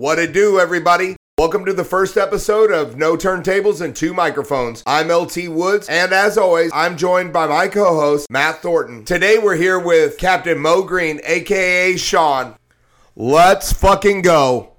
What 0.00 0.18
it 0.18 0.32
do, 0.32 0.58
everybody? 0.58 1.14
Welcome 1.36 1.66
to 1.66 1.74
the 1.74 1.84
first 1.84 2.16
episode 2.16 2.70
of 2.70 2.96
No 2.96 3.18
Turntables 3.18 3.82
and 3.82 3.94
Two 3.94 4.14
Microphones. 4.14 4.82
I'm 4.86 5.10
LT 5.10 5.48
Woods, 5.48 5.90
and 5.90 6.14
as 6.14 6.38
always, 6.38 6.70
I'm 6.72 6.96
joined 6.96 7.34
by 7.34 7.46
my 7.46 7.68
co 7.68 7.84
host, 8.00 8.26
Matt 8.30 8.62
Thornton. 8.62 9.04
Today 9.04 9.36
we're 9.36 9.56
here 9.56 9.78
with 9.78 10.16
Captain 10.16 10.58
Mo 10.58 10.84
Green, 10.84 11.20
aka 11.22 11.98
Sean. 11.98 12.54
Let's 13.14 13.74
fucking 13.74 14.22
go. 14.22 14.72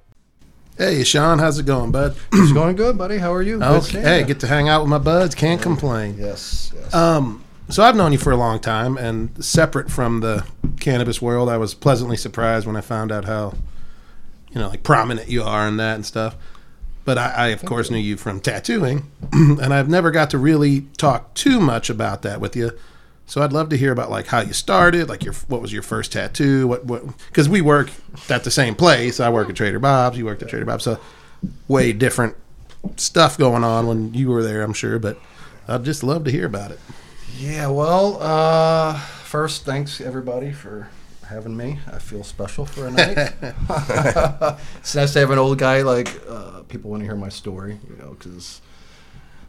Hey, 0.76 1.04
Sean, 1.04 1.38
how's 1.38 1.60
it 1.60 1.68
going, 1.68 1.92
bud? 1.92 2.18
It's 2.34 2.52
going 2.52 2.76
good, 2.76 2.98
buddy. 2.98 3.20
How 3.20 3.32
are 3.32 3.44
you? 3.44 3.62
Okay, 3.62 4.02
hey, 4.02 4.24
get 4.24 4.40
to 4.40 4.48
hang 4.48 4.70
out 4.70 4.82
with 4.82 4.90
my 4.90 4.98
buds. 4.98 5.36
Can't 5.36 5.62
complain. 5.62 6.16
yes, 6.18 6.74
yes. 6.74 6.96
Um, 6.96 7.44
so 7.70 7.84
I've 7.84 7.96
known 7.96 8.12
you 8.12 8.18
for 8.18 8.32
a 8.32 8.38
long 8.38 8.58
time, 8.60 8.98
and 8.98 9.46
separate 9.46 9.92
from 9.92 10.22
the 10.22 10.48
cannabis 10.80 11.22
world, 11.22 11.48
I 11.48 11.58
was 11.58 11.76
pleasantly 11.76 12.18
surprised 12.18 12.66
when 12.66 12.76
I 12.76 12.82
found 12.82 13.12
out 13.12 13.26
how, 13.26 13.54
you 14.54 14.60
know, 14.60 14.70
like 14.70 14.84
prominent 14.84 15.30
you 15.30 15.44
are 15.44 15.68
in 15.68 15.78
that 15.78 15.96
and 15.96 16.06
stuff. 16.06 16.36
But 17.04 17.18
I, 17.18 17.32
I 17.32 17.48
of 17.48 17.66
course, 17.66 17.90
knew 17.90 17.98
you 17.98 18.16
from 18.16 18.40
tattooing, 18.40 19.10
and 19.32 19.74
I've 19.74 19.90
never 19.90 20.12
got 20.12 20.30
to 20.32 20.38
really 20.38 20.82
talk 20.98 21.34
too 21.34 21.60
much 21.60 21.90
about 21.90 22.22
that 22.22 22.40
with 22.40 22.56
you. 22.56 22.72
So 23.26 23.42
I'd 23.42 23.54
love 23.54 23.70
to 23.70 23.78
hear 23.78 23.92
about 23.92 24.12
like 24.12 24.28
how 24.28 24.42
you 24.42 24.54
started, 24.54 25.10
like 25.10 25.24
your 25.24 25.34
what 25.48 25.62
was 25.62 25.74
your 25.74 25.82
first 25.82 26.12
tattoo, 26.12 26.68
what 26.68 26.86
what 26.86 27.04
because 27.28 27.50
we 27.50 27.62
work 27.62 27.90
at 28.30 28.44
the 28.44 28.52
same 28.52 28.76
place. 28.76 29.20
I 29.20 29.30
work 29.30 29.50
at 29.50 29.56
Trader 29.56 29.80
Bob's, 29.80 30.18
you 30.18 30.26
worked 30.26 30.44
at 30.44 30.50
Trader 30.50 30.66
Bob's, 30.66 30.84
so 30.84 31.00
way 31.68 31.94
different 31.94 32.36
stuff 32.98 33.38
going 33.38 33.64
on 33.64 33.88
when 33.88 34.14
you 34.14 34.30
were 34.30 34.44
there, 34.44 34.62
I'm 34.62 34.74
sure. 34.74 35.00
But 35.00 35.18
I'd 35.68 35.86
just 35.86 36.04
love 36.04 36.24
to 36.26 36.32
hear 36.32 36.46
about 36.46 36.72
it. 36.72 36.80
yeah, 37.38 37.68
well, 37.68 38.22
uh, 38.22 39.00
first, 39.00 39.66
thanks 39.66 40.02
everybody 40.02 40.52
for 40.52 40.90
having 41.32 41.56
me. 41.56 41.80
I 41.92 42.00
feel 42.00 42.24
special 42.24 42.66
for 42.66 42.88
a 42.88 42.92
night. 42.92 43.18
it's 44.78 44.96
nice 44.96 45.14
to 45.14 45.20
have 45.20 45.32
an 45.32 45.40
old 45.40 45.58
guy 45.58 45.82
like 45.82 46.10
uh, 46.30 46.62
people 46.64 46.92
want 46.92 47.02
to 47.02 47.06
hear 47.06 47.16
my 47.16 47.30
story, 47.30 47.80
you 47.90 47.96
know, 47.98 48.12
because 48.12 48.62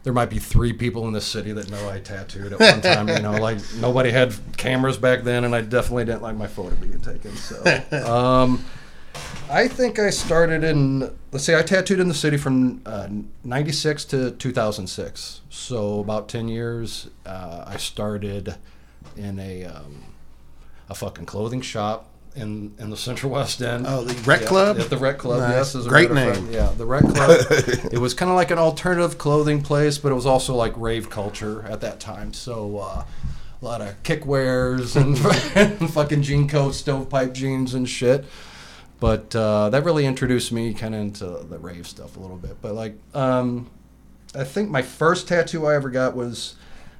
there 0.03 0.13
might 0.13 0.29
be 0.29 0.39
three 0.39 0.73
people 0.73 1.07
in 1.07 1.13
the 1.13 1.21
city 1.21 1.51
that 1.53 1.69
know 1.69 1.89
I 1.89 1.99
tattooed 1.99 2.53
at 2.53 2.59
one 2.59 2.81
time. 2.81 3.07
You 3.09 3.19
know, 3.19 3.33
like 3.33 3.59
nobody 3.79 4.11
had 4.11 4.33
cameras 4.57 4.97
back 4.97 5.23
then, 5.23 5.43
and 5.43 5.55
I 5.55 5.61
definitely 5.61 6.05
didn't 6.05 6.21
like 6.21 6.35
my 6.35 6.47
photo 6.47 6.75
being 6.75 6.99
taken. 6.99 7.35
So, 7.35 7.63
um, 8.05 8.63
I 9.49 9.67
think 9.67 9.99
I 9.99 10.09
started 10.09 10.63
in, 10.63 11.13
let's 11.31 11.45
say 11.45 11.57
I 11.57 11.61
tattooed 11.61 11.99
in 11.99 12.07
the 12.07 12.13
city 12.13 12.37
from 12.37 12.81
uh, 12.85 13.07
96 13.43 14.05
to 14.05 14.31
2006. 14.31 15.41
So 15.49 15.99
about 15.99 16.27
10 16.27 16.47
years, 16.47 17.09
uh, 17.25 17.63
I 17.67 17.77
started 17.77 18.55
in 19.15 19.39
a, 19.39 19.65
um, 19.65 20.03
a 20.89 20.95
fucking 20.95 21.25
clothing 21.25 21.61
shop 21.61 22.09
in, 22.35 22.73
in 22.79 22.89
the 22.89 22.97
Central 22.97 23.31
West 23.31 23.61
End. 23.61 23.85
Oh, 23.87 24.03
the 24.03 24.13
Rec 24.23 24.41
Yeah, 24.41 24.47
Club? 24.47 24.79
At 24.79 24.89
the 24.89 24.97
Rec 24.97 25.17
Club, 25.19 25.39
Nice. 25.41 25.75
yes. 25.75 25.85
Great 25.87 26.11
name. 26.11 26.33
fact. 26.33 26.47
Yeah, 26.51 26.71
the 26.77 26.85
Rec 26.85 27.03
Club. 27.03 27.39
it 27.91 27.99
was 27.99 28.13
kind 28.13 28.29
of 28.31 28.35
like 28.35 28.51
an 28.51 28.57
alternative 28.57 29.17
clothing 29.17 29.61
place, 29.61 29.97
but 29.97 30.11
it 30.11 30.15
was 30.15 30.25
also 30.25 30.55
like 30.55 30.73
rave 30.77 31.09
culture 31.09 31.63
at 31.69 31.81
that 31.81 31.99
time. 31.99 32.33
So 32.33 32.79
uh, 32.79 33.03
a 33.61 33.65
lot 33.65 33.81
of 33.81 34.01
kickwares 34.03 34.95
and 35.79 35.89
fucking 35.91 36.23
jean 36.23 36.47
coats, 36.49 36.77
stovepipe 36.77 37.33
jeans 37.33 37.73
and 37.75 37.87
shit. 37.87 38.25
But 38.99 39.35
uh, 39.35 39.69
that 39.69 39.83
really 39.83 40.05
introduced 40.05 40.51
me 40.51 40.73
kind 40.73 40.95
of 40.95 41.01
into 41.01 41.25
the 41.25 41.59
rave 41.59 41.85
stuff 41.87 42.15
a 42.17 42.19
little 42.19 42.37
bit. 42.37 42.61
But 42.61 42.73
like, 42.73 42.95
um, 43.13 43.69
I 44.33 44.43
think 44.45 44.69
my 44.69 44.81
first 44.81 45.27
tattoo 45.27 45.65
I 45.67 45.75
ever 45.75 45.89
got 45.89 46.15
was, 46.15 46.55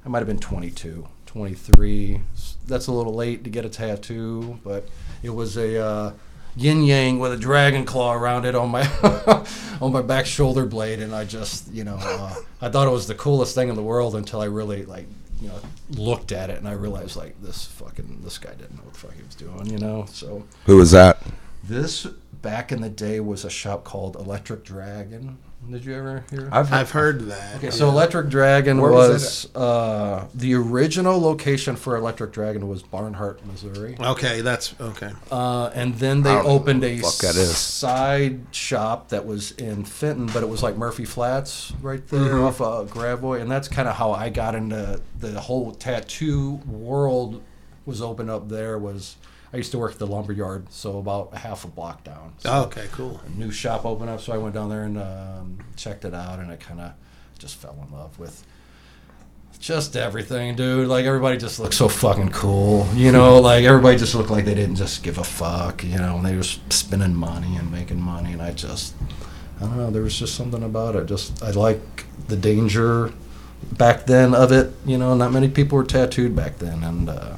I 0.06 0.10
might 0.10 0.20
have 0.20 0.28
been 0.28 0.38
22, 0.40 1.08
23. 1.26 2.22
That's 2.68 2.88
a 2.88 2.92
little 2.92 3.14
late 3.14 3.44
to 3.44 3.50
get 3.50 3.66
a 3.66 3.70
tattoo, 3.70 4.60
but 4.64 4.88
it 5.22 5.32
was 5.32 5.58
a 5.58 5.78
uh, 5.84 6.14
yin 6.56 6.84
yang 6.84 7.20
with 7.20 7.34
a 7.34 7.38
dragon 7.38 7.86
claw 7.86 8.14
around 8.14 8.46
it 8.46 8.56
on 8.56 8.70
my 8.70 8.88
on 9.82 9.92
my 9.92 10.02
back 10.02 10.26
shoulder 10.26 10.66
blade, 10.66 11.00
and 11.00 11.14
I 11.14 11.26
just, 11.26 11.72
you 11.72 11.84
know, 11.84 11.98
uh, 12.00 12.36
I 12.62 12.70
thought 12.70 12.88
it 12.88 12.92
was 12.92 13.08
the 13.08 13.16
coolest 13.16 13.56
thing 13.56 13.70
in 13.70 13.76
the 13.76 13.84
world 13.84 14.16
until 14.16 14.40
I 14.42 14.46
really 14.46 14.86
like, 14.86 15.08
you 15.42 15.50
know, 15.50 15.60
looked 15.92 16.32
at 16.32 16.50
it 16.50 16.58
and 16.58 16.68
I 16.68 16.74
realized 16.74 17.16
like 17.18 17.42
this 17.42 17.66
fucking 17.66 18.22
this 18.24 18.38
guy 18.38 18.52
didn't 18.52 18.78
know 18.78 18.84
what 18.84 18.94
the 18.94 19.00
fuck 19.00 19.14
he 19.16 19.24
was 19.24 19.36
doing, 19.36 19.66
you 19.66 19.78
know. 19.78 20.06
So 20.10 20.44
Who 20.66 20.78
was 20.78 20.92
that? 20.92 21.22
this 21.64 22.06
back 22.42 22.72
in 22.74 22.82
the 22.82 22.90
day 22.90 23.20
was 23.22 23.46
a 23.46 23.50
shop 23.50 23.84
called 23.86 24.16
Electric 24.18 24.64
Dragon. 24.66 25.38
Did 25.70 25.86
you 25.86 25.96
ever 25.96 26.24
hear? 26.30 26.50
I've 26.52 26.92
heard 26.92 27.22
that. 27.28 27.56
Okay, 27.58 27.72
so 27.72 27.88
Electric 27.90 28.30
Dragon 28.30 28.80
Where 28.82 28.92
was 28.92 29.46
was, 29.46 29.56
uh, 29.56 30.28
the 30.36 30.54
original 30.56 31.20
location 31.22 31.76
for 31.78 31.96
Electric 31.96 32.32
Dragon 32.34 32.68
was 32.68 32.84
Barnhart, 32.84 33.44
Missouri, 33.46 33.96
Okay, 34.00 34.42
that's 34.42 34.76
okay. 34.80 35.12
uh, 35.32 35.72
and 35.74 35.96
then 35.96 36.22
they 36.22 36.32
I 36.32 36.36
don't 36.36 36.44
know 36.46 36.50
opened 36.52 36.82
what 36.82 36.92
a 36.92 37.00
fuck 37.00 37.16
that 37.20 37.36
is. 37.36 37.56
side 37.58 38.42
shop 38.52 39.10
that 39.10 39.26
was 39.26 39.52
in 39.54 39.86
Fenton, 39.86 40.28
but 40.28 40.44
it 40.44 40.50
was 40.50 40.62
like 40.62 40.76
Murphy 40.76 41.06
Flats 41.06 41.74
right 41.82 42.06
there 42.10 42.20
Mm-hmm. 42.20 42.44
off 42.44 42.62
uh, 42.62 42.84
Gravois, 42.84 43.40
and 43.42 43.50
that's 43.50 43.68
kind 43.68 43.88
of 43.88 43.96
how 43.96 44.12
I 44.12 44.30
got 44.30 44.56
into 44.56 45.02
the 45.20 45.40
whole 45.40 45.72
tattoo 45.72 46.56
world. 46.68 47.42
Was 47.86 48.02
open 48.02 48.30
up 48.30 48.48
there 48.48 48.78
was. 48.78 49.18
I 49.54 49.58
used 49.58 49.72
to 49.72 49.78
work 49.78 49.92
at 49.94 50.00
the 50.00 50.08
lumber 50.08 50.34
yard, 50.34 50.66
so 50.72 50.98
about 50.98 51.36
half 51.36 51.64
a 51.64 51.68
block 51.68 52.04
down. 52.04 52.34
So 52.40 52.50
Oh, 52.52 52.62
okay, 52.64 52.88
cool. 52.92 53.22
a 53.26 53.30
new 53.40 53.52
shop 53.52 53.86
opened 53.86 54.10
up, 54.10 54.20
so 54.20 54.34
I 54.34 54.38
went 54.38 54.56
down 54.56 54.70
there 54.70 54.84
and 54.84 54.98
um, 54.98 55.60
checked 55.76 56.06
it 56.06 56.14
out, 56.16 56.40
and 56.40 56.52
I 56.52 56.56
kind 56.56 56.80
of 56.82 56.94
just 57.38 57.58
fell 57.58 57.78
in 57.88 57.96
love 57.96 58.18
with 58.18 58.44
just 59.60 59.96
everything, 59.96 60.56
dude. 60.56 60.88
Like 60.88 61.06
everybody 61.06 61.38
just 61.38 61.60
looked 61.60 61.76
so 61.76 61.88
fucking 61.88 62.32
cool, 62.32 62.88
you 62.96 63.12
know. 63.12 63.40
Like 63.42 63.64
everybody 63.66 63.98
just 63.98 64.16
looked 64.16 64.32
like 64.32 64.46
they 64.46 64.56
didn't 64.56 64.76
just 64.78 65.04
give 65.04 65.18
a 65.20 65.24
fuck, 65.24 65.84
you 65.84 65.98
know. 65.98 66.18
And 66.18 66.26
they 66.26 66.36
were 66.36 66.44
spending 66.44 67.14
money 67.16 67.56
and 67.56 67.72
making 67.72 68.02
money, 68.02 68.34
and 68.34 68.42
I 68.42 68.52
just, 68.54 68.96
I 69.58 69.66
don't 69.66 69.78
know. 69.78 69.92
There 69.92 70.02
was 70.02 70.18
just 70.18 70.34
something 70.36 70.64
about 70.64 70.96
it. 70.96 71.06
Just 71.06 71.44
I 71.44 71.52
like 71.52 72.06
the 72.28 72.36
danger 72.36 73.14
back 73.74 74.06
then 74.08 74.34
of 74.34 74.52
it, 74.52 74.74
you 74.84 74.98
know. 74.98 75.14
Not 75.14 75.32
many 75.32 75.48
people 75.48 75.78
were 75.78 75.84
tattooed 75.84 76.36
back 76.36 76.58
then, 76.58 76.84
and. 76.84 77.10
Uh, 77.10 77.36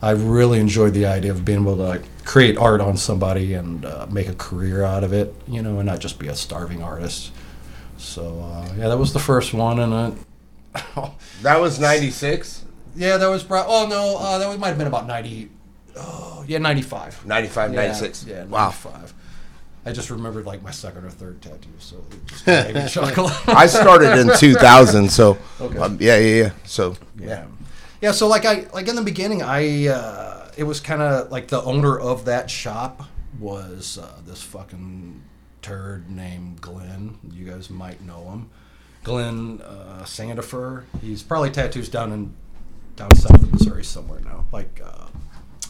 I 0.00 0.10
really 0.12 0.60
enjoyed 0.60 0.94
the 0.94 1.06
idea 1.06 1.32
of 1.32 1.44
being 1.44 1.60
able 1.62 1.76
to 1.76 1.82
like 1.82 2.24
create 2.24 2.56
art 2.56 2.80
on 2.80 2.96
somebody 2.96 3.54
and 3.54 3.84
uh, 3.84 4.06
make 4.10 4.28
a 4.28 4.34
career 4.34 4.84
out 4.84 5.02
of 5.04 5.12
it, 5.12 5.34
you 5.48 5.60
know, 5.62 5.78
and 5.78 5.86
not 5.86 5.98
just 5.98 6.18
be 6.18 6.28
a 6.28 6.34
starving 6.36 6.82
artist. 6.82 7.32
So 7.96 8.40
uh, 8.40 8.72
yeah, 8.76 8.88
that 8.88 8.98
was 8.98 9.12
the 9.12 9.18
first 9.18 9.52
one, 9.54 9.80
and 9.80 9.92
uh, 10.74 11.10
That 11.42 11.60
was 11.60 11.80
96? 11.80 12.64
yeah, 12.94 13.16
that 13.16 13.26
was 13.28 13.42
pro- 13.42 13.64
oh 13.66 13.86
no, 13.88 14.16
uh, 14.18 14.38
that 14.38 14.48
was, 14.48 14.58
might 14.58 14.68
have 14.68 14.78
been 14.78 14.86
about 14.86 15.06
ninety, 15.06 15.50
oh 15.96 16.44
yeah, 16.46 16.58
ninety 16.58 16.82
five. 16.82 17.24
95, 17.26 17.72
Yeah, 17.74 17.80
96. 17.82 18.24
Yeah, 18.26 18.44
Wow. 18.44 18.66
95. 18.66 19.14
I 19.86 19.92
just 19.92 20.10
remembered 20.10 20.44
like 20.44 20.62
my 20.62 20.70
second 20.70 21.04
or 21.06 21.10
third 21.10 21.40
tattoo, 21.40 21.70
so 21.78 22.04
it 22.10 22.26
just 22.26 22.46
made 22.46 22.74
me 22.74 22.88
chuckle. 22.88 23.30
I 23.46 23.66
started 23.66 24.18
in 24.18 24.36
2000, 24.36 25.08
so 25.10 25.38
Okay. 25.60 25.78
um, 25.78 25.96
yeah, 26.00 26.18
yeah, 26.18 26.42
yeah. 26.44 26.50
So 26.64 26.94
Yeah. 27.18 27.46
Yeah, 28.00 28.12
so 28.12 28.28
like 28.28 28.44
I 28.44 28.66
like 28.72 28.88
in 28.88 28.96
the 28.96 29.02
beginning 29.02 29.42
I 29.42 29.88
uh 29.88 30.50
it 30.56 30.64
was 30.64 30.80
kind 30.80 31.02
of 31.02 31.30
like 31.30 31.48
the 31.48 31.62
owner 31.62 31.98
of 31.98 32.24
that 32.26 32.50
shop 32.50 33.02
was 33.38 33.98
uh, 33.98 34.20
this 34.26 34.42
fucking 34.42 35.22
turd 35.62 36.10
named 36.10 36.60
Glenn. 36.60 37.18
You 37.30 37.44
guys 37.44 37.70
might 37.70 38.00
know 38.00 38.22
him. 38.30 38.50
Glenn 39.04 39.60
uh 39.64 40.02
Sandifer. 40.04 40.84
He's 41.00 41.22
probably 41.22 41.50
tattoos 41.50 41.88
down 41.88 42.12
in 42.12 42.34
down 42.96 43.14
south 43.14 43.42
of 43.42 43.52
Missouri 43.52 43.84
somewhere 43.84 44.20
now, 44.20 44.46
like 44.52 44.80
uh 44.84 45.06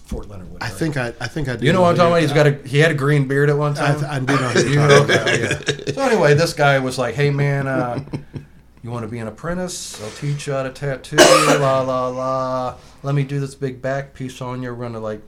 Fort 0.05 0.29
Leonard 0.29 0.51
Wood. 0.51 0.63
I 0.63 0.69
think 0.71 0.97
I, 0.97 1.09
I 1.21 1.29
think 1.29 1.49
I 1.51 1.57
do. 1.57 1.67
you 1.67 1.73
know 1.75 1.83
what 1.83 1.91
I'm 1.91 1.97
talking 1.97 2.13
about? 2.13 2.23
He's 2.23 2.33
got 2.33 2.47
a 2.47 2.53
he 2.67 2.79
had 2.79 2.91
a 2.91 2.95
green 2.95 3.29
beard 3.29 3.51
at 3.51 3.59
one 3.59 3.75
time. 3.75 4.03
I 4.09 4.19
do 4.21 4.35
know. 4.35 4.53
You 4.71 4.77
know, 4.77 5.03
okay, 5.03 5.43
yeah. 5.43 5.93
So 5.95 6.03
anyway, 6.03 6.33
this 6.35 6.55
guy 6.55 6.79
was 6.79 6.97
like, 6.99 7.15
"Hey 7.15 7.29
man, 7.31 7.67
uh, 7.67 8.03
you 8.83 8.91
want 8.91 9.03
to 9.03 9.09
be 9.09 9.19
an 9.19 9.29
apprentice? 9.29 10.01
I'll 10.03 10.11
teach 10.11 10.47
you 10.47 10.53
how 10.53 10.63
to 10.63 10.71
tattoo. 10.71 11.17
La 11.59 11.81
la 11.81 12.09
la. 12.09 12.77
Let 13.03 13.15
me 13.15 13.25
do 13.25 13.41
this 13.41 13.55
big 13.55 13.83
back 13.83 14.15
piece 14.15 14.41
on 14.41 14.63
you. 14.63 14.73
We're 14.73 14.87
gonna 14.87 15.01
like 15.01 15.23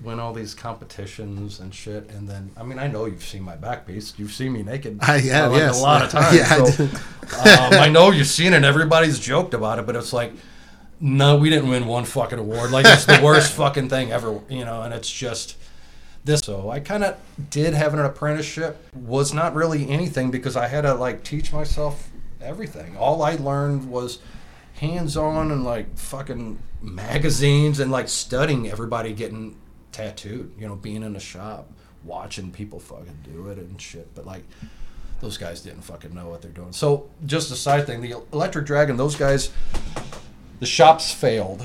win 0.00 0.20
all 0.20 0.32
these 0.32 0.54
competitions 0.54 1.60
and 1.60 1.74
shit. 1.74 2.10
And 2.10 2.28
then, 2.28 2.50
I 2.56 2.62
mean, 2.62 2.78
I 2.78 2.86
know 2.86 3.06
you've 3.06 3.24
seen 3.24 3.42
my 3.42 3.56
back 3.56 3.86
piece. 3.86 4.18
You've 4.18 4.32
seen 4.32 4.52
me 4.52 4.62
naked. 4.62 4.98
I 5.00 5.18
have, 5.18 5.52
yes. 5.52 5.78
a 5.78 5.82
lot 5.82 6.02
of 6.02 6.10
times. 6.10 6.36
Yeah, 6.36 6.88
I 7.38 7.66
um, 7.66 7.74
I 7.74 7.88
know 7.88 8.10
you've 8.10 8.26
seen 8.26 8.52
it. 8.52 8.56
and 8.56 8.64
Everybody's 8.64 9.18
joked 9.18 9.54
about 9.54 9.78
it, 9.78 9.86
but 9.86 9.96
it's 9.96 10.12
like. 10.12 10.32
No, 11.04 11.34
we 11.36 11.50
didn't 11.50 11.68
win 11.68 11.88
one 11.88 12.04
fucking 12.04 12.38
award. 12.38 12.70
Like 12.70 12.86
it's 12.86 13.06
the 13.06 13.18
worst 13.20 13.52
fucking 13.56 13.88
thing 13.88 14.12
ever, 14.12 14.38
you 14.48 14.64
know. 14.64 14.82
And 14.82 14.94
it's 14.94 15.10
just 15.10 15.56
this. 16.24 16.42
So 16.42 16.70
I 16.70 16.78
kind 16.78 17.02
of 17.02 17.16
did 17.50 17.74
have 17.74 17.92
an 17.92 17.98
apprenticeship. 17.98 18.86
Was 18.94 19.34
not 19.34 19.52
really 19.56 19.88
anything 19.90 20.30
because 20.30 20.54
I 20.54 20.68
had 20.68 20.82
to 20.82 20.94
like 20.94 21.24
teach 21.24 21.52
myself 21.52 22.08
everything. 22.42 22.96
All 22.96 23.22
I 23.22 23.36
learned 23.36 23.88
was 23.90 24.18
hands 24.74 25.16
on 25.16 25.50
and 25.52 25.64
like 25.64 25.96
fucking 25.96 26.58
magazines 26.80 27.78
and 27.80 27.90
like 27.90 28.08
studying 28.08 28.68
everybody 28.70 29.12
getting 29.12 29.56
tattooed. 29.92 30.52
You 30.58 30.68
know, 30.68 30.76
being 30.76 31.02
in 31.02 31.14
a 31.16 31.20
shop, 31.20 31.70
watching 32.04 32.50
people 32.50 32.80
fucking 32.80 33.18
do 33.24 33.48
it 33.48 33.58
and 33.58 33.80
shit. 33.80 34.14
But 34.14 34.26
like 34.26 34.44
those 35.20 35.38
guys 35.38 35.60
didn't 35.60 35.82
fucking 35.82 36.12
know 36.14 36.28
what 36.28 36.42
they're 36.42 36.50
doing. 36.50 36.72
So 36.72 37.08
just 37.26 37.50
a 37.52 37.56
side 37.56 37.86
thing, 37.86 38.00
the 38.00 38.16
Electric 38.32 38.66
Dragon, 38.66 38.96
those 38.96 39.14
guys, 39.14 39.50
the 40.58 40.66
shops 40.66 41.12
failed 41.12 41.62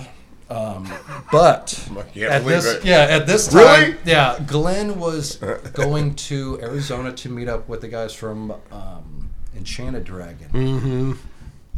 Um, 0.50 0.88
but 1.32 1.90
at 2.16 2.46
this, 2.46 2.66
it. 2.66 2.86
yeah, 2.86 3.00
at 3.10 3.26
this 3.28 3.48
time, 3.48 3.58
Really? 3.82 3.96
yeah, 4.06 4.40
Glenn 4.46 5.00
was 5.00 5.38
going 5.74 6.14
to 6.30 6.60
Arizona 6.62 7.12
to 7.14 7.30
meet 7.30 7.48
up 7.50 7.68
with 7.68 7.82
the 7.82 7.88
guys 7.90 8.14
from 8.14 8.52
um, 8.72 9.17
Enchanted 9.58 10.04
Dragon. 10.04 10.50
Mm-hmm. 10.50 11.12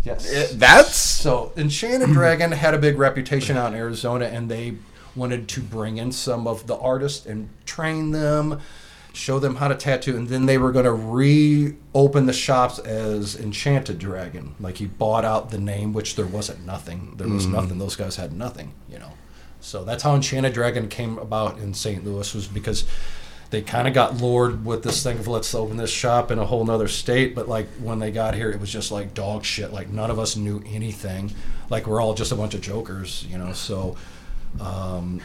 Yes, 0.03 0.29
It- 0.31 0.59
that's 0.59 0.95
so 0.95 1.51
Enchanted 1.57 2.11
Dragon 2.11 2.51
had 2.51 2.73
a 2.73 2.77
big 2.77 2.97
reputation 2.97 3.57
out 3.57 3.73
in 3.73 3.79
Arizona, 3.79 4.25
and 4.25 4.49
they 4.49 4.75
wanted 5.15 5.47
to 5.49 5.61
bring 5.61 5.97
in 5.97 6.11
some 6.11 6.47
of 6.47 6.67
the 6.67 6.77
artists 6.77 7.25
and 7.25 7.49
train 7.65 8.11
them, 8.11 8.59
show 9.13 9.39
them 9.39 9.55
how 9.55 9.67
to 9.67 9.75
tattoo, 9.75 10.15
and 10.15 10.27
then 10.29 10.45
they 10.45 10.57
were 10.57 10.71
going 10.71 10.85
to 10.85 10.93
reopen 10.93 12.25
the 12.27 12.33
shops 12.33 12.79
as 12.79 13.35
Enchanted 13.35 13.99
Dragon. 13.99 14.55
Like 14.59 14.77
he 14.77 14.85
bought 14.85 15.25
out 15.25 15.49
the 15.49 15.57
name, 15.57 15.91
which 15.93 16.15
there 16.15 16.27
wasn't 16.27 16.65
nothing. 16.65 17.15
There 17.17 17.27
was 17.27 17.45
nothing. 17.47 17.77
Those 17.79 17.95
guys 17.95 18.15
had 18.15 18.31
nothing, 18.31 18.73
you 18.87 18.99
know. 18.99 19.11
So 19.59 19.83
that's 19.83 20.03
how 20.03 20.15
Enchanted 20.15 20.53
Dragon 20.53 20.87
came 20.87 21.17
about 21.17 21.57
in 21.57 21.73
St. 21.73 22.05
Louis 22.05 22.33
was 22.33 22.47
because 22.47 22.85
they 23.49 23.61
kind 23.61 23.87
of 23.87 23.93
got 23.93 24.17
lured 24.17 24.63
with 24.63 24.83
this 24.83 25.01
thing 25.01 25.17
of 25.17 25.27
let's 25.27 25.53
open 25.55 25.77
this 25.77 25.89
shop 25.89 26.29
in 26.29 26.37
a 26.37 26.45
whole 26.45 26.63
nother 26.63 26.87
state. 26.87 27.33
But 27.33 27.47
like 27.47 27.67
when 27.81 27.99
they 27.99 28.11
got 28.11 28.35
here, 28.35 28.51
it 28.51 28.59
was 28.59 28.71
just 28.71 28.91
like 28.91 29.13
dog 29.13 29.43
shit. 29.43 29.73
Like 29.73 29.89
none 29.89 30.11
of 30.11 30.19
us 30.19 30.35
knew 30.35 30.63
anything. 30.67 31.33
Like 31.69 31.87
we're 31.87 32.01
all 32.01 32.13
just 32.13 32.31
a 32.31 32.35
bunch 32.35 32.53
of 32.53 32.61
jokers, 32.61 33.25
you 33.29 33.37
know. 33.37 33.53
So 33.53 33.95
um, 34.61 35.21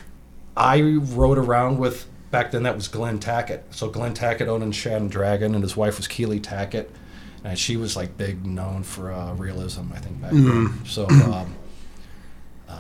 I 0.57 0.81
rode 0.81 1.39
around 1.39 1.79
with 1.79 2.07
back 2.31 2.51
then 2.51 2.63
that 2.63 2.75
was 2.75 2.89
Glenn 2.89 3.19
Tackett. 3.19 3.63
So 3.71 3.91
Glenn 3.91 4.15
Tackett 4.15 4.49
owned 4.49 4.63
Enchanted 4.63 5.11
Dragon, 5.11 5.55
and 5.55 5.63
his 5.63 5.77
wife 5.77 5.99
was 5.99 6.09
Keely 6.09 6.41
Tackett, 6.41 6.89
and 7.45 7.59
she 7.59 7.77
was 7.77 7.95
like 7.95 8.17
big 8.17 8.47
known 8.47 8.85
for 8.85 9.13
uh, 9.13 9.35
realism, 9.35 9.93
I 9.93 9.99
think 9.99 10.21
back 10.21 10.33
then. 10.33 10.81
So. 10.87 11.07
Um, 11.09 11.55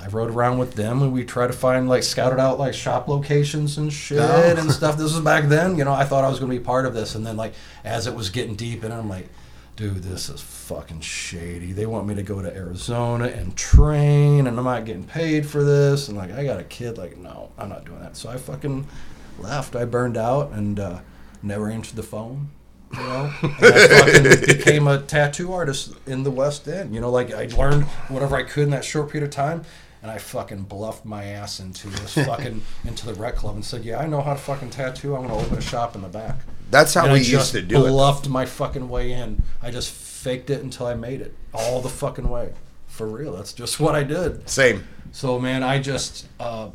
I 0.05 0.09
rode 0.09 0.31
around 0.31 0.59
with 0.59 0.75
them 0.75 1.01
and 1.01 1.13
we 1.15 1.25
tried 1.25 1.47
to 1.47 1.55
find 1.55 1.89
like 1.89 2.03
scouted 2.03 2.39
out 2.39 2.59
like 2.59 2.75
shop 2.75 3.09
locations 3.09 3.79
and 3.79 3.91
shit 3.91 4.19
Oh. 4.21 4.55
and 4.59 4.71
stuff. 4.71 4.99
This 4.99 5.15
was 5.15 5.21
back 5.25 5.49
then, 5.49 5.79
you 5.79 5.85
know. 5.85 5.95
I 5.95 6.05
thought 6.05 6.25
I 6.25 6.29
was 6.29 6.39
going 6.39 6.53
to 6.53 6.59
be 6.59 6.63
part 6.65 6.85
of 6.85 6.93
this, 6.95 7.15
and 7.15 7.27
then 7.27 7.37
like 7.39 7.55
as 7.85 8.07
it 8.07 8.15
was 8.15 8.29
getting 8.29 8.55
deep, 8.55 8.83
and 8.85 8.93
I'm 8.93 9.09
like, 9.09 9.29
dude, 9.77 10.03
this 10.03 10.29
is 10.29 10.43
fucking 10.43 11.01
shady. 11.01 11.73
They 11.73 11.87
want 11.87 12.07
me 12.07 12.15
to 12.17 12.23
go 12.23 12.43
to 12.43 12.55
Arizona 12.55 13.25
and 13.29 13.57
train, 13.57 14.47
and 14.47 14.59
I'm 14.59 14.65
not 14.65 14.85
getting 14.85 15.05
paid 15.05 15.47
for 15.47 15.65
this. 15.65 16.09
And 16.09 16.19
like, 16.19 16.33
I 16.33 16.45
got 16.45 16.61
a 16.61 16.65
kid. 16.65 16.99
Like, 16.99 17.17
no, 17.17 17.51
I'm 17.57 17.71
not 17.71 17.85
doing 17.87 18.01
that. 18.01 18.17
So 18.17 18.29
I 18.29 18.37
fucking 18.37 18.87
left. 19.39 19.75
I 19.75 19.85
burned 19.87 20.17
out 20.19 20.53
and 20.53 20.79
uh, 20.79 20.99
never 21.43 21.71
answered 21.71 21.97
the 21.97 22.03
phone. 22.03 22.51
You 22.93 23.01
know, 23.01 23.33
and 23.43 23.53
I 23.67 23.89
fucking 23.89 24.47
became 24.59 24.87
a 24.87 25.01
tattoo 25.01 25.53
artist 25.53 25.95
in 26.07 26.23
the 26.23 26.31
West 26.31 26.69
End. 26.69 26.95
You 26.95 27.01
know, 27.01 27.11
like 27.11 27.33
I 27.33 27.47
learned 27.47 27.85
whatever 28.09 28.37
I 28.37 28.43
could 28.45 28.65
in 28.65 28.71
that 28.71 28.85
short 28.85 29.11
period 29.11 29.27
of 29.27 29.35
time, 29.35 29.63
and 30.05 30.11
I 30.13 30.19
fucking 30.19 30.65
bluffed 30.65 31.07
my 31.07 31.25
ass 31.25 31.61
into 31.61 31.89
this 31.89 32.13
fucking 32.27 32.61
into 32.85 33.07
the 33.07 33.15
rec 33.15 33.37
club 33.37 33.55
and 33.55 33.65
said, 33.65 33.85
"Yeah, 33.87 33.99
I 34.01 34.07
know 34.07 34.21
how 34.21 34.35
to 34.35 34.39
fucking 34.39 34.69
tattoo. 34.69 35.17
I'm 35.17 35.23
gonna 35.23 35.39
open 35.39 35.57
a 35.57 35.63
shop 35.63 35.97
in 35.97 36.03
the 36.03 36.09
back." 36.09 36.37
that's 36.71 36.93
how 36.93 37.05
And 37.05 37.13
we 37.15 37.21
I 37.21 37.23
used 37.23 37.53
to 37.53 37.63
do 37.63 37.87
it. 37.87 37.89
bluffed 37.89 38.29
my 38.29 38.45
fucking 38.45 38.89
way 38.91 39.13
in. 39.13 39.43
I 39.63 39.71
just 39.71 39.91
faked 39.91 40.51
it 40.51 40.63
until 40.63 40.87
I 40.87 40.95
made 40.95 41.21
it 41.23 41.35
all 41.55 41.81
the 41.81 41.89
fucking 41.89 42.29
way. 42.29 42.53
For 42.87 43.07
real, 43.07 43.35
that's 43.35 43.53
just 43.55 43.81
what 43.81 43.95
I 43.95 44.03
did. 44.03 44.47
Same. 44.49 44.87
So 45.13 45.39
man, 45.39 45.63
I 45.63 45.79
just 45.81 46.27
uh, 46.39 46.69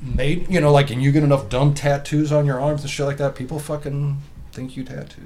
made 0.00 0.50
you 0.50 0.60
know 0.60 0.72
like, 0.72 0.90
and 0.90 1.00
you 1.00 1.12
get 1.12 1.22
enough 1.22 1.48
dumb 1.48 1.74
tattoos 1.74 2.32
on 2.32 2.46
your 2.46 2.58
arms 2.60 2.80
and 2.82 2.90
shit 2.90 3.06
like 3.06 3.18
that, 3.18 3.36
people 3.36 3.60
fucking 3.60 4.20
think 4.50 4.76
you 4.76 4.82
tattoo. 4.82 5.22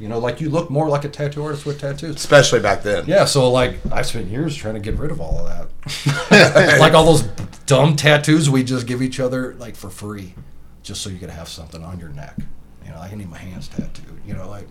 You 0.00 0.08
know, 0.08 0.18
like 0.18 0.40
you 0.40 0.48
look 0.48 0.70
more 0.70 0.88
like 0.88 1.04
a 1.04 1.10
tattoo 1.10 1.44
artist 1.44 1.66
with 1.66 1.78
tattoos. 1.78 2.16
Especially 2.16 2.58
back 2.58 2.82
then. 2.82 3.04
Yeah, 3.06 3.26
so 3.26 3.50
like 3.50 3.78
I 3.92 4.00
spent 4.00 4.28
years 4.28 4.56
trying 4.56 4.72
to 4.72 4.80
get 4.80 4.98
rid 4.98 5.10
of 5.10 5.20
all 5.20 5.46
of 5.46 5.68
that. 6.30 6.78
like 6.80 6.94
all 6.94 7.04
those 7.04 7.22
dumb 7.66 7.96
tattoos 7.96 8.48
we 8.48 8.64
just 8.64 8.86
give 8.86 9.02
each 9.02 9.20
other 9.20 9.54
like 9.56 9.76
for 9.76 9.90
free, 9.90 10.34
just 10.82 11.02
so 11.02 11.10
you 11.10 11.18
could 11.18 11.28
have 11.28 11.48
something 11.48 11.84
on 11.84 12.00
your 12.00 12.08
neck. 12.08 12.34
You 12.82 12.92
know, 12.92 12.96
I 12.96 13.14
need 13.14 13.28
my 13.28 13.36
hands 13.36 13.68
tattooed. 13.68 14.22
You 14.26 14.32
know, 14.32 14.48
like 14.48 14.66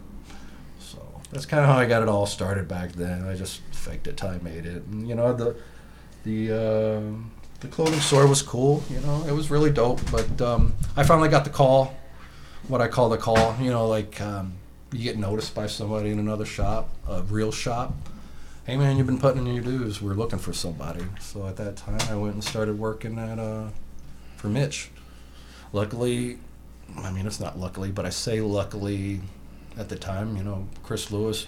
so. 0.79 0.97
That's 1.31 1.45
kind 1.45 1.63
of 1.63 1.69
how 1.69 1.77
I 1.77 1.85
got 1.85 2.01
it 2.01 2.09
all 2.09 2.25
started 2.25 2.67
back 2.67 2.93
then. 2.93 3.23
I 3.27 3.35
just 3.35 3.61
faked 3.71 4.07
it 4.07 4.17
till 4.17 4.29
I 4.29 4.39
made 4.39 4.65
it. 4.65 4.83
And 4.85 5.07
you 5.07 5.13
know 5.13 5.31
the 5.31 5.55
the 6.23 6.51
uh, 6.51 7.01
the 7.59 7.67
clothing 7.67 7.99
store 7.99 8.25
was 8.25 8.41
cool. 8.41 8.83
You 8.89 8.99
know, 9.01 9.23
it 9.27 9.31
was 9.31 9.51
really 9.51 9.69
dope. 9.69 10.01
But 10.11 10.41
um, 10.41 10.73
I 10.97 11.03
finally 11.03 11.29
got 11.29 11.43
the 11.43 11.51
call, 11.51 11.95
what 12.67 12.81
I 12.81 12.87
call 12.87 13.09
the 13.09 13.17
call. 13.17 13.55
You 13.61 13.69
know, 13.69 13.87
like 13.87 14.19
um, 14.19 14.53
you 14.91 15.03
get 15.03 15.17
noticed 15.17 15.53
by 15.53 15.67
somebody 15.67 16.09
in 16.11 16.19
another 16.19 16.45
shop, 16.45 16.89
a 17.07 17.21
real 17.23 17.51
shop. 17.51 17.93
Hey 18.65 18.77
man, 18.77 18.97
you've 18.97 19.07
been 19.07 19.19
putting 19.19 19.45
in 19.47 19.53
your 19.53 19.63
dues. 19.63 20.01
We're 20.01 20.13
looking 20.13 20.39
for 20.39 20.53
somebody. 20.53 21.03
So 21.19 21.47
at 21.47 21.57
that 21.57 21.75
time, 21.75 22.01
I 22.09 22.15
went 22.15 22.35
and 22.35 22.43
started 22.43 22.77
working 22.77 23.17
at 23.17 23.39
uh, 23.39 23.69
for 24.37 24.47
Mitch. 24.47 24.89
Luckily, 25.73 26.37
I 26.97 27.11
mean 27.11 27.25
it's 27.25 27.39
not 27.39 27.57
luckily, 27.57 27.91
but 27.91 28.05
I 28.05 28.09
say 28.09 28.41
luckily. 28.41 29.21
At 29.77 29.87
the 29.87 29.95
time, 29.95 30.35
you 30.35 30.43
know, 30.43 30.67
Chris 30.83 31.09
Lewis 31.09 31.47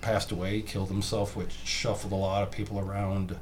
passed 0.00 0.32
away, 0.32 0.62
killed 0.62 0.88
himself, 0.88 1.36
which 1.36 1.52
shuffled 1.64 2.12
a 2.12 2.16
lot 2.16 2.42
of 2.42 2.50
people 2.50 2.78
around 2.78 3.38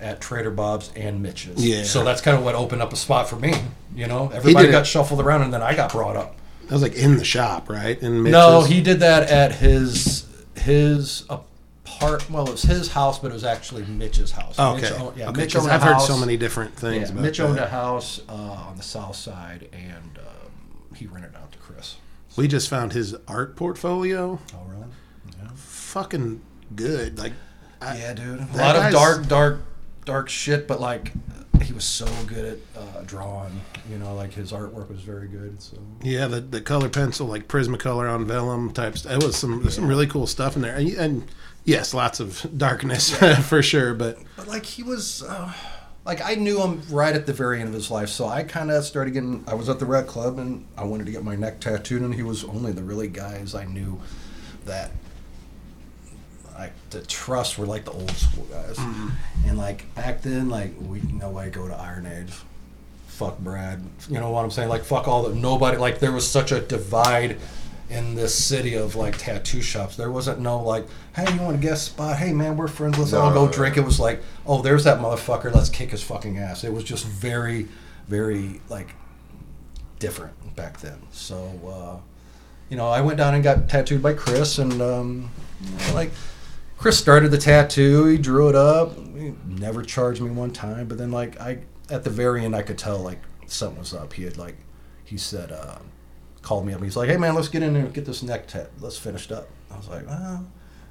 at 0.00 0.20
Trader 0.20 0.50
Bob's 0.50 0.90
and 0.96 1.22
Mitch's. 1.22 1.64
Yeah. 1.64 1.84
So 1.84 2.04
that's 2.04 2.20
kind 2.20 2.36
of 2.36 2.44
what 2.44 2.54
opened 2.54 2.82
up 2.82 2.92
a 2.92 2.96
spot 2.96 3.28
for 3.28 3.36
me. 3.36 3.54
You 3.94 4.06
know, 4.06 4.30
everybody 4.32 4.70
got 4.70 4.86
shuffled 4.86 5.20
around, 5.20 5.42
and 5.42 5.52
then 5.52 5.62
I 5.62 5.74
got 5.74 5.92
brought 5.92 6.16
up. 6.16 6.36
That 6.68 6.72
was 6.74 6.82
like 6.82 6.94
in 6.94 7.16
the 7.16 7.24
shop, 7.24 7.68
right? 7.70 8.00
In 8.02 8.24
No, 8.24 8.62
he 8.62 8.80
did 8.82 9.00
that 9.00 9.30
at 9.30 9.54
his 9.56 10.26
his 10.56 11.24
apart. 11.30 12.28
Well, 12.30 12.46
it 12.46 12.52
was 12.52 12.62
his 12.62 12.88
house, 12.92 13.18
but 13.18 13.30
it 13.30 13.34
was 13.34 13.44
actually 13.44 13.84
Mitch's 13.86 14.32
house. 14.32 14.56
Oh, 14.58 14.74
Mitch 14.76 14.84
okay. 14.84 15.02
owned- 15.02 15.16
yeah, 15.16 15.28
okay. 15.30 15.40
Mitch 15.40 15.56
owned 15.56 15.68
a 15.68 15.72
I've 15.74 15.82
heard 15.82 16.00
so 16.00 16.16
many 16.18 16.36
different 16.36 16.74
things. 16.76 17.08
Yeah, 17.08 17.12
about 17.14 17.22
Mitch 17.22 17.38
that. 17.38 17.44
owned 17.46 17.58
a 17.58 17.68
house 17.68 18.20
uh, 18.28 18.32
on 18.32 18.76
the 18.76 18.82
south 18.82 19.16
side, 19.16 19.68
and 19.72 20.18
um, 20.18 20.94
he 20.94 21.06
rented 21.06 21.34
out 21.36 21.50
to 21.52 21.58
Chris. 21.58 21.96
We 22.36 22.46
just 22.48 22.68
found 22.68 22.92
his 22.92 23.16
art 23.26 23.56
portfolio. 23.56 24.38
Oh, 24.54 24.58
really? 24.68 24.84
Yeah. 25.42 25.48
Fucking 25.54 26.40
good. 26.76 27.18
Like, 27.18 27.32
I, 27.80 27.96
Yeah, 27.96 28.12
dude. 28.14 28.40
A 28.40 28.56
lot 28.56 28.76
of 28.76 28.92
dark, 28.92 29.26
dark, 29.26 29.60
dark 30.04 30.28
shit, 30.28 30.68
but 30.68 30.80
like 30.80 31.12
he 31.62 31.72
was 31.72 31.84
so 31.84 32.06
good 32.26 32.44
at 32.44 32.80
uh, 32.80 33.02
drawing. 33.02 33.60
You 33.90 33.98
know, 33.98 34.14
like 34.14 34.32
his 34.32 34.52
artwork 34.52 34.88
was 34.88 35.00
very 35.00 35.28
good. 35.28 35.60
So 35.62 35.78
Yeah, 36.02 36.26
the, 36.26 36.40
the 36.40 36.60
color 36.60 36.88
pencil, 36.88 37.26
like 37.26 37.48
Prismacolor 37.48 38.12
on 38.12 38.26
vellum 38.26 38.72
types. 38.72 39.04
It 39.04 39.22
was 39.22 39.36
some 39.36 39.62
there's 39.62 39.74
some 39.74 39.86
really 39.86 40.06
cool 40.06 40.26
stuff 40.26 40.56
in 40.56 40.62
there, 40.62 40.76
and, 40.76 40.88
and 40.94 41.24
yes, 41.64 41.94
lots 41.94 42.20
of 42.20 42.46
darkness 42.56 43.16
for 43.48 43.62
sure. 43.62 43.94
But 43.94 44.18
But 44.36 44.48
like 44.48 44.64
he 44.64 44.82
was, 44.82 45.22
uh, 45.22 45.52
like 46.04 46.20
I 46.22 46.34
knew 46.34 46.62
him 46.62 46.82
right 46.90 47.14
at 47.14 47.26
the 47.26 47.32
very 47.32 47.60
end 47.60 47.68
of 47.68 47.74
his 47.74 47.90
life, 47.90 48.08
so 48.08 48.26
I 48.26 48.42
kind 48.42 48.70
of 48.70 48.84
started 48.84 49.12
getting. 49.12 49.44
I 49.46 49.54
was 49.54 49.68
at 49.68 49.78
the 49.78 49.86
Rec 49.86 50.06
Club 50.06 50.38
and 50.38 50.66
I 50.76 50.84
wanted 50.84 51.06
to 51.06 51.12
get 51.12 51.24
my 51.24 51.36
neck 51.36 51.60
tattooed, 51.60 52.02
and 52.02 52.14
he 52.14 52.22
was 52.22 52.44
only 52.44 52.72
the 52.72 52.82
really 52.82 53.08
guys 53.08 53.54
I 53.54 53.64
knew 53.64 54.00
that 54.64 54.90
I 56.58 56.70
to 56.90 57.00
trust 57.06 57.56
were 57.58 57.66
like 57.66 57.84
the 57.84 57.92
old 57.92 58.10
school 58.12 58.44
guys. 58.50 58.78
And 59.46 59.56
like 59.56 59.92
back 59.94 60.22
then, 60.22 60.48
like 60.48 60.72
we 60.80 61.00
nobody 61.00 61.50
go 61.50 61.68
to 61.68 61.74
Iron 61.74 62.06
Age. 62.06 62.32
Fuck 63.06 63.38
Brad. 63.38 63.82
You 64.08 64.18
know 64.20 64.30
what 64.30 64.44
I'm 64.44 64.50
saying? 64.50 64.68
Like 64.68 64.84
fuck 64.84 65.06
all 65.08 65.22
the 65.28 65.34
nobody. 65.34 65.76
Like 65.78 65.98
there 66.00 66.12
was 66.12 66.28
such 66.28 66.52
a 66.52 66.60
divide 66.60 67.38
in 67.90 68.14
this 68.14 68.34
city 68.34 68.74
of 68.74 68.96
like 68.96 69.16
tattoo 69.16 69.62
shops. 69.62 69.96
There 69.96 70.10
wasn't 70.10 70.40
no 70.40 70.60
like, 70.62 70.86
hey, 71.16 71.32
you 71.32 71.40
want 71.40 71.56
a 71.56 71.58
guest 71.58 71.86
spot? 71.86 72.16
Hey 72.18 72.32
man, 72.32 72.56
we're 72.56 72.68
friends. 72.68 72.98
Let's 72.98 73.12
all 73.12 73.30
No. 73.30 73.46
go 73.46 73.52
drink. 73.52 73.76
It 73.76 73.82
was 73.84 73.98
like, 74.00 74.20
oh, 74.46 74.60
there's 74.62 74.84
that 74.84 74.98
motherfucker. 74.98 75.54
Let's 75.54 75.70
kick 75.70 75.90
his 75.92 76.02
fucking 76.02 76.38
ass. 76.38 76.64
It 76.64 76.72
was 76.72 76.84
just 76.84 77.06
very, 77.06 77.68
very 78.08 78.60
like 78.68 78.88
different 79.98 80.54
back 80.54 80.80
then. 80.80 80.98
So, 81.12 81.36
uh, 81.66 81.96
you 82.68 82.76
know, 82.76 82.88
I 82.88 83.00
went 83.00 83.16
down 83.18 83.34
and 83.34 83.42
got 83.42 83.68
tattooed 83.68 84.02
by 84.02 84.12
Chris, 84.12 84.58
and 84.58 84.80
um, 84.82 85.30
like 85.94 86.10
Chris 86.78 86.96
started 86.96 87.30
the 87.30 87.38
tattoo. 87.38 88.06
He 88.06 88.18
drew 88.18 88.48
it 88.48 88.54
up. 88.54 88.96
He 88.96 89.34
never 89.46 89.82
charged 89.82 90.20
me 90.20 90.30
one 90.30 90.52
time, 90.52 90.86
but 90.86 90.96
then 90.96 91.10
like 91.10 91.38
I 91.40 91.58
at 91.90 92.04
the 92.04 92.10
very 92.10 92.44
end, 92.44 92.54
I 92.54 92.62
could 92.62 92.78
tell 92.78 92.98
like 92.98 93.20
something 93.46 93.80
was 93.80 93.92
up. 93.92 94.12
He 94.12 94.22
had 94.22 94.38
like 94.38 94.56
he 95.04 95.16
said, 95.16 95.50
uh, 95.50 95.78
called 96.42 96.66
me 96.66 96.72
up. 96.72 96.82
He's 96.82 96.96
like, 96.96 97.08
"Hey 97.08 97.16
man, 97.16 97.34
let's 97.34 97.48
get 97.48 97.62
in 97.62 97.72
there 97.72 97.84
and 97.84 97.92
get 97.92 98.04
this 98.04 98.22
neck 98.22 98.46
tat. 98.46 98.70
Let's 98.80 98.96
finish 98.96 99.26
it 99.26 99.32
up." 99.32 99.48
I 99.70 99.76
was 99.76 99.88
like, 99.88 100.06
"Well, 100.06 100.46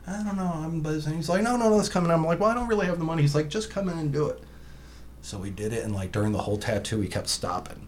I 0.05 0.23
don't 0.23 0.35
know. 0.35 0.51
I'm 0.53 0.81
busy." 0.81 1.15
He's 1.15 1.29
like, 1.29 1.41
"No, 1.41 1.55
no, 1.55 1.69
no, 1.69 1.77
let's 1.77 1.89
come 1.89 2.03
in." 2.03 2.11
I'm 2.11 2.25
like, 2.25 2.39
"Well, 2.39 2.49
I 2.49 2.53
don't 2.53 2.67
really 2.67 2.87
have 2.87 2.99
the 2.99 3.05
money." 3.05 3.21
He's 3.21 3.35
like, 3.35 3.47
"Just 3.47 3.69
come 3.69 3.87
in 3.87 3.97
and 3.97 4.11
do 4.11 4.27
it." 4.27 4.43
So 5.21 5.37
we 5.37 5.49
did 5.51 5.71
it, 5.71 5.85
and 5.85 5.95
like 5.95 6.11
during 6.11 6.33
the 6.33 6.39
whole 6.39 6.57
tattoo, 6.57 6.99
he 6.99 7.07
kept 7.07 7.29
stopping, 7.29 7.87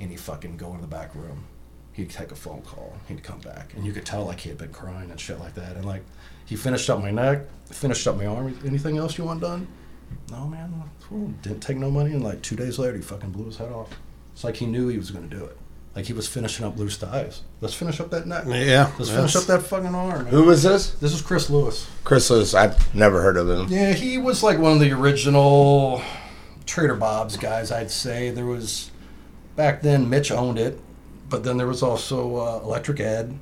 and 0.00 0.10
he 0.10 0.16
fucking 0.16 0.58
go 0.58 0.74
in 0.74 0.82
the 0.82 0.86
back 0.86 1.14
room. 1.14 1.44
He'd 1.92 2.10
take 2.10 2.30
a 2.30 2.36
phone 2.36 2.62
call. 2.62 2.94
He'd 3.08 3.22
come 3.22 3.40
back, 3.40 3.72
and 3.74 3.86
you 3.86 3.92
could 3.92 4.04
tell 4.04 4.24
like 4.24 4.40
he 4.40 4.50
had 4.50 4.58
been 4.58 4.72
crying 4.72 5.10
and 5.10 5.18
shit 5.18 5.38
like 5.40 5.54
that. 5.54 5.76
And 5.76 5.84
like 5.84 6.04
he 6.48 6.56
finished 6.56 6.88
up 6.88 7.00
my 7.00 7.10
neck, 7.10 7.42
finished 7.66 8.06
up 8.08 8.16
my 8.16 8.26
arm. 8.26 8.58
Anything 8.64 8.96
else 8.96 9.18
you 9.18 9.24
want 9.24 9.40
done? 9.40 9.68
No, 10.30 10.46
man. 10.46 10.82
Didn't 11.42 11.60
take 11.60 11.76
no 11.76 11.90
money, 11.90 12.12
and 12.12 12.24
like 12.24 12.42
two 12.42 12.56
days 12.56 12.78
later, 12.78 12.96
he 12.96 13.02
fucking 13.02 13.30
blew 13.30 13.44
his 13.46 13.58
head 13.58 13.70
off. 13.70 13.90
It's 14.32 14.44
like 14.44 14.56
he 14.56 14.66
knew 14.66 14.88
he 14.88 14.98
was 14.98 15.10
going 15.10 15.28
to 15.28 15.36
do 15.36 15.44
it. 15.44 15.56
Like 15.94 16.04
he 16.06 16.12
was 16.12 16.28
finishing 16.28 16.64
up 16.64 16.78
loose 16.78 16.96
ties. 16.96 17.42
Let's 17.60 17.74
finish 17.74 17.98
up 18.00 18.10
that 18.10 18.26
neck. 18.26 18.44
yeah, 18.46 18.92
Let's 18.98 19.10
finish 19.10 19.34
up 19.36 19.44
that 19.44 19.62
fucking 19.62 19.94
arm. 19.94 20.26
Who 20.26 20.44
was 20.44 20.62
this? 20.62 20.90
This 20.94 21.12
is 21.12 21.22
Chris 21.22 21.50
Lewis. 21.50 21.88
Chris 22.04 22.30
Lewis. 22.30 22.54
I've 22.54 22.94
never 22.94 23.20
heard 23.22 23.36
of 23.36 23.48
him. 23.48 23.66
Yeah, 23.68 23.92
he 23.92 24.16
was 24.18 24.42
like 24.42 24.58
one 24.58 24.72
of 24.72 24.80
the 24.80 24.92
original 24.92 26.02
Trader 26.66 26.94
Bob's 26.94 27.36
guys, 27.36 27.72
I'd 27.72 27.90
say 27.90 28.30
there 28.30 28.44
was 28.46 28.90
back 29.56 29.80
then. 29.82 30.08
Mitch 30.08 30.30
owned 30.30 30.58
it, 30.58 30.78
but 31.28 31.42
then 31.42 31.56
there 31.56 31.66
was 31.66 31.82
also 31.82 32.36
uh, 32.36 32.60
Electric 32.62 33.00
Ed. 33.00 33.38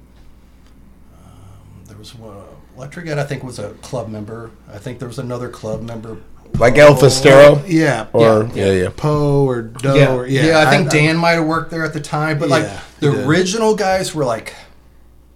Um, 1.18 1.84
there 1.86 1.96
was 1.98 2.14
one, 2.14 2.36
Electric 2.76 3.06
Ed. 3.06 3.18
I 3.18 3.24
think 3.24 3.42
was 3.42 3.58
a 3.58 3.70
club 3.74 4.08
member. 4.08 4.50
I 4.72 4.78
think 4.78 4.98
there 4.98 5.08
was 5.08 5.18
another 5.18 5.48
club 5.48 5.82
member. 5.82 6.18
Like 6.58 6.78
El 6.78 6.94
Festero? 6.94 7.62
Yeah, 7.66 8.06
Or, 8.12 8.44
yeah, 8.54 8.66
yeah, 8.66 8.72
yeah. 8.72 8.88
Poe 8.96 9.44
or 9.44 9.62
Doe. 9.62 9.94
Yeah, 9.94 10.14
or, 10.14 10.26
yeah, 10.26 10.60
I 10.66 10.70
think 10.70 10.90
Dan 10.90 11.16
might 11.16 11.32
have 11.32 11.46
worked 11.46 11.70
there 11.70 11.84
at 11.84 11.92
the 11.92 12.00
time, 12.00 12.38
but 12.38 12.48
like 12.48 12.66
the 13.00 13.12
he 13.12 13.22
original 13.24 13.74
guys 13.74 14.14
were 14.14 14.24
like, 14.24 14.54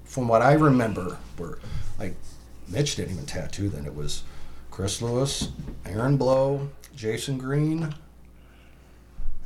from 0.05 0.29
what 0.29 0.41
I 0.43 0.53
remember, 0.53 1.19
were 1.39 1.59
like 1.99 2.15
Mitch 2.69 2.97
didn't 2.97 3.13
even 3.13 3.27
tattoo 3.27 3.69
then. 3.69 3.85
It 3.87 3.95
was 3.95 4.23
Chris 4.71 5.03
Lewis, 5.03 5.49
Aaron 5.85 6.17
Blow, 6.17 6.71
Jason 6.95 7.37
Green, 7.39 7.83
and 7.83 7.95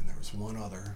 there 0.08 0.16
was 0.18 0.32
one 0.34 0.56
other. 0.56 0.94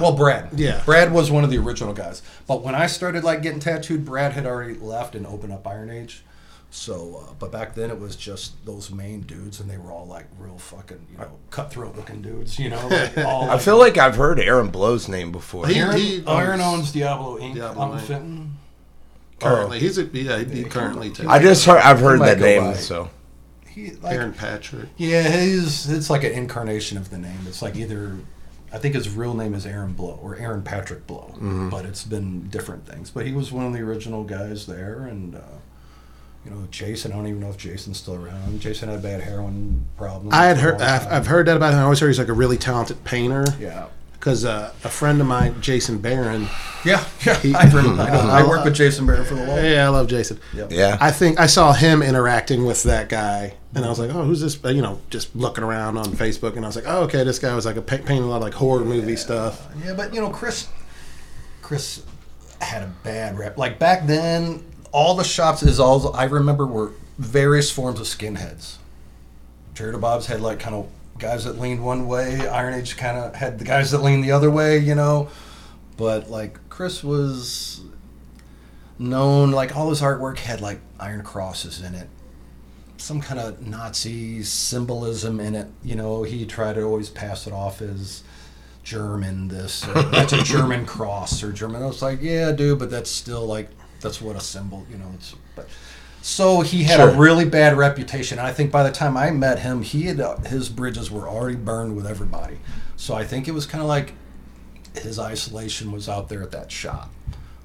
Well, 0.00 0.12
Brad. 0.12 0.50
yeah. 0.58 0.82
Brad 0.84 1.12
was 1.12 1.30
one 1.30 1.44
of 1.44 1.50
the 1.50 1.58
original 1.58 1.92
guys. 1.94 2.22
But 2.46 2.62
when 2.62 2.74
I 2.74 2.86
started 2.86 3.24
like 3.24 3.42
getting 3.42 3.60
tattooed, 3.60 4.04
Brad 4.04 4.32
had 4.32 4.46
already 4.46 4.74
left 4.74 5.14
and 5.14 5.26
opened 5.26 5.52
up 5.52 5.66
Iron 5.66 5.90
Age. 5.90 6.22
So, 6.72 7.24
uh, 7.28 7.32
but 7.38 7.50
back 7.50 7.74
then 7.74 7.90
it 7.90 7.98
was 7.98 8.14
just 8.14 8.64
those 8.64 8.92
main 8.92 9.22
dudes, 9.22 9.58
and 9.58 9.68
they 9.68 9.76
were 9.76 9.90
all 9.90 10.06
like 10.06 10.26
real 10.38 10.56
fucking, 10.56 11.04
you 11.10 11.18
know, 11.18 11.32
cutthroat 11.50 11.96
looking 11.96 12.22
dudes. 12.22 12.60
You 12.60 12.70
know, 12.70 12.86
like 12.86 13.18
all. 13.26 13.50
I 13.50 13.58
feel 13.58 13.76
like 13.76 13.98
I've 13.98 14.14
heard 14.14 14.38
Aaron 14.38 14.68
Blow's 14.70 15.08
name 15.08 15.32
before. 15.32 15.66
He- 15.66 15.80
Aaron, 15.80 15.96
he 15.96 16.22
Iron 16.28 16.60
owns 16.60 16.78
owns 16.78 16.92
Diablo 16.92 17.38
Inc. 17.38 17.54
Diablo 17.54 17.82
I'm 17.92 17.98
Inc. 17.98 18.02
fitting. 18.02 18.56
currently 19.40 19.80
he's 19.80 19.98
a 19.98 20.04
yeah 20.04 20.38
he 20.44 20.62
currently 20.64 21.10
too. 21.10 21.28
I 21.28 21.40
just 21.40 21.64
heard 21.64 21.78
I've 21.80 21.98
heard 22.00 22.18
might 22.20 22.34
that 22.34 22.38
go 22.38 22.44
name, 22.44 22.64
by. 22.72 22.74
so 22.74 23.10
He 23.66 23.92
like 23.92 24.14
Aaron 24.14 24.32
Patrick. 24.32 24.90
yeah, 24.96 25.22
his 25.22 25.90
it's 25.90 26.08
like 26.08 26.22
an 26.22 26.32
incarnation 26.32 26.98
of 26.98 27.10
the 27.10 27.18
name. 27.18 27.38
It's 27.48 27.62
like 27.62 27.74
either 27.74 28.16
I 28.72 28.78
think 28.78 28.94
his 28.94 29.08
real 29.10 29.34
name 29.34 29.54
is 29.54 29.66
Aaron 29.66 29.92
Blow 29.94 30.18
or 30.22 30.36
Aaron 30.36 30.62
Patrick 30.62 31.06
Blow, 31.06 31.32
Mm-hmm. 31.36 31.68
but 31.70 31.84
it's 31.84 32.04
been 32.04 32.48
different 32.48 32.86
things. 32.86 33.10
But 33.10 33.26
he 33.26 33.32
was 33.32 33.50
one 33.50 33.66
of 33.66 33.72
the 33.72 33.80
original 33.80 34.22
guys 34.24 34.66
there, 34.66 35.02
and 35.04 35.34
uh, 35.34 35.40
you 36.44 36.50
know 36.50 36.66
Jason. 36.70 37.12
I 37.12 37.16
don't 37.16 37.26
even 37.26 37.40
know 37.40 37.50
if 37.50 37.56
Jason's 37.56 37.98
still 37.98 38.14
around. 38.14 38.60
Jason 38.60 38.88
had 38.88 38.98
a 38.98 39.02
bad 39.02 39.20
heroin 39.22 39.86
problem. 39.96 40.32
I 40.32 40.44
had 40.46 40.58
heard 40.58 40.80
I've. 40.80 41.06
I've 41.08 41.26
heard 41.26 41.46
that 41.46 41.56
about 41.56 41.72
him. 41.72 41.80
I 41.80 41.82
always 41.82 41.98
heard 42.00 42.08
he's 42.08 42.18
like 42.18 42.28
a 42.28 42.32
really 42.32 42.56
talented 42.56 43.02
painter. 43.04 43.44
Yeah. 43.58 43.86
Because 44.20 44.44
uh, 44.44 44.70
a 44.84 44.88
friend 44.90 45.18
of 45.22 45.26
mine, 45.26 45.60
Jason 45.62 45.96
Barron, 45.98 46.46
Yeah, 46.84 47.02
yeah. 47.24 47.34
He- 47.38 47.54
I, 47.54 47.64
remember, 47.70 48.02
I. 48.02 48.42
I 48.42 48.46
worked 48.46 48.66
with 48.66 48.74
Jason 48.74 49.06
Barron 49.06 49.24
for 49.24 49.34
the 49.34 49.46
long. 49.46 49.64
yeah, 49.64 49.86
I 49.86 49.88
love 49.88 50.08
Jason. 50.08 50.38
Yep. 50.54 50.72
yeah. 50.72 50.98
I 51.00 51.10
think 51.10 51.40
I 51.40 51.46
saw 51.46 51.72
him 51.72 52.02
interacting 52.02 52.66
with 52.66 52.82
that 52.82 53.08
guy, 53.08 53.54
and 53.74 53.82
I 53.82 53.88
was 53.88 53.98
like, 53.98 54.10
"Oh, 54.10 54.22
who's 54.24 54.42
this?" 54.42 54.58
You 54.62 54.82
know, 54.82 55.00
just 55.08 55.34
looking 55.34 55.64
around 55.64 55.96
on 55.96 56.04
Facebook, 56.08 56.54
and 56.56 56.66
I 56.66 56.68
was 56.68 56.76
like, 56.76 56.84
"Oh, 56.86 57.04
okay, 57.04 57.24
this 57.24 57.38
guy 57.38 57.54
was 57.54 57.64
like 57.64 57.76
a 57.76 57.82
painting 57.82 58.18
a 58.18 58.26
lot 58.26 58.36
of 58.36 58.42
like 58.42 58.52
horror 58.54 58.84
movie 58.84 59.16
stuff." 59.16 59.66
Yeah, 59.82 59.94
but 59.94 60.12
you 60.12 60.20
know, 60.20 60.28
Chris, 60.28 60.68
Chris 61.62 62.04
had 62.60 62.82
a 62.82 62.92
bad 63.02 63.38
rep. 63.38 63.56
Like 63.56 63.78
back 63.78 64.06
then, 64.06 64.62
all 64.92 65.14
the 65.14 65.24
shops 65.24 65.62
is 65.62 65.80
all 65.80 66.14
I 66.14 66.24
remember 66.24 66.66
were 66.66 66.92
various 67.18 67.70
forms 67.70 67.98
of 68.00 68.06
skinheads. 68.06 68.76
Trader 69.74 69.96
Bob's 69.96 70.26
had 70.26 70.42
like 70.42 70.60
kind 70.60 70.74
of 70.76 70.88
guys 71.20 71.44
that 71.44 71.58
leaned 71.58 71.84
one 71.84 72.06
way. 72.06 72.48
Iron 72.48 72.74
Age 72.74 72.96
kind 72.96 73.16
of 73.16 73.34
had 73.34 73.58
the 73.58 73.64
guys 73.64 73.90
that 73.90 73.98
leaned 73.98 74.24
the 74.24 74.32
other 74.32 74.50
way. 74.50 74.78
You 74.78 74.94
know, 74.94 75.28
but 75.96 76.30
like 76.30 76.68
Chris 76.68 77.04
was 77.04 77.82
known. 78.98 79.50
Like 79.52 79.76
all 79.76 79.90
his 79.90 80.00
artwork 80.00 80.38
had 80.38 80.60
like 80.60 80.80
iron 80.98 81.22
crosses 81.22 81.80
in 81.80 81.94
it. 81.94 82.08
Some 82.96 83.20
kind 83.20 83.40
of 83.40 83.66
Nazi 83.66 84.42
symbolism 84.42 85.40
in 85.40 85.54
it. 85.54 85.68
You 85.82 85.94
know, 85.94 86.22
he 86.22 86.44
tried 86.46 86.74
to 86.74 86.82
always 86.82 87.08
pass 87.08 87.46
it 87.46 87.52
off 87.52 87.80
as 87.80 88.22
German 88.82 89.48
this 89.48 89.86
or 89.86 90.02
that's 90.10 90.32
a 90.32 90.42
German 90.42 90.86
cross 90.86 91.42
or 91.42 91.52
German. 91.52 91.82
I 91.82 91.86
was 91.86 92.02
like, 92.02 92.20
yeah, 92.22 92.52
dude, 92.52 92.78
but 92.78 92.90
that's 92.90 93.10
still 93.10 93.46
like 93.46 93.68
that's 94.00 94.20
what 94.20 94.36
a 94.36 94.40
symbol, 94.40 94.86
you 94.90 94.98
know. 94.98 95.10
It's 95.14 95.34
but 95.54 95.68
so 96.22 96.60
he 96.60 96.84
had 96.84 97.00
a 97.00 97.16
really 97.16 97.44
bad 97.44 97.76
reputation. 97.76 98.38
And 98.38 98.46
I 98.46 98.52
think 98.52 98.70
by 98.70 98.82
the 98.82 98.92
time 98.92 99.16
I 99.16 99.30
met 99.30 99.60
him, 99.60 99.82
he 99.82 100.02
had 100.02 100.20
uh, 100.20 100.36
his 100.38 100.68
bridges 100.68 101.10
were 101.10 101.28
already 101.28 101.56
burned 101.56 101.96
with 101.96 102.06
everybody. 102.06 102.58
So 102.96 103.14
I 103.14 103.24
think 103.24 103.48
it 103.48 103.52
was 103.52 103.66
kind 103.66 103.80
of 103.80 103.88
like 103.88 104.12
his 104.94 105.18
isolation 105.18 105.92
was 105.92 106.08
out 106.08 106.28
there 106.28 106.42
at 106.42 106.50
that 106.50 106.70
shop. 106.70 107.10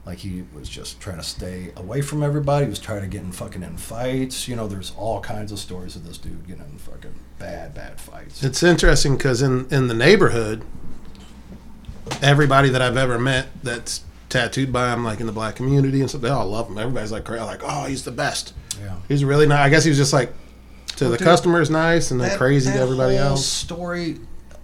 Like 0.06 0.20
he 0.20 0.46
was 0.54 0.70
just 0.70 1.02
trying 1.02 1.18
to 1.18 1.24
stay 1.24 1.74
away 1.76 2.02
from 2.02 2.24
everybody. 2.24 2.66
He 2.66 2.70
was 2.70 2.80
trying 2.80 3.02
to 3.02 3.08
get 3.08 3.24
in 3.24 3.32
fucking 3.32 3.64
in 3.64 3.76
fights. 3.76 4.48
You 4.48 4.56
know, 4.56 4.68
there's 4.68 4.94
all 4.96 5.20
kinds 5.20 5.52
of 5.52 5.60
stories 5.60 5.96
of 5.96 6.06
this 6.06 6.18
dude 6.18 6.48
getting 6.48 6.64
in 6.64 6.78
fucking 6.78 7.16
bad, 7.40 7.74
bad 7.74 8.00
fights. 8.00 8.44
It's 8.44 8.64
interesting 8.64 9.18
because 9.18 9.42
in 9.42 9.68
in 9.72 9.88
the 9.88 9.96
neighborhood, 9.96 10.64
everybody 12.22 12.70
that 12.70 12.82
I've 12.82 12.98
ever 12.98 13.18
met 13.18 13.48
that's 13.64 14.05
tattooed 14.30 14.72
by 14.74 14.92
him, 14.94 15.04
like 15.04 15.20
in 15.20 15.26
the 15.26 15.32
black 15.32 15.56
community 15.56 16.02
and 16.02 16.10
stuff, 16.10 16.22
they 16.22 16.30
all 16.30 16.48
love 16.48 16.68
him. 16.70 16.78
Everybody's 16.78 17.12
like, 17.12 17.24
cra- 17.26 17.44
like, 17.46 17.62
oh, 17.64 17.86
he's 17.86 18.04
the 18.04 18.12
best. 18.12 18.54
Yeah. 18.82 18.96
He's 19.08 19.24
really 19.24 19.48
nice. 19.48 19.60
I 19.60 19.70
guess 19.70 19.84
he 19.84 19.90
was 19.90 19.98
just 19.98 20.14
like 20.14 20.34
to 20.98 21.10
the 21.10 21.18
dude, 21.18 21.26
customers 21.26 21.70
nice 21.70 22.12
and 22.12 22.20
then 22.20 22.30
That- 22.30 22.38
crazy 22.38 22.72
to 22.72 22.78
everybody 22.80 23.16
whole 23.18 23.28
else. 23.30 23.46
Story. 23.46 24.20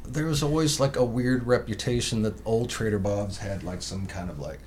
There 0.08 0.26
was 0.26 0.44
always 0.44 0.80
like 0.80 0.98
a 0.98 1.06
weird 1.06 1.48
reputation 1.48 2.22
that 2.24 2.34
old 2.46 2.70
Trader 2.70 3.00
Bob's 3.00 3.38
had 3.38 3.64
like 3.64 3.82
some 3.82 4.06
kind 4.08 4.30
of 4.30 4.40
like 4.40 4.60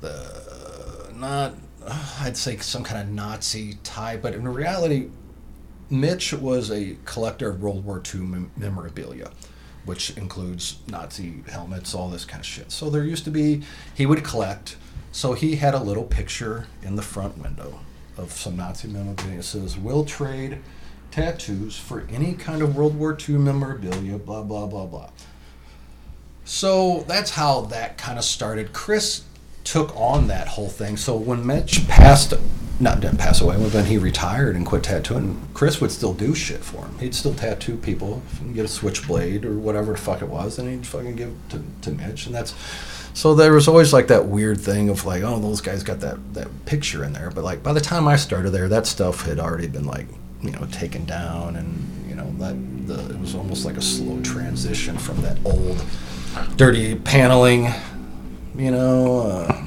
the 0.00 1.10
not 1.14 1.54
uh, 1.86 2.16
I'd 2.20 2.36
say 2.36 2.56
some 2.58 2.84
kind 2.84 3.00
of 3.00 3.14
Nazi 3.14 3.78
tie, 3.84 4.16
but 4.16 4.34
in 4.34 4.46
reality, 4.46 5.08
Mitch 5.88 6.32
was 6.34 6.70
a 6.70 6.96
collector 7.04 7.50
of 7.50 7.62
World 7.62 7.84
War 7.84 8.02
II 8.14 8.20
mem- 8.20 8.50
memorabilia, 8.56 9.30
which 9.84 10.16
includes 10.16 10.78
Nazi 10.88 11.42
helmets, 11.48 11.94
all 11.94 12.08
this 12.08 12.24
kind 12.24 12.40
of 12.40 12.46
shit. 12.46 12.70
So 12.70 12.90
there 12.90 13.04
used 13.04 13.24
to 13.24 13.30
be 13.30 13.62
he 13.94 14.06
would 14.06 14.24
collect. 14.24 14.76
So 15.12 15.32
he 15.32 15.56
had 15.56 15.74
a 15.74 15.82
little 15.82 16.04
picture 16.04 16.66
in 16.82 16.96
the 16.96 17.02
front 17.02 17.38
window 17.38 17.80
of 18.16 18.32
some 18.32 18.56
Nazi 18.56 18.88
memorabilia. 18.88 19.38
It 19.38 19.44
says, 19.44 19.76
"Will 19.76 20.04
trade 20.04 20.58
tattoos 21.10 21.76
for 21.76 22.06
any 22.10 22.34
kind 22.34 22.62
of 22.62 22.76
World 22.76 22.96
War 22.96 23.16
II 23.16 23.36
memorabilia." 23.36 24.18
Blah 24.18 24.42
blah 24.42 24.66
blah 24.66 24.86
blah. 24.86 25.10
So 26.44 27.04
that's 27.06 27.30
how 27.30 27.62
that 27.62 27.96
kind 27.96 28.18
of 28.18 28.24
started. 28.24 28.72
Chris 28.72 29.22
took 29.70 29.96
on 29.96 30.26
that 30.26 30.48
whole 30.48 30.68
thing. 30.68 30.96
So 30.96 31.16
when 31.16 31.46
Mitch 31.46 31.86
passed, 31.86 32.34
not 32.80 32.98
didn't 32.98 33.18
pass 33.18 33.40
away, 33.40 33.56
but 33.56 33.72
when 33.72 33.84
he 33.84 33.98
retired 33.98 34.56
and 34.56 34.66
quit 34.66 34.82
tattooing, 34.82 35.40
Chris 35.54 35.80
would 35.80 35.92
still 35.92 36.12
do 36.12 36.34
shit 36.34 36.64
for 36.64 36.84
him. 36.86 36.98
He'd 36.98 37.14
still 37.14 37.34
tattoo 37.34 37.76
people, 37.76 38.20
and 38.40 38.52
get 38.52 38.64
a 38.64 38.68
switchblade 38.68 39.44
or 39.44 39.56
whatever 39.56 39.92
the 39.92 39.98
fuck 39.98 40.22
it 40.22 40.28
was, 40.28 40.58
and 40.58 40.68
he'd 40.68 40.84
fucking 40.84 41.14
give 41.14 41.36
to, 41.50 41.62
to 41.82 41.90
Mitch. 41.92 42.26
And 42.26 42.34
that's 42.34 42.52
so 43.14 43.36
there 43.36 43.52
was 43.52 43.68
always 43.68 43.92
like 43.92 44.08
that 44.08 44.26
weird 44.26 44.60
thing 44.60 44.88
of 44.88 45.04
like, 45.04 45.22
oh, 45.22 45.38
those 45.38 45.60
guys 45.60 45.84
got 45.84 46.00
that 46.00 46.34
that 46.34 46.48
picture 46.66 47.04
in 47.04 47.12
there. 47.12 47.30
But 47.30 47.44
like 47.44 47.62
by 47.62 47.72
the 47.72 47.80
time 47.80 48.08
I 48.08 48.16
started 48.16 48.50
there, 48.50 48.68
that 48.68 48.88
stuff 48.88 49.24
had 49.24 49.38
already 49.38 49.68
been 49.68 49.86
like 49.86 50.08
you 50.42 50.50
know 50.50 50.66
taken 50.72 51.04
down, 51.04 51.54
and 51.54 52.08
you 52.08 52.16
know 52.16 52.28
that 52.38 52.56
the 52.88 53.14
it 53.14 53.20
was 53.20 53.36
almost 53.36 53.64
like 53.64 53.76
a 53.76 53.82
slow 53.82 54.20
transition 54.22 54.98
from 54.98 55.22
that 55.22 55.38
old 55.44 55.80
dirty 56.56 56.96
paneling, 56.96 57.68
you 58.56 58.70
know, 58.70 59.20
uh, 59.20 59.66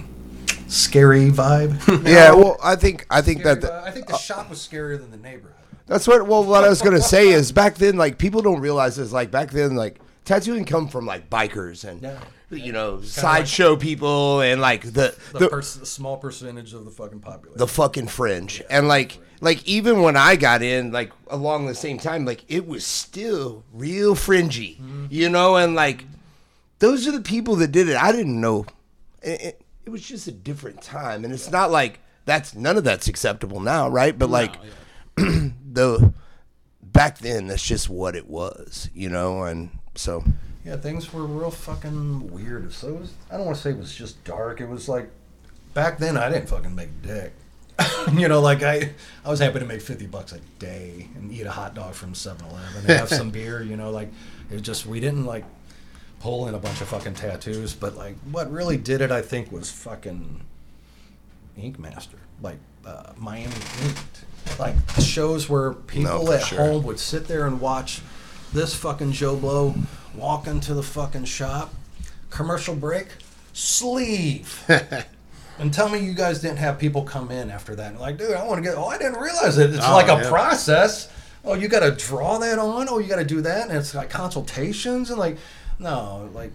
scary 0.67 1.29
vibe. 1.29 1.79
yeah, 2.07 2.33
well, 2.33 2.57
I 2.63 2.75
think 2.75 3.05
I 3.09 3.21
think 3.21 3.41
Scary 3.41 3.55
that 3.55 3.61
the, 3.61 3.67
vibe. 3.67 3.83
I 3.83 3.91
think 3.91 4.07
the 4.07 4.17
shop 4.17 4.49
was 4.49 4.59
scarier 4.59 4.99
than 4.99 5.11
the 5.11 5.17
neighborhood. 5.17 5.51
That's 5.87 6.07
what. 6.07 6.27
Well, 6.27 6.43
what 6.43 6.63
I 6.63 6.69
was 6.69 6.81
gonna 6.81 7.01
say 7.01 7.29
is 7.29 7.51
back 7.51 7.75
then, 7.75 7.97
like 7.97 8.17
people 8.17 8.41
don't 8.41 8.61
realize 8.61 8.97
is 8.97 9.11
like 9.13 9.31
back 9.31 9.51
then, 9.51 9.75
like 9.75 9.99
tattooing 10.25 10.65
come 10.65 10.87
from 10.87 11.05
like 11.05 11.29
bikers 11.29 11.83
and 11.87 12.01
Yeah. 12.01 12.17
you 12.49 12.71
know 12.71 12.95
like- 12.95 13.03
sideshow 13.05 13.75
people 13.75 14.39
and 14.41 14.61
like 14.61 14.83
the 14.83 15.13
The, 15.33 15.39
the, 15.39 15.49
pers- 15.49 15.75
the 15.75 15.85
small 15.85 16.15
percentage 16.17 16.73
of 16.73 16.85
the 16.85 16.91
fucking 16.91 17.19
population. 17.19 17.57
the 17.57 17.67
fucking 17.67 18.07
fringe 18.07 18.61
and 18.69 18.87
like 18.87 19.19
like 19.41 19.61
even 19.67 20.01
when 20.01 20.15
I 20.15 20.37
got 20.37 20.61
in 20.61 20.93
like 20.93 21.11
along 21.27 21.65
the 21.65 21.75
same 21.75 21.97
time, 21.97 22.23
like 22.23 22.45
it 22.47 22.65
was 22.65 22.85
still 22.85 23.65
real 23.73 24.15
fringy, 24.15 24.79
you 25.09 25.27
know, 25.27 25.57
and 25.57 25.75
like 25.75 26.05
those 26.79 27.07
are 27.07 27.11
the 27.11 27.21
people 27.21 27.55
that 27.57 27.71
did 27.71 27.89
it. 27.89 27.95
I 27.95 28.11
didn't 28.11 28.39
know. 28.39 28.65
It, 29.21 29.41
it, 29.41 29.61
it 29.85 29.89
was 29.89 30.01
just 30.01 30.27
a 30.27 30.31
different 30.31 30.81
time, 30.81 31.23
and 31.23 31.33
it's 31.33 31.51
not 31.51 31.71
like 31.71 31.99
that's 32.25 32.55
none 32.55 32.77
of 32.77 32.83
that's 32.83 33.07
acceptable 33.07 33.59
now, 33.59 33.89
right? 33.89 34.17
But 34.17 34.29
like 34.29 34.55
the 35.15 36.13
back 36.81 37.19
then, 37.19 37.47
that's 37.47 37.65
just 37.65 37.89
what 37.89 38.15
it 38.15 38.27
was, 38.27 38.89
you 38.93 39.09
know, 39.09 39.43
and 39.43 39.69
so 39.95 40.23
Yeah, 40.65 40.77
things 40.77 41.11
were 41.13 41.25
real 41.25 41.51
fucking 41.51 42.31
weird. 42.31 42.71
So 42.73 42.89
it 42.89 42.99
was, 43.01 43.13
I 43.31 43.37
don't 43.37 43.45
want 43.45 43.57
to 43.57 43.63
say 43.63 43.71
it 43.71 43.77
was 43.77 43.93
just 43.93 44.23
dark. 44.23 44.61
It 44.61 44.69
was 44.69 44.87
like 44.87 45.09
back 45.73 45.97
then 45.97 46.17
I 46.17 46.29
didn't 46.29 46.49
fucking 46.49 46.73
make 46.73 47.01
dick. 47.01 47.33
you 48.13 48.27
know, 48.27 48.39
like 48.39 48.61
I 48.63 48.91
I 49.25 49.29
was 49.29 49.39
happy 49.39 49.59
to 49.59 49.65
make 49.65 49.81
50 49.81 50.05
bucks 50.07 50.31
a 50.31 50.39
day 50.59 51.09
and 51.15 51.31
eat 51.31 51.41
a 51.41 51.51
hot 51.51 51.73
dog 51.73 51.95
from 51.95 52.13
7-Eleven 52.13 52.77
and 52.77 52.99
have 52.99 53.09
some 53.09 53.29
beer, 53.31 53.63
you 53.63 53.75
know, 53.75 53.89
like 53.89 54.09
it 54.51 54.61
just 54.61 54.85
we 54.85 54.99
didn't 54.99 55.25
like 55.25 55.43
pull 56.23 56.47
in 56.47 56.55
a 56.55 56.57
bunch 56.57 56.79
of 56.79 56.87
fucking 56.87 57.13
tattoos, 57.15 57.73
but 57.73 57.97
like 57.97 58.15
what 58.31 58.49
really 58.49 58.77
did 58.77 59.01
it 59.01 59.11
I 59.11 59.21
think 59.21 59.51
was 59.51 59.69
fucking 59.69 60.39
Ink 61.57 61.77
Master, 61.77 62.17
like 62.41 62.57
uh, 62.85 63.11
Miami 63.17 63.53
Ink. 63.83 63.97
Like 64.57 64.75
shows 65.01 65.49
where 65.49 65.73
people 65.73 66.25
for 66.27 66.33
at 66.35 66.43
sure. 66.45 66.59
home 66.59 66.83
would 66.83 66.99
sit 66.99 67.27
there 67.27 67.45
and 67.45 67.59
watch 67.59 68.01
this 68.53 68.73
fucking 68.73 69.11
Joe 69.11 69.35
Blow 69.35 69.75
walk 70.15 70.47
into 70.47 70.73
the 70.73 70.83
fucking 70.83 71.25
shop, 71.25 71.73
commercial 72.29 72.75
break, 72.75 73.07
sleeve. 73.51 74.63
and 75.59 75.73
tell 75.73 75.89
me 75.89 75.99
you 75.99 76.13
guys 76.13 76.39
didn't 76.39 76.57
have 76.57 76.79
people 76.79 77.03
come 77.03 77.31
in 77.31 77.49
after 77.49 77.75
that 77.75 77.91
and 77.91 77.99
like, 77.99 78.17
dude, 78.17 78.31
I 78.31 78.45
want 78.47 78.63
to 78.63 78.69
get. 78.69 78.77
Oh, 78.77 78.85
I 78.85 78.97
didn't 78.97 79.19
realize 79.19 79.57
it. 79.57 79.71
It's 79.73 79.85
Oh, 79.85 79.93
like 79.93 80.07
a 80.07 80.23
yeah. 80.23 80.29
process. 80.29 81.09
Oh, 81.43 81.53
you 81.53 81.67
got 81.67 81.81
to 81.81 81.91
draw 81.91 82.37
that 82.37 82.59
on. 82.59 82.87
Oh, 82.89 82.99
you 82.99 83.07
got 83.09 83.17
to 83.17 83.25
do 83.25 83.41
that, 83.41 83.67
and 83.67 83.77
it's 83.77 83.93
like 83.93 84.09
consultations 84.09 85.09
and 85.09 85.19
like, 85.19 85.37
no, 85.83 86.29
like, 86.33 86.51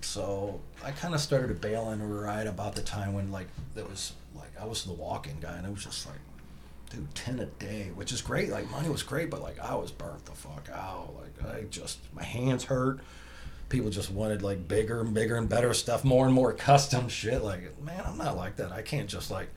so 0.00 0.60
I 0.84 0.90
kind 0.90 1.14
of 1.14 1.20
started 1.20 1.48
to 1.48 1.54
bail 1.54 1.90
in 1.90 2.06
right 2.10 2.46
about 2.46 2.74
the 2.74 2.82
time 2.82 3.14
when 3.14 3.32
like 3.32 3.46
there 3.74 3.84
was 3.84 4.12
like 4.34 4.50
I 4.60 4.66
was 4.66 4.84
the 4.84 4.92
walk-in 4.92 5.40
guy, 5.40 5.56
and 5.56 5.66
it 5.66 5.72
was 5.72 5.84
just 5.84 6.06
like, 6.06 6.18
dude, 6.90 7.14
ten 7.14 7.38
a 7.38 7.46
day, 7.46 7.90
which 7.94 8.12
is 8.12 8.20
great. 8.20 8.50
Like 8.50 8.70
money 8.70 8.88
was 8.88 9.02
great, 9.02 9.30
but 9.30 9.40
like 9.40 9.58
I 9.60 9.74
was 9.74 9.90
burnt 9.90 10.26
the 10.26 10.32
fuck 10.32 10.68
out. 10.72 11.14
Like 11.16 11.54
I 11.54 11.62
just 11.64 11.98
my 12.14 12.24
hands 12.24 12.64
hurt. 12.64 13.00
People 13.70 13.90
just 13.90 14.10
wanted 14.10 14.42
like 14.42 14.68
bigger 14.68 15.00
and 15.00 15.14
bigger 15.14 15.36
and 15.36 15.48
better 15.48 15.72
stuff, 15.72 16.04
more 16.04 16.26
and 16.26 16.34
more 16.34 16.52
custom 16.70 17.08
shit. 17.08 17.42
Like, 17.42 17.80
man, 17.82 18.02
I'm 18.06 18.18
not 18.18 18.36
like 18.36 18.56
that. 18.56 18.72
I 18.72 18.82
can't 18.82 19.08
just 19.08 19.30
like 19.30 19.48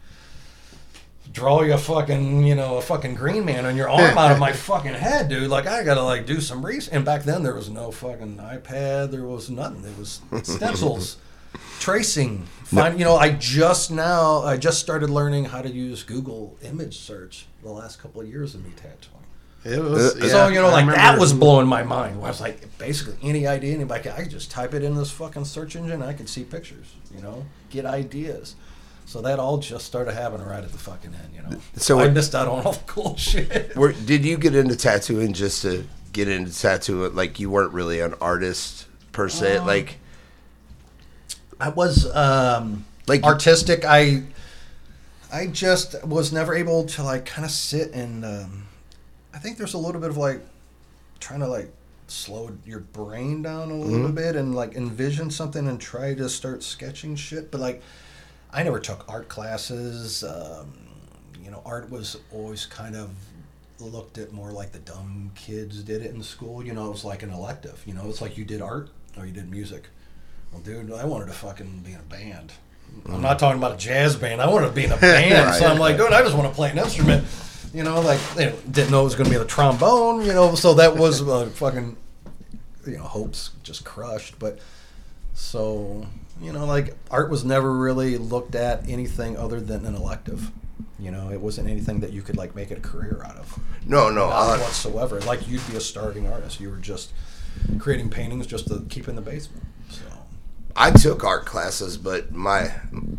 draw 1.31 1.61
you 1.61 1.73
a 1.73 1.77
fucking, 1.77 2.43
you 2.43 2.55
know, 2.55 2.77
a 2.77 2.81
fucking 2.81 3.15
green 3.15 3.45
man 3.45 3.65
on 3.65 3.75
your 3.75 3.89
arm 3.89 4.17
out 4.17 4.31
of 4.31 4.39
my 4.39 4.51
fucking 4.53 4.93
head, 4.93 5.29
dude. 5.29 5.49
Like, 5.49 5.67
I 5.67 5.83
gotta 5.83 6.03
like 6.03 6.25
do 6.25 6.41
some 6.41 6.65
research. 6.65 6.93
And 6.93 7.05
back 7.05 7.23
then, 7.23 7.43
there 7.43 7.53
was 7.53 7.69
no 7.69 7.91
fucking 7.91 8.37
iPad. 8.37 9.11
There 9.11 9.25
was 9.25 9.49
nothing. 9.49 9.83
It 9.83 9.97
was 9.97 10.21
stencils, 10.43 11.17
tracing. 11.79 12.43
Find, 12.65 12.99
you 12.99 13.05
know, 13.05 13.15
I 13.15 13.31
just 13.31 13.91
now, 13.91 14.41
I 14.41 14.57
just 14.57 14.79
started 14.79 15.09
learning 15.09 15.45
how 15.45 15.61
to 15.61 15.69
use 15.69 16.03
Google 16.03 16.57
image 16.63 16.97
search 16.97 17.45
the 17.63 17.71
last 17.71 17.99
couple 17.99 18.21
of 18.21 18.27
years 18.27 18.55
of 18.55 18.63
me 18.63 18.71
tattooing. 18.75 19.17
It 19.63 19.83
was. 19.83 20.15
Uh, 20.15 20.19
yeah, 20.21 20.29
so 20.29 20.47
you 20.47 20.61
know, 20.61 20.69
like 20.69 20.85
that 20.85 21.19
was 21.19 21.33
blowing 21.33 21.67
my 21.67 21.83
mind. 21.83 22.15
I 22.15 22.27
was 22.29 22.39
like, 22.39 22.77
basically 22.77 23.17
any 23.21 23.47
idea, 23.47 23.73
anybody, 23.73 24.03
could, 24.03 24.13
I 24.13 24.21
could 24.21 24.31
just 24.31 24.49
type 24.49 24.73
it 24.73 24.83
in 24.83 24.95
this 24.95 25.11
fucking 25.11 25.45
search 25.45 25.75
engine. 25.75 26.01
I 26.01 26.13
could 26.13 26.29
see 26.29 26.43
pictures. 26.43 26.93
You 27.13 27.21
know, 27.21 27.45
get 27.69 27.85
ideas. 27.85 28.55
So 29.07 29.21
that 29.21 29.39
all 29.39 29.57
just 29.57 29.85
started 29.85 30.11
happening 30.13 30.45
right 30.45 30.61
at 30.61 30.69
the 30.73 30.77
fucking 30.77 31.13
end. 31.13 31.33
You 31.33 31.41
know, 31.49 31.61
So 31.77 31.97
I 32.01 32.09
missed 32.09 32.35
out 32.35 32.49
on 32.49 32.65
all 32.65 32.73
the 32.73 32.83
cool 32.87 33.15
shit. 33.17 33.73
Were, 33.73 33.93
did 33.93 34.25
you 34.25 34.37
get 34.37 34.53
into 34.53 34.75
tattooing 34.75 35.31
just 35.31 35.61
to 35.61 35.87
get 36.11 36.27
into 36.27 36.53
tattooing? 36.53 37.15
Like 37.15 37.39
you 37.39 37.49
weren't 37.49 37.71
really 37.71 38.01
an 38.01 38.15
artist 38.19 38.85
per 39.13 39.29
se. 39.29 39.57
Um, 39.59 39.65
like 39.65 39.97
I 41.57 41.69
was 41.69 42.13
um, 42.13 42.85
Like- 43.07 43.23
artistic. 43.23 43.85
I 43.85 44.23
I 45.31 45.47
just 45.47 46.03
was 46.05 46.33
never 46.33 46.53
able 46.53 46.85
to 46.87 47.03
like 47.03 47.25
kind 47.25 47.45
of 47.45 47.51
sit 47.51 47.93
and 47.93 48.25
um, 48.25 48.67
I 49.33 49.39
think 49.39 49.57
there's 49.57 49.73
a 49.73 49.77
little 49.77 50.01
bit 50.01 50.09
of 50.09 50.17
like 50.17 50.41
trying 51.21 51.39
to 51.39 51.47
like 51.47 51.71
slow 52.07 52.51
your 52.65 52.79
brain 52.79 53.41
down 53.41 53.71
a 53.71 53.75
little 53.75 54.11
bit 54.11 54.35
and 54.35 54.53
like 54.55 54.75
envision 54.75 55.31
something 55.31 55.65
and 55.67 55.79
try 55.79 56.13
to 56.13 56.27
start 56.29 56.61
sketching 56.61 57.15
shit. 57.15 57.51
But 57.51 57.61
like 57.61 57.81
I 58.51 58.63
never 58.63 58.79
took 58.79 59.05
art 59.07 59.27
classes. 59.27 60.23
Um, 60.23 60.73
you 61.43 61.51
know, 61.51 61.61
art 61.65 61.89
was 61.89 62.17
always 62.31 62.65
kind 62.65 62.95
of 62.95 63.09
looked 63.79 64.17
at 64.17 64.31
more 64.31 64.51
like 64.51 64.71
the 64.71 64.79
dumb 64.79 65.31
kids 65.35 65.83
did 65.83 66.01
it 66.01 66.13
in 66.13 66.23
school. 66.23 66.65
You 66.65 66.73
know, 66.73 66.87
it 66.87 66.91
was 66.91 67.05
like 67.05 67.23
an 67.23 67.31
elective. 67.31 67.81
You 67.85 67.93
know, 67.93 68.09
it's 68.09 68.21
like 68.21 68.37
you 68.37 68.45
did 68.45 68.61
art 68.61 68.89
or 69.17 69.25
you 69.25 69.31
did 69.31 69.49
music. 69.49 69.83
Well, 70.51 70.61
dude, 70.61 70.91
I 70.91 71.05
wanted 71.05 71.27
to 71.27 71.33
fucking 71.33 71.81
be 71.85 71.93
in 71.93 71.99
a 71.99 72.03
band. 72.03 72.53
I'm 73.09 73.21
not 73.21 73.37
talking 73.37 73.57
about 73.57 73.73
a 73.73 73.77
jazz 73.77 74.15
band. 74.15 74.41
I 74.41 74.49
wanted 74.49 74.67
to 74.67 74.73
be 74.73 74.85
in 74.85 74.91
a 74.91 74.97
band. 75.01 75.55
so 75.55 75.67
I'm 75.67 75.77
like, 75.77 75.97
dude, 75.97 76.13
I 76.13 76.21
just 76.21 76.35
want 76.35 76.47
to 76.49 76.55
play 76.55 76.71
an 76.71 76.77
instrument. 76.77 77.25
You 77.73 77.83
know, 77.83 77.99
like 78.01 78.19
didn't 78.35 78.91
know 78.91 79.01
it 79.01 79.05
was 79.05 79.15
going 79.15 79.25
to 79.25 79.31
be 79.31 79.37
the 79.37 79.45
trombone. 79.45 80.21
You 80.25 80.33
know, 80.33 80.55
so 80.55 80.73
that 80.75 80.95
was 80.95 81.21
uh, 81.21 81.47
fucking, 81.47 81.97
you 82.85 82.97
know, 82.97 83.03
hopes 83.03 83.51
just 83.61 83.83
crushed. 83.83 84.39
But 84.39 84.59
so 85.33 86.07
you 86.41 86.53
know, 86.53 86.65
like 86.65 86.95
art 87.11 87.29
was 87.29 87.43
never 87.43 87.73
really 87.73 88.17
looked 88.17 88.55
at 88.55 88.87
anything 88.89 89.37
other 89.37 89.59
than 89.59 89.85
an 89.85 89.95
elective. 89.95 90.51
You 90.99 91.11
know, 91.11 91.29
it 91.31 91.39
wasn't 91.39 91.69
anything 91.69 91.99
that 91.99 92.11
you 92.11 92.21
could 92.21 92.37
like 92.37 92.55
make 92.55 92.71
it 92.71 92.77
a 92.79 92.81
career 92.81 93.21
out 93.25 93.37
of. 93.37 93.59
no, 93.85 94.09
no. 94.09 94.29
Not 94.29 94.33
Uh, 94.33 94.57
whatsoever. 94.59 95.19
Like 95.21 95.47
you'd 95.47 95.67
be 95.69 95.75
a 95.75 95.81
starting 95.81 96.27
artist. 96.27 96.59
You 96.59 96.69
were 96.69 96.77
just 96.77 97.11
creating 97.79 98.09
paintings 98.09 98.47
just 98.47 98.67
to 98.67 98.85
keep 98.89 99.07
in 99.07 99.15
the 99.15 99.21
basement. 99.21 99.63
So 99.89 100.01
I 100.75 100.91
took 100.91 101.23
art 101.23 101.45
classes, 101.45 101.97
but 101.97 102.31
my 102.33 102.71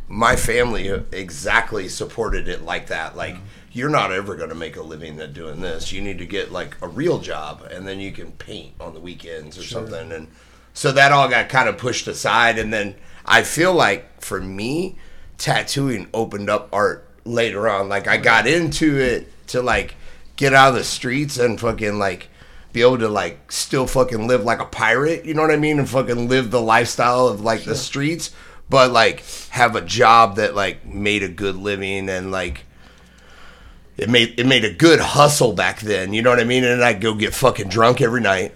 my 0.08 0.34
family 0.36 0.88
exactly 1.12 1.88
supported 1.88 2.48
it 2.48 2.62
like 2.64 2.88
that. 2.88 3.16
Like 3.16 3.36
you're 3.72 3.88
not 3.90 4.10
ever 4.12 4.34
going 4.34 4.48
to 4.48 4.54
make 4.56 4.76
a 4.76 4.82
living 4.82 5.20
at 5.20 5.32
doing 5.32 5.60
this. 5.60 5.92
You 5.92 6.00
need 6.00 6.18
to 6.18 6.26
get 6.26 6.50
like 6.50 6.76
a 6.82 6.88
real 6.88 7.18
job, 7.18 7.62
and 7.70 7.86
then 7.86 8.00
you 8.00 8.10
can 8.12 8.32
paint 8.32 8.74
on 8.80 8.94
the 8.94 9.00
weekends 9.00 9.56
or 9.58 9.62
something. 9.62 10.10
And 10.10 10.28
so 10.78 10.92
that 10.92 11.10
all 11.10 11.28
got 11.28 11.48
kind 11.48 11.68
of 11.68 11.76
pushed 11.76 12.06
aside. 12.06 12.56
And 12.56 12.72
then 12.72 12.94
I 13.26 13.42
feel 13.42 13.74
like 13.74 14.20
for 14.20 14.40
me, 14.40 14.96
tattooing 15.36 16.06
opened 16.14 16.48
up 16.48 16.68
art 16.72 17.04
later 17.24 17.68
on. 17.68 17.88
Like 17.88 18.06
I 18.06 18.16
got 18.16 18.46
into 18.46 18.96
it 18.96 19.28
to 19.48 19.60
like 19.60 19.96
get 20.36 20.54
out 20.54 20.68
of 20.68 20.74
the 20.76 20.84
streets 20.84 21.36
and 21.36 21.58
fucking 21.58 21.98
like 21.98 22.28
be 22.72 22.82
able 22.82 22.98
to 22.98 23.08
like 23.08 23.50
still 23.50 23.88
fucking 23.88 24.28
live 24.28 24.44
like 24.44 24.60
a 24.60 24.66
pirate, 24.66 25.24
you 25.24 25.34
know 25.34 25.42
what 25.42 25.50
I 25.50 25.56
mean? 25.56 25.80
And 25.80 25.90
fucking 25.90 26.28
live 26.28 26.52
the 26.52 26.62
lifestyle 26.62 27.26
of 27.26 27.40
like 27.40 27.64
the 27.64 27.74
streets, 27.74 28.32
but 28.70 28.92
like 28.92 29.24
have 29.48 29.74
a 29.74 29.80
job 29.80 30.36
that 30.36 30.54
like 30.54 30.86
made 30.86 31.24
a 31.24 31.28
good 31.28 31.56
living 31.56 32.08
and 32.08 32.30
like 32.30 32.66
it 33.98 34.08
made 34.08 34.38
it 34.38 34.46
made 34.46 34.64
a 34.64 34.72
good 34.72 35.00
hustle 35.00 35.52
back 35.52 35.80
then, 35.80 36.12
you 36.12 36.22
know 36.22 36.30
what 36.30 36.40
I 36.40 36.44
mean? 36.44 36.64
And 36.64 36.82
I'd 36.82 37.00
go 37.00 37.14
get 37.14 37.34
fucking 37.34 37.68
drunk 37.68 38.00
every 38.00 38.20
night. 38.20 38.54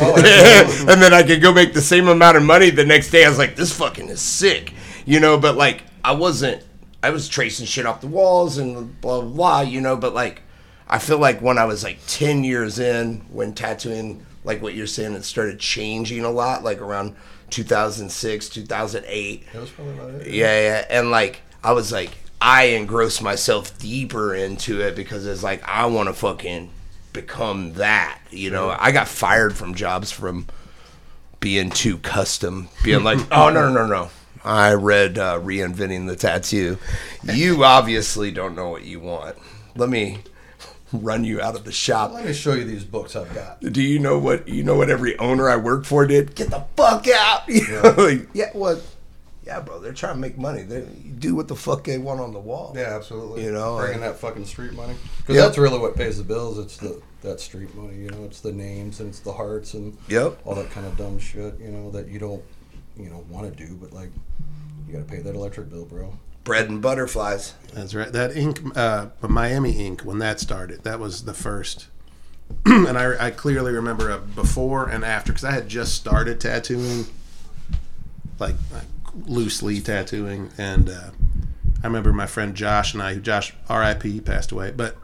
Oh, 0.00 0.14
and 0.88 1.02
then 1.02 1.14
I 1.14 1.22
could 1.22 1.40
go 1.40 1.52
make 1.52 1.72
the 1.72 1.80
same 1.80 2.06
amount 2.06 2.36
of 2.36 2.42
money 2.42 2.70
the 2.70 2.84
next 2.84 3.10
day. 3.10 3.24
I 3.24 3.28
was 3.28 3.38
like, 3.38 3.56
this 3.56 3.76
fucking 3.76 4.08
is 4.08 4.20
sick. 4.20 4.74
You 5.06 5.20
know, 5.20 5.38
but 5.38 5.56
like 5.56 5.82
I 6.04 6.12
wasn't 6.12 6.62
I 7.02 7.10
was 7.10 7.28
tracing 7.28 7.66
shit 7.66 7.86
off 7.86 8.00
the 8.00 8.06
walls 8.06 8.58
and 8.58 9.00
blah 9.00 9.22
blah 9.22 9.30
blah, 9.30 9.60
you 9.62 9.80
know, 9.80 9.96
but 9.96 10.14
like 10.14 10.42
I 10.88 10.98
feel 10.98 11.18
like 11.18 11.40
when 11.40 11.58
I 11.58 11.64
was 11.64 11.82
like 11.82 11.98
10 12.06 12.44
years 12.44 12.78
in, 12.78 13.24
when 13.30 13.54
tattooing, 13.54 14.24
like 14.44 14.60
what 14.60 14.74
you're 14.74 14.86
saying, 14.86 15.14
it 15.14 15.24
started 15.24 15.58
changing 15.58 16.24
a 16.24 16.30
lot, 16.30 16.62
like 16.62 16.80
around 16.80 17.16
2006, 17.50 18.48
2008. 18.50 19.44
it 19.54 19.58
was 19.58 19.70
probably 19.70 19.94
about 19.94 20.10
it. 20.10 20.32
Yeah, 20.32 20.60
yeah. 20.60 20.86
And 20.90 21.10
like, 21.10 21.40
I 21.62 21.72
was 21.72 21.90
like, 21.90 22.10
I 22.46 22.64
engrossed 22.64 23.22
myself 23.22 23.78
deeper 23.78 24.34
into 24.34 24.82
it 24.82 24.94
because 24.94 25.24
it's 25.24 25.42
like, 25.42 25.66
I 25.66 25.86
want 25.86 26.10
to 26.10 26.12
fucking 26.12 26.68
become 27.14 27.72
that. 27.74 28.20
You 28.30 28.50
know, 28.50 28.76
I 28.78 28.92
got 28.92 29.08
fired 29.08 29.56
from 29.56 29.74
jobs 29.74 30.12
from 30.12 30.46
being 31.40 31.70
too 31.70 31.96
custom, 31.96 32.68
being 32.84 33.02
like, 33.02 33.18
oh, 33.32 33.48
no, 33.48 33.70
no, 33.70 33.72
no, 33.72 33.86
no. 33.86 34.10
I 34.44 34.74
read 34.74 35.16
uh, 35.16 35.40
Reinventing 35.40 36.06
the 36.06 36.16
Tattoo. 36.16 36.76
You 37.22 37.64
obviously 37.64 38.30
don't 38.30 38.54
know 38.54 38.68
what 38.68 38.84
you 38.84 39.00
want. 39.00 39.36
Let 39.74 39.88
me 39.88 40.18
run 40.92 41.24
you 41.24 41.40
out 41.40 41.54
of 41.54 41.64
the 41.64 41.72
shop. 41.72 42.12
Let 42.12 42.26
me 42.26 42.34
show 42.34 42.52
you 42.52 42.64
these 42.64 42.84
books 42.84 43.16
I've 43.16 43.34
got. 43.34 43.60
Do 43.60 43.80
you 43.80 43.98
know 43.98 44.18
what 44.18 44.46
you 44.46 44.62
know 44.62 44.76
what 44.76 44.90
every 44.90 45.18
owner 45.18 45.48
I 45.48 45.56
worked 45.56 45.86
for 45.86 46.06
did? 46.06 46.34
Get 46.34 46.50
the 46.50 46.66
fuck 46.76 47.08
out! 47.08 47.48
You 47.48 47.66
know, 47.68 47.94
like, 47.96 48.28
yeah, 48.34 48.50
what? 48.52 48.82
Yeah, 49.46 49.60
bro, 49.60 49.78
they're 49.78 49.92
trying 49.92 50.14
to 50.14 50.20
make 50.20 50.38
money. 50.38 50.62
They 50.62 50.82
do 51.18 51.34
what 51.34 51.48
the 51.48 51.56
fuck 51.56 51.84
they 51.84 51.98
want 51.98 52.20
on 52.20 52.32
the 52.32 52.38
wall. 52.40 52.72
Yeah, 52.76 52.94
absolutely. 52.96 53.44
You 53.44 53.52
know, 53.52 53.76
bringing 53.76 54.00
that 54.00 54.16
fucking 54.16 54.46
street 54.46 54.72
money 54.72 54.94
because 55.18 55.36
Yep. 55.36 55.44
that's 55.44 55.58
really 55.58 55.78
what 55.78 55.96
pays 55.96 56.16
the 56.16 56.24
bills. 56.24 56.58
It's 56.58 56.76
the 56.78 57.00
that 57.22 57.40
street 57.40 57.74
money. 57.74 57.96
You 57.96 58.10
know, 58.10 58.24
it's 58.24 58.40
the 58.40 58.52
names 58.52 59.00
and 59.00 59.10
it's 59.10 59.20
the 59.20 59.32
hearts 59.32 59.74
and 59.74 59.96
Yep. 60.08 60.38
all 60.44 60.54
that 60.54 60.70
kind 60.70 60.86
of 60.86 60.96
dumb 60.96 61.18
shit. 61.18 61.58
You 61.60 61.68
know 61.68 61.90
that 61.90 62.08
you 62.08 62.18
don't 62.18 62.42
you 62.96 63.10
know 63.10 63.24
want 63.28 63.54
to 63.54 63.66
do, 63.66 63.74
but 63.74 63.92
like 63.92 64.10
you 64.86 64.92
got 64.94 65.06
to 65.06 65.12
pay 65.14 65.20
that 65.20 65.34
electric 65.34 65.68
bill, 65.68 65.84
bro. 65.84 66.16
Bread 66.44 66.68
and 66.70 66.80
butterflies. 66.80 67.54
That's 67.72 67.94
right. 67.94 68.12
That 68.12 68.36
ink, 68.36 68.60
uh, 68.76 69.06
Miami 69.22 69.72
ink, 69.72 70.02
when 70.02 70.18
that 70.18 70.40
started, 70.40 70.84
that 70.84 71.00
was 71.00 71.24
the 71.24 71.32
first. 71.34 71.88
and 72.66 72.98
I, 72.98 73.26
I 73.28 73.30
clearly 73.30 73.72
remember 73.72 74.10
a 74.10 74.18
before 74.18 74.88
and 74.88 75.04
after 75.04 75.32
because 75.32 75.44
I 75.44 75.52
had 75.52 75.68
just 75.68 75.94
started 75.94 76.40
tattooing, 76.40 77.06
like, 78.38 78.56
like 78.72 78.82
loosely 79.26 79.80
tattooing, 79.80 80.50
and 80.58 80.88
uh, 80.90 81.10
I 81.82 81.86
remember 81.86 82.12
my 82.12 82.26
friend 82.26 82.54
Josh 82.54 82.94
and 82.94 83.02
I, 83.02 83.16
Josh 83.16 83.54
R.I.P. 83.68 84.20
passed 84.22 84.52
away, 84.52 84.72
but 84.72 84.96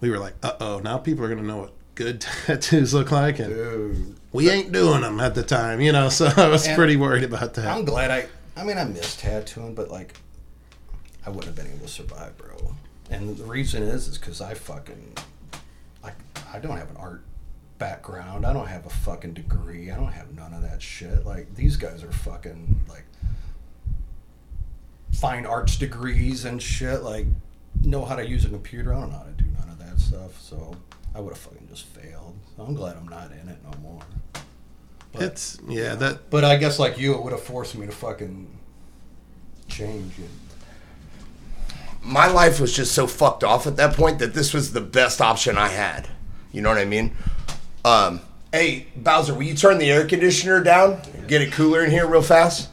we 0.00 0.10
were 0.10 0.18
like, 0.18 0.34
uh 0.42 0.54
oh, 0.60 0.78
now 0.80 0.98
people 0.98 1.24
are 1.24 1.28
gonna 1.28 1.42
know 1.42 1.58
what 1.58 1.72
good 1.94 2.20
tattoos 2.46 2.94
look 2.94 3.10
like, 3.10 3.38
and 3.38 3.52
Dude, 3.52 4.16
we 4.32 4.50
ain't 4.50 4.72
doing 4.72 5.00
them 5.00 5.18
at 5.20 5.34
the 5.34 5.42
time, 5.42 5.80
you 5.80 5.92
know. 5.92 6.08
So 6.08 6.26
I 6.36 6.48
was 6.48 6.66
And 6.66 6.76
pretty 6.76 6.96
worried 6.96 7.24
about 7.24 7.54
that. 7.54 7.66
I'm 7.66 7.84
glad 7.84 8.10
I. 8.10 8.26
I 8.58 8.64
mean, 8.64 8.78
I 8.78 8.84
miss 8.84 9.16
tattooing, 9.16 9.74
but 9.74 9.90
like, 9.90 10.14
I 11.26 11.30
wouldn't 11.30 11.46
have 11.46 11.56
been 11.56 11.66
able 11.66 11.86
to 11.86 11.92
survive, 11.92 12.36
bro. 12.38 12.74
And 13.10 13.36
the 13.36 13.44
reason 13.44 13.82
is, 13.82 14.08
is 14.08 14.18
because 14.18 14.40
I 14.40 14.54
fucking, 14.54 15.14
like, 16.02 16.14
I 16.52 16.58
don't 16.58 16.76
have 16.76 16.90
an 16.90 16.96
art 16.96 17.22
background. 17.78 18.46
I 18.46 18.52
don't 18.52 18.66
have 18.66 18.86
a 18.86 18.90
fucking 18.90 19.34
degree. 19.34 19.90
I 19.90 19.96
don't 19.96 20.12
have 20.12 20.34
none 20.34 20.54
of 20.54 20.62
that 20.62 20.80
shit. 20.82 21.26
Like, 21.26 21.54
these 21.54 21.76
guys 21.76 22.02
are 22.02 22.10
fucking 22.10 22.80
like 22.88 23.04
fine 25.16 25.46
arts 25.46 25.76
degrees 25.76 26.44
and 26.44 26.62
shit. 26.62 27.02
Like, 27.02 27.26
know 27.82 28.04
how 28.04 28.16
to 28.16 28.26
use 28.26 28.44
a 28.44 28.48
computer. 28.48 28.92
I 28.94 29.00
don't 29.00 29.12
know 29.12 29.18
how 29.18 29.24
to 29.24 29.42
do 29.42 29.44
none 29.58 29.68
of 29.68 29.78
that 29.78 29.98
stuff. 29.98 30.40
So 30.40 30.74
I 31.14 31.20
would 31.20 31.30
have 31.30 31.38
fucking 31.38 31.68
just 31.68 31.84
failed. 31.86 32.36
I'm 32.58 32.74
glad 32.74 32.96
I'm 32.96 33.08
not 33.08 33.30
in 33.32 33.48
it 33.48 33.58
no 33.64 33.78
more. 33.80 34.00
But, 35.12 35.22
It's 35.22 35.58
yeah 35.66 35.94
that 35.94 36.28
but 36.30 36.44
I 36.44 36.56
guess 36.56 36.78
like 36.78 36.98
you, 36.98 37.14
it 37.14 37.22
would 37.22 37.32
have 37.32 37.42
forced 37.42 37.74
me 37.74 37.86
to 37.86 37.92
fucking 37.92 38.48
change 39.68 40.12
it. 40.18 40.28
my 42.02 42.26
life 42.26 42.60
was 42.60 42.74
just 42.74 42.92
so 42.92 43.06
fucked 43.06 43.42
off 43.42 43.66
at 43.66 43.76
that 43.76 43.94
point 43.94 44.18
that 44.18 44.34
this 44.34 44.52
was 44.52 44.72
the 44.72 44.80
best 44.80 45.20
option 45.22 45.56
I 45.56 45.68
had. 45.68 46.08
You 46.52 46.60
know 46.60 46.68
what 46.68 46.78
I 46.78 46.84
mean? 46.84 47.12
Um, 47.84 48.20
hey, 48.52 48.86
Bowser, 48.96 49.32
will 49.34 49.42
you 49.44 49.54
turn 49.54 49.78
the 49.78 49.90
air 49.90 50.06
conditioner 50.06 50.62
down? 50.62 51.00
Get 51.28 51.40
it 51.40 51.52
cooler 51.52 51.82
in 51.84 51.90
here 51.90 52.06
real 52.06 52.22
fast? 52.22 52.68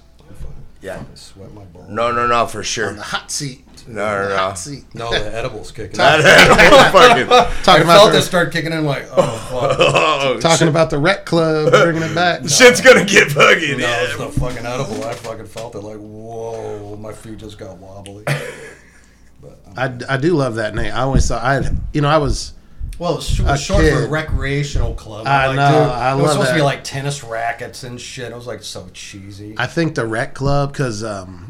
Yeah. 0.81 0.99
I 0.99 1.15
sweat 1.15 1.53
my 1.53 1.63
balls. 1.63 1.72
No, 1.87 2.11
no, 2.11 2.27
no, 2.27 2.45
for 2.47 2.63
sure. 2.63 2.93
the 2.93 3.01
hot 3.01 3.31
seat. 3.31 3.59
No, 3.87 4.23
no, 4.23 4.29
no. 4.29 4.37
Hot 4.37 4.57
seat. 4.57 4.85
No, 4.95 5.11
the 5.11 5.35
edibles 5.35 5.71
kicking 5.71 5.99
in. 5.99 6.21
Fucking- 6.21 7.27
Talking 7.27 7.89
I 7.89 7.95
about 7.95 8.11
this 8.11 8.23
the, 8.23 8.27
start 8.29 8.51
kicking 8.53 8.71
in 8.71 8.85
like, 8.85 9.05
oh 9.11 9.37
fuck. 9.51 9.77
oh, 9.79 10.39
talking 10.39 10.69
about 10.69 10.89
the 10.89 10.97
rec 10.97 11.25
club, 11.25 11.71
bringing 11.83 12.01
it 12.03 12.15
back. 12.15 12.47
shit's 12.47 12.79
gonna 12.81 13.03
get 13.05 13.35
buggy. 13.35 13.71
No, 13.75 13.79
Yeah. 13.79 14.03
it's 14.03 14.17
the 14.17 14.29
fucking 14.39 14.65
edible. 14.65 15.03
I 15.03 15.13
fucking 15.13 15.47
felt 15.47 15.75
it 15.75 15.79
like, 15.79 15.97
whoa, 15.97 16.95
my 16.95 17.11
feet 17.11 17.37
just 17.39 17.57
got 17.57 17.77
wobbly. 17.77 18.23
But, 18.25 19.59
um, 19.67 19.73
I, 20.09 20.13
I 20.13 20.17
do 20.17 20.33
love 20.35 20.55
that 20.55 20.73
name. 20.75 20.93
I 20.93 21.01
always 21.01 21.27
thought 21.27 21.43
I 21.43 21.69
you 21.91 21.99
know 22.01 22.07
I 22.09 22.17
was 22.17 22.53
well, 22.99 23.17
it's, 23.17 23.37
it 23.39 23.43
was 23.43 23.59
A 23.59 23.63
short 23.63 23.85
for 23.85 24.07
recreational 24.07 24.93
club. 24.93 25.25
I 25.27 25.47
like, 25.47 25.55
know, 25.57 25.67
dude, 25.83 25.91
I 25.91 26.11
it 26.11 26.15
was 26.15 26.23
love 26.23 26.31
supposed 26.33 26.49
to 26.51 26.55
be 26.55 26.61
like 26.61 26.83
tennis 26.85 27.23
rackets 27.23 27.83
and 27.83 27.99
shit. 27.99 28.31
It 28.31 28.35
was 28.35 28.47
like 28.47 28.63
so 28.63 28.87
cheesy. 28.93 29.55
I 29.57 29.65
think 29.67 29.95
the 29.95 30.05
rec 30.05 30.33
club 30.35 30.71
because 30.71 31.03
um, 31.03 31.47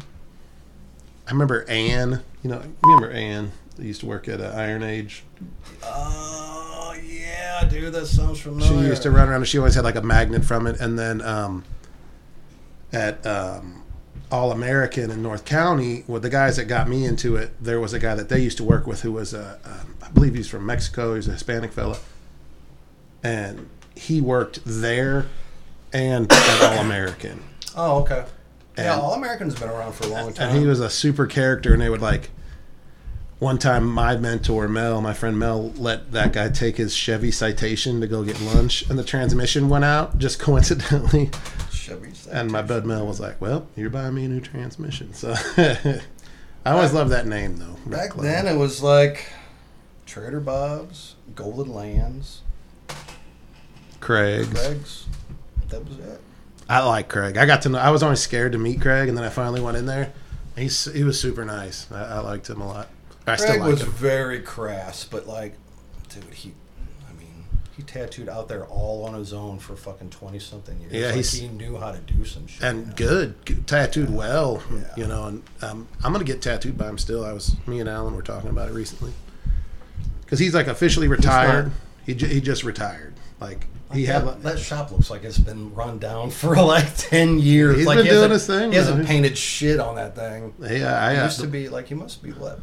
I 1.26 1.30
remember 1.32 1.64
Anne. 1.68 2.22
You 2.42 2.50
know, 2.50 2.62
remember 2.82 3.10
Anne? 3.10 3.52
That 3.76 3.84
used 3.84 4.00
to 4.00 4.06
work 4.06 4.28
at 4.28 4.40
uh, 4.40 4.52
Iron 4.54 4.82
Age. 4.82 5.24
Oh 5.82 6.94
yeah, 7.04 7.64
dude, 7.64 7.92
that 7.92 8.06
sounds 8.06 8.40
familiar. 8.40 8.82
She 8.82 8.88
used 8.88 9.02
to 9.02 9.10
run 9.10 9.28
around 9.28 9.40
and 9.40 9.48
she 9.48 9.58
always 9.58 9.74
had 9.74 9.84
like 9.84 9.96
a 9.96 10.02
magnet 10.02 10.44
from 10.44 10.66
it. 10.66 10.78
And 10.80 10.98
then 10.98 11.20
um, 11.22 11.64
at 12.92 13.26
um, 13.26 13.82
All 14.30 14.52
American 14.52 15.10
in 15.10 15.22
North 15.22 15.44
County, 15.44 16.04
with 16.06 16.22
the 16.22 16.30
guys 16.30 16.56
that 16.56 16.66
got 16.66 16.88
me 16.88 17.04
into 17.04 17.36
it, 17.36 17.50
there 17.60 17.80
was 17.80 17.92
a 17.92 17.98
guy 17.98 18.14
that 18.14 18.28
they 18.28 18.40
used 18.40 18.58
to 18.58 18.64
work 18.64 18.86
with 18.86 19.02
who 19.02 19.12
was 19.12 19.34
a, 19.34 19.58
um, 19.64 19.96
I 20.02 20.10
believe 20.10 20.34
he's 20.34 20.48
from 20.48 20.64
Mexico. 20.66 21.14
He's 21.16 21.26
a 21.26 21.32
Hispanic 21.32 21.72
fella, 21.72 21.98
and 23.22 23.68
he 23.96 24.20
worked 24.20 24.60
there 24.64 25.26
and 25.92 26.30
at 26.30 26.62
All 26.62 26.78
American. 26.78 27.42
Oh, 27.76 28.02
okay. 28.02 28.24
Yeah, 28.76 28.98
All 28.98 29.14
Americans 29.14 29.54
have 29.54 29.62
been 29.62 29.70
around 29.70 29.92
for 29.94 30.04
a 30.04 30.08
long 30.10 30.32
time. 30.32 30.50
and 30.50 30.58
he 30.58 30.66
was 30.66 30.80
a 30.80 30.90
super 30.90 31.26
character 31.26 31.72
and 31.72 31.80
they 31.82 31.88
would 31.90 32.02
like 32.02 32.30
one 33.38 33.58
time 33.58 33.84
my 33.86 34.16
mentor 34.16 34.68
mel 34.68 35.00
my 35.00 35.12
friend 35.12 35.38
mel 35.38 35.70
let 35.72 36.12
that 36.12 36.32
guy 36.32 36.48
take 36.48 36.76
his 36.76 36.94
chevy 36.94 37.30
citation 37.30 38.00
to 38.00 38.06
go 38.06 38.22
get 38.24 38.40
lunch 38.40 38.88
and 38.88 38.98
the 38.98 39.04
transmission 39.04 39.68
went 39.68 39.84
out 39.84 40.18
just 40.18 40.38
coincidentally 40.40 41.30
Chevy's 41.70 42.26
and 42.28 42.50
my 42.50 42.62
bud 42.62 42.86
mel 42.86 43.06
was 43.06 43.20
like 43.20 43.40
well 43.40 43.66
you're 43.76 43.90
buying 43.90 44.14
me 44.14 44.24
a 44.24 44.28
new 44.28 44.40
transmission 44.40 45.12
so 45.12 45.34
i 45.58 46.00
always 46.70 46.92
love 46.92 47.10
that 47.10 47.26
name 47.26 47.56
though 47.58 47.76
Back 47.86 48.14
then, 48.14 48.46
it 48.46 48.56
was 48.56 48.82
like 48.82 49.26
Trader 50.06 50.40
Bob's, 50.40 51.16
Golden 51.34 51.74
Lands, 51.74 52.40
craig's 54.00 54.48
Greg's. 54.48 55.06
That 55.68 55.84
was 55.86 55.98
it. 55.98 56.20
I 56.68 56.82
like 56.84 57.08
craig. 57.08 57.36
I 57.36 57.46
got 57.46 57.62
to 57.62 57.68
know 57.68 57.78
i 57.78 57.90
was 57.90 58.02
always 58.02 58.20
scared 58.20 58.52
to 58.52 58.58
meet 58.58 58.80
craig 58.80 59.08
and 59.08 59.16
then 59.16 59.24
i 59.24 59.28
finally 59.28 59.60
went 59.60 59.76
in 59.76 59.86
there. 59.86 60.12
He's 60.56 60.84
he 60.92 61.02
was 61.04 61.20
super 61.20 61.44
nice. 61.44 61.90
I, 61.90 62.04
I 62.04 62.18
liked 62.20 62.48
him 62.48 62.60
a 62.60 62.66
lot. 62.68 62.88
I 63.26 63.36
Greg 63.36 63.38
still 63.40 63.58
like 63.60 63.70
was 63.72 63.82
him. 63.82 63.90
very 63.92 64.40
crass, 64.40 65.04
but 65.04 65.26
like, 65.26 65.54
dude, 66.10 66.22
he, 66.32 66.52
I 67.10 67.12
mean, 67.18 67.44
he 67.76 67.82
tattooed 67.82 68.28
out 68.28 68.48
there 68.48 68.64
all 68.66 69.04
on 69.04 69.14
his 69.14 69.32
own 69.32 69.58
for 69.58 69.74
fucking 69.74 70.10
twenty 70.10 70.38
something 70.38 70.78
years. 70.80 70.92
Yeah, 70.92 71.10
like 71.10 71.24
he 71.26 71.48
knew 71.48 71.76
how 71.76 71.90
to 71.90 71.98
do 71.98 72.24
some 72.24 72.46
shit. 72.46 72.62
and 72.62 72.94
good, 72.94 73.34
good 73.44 73.66
tattooed 73.66 74.10
well 74.10 74.62
Yeah. 74.72 74.78
you 74.96 75.06
know 75.08 75.24
and 75.26 75.42
um, 75.62 75.88
i'm 76.04 76.12
gonna 76.12 76.22
get 76.24 76.40
tattooed 76.40 76.78
by 76.78 76.88
him 76.88 76.98
still. 76.98 77.24
I 77.24 77.32
was 77.32 77.56
me 77.66 77.80
and 77.80 77.88
alan 77.88 78.14
were 78.14 78.22
talking 78.22 78.48
about 78.50 78.68
it 78.68 78.74
recently. 78.74 79.12
Because 80.20 80.38
he's 80.38 80.54
like 80.54 80.68
officially 80.68 81.08
retired. 81.08 81.72
He, 82.06 82.14
ju- 82.14 82.26
he 82.26 82.40
just 82.40 82.62
retired. 82.64 83.14
Like 83.40 83.66
he 83.94 84.06
that, 84.06 84.24
had 84.24 84.42
that 84.42 84.58
shop 84.58 84.90
looks 84.90 85.10
like 85.10 85.24
it's 85.24 85.38
been 85.38 85.74
run 85.74 85.98
down 85.98 86.30
for 86.30 86.56
like 86.62 86.86
ten 86.96 87.38
years. 87.38 87.78
He's 87.78 87.86
like 87.86 87.96
been 87.98 88.06
he 88.06 88.12
doing 88.12 88.30
his 88.30 88.46
thing, 88.46 88.70
He 88.72 88.76
hasn't 88.78 89.06
painted 89.06 89.36
shit 89.38 89.80
on 89.80 89.94
that 89.96 90.14
thing. 90.14 90.52
yeah 90.60 91.04
i 91.06 91.14
He 91.14 91.22
used 91.22 91.40
to 91.40 91.46
be 91.46 91.68
like 91.68 91.88
he 91.88 91.94
must 91.94 92.22
be 92.22 92.30
what, 92.32 92.60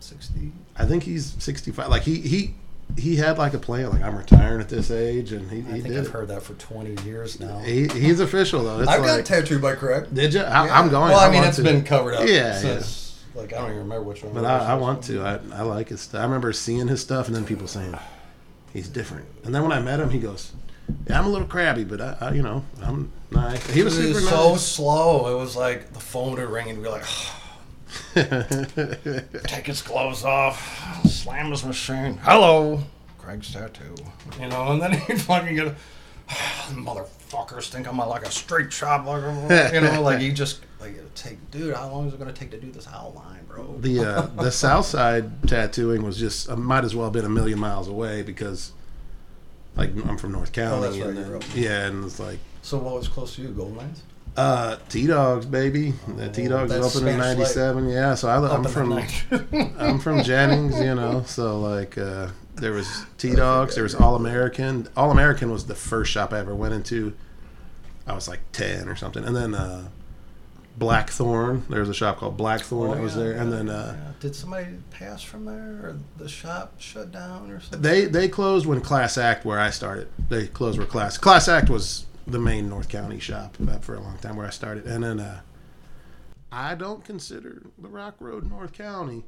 sixty. 0.00 0.52
i 0.76 0.84
think 0.84 1.02
he's 1.02 1.34
65 1.42 1.88
like 1.88 2.02
he 2.02 2.20
he 2.20 2.54
he 2.98 3.16
had 3.16 3.38
like 3.38 3.54
a 3.54 3.58
plan 3.58 3.88
like 3.90 4.02
i'm 4.02 4.16
retiring 4.16 4.60
at 4.60 4.68
this 4.68 4.90
age 4.90 5.32
and 5.32 5.50
he, 5.50 5.58
I 5.60 5.76
he 5.76 5.80
think 5.80 5.84
did 5.94 5.98
I've 5.98 6.06
it. 6.06 6.10
heard 6.10 6.28
that 6.28 6.42
for 6.42 6.52
twenty 6.54 7.00
years 7.04 7.40
now. 7.40 7.58
he, 7.60 7.86
he's 7.88 8.20
official 8.20 8.62
though 8.64 8.80
it's 8.80 8.88
I've 8.90 9.02
got 9.02 9.16
like 9.16 9.24
tattooed 9.24 9.62
by 9.62 9.74
Craig. 9.76 10.08
did 10.12 10.34
you 10.34 10.40
I, 10.40 10.68
i'm 10.78 10.90
going 10.90 11.10
Well, 11.10 11.20
I, 11.20 11.26
mean, 11.30 11.36
want 11.36 11.46
it's 11.48 11.56
to. 11.56 11.62
been 11.62 11.84
covered 11.84 12.14
up. 12.14 12.28
Yeah, 12.28 12.52
since, 12.58 13.22
Like 13.34 13.52
I 13.54 13.58
don't 13.58 13.66
even 13.70 13.78
remember 13.78 14.02
which 14.02 14.22
one. 14.22 14.34
But 14.34 14.44
I. 14.44 14.72
I 14.72 14.74
want 14.74 15.04
to. 15.04 15.22
I, 15.22 15.38
I 15.54 15.62
like 15.62 15.88
his 15.88 16.02
stuff. 16.02 16.20
I 16.20 16.24
remember 16.24 16.52
seeing 16.52 16.86
his 16.88 17.00
stuff 17.00 17.28
and 17.28 17.34
then 17.34 17.46
people 17.46 17.66
saying 17.66 17.94
he's 18.72 18.88
different. 18.88 19.26
And 19.44 19.54
then 19.54 19.62
when 19.62 19.72
I 19.72 19.80
met 19.80 20.00
him, 20.00 20.10
he 20.10 20.18
goes, 20.18 20.52
"Yeah, 21.08 21.18
I'm 21.18 21.26
a 21.26 21.28
little 21.28 21.46
crabby, 21.48 21.84
but 21.84 22.00
I, 22.00 22.16
I 22.20 22.32
you 22.32 22.42
know, 22.42 22.64
I'm 22.82 23.12
nice." 23.30 23.68
He 23.70 23.82
was 23.82 23.96
was 23.98 24.28
so 24.28 24.52
nice. 24.52 24.62
slow. 24.62 25.34
It 25.34 25.38
was 25.38 25.56
like 25.56 25.92
the 25.92 26.00
phone 26.00 26.32
would 26.32 26.40
ring 26.40 26.70
and 26.70 26.82
be 26.82 26.88
like, 26.88 27.04
take 28.14 29.66
his 29.66 29.82
gloves 29.82 30.24
off, 30.24 31.06
slam 31.06 31.50
his 31.50 31.64
machine. 31.64 32.18
Hello, 32.22 32.82
Craig's 33.18 33.52
tattoo. 33.52 33.94
You 34.40 34.48
know, 34.48 34.72
and 34.72 34.82
then 34.82 34.92
he'd 35.06 35.20
fucking 35.20 35.54
get, 35.54 35.74
motherfuckers 36.72 37.68
think 37.68 37.86
I'm 37.88 37.98
like 37.98 38.22
a 38.22 38.30
straight 38.30 38.70
chop, 38.70 39.06
like 39.06 39.72
you 39.72 39.80
know, 39.80 40.02
like 40.02 40.20
you 40.20 40.32
just 40.32 40.60
like 40.80 40.94
take, 41.14 41.50
dude. 41.50 41.74
How 41.74 41.88
long 41.90 42.08
is 42.08 42.14
it 42.14 42.18
gonna 42.18 42.32
take 42.32 42.50
to 42.50 42.60
do 42.60 42.70
this 42.70 42.88
outline, 42.88 43.44
bro? 43.46 43.76
the 43.78 44.00
uh, 44.00 44.22
the 44.42 44.50
South 44.64 44.86
Side 44.86 45.48
tattooing 45.48 46.02
was 46.02 46.18
just 46.18 46.48
uh, 46.50 46.56
might 46.56 46.84
as 46.84 46.94
well 46.94 47.04
have 47.06 47.12
been 47.12 47.24
a 47.24 47.28
million 47.30 47.58
miles 47.58 47.88
away 47.88 48.22
because, 48.22 48.72
like, 49.76 49.90
I'm 49.90 50.16
from 50.18 50.32
North 50.32 50.52
County. 50.52 50.76
Oh, 50.76 50.80
that's 50.80 50.98
right, 50.98 51.14
then- 51.14 51.42
yeah, 51.54 51.86
and 51.86 52.04
it's 52.04 52.18
like. 52.20 52.38
So 52.62 52.78
what 52.78 52.94
was 52.94 53.08
close 53.08 53.34
to 53.36 53.42
you, 53.42 53.48
Golden 53.48 53.76
Lands? 53.76 54.02
Uh, 54.36 54.76
T 54.88 55.06
Dogs, 55.06 55.44
baby. 55.44 55.92
The 56.16 56.28
T 56.30 56.48
Dogs 56.48 56.72
opened 56.72 57.08
in 57.08 57.18
'97. 57.18 57.88
Yeah, 57.88 58.14
so 58.14 58.28
I, 58.28 58.54
I'm 58.54 58.64
from. 58.64 58.92
I'm 59.78 59.98
from 59.98 60.22
Jennings, 60.22 60.80
you 60.80 60.94
know. 60.94 61.22
So 61.26 61.60
like, 61.60 61.98
uh, 61.98 62.28
there 62.54 62.72
was 62.72 63.04
T 63.18 63.34
Dogs, 63.34 63.74
there 63.74 63.84
was 63.84 63.94
All 63.94 64.14
American. 64.14 64.88
All 64.96 65.10
American 65.10 65.50
was 65.50 65.66
the 65.66 65.74
first 65.74 66.10
shop 66.10 66.32
I 66.32 66.38
ever 66.38 66.54
went 66.54 66.74
into. 66.74 67.14
I 68.06 68.14
was 68.14 68.28
like 68.28 68.40
ten 68.52 68.88
or 68.88 68.96
something, 68.96 69.24
and 69.24 69.34
then 69.34 69.54
uh, 69.54 69.88
Blackthorn. 70.76 71.64
There 71.68 71.80
was 71.80 71.88
a 71.88 71.94
shop 71.94 72.18
called 72.18 72.36
Blackthorn 72.36 72.90
Oh, 72.90 72.94
that 72.94 73.02
was 73.02 73.16
yeah, 73.16 73.22
there, 73.22 73.32
and 73.32 73.50
yeah, 73.50 73.56
then 73.56 73.68
uh, 73.68 73.96
yeah. 73.96 74.12
did 74.20 74.34
somebody 74.34 74.66
pass 74.90 75.22
from 75.22 75.44
there, 75.44 75.54
or 75.54 75.98
the 76.16 76.28
shop 76.28 76.74
shut 76.78 77.12
down, 77.12 77.50
or 77.50 77.60
something? 77.60 77.82
they 77.82 78.06
they 78.06 78.28
closed 78.28 78.66
when 78.66 78.80
Class 78.80 79.18
Act, 79.18 79.44
where 79.44 79.60
I 79.60 79.70
started. 79.70 80.08
They 80.28 80.46
closed 80.46 80.78
where 80.78 80.86
Class 80.86 81.18
Class 81.18 81.48
Act 81.48 81.70
was 81.70 82.06
the 82.26 82.38
main 82.38 82.68
North 82.68 82.88
County 82.88 83.18
shop 83.18 83.56
for 83.80 83.94
a 83.94 84.00
long 84.00 84.18
time 84.18 84.36
where 84.36 84.46
I 84.46 84.50
started, 84.50 84.86
and 84.86 85.02
then 85.02 85.20
uh, 85.20 85.40
I 86.50 86.74
don't 86.74 87.04
consider 87.04 87.62
the 87.78 87.88
Rock 87.88 88.16
Road 88.20 88.48
North 88.48 88.72
County. 88.72 89.24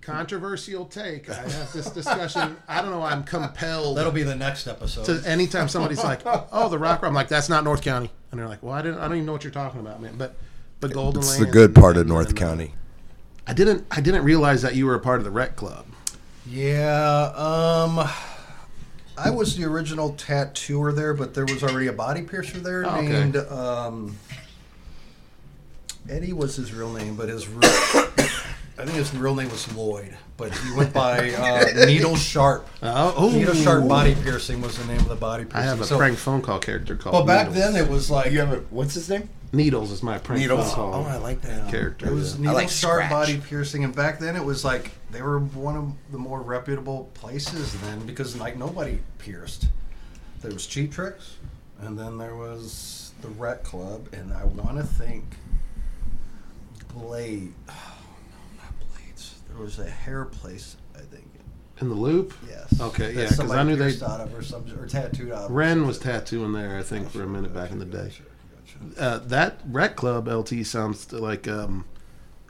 Controversial 0.00 0.84
take. 0.86 1.30
I 1.30 1.34
have 1.34 1.72
this 1.72 1.86
discussion. 1.90 2.56
I 2.68 2.82
don't 2.82 2.90
know. 2.90 3.02
I'm 3.02 3.24
compelled. 3.24 3.96
That'll 3.96 4.12
be 4.12 4.22
the 4.22 4.34
next 4.34 4.66
episode. 4.66 5.04
to 5.06 5.28
anytime 5.28 5.68
somebody's 5.68 6.02
like, 6.04 6.20
"Oh, 6.24 6.68
the 6.68 6.78
Rock 6.78 7.00
I'm 7.02 7.14
like, 7.14 7.28
"That's 7.28 7.48
not 7.48 7.64
North 7.64 7.82
County," 7.82 8.10
and 8.30 8.38
they're 8.40 8.48
like, 8.48 8.62
"Well, 8.62 8.72
I 8.74 8.82
didn't. 8.82 8.98
I 8.98 9.02
don't 9.08 9.14
even 9.14 9.26
know 9.26 9.32
what 9.32 9.44
you're 9.44 9.52
talking 9.52 9.80
about, 9.80 10.02
man." 10.02 10.16
But 10.18 10.36
but 10.80 10.92
Golden 10.92 11.20
It's 11.20 11.30
Lands 11.30 11.46
the 11.46 11.52
good 11.52 11.74
part 11.74 11.96
of 11.96 12.06
North 12.06 12.34
County. 12.34 12.74
I 13.46 13.52
didn't. 13.54 13.86
I 13.90 14.00
didn't 14.00 14.24
realize 14.24 14.62
that 14.62 14.74
you 14.74 14.86
were 14.86 14.94
a 14.94 15.00
part 15.00 15.18
of 15.18 15.24
the 15.24 15.30
Rec 15.30 15.56
Club. 15.56 15.86
Yeah, 16.46 17.32
um, 17.34 18.06
I 19.16 19.30
was 19.30 19.56
the 19.56 19.64
original 19.64 20.12
tattooer 20.14 20.92
there, 20.92 21.14
but 21.14 21.32
there 21.32 21.46
was 21.46 21.62
already 21.62 21.86
a 21.86 21.92
body 21.92 22.20
piercer 22.22 22.58
there 22.60 22.84
Oh, 22.84 22.96
okay. 22.98 23.08
named 23.08 23.36
um, 23.36 24.18
Eddie 26.08 26.34
was 26.34 26.56
his 26.56 26.72
real 26.74 26.92
name, 26.92 27.16
but 27.16 27.30
his 27.30 27.48
real, 27.48 27.60
I 28.76 28.84
think 28.84 28.96
his 28.96 29.14
real 29.14 29.34
name 29.36 29.48
was 29.50 29.72
Lloyd, 29.76 30.16
but 30.36 30.52
he 30.52 30.72
went 30.76 30.92
by 30.92 31.30
uh, 31.32 31.86
Needle 31.86 32.16
Sharp. 32.16 32.66
Oh, 32.82 33.14
oh. 33.16 33.30
Needle 33.30 33.54
Sharp 33.54 33.86
Body 33.88 34.16
Piercing 34.16 34.60
was 34.60 34.76
the 34.76 34.84
name 34.86 34.98
of 34.98 35.08
the 35.08 35.14
body 35.14 35.44
piercing. 35.44 35.60
I 35.60 35.62
have 35.62 35.80
a 35.80 35.84
So- 35.84 35.96
prank 35.96 36.18
phone 36.18 36.42
call 36.42 36.58
character 36.58 36.96
called. 36.96 37.12
But 37.12 37.26
back 37.26 37.48
Needles. 37.50 37.72
then 37.74 37.84
it 37.84 37.88
was 37.88 38.10
like 38.10 38.32
You 38.32 38.40
have 38.40 38.52
a 38.52 38.56
what's 38.70 38.94
his 38.94 39.08
name? 39.08 39.28
Needles 39.52 39.92
is 39.92 40.02
my 40.02 40.18
prank 40.18 40.40
Needles. 40.40 40.74
phone 40.74 40.90
call 40.92 41.04
Oh, 41.04 41.08
I 41.08 41.18
like 41.18 41.40
that. 41.42 41.70
character. 41.70 42.06
It 42.08 42.12
was 42.12 42.34
yeah. 42.34 42.40
needle 42.40 42.54
like 42.54 42.68
sharp 42.68 43.04
Scratch. 43.04 43.10
body 43.10 43.38
piercing, 43.38 43.84
and 43.84 43.94
back 43.94 44.18
then 44.18 44.34
it 44.34 44.44
was 44.44 44.64
like 44.64 44.90
they 45.12 45.22
were 45.22 45.38
one 45.38 45.76
of 45.76 45.92
the 46.10 46.18
more 46.18 46.42
reputable 46.42 47.08
places 47.14 47.80
then 47.82 48.00
because 48.04 48.36
like 48.36 48.56
nobody 48.56 48.98
pierced. 49.18 49.66
There 50.42 50.50
was 50.52 50.66
Cheap 50.66 50.92
Tricks, 50.92 51.36
and 51.80 51.96
then 51.96 52.18
there 52.18 52.34
was 52.34 53.12
the 53.22 53.28
Rec 53.28 53.62
Club, 53.62 54.08
and 54.12 54.32
I 54.32 54.44
want 54.44 54.76
to 54.78 54.82
think 54.82 55.36
Blade. 56.92 57.52
Oh, 57.68 57.72
no, 57.72 58.62
not 58.62 58.72
Blades. 58.92 59.34
There 59.54 59.62
was 59.64 59.78
a 59.78 59.88
hair 59.88 60.24
place, 60.24 60.76
I 60.94 61.00
think. 61.00 61.24
In 61.80 61.88
the 61.88 61.94
loop. 61.94 62.34
Yes. 62.48 62.80
Okay, 62.80 63.12
That 63.12 63.20
yeah, 63.20 63.36
'cause 63.36 63.50
I 63.50 63.62
knew 63.62 63.76
they- 63.76 63.94
out 64.04 64.20
of 64.20 64.34
or, 64.34 64.42
some, 64.42 64.64
or 64.78 64.86
tattooed 64.86 65.32
out. 65.32 65.44
of 65.46 65.50
Ren 65.50 65.86
was 65.86 65.98
tattooing 65.98 66.52
there, 66.52 66.76
I 66.78 66.82
think, 66.82 67.10
for 67.10 67.22
a 67.22 67.26
minute 67.26 67.52
back 67.52 67.70
in 67.70 67.78
the 67.78 67.84
day. 67.84 68.12
Gotcha, 68.12 68.22
gotcha. 68.94 69.00
Uh, 69.00 69.18
that 69.26 69.60
rec 69.68 69.96
club 69.96 70.28
LT 70.28 70.62
sounds 70.64 71.12
like 71.12 71.48
um, 71.48 71.84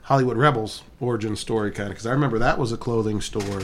Hollywood 0.03 0.37
Rebels 0.37 0.83
origin 0.99 1.35
story 1.35 1.71
kind 1.71 1.87
of 1.89 1.93
because 1.95 2.05
I 2.05 2.11
remember 2.11 2.37
that 2.39 2.59
was 2.59 2.71
a 2.71 2.77
clothing 2.77 3.19
store, 3.21 3.61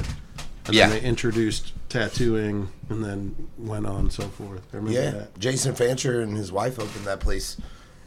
and 0.66 0.74
Yeah. 0.76 0.88
then 0.90 1.00
they 1.02 1.08
introduced 1.08 1.74
tattooing, 1.90 2.70
and 2.90 3.04
then 3.06 3.36
went 3.58 3.86
on 3.86 4.00
and 4.02 4.14
so 4.14 4.24
forth. 4.30 4.62
I 4.74 4.78
remember 4.78 5.00
Yeah, 5.00 5.12
that. 5.12 5.40
Jason 5.40 5.76
Fancher 5.76 6.22
and 6.22 6.36
his 6.38 6.52
wife 6.52 6.80
opened 6.80 7.06
that 7.06 7.20
place, 7.20 7.58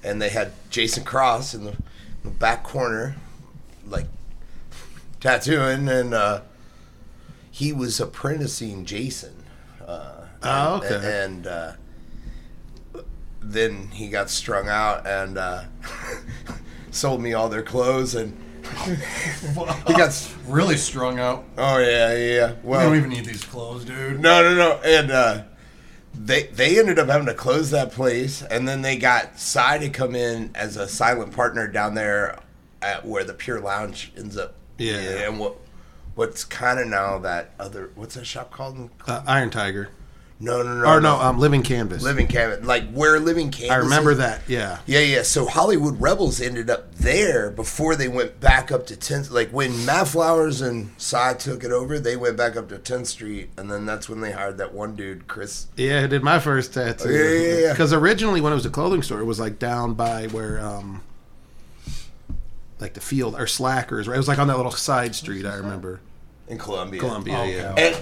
and 0.03 0.21
they 0.21 0.31
had 0.31 0.53
Jason 0.71 1.05
Cross 1.05 1.55
in 1.55 1.65
the, 1.65 1.77
the 2.25 2.31
back 2.31 2.65
corner, 2.65 3.15
like 3.87 4.07
tattooing, 5.25 5.89
and 5.89 6.13
uh, 6.15 6.43
he 7.51 7.73
was 7.73 7.99
apprenticing 7.99 8.85
Jason. 8.85 9.35
Uh, 9.85 10.11
Oh, 10.47 10.75
and- 10.75 10.85
okay. 10.85 11.25
And 11.25 11.47
uh, 11.47 11.73
then 13.41 13.89
he 13.89 14.09
got 14.09 14.29
strung 14.29 14.69
out 14.69 15.07
and 15.07 15.39
uh, 15.39 15.65
sold 16.91 17.23
me 17.23 17.33
all 17.33 17.49
their 17.49 17.63
clothes, 17.63 18.15
and 18.15 18.37
he 19.87 19.95
got. 19.95 20.31
Really 20.47 20.77
strung 20.77 21.19
out. 21.19 21.45
Oh 21.57 21.79
yeah, 21.79 22.15
yeah. 22.15 22.35
yeah. 22.35 22.55
We 22.63 22.75
don't 22.77 22.95
even 22.97 23.09
need 23.09 23.25
these 23.25 23.43
clothes, 23.45 23.87
dude. 23.87 24.21
no, 24.21 24.43
no, 24.43 24.55
no. 24.55 24.73
And 24.85 25.11
uh, 25.11 25.45
they 26.15 26.43
they 26.49 26.79
ended 26.79 26.99
up 26.99 27.09
having 27.09 27.27
to 27.29 27.35
close 27.35 27.71
that 27.71 27.91
place, 27.93 28.43
and 28.43 28.69
then 28.69 28.83
they 28.83 28.99
got 28.99 29.39
Cy 29.41 29.79
to 29.79 29.89
come 29.89 30.15
in 30.15 30.51
as 30.55 30.77
a 30.77 30.87
silent 30.87 31.33
partner 31.33 31.67
down 31.69 31.95
there 31.95 32.39
at 32.83 33.07
where 33.07 33.25
the 33.25 33.33
Pure 33.33 33.61
Lounge 33.61 34.13
ends 34.19 34.37
up. 34.37 34.57
Yeah. 34.79 35.29
And 35.29 35.39
what 35.39 35.57
what's 36.15 36.45
kind 36.45 36.79
of 36.79 36.87
now 36.87 37.19
that 37.19 37.51
other 37.59 37.91
what's 37.95 38.15
that 38.15 38.27
shop 38.27 38.51
called? 38.53 38.91
Uh, 39.07 39.23
Iron 39.27 39.51
Tiger, 39.51 39.89
No, 40.41 40.63
no, 40.63 40.75
no. 40.75 40.85
or 40.87 41.01
no, 41.01 41.17
um, 41.21 41.39
Living 41.39 41.63
Canvas. 41.63 42.03
Living 42.03 42.27
Canvas, 42.29 42.65
like 42.65 42.89
where 42.93 43.19
Living 43.19 43.51
Canvas. 43.51 43.71
I 43.71 43.77
remember 43.77 44.13
is. 44.13 44.19
that. 44.19 44.43
Yeah. 44.49 44.79
Yeah, 44.87 45.01
yeah. 45.01 45.23
So 45.23 45.47
Hollywood 45.47 46.01
Rebels 46.01 46.41
ended 46.41 46.71
up 46.71 46.95
there 46.97 47.51
before 47.51 47.97
they 47.97 48.09
went 48.09 48.39
back 48.41 48.71
up 48.71 48.87
to 48.89 48.95
10th. 48.95 49.31
Like 49.31 49.51
when 49.51 49.85
Matt 49.87 50.09
Flowers 50.09 50.61
and 50.61 50.91
Cy 50.99 51.35
took 51.35 51.65
it 51.65 51.73
over, 51.73 51.99
they 51.99 52.17
went 52.17 52.37
back 52.37 52.57
up 52.57 52.69
to 52.69 52.79
10th 52.79 53.07
Street, 53.07 53.51
and 53.57 53.71
then 53.71 53.85
that's 53.87 54.09
when 54.09 54.21
they 54.21 54.33
hired 54.33 54.59
that 54.59 54.73
one 54.75 54.95
dude, 54.97 55.27
Chris. 55.29 55.67
Yeah, 55.77 56.03
I 56.05 56.07
did 56.07 56.23
my 56.23 56.39
first 56.39 56.75
tattoo. 56.75 57.09
Oh, 57.09 57.11
yeah, 57.13 57.31
yeah, 57.31 57.59
yeah. 57.67 57.73
Because 57.73 57.93
originally, 57.93 58.41
when 58.41 58.53
it 58.53 58.57
was 58.57 58.67
a 58.67 58.71
clothing 58.71 59.03
store, 59.03 59.21
it 59.21 59.25
was 59.25 59.41
like 59.41 59.59
down 59.59 59.95
by 59.95 60.27
where, 60.29 60.61
um, 60.61 61.03
like 62.85 62.95
the 62.95 63.01
field 63.01 63.35
or 63.35 63.47
Slackers. 63.47 64.07
Right? 64.07 64.15
It 64.15 64.19
was 64.19 64.29
like 64.29 64.39
on 64.39 64.47
that 64.49 64.57
little 64.57 64.73
side 64.73 65.15
street. 65.15 65.47
I 65.47 65.55
remember 65.55 66.01
in 66.49 66.59
Columbia. 66.59 67.01
Columbia. 67.01 67.39
Okay. 67.41 67.57
Yeah. 67.57 67.75
And 67.77 67.97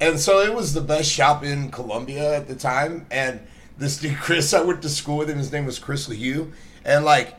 and 0.00 0.20
so 0.20 0.38
it 0.40 0.54
was 0.54 0.72
the 0.74 0.80
best 0.80 1.10
shop 1.10 1.44
in 1.44 1.70
Columbia 1.70 2.36
at 2.36 2.46
the 2.46 2.54
time. 2.54 3.06
And 3.10 3.40
this 3.76 3.98
dude 3.98 4.16
Chris, 4.20 4.54
I 4.54 4.62
went 4.62 4.80
to 4.82 4.88
school 4.88 5.18
with 5.18 5.28
him. 5.28 5.38
His 5.38 5.52
name 5.52 5.66
was 5.66 5.78
Chris 5.78 6.08
LeHue. 6.08 6.52
And 6.84 7.04
like, 7.04 7.36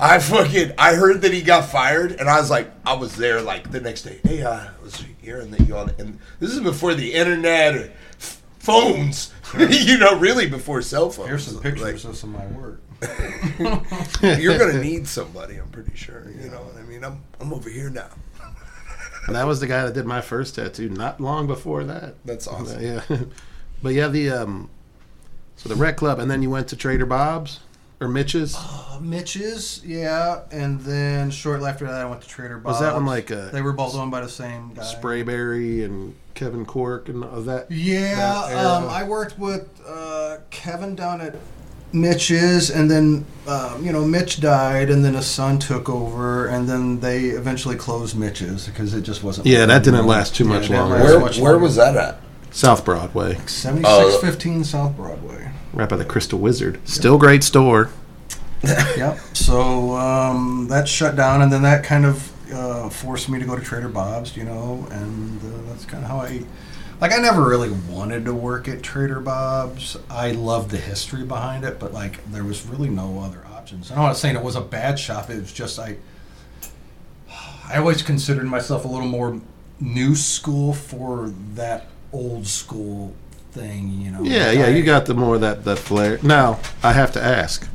I 0.00 0.18
fucking 0.30 0.72
I 0.76 0.94
heard 0.94 1.22
that 1.22 1.32
he 1.32 1.40
got 1.40 1.66
fired, 1.66 2.12
and 2.12 2.28
I 2.28 2.38
was 2.40 2.50
like, 2.50 2.70
I 2.84 2.94
was 2.94 3.16
there 3.16 3.40
like 3.40 3.70
the 3.70 3.80
next 3.80 4.02
day. 4.02 4.18
Hey, 4.24 4.42
uh, 4.42 4.52
I 4.52 4.82
was 4.82 5.02
hearing 5.22 5.52
that 5.52 5.60
you 5.60 5.76
on, 5.76 5.92
and 5.98 6.18
this 6.40 6.50
is 6.50 6.60
before 6.60 6.94
the 6.94 7.14
internet 7.14 7.76
or 7.76 7.92
f- 8.18 8.42
phones. 8.58 9.32
you 9.58 9.96
know, 9.98 10.18
really 10.18 10.48
before 10.48 10.82
cell 10.82 11.08
phones. 11.08 11.28
Here's 11.28 11.46
some 11.46 11.62
pictures 11.62 12.04
Like, 12.04 12.12
of 12.12 12.16
some 12.16 12.34
of 12.34 12.40
my 12.40 12.60
work. 12.60 12.80
you're 14.40 14.58
gonna 14.58 14.82
need 14.82 15.06
somebody. 15.06 15.56
I'm 15.56 15.68
pretty 15.68 15.94
sure. 15.96 16.24
You 16.30 16.50
know 16.50 16.62
what 16.62 16.76
I 16.76 16.82
mean? 16.82 17.04
I'm 17.04 17.20
I'm 17.40 17.52
over 17.52 17.68
here 17.68 17.90
now. 17.90 18.08
And 19.26 19.36
that 19.36 19.46
was 19.46 19.60
the 19.60 19.66
guy 19.66 19.84
that 19.84 19.94
did 19.94 20.04
my 20.04 20.20
first 20.20 20.54
tattoo. 20.54 20.90
Not 20.90 21.20
long 21.20 21.46
before 21.46 21.84
that. 21.84 22.14
That's 22.24 22.46
awesome. 22.46 22.82
Yeah. 22.82 23.02
but 23.82 23.94
yeah, 23.94 24.08
the 24.08 24.30
um, 24.30 24.68
so 25.56 25.68
the 25.68 25.76
rec 25.76 25.96
club, 25.96 26.18
and 26.18 26.30
then 26.30 26.42
you 26.42 26.50
went 26.50 26.68
to 26.68 26.76
Trader 26.76 27.06
Bob's 27.06 27.60
or 28.00 28.08
Mitch's. 28.08 28.54
Uh, 28.56 28.98
Mitch's, 29.00 29.82
yeah, 29.84 30.42
and 30.50 30.80
then 30.80 31.30
shortly 31.30 31.68
after 31.70 31.86
that, 31.86 31.94
I 31.94 32.04
went 32.04 32.22
to 32.22 32.28
Trader 32.28 32.58
Bob's. 32.58 32.74
Was 32.74 32.80
that 32.80 32.94
one 32.94 33.06
like 33.06 33.30
a- 33.30 33.50
They 33.52 33.62
were 33.62 33.72
both 33.72 33.94
owned 33.94 34.10
by 34.10 34.20
the 34.20 34.28
same 34.28 34.74
guy. 34.74 34.82
Sprayberry 34.82 35.84
and 35.84 36.14
Kevin 36.34 36.66
Cork 36.66 37.08
and 37.08 37.24
all 37.24 37.40
that. 37.42 37.70
Yeah, 37.70 38.46
that 38.48 38.66
um, 38.66 38.88
I 38.88 39.04
worked 39.04 39.38
with 39.38 39.68
uh, 39.86 40.38
Kevin 40.50 40.94
down 40.94 41.20
at 41.20 41.36
Mitch's, 41.94 42.70
and 42.70 42.90
then 42.90 43.24
um, 43.46 43.84
you 43.84 43.92
know 43.92 44.04
Mitch 44.04 44.40
died, 44.40 44.90
and 44.90 45.04
then 45.04 45.14
his 45.14 45.26
son 45.26 45.58
took 45.58 45.88
over, 45.88 46.48
and 46.48 46.68
then 46.68 47.00
they 47.00 47.26
eventually 47.26 47.76
closed 47.76 48.16
Mitch's 48.16 48.66
because 48.66 48.92
it 48.94 49.02
just 49.02 49.22
wasn't. 49.22 49.46
Yeah, 49.46 49.64
that 49.66 49.84
didn't 49.84 50.06
last 50.06 50.34
too 50.34 50.44
much 50.44 50.64
it 50.64 50.68
didn't 50.68 50.90
longer. 50.90 51.04
Where 51.04 51.20
much 51.20 51.38
where 51.38 51.52
longer. 51.52 51.64
was 51.64 51.76
that 51.76 51.96
at? 51.96 52.20
South 52.50 52.84
Broadway, 52.84 53.36
Seventy 53.46 53.84
six 53.84 54.16
fifteen 54.20 54.64
South 54.64 54.96
Broadway. 54.96 55.50
right 55.72 55.88
by 55.88 55.96
the 55.96 56.04
Crystal 56.04 56.38
Wizard. 56.38 56.80
Still 56.86 57.18
great 57.18 57.42
store. 57.42 57.90
yep. 58.62 59.18
So 59.34 59.94
um, 59.96 60.66
that 60.68 60.88
shut 60.88 61.16
down, 61.16 61.42
and 61.42 61.52
then 61.52 61.62
that 61.62 61.84
kind 61.84 62.06
of 62.06 62.52
uh, 62.52 62.88
forced 62.88 63.28
me 63.28 63.38
to 63.38 63.44
go 63.44 63.56
to 63.56 63.62
Trader 63.62 63.88
Bob's, 63.88 64.36
you 64.36 64.44
know, 64.44 64.86
and 64.90 65.40
uh, 65.42 65.68
that's 65.68 65.84
kind 65.84 66.04
of 66.04 66.10
how 66.10 66.18
I. 66.20 66.42
Like 67.04 67.12
I 67.12 67.18
never 67.18 67.46
really 67.46 67.70
wanted 67.90 68.24
to 68.24 68.32
work 68.32 68.66
at 68.66 68.82
Trader 68.82 69.20
Bob's. 69.20 69.98
I 70.08 70.30
loved 70.30 70.70
the 70.70 70.78
history 70.78 71.22
behind 71.22 71.62
it, 71.62 71.78
but 71.78 71.92
like 71.92 72.24
there 72.32 72.44
was 72.44 72.64
really 72.64 72.88
no 72.88 73.20
other 73.20 73.44
options. 73.52 73.90
I'm 73.90 73.98
not 73.98 74.16
saying 74.16 74.36
it 74.36 74.42
was 74.42 74.56
a 74.56 74.62
bad 74.62 74.98
shop. 74.98 75.28
It 75.28 75.38
was 75.38 75.52
just 75.52 75.78
I. 75.78 75.98
I 77.68 77.76
always 77.76 78.02
considered 78.02 78.46
myself 78.46 78.86
a 78.86 78.88
little 78.88 79.06
more 79.06 79.38
new 79.78 80.14
school 80.14 80.72
for 80.72 81.30
that 81.56 81.88
old 82.10 82.46
school 82.46 83.14
thing, 83.52 83.90
you 84.00 84.10
know. 84.10 84.22
Yeah, 84.22 84.50
yeah, 84.52 84.64
I- 84.64 84.68
you 84.68 84.82
got 84.82 85.04
the 85.04 85.12
more 85.12 85.36
that 85.36 85.62
that 85.66 85.76
flair. 85.80 86.18
Now 86.22 86.58
I 86.82 86.94
have 86.94 87.12
to 87.12 87.22
ask: 87.22 87.68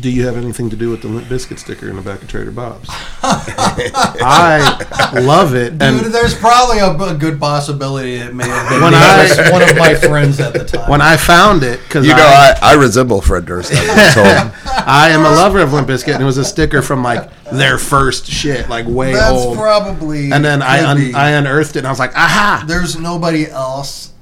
Do 0.00 0.10
you 0.10 0.24
have 0.26 0.36
anything 0.36 0.70
to 0.70 0.76
do 0.76 0.88
with 0.90 1.02
the 1.02 1.08
Limp 1.08 1.26
Bizkit 1.28 1.58
sticker 1.58 1.88
in 1.90 1.96
the 1.96 2.02
back 2.02 2.22
of 2.22 2.28
Trader 2.28 2.50
Bob's? 2.50 2.88
I 3.22 5.20
love 5.22 5.54
it, 5.54 5.70
Dude, 5.78 5.82
and 5.82 6.00
there's 6.14 6.34
probably 6.34 6.78
a, 6.78 6.90
a 6.92 7.14
good 7.14 7.38
possibility 7.40 8.14
it 8.14 8.34
may 8.34 8.46
have 8.48 8.68
been 8.70 8.80
When 8.82 8.92
because 8.92 9.38
I- 9.38 9.50
one 9.50 9.62
of 9.62 9.76
my 9.76 9.94
friends 9.94 10.40
at 10.40 10.52
the 10.54 10.64
time. 10.64 10.88
when 10.90 11.00
I 11.00 11.16
found 11.16 11.62
it, 11.62 11.80
because 11.82 12.06
You 12.06 12.14
know, 12.14 12.22
I, 12.22 12.54
I, 12.62 12.70
I 12.72 12.74
resemble 12.74 13.20
Fred 13.20 13.46
Durst. 13.46 13.72
I 13.74 14.12
told 14.14 14.26
him. 14.26 14.52
I 14.86 15.10
am 15.10 15.20
a 15.20 15.30
lover 15.30 15.60
of 15.60 15.72
Limp 15.72 15.88
Bizkit, 15.88 16.14
and 16.14 16.22
it 16.22 16.26
was 16.26 16.38
a 16.38 16.44
sticker 16.44 16.82
from 16.82 17.02
like 17.02 17.30
their 17.50 17.78
first 17.78 18.26
shit, 18.26 18.68
like 18.68 18.86
way 18.86 19.12
That's 19.12 19.32
old. 19.32 19.56
probably. 19.58 20.30
and 20.32 20.44
then 20.44 20.62
I 20.62 20.88
un- 20.88 21.14
I 21.14 21.30
unearthed 21.30 21.76
it, 21.76 21.80
and 21.80 21.86
I 21.86 21.90
was 21.90 21.98
like, 21.98 22.14
aha! 22.16 22.64
There's 22.66 22.98
nobody 22.98 23.46
else 23.48 24.12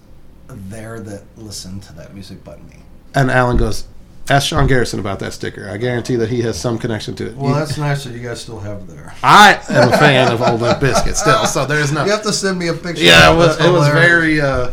there 0.48 0.98
that 1.00 1.22
listened 1.36 1.82
to 1.84 1.92
that 1.94 2.14
music 2.14 2.42
but 2.42 2.62
me. 2.64 2.76
And 3.14 3.30
Alan 3.30 3.56
goes, 3.56 3.84
ask 4.30 4.48
Sean 4.48 4.66
Garrison 4.66 5.00
about 5.00 5.18
that 5.20 5.32
sticker. 5.32 5.68
I 5.70 5.76
guarantee 5.76 6.16
that 6.16 6.28
he 6.28 6.42
has 6.42 6.60
some 6.60 6.78
connection 6.78 7.14
to 7.16 7.26
it. 7.28 7.36
Well, 7.36 7.50
You- 7.52 7.58
that's 7.58 7.78
nice 7.78 8.04
that 8.04 8.12
you 8.14 8.20
guys 8.26 8.40
still 8.40 8.60
have 8.60 8.86
there. 8.86 9.14
I 9.22 9.58
am 9.70 9.92
a 9.92 9.96
fan 9.98 10.32
of 10.32 10.42
old 10.42 10.60
Limp 10.60 10.80
Bizkit 10.80 11.14
still, 11.16 11.46
so 11.46 11.66
there's 11.66 11.92
no. 11.92 12.04
You 12.04 12.10
have 12.12 12.22
to 12.22 12.32
send 12.32 12.58
me 12.58 12.68
a 12.68 12.74
picture. 12.74 13.02
Yeah, 13.02 13.32
it 13.32 13.36
was, 13.36 13.58
it 13.60 13.70
was 13.70 13.88
very, 13.88 14.40
uh, 14.40 14.70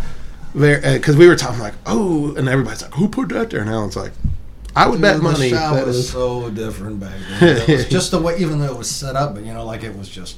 very, 0.54 0.98
because 0.98 1.16
we 1.18 1.28
were 1.28 1.36
talking 1.36 1.60
like, 1.60 1.74
oh, 1.86 2.36
and 2.36 2.48
everybody's 2.50 2.82
like, 2.82 2.94
who 2.94 3.08
put 3.10 3.30
that 3.30 3.50
there? 3.50 3.62
And 3.62 3.70
Alan's 3.70 3.96
like, 3.96 4.12
I 4.76 4.88
would 4.88 4.96
Dude, 4.96 5.02
bet 5.04 5.18
the 5.18 5.24
money. 5.24 5.50
shop 5.52 5.76
that 5.76 5.86
was 5.86 5.98
is- 5.98 6.10
so 6.10 6.50
different 6.50 7.00
back 7.00 7.14
then. 7.40 7.58
It 7.58 7.68
was 7.70 7.86
just 7.90 8.12
the 8.12 8.20
way, 8.22 8.38
even 8.40 8.60
though 8.60 8.66
it 8.74 8.78
was 8.78 8.90
set 8.90 9.16
up, 9.16 9.36
but 9.36 9.46
you 9.46 9.54
know, 9.54 9.66
like 9.66 9.84
it 9.84 9.98
was 9.98 10.10
just 10.10 10.38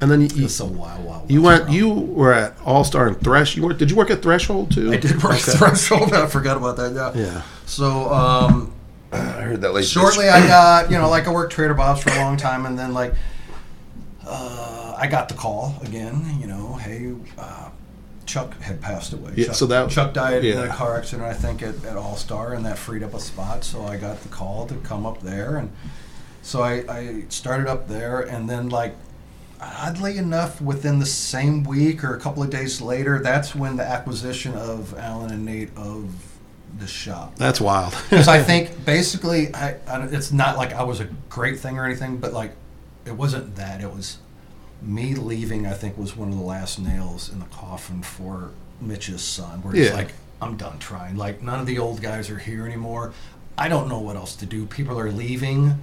and 0.00 0.10
then 0.10 0.22
you, 0.22 0.46
so 0.48 0.66
wild, 0.66 1.04
wild. 1.06 1.30
you 1.30 1.40
went, 1.40 1.70
you 1.70 1.88
were 1.88 2.32
at 2.34 2.54
All 2.66 2.84
Star 2.84 3.06
and 3.08 3.18
Thresh. 3.18 3.56
You 3.56 3.62
worked, 3.64 3.78
did 3.78 3.90
you 3.90 3.96
work 3.96 4.10
at 4.10 4.20
Threshold 4.22 4.70
too? 4.70 4.92
I 4.92 4.98
did 4.98 5.22
work 5.22 5.32
Okay. 5.32 5.52
threshold. 5.52 6.12
I 6.14 6.26
forgot 6.26 6.58
about 6.58 6.76
that. 6.76 6.94
Yeah. 6.94 7.12
Yeah. 7.22 7.42
So 7.66 8.12
um, 8.12 8.72
I 9.12 9.18
heard 9.18 9.60
that 9.60 9.84
shortly 9.84 10.28
I 10.28 10.46
got 10.46 10.90
you 10.90 10.96
know 10.98 11.08
like 11.10 11.26
I 11.26 11.32
worked 11.32 11.52
Trader 11.52 11.74
Bob's 11.74 12.02
for 12.02 12.10
a 12.10 12.16
long 12.16 12.36
time 12.36 12.64
and 12.66 12.78
then 12.78 12.94
like 12.94 13.14
uh, 14.26 14.94
I 14.98 15.06
got 15.06 15.28
the 15.28 15.34
call 15.34 15.76
again 15.82 16.38
you 16.40 16.46
know 16.46 16.74
hey 16.74 17.12
uh, 17.38 17.70
Chuck 18.24 18.58
had 18.60 18.80
passed 18.80 19.12
away. 19.12 19.32
Yeah, 19.36 19.46
Chuck, 19.46 19.54
so 19.54 19.66
that- 19.66 19.90
Chuck 19.90 20.12
died 20.14 20.44
in 20.44 20.58
a 20.58 20.68
car 20.68 20.96
accident 20.96 21.28
I 21.28 21.34
think 21.34 21.62
at, 21.62 21.84
at 21.84 21.96
All 21.96 22.16
Star 22.16 22.54
and 22.54 22.64
that 22.66 22.78
freed 22.78 23.02
up 23.02 23.14
a 23.14 23.20
spot 23.20 23.64
so 23.64 23.84
I 23.84 23.96
got 23.96 24.20
the 24.22 24.28
call 24.28 24.66
to 24.66 24.74
come 24.76 25.06
up 25.06 25.20
there 25.22 25.56
and 25.56 25.70
so 26.42 26.62
I, 26.62 26.84
I 26.88 27.24
started 27.28 27.66
up 27.68 27.88
there 27.88 28.20
and 28.20 28.48
then 28.48 28.68
like 28.68 28.94
oddly 29.60 30.18
enough 30.18 30.60
within 30.60 30.98
the 30.98 31.06
same 31.06 31.64
week 31.64 32.04
or 32.04 32.14
a 32.14 32.20
couple 32.20 32.42
of 32.42 32.50
days 32.50 32.80
later 32.80 33.18
that's 33.20 33.54
when 33.54 33.76
the 33.76 33.82
acquisition 33.84 34.54
of 34.54 34.96
Alan 34.98 35.32
and 35.32 35.44
Nate 35.44 35.70
of 35.76 36.25
the 36.78 36.86
shop 36.86 37.36
That's 37.36 37.60
wild. 37.60 37.92
because 38.10 38.28
I 38.28 38.42
think 38.42 38.84
basically, 38.84 39.54
I, 39.54 39.76
I, 39.86 40.02
it's 40.06 40.32
not 40.32 40.56
like 40.56 40.72
I 40.72 40.82
was 40.82 41.00
a 41.00 41.04
great 41.28 41.58
thing 41.60 41.78
or 41.78 41.84
anything, 41.84 42.18
but 42.18 42.32
like 42.32 42.52
it 43.04 43.12
wasn't 43.12 43.56
that. 43.56 43.80
It 43.80 43.90
was 43.94 44.18
me 44.82 45.14
leaving. 45.14 45.66
I 45.66 45.72
think 45.72 45.96
was 45.96 46.16
one 46.16 46.28
of 46.28 46.36
the 46.36 46.44
last 46.44 46.78
nails 46.78 47.30
in 47.32 47.38
the 47.38 47.46
coffin 47.46 48.02
for 48.02 48.50
Mitch's 48.80 49.22
son. 49.22 49.62
Where 49.62 49.74
it's 49.74 49.88
Yeah. 49.90 49.94
like, 49.96 50.12
I'm 50.42 50.56
done 50.56 50.78
trying. 50.78 51.16
Like 51.16 51.42
none 51.42 51.60
of 51.60 51.66
the 51.66 51.78
old 51.78 52.02
guys 52.02 52.28
are 52.30 52.38
here 52.38 52.66
anymore. 52.66 53.12
I 53.56 53.68
don't 53.68 53.88
know 53.88 54.00
what 54.00 54.16
else 54.16 54.36
to 54.36 54.46
do. 54.46 54.66
People 54.66 54.98
are 54.98 55.10
leaving. 55.10 55.82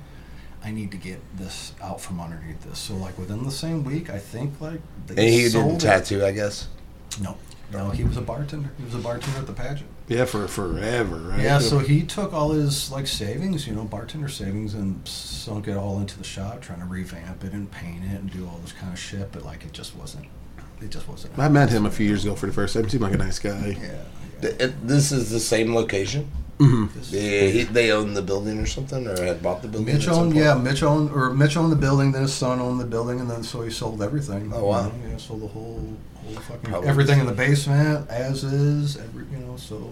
I 0.64 0.72
need 0.72 0.92
to 0.92 0.98
get 0.98 1.20
this 1.38 1.74
out 1.82 2.00
from 2.00 2.22
underneath 2.22 2.62
this. 2.64 2.78
So 2.80 2.96
like 2.96 3.18
within 3.18 3.44
the 3.44 3.52
same 3.52 3.84
week, 3.84 4.10
I 4.10 4.20
think 4.20 4.62
like 4.62 4.80
And 5.10 5.20
he 5.20 5.50
didn't 5.50 5.76
it. 5.76 5.80
tattoo, 5.82 6.24
I 6.24 6.32
guess. 6.32 6.68
No, 7.20 7.38
no, 7.72 7.90
he 7.90 8.04
was 8.04 8.16
a 8.18 8.22
bartender. 8.22 8.70
He 8.78 8.86
was 8.86 8.94
a 8.96 9.00
bartender 9.00 9.40
at 9.40 9.48
the 9.48 9.54
pageant. 9.54 9.90
Yeah, 10.10 10.26
for 10.26 10.48
forever, 10.50 11.16
right? 11.16 11.40
Yeah, 11.42 11.60
so 11.60 11.80
he 11.80 12.04
took 12.04 12.34
all 12.34 12.52
his 12.52 12.92
like 12.92 13.08
savings, 13.08 13.66
you 13.66 13.74
know, 13.74 13.86
bartender 13.86 14.28
savings, 14.28 14.74
and 14.74 15.06
sunk 15.08 15.68
it 15.68 15.78
all 15.78 16.00
into 16.00 16.18
the 16.18 16.24
shop, 16.26 16.62
trying 16.62 16.80
to 16.80 16.86
revamp 16.86 17.44
it 17.44 17.54
and 17.54 17.72
paint 17.72 18.04
it 18.04 18.20
and 18.20 18.30
do 18.32 18.46
all 18.46 18.58
this 18.62 18.74
kind 18.74 18.92
of 18.92 19.00
shit. 19.00 19.32
But 19.32 19.44
like, 19.46 19.64
it 19.64 19.72
just 19.72 19.96
wasn't. 19.96 20.26
It 20.82 20.90
just 20.90 21.08
wasn't. 21.08 21.38
I 21.40 21.48
met 21.48 21.70
him 21.70 21.86
a 21.86 21.92
few 21.92 22.06
years 22.06 22.26
ago 22.26 22.36
for 22.36 22.48
the 22.48 22.52
first 22.54 22.74
time. 22.74 22.84
He 22.84 22.90
seemed 22.90 23.04
like 23.04 23.14
a 23.14 23.18
nice 23.18 23.40
guy. 23.40 23.78
Yeah. 23.82 24.02
Th- 24.42 24.60
it- 24.60 24.88
This 24.88 25.14
is 25.14 25.30
the 25.30 25.40
same 25.40 25.74
location. 25.74 26.30
hmm 26.58 26.88
They, 27.10 27.52
he- 27.52 27.64
they 27.64 27.92
own 27.92 28.14
the 28.14 28.22
building 28.22 28.60
or 28.60 28.66
something, 28.66 29.08
or 29.08 29.22
had 29.24 29.42
bought 29.42 29.62
the 29.62 29.70
building. 29.70 29.94
Mitch 29.96 30.10
owned, 30.10 30.36
yeah, 30.36 30.56
Mitch 30.56 30.84
owned, 30.84 31.12
or 31.12 31.34
Mitch 31.34 31.56
owned 31.56 31.72
the 31.72 31.78
building. 31.78 32.12
Then 32.12 32.24
his 32.24 32.34
son 32.34 32.60
owned 32.60 32.82
the 32.82 32.86
building, 32.86 33.22
and 33.22 33.30
then 33.32 33.42
so 33.44 33.62
he 33.62 33.70
sold 33.72 34.02
everything. 34.02 34.52
Oh, 34.54 34.66
wow. 34.66 34.88
You 34.88 35.12
yeah, 35.12 35.18
sold 35.18 35.42
the 35.44 35.48
whole, 35.48 35.80
whole 35.80 35.98
fucking 36.32 36.74
everything 36.86 37.20
in 37.20 37.26
the 37.26 37.34
basement 37.34 38.10
as 38.10 38.44
is. 38.44 38.98
Every, 38.98 39.26
you 39.32 39.38
know, 39.46 39.56
so 39.58 39.92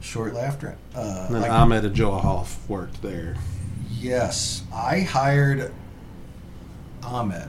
shortly 0.00 0.40
after. 0.40 0.76
Uh, 0.94 1.24
And 1.26 1.34
then 1.34 1.42
like, 1.42 1.50
Ahmed 1.50 1.84
and 1.84 1.94
Joe 1.94 2.12
Hoff 2.18 2.58
worked 2.68 3.02
there. 3.02 3.36
yes, 3.90 4.62
I 4.74 5.00
hired 5.00 5.72
Ahmed. 7.02 7.48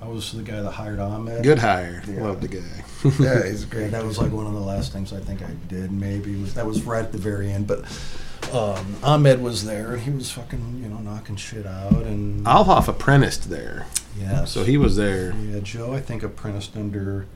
I 0.00 0.06
was 0.06 0.30
the 0.32 0.42
guy 0.42 0.60
that 0.60 0.70
hired 0.70 1.00
Ahmed. 1.00 1.42
Good 1.42 1.58
hire. 1.58 2.02
Yeah. 2.08 2.22
Love 2.22 2.40
the 2.40 2.48
guy. 2.48 2.84
Yeah, 3.18 3.44
he's 3.44 3.64
great. 3.72 3.90
that 3.90 4.04
was 4.04 4.16
like 4.18 4.30
one 4.32 4.46
of 4.46 4.52
the 4.54 4.60
last 4.60 4.92
things 4.92 5.12
I 5.12 5.18
think 5.20 5.42
I 5.42 5.50
did. 5.66 5.90
Maybe 5.90 6.36
was 6.40 6.54
that 6.54 6.66
was 6.66 6.82
right 6.84 7.04
at 7.04 7.10
the 7.12 7.18
very 7.18 7.50
end, 7.50 7.66
but 7.66 7.80
um, 8.52 8.96
Ahmed 9.02 9.40
was 9.42 9.64
there 9.64 9.92
and 9.94 10.02
he 10.02 10.10
was 10.10 10.30
fucking 10.30 10.80
you 10.82 10.88
know 10.88 10.98
knocking 10.98 11.36
shit 11.36 11.66
out 11.66 11.92
and 12.04 12.44
Alhoff 12.46 12.88
apprenticed 12.88 13.50
there, 13.50 13.86
yeah. 14.18 14.44
so 14.44 14.64
he 14.64 14.76
was 14.76 14.96
there. 14.96 15.32
yeah 15.34 15.60
Joe 15.60 15.92
I 15.94 16.00
think 16.00 16.22
apprenticed 16.22 16.76
under 16.76 17.26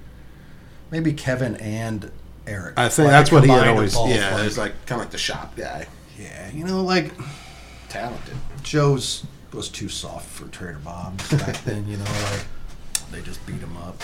maybe 0.91 1.13
Kevin 1.13 1.57
and 1.57 2.11
Eric. 2.47 2.75
I 2.79 2.89
think 2.89 3.07
Like, 3.07 3.13
that's 3.13 3.33
what 3.33 3.45
he 3.45 3.51
always. 3.51 3.95
Yeah, 3.95 4.35
like- 4.37 4.47
it's 4.47 4.59
like 4.59 4.73
kind 4.87 5.01
of 5.01 5.07
like 5.07 5.11
the 5.13 5.19
shop 5.19 5.57
guy. 5.57 5.87
yeah. 6.19 6.51
You 6.51 6.65
know, 6.65 6.83
like 6.83 7.13
Talented. 7.89 8.35
Joe's 8.63 9.25
was 9.53 9.69
too 9.69 9.89
soft 9.89 10.27
for 10.29 10.47
Trader 10.49 10.79
Bob's 10.83 11.31
back 11.31 11.63
then. 11.65 11.87
You 11.87 11.99
know, 11.99 12.05
like 12.05 12.45
they 13.13 13.21
just 13.23 13.45
beat 13.47 13.61
him 13.61 13.77
up. 13.77 14.01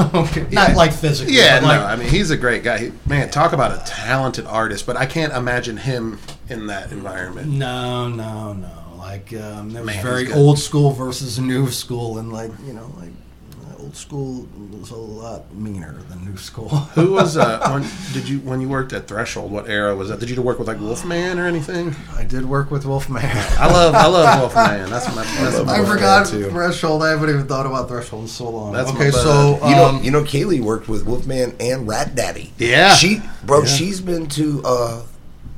okay, 0.14 0.46
Yeah. 0.50 0.66
not 0.68 0.76
like 0.76 0.92
physically. 0.92 1.34
Yeah, 1.34 1.60
no, 1.60 1.66
like, 1.66 1.80
I 1.80 1.96
mean 1.96 2.08
he's 2.08 2.30
a 2.30 2.36
great 2.36 2.62
guy. 2.62 2.78
He, 2.78 2.92
man, 3.06 3.30
talk 3.30 3.52
about 3.52 3.72
a 3.72 3.82
talented 3.90 4.46
artist, 4.46 4.86
but 4.86 4.96
I 4.96 5.06
can't 5.06 5.32
imagine 5.32 5.76
him 5.76 6.18
in 6.48 6.66
that 6.68 6.92
environment. 6.92 7.48
No, 7.48 8.08
no, 8.08 8.52
no. 8.52 8.70
Like 8.96 9.32
um, 9.34 9.70
there 9.70 9.82
was 9.82 9.94
Man, 9.94 10.02
very 10.04 10.32
old 10.32 10.58
school 10.58 10.90
versus 10.90 11.38
new 11.38 11.70
school, 11.70 12.18
and 12.18 12.32
like 12.32 12.50
you 12.66 12.72
know, 12.72 12.92
like 12.98 13.10
old 13.96 14.02
school 14.02 14.46
was 14.78 14.90
a 14.90 14.96
lot 14.96 15.52
meaner 15.54 15.94
than 16.10 16.24
new 16.24 16.36
school. 16.36 16.68
Who 16.94 17.12
was 17.12 17.36
uh? 17.36 17.66
When, 17.72 17.86
did 18.12 18.28
you 18.28 18.40
when 18.40 18.60
you 18.60 18.68
worked 18.68 18.92
at 18.92 19.08
Threshold? 19.08 19.50
What 19.50 19.68
era 19.68 19.94
was 19.96 20.10
that? 20.10 20.20
Did 20.20 20.28
you 20.30 20.40
work 20.42 20.58
with 20.58 20.68
like 20.68 20.78
Wolfman 20.80 21.38
or 21.38 21.46
anything? 21.46 21.94
I 22.14 22.24
did 22.24 22.44
work 22.44 22.70
with 22.70 22.84
Wolfman. 22.84 23.22
I 23.58 23.66
love 23.72 23.94
I 23.94 24.06
love 24.06 24.40
Wolfman. 24.40 24.90
That's 24.90 25.06
my 25.16 25.22
that's 25.24 25.64
my 25.64 25.80
I 25.80 25.84
forgot 25.84 26.26
too. 26.26 26.50
Threshold. 26.50 27.02
I 27.02 27.10
haven't 27.10 27.30
even 27.30 27.46
thought 27.46 27.66
about 27.66 27.88
Threshold 27.88 28.22
in 28.22 28.28
so 28.28 28.50
long. 28.50 28.72
That's 28.72 28.90
okay, 28.90 29.10
bud. 29.10 29.22
so 29.22 29.68
You 29.68 29.74
know, 29.76 29.84
um, 29.86 30.04
you 30.04 30.10
know, 30.10 30.22
Kaylee 30.22 30.60
worked 30.60 30.88
with 30.88 31.06
Wolfman 31.06 31.54
and 31.58 31.88
Rat 31.88 32.14
Daddy. 32.14 32.52
Yeah. 32.58 32.94
she, 32.94 33.22
bro, 33.44 33.60
Yeah. 33.60 33.66
she's 33.66 34.00
been 34.00 34.26
to 34.30 34.62
uh, 34.64 35.02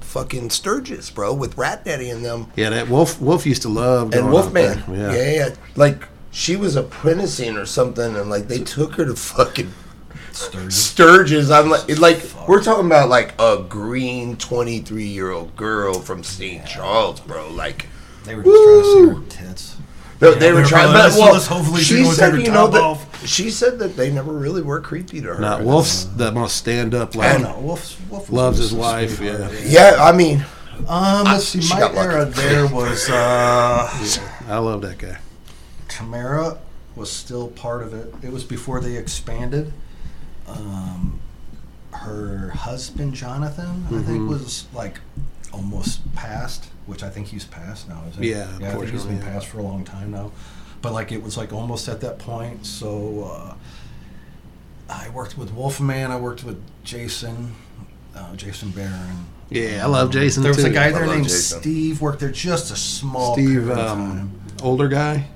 fucking 0.00 0.50
Sturgis, 0.50 1.10
bro, 1.10 1.34
with 1.34 1.56
Rat 1.58 1.84
Daddy 1.84 2.10
and 2.10 2.24
them. 2.24 2.46
yeah. 2.56 2.70
That 2.70 2.88
Wolf 2.88 3.20
Wolf 3.20 3.46
used 3.46 3.62
to 3.62 3.68
love 3.68 4.10
going 4.12 4.24
and 4.24 4.32
Wolfman. 4.32 4.78
out. 4.78 4.88
Yeah. 4.88 5.12
Yeah. 5.12 5.32
yeah, 5.34 5.54
Like 5.76 6.04
she 6.38 6.54
was 6.54 6.76
apprenticing 6.76 7.56
or 7.56 7.66
something, 7.66 8.14
and 8.16 8.30
like 8.30 8.46
they 8.46 8.60
took 8.60 8.94
her 8.94 9.04
to 9.04 9.16
fucking 9.16 9.72
Sturgis. 10.32 10.86
Sturgis. 10.86 11.50
I'm 11.50 11.68
like, 11.68 11.88
it, 11.88 11.98
like 11.98 12.22
we're 12.46 12.62
talking 12.62 12.86
about 12.86 13.08
like 13.08 13.34
a 13.40 13.64
green 13.68 14.36
23 14.36 15.02
year 15.04 15.32
old 15.32 15.56
girl 15.56 15.94
from 15.94 16.22
St. 16.22 16.64
Charles, 16.64 17.18
bro. 17.20 17.50
Like 17.50 17.86
They 18.24 18.36
were 18.36 18.44
just 18.44 18.54
trying 18.62 18.82
to 18.82 19.24
see 19.28 19.40
her 19.42 19.46
tits. 19.48 19.76
they, 20.20 20.28
Yeah, 20.30 20.34
they 20.38 20.52
were 20.52 20.58
they're 20.58 20.66
trying, 20.66 20.92
probably, 20.92 20.92
but 20.92 21.04
"Let's- 21.04 21.18
well, 21.18 21.32
let's 21.32 21.46
hopefully 21.48 21.80
she 21.82 21.96
she 21.96 22.04
said, 22.04 22.34
you 22.40 22.46
know, 22.52 22.70
top 22.70 22.72
that 22.72 22.82
off." 22.82 23.26
she 23.26 23.50
said 23.50 23.80
that 23.80 23.96
they 23.96 24.12
never 24.12 24.32
really 24.32 24.62
were 24.62 24.80
creepy 24.80 25.20
to 25.22 25.34
her. 25.34 25.40
Not 25.40 25.64
Wolf's 25.64 26.04
the 26.04 26.30
most 26.30 26.56
stand 26.56 26.94
up. 26.94 27.16
I 27.16 27.18
Like, 27.18 27.32
don't 27.32 27.42
know. 27.42 27.58
Wolf, 27.60 28.00
Wolf 28.08 28.30
Loves 28.30 28.58
his 28.58 28.72
wife, 28.72 29.16
sweetheart, 29.16 29.52
yeah. 29.64 29.96
Yeah, 29.96 30.04
I 30.04 30.12
mean, 30.12 30.46
Um, 30.86 31.24
let's 31.24 31.48
see. 31.48 31.60
She 31.60 31.74
My 31.74 31.80
got 31.80 31.94
lucky. 31.96 32.08
era 32.14 32.24
there 32.26 32.66
was 32.68 33.10
uh, 33.10 33.90
I 34.48 34.58
love 34.58 34.82
that 34.82 34.98
guy. 34.98 35.18
Tamara 35.88 36.58
was 36.96 37.10
still 37.10 37.48
part 37.48 37.82
of 37.82 37.94
it. 37.94 38.12
It 38.22 38.32
was 38.32 38.44
before 38.44 38.80
they 38.80 38.96
expanded. 38.96 39.72
Um, 40.46 41.20
her 41.92 42.50
husband 42.50 43.14
Jonathan, 43.14 43.86
I 43.88 44.02
think, 44.02 44.22
Mhm. 44.22 44.28
was 44.28 44.66
like 44.74 45.00
almost 45.52 46.00
passed, 46.14 46.66
which 46.86 47.02
I 47.02 47.08
think 47.10 47.28
he's 47.28 47.44
passed 47.44 47.88
now. 47.88 48.02
Isn't 48.10 48.22
he? 48.22 48.30
Yeah, 48.30 48.46
yeah, 48.60 48.70
I 48.70 48.74
think 48.74 48.90
he's 48.90 49.04
been 49.04 49.20
passed 49.20 49.46
for 49.46 49.58
a 49.58 49.62
long 49.62 49.84
time 49.84 50.10
now. 50.10 50.30
But 50.82 50.92
like 50.92 51.10
it 51.12 51.22
was 51.22 51.36
like 51.36 51.52
almost 51.52 51.88
at 51.88 52.00
that 52.02 52.18
point. 52.18 52.66
So 52.66 53.30
uh, 53.32 53.54
I 54.92 55.08
worked 55.10 55.36
with 55.38 55.52
Wolfman. 55.52 56.10
I 56.10 56.16
worked 56.16 56.44
with 56.44 56.58
Jason, 56.84 57.54
uh, 58.14 58.34
Jason 58.36 58.70
Barron. 58.70 59.26
Yeah, 59.50 59.80
I 59.82 59.86
love 59.88 60.10
Jason 60.10 60.42
There 60.42 60.52
was 60.52 60.64
a 60.64 60.70
guy 60.70 60.90
there 60.92 61.06
named 61.06 61.24
Jason. 61.24 61.60
Steve. 61.60 62.00
Worked 62.02 62.20
there 62.20 62.30
just 62.30 62.70
a 62.70 62.76
small 62.76 63.32
Steve, 63.34 63.70
um, 63.70 64.30
older 64.62 64.88
guy. 64.88 65.26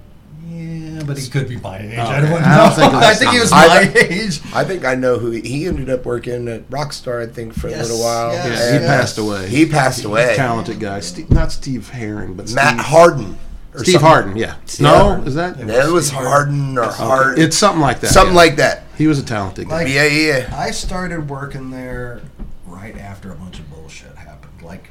Yeah, 0.62 1.02
but 1.04 1.18
he 1.18 1.28
could 1.28 1.48
be 1.48 1.56
my 1.56 1.78
age. 1.78 1.94
Oh, 1.98 2.02
I 2.02 2.20
don't 2.20 2.30
know. 2.30 2.36
I 2.36 2.56
don't 2.58 2.74
think 2.74 2.92
was 2.92 3.02
I 3.02 3.14
think 3.14 3.30
he 3.32 3.40
was 3.40 3.48
Steve. 3.48 3.58
my 3.58 3.66
I- 3.66 3.92
age. 4.12 4.40
I 4.54 4.64
think 4.64 4.84
I 4.84 4.94
know 4.94 5.18
who 5.18 5.30
he, 5.30 5.40
he 5.40 5.66
ended 5.66 5.90
up 5.90 6.04
working 6.04 6.48
at 6.48 6.68
Rockstar. 6.70 7.22
I 7.28 7.32
think 7.32 7.54
for 7.54 7.68
Yes, 7.68 7.80
a 7.88 7.92
little 7.92 8.04
while. 8.04 8.32
yes, 8.32 8.46
Yeah, 8.60 8.70
he 8.70 8.76
And 8.78 8.86
passed 8.86 9.18
away. 9.18 9.48
He 9.48 9.66
passed 9.66 10.04
away. 10.04 10.34
Talented 10.36 10.78
guy. 10.80 11.00
Steve, 11.00 11.30
not 11.30 11.50
Steve 11.52 11.88
Herring, 11.90 12.34
but 12.34 12.52
Matt 12.52 12.74
Steve, 12.74 12.84
Harden. 12.86 13.38
Steve 13.74 13.84
something. 13.94 14.00
Harden. 14.00 14.36
Yeah. 14.36 14.56
Yeah. 14.78 14.82
No, 15.18 15.22
is 15.24 15.34
that? 15.34 15.58
Yeah, 15.58 15.88
it 15.88 15.90
was 15.92 16.10
Harden 16.10 16.76
or 16.78 16.84
Hard. 16.84 17.38
It's 17.38 17.56
something 17.56 17.80
like 17.80 18.00
that. 18.00 18.08
something 18.08 18.34
yeah. 18.34 18.40
like 18.42 18.56
that. 18.56 18.82
He 18.98 19.06
was 19.06 19.18
a 19.18 19.24
talented 19.24 19.68
guy. 19.68 19.84
Like- 19.84 19.88
Yeah, 19.92 20.04
yeah. 20.04 20.54
I 20.54 20.70
started 20.72 21.28
working 21.30 21.70
there 21.70 22.20
right 22.66 22.96
after 22.98 23.32
a 23.32 23.34
bunch 23.34 23.58
of 23.58 23.70
bullshit 23.70 24.14
happened. 24.16 24.62
Like 24.62 24.90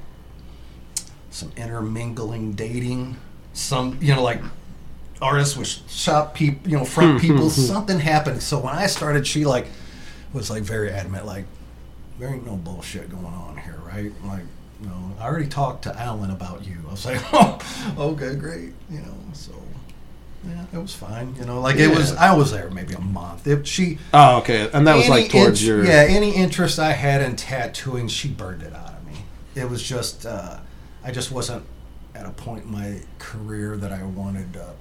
some 1.30 1.52
intermingling, 1.56 2.54
dating, 2.54 3.18
some 3.54 3.98
you 4.02 4.14
know 4.16 4.24
like 4.24 4.42
artists 5.22 5.56
with 5.56 5.68
shop 5.90 6.34
people, 6.34 6.70
you 6.70 6.78
know, 6.78 6.86
front 6.86 7.22
people. 7.26 7.50
something 7.50 8.00
happened. 8.00 8.42
So 8.42 8.60
when 8.60 8.74
I 8.76 8.88
started, 8.88 9.26
she 9.28 9.46
like 9.46 9.68
was 10.34 10.50
like 10.50 10.64
very 10.64 10.90
adamant, 10.92 11.26
like 11.26 11.46
there 12.20 12.30
ain't 12.30 12.46
no 12.46 12.56
bullshit 12.56 13.10
going 13.10 13.26
on 13.26 13.58
here, 13.58 13.80
right? 13.86 14.12
Like. 14.26 14.44
You 14.82 14.88
know, 14.88 15.12
I 15.20 15.26
already 15.26 15.46
talked 15.46 15.84
to 15.84 15.96
Alan 15.96 16.32
about 16.32 16.66
you. 16.66 16.78
I 16.88 16.92
was 16.92 17.06
like, 17.06 17.22
"Oh, 17.34 17.60
okay, 18.00 18.34
great." 18.34 18.74
You 18.90 19.02
know, 19.02 19.14
so 19.34 19.52
yeah, 20.44 20.66
it 20.74 20.78
was 20.80 20.96
fine. 20.96 21.36
You 21.36 21.46
know, 21.46 21.62
like 21.62 21.76
it 21.76 21.88
was. 21.96 22.14
Yeah. 22.14 22.32
I 22.32 22.36
was 22.36 22.52
there 22.52 22.68
maybe 22.72 22.96
a 22.96 23.00
month. 23.00 23.46
It, 23.46 23.68
she 23.68 24.00
oh, 24.12 24.40
okay. 24.40 24.72
And 24.74 24.88
that 24.88 24.96
was 24.96 25.08
like 25.08 25.30
towards 25.30 25.62
int- 25.62 25.68
your. 25.68 25.86
yeah 25.86 26.06
any 26.10 26.34
interest 26.36 26.80
i 26.80 26.94
had 26.94 27.22
in 27.22 27.36
tattooing 27.36 28.08
she 28.08 28.28
burned 28.28 28.64
it 28.64 28.74
out 28.74 28.90
of 28.94 29.06
me 29.06 29.14
it 29.54 29.70
was 29.70 29.84
just 29.84 30.26
uh, 30.26 30.58
i 31.04 31.12
just 31.12 31.32
wasn't 31.32 31.64
at 32.16 32.26
a 32.26 32.32
point 32.32 32.66
in 32.66 32.72
my 32.72 33.00
career 33.20 33.78
that 33.78 33.92
i 33.92 34.02
wanted 34.04 34.52
to 34.54 34.74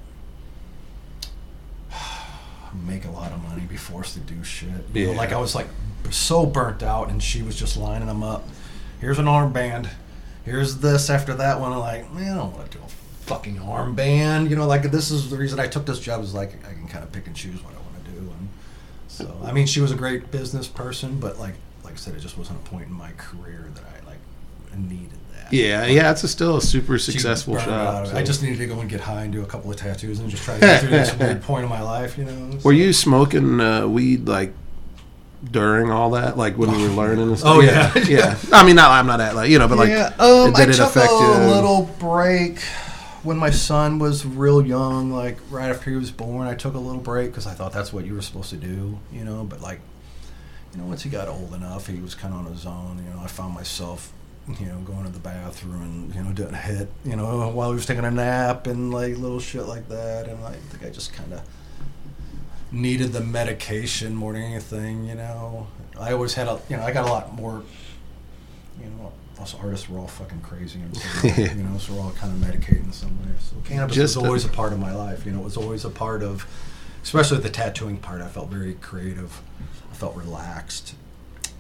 make 2.86 3.04
a 3.04 3.10
lot 3.10 3.32
of 3.32 3.42
money 3.42 3.62
be 3.62 3.76
forced 3.76 4.14
to 4.14 4.20
do 4.20 4.42
shit 4.44 4.68
you 4.94 5.06
know, 5.06 5.12
Yeah. 5.12 5.16
like 5.18 5.32
i 5.32 5.38
was 5.38 5.54
like 5.54 5.66
so 6.10 6.46
burnt 6.46 6.82
out 6.82 7.08
and 7.10 7.22
she 7.22 7.42
was 7.42 7.56
just 7.56 7.76
lining 7.76 8.08
them 8.08 8.22
up 8.22 8.48
here's 9.00 9.18
an 9.18 9.26
armband 9.26 9.88
here's 10.44 10.78
this 10.78 11.10
after 11.10 11.34
that 11.34 11.60
one 11.60 11.72
i'm 11.72 11.78
like 11.78 12.12
man 12.12 12.32
i 12.32 12.36
don't 12.38 12.54
want 12.56 12.70
to 12.70 12.78
do 12.78 12.84
a 12.84 12.88
fucking 13.26 13.56
armband 13.58 14.48
you 14.50 14.56
know 14.56 14.66
like 14.66 14.82
this 14.90 15.10
is 15.10 15.30
the 15.30 15.36
reason 15.36 15.60
i 15.60 15.66
took 15.66 15.86
this 15.86 16.00
job 16.00 16.22
is 16.22 16.34
like 16.34 16.54
i 16.68 16.72
can 16.72 16.86
kind 16.88 17.04
of 17.04 17.12
pick 17.12 17.26
and 17.26 17.36
choose 17.36 17.62
what 17.62 17.72
i 17.74 17.76
want 17.76 18.04
to 18.04 18.10
do 18.12 18.18
and 18.18 18.48
so 19.08 19.36
I 19.44 19.52
mean, 19.52 19.66
she 19.66 19.80
was 19.80 19.90
a 19.92 19.96
great 19.96 20.30
business 20.30 20.66
person, 20.66 21.18
but 21.20 21.38
like 21.38 21.54
like 21.84 21.94
I 21.94 21.96
said, 21.96 22.14
it 22.14 22.20
just 22.20 22.38
wasn't 22.38 22.60
a 22.64 22.70
point 22.70 22.86
in 22.86 22.92
my 22.94 23.10
career 23.18 23.66
that 23.74 23.82
I 23.84 24.06
like 24.06 24.18
needed. 24.78 25.18
Yeah, 25.50 25.86
yeah. 25.86 26.10
It's 26.10 26.24
a 26.24 26.28
still 26.28 26.56
a 26.56 26.62
super 26.62 26.98
successful 26.98 27.58
shop. 27.58 28.06
so. 28.06 28.16
I 28.16 28.22
just 28.22 28.42
needed 28.42 28.58
to 28.58 28.66
go 28.66 28.80
and 28.80 28.88
get 28.88 29.00
high 29.00 29.24
and 29.24 29.32
do 29.32 29.42
a 29.42 29.46
couple 29.46 29.70
of 29.70 29.76
tattoos 29.76 30.18
and 30.18 30.30
just 30.30 30.42
try 30.44 30.54
to 30.54 30.60
get 30.60 30.80
through 30.80 30.90
this 30.90 31.14
weird 31.18 31.42
point 31.42 31.64
in 31.64 31.70
my 31.70 31.82
life, 31.82 32.16
you 32.18 32.24
know. 32.24 32.58
Were 32.64 32.72
you 32.72 32.92
smoking 32.92 33.60
uh, 33.60 33.86
weed 33.86 34.28
like 34.28 34.52
during 35.50 35.90
all 35.90 36.10
that, 36.10 36.36
like 36.36 36.56
when 36.58 36.70
you 36.78 36.88
were 36.88 36.94
learning? 37.02 37.28
And 37.28 37.38
stuff? 37.38 37.56
Oh, 37.56 37.60
yeah, 37.60 37.92
yeah. 37.96 38.04
yeah. 38.06 38.38
I 38.52 38.64
mean, 38.64 38.76
not 38.76 38.90
I'm 38.90 39.06
not 39.06 39.20
at 39.20 39.34
like 39.34 39.50
you 39.50 39.58
know, 39.58 39.68
but 39.68 39.78
like, 39.78 39.88
yeah, 39.90 40.14
um, 40.18 40.52
did 40.52 40.68
I 40.68 40.70
it 40.70 40.74
took 40.74 40.88
affect 40.90 41.10
a 41.10 41.14
you? 41.14 41.54
little 41.54 41.90
break 41.98 42.60
when 43.22 43.36
my 43.36 43.50
son 43.50 43.98
was 43.98 44.24
real 44.24 44.64
young, 44.64 45.10
like 45.12 45.38
right 45.50 45.70
after 45.70 45.90
he 45.90 45.96
was 45.96 46.10
born. 46.10 46.46
I 46.46 46.54
took 46.54 46.74
a 46.74 46.78
little 46.78 47.00
break 47.00 47.30
because 47.30 47.46
I 47.46 47.52
thought 47.54 47.72
that's 47.72 47.92
what 47.92 48.04
you 48.06 48.14
were 48.14 48.22
supposed 48.22 48.50
to 48.50 48.56
do, 48.56 48.98
you 49.12 49.24
know. 49.24 49.44
But 49.44 49.60
like, 49.60 49.80
you 50.72 50.80
know, 50.80 50.86
once 50.86 51.02
he 51.02 51.10
got 51.10 51.28
old 51.28 51.52
enough, 51.54 51.86
he 51.86 52.00
was 52.00 52.14
kind 52.14 52.32
of 52.34 52.46
on 52.46 52.52
his 52.52 52.66
own. 52.66 53.02
You 53.04 53.10
know, 53.14 53.20
I 53.22 53.26
found 53.26 53.54
myself 53.54 54.12
you 54.48 54.66
know, 54.66 54.78
going 54.80 55.04
to 55.04 55.10
the 55.10 55.18
bathroom 55.20 55.82
and 55.82 56.14
you 56.14 56.22
know 56.22 56.32
doing 56.32 56.54
a 56.54 56.56
hit, 56.56 56.88
you 57.04 57.16
know, 57.16 57.48
while 57.50 57.70
he 57.70 57.74
was 57.74 57.86
taking 57.86 58.04
a 58.04 58.10
nap 58.10 58.66
and 58.66 58.92
like 58.92 59.16
little 59.16 59.40
shit 59.40 59.66
like 59.66 59.88
that. 59.88 60.28
And 60.28 60.44
I 60.44 60.52
think 60.52 60.84
I 60.84 60.90
just 60.90 61.12
kind 61.12 61.32
of 61.32 61.42
needed 62.72 63.12
the 63.12 63.20
medication 63.20 64.14
more 64.14 64.32
than 64.32 64.42
anything. 64.42 65.06
You 65.06 65.14
know, 65.14 65.66
I 65.98 66.12
always 66.12 66.34
had 66.34 66.48
a, 66.48 66.60
you 66.68 66.76
know, 66.76 66.82
I 66.82 66.92
got 66.92 67.08
a 67.08 67.12
lot 67.12 67.34
more. 67.34 67.62
You 68.80 68.86
know, 68.86 69.12
us 69.40 69.54
artists 69.54 69.88
were 69.88 69.98
all 69.98 70.06
fucking 70.06 70.40
crazy, 70.40 70.80
and 70.80 70.96
you 71.56 71.62
know, 71.62 71.78
so 71.78 71.94
we're 71.94 72.00
all 72.00 72.12
kind 72.12 72.32
of 72.32 72.40
medicated 72.40 72.84
in 72.84 72.92
some 72.92 73.10
way. 73.20 73.32
So 73.38 73.56
cannabis 73.64 73.96
Just 73.96 74.16
was 74.16 74.24
always 74.24 74.44
a 74.44 74.48
part 74.48 74.72
of 74.72 74.78
my 74.78 74.94
life. 74.94 75.26
You 75.26 75.32
know, 75.32 75.40
it 75.40 75.44
was 75.44 75.56
always 75.56 75.84
a 75.84 75.90
part 75.90 76.22
of, 76.22 76.46
especially 77.02 77.38
the 77.38 77.50
tattooing 77.50 77.98
part. 77.98 78.22
I 78.22 78.28
felt 78.28 78.48
very 78.48 78.74
creative. 78.74 79.40
I 79.90 79.94
felt 79.94 80.16
relaxed. 80.16 80.94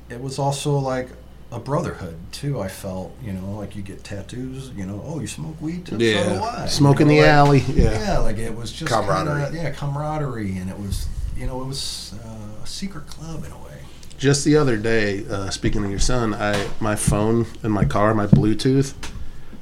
It 0.08 0.20
was 0.20 0.38
also 0.38 0.76
like 0.78 1.08
a 1.52 1.58
brotherhood 1.58 2.16
too. 2.32 2.60
I 2.60 2.68
felt, 2.68 3.12
you 3.22 3.32
know, 3.32 3.52
like 3.52 3.74
you 3.76 3.82
get 3.82 4.04
tattoos. 4.04 4.70
You 4.76 4.86
know, 4.86 5.02
oh, 5.04 5.20
you 5.20 5.26
smoke 5.26 5.60
weed 5.60 5.86
too. 5.86 5.92
So 5.92 5.98
do 5.98 6.04
I. 6.06 6.60
Yeah, 6.60 6.66
smoke 6.66 7.00
in 7.00 7.08
the 7.08 7.20
like- 7.20 7.28
alley. 7.28 7.58
Yeah. 7.74 7.92
yeah, 7.98 8.18
like 8.18 8.38
it 8.38 8.54
was 8.56 8.72
just 8.72 8.92
Camaraderie. 8.92 9.44
Kinda, 9.44 9.58
yeah, 9.62 9.70
camaraderie, 9.70 10.56
and 10.58 10.70
it 10.70 10.78
was, 10.78 11.06
you 11.36 11.46
know, 11.46 11.60
it 11.62 11.66
was 11.66 12.14
uh, 12.24 12.62
a 12.62 12.66
secret 12.66 13.06
club 13.06 13.44
in 13.44 13.52
a 13.52 13.58
way. 13.58 13.78
Just 14.18 14.44
the 14.44 14.56
other 14.56 14.76
day, 14.76 15.24
uh, 15.30 15.48
speaking 15.50 15.82
of 15.84 15.90
your 15.90 15.98
son, 15.98 16.34
I 16.34 16.68
my 16.78 16.94
phone 16.94 17.46
in 17.64 17.70
my 17.70 17.84
car, 17.86 18.14
my 18.14 18.26
Bluetooth, 18.26 18.92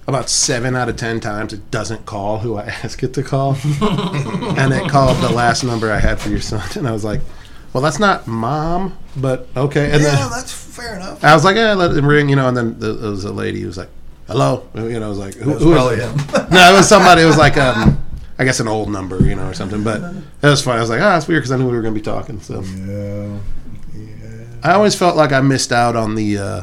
about 0.09 0.29
seven 0.29 0.75
out 0.75 0.89
of 0.89 0.97
ten 0.97 1.21
times 1.21 1.53
it 1.53 1.71
doesn't 1.71 2.07
call 2.07 2.39
who 2.41 2.57
I 2.57 2.65
ask 2.85 3.03
it 3.05 3.15
to 3.15 3.23
call, 3.23 3.53
and 3.81 4.73
it 4.73 4.91
called 4.91 5.17
the 5.23 5.31
last 5.33 5.63
number 5.63 5.93
I 5.93 6.01
had 6.01 6.19
for 6.19 6.29
your 6.31 6.41
son, 6.41 6.69
and 6.77 6.89
I 6.89 6.93
was 6.93 7.05
like, 7.05 7.21
"Well, 7.73 7.83
that's 7.83 7.99
not 7.99 8.27
mom, 8.27 8.97
but 9.17 9.49
okay." 9.57 9.91
And 9.93 10.03
yeah, 10.03 10.17
then 10.17 10.31
that's 10.31 10.53
fair 10.53 10.97
enough. 10.97 11.23
I 11.25 11.35
was 11.35 11.45
like, 11.45 11.57
"Yeah, 11.57 11.75
let 11.75 11.93
it 11.93 12.03
ring," 12.03 12.29
you 12.29 12.37
know. 12.37 12.49
And 12.49 12.57
then 12.57 12.79
the, 12.79 12.93
there 12.95 13.11
was 13.11 13.25
a 13.25 13.33
lady 13.33 13.61
who 13.61 13.67
was 13.67 13.77
like, 13.79 13.91
"Hello," 14.27 14.69
you 14.75 14.99
know. 15.01 15.07
I 15.07 15.09
was 15.09 15.19
like, 15.19 15.35
"Who, 15.35 15.51
It 15.51 15.55
was 15.55 15.63
who 15.63 15.73
is 15.73 15.77
probably 15.77 15.97
it?" 15.97 16.09
him. 16.09 16.49
No, 16.51 16.73
it 16.73 16.77
was 16.77 16.89
somebody. 16.89 17.23
It 17.23 17.27
was 17.27 17.37
like 17.39 17.57
um, 17.69 18.05
I 18.39 18.45
guess 18.45 18.61
an 18.61 18.69
old 18.69 18.91
number, 18.91 19.21
you 19.23 19.35
know, 19.35 19.49
or 19.49 19.55
something. 19.55 19.83
But 19.83 20.01
it 20.43 20.47
was 20.47 20.63
fine. 20.63 20.79
I 20.79 20.81
was 20.81 20.91
like, 20.91 21.01
"Ah, 21.01 21.17
it's 21.17 21.29
weird," 21.29 21.41
because 21.43 21.53
I 21.53 21.57
knew 21.57 21.67
we 21.67 21.73
were 21.77 21.83
going 21.83 21.95
to 21.95 22.01
be 22.01 22.05
talking. 22.05 22.41
So 22.41 22.61
Yeah, 22.63 23.39
yeah. 23.97 24.45
I 24.63 24.73
always 24.73 24.95
felt 24.95 25.17
like 25.17 25.33
I 25.33 25.41
missed 25.41 25.73
out 25.73 25.97
on 25.97 26.15
the 26.15 26.39
uh, 26.39 26.63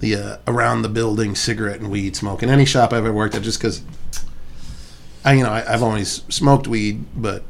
the 0.00 0.16
uh, 0.16 0.36
around 0.46 0.82
the 0.82 0.88
building 0.88 1.34
cigarette 1.34 1.80
and 1.80 1.90
weed 1.90 2.16
smoking. 2.16 2.48
In 2.48 2.54
any 2.54 2.64
shop 2.64 2.92
I've 2.92 3.04
ever 3.04 3.12
worked 3.12 3.34
at, 3.34 3.42
just 3.42 3.58
because 3.58 3.82
I, 5.24 5.34
you 5.34 5.44
know, 5.44 5.50
I, 5.50 5.72
I've 5.72 5.82
always 5.82 6.22
smoked 6.28 6.66
weed, 6.66 7.04
but 7.14 7.44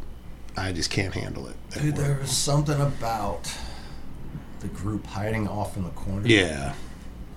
I 0.57 0.73
just 0.73 0.91
can't 0.91 1.15
handle 1.15 1.47
it. 1.49 1.57
Dude, 1.75 1.97
there 1.97 2.19
was 2.21 2.31
something 2.31 2.81
about 2.81 3.51
the 4.61 4.69
group 4.69 5.07
hiding 5.07 5.49
off 5.49 5.77
in 5.77 5.85
the 5.85 5.91
corner, 5.91 6.27
Yeah, 6.27 6.75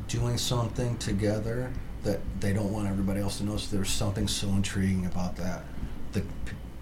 doing 0.07 0.37
something 0.37 0.97
together 0.97 1.71
that 2.03 2.19
they 2.39 2.53
don't 2.53 2.71
want 2.71 2.87
everybody 2.87 3.19
else 3.19 3.37
to 3.39 3.43
know. 3.43 3.57
So 3.57 3.75
there's 3.75 3.89
something 3.89 4.27
so 4.27 4.47
intriguing 4.49 5.05
about 5.05 5.35
that. 5.37 5.63
The 6.11 6.21
p- 6.21 6.27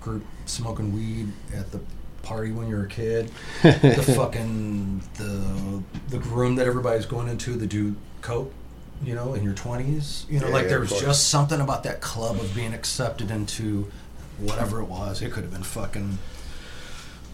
group 0.01 0.23
smoking 0.45 0.93
weed 0.93 1.31
at 1.55 1.71
the 1.71 1.79
party 2.23 2.51
when 2.51 2.67
you're 2.67 2.83
a 2.85 2.89
kid, 2.89 3.31
the 3.61 4.13
fucking 4.15 5.01
the 5.15 5.81
the 6.09 6.19
room 6.29 6.55
that 6.55 6.67
everybody's 6.67 7.05
going 7.05 7.27
into 7.29 7.53
The 7.53 7.67
dude 7.67 7.95
coke, 8.21 8.51
you 9.03 9.15
know, 9.15 9.33
in 9.33 9.43
your 9.43 9.53
twenties. 9.53 10.25
You 10.29 10.39
know, 10.39 10.47
Yeah, 10.47 10.53
like 10.53 10.63
yeah, 10.63 10.69
there 10.69 10.79
was 10.81 10.99
just 10.99 11.29
something 11.29 11.61
about 11.61 11.83
that 11.83 12.01
club 12.01 12.37
of 12.37 12.53
being 12.55 12.73
accepted 12.73 13.31
into 13.31 13.89
whatever 14.39 14.81
it 14.81 14.85
was. 14.87 15.21
It 15.21 15.31
could 15.31 15.43
have 15.43 15.53
been 15.53 15.63
fucking 15.63 16.17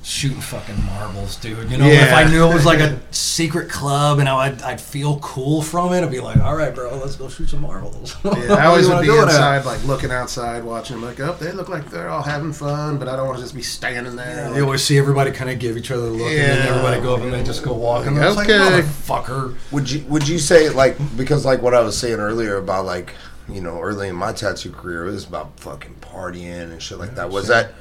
shooting 0.01 0.39
fucking 0.39 0.83
marbles, 0.85 1.35
dude. 1.35 1.69
You 1.69 1.77
know, 1.77 1.85
if 1.85 2.11
I 2.13 2.23
knew 2.23 2.45
it 2.49 2.53
was 2.53 2.65
like 2.65 2.79
a 2.79 2.97
secret 3.11 3.69
club 3.69 4.19
and 4.19 4.29
I'd, 4.29 4.61
I'd 4.61 4.79
feel 4.81 5.19
cool 5.19 5.61
from 5.61 5.93
it, 5.93 6.03
I'd 6.03 6.09
be 6.11 6.19
like, 6.21 6.37
all 6.37 6.55
right, 6.55 6.73
bro, 6.73 6.95
let's 6.97 7.15
go 7.17 7.27
shoot 7.27 7.49
some 7.49 7.61
marbles. 7.61 8.15
yeah. 8.23 8.31
I 8.53 8.65
always 8.67 8.87
would 8.87 9.01
be 9.01 9.07
you 9.07 9.11
wanna 9.11 9.21
do 9.21 9.25
with 9.25 9.35
that? 9.35 9.57
inside, 9.57 9.65
like 9.65 9.83
looking 9.85 10.11
outside, 10.11 10.63
watching 10.63 10.95
them. 10.99 11.05
Like, 11.05 11.19
oh, 11.19 11.33
they 11.39 11.51
look 11.51 11.67
like 11.69 11.89
they're 11.89 12.09
all 12.09 12.23
having 12.23 12.53
fun, 12.53 12.97
but 12.97 13.07
I 13.07 13.15
don't 13.17 13.27
want 13.27 13.37
to 13.39 13.43
just 13.43 13.53
be 13.55 13.61
standing 13.61 14.15
there. 14.15 14.47
You 14.47 14.53
like- 14.53 14.63
always 14.63 14.83
see 14.83 14.97
everybody 14.97 15.31
kind 15.31 15.49
of 15.49 15.59
give 15.59 15.75
each 15.77 15.91
other 15.91 16.03
a 16.03 16.09
look, 16.09 16.31
and 16.31 16.37
then 16.59 16.67
everybody 16.67 17.01
go 17.01 17.15
up 17.15 17.21
and 17.21 17.33
they 17.33 17.43
just 17.43 17.63
go 17.63 17.73
walking. 17.73 18.15
It's 18.17 18.35
like, 18.35 18.49
Okay. 18.49 18.81
motherfucker. 18.81 19.55
Would 19.71 19.91
you 19.91 20.05
would 20.07 20.27
you 20.27 20.39
say 20.39 20.69
like 20.69 20.97
because 21.17 21.45
like 21.45 21.61
what 21.61 21.73
I 21.73 21.81
was 21.81 21.97
saying 21.97 22.19
earlier 22.19 22.57
about 22.57 22.85
like 22.85 23.13
you 23.47 23.61
know 23.61 23.79
early 23.79 24.07
in 24.07 24.15
my 24.15 24.31
tattoo 24.31 24.71
career 24.71 25.07
it 25.07 25.11
was 25.11 25.25
about 25.27 25.59
fucking 25.59 25.95
partying 26.01 26.71
and 26.71 26.81
shit 26.81 26.99
like 26.99 27.15
that. 27.15 27.29
Was 27.29 27.47
that 27.49 27.73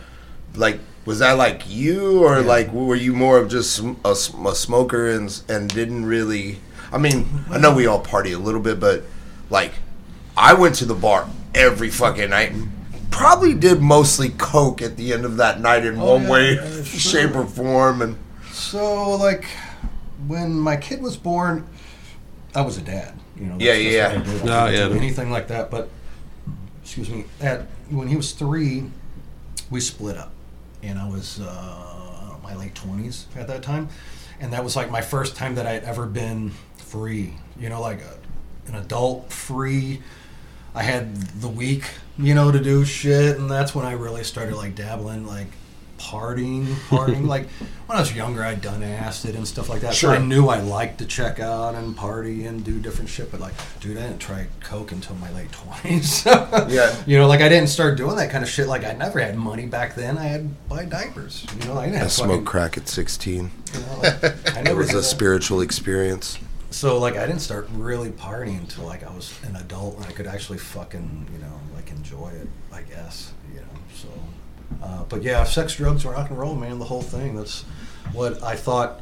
like 0.56 0.80
was 1.08 1.18
that 1.20 1.38
like 1.38 1.62
you 1.66 2.22
or 2.22 2.40
like 2.42 2.70
were 2.72 2.94
you 3.06 3.14
more 3.14 3.38
of 3.38 3.48
just 3.48 3.80
a, 3.80 3.96
a 4.44 4.54
smoker 4.54 5.08
and 5.10 5.28
and 5.48 5.68
didn't 5.72 6.04
really? 6.04 6.58
I 6.92 6.98
mean 6.98 7.26
I 7.50 7.56
know 7.58 7.72
we 7.74 7.86
all 7.86 8.00
party 8.00 8.32
a 8.32 8.38
little 8.38 8.60
bit, 8.60 8.78
but 8.78 9.04
like 9.50 9.72
I 10.36 10.52
went 10.54 10.74
to 10.76 10.84
the 10.84 10.94
bar 10.94 11.28
every 11.54 11.90
fucking 11.90 12.30
night. 12.30 12.52
Probably 13.10 13.54
did 13.54 13.80
mostly 13.80 14.28
coke 14.28 14.80
at 14.82 14.96
the 14.96 15.12
end 15.14 15.24
of 15.24 15.38
that 15.38 15.60
night 15.60 15.84
in 15.84 15.98
Oh, 15.98 16.12
one 16.14 16.22
yeah, 16.24 16.30
way, 16.30 16.54
yeah, 16.54 16.82
shape, 16.84 17.34
or 17.34 17.46
form, 17.46 18.02
and 18.02 18.16
So, 18.52 19.16
like, 19.16 19.44
when 20.28 20.52
my 20.52 20.76
kid 20.76 21.00
was 21.02 21.16
born, 21.16 21.66
I 22.54 22.60
was 22.60 22.76
a 22.76 22.82
dad. 22.82 23.14
You 23.36 23.46
know, 23.46 23.56
Yeah, 23.58 23.72
yeah, 23.72 24.18
what 24.18 24.44
yeah. 24.44 24.54
I 24.54 24.68
Oh, 24.68 24.70
yeah. 24.90 24.94
anything 24.96 25.30
like 25.32 25.48
that. 25.48 25.70
But 25.70 25.88
excuse 26.82 27.08
me, 27.10 27.24
at 27.40 27.62
when 27.90 28.06
he 28.08 28.16
was 28.16 28.32
three, 28.32 28.84
we 29.70 29.80
split 29.80 30.16
up, 30.16 30.30
and 30.88 30.98
I 30.98 31.08
was 31.08 31.40
uh, 31.40 32.36
my 32.42 32.54
late 32.54 32.74
twenties 32.74 33.26
at 33.36 33.46
that 33.48 33.62
time, 33.62 33.88
and 34.40 34.52
that 34.52 34.64
was 34.64 34.74
like 34.74 34.90
my 34.90 35.02
first 35.02 35.36
time 35.36 35.54
that 35.56 35.66
I 35.66 35.72
had 35.72 35.84
ever 35.84 36.06
been 36.06 36.50
free. 36.76 37.34
You 37.58 37.68
know, 37.68 37.80
like 37.80 38.00
a, 38.00 38.18
an 38.68 38.74
adult 38.76 39.32
free. 39.32 40.02
I 40.74 40.82
had 40.82 41.16
the 41.40 41.48
week, 41.48 41.84
you 42.18 42.34
know, 42.34 42.52
to 42.52 42.60
do 42.60 42.84
shit, 42.84 43.38
and 43.38 43.50
that's 43.50 43.74
when 43.74 43.84
I 43.86 43.92
really 43.92 44.24
started 44.24 44.56
like 44.56 44.74
dabbling, 44.74 45.26
like 45.26 45.48
partying, 45.98 46.64
partying. 46.88 47.26
like 47.34 47.48
when 47.86 47.96
I 47.98 48.00
was 48.00 48.14
younger, 48.14 48.42
I'd 48.42 48.60
done 48.60 48.82
acid 48.82 49.34
and 49.34 49.46
stuff 49.46 49.68
like 49.68 49.80
that. 49.82 49.94
Sure. 49.94 50.14
So 50.14 50.20
I 50.20 50.24
knew 50.24 50.48
I 50.48 50.60
liked 50.60 50.98
to 50.98 51.04
check 51.06 51.40
out 51.40 51.74
and 51.74 51.96
party 51.96 52.46
and 52.46 52.64
do 52.64 52.78
different 52.78 53.10
shit. 53.10 53.30
But 53.30 53.40
like, 53.40 53.54
dude, 53.80 53.96
I 53.98 54.02
didn't 54.02 54.18
try 54.20 54.46
coke 54.60 54.92
until 54.92 55.16
my 55.16 55.30
late 55.32 55.52
twenties. 55.52 56.24
Yeah. 56.68 56.94
you 57.06 57.18
know, 57.18 57.26
like 57.26 57.40
I 57.40 57.48
didn't 57.48 57.68
start 57.68 57.96
doing 57.96 58.16
that 58.16 58.30
kind 58.30 58.42
of 58.44 58.50
shit. 58.50 58.66
Like 58.66 58.84
I 58.84 58.92
never 58.92 59.18
had 59.20 59.36
money 59.36 59.66
back 59.66 59.94
then. 59.94 60.18
I 60.18 60.24
had 60.24 60.42
to 60.42 60.48
buy 60.68 60.84
diapers. 60.84 61.46
You 61.60 61.66
know, 61.68 61.78
I 61.78 61.84
didn't 61.86 61.96
I 61.96 62.02
have 62.04 62.12
smoked 62.12 62.30
fucking- 62.30 62.44
crack 62.44 62.76
at 62.76 62.88
sixteen. 62.88 63.50
You 63.74 63.80
know, 63.80 63.98
like, 64.02 64.56
I 64.56 64.60
It 64.70 64.76
was 64.76 64.92
a 64.92 64.96
that. 64.98 65.02
spiritual 65.02 65.60
experience. 65.60 66.38
So 66.70 66.98
like 66.98 67.16
I 67.16 67.26
didn't 67.26 67.40
start 67.40 67.68
really 67.72 68.10
partying 68.10 68.58
until 68.58 68.84
like 68.84 69.02
I 69.02 69.10
was 69.14 69.32
an 69.44 69.56
adult 69.56 69.96
and 69.96 70.04
I 70.04 70.12
could 70.12 70.26
actually 70.26 70.58
fucking 70.58 71.26
you 71.32 71.38
know 71.38 71.58
like 71.74 71.90
enjoy 71.90 72.28
it. 72.28 72.48
I 72.72 72.82
guess 72.82 73.32
you 73.54 73.60
know. 73.60 73.66
So, 73.94 74.08
uh, 74.82 75.04
but 75.04 75.22
yeah, 75.22 75.44
sex, 75.44 75.76
drugs, 75.76 76.04
rock 76.04 76.30
and 76.30 76.38
roll, 76.38 76.54
man, 76.54 76.78
the 76.78 76.84
whole 76.84 77.02
thing. 77.02 77.36
That's 77.36 77.62
what 78.12 78.42
I 78.42 78.56
thought. 78.56 79.00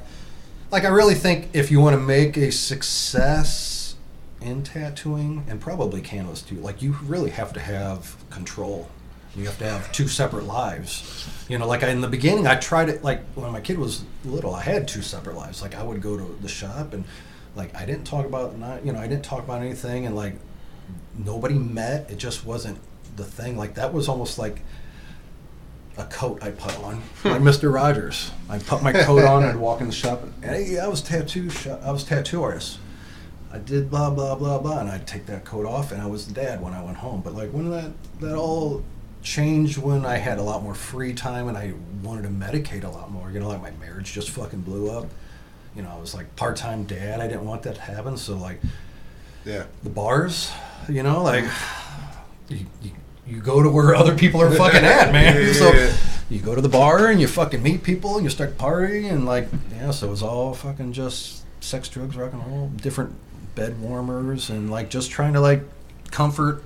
Like 0.70 0.84
I 0.84 0.88
really 0.88 1.14
think 1.14 1.50
if 1.52 1.70
you 1.70 1.80
want 1.80 1.94
to 1.94 2.00
make 2.00 2.36
a 2.36 2.50
success 2.50 3.94
in 4.40 4.62
tattooing 4.62 5.44
and 5.48 5.60
probably 5.60 6.00
cannabis 6.00 6.42
too, 6.42 6.56
like 6.56 6.82
you 6.82 6.96
really 7.04 7.30
have 7.30 7.52
to 7.54 7.60
have 7.60 8.16
control. 8.30 8.88
You 9.36 9.44
have 9.44 9.58
to 9.58 9.64
have 9.68 9.92
two 9.92 10.08
separate 10.08 10.44
lives. 10.44 11.28
You 11.48 11.58
know, 11.58 11.66
like 11.66 11.82
I, 11.82 11.88
in 11.88 12.00
the 12.00 12.08
beginning, 12.08 12.46
I 12.46 12.56
tried 12.56 12.88
it. 12.88 13.04
Like 13.04 13.22
when 13.34 13.52
my 13.52 13.60
kid 13.60 13.78
was 13.78 14.02
little, 14.24 14.54
I 14.54 14.62
had 14.62 14.88
two 14.88 15.02
separate 15.02 15.36
lives. 15.36 15.60
Like 15.60 15.74
I 15.74 15.82
would 15.82 16.00
go 16.00 16.16
to 16.16 16.38
the 16.40 16.48
shop 16.48 16.94
and, 16.94 17.04
like, 17.54 17.74
I 17.74 17.86
didn't 17.86 18.04
talk 18.04 18.26
about 18.26 18.58
not, 18.58 18.84
you 18.84 18.92
know, 18.92 18.98
I 18.98 19.06
didn't 19.06 19.24
talk 19.24 19.42
about 19.44 19.62
anything, 19.62 20.06
and 20.06 20.14
like 20.14 20.34
nobody 21.16 21.54
met. 21.54 22.10
It 22.10 22.16
just 22.18 22.44
wasn't 22.44 22.78
the 23.16 23.24
thing. 23.24 23.56
Like 23.56 23.74
that 23.74 23.92
was 23.92 24.08
almost 24.08 24.38
like 24.38 24.62
a 25.98 26.04
coat 26.04 26.42
I 26.42 26.50
put 26.50 26.78
on, 26.80 27.02
like 27.24 27.40
Mister 27.40 27.70
Rogers. 27.70 28.30
I 28.48 28.58
put 28.58 28.82
my 28.82 28.92
coat 28.92 29.24
on 29.24 29.44
and 29.44 29.60
walk 29.60 29.80
in 29.80 29.86
the 29.86 29.92
shop. 29.92 30.22
And, 30.22 30.44
hey, 30.44 30.78
I 30.78 30.88
was 30.88 31.00
tattoo 31.00 31.48
shop. 31.50 31.80
I 31.82 31.90
was 31.90 32.04
tattoo 32.04 32.42
artist. 32.42 32.78
I 33.52 33.58
did 33.58 33.88
blah 33.90 34.10
blah 34.10 34.34
blah 34.34 34.58
blah, 34.58 34.80
and 34.80 34.90
I'd 34.90 35.06
take 35.06 35.26
that 35.26 35.44
coat 35.44 35.64
off, 35.64 35.92
and 35.92 36.02
I 36.02 36.06
was 36.06 36.26
the 36.26 36.34
dad 36.34 36.60
when 36.60 36.74
I 36.74 36.82
went 36.82 36.98
home. 36.98 37.22
But 37.22 37.34
like 37.34 37.50
when 37.50 37.70
that 37.70 37.92
that 38.20 38.36
all 38.36 38.82
changed 39.22 39.78
when 39.78 40.04
I 40.04 40.18
had 40.18 40.38
a 40.38 40.42
lot 40.42 40.62
more 40.62 40.74
free 40.74 41.12
time 41.12 41.48
and 41.48 41.58
I 41.58 41.72
wanted 42.02 42.22
to 42.22 42.28
medicate 42.28 42.84
a 42.84 42.88
lot 42.88 43.10
more. 43.10 43.30
You 43.30 43.40
know, 43.40 43.48
like 43.48 43.62
my 43.62 43.72
marriage 43.72 44.12
just 44.12 44.30
fucking 44.30 44.60
blew 44.60 44.90
up. 44.90 45.06
You 45.74 45.82
know, 45.82 45.90
I 45.90 45.98
was 45.98 46.14
like 46.14 46.36
part 46.36 46.56
time 46.56 46.84
dad. 46.84 47.20
I 47.20 47.26
didn't 47.26 47.44
want 47.44 47.62
that 47.62 47.74
to 47.76 47.80
happen. 47.80 48.16
So 48.16 48.36
like 48.36 48.60
Yeah. 49.44 49.64
the 49.82 49.90
bars, 49.90 50.50
you 50.88 51.02
know, 51.02 51.22
like 51.22 51.44
you, 52.48 52.66
you, 52.82 52.92
you 53.26 53.40
go 53.40 53.62
to 53.62 53.68
where 53.70 53.94
other 53.94 54.14
people 54.16 54.40
are 54.42 54.50
fucking 54.50 54.84
at, 54.84 55.12
man. 55.12 55.46
Yeah, 55.46 55.52
so 55.52 55.72
yeah. 55.72 55.92
you 56.28 56.40
go 56.40 56.54
to 56.54 56.60
the 56.60 56.68
bar 56.68 57.08
and 57.10 57.20
you 57.20 57.26
fucking 57.28 57.62
meet 57.62 57.82
people 57.82 58.16
and 58.16 58.24
you 58.24 58.30
start 58.30 58.56
partying 58.58 59.10
and 59.10 59.24
like 59.26 59.48
yeah, 59.72 59.90
so 59.90 60.06
it 60.06 60.10
was 60.10 60.22
all 60.22 60.54
fucking 60.54 60.92
just 60.92 61.44
sex, 61.62 61.88
drugs, 61.88 62.16
rock 62.16 62.32
and 62.32 62.46
roll, 62.46 62.68
different 62.68 63.14
bed 63.54 63.80
warmers 63.80 64.50
and 64.50 64.70
like 64.70 64.90
just 64.90 65.10
trying 65.10 65.32
to 65.32 65.40
like 65.40 65.62
comfort 66.10 66.62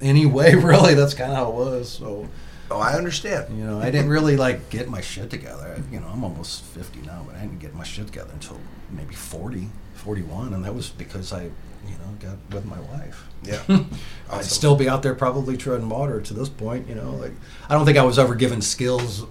any 0.00 0.26
way 0.26 0.54
really. 0.70 0.94
That's 0.94 1.14
kind 1.14 1.30
of 1.32 1.36
how 1.38 1.48
it 1.48 1.54
was. 1.54 1.88
So 1.90 2.28
Oh, 2.70 2.78
I 2.80 2.94
understand. 2.94 3.56
You 3.58 3.64
know, 3.64 3.78
I 3.78 3.90
didn't 3.90 4.08
really 4.08 4.36
like 4.38 4.70
get 4.70 4.88
my 4.88 5.02
shit 5.02 5.28
together. 5.30 5.76
I- 5.76 5.92
You 5.94 6.00
know, 6.00 6.06
I'm 6.08 6.24
almost 6.24 6.62
50 6.64 7.00
now, 7.02 7.22
but 7.26 7.36
I 7.36 7.40
didn't 7.40 7.58
get 7.58 7.74
my 7.74 7.84
shit 7.84 8.06
together 8.06 8.30
until 8.32 8.58
maybe 8.90 9.14
40, 9.14 9.68
41, 9.96 10.54
and 10.54 10.64
that 10.64 10.74
was 10.74 10.88
because 10.88 11.32
I, 11.32 11.50
you 11.88 11.94
know, 11.94 12.14
got 12.20 12.54
with 12.54 12.64
my 12.64 12.80
wife. 12.80 13.26
Yeah. 13.42 13.62
I'd 14.30 14.44
still 14.44 14.76
be 14.76 14.88
out 14.88 15.02
there 15.02 15.14
probably 15.14 15.56
treading 15.56 15.88
water 15.88 16.20
to 16.20 16.34
this 16.34 16.48
point. 16.48 16.88
You 16.88 16.94
know, 16.94 17.12
like 17.12 17.32
I 17.68 17.74
don't 17.74 17.84
think 17.84 17.98
I 17.98 18.04
was 18.04 18.18
ever 18.18 18.34
given 18.34 18.60
skills 18.60 19.26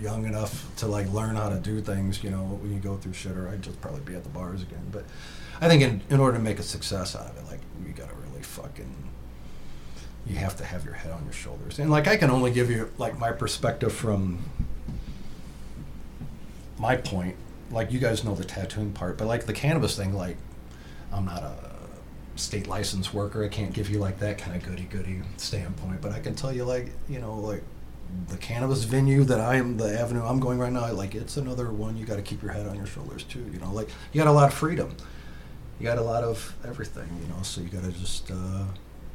young 0.00 0.26
enough 0.26 0.70
to 0.76 0.86
like 0.86 1.10
learn 1.12 1.36
how 1.36 1.48
to 1.48 1.58
do 1.58 1.80
things. 1.80 2.22
You 2.22 2.30
know, 2.30 2.42
when 2.42 2.72
you 2.72 2.80
go 2.80 2.96
through 2.96 3.14
shit, 3.14 3.36
or 3.36 3.48
I'd 3.48 3.62
just 3.62 3.80
probably 3.80 4.00
be 4.00 4.14
at 4.14 4.22
the 4.22 4.30
bars 4.30 4.62
again. 4.62 4.86
But 4.90 5.04
I 5.60 5.68
think 5.68 5.82
in, 5.82 6.02
in 6.10 6.20
order 6.20 6.36
to 6.36 6.42
make 6.42 6.58
a 6.58 6.62
success 6.62 7.16
out 7.16 7.30
of 7.30 7.36
it, 7.36 7.44
like 7.46 7.60
you 7.84 7.92
got 7.92 8.08
to 8.08 8.14
really 8.16 8.42
fucking 8.42 8.94
you 10.26 10.36
have 10.36 10.56
to 10.56 10.64
have 10.64 10.84
your 10.84 10.94
head 10.94 11.12
on 11.12 11.24
your 11.24 11.32
shoulders. 11.32 11.78
And 11.78 11.90
like 11.90 12.06
I 12.06 12.16
can 12.16 12.30
only 12.30 12.50
give 12.50 12.70
you 12.70 12.90
like 12.98 13.18
my 13.18 13.32
perspective 13.32 13.92
from 13.92 14.38
my 16.78 16.96
point. 16.96 17.36
Like 17.70 17.92
you 17.92 17.98
guys 17.98 18.24
know 18.24 18.34
the 18.34 18.44
tattooing 18.44 18.92
part, 18.92 19.18
but 19.18 19.26
like 19.26 19.46
the 19.46 19.52
cannabis 19.52 19.96
thing, 19.96 20.14
like 20.14 20.36
I'm 21.14 21.24
not 21.24 21.42
a 21.42 21.54
state 22.36 22.66
license 22.66 23.14
worker. 23.14 23.44
I 23.44 23.48
can't 23.48 23.72
give 23.72 23.88
you 23.88 23.98
like 23.98 24.18
that 24.18 24.38
kind 24.38 24.56
of 24.56 24.68
goody 24.68 24.84
goody 24.84 25.20
standpoint, 25.36 26.00
but 26.00 26.12
I 26.12 26.20
can 26.20 26.34
tell 26.34 26.52
you 26.52 26.64
like 26.64 26.90
you 27.08 27.20
know 27.20 27.38
like 27.38 27.62
the 28.28 28.36
cannabis 28.36 28.84
venue 28.84 29.24
that 29.24 29.40
I 29.40 29.56
am 29.56 29.76
the 29.76 29.98
avenue 29.98 30.24
I'm 30.24 30.40
going 30.40 30.58
right 30.58 30.72
now. 30.72 30.90
Like 30.92 31.14
it's 31.14 31.36
another 31.36 31.70
one 31.70 31.96
you 31.96 32.04
got 32.04 32.16
to 32.16 32.22
keep 32.22 32.42
your 32.42 32.52
head 32.52 32.66
on 32.66 32.76
your 32.76 32.86
shoulders 32.86 33.24
too. 33.24 33.44
You 33.52 33.58
know, 33.60 33.72
like 33.72 33.88
you 34.12 34.18
got 34.20 34.28
a 34.28 34.32
lot 34.32 34.48
of 34.48 34.54
freedom. 34.54 34.94
You 35.78 35.84
got 35.84 35.98
a 35.98 36.02
lot 36.02 36.24
of 36.24 36.54
everything. 36.64 37.08
You 37.22 37.34
know, 37.34 37.42
so 37.42 37.60
you 37.60 37.68
got 37.68 37.84
to 37.84 37.92
just 37.92 38.30
uh, 38.30 38.64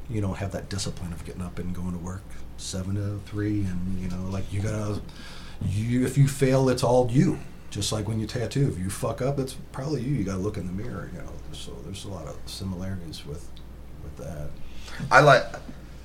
you 0.10 0.22
don't 0.22 0.38
have 0.38 0.52
that 0.54 0.70
discipline 0.70 1.14
of 1.14 1.24
getting 1.26 1.42
up 1.42 1.60
and 1.60 1.74
going 1.74 1.94
to 1.94 2.00
work 2.00 2.24
seven 2.58 2.96
to 2.96 3.20
three, 3.30 3.62
and 3.62 4.00
you 4.00 4.10
know 4.10 4.30
like 4.30 4.52
you 4.52 4.62
gotta 4.62 5.02
you 5.66 6.06
if 6.06 6.18
you 6.18 6.28
fail, 6.28 6.70
it's 6.70 6.84
all 6.84 7.10
you. 7.12 7.40
Just 7.70 7.92
like 7.92 8.08
when 8.08 8.20
you 8.20 8.26
tattoo, 8.26 8.68
if 8.68 8.80
you 8.80 8.90
fuck 8.90 9.22
up, 9.22 9.38
it's 9.38 9.54
probably 9.72 10.02
you. 10.02 10.14
You 10.16 10.24
got 10.24 10.36
to 10.36 10.40
look 10.40 10.58
in 10.58 10.66
the 10.66 10.74
mirror, 10.74 11.10
you 11.14 11.20
know. 11.20 11.30
So 11.52 11.76
there's 11.84 12.06
a 12.06 12.10
lot 12.10 12.26
of 12.26 12.38
similarities 12.46 13.26
with 13.26 13.48
with 14.04 14.18
that. 14.18 14.50
I 15.12 15.22
like 15.22 15.44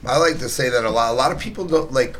I 0.07 0.19
like 0.19 0.39
to 0.39 0.49
say 0.49 0.69
that 0.69 0.85
a 0.85 0.91
lot. 0.91 1.13
A 1.13 1.15
lot 1.15 1.33
of 1.33 1.39
people 1.39 1.65
don't 1.65 1.93
like. 1.93 2.19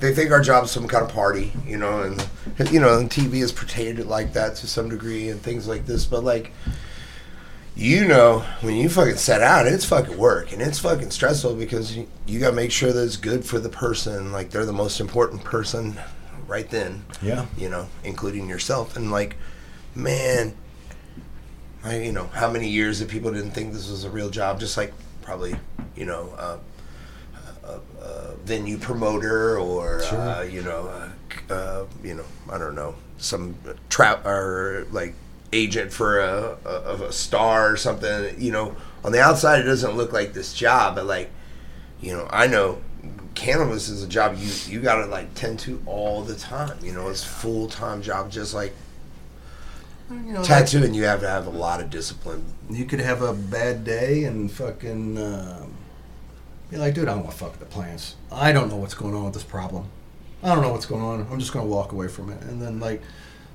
They 0.00 0.14
think 0.14 0.30
our 0.30 0.40
job's 0.40 0.70
some 0.70 0.86
kind 0.88 1.04
of 1.04 1.12
party, 1.12 1.52
you 1.66 1.76
know, 1.76 2.02
and 2.02 2.70
you 2.70 2.80
know, 2.80 2.98
and 2.98 3.10
TV 3.10 3.34
is 3.34 3.52
portrayed 3.52 3.98
it 3.98 4.06
like 4.06 4.32
that 4.32 4.56
to 4.56 4.66
some 4.66 4.88
degree 4.88 5.28
and 5.28 5.40
things 5.40 5.68
like 5.68 5.86
this. 5.86 6.06
But 6.06 6.24
like, 6.24 6.52
you 7.74 8.06
know, 8.06 8.40
when 8.60 8.76
you 8.76 8.88
fucking 8.88 9.16
set 9.16 9.42
out, 9.42 9.66
it's 9.66 9.84
fucking 9.84 10.16
work 10.16 10.52
and 10.52 10.62
it's 10.62 10.78
fucking 10.78 11.10
stressful 11.10 11.56
because 11.56 11.96
you, 11.96 12.08
you 12.26 12.40
got 12.40 12.50
to 12.50 12.56
make 12.56 12.72
sure 12.72 12.92
that 12.92 13.02
it's 13.02 13.16
good 13.16 13.44
for 13.44 13.58
the 13.58 13.68
person. 13.68 14.32
Like 14.32 14.50
they're 14.50 14.64
the 14.64 14.72
most 14.72 15.00
important 15.00 15.44
person 15.44 15.98
right 16.46 16.68
then. 16.70 17.04
Yeah. 17.22 17.46
You 17.56 17.68
know, 17.68 17.88
including 18.04 18.48
yourself. 18.48 18.96
And 18.96 19.10
like, 19.10 19.36
man, 19.94 20.54
I 21.84 22.00
you 22.00 22.12
know 22.12 22.26
how 22.28 22.50
many 22.50 22.68
years 22.68 22.98
that 23.00 23.08
people 23.08 23.32
didn't 23.32 23.52
think 23.52 23.72
this 23.72 23.90
was 23.90 24.04
a 24.04 24.10
real 24.10 24.30
job, 24.30 24.60
just 24.60 24.76
like 24.76 24.92
probably 25.22 25.56
you 25.96 26.04
know. 26.04 26.32
Uh, 26.36 26.58
a, 27.64 27.80
a 28.00 28.36
venue 28.44 28.78
promoter 28.78 29.58
or 29.58 30.00
Sure. 30.04 30.20
uh, 30.20 30.42
you 30.42 30.62
know 30.62 30.86
uh, 31.50 31.52
uh, 31.52 31.86
you 32.04 32.14
know 32.14 32.24
I 32.48 32.58
don't 32.58 32.76
know 32.76 32.94
some 33.18 33.56
trap 33.88 34.24
or 34.24 34.86
like 34.92 35.14
agent 35.52 35.92
for 35.92 36.20
a, 36.20 36.56
a 36.64 36.68
of 36.68 37.00
a 37.00 37.12
star 37.12 37.72
or 37.72 37.76
something 37.76 38.40
you 38.40 38.52
know 38.52 38.76
on 39.04 39.10
the 39.10 39.20
outside 39.20 39.58
it 39.58 39.64
doesn't 39.64 39.96
look 39.96 40.12
like 40.12 40.32
this 40.32 40.54
job 40.54 40.94
but 40.94 41.06
like 41.06 41.28
you 42.00 42.12
know 42.16 42.28
I 42.30 42.46
know 42.46 42.78
cannabis 43.34 43.88
is 43.88 44.02
a 44.02 44.08
job 44.08 44.36
you 44.38 44.50
you 44.66 44.80
got 44.80 44.96
to 44.96 45.06
like 45.06 45.32
tend 45.34 45.58
to 45.58 45.82
all 45.86 46.22
the 46.22 46.34
time 46.34 46.76
you 46.82 46.92
know 46.92 47.08
it's 47.08 47.22
full 47.22 47.68
time 47.68 48.00
job 48.00 48.30
just 48.30 48.54
like 48.54 48.74
You 50.10 50.16
know, 50.32 50.42
tattooing 50.42 50.94
you 50.94 51.04
have 51.04 51.20
to 51.20 51.28
have 51.28 51.46
a 51.46 51.50
lot 51.50 51.80
of 51.80 51.90
discipline 51.90 52.44
you 52.70 52.84
could 52.84 53.00
have 53.00 53.22
a 53.22 53.34
bad 53.34 53.84
day 53.84 54.24
and 54.24 54.50
fucking 54.50 55.18
um, 55.18 55.76
be 56.70 56.76
like, 56.76 56.94
dude, 56.94 57.08
I 57.08 57.14
don't 57.14 57.24
want 57.24 57.30
to 57.32 57.38
fuck 57.38 57.52
with 57.52 57.60
the 57.60 57.66
plants. 57.66 58.16
I 58.32 58.52
don't 58.52 58.68
know 58.68 58.76
what's 58.76 58.94
going 58.94 59.14
on 59.14 59.24
with 59.24 59.34
this 59.34 59.44
problem. 59.44 59.88
I 60.42 60.54
don't 60.54 60.62
know 60.62 60.72
what's 60.72 60.86
going 60.86 61.02
on. 61.02 61.26
I'm 61.30 61.38
just 61.38 61.52
gonna 61.52 61.66
walk 61.66 61.92
away 61.92 62.08
from 62.08 62.30
it. 62.30 62.42
And 62.42 62.60
then 62.60 62.80
like, 62.80 63.02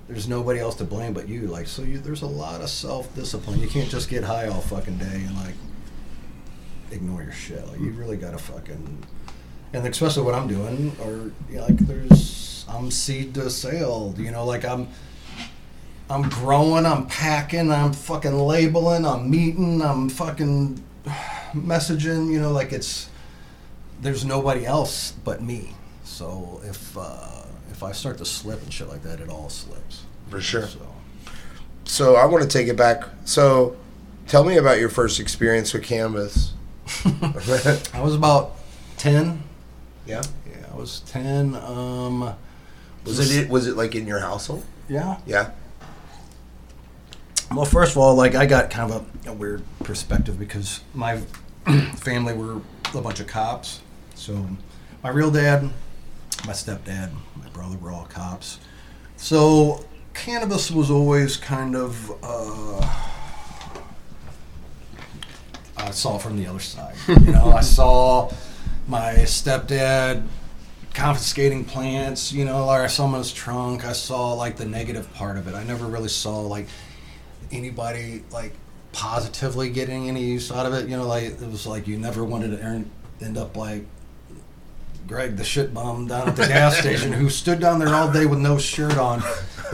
there's 0.08 0.28
nobody 0.28 0.60
else 0.60 0.76
to 0.76 0.84
blame 0.84 1.14
but 1.14 1.28
you. 1.28 1.42
Like, 1.42 1.68
so 1.68 1.84
you, 1.84 2.00
there's 2.00 2.22
a 2.22 2.28
lot 2.28 2.62
of 2.62 2.70
self 2.70 3.14
discipline. 3.16 3.60
You 3.60 3.68
can't 3.68 3.90
just 3.90 4.10
get 4.10 4.24
high 4.24 4.48
all 4.48 4.62
fucking 4.62 4.98
day 4.98 5.24
and 5.26 5.36
like 5.36 5.56
ignore 6.92 7.22
your 7.24 7.32
shit. 7.34 7.66
Like, 7.68 7.80
you 7.80 7.92
really 7.92 8.18
gotta 8.18 8.38
fucking. 8.38 9.04
And 9.74 9.88
especially 9.88 10.24
what 10.24 10.36
I'm 10.36 10.48
doing, 10.48 10.96
or 11.02 11.32
you 11.50 11.58
know, 11.58 11.66
like, 11.66 11.78
there's 11.78 12.66
I'm 12.68 12.92
seed 12.92 13.34
to 13.36 13.50
sale. 13.50 14.14
You 14.18 14.32
know, 14.32 14.46
like 14.46 14.66
I'm. 14.66 14.88
I'm 16.10 16.28
growing, 16.28 16.86
I'm 16.86 17.08
packing, 17.08 17.72
I'm 17.72 17.94
fucking 17.94 18.38
labeling, 18.38 19.06
I'm 19.06 19.30
meeting, 19.32 19.82
I'm 19.82 20.10
fucking 20.10 20.84
messaging, 21.54 22.30
you 22.30 22.42
know, 22.42 22.52
like 22.52 22.74
it's 22.74 23.10
there's 24.02 24.26
nobody 24.26 24.66
else 24.66 25.12
but 25.24 25.42
me. 25.42 25.74
So 26.04 26.60
if 26.66 26.98
uh, 26.98 27.44
if 27.72 27.82
I 27.82 27.94
start 27.94 28.18
to 28.18 28.26
slip 28.26 28.62
and 28.62 28.74
shit 28.74 28.90
like 28.90 29.04
that, 29.04 29.22
it 29.22 29.30
all 29.30 29.50
slips. 29.50 30.04
for 30.30 30.42
sure 30.42 30.68
So 30.68 30.80
so 31.86 32.16
I 32.16 32.26
want 32.26 32.44
to 32.44 32.50
take 32.50 32.68
it 32.68 32.76
back 32.76 33.04
so 33.24 33.78
tell 34.28 34.44
me 34.44 34.58
about 34.58 34.80
your 34.80 34.90
first 34.90 35.20
experience 35.20 35.74
with 35.74 35.84
cannabis. 35.84 36.54
I 37.06 38.02
was 38.02 38.16
about 38.16 38.58
ten. 38.98 39.44
Yeah 40.12 40.22
Yeah, 40.50 40.66
I 40.72 40.76
was 40.76 41.00
ten. 41.02 41.56
Um, 41.56 42.34
Was 43.06 43.36
it 43.36 43.50
was 43.50 43.68
it 43.68 43.76
like 43.78 43.96
in 43.96 44.06
your 44.08 44.20
household? 44.20 44.64
Yeah. 44.90 45.18
Yeah. 45.26 45.52
Well, 47.56 47.66
first 47.66 47.92
of 47.94 47.98
all, 47.98 48.16
like 48.16 48.36
I 48.36 48.46
got 48.46 48.70
kind 48.70 48.92
of 48.92 49.06
a, 49.26 49.30
a 49.30 49.34
weird 49.34 49.64
perspective 49.84 50.38
because 50.40 50.82
my 50.94 51.18
family 51.96 52.34
were 52.34 52.62
a 52.94 53.02
bunch 53.02 53.20
of 53.20 53.28
cops. 53.28 53.82
So 54.16 54.48
my 55.04 55.10
real 55.10 55.32
dad, 55.32 55.64
my 56.46 56.54
stepdad, 56.54 57.12
my 57.36 57.50
brother 57.54 57.78
were 57.78 57.92
all 57.92 58.06
cops. 58.06 58.60
So 59.18 59.86
cannabis 60.14 60.72
was 60.72 60.90
always 60.92 61.38
kind 61.38 61.76
of. 61.76 62.12
Uh, 62.24 62.98
I 65.78 65.92
saw 65.92 66.16
it 66.18 66.22
from 66.22 66.38
the 66.38 66.48
other 66.48 66.60
side. 66.60 66.96
You 67.08 67.32
know, 67.34 67.52
I 67.52 67.62
saw 67.62 68.32
my 68.92 69.14
stepdad 69.24 70.28
confiscating 70.94 71.64
plants, 71.64 72.34
you 72.34 72.44
know, 72.44 72.66
like 72.66 72.82
I 72.82 72.88
saw 72.88 73.08
in 73.08 73.14
his 73.14 73.32
trunk. 73.32 73.86
I 73.86 73.94
saw 73.94 74.34
like 74.34 74.58
the 74.58 74.66
negative 74.66 75.12
part 75.14 75.38
of 75.38 75.48
it. 75.48 75.56
I 75.56 75.64
never 75.64 75.86
really 75.86 76.10
saw 76.10 76.42
like 76.42 76.68
anybody 77.52 78.24
like 78.32 78.54
positively 78.92 79.70
getting 79.70 80.10
any 80.10 80.26
use 80.26 80.52
out 80.52 80.66
of 80.66 80.74
it. 80.74 80.90
You 80.90 80.98
know, 80.98 81.08
like 81.08 81.24
it 81.24 81.50
was 81.50 81.66
like 81.66 81.88
you 81.88 81.98
never 81.98 82.26
wanted 82.26 82.52
to 82.52 82.62
earn, 82.62 82.92
end 83.22 83.38
up 83.38 83.56
like 83.56 83.86
Greg, 85.08 85.38
the 85.38 85.44
shit 85.44 85.74
bum 85.74 86.08
down 86.08 86.28
at 86.28 86.36
the 86.36 86.48
gas 86.48 86.78
station, 86.78 87.14
who 87.14 87.30
stood 87.30 87.62
down 87.62 87.80
there 87.80 87.96
all 87.96 88.12
day 88.12 88.26
with 88.26 88.40
no 88.40 88.58
shirt 88.58 88.98
on. 88.98 89.24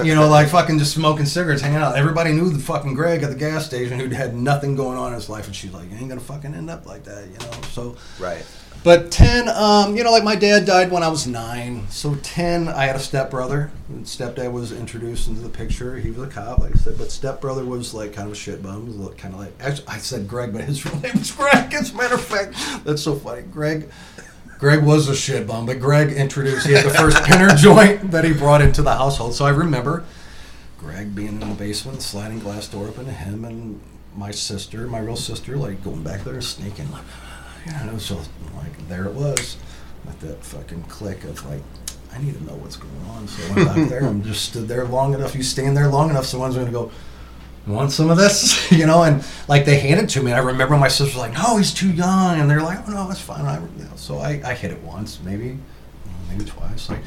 You 0.04 0.14
know, 0.14 0.28
like 0.30 0.50
fucking 0.50 0.78
just 0.78 0.94
smoking 0.94 1.26
cigarettes, 1.26 1.64
hanging 1.64 1.80
out. 1.80 1.96
Everybody 1.96 2.32
knew 2.32 2.52
the 2.52 2.60
fucking 2.60 2.94
Greg 2.94 3.24
at 3.24 3.32
the 3.32 3.36
gas 3.36 3.66
station 3.66 4.00
who 4.00 4.10
had 4.10 4.36
nothing 4.36 4.76
going 4.76 4.96
on 4.96 5.08
in 5.08 5.14
his 5.16 5.28
life, 5.28 5.48
and 5.48 5.56
she's 5.56 5.74
like, 5.74 5.90
"You 5.90 5.98
ain't 5.98 6.10
gonna 6.10 6.22
fucking 6.22 6.54
end 6.54 6.70
up 6.70 6.86
like 6.86 7.04
that," 7.06 7.26
you 7.26 7.38
know. 7.40 7.52
So 7.72 7.96
Right. 8.20 8.46
But 8.88 9.12
10, 9.12 9.50
um, 9.50 9.98
you 9.98 10.04
know, 10.06 10.12
like 10.12 10.24
my 10.24 10.38
dad 10.38 10.64
died 10.64 10.92
when 10.92 11.04
I 11.04 11.10
was 11.10 11.28
nine. 11.28 11.86
So 11.90 12.16
10, 12.16 12.70
I 12.70 12.86
had 12.86 12.96
a 12.96 13.00
stepbrother. 13.00 13.70
And 13.90 14.06
Stepdad 14.06 14.50
was 14.54 14.72
introduced 14.72 15.28
into 15.28 15.42
the 15.42 15.50
picture. 15.50 15.98
He 15.98 16.10
was 16.10 16.30
a 16.30 16.32
cop, 16.32 16.60
like 16.60 16.74
I 16.74 16.80
said. 16.80 16.98
But 16.98 17.12
stepbrother 17.12 17.66
was 17.66 17.94
like 17.94 18.14
kind 18.14 18.28
of 18.28 18.32
a 18.32 18.38
shit 18.38 18.64
bum. 18.64 18.90
He 18.90 18.98
was 18.98 19.14
kind 19.16 19.34
of 19.34 19.42
like, 19.42 19.52
actually, 19.60 19.90
I 19.90 19.98
said 19.98 20.26
Greg, 20.26 20.54
but 20.54 20.62
his 20.62 20.86
real 20.86 21.02
name 21.02 21.12
was 21.16 21.32
Greg. 21.32 21.74
As 21.74 21.92
a 21.92 21.98
matter 21.98 22.16
of 22.16 22.24
fact, 22.24 22.56
that's 22.86 23.02
so 23.02 23.16
funny. 23.16 23.42
Greg. 23.42 23.90
Greg 24.58 24.82
was 24.86 25.10
a 25.10 25.16
shit 25.18 25.46
bum, 25.46 25.66
but 25.66 25.82
Greg 25.82 26.14
introduced, 26.14 26.66
he 26.66 26.72
had 26.72 26.86
the 26.86 26.90
first 26.92 27.22
pinner 27.26 27.50
joint 27.58 28.12
that 28.12 28.24
he 28.24 28.32
brought 28.32 28.62
into 28.62 28.82
the 28.82 28.96
household. 28.96 29.36
So 29.36 29.44
I 29.44 29.50
remember 29.50 30.06
Greg 30.78 31.14
being 31.14 31.42
in 31.42 31.50
the 31.50 31.56
basement, 31.56 32.02
sliding 32.02 32.40
glass 32.40 32.70
door 32.70 32.88
open 32.88 33.04
to 33.04 33.12
him 33.12 33.44
and 33.44 33.82
my 34.16 34.32
sister, 34.32 34.88
my 34.88 35.00
real 35.00 35.18
sister, 35.18 35.58
like 35.58 35.84
going 35.84 36.04
back 36.04 36.24
there 36.24 36.36
and 36.36 36.44
sneaking. 36.44 36.90
Like, 36.90 37.04
yeah, 37.68 37.82
and 37.82 37.90
it 37.90 37.94
was 37.94 38.08
just 38.08 38.30
like 38.56 38.88
there 38.90 39.06
it 39.06 39.14
was, 39.14 39.58
with 40.06 40.20
that 40.22 40.44
fucking 40.44 40.84
click 40.84 41.24
of 41.26 41.46
like, 41.50 41.62
I 42.14 42.20
need 42.20 42.34
to 42.38 42.44
know 42.46 42.54
what's 42.56 42.78
going 42.78 43.06
on. 43.10 43.28
So 43.28 43.44
I 43.44 43.56
went 43.56 43.68
back 43.76 43.90
there 43.90 44.04
and 44.06 44.24
just 44.24 44.46
stood 44.46 44.68
there 44.68 44.86
long 44.86 45.14
enough. 45.14 45.36
You 45.36 45.44
stand 45.44 45.76
there 45.78 45.88
long 45.88 46.10
enough, 46.10 46.26
someone's 46.26 46.56
going 46.56 46.68
to 46.68 46.72
go, 46.72 46.92
want 47.68 47.92
some 47.92 48.10
of 48.10 48.18
this?" 48.18 48.72
you 48.80 48.86
know, 48.86 49.04
and 49.04 49.24
like 49.48 49.66
they 49.66 49.78
handed 49.80 50.06
it 50.06 50.10
to 50.12 50.24
me. 50.24 50.32
And 50.32 50.40
I 50.40 50.44
remember 50.44 50.78
my 50.78 50.88
sister 50.88 51.06
was 51.06 51.16
like, 51.18 51.34
"No, 51.34 51.58
he's 51.58 51.74
too 51.74 51.92
young," 51.92 52.40
and 52.40 52.50
they're 52.50 52.62
like, 52.62 52.80
"Oh 52.88 52.92
no, 52.92 53.10
it's 53.12 53.20
fine." 53.22 53.46
I, 53.46 53.60
you 53.60 53.84
know, 53.84 53.96
so 53.96 54.20
I, 54.20 54.42
I 54.46 54.54
hit 54.54 54.72
it 54.72 54.82
once, 54.84 55.20
maybe, 55.24 55.58
maybe 56.30 56.46
twice. 56.46 56.90
Like 56.90 57.02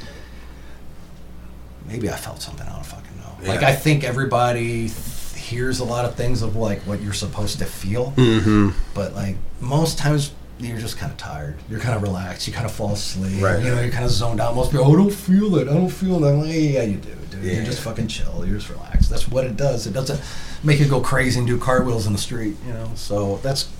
maybe 1.87 2.11
I 2.11 2.17
felt 2.17 2.43
something. 2.43 2.67
I 2.67 2.73
don't 2.75 2.87
fucking 2.87 3.17
know. 3.19 3.49
Like 3.49 3.63
I 3.63 3.75
think 3.75 4.05
everybody 4.05 4.89
th- 4.89 4.95
hears 5.35 5.81
a 5.81 5.85
lot 5.85 6.05
of 6.05 6.15
things 6.15 6.43
of 6.43 6.57
like 6.57 6.81
what 6.83 7.01
you're 7.01 7.13
supposed 7.15 7.59
to 7.61 7.65
feel, 7.65 8.13
Mm-hmm. 8.17 8.71
but 8.95 9.15
like 9.15 9.37
most 9.61 9.99
times 9.99 10.33
you're 10.61 10.79
just 10.79 10.99
kind 10.99 11.11
of 11.11 11.19
tired. 11.19 11.57
You're 11.69 11.81
kind 11.81 11.95
of 11.95 12.03
relaxed. 12.03 12.47
You 12.47 12.53
kind 12.53 12.67
of 12.67 12.73
fall 12.73 12.93
asleep. 12.93 13.43
Right. 13.43 13.63
You 13.63 13.71
know, 13.71 13.81
you're 13.81 13.91
kind 13.91 14.05
of 14.05 14.11
zoned 14.11 14.41
out. 14.41 14.55
Most 14.55 14.71
people, 14.71 14.87
oh, 14.87 14.93
I 14.93 14.97
don't 14.97 15.13
feel 15.13 15.57
it. 15.57 15.69
I 15.69 15.73
don't 15.73 15.89
feel 15.89 16.23
it. 16.23 16.31
I'm 16.31 16.41
like, 16.41 16.53
yeah, 16.53 16.83
you 16.83 16.97
do, 16.97 17.15
dude. 17.31 17.43
Yeah. 17.43 17.53
You're 17.55 17.65
just 17.65 17.81
fucking 17.81 18.09
chill. 18.09 18.45
You're 18.47 18.59
just 18.59 18.69
relaxed. 18.69 19.11
That's 19.11 19.29
what 19.29 19.45
it 19.45 19.57
does. 19.57 19.87
It 19.87 19.93
doesn't 19.93 20.21
make 20.63 20.79
you 20.79 20.87
go 20.87 21.01
crazy 21.01 21.39
and 21.39 21.49
do 21.49 21.59
cartwheels 21.59 22.07
in 22.07 22.13
the 22.13 22.19
street. 22.19 22.57
You 22.67 22.73
know. 22.75 22.91
So 22.95 23.39
that's 23.39 23.71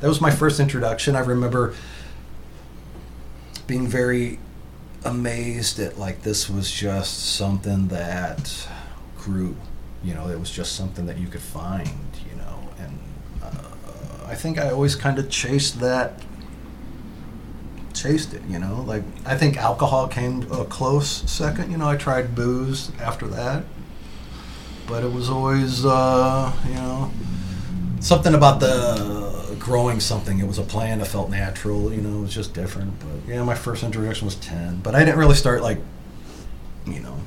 that 0.00 0.08
was 0.08 0.20
my 0.20 0.30
first 0.30 0.60
introduction. 0.60 1.14
I 1.14 1.20
remember 1.20 1.74
being 3.66 3.86
very 3.86 4.38
amazed 5.04 5.78
at 5.78 5.98
like 5.98 6.22
this 6.22 6.48
was 6.48 6.70
just 6.70 7.36
something 7.36 7.88
that 7.88 8.68
grew. 9.18 9.56
You 10.02 10.14
know, 10.14 10.28
it 10.28 10.40
was 10.40 10.50
just 10.50 10.74
something 10.74 11.04
that 11.06 11.18
you 11.18 11.28
could 11.28 11.42
find. 11.42 11.88
You 12.30 12.36
know, 12.38 12.68
and 12.78 12.98
uh, 13.42 14.26
I 14.26 14.34
think 14.34 14.58
I 14.58 14.70
always 14.70 14.96
kind 14.96 15.18
of 15.18 15.28
chased 15.28 15.80
that. 15.80 16.22
Chased 18.00 18.32
it, 18.32 18.40
you 18.48 18.58
know. 18.58 18.82
Like 18.86 19.02
I 19.26 19.36
think 19.36 19.58
alcohol 19.58 20.08
came 20.08 20.50
a 20.50 20.64
close 20.64 21.30
second. 21.30 21.70
You 21.70 21.76
know, 21.76 21.86
I 21.86 21.98
tried 21.98 22.34
booze 22.34 22.90
after 22.98 23.26
that, 23.26 23.64
but 24.86 25.04
it 25.04 25.12
was 25.12 25.28
always, 25.28 25.84
uh, 25.84 26.50
you 26.66 26.74
know, 26.76 27.10
something 28.00 28.32
about 28.32 28.60
the 28.60 29.54
growing 29.58 30.00
something. 30.00 30.38
It 30.38 30.46
was 30.46 30.56
a 30.56 30.62
plant. 30.62 31.02
It 31.02 31.08
felt 31.08 31.28
natural. 31.28 31.92
You 31.92 32.00
know, 32.00 32.20
it 32.20 32.22
was 32.22 32.34
just 32.34 32.54
different. 32.54 32.98
But 33.00 33.28
yeah, 33.28 33.42
my 33.42 33.54
first 33.54 33.82
introduction 33.82 34.24
was 34.24 34.36
ten, 34.36 34.80
but 34.80 34.94
I 34.94 35.00
didn't 35.04 35.18
really 35.18 35.34
start 35.34 35.60
like, 35.60 35.78
you 36.86 37.00
know, 37.00 37.18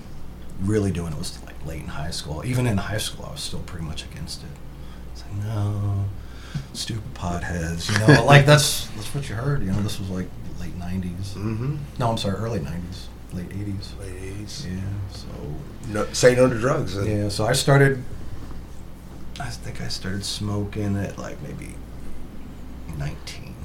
really 0.59 0.89
doing 0.89 1.13
it 1.13 1.19
was 1.19 1.39
like 1.45 1.63
late 1.67 1.81
in 1.81 1.87
high 1.87 2.09
school. 2.09 2.43
Even 2.45 2.65
in 2.65 2.77
high 2.77 2.97
school, 2.97 3.25
I 3.27 3.31
was 3.33 3.41
still 3.41 3.59
pretty 3.59 3.85
much 3.85 4.05
against 4.05 4.41
it. 4.41 4.49
It's 5.11 5.23
like 5.23 5.45
no, 5.45 6.05
stupid 6.73 7.13
potheads. 7.13 7.91
You 7.91 8.07
know, 8.07 8.25
like 8.25 8.47
that's 8.47 8.87
that's 8.95 9.13
what 9.13 9.29
you 9.29 9.35
heard. 9.35 9.61
You 9.61 9.71
know, 9.71 9.81
this 9.83 9.99
was 9.99 10.09
like 10.09 10.27
'90s. 11.01 11.33
Mm-hmm. 11.33 11.75
No, 11.99 12.11
I'm 12.11 12.17
sorry, 12.17 12.35
early 12.35 12.59
'90s, 12.59 13.05
late 13.33 13.49
'80s. 13.49 13.99
Late 13.99 14.21
80s. 14.37 14.65
Yeah. 14.65 14.79
So 15.11 15.27
No, 15.89 16.05
say 16.13 16.35
no 16.35 16.47
to 16.49 16.57
drugs. 16.59 16.95
and- 16.97 17.07
yeah, 17.07 17.29
so 17.29 17.45
I 17.45 17.53
started. 17.53 18.03
I 19.39 19.49
think 19.49 19.81
I 19.81 19.87
started 19.87 20.23
smoking 20.23 20.95
at 20.97 21.17
like 21.17 21.41
maybe 21.41 21.73
19, 22.99 23.55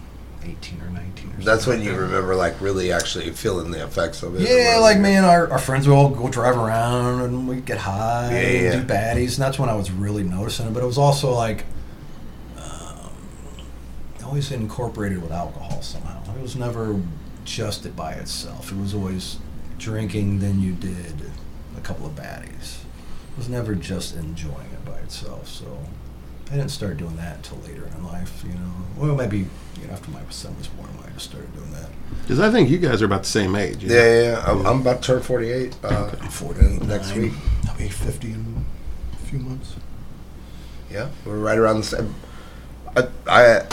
18 0.45 0.81
or 0.81 0.89
19 0.91 1.31
or 1.39 1.43
That's 1.45 1.67
when 1.67 1.83
you 1.83 1.91
like 1.93 2.01
remember 2.01 2.35
like 2.35 2.59
really 2.63 2.91
actually 2.91 3.31
feeling 3.33 3.71
the 3.71 3.85
effects 3.85 4.23
of 4.23 4.35
it. 4.35 4.49
Yeah, 4.49 4.79
like 4.81 4.99
me 4.99 5.15
and 5.15 5.27
our, 5.27 5.51
our 5.51 5.59
friends 5.59 5.87
would 5.87 5.95
all 5.95 6.09
go 6.09 6.29
drive 6.31 6.57
around 6.57 7.21
and 7.21 7.47
we'd 7.47 7.67
get 7.67 7.77
high 7.79 8.31
Yeah, 8.33 8.39
and 8.39 8.65
yeah. 8.65 8.73
do 8.81 8.83
baddies, 8.87 9.35
and 9.35 9.43
that's 9.43 9.59
when 9.59 9.69
I 9.69 9.75
was 9.75 9.91
really 9.91 10.23
noticing 10.23 10.67
it. 10.69 10.73
But 10.73 10.83
it 10.83 10.87
was 10.87 10.97
also 10.99 11.33
like 11.35 11.65
um, 12.57 13.11
always 14.25 14.51
incorporated 14.51 15.21
with 15.21 15.33
alcohol 15.33 15.83
somehow. 15.83 16.23
It 16.35 16.41
was 16.43 16.57
never 16.57 16.99
just 17.49 17.87
it 17.87 17.97
by 17.97 18.13
itself. 18.13 18.71
It 18.71 18.79
was 18.79 18.95
always 18.95 19.39
drinking, 19.79 20.41
then 20.41 20.61
you 20.61 20.73
did 20.73 21.15
a 21.77 21.81
couple 21.81 22.07
of 22.07 22.13
baddies. 22.15 22.79
It 23.33 23.37
was 23.39 23.49
never 23.49 23.75
just 23.75 24.17
enjoying 24.17 24.71
it 24.73 24.85
by 24.85 24.99
itself. 24.99 25.49
So 25.49 25.79
I 26.51 26.57
didn't 26.57 26.71
start 26.71 26.97
doing 26.97 27.17
that 27.17 27.37
until 27.37 27.59
later 27.59 27.89
in 27.97 28.05
life. 28.05 28.43
You 28.47 28.55
know, 28.55 28.73
well 28.97 29.15
maybe 29.17 29.39
you 29.39 29.87
know, 29.87 29.93
after 29.93 30.11
my 30.11 30.21
son 30.31 30.57
was 30.59 30.67
born, 30.69 30.89
I 31.07 31.11
just 31.13 31.31
started 31.31 31.55
doing 31.55 31.71
that. 31.73 31.89
Because 32.23 32.41
I 32.41 32.51
think 32.51 32.69
you 32.69 32.79
guys 32.79 33.01
are 33.03 33.07
about 33.07 33.23
the 33.23 33.29
same 33.29 33.55
age. 33.55 33.85
Yeah, 33.85 33.93
yeah, 34.01 34.23
yeah. 34.23 34.45
I'm, 34.47 34.67
I'm 34.67 34.81
about 34.81 35.03
to 35.03 35.07
turn 35.15 35.23
48 35.23 35.77
uh, 35.85 36.11
I'm 36.21 36.29
48 36.29 36.83
next 36.83 37.15
week. 37.15 37.33
I'll 37.69 37.77
be 37.79 37.89
50 37.89 38.33
in 38.33 38.65
a 39.13 39.17
few 39.27 39.39
months. 39.39 39.77
Yeah, 40.91 41.09
we're 41.25 41.39
right 41.39 41.59
around 41.59 41.79
the 41.79 41.83
same. 41.85 42.15
I, 42.97 43.09
I 43.27 43.67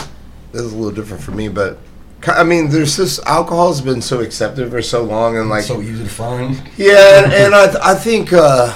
this 0.52 0.62
is 0.62 0.72
a 0.72 0.76
little 0.76 0.92
different 0.92 1.22
for 1.22 1.32
me, 1.32 1.48
but 1.48 1.78
ki- 1.78 1.80
I 2.28 2.44
mean, 2.44 2.68
there's 2.68 2.96
this 2.96 3.18
alcohol's 3.20 3.80
been 3.80 4.02
so 4.02 4.20
accepted 4.20 4.70
for 4.70 4.82
so 4.82 5.02
long, 5.02 5.36
and 5.36 5.48
like 5.48 5.64
so 5.64 5.80
easy 5.80 6.02
to 6.02 6.10
find. 6.10 6.62
Yeah, 6.76 7.24
and, 7.24 7.32
and 7.32 7.54
I, 7.54 7.92
I 7.92 7.94
think 7.94 8.32
uh, 8.32 8.74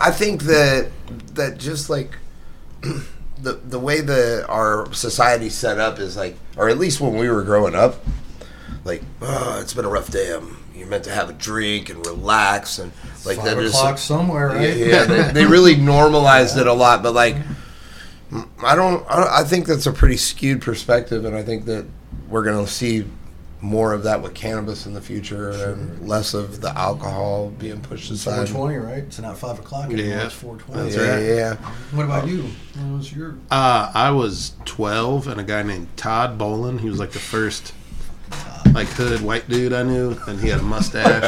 I 0.00 0.10
think 0.10 0.42
that 0.44 0.90
that 1.34 1.58
just 1.58 1.90
like 1.90 2.16
the 3.38 3.52
the 3.52 3.78
way 3.78 4.00
that 4.00 4.46
our 4.48 4.92
society's 4.92 5.54
set 5.54 5.78
up 5.78 5.98
is 5.98 6.16
like, 6.16 6.36
or 6.56 6.68
at 6.68 6.78
least 6.78 7.00
when 7.00 7.16
we 7.16 7.28
were 7.28 7.42
growing 7.42 7.74
up, 7.74 8.04
like, 8.84 9.02
oh, 9.22 9.60
it's 9.60 9.74
been 9.74 9.84
a 9.84 9.88
rough 9.88 10.10
day. 10.10 10.32
Um, 10.32 10.58
you're 10.74 10.88
meant 10.88 11.04
to 11.04 11.10
have 11.10 11.30
a 11.30 11.34
drink 11.34 11.88
and 11.90 12.04
relax, 12.06 12.78
and 12.78 12.92
like 13.24 13.36
Five 13.36 13.44
that 13.46 13.58
is 13.58 14.02
somewhere, 14.02 14.48
right? 14.48 14.76
yeah, 14.76 14.86
yeah 14.86 15.04
they, 15.04 15.32
they 15.32 15.46
really 15.46 15.76
normalized 15.94 16.58
it 16.58 16.66
a 16.66 16.72
lot, 16.72 17.02
but 17.02 17.14
like, 17.14 17.36
I 18.62 18.74
don't. 18.74 19.04
I 19.08 19.44
think 19.44 19.66
that's 19.66 19.86
a 19.86 19.92
pretty 19.92 20.16
skewed 20.16 20.62
perspective, 20.62 21.24
and 21.24 21.36
I 21.36 21.42
think 21.42 21.66
that 21.66 21.86
we're 22.28 22.44
gonna 22.44 22.66
see 22.66 23.04
more 23.60 23.94
of 23.94 24.02
that 24.02 24.20
with 24.20 24.34
cannabis 24.34 24.84
in 24.84 24.92
the 24.92 25.00
future, 25.00 25.50
and 25.50 26.06
less 26.06 26.34
of 26.34 26.60
the 26.60 26.76
alcohol 26.78 27.50
being 27.58 27.80
pushed 27.80 28.10
aside. 28.10 28.48
420, 28.48 28.76
right? 28.76 29.04
It's 29.04 29.18
not 29.18 29.38
5 29.38 29.60
o'clock 29.60 29.86
anymore. 29.86 30.04
Yeah. 30.04 30.26
It's 30.26 30.34
420. 30.34 30.82
That's 30.82 30.96
yeah, 30.96 31.14
right. 31.14 31.24
yeah. 31.24 31.70
What 31.96 32.04
about 32.04 32.28
you? 32.28 32.42
What 32.42 32.98
was 32.98 33.12
your... 33.12 33.36
Uh, 33.50 33.90
I 33.94 34.10
was 34.10 34.52
12, 34.66 35.28
and 35.28 35.40
a 35.40 35.44
guy 35.44 35.62
named 35.62 35.88
Todd 35.96 36.38
Bolin. 36.38 36.78
He 36.78 36.90
was 36.90 36.98
like 36.98 37.12
the 37.12 37.18
first 37.18 37.72
like 38.74 38.88
hood 38.88 39.20
white 39.22 39.48
dude 39.48 39.72
I 39.72 39.82
knew, 39.82 40.16
and 40.26 40.38
he 40.40 40.48
had 40.48 40.60
a 40.60 40.62
mustache. 40.62 41.22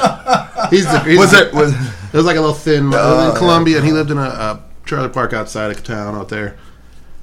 he's 0.71 0.85
the 0.85 1.01
he's 1.01 1.19
Was 1.19 1.31
the- 1.31 1.49
it 1.49 1.55
was 1.55 1.73
It 2.13 2.17
was 2.17 2.27
like 2.27 2.37
a 2.37 2.41
little 2.41 2.55
thin. 2.55 2.93
I 2.93 3.13
was 3.13 3.25
yeah. 3.25 3.31
in 3.31 3.37
Columbia, 3.37 3.77
and 3.79 3.87
he 3.87 3.93
lived 3.93 4.11
in 4.11 4.19
a, 4.19 4.23
a 4.23 4.63
trailer 4.85 5.09
park 5.09 5.33
outside 5.33 5.71
of 5.71 5.83
town 5.85 6.15
out 6.15 6.29
there. 6.29 6.57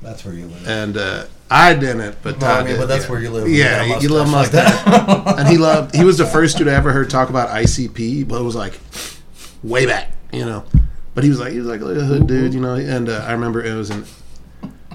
That's 0.02 0.26
where 0.26 0.34
you 0.34 0.48
live. 0.48 0.68
And 0.68 0.98
uh, 0.98 1.26
I 1.54 1.76
didn't, 1.76 2.18
but 2.24 2.42
No, 2.42 2.48
I 2.48 2.60
mean, 2.64 2.68
did. 2.74 2.80
but 2.80 2.88
that's 2.88 3.06
yeah. 3.06 3.12
where 3.12 3.22
you 3.22 3.30
live. 3.30 3.48
Yeah, 3.48 3.84
a 3.84 4.00
you 4.00 4.10
love 4.10 4.30
mustache 4.30 4.82
and 5.38 5.48
he 5.48 5.58
loved. 5.58 5.96
He 5.96 6.04
was 6.04 6.18
the 6.18 6.26
first 6.36 6.58
dude 6.58 6.68
I 6.68 6.74
ever 6.74 6.92
heard 6.92 7.12
talk 7.12 7.30
about 7.30 7.50
ICP, 7.50 8.28
but 8.28 8.42
it 8.42 8.44
was 8.44 8.56
like 8.56 8.80
way 9.62 9.86
back, 9.86 10.12
you 10.32 10.46
know. 10.46 10.64
But 11.14 11.24
he 11.24 11.30
was 11.30 11.40
like 11.40 11.52
he 11.52 11.60
was 11.60 11.68
like 11.68 11.82
a 11.82 11.86
hood 11.86 12.26
dude, 12.26 12.56
you 12.56 12.60
know. 12.60 12.74
And 12.74 13.08
uh, 13.08 13.24
I 13.28 13.34
remember 13.34 13.64
it 13.64 13.76
was 13.76 13.92
in 13.92 14.04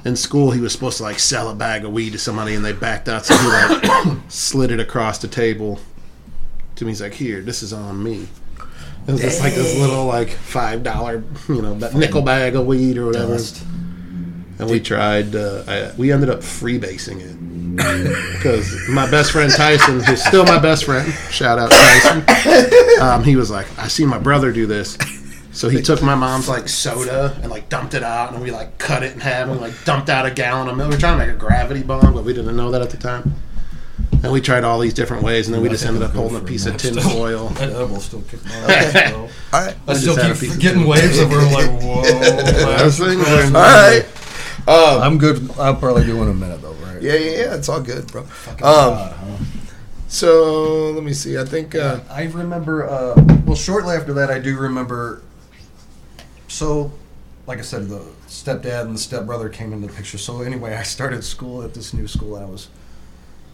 in 0.05 0.17
school. 0.17 0.51
He 0.51 0.61
was 0.61 0.73
supposed 0.73 0.97
to 0.97 1.05
like 1.05 1.21
sell 1.21 1.49
a 1.49 1.55
bag 1.55 1.85
of 1.85 1.93
weed 1.93 2.11
to 2.11 2.19
somebody, 2.19 2.55
and 2.55 2.65
they 2.65 2.73
backed 2.73 3.09
out, 3.09 3.25
so 3.25 3.37
he 3.37 3.47
like 3.47 4.17
slid 4.29 4.73
it 4.73 4.81
across 4.81 5.19
the 5.19 5.29
table 5.29 5.79
to 6.75 6.85
me. 6.85 6.91
He's 6.91 7.01
like, 7.01 7.15
"Here, 7.15 7.41
this 7.41 7.63
is 7.63 7.73
on 7.73 8.03
me." 8.03 8.27
It 9.07 9.13
was 9.13 9.21
just 9.23 9.41
like 9.41 9.55
this 9.55 9.79
little 9.79 10.07
like 10.07 10.29
five 10.31 10.83
dollar, 10.83 11.23
you 11.49 11.63
know, 11.63 11.75
that 11.79 11.95
nickel 11.95 12.21
bag 12.21 12.57
of 12.57 12.67
weed 12.67 12.99
or 12.99 13.07
whatever. 13.07 13.35
Dust. 13.35 13.65
And 14.59 14.69
we 14.69 14.81
tried. 14.81 15.37
Uh, 15.37 15.63
I, 15.69 15.93
we 15.97 16.11
ended 16.13 16.31
up 16.31 16.41
freebasing 16.41 17.21
it 17.21 17.37
because 18.37 18.89
my 18.89 19.09
best 19.09 19.31
friend 19.31 19.53
Tyson, 19.53 20.01
who's 20.01 20.25
still 20.25 20.45
my 20.45 20.59
best 20.59 20.85
friend, 20.85 21.13
shout 21.31 21.59
out 21.59 21.71
Tyson. 21.71 22.25
Um, 23.01 23.23
he 23.23 23.37
was 23.37 23.51
like, 23.51 23.67
"I 23.79 23.87
seen 23.89 24.09
my 24.09 24.19
brother 24.19 24.51
do 24.51 24.67
this." 24.67 24.99
So 25.53 25.69
he 25.69 25.81
took 25.83 26.03
my 26.03 26.15
mom's 26.15 26.49
like 26.49 26.69
soda 26.69 27.37
and 27.43 27.51
like 27.51 27.69
dumped 27.69 27.95
it 27.95 28.03
out, 28.03 28.33
and 28.33 28.43
we 28.43 28.51
like 28.51 28.79
cut 28.79 29.03
it 29.03 29.15
in 29.15 29.21
half 29.21 29.49
and 29.49 29.61
like 29.61 29.73
dumped 29.85 30.09
out 30.09 30.27
a 30.27 30.31
gallon 30.31 30.69
of 30.69 30.77
milk. 30.77 30.91
We 30.91 30.97
were 30.97 31.01
trying 31.01 31.19
to 31.19 31.27
make 31.27 31.35
a 31.35 31.39
gravity 31.39 31.83
bomb, 31.83 32.15
but 32.15 32.25
we 32.25 32.33
didn't 32.33 32.57
know 32.57 32.71
that 32.73 32.83
at 32.83 32.91
the 32.91 32.97
time. 32.97 33.35
And 34.23 34.33
we 34.33 34.41
tried 34.41 34.65
all 34.65 34.81
these 34.81 34.95
different 34.95 35.23
ways, 35.23 35.47
and 35.47 35.55
then 35.55 35.63
we 35.63 35.69
I 35.69 35.73
just 35.73 35.85
ended 35.85 36.03
up 36.03 36.13
holding 36.13 36.39
a 36.39 36.45
piece 36.45 36.67
of 36.67 36.75
a 36.75 36.79
tin 36.79 36.97
minute 36.97 37.11
foil. 37.11 37.49
That 37.55 37.71
edible 37.71 38.01
still 38.01 38.23
kicking 38.23 38.49
my 38.49 38.55
ass, 38.75 39.11
though. 39.13 39.29
all 39.53 39.65
right. 39.67 39.77
I 39.87 39.95
still 39.95 40.15
just 40.15 40.27
had 40.27 40.37
a 40.37 40.39
piece 40.39 40.53
keep 40.53 40.61
getting 40.61 40.87
waves 40.87 41.19
of 41.21 41.31
we're 41.31 41.43
like, 41.53 41.71
whoa. 41.83 42.03
Those 42.79 42.99
things 42.99 43.25
All 43.27 43.53
right. 43.53 44.05
Um, 44.69 45.01
I'm 45.03 45.19
good. 45.19 45.51
I'll 45.59 45.77
probably 45.77 46.05
do 46.05 46.23
in 46.23 46.29
a 46.29 46.35
minute, 46.35 46.61
though, 46.61 46.75
right? 46.75 47.01
yeah, 47.01 47.15
yeah, 47.15 47.31
yeah. 47.31 47.55
It's 47.55 47.71
all 47.71 47.81
good, 47.81 48.07
bro. 48.13 48.23
Fucking 48.25 48.67
Um, 48.67 48.71
God, 48.75 49.13
huh? 49.17 49.37
so 50.09 50.91
let 50.91 51.03
me 51.03 51.15
see. 51.15 51.39
I 51.39 51.45
think. 51.47 51.75
Uh, 51.75 52.01
I 52.11 52.25
remember. 52.25 52.87
Uh, 52.89 53.15
well, 53.47 53.57
shortly 53.57 53.97
after 53.97 54.13
that, 54.13 54.31
I 54.31 54.39
do 54.39 54.59
remember. 54.59 55.23
So, 56.49 56.93
like 57.47 57.59
I 57.59 57.63
said, 57.63 57.89
the 57.89 58.01
stepdad 58.27 58.83
and 58.83 58.95
the 58.95 58.99
stepbrother 58.99 59.49
came 59.49 59.73
into 59.73 59.87
the 59.87 59.93
picture. 59.95 60.19
So 60.19 60.43
anyway, 60.43 60.75
I 60.75 60.83
started 60.83 61.25
school 61.25 61.63
at 61.63 61.73
this 61.73 61.95
new 61.95 62.07
school. 62.07 62.37
I 62.37 62.45
was 62.45 62.69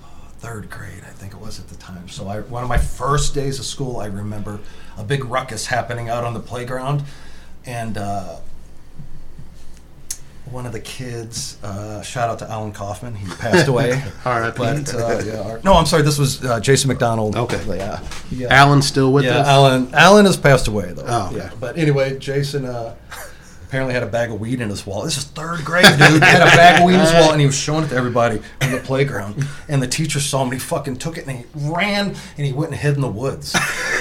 uh, 0.02 0.06
third 0.38 0.68
grade, 0.68 1.02
I 1.06 1.10
think 1.12 1.32
it 1.32 1.40
was 1.40 1.60
at 1.60 1.68
the 1.68 1.76
time. 1.76 2.08
So 2.08 2.26
I, 2.26 2.40
one 2.40 2.64
of 2.64 2.68
my 2.68 2.78
first 2.78 3.34
days 3.34 3.60
of 3.60 3.66
school, 3.66 3.98
I 3.98 4.06
remember 4.06 4.58
a 4.96 5.04
big 5.04 5.24
ruckus 5.24 5.66
happening 5.66 6.08
out 6.08 6.24
on 6.24 6.34
the 6.34 6.40
playground, 6.40 7.04
and. 7.64 7.96
Uh, 7.98 8.36
one 10.50 10.66
of 10.66 10.72
the 10.72 10.80
kids, 10.80 11.56
uh, 11.62 12.02
shout 12.02 12.28
out 12.28 12.38
to 12.40 12.50
Alan 12.50 12.72
Kaufman. 12.72 13.14
He 13.14 13.26
passed 13.36 13.66
away. 13.66 13.92
All 14.24 14.40
right, 14.40 14.54
But 14.54 14.94
uh, 14.94 15.22
yeah, 15.24 15.40
our- 15.40 15.60
no, 15.64 15.74
I'm 15.74 15.86
sorry. 15.86 16.02
This 16.02 16.18
was 16.18 16.44
uh, 16.44 16.60
Jason 16.60 16.88
McDonald. 16.88 17.34
Okay. 17.36 17.62
Yeah. 17.76 18.00
yeah. 18.30 18.48
Alan's 18.50 18.86
still 18.86 19.12
with 19.12 19.24
yeah, 19.24 19.38
us. 19.38 19.46
Alan. 19.46 19.94
Alan 19.94 20.26
has 20.26 20.36
passed 20.36 20.68
away 20.68 20.92
though. 20.92 21.04
Oh, 21.06 21.26
okay. 21.28 21.36
yeah. 21.38 21.50
But 21.58 21.78
anyway, 21.78 22.18
Jason 22.18 22.66
uh, 22.66 22.94
apparently 23.74 23.92
had 23.92 24.04
a 24.04 24.06
bag 24.06 24.30
of 24.30 24.38
weed 24.38 24.60
in 24.60 24.70
his 24.70 24.86
wallet. 24.86 25.06
This 25.06 25.18
is 25.18 25.24
third 25.24 25.64
grade, 25.64 25.84
dude. 25.84 25.98
He 25.98 26.18
had 26.20 26.42
a 26.42 26.56
bag 26.56 26.80
of 26.80 26.86
weed 26.86 26.94
in 26.94 27.00
his 27.00 27.12
wallet, 27.12 27.32
and 27.32 27.40
he 27.40 27.46
was 27.46 27.58
showing 27.58 27.82
it 27.82 27.88
to 27.88 27.96
everybody 27.96 28.40
on 28.62 28.70
the 28.70 28.78
playground. 28.78 29.44
And 29.68 29.82
the 29.82 29.88
teacher 29.88 30.20
saw 30.20 30.42
him, 30.42 30.52
and 30.52 30.60
he 30.60 30.60
fucking 30.60 30.98
took 30.98 31.18
it, 31.18 31.26
and 31.26 31.38
he 31.38 31.44
ran, 31.56 32.10
and 32.10 32.46
he 32.46 32.52
went 32.52 32.70
and 32.70 32.80
hid 32.80 32.94
in 32.94 33.00
the 33.00 33.08
woods. 33.08 33.52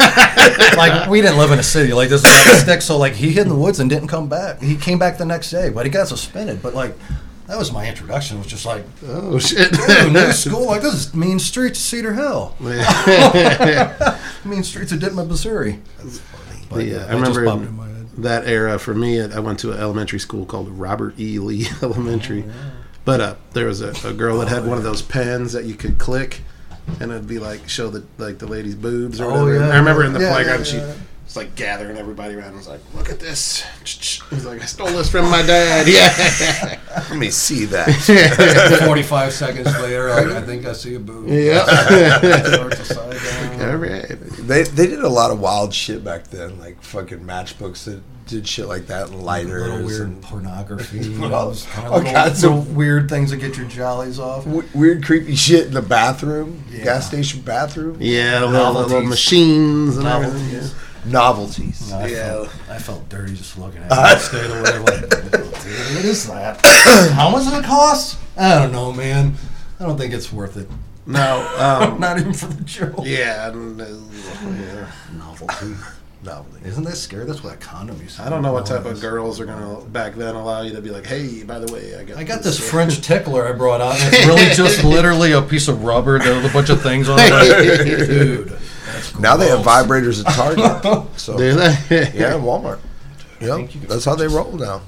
like 0.78 1.10
we 1.10 1.22
didn't 1.22 1.40
live 1.40 1.52
in 1.52 1.58
a 1.58 1.64
city 1.64 1.92
like 1.92 2.10
this 2.10 2.22
was 2.22 2.32
like 2.32 2.56
a 2.56 2.60
stick, 2.60 2.82
so 2.84 3.00
like 3.00 3.14
he 3.14 3.32
hid 3.32 3.48
in 3.48 3.50
the 3.50 3.56
woods 3.56 3.80
and 3.80 3.90
didn't 3.90 4.10
come 4.10 4.30
back. 4.30 4.62
He 4.62 4.76
came 4.76 5.00
back 5.00 5.18
the 5.18 5.26
next 5.26 5.50
day, 5.50 5.72
but 5.72 5.88
he 5.88 5.92
got 5.92 6.08
suspended. 6.08 6.62
But 6.62 6.76
like. 6.76 6.94
that 7.48 7.58
was 7.58 7.72
my 7.72 7.90
introduction. 7.90 8.38
It 8.38 8.42
was 8.42 8.48
just 8.48 8.68
like, 8.68 8.86
Oh 9.08 9.40
shit! 9.40 9.72
New 10.12 10.32
school 10.34 10.68
like 10.68 10.84
this 10.84 10.94
is 10.94 11.16
mean 11.16 11.40
streets 11.40 11.80
of 11.80 11.84
Cedar 11.84 12.14
Hill, 12.14 12.56
mean 14.46 14.62
streets 14.62 14.92
of 14.92 15.00
Dittmer, 15.00 15.28
Missouri. 15.28 15.80
But 16.70 16.86
Yeah, 16.86 16.98
yeah, 16.98 17.06
I 17.08 17.14
remember 17.16 17.44
in 17.44 17.64
in 17.64 17.76
my 17.76 17.88
head. 17.88 17.93
That 18.18 18.48
era 18.48 18.78
for 18.80 18.94
me. 18.94 19.22
I 19.22 19.40
went 19.40 19.60
to 19.62 19.72
an 19.72 19.80
elementary 19.80 20.20
school 20.20 20.46
called 20.46 20.70
Robert 20.70 21.20
E. 21.20 21.40
Lee 21.40 21.68
Elementary, 21.82 22.44
but 23.06 23.22
uh, 23.22 23.36
there 23.54 23.66
was 23.68 23.82
a, 23.82 23.94
a 24.08 24.14
girl 24.14 24.38
that 24.40 24.48
had 24.50 24.66
one 24.66 24.78
of 24.78 24.84
those 24.84 25.02
pens 25.02 25.54
that 25.54 25.66
you 25.66 25.74
could 25.76 25.98
click, 25.98 26.42
and 27.00 27.12
it'd 27.12 27.28
be 27.28 27.40
like 27.40 27.68
show 27.68 27.90
the 27.90 28.04
like 28.18 28.40
the 28.40 28.48
lady's 28.48 28.76
boobs 28.76 29.20
or 29.22 29.32
Oh, 29.32 29.48
yeah. 29.48 29.70
I 29.70 29.78
remember 29.78 30.04
in 30.04 30.14
the 30.14 30.20
Yeah, 30.22 30.34
playground 30.34 30.60
yeah, 30.60 30.64
she 30.64 30.78
yeah. 31.24 31.26
was 31.26 31.36
like 31.36 31.56
gathering 31.56 31.98
everybody 31.98 32.36
around. 32.36 32.48
and 32.50 32.58
was 32.58 32.68
like, 32.68 32.82
"Look 32.94 33.10
at 33.10 33.20
this!" 33.20 33.64
He's 34.30 34.46
like, 34.46 34.62
"I 34.62 34.66
stole 34.66 34.88
this 34.88 35.10
from 35.10 35.30
my 35.30 35.42
dad." 35.42 35.88
Yeah, 35.88 36.80
Let 37.10 37.18
me 37.18 37.30
see 37.30 37.66
that. 37.66 37.90
45 38.86 39.34
seconds 39.34 39.68
later, 39.80 40.10
like, 40.10 40.28
I 40.28 40.42
think 40.42 40.66
I 40.66 40.74
see 40.74 40.96
a 40.96 41.00
boob. 41.00 41.28
yeah. 41.30 41.66
Starts 41.66 42.78
to 42.78 42.86
side 42.86 43.58
down. 43.60 43.70
All 43.70 43.78
right. 43.78 44.08
They 44.48 44.64
they 44.64 44.88
did 44.88 45.04
a 45.04 45.10
lot 45.10 45.32
of 45.32 45.40
wild 45.40 45.74
shit 45.74 46.04
back 46.04 46.26
then, 46.28 46.60
like 46.60 46.82
fucking 46.82 47.20
matchbooks 47.20 47.86
that 47.86 48.02
did 48.26 48.48
shit 48.48 48.68
like 48.68 48.88
that 48.88 49.10
and 49.10 49.22
lighters. 49.24 49.68
Little 49.70 49.86
weird 49.86 50.08
and 50.08 50.22
pornography. 50.22 51.00
You 51.00 51.24
All- 51.24 51.30
know, 51.30 51.50
of 51.50 51.78
all 51.78 51.98
little, 52.00 52.12
kinds 52.14 52.44
of- 52.46 52.74
weird 52.76 53.10
things 53.10 53.32
that 53.32 53.38
get 53.38 53.58
your 53.58 53.68
jollies 53.68 54.18
off. 54.20 54.46
w- 54.46 54.68
weird, 54.74 55.04
creepy 55.04 55.36
shit 55.36 55.68
in 55.68 55.74
the 55.74 55.82
bathroom, 55.82 56.64
Yeah. 56.72 56.84
gas 56.86 57.08
station 57.08 57.42
bathroom. 57.42 57.98
Yeah, 58.00 58.40
the 58.40 58.48
little, 58.48 58.68
little 58.74 58.82
Novelties. 59.02 59.10
machines 59.10 59.98
and 59.98 60.08
everything. 60.08 60.70
Novelties. 61.06 61.90
Novelties. 61.90 61.92
I, 61.94 62.08
Yeah. 62.08 62.28
felt, 62.34 62.50
I 62.70 62.78
felt 62.80 63.10
dirty 63.10 63.36
just 63.36 63.58
looking 63.58 63.82
at 63.82 63.92
it. 63.92 63.98
I 63.98 64.18
stayed 64.18 64.50
away 64.50 64.80
like, 64.80 65.10
dude, 65.10 65.32
what 65.96 66.06
is 66.06 66.28
that? 66.28 66.60
How 67.14 67.30
much 67.30 67.44
does 67.46 67.54
it 67.60 67.66
cost? 67.66 68.18
I 68.38 68.56
don't 68.60 68.72
know, 68.72 68.92
man. 68.92 69.36
I 69.80 69.86
don't 69.86 69.98
think 69.98 70.14
it's 70.14 70.32
worth 70.32 70.58
it. 70.58 70.70
No, 71.06 71.46
um, 71.60 72.00
Not 72.00 72.18
even 72.20 72.34
for 72.34 72.46
the 72.48 72.64
joke. 72.64 72.96
yeah, 73.04 73.50
and, 73.50 73.80
uh, 73.82 73.86
yeah. 73.86 74.88
Novelty. 75.18 75.76
Novelty. 76.24 76.66
Isn't 76.68 76.84
that 76.86 76.96
scary? 76.96 77.26
That's 77.26 77.44
what 77.44 77.52
that 77.52 77.60
condom 77.60 78.00
used 78.02 78.18
to 78.18 78.24
I 78.24 78.30
don't 78.30 78.42
know 78.42 78.54
what 78.54 78.66
type 78.66 78.86
of 78.86 79.00
girls 79.02 79.40
are 79.40 79.46
gonna 79.46 79.82
back 79.86 80.16
then 80.16 80.36
allow 80.36 80.62
you 80.62 80.74
to 80.74 80.82
be 80.82 80.90
like, 80.90 81.06
hey, 81.06 81.44
by 81.44 81.60
the 81.60 81.72
way, 81.74 81.96
I 81.98 82.04
got 82.04 82.18
I 82.18 82.24
got 82.24 82.44
this 82.44 82.60
uh, 82.60 82.64
French 82.64 83.02
tickler 83.02 83.48
I 83.48 83.52
brought 83.52 83.82
out. 83.82 84.00
And 84.00 84.14
it's 84.14 84.26
really 84.28 84.54
just 84.54 84.84
literally 84.84 85.34
a 85.34 85.42
piece 85.42 85.68
of 85.68 85.84
rubber. 85.84 86.14
with 86.14 86.46
a 86.46 86.54
bunch 86.54 86.70
of 86.70 86.82
things 86.82 87.10
on 87.10 87.18
it. 87.20 87.86
Dude. 88.08 88.48
That's 88.86 89.20
Now 89.20 89.38
they 89.38 89.50
have 89.50 89.60
vibrators 89.60 90.26
at 90.26 90.34
Target. 90.34 91.08
So 91.18 91.38
Do 91.38 91.54
they? 91.54 92.12
yeah, 92.14 92.34
Walmart. 92.34 92.80
Yep, 93.40 93.56
think 93.58 93.76
you 93.76 93.82
could 93.82 93.90
that's 93.90 94.06
how 94.06 94.16
they 94.16 94.28
roll 94.28 94.54
now. 94.54 94.82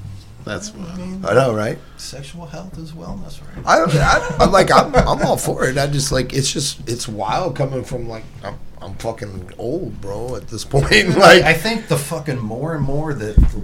That's 0.45 0.71
what 0.73 0.87
I 0.89 0.95
mean, 0.97 1.25
I 1.25 1.33
know, 1.33 1.55
right? 1.55 1.79
Sexual 1.97 2.45
health 2.45 2.77
is 2.77 2.91
wellness, 2.91 3.41
right? 3.41 3.65
I, 3.65 3.81
I 3.83 4.35
I'm 4.43 4.51
like 4.51 4.71
I'm 4.71 4.93
I'm 4.95 5.25
all 5.25 5.37
for 5.37 5.67
it. 5.67 5.77
I 5.77 5.87
just 5.87 6.11
like 6.11 6.33
it's 6.33 6.51
just 6.51 6.87
it's 6.87 7.07
wild 7.07 7.55
coming 7.55 7.83
from 7.83 8.07
like 8.07 8.23
I'm 8.43 8.59
I'm 8.79 8.93
fucking 8.95 9.53
old, 9.57 9.99
bro. 10.01 10.35
At 10.35 10.47
this 10.47 10.63
point, 10.63 10.91
like 11.17 11.43
I 11.43 11.53
think 11.53 11.87
the 11.87 11.97
fucking 11.97 12.39
more 12.39 12.75
and 12.75 12.83
more 12.83 13.15
that 13.15 13.63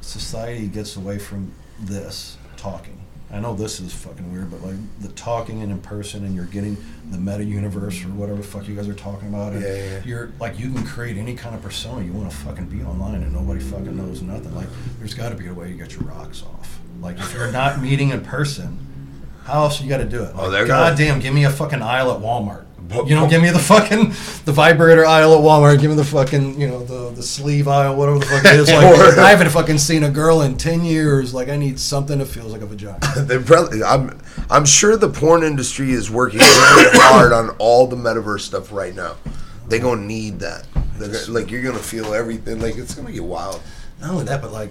society 0.00 0.68
gets 0.68 0.96
away 0.96 1.18
from 1.18 1.52
this 1.78 2.38
talking. 2.56 2.98
I 3.32 3.40
know 3.40 3.54
this 3.54 3.80
is 3.80 3.92
fucking 3.92 4.32
weird, 4.32 4.50
but 4.52 4.62
like 4.62 4.76
the 5.00 5.08
talking 5.08 5.60
and 5.62 5.72
in 5.72 5.80
person, 5.80 6.24
and 6.24 6.34
you're 6.36 6.44
getting 6.44 6.76
the 7.10 7.18
meta 7.18 7.44
universe 7.44 8.04
or 8.04 8.08
whatever 8.08 8.38
the 8.38 8.46
fuck 8.46 8.68
you 8.68 8.76
guys 8.76 8.88
are 8.88 8.94
talking 8.94 9.28
about. 9.28 9.52
And 9.52 9.62
Yeah, 9.62 9.74
yeah. 9.74 10.02
You're 10.04 10.30
like 10.38 10.58
you 10.60 10.70
can 10.72 10.84
create 10.84 11.16
any 11.16 11.34
kind 11.34 11.54
of 11.54 11.60
persona 11.62 12.04
you 12.04 12.12
want 12.12 12.30
to 12.30 12.36
fucking 12.36 12.66
be 12.66 12.82
online, 12.84 13.22
and 13.22 13.32
nobody 13.32 13.60
fucking 13.60 13.96
knows 13.96 14.22
nothing. 14.22 14.54
Like 14.54 14.68
there's 14.98 15.14
got 15.14 15.30
to 15.30 15.34
be 15.34 15.48
a 15.48 15.54
way 15.54 15.70
you 15.70 15.76
get 15.76 15.92
your 15.94 16.02
rocks 16.04 16.42
off. 16.44 16.78
Like 17.00 17.18
if 17.18 17.34
you're 17.34 17.50
not 17.50 17.80
meeting 17.80 18.10
in 18.10 18.20
person, 18.22 18.78
how 19.44 19.64
else 19.64 19.80
you 19.82 19.88
got 19.88 19.98
to 19.98 20.04
do 20.04 20.22
it? 20.22 20.32
Oh, 20.34 20.48
like, 20.48 20.62
Oh, 20.62 20.66
gonna- 20.66 20.90
goddamn, 20.90 21.18
give 21.20 21.34
me 21.34 21.44
a 21.44 21.50
fucking 21.50 21.82
aisle 21.82 22.12
at 22.12 22.20
Walmart. 22.20 22.65
You 23.06 23.14
know, 23.16 23.28
give 23.28 23.42
me 23.42 23.50
the 23.50 23.58
fucking 23.58 24.10
the 24.44 24.52
vibrator 24.52 25.04
aisle 25.04 25.34
at 25.34 25.40
Walmart. 25.40 25.80
Give 25.80 25.90
me 25.90 25.96
the 25.96 26.04
fucking 26.04 26.60
you 26.60 26.68
know 26.68 26.84
the 26.84 27.10
the 27.14 27.22
sleeve 27.22 27.66
aisle, 27.68 27.96
whatever 27.96 28.18
the 28.20 28.26
fuck 28.26 28.44
it 28.44 28.60
is. 28.60 28.68
Like 28.72 29.16
Or- 29.16 29.20
I 29.20 29.30
haven't 29.30 29.50
fucking 29.50 29.78
seen 29.78 30.04
a 30.04 30.10
girl 30.10 30.42
in 30.42 30.56
ten 30.56 30.84
years. 30.84 31.34
Like 31.34 31.48
I 31.48 31.56
need 31.56 31.80
something 31.80 32.18
that 32.18 32.26
feels 32.26 32.52
like 32.52 32.60
a 32.62 32.66
vagina. 32.66 32.98
they 33.18 33.38
probably, 33.38 33.82
I'm 33.82 34.20
I'm 34.50 34.64
sure 34.64 34.96
the 34.96 35.08
porn 35.08 35.42
industry 35.42 35.90
is 35.92 36.10
working 36.10 36.38
really 36.40 36.90
hard 37.00 37.32
on 37.32 37.50
all 37.58 37.86
the 37.86 37.96
metaverse 37.96 38.40
stuff 38.40 38.70
right 38.72 38.94
now. 38.94 39.16
They're 39.68 39.80
gonna 39.80 40.02
need 40.02 40.38
that. 40.40 40.66
They're 40.98 41.26
like 41.28 41.50
you're 41.50 41.62
gonna 41.62 41.78
feel 41.78 42.14
everything. 42.14 42.60
Like 42.60 42.76
it's 42.76 42.94
gonna 42.94 43.12
get 43.12 43.24
wild. 43.24 43.60
Not 44.00 44.10
only 44.10 44.24
that, 44.26 44.40
but 44.42 44.52
like 44.52 44.70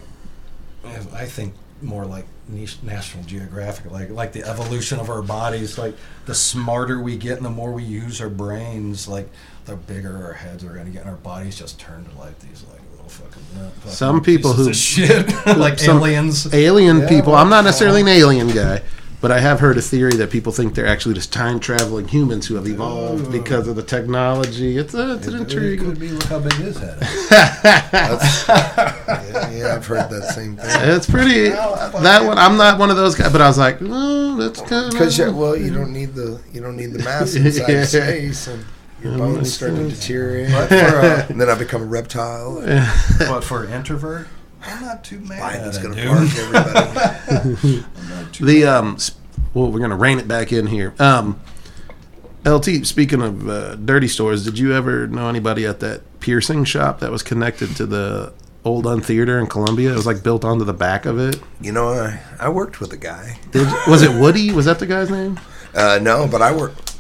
I 1.14 1.26
think 1.26 1.54
more 1.82 2.06
like 2.06 2.26
National 2.48 3.24
Geographic, 3.24 3.92
like 3.92 4.10
like 4.12 4.32
the 4.34 4.44
evolution 4.44 5.00
of 5.00 5.10
our 5.10 5.22
bodies. 5.22 5.78
Like 5.78 5.96
the 6.26 6.36
smarter 6.36 7.00
we 7.02 7.18
get 7.18 7.38
and 7.38 7.46
the 7.46 7.50
more 7.50 7.72
we 7.72 7.84
use 7.84 8.22
our 8.22 8.30
brains, 8.30 9.08
like 9.08 9.28
the 9.66 9.76
bigger 9.76 10.16
our 10.26 10.34
heads 10.34 10.64
are 10.64 10.70
gonna 10.74 10.92
get, 10.92 11.02
and 11.02 11.10
our 11.10 11.16
bodies 11.18 11.58
just 11.58 11.80
turn 11.80 12.06
to 12.06 12.20
like 12.20 12.38
these 12.40 12.64
like 12.72 12.82
little 12.92 13.10
fucking. 13.10 13.42
uh, 13.60 13.70
fucking 13.72 13.92
Some 13.92 14.22
people 14.22 14.54
who- 14.54 14.74
shit 14.74 15.28
like 15.58 15.82
aliens. 15.84 16.54
alien 16.54 17.00
Yeah, 17.02 17.10
people. 17.10 17.32
well, 17.34 17.42
I'm 17.42 17.50
not 17.50 17.64
necessarily 17.64 18.02
an 18.02 18.08
alien 18.10 18.50
guy, 18.50 18.82
but 19.26 19.32
I 19.32 19.40
have 19.40 19.60
heard 19.60 19.76
a 19.76 19.82
theory 19.82 20.14
that 20.18 20.30
people 20.30 20.52
think 20.52 20.76
they're 20.76 20.86
actually 20.86 21.16
just 21.16 21.34
time 21.34 21.60
traveling 21.60 22.08
humans 22.08 22.46
who 22.46 22.54
have 22.54 22.68
evolved 22.68 23.32
because 23.32 23.68
of 23.68 23.76
the 23.76 23.82
technology. 23.82 24.78
It's, 24.78 24.94
a, 24.94 25.16
it's 25.16 25.26
an 25.26 25.34
It 25.34 25.40
intrigue. 25.42 25.80
could 25.80 26.00
be. 26.00 26.10
Look 26.10 26.26
how 26.26 26.38
big 26.38 26.54
his 26.54 26.78
head 26.78 27.02
is. 27.02 27.32
Yeah, 27.32 29.50
yeah 29.50 29.74
I've 29.76 29.88
heard 29.88 30.12
that 30.12 30.32
same 30.36 30.58
thing. 30.58 30.66
It's 30.96 31.10
pretty. 31.10 31.50
That 31.50 32.22
one, 32.24 32.38
I'm 32.38 32.56
not 32.56 32.78
one 32.78 32.92
of 32.92 32.98
those 32.98 33.16
guys, 33.16 33.32
but 33.32 33.42
I 33.42 33.48
was 33.48 33.58
like, 33.58 33.80
oh, 33.82 34.36
that's 34.36 34.62
kind 34.62 34.92
Because 34.92 35.18
of. 35.28 35.36
well, 35.36 35.58
you 35.58 35.74
don't 35.74 35.92
need 35.92 36.14
the 36.14 36.40
you 36.54 36.62
don't 36.62 36.78
need 36.78 36.94
the 36.94 37.00
mass 37.04 37.34
inside 37.34 37.68
Yeah. 37.68 37.84
space, 37.86 38.46
and 38.46 38.64
your 39.02 39.18
bones 39.18 39.52
start 39.56 39.76
to 39.76 39.90
deteriorate. 39.90 40.52
But 40.52 40.70
for, 40.70 40.76
uh, 40.76 41.26
and 41.30 41.42
then 41.42 41.50
I 41.50 41.56
become 41.56 41.82
a 41.82 41.86
reptile. 41.86 42.60
And 42.60 42.88
but 43.18 43.44
for 43.44 43.64
an 43.64 43.74
introvert, 43.74 44.28
I'm 44.66 44.82
not 44.84 45.04
too 45.04 45.20
mad 45.20 45.40
Biden's 45.42 45.78
it, 45.78 45.84
park 45.84 45.96
dude. 45.96 47.56
everybody. 47.58 47.84
The 48.46 48.66
um, 48.66 48.98
well, 49.54 49.72
we're 49.72 49.80
gonna 49.80 49.96
rein 49.96 50.20
it 50.20 50.28
back 50.28 50.52
in 50.52 50.68
here. 50.68 50.94
Um, 51.00 51.40
LT. 52.46 52.86
Speaking 52.86 53.22
of 53.22 53.48
uh, 53.50 53.76
dirty 53.76 54.08
stores, 54.08 54.44
did 54.44 54.60
you 54.60 54.74
ever 54.74 55.08
know 55.08 55.30
anybody 55.30 55.66
at 55.66 55.80
that 55.80 56.02
piercing 56.20 56.64
shop 56.66 57.00
that 57.00 57.12
was 57.12 57.24
connected 57.24 57.76
to 57.78 57.86
the 57.86 58.34
old 58.64 58.86
Un 58.88 59.02
Theater 59.02 59.40
in 59.40 59.48
Columbia? 59.48 59.94
It 59.94 59.96
was 59.96 60.06
like 60.06 60.22
built 60.24 60.44
onto 60.44 60.66
the 60.66 60.74
back 60.74 61.06
of 61.06 61.18
it. 61.20 61.40
You 61.62 61.72
know, 61.72 61.90
I, 61.90 62.20
I 62.40 62.50
worked 62.50 62.80
with 62.82 62.92
a 62.94 62.98
guy. 62.98 63.40
Did 63.52 63.68
was 63.88 64.02
it 64.02 64.12
Woody? 64.20 64.52
Was 64.52 64.66
that 64.66 64.80
the 64.80 64.86
guy's 64.88 65.10
name? 65.10 65.40
Uh, 65.74 66.00
no, 66.02 66.28
but 66.28 66.42
I 66.42 66.56
worked. 66.56 66.95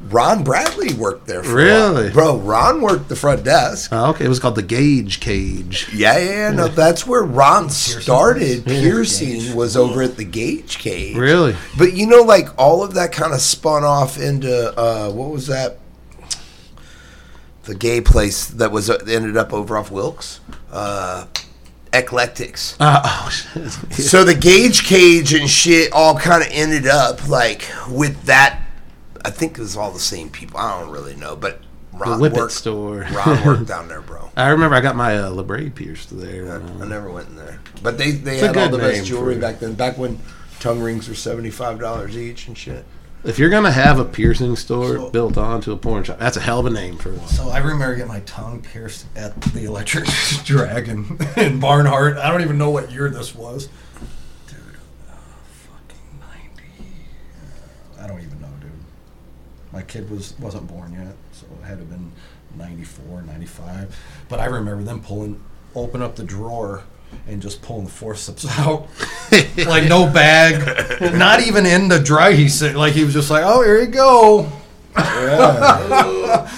Ron 0.00 0.44
Bradley 0.44 0.92
worked 0.94 1.26
there. 1.26 1.42
For 1.42 1.54
Really? 1.54 2.10
bro? 2.10 2.36
Ron 2.36 2.80
worked 2.82 3.08
the 3.08 3.16
front 3.16 3.44
desk. 3.44 3.90
Oh, 3.92 4.10
okay, 4.10 4.26
it 4.26 4.28
was 4.28 4.38
called 4.38 4.54
the 4.54 4.62
Gauge 4.62 5.20
Cage. 5.20 5.88
Yeah, 5.92 6.18
yeah, 6.18 6.30
yeah. 6.30 6.50
No, 6.50 6.68
that's 6.68 7.06
where 7.06 7.22
Ron 7.22 7.70
started 7.70 8.64
piercing. 8.66 9.56
Was 9.56 9.76
over 9.76 10.02
at 10.02 10.16
the 10.16 10.24
Gauge 10.24 10.78
Cage. 10.78 11.16
Really? 11.16 11.56
But 11.78 11.94
you 11.94 12.06
know, 12.06 12.22
like 12.22 12.48
all 12.58 12.84
of 12.84 12.94
that 12.94 13.10
kind 13.12 13.32
of 13.32 13.40
spun 13.40 13.84
off 13.84 14.18
into 14.18 14.78
uh, 14.78 15.10
what 15.10 15.30
was 15.30 15.46
that? 15.46 15.78
The 17.64 17.74
gay 17.74 18.00
place 18.00 18.46
that 18.46 18.70
was 18.70 18.88
uh, 18.88 18.98
ended 19.08 19.36
up 19.36 19.52
over 19.52 19.76
off 19.76 19.90
Wilkes, 19.90 20.38
uh, 20.70 21.26
Eclectics. 21.92 22.76
Uh, 22.78 23.00
oh 23.04 23.28
shit! 23.30 23.72
So 23.92 24.22
the 24.22 24.36
Gauge 24.36 24.84
Cage 24.84 25.32
and 25.34 25.50
shit 25.50 25.90
all 25.92 26.16
kind 26.16 26.42
of 26.44 26.48
ended 26.52 26.86
up 26.86 27.26
like 27.28 27.62
with 27.90 28.22
that. 28.24 28.60
I 29.26 29.30
think 29.30 29.58
it 29.58 29.60
was 29.60 29.76
all 29.76 29.90
the 29.90 29.98
same 29.98 30.30
people. 30.30 30.58
I 30.58 30.80
don't 30.80 30.90
really 30.90 31.16
know, 31.16 31.34
but 31.36 31.60
The 31.92 31.98
Ron 31.98 32.20
Whippet 32.20 32.36
worked. 32.36 32.52
store. 32.52 33.06
Ron 33.12 33.44
worked 33.44 33.66
down 33.74 33.88
there, 33.88 34.00
bro. 34.00 34.30
I 34.36 34.48
remember 34.50 34.76
I 34.76 34.80
got 34.80 34.94
my 34.96 35.16
uh, 35.18 35.30
labret 35.30 35.74
pierced 35.74 36.16
there. 36.18 36.48
I, 36.52 36.54
I 36.54 36.82
uh, 36.82 36.84
never 36.84 37.10
went 37.10 37.28
in 37.28 37.36
there, 37.36 37.60
but 37.82 37.98
they 37.98 38.12
they 38.12 38.34
It's 38.36 38.46
had 38.46 38.56
all 38.56 38.68
the 38.68 38.78
best 38.78 39.04
jewelry 39.06 39.36
back 39.36 39.58
then. 39.58 39.74
Back 39.74 39.98
when 39.98 40.20
tongue 40.60 40.80
rings 40.80 41.08
were 41.08 41.14
seventy 41.14 41.50
five 41.50 41.78
dollars 41.80 42.16
each 42.16 42.46
and 42.48 42.56
shit. 42.56 42.84
If 43.24 43.40
you're 43.40 43.50
gonna 43.50 43.72
have 43.72 43.98
a 43.98 44.04
piercing 44.04 44.54
store 44.54 44.94
So- 44.96 45.10
built 45.10 45.36
onto 45.36 45.72
a 45.72 45.76
porn 45.76 46.04
shop, 46.04 46.20
that's 46.20 46.36
a 46.36 46.40
hell 46.40 46.60
of 46.60 46.66
a 46.66 46.70
name 46.70 46.96
for 46.96 47.12
one. 47.12 47.26
So 47.26 47.48
I 47.48 47.58
remember 47.58 47.96
getting 47.96 48.06
my 48.06 48.20
tongue 48.20 48.62
pierced 48.62 49.06
at 49.16 49.40
the 49.40 49.64
Electric 49.64 50.04
Dragon 50.44 51.18
in 51.36 51.58
Barnhart. 51.58 52.16
I 52.18 52.30
don't 52.30 52.42
even 52.42 52.56
know 52.58 52.70
what 52.70 52.92
year 52.92 53.10
this 53.10 53.34
was. 53.34 53.68
Dude, 54.46 54.58
uh, 55.10 55.14
fucking 55.48 56.20
90. 56.78 56.90
I 58.00 58.06
don't 58.06 58.18
even 58.20 58.30
know, 58.30 58.35
dude. 58.35 58.35
My 59.76 59.82
kid 59.82 60.08
was, 60.08 60.32
wasn't 60.38 60.68
born 60.68 60.94
yet, 60.94 61.14
so 61.32 61.44
it 61.60 61.66
had 61.66 61.74
to 61.74 61.80
have 61.80 61.90
been 61.90 62.10
94, 62.56 63.20
95. 63.20 63.94
But 64.26 64.40
I 64.40 64.46
remember 64.46 64.82
them 64.82 65.02
pulling, 65.02 65.38
open 65.74 66.00
up 66.00 66.16
the 66.16 66.24
drawer 66.24 66.84
and 67.28 67.42
just 67.42 67.60
pulling 67.60 67.84
the 67.84 67.90
forceps 67.90 68.46
out. 68.58 68.88
like 69.30 69.86
no 69.86 70.10
bag, 70.10 71.12
not 71.14 71.46
even 71.46 71.66
in 71.66 71.88
the 71.88 71.98
dry. 71.98 72.32
He 72.32 72.48
said, 72.48 72.74
like 72.74 72.94
he 72.94 73.04
was 73.04 73.12
just 73.12 73.30
like, 73.30 73.44
"Oh, 73.44 73.62
here 73.62 73.78
you 73.78 73.88
go." 73.88 74.50
I 74.96 76.48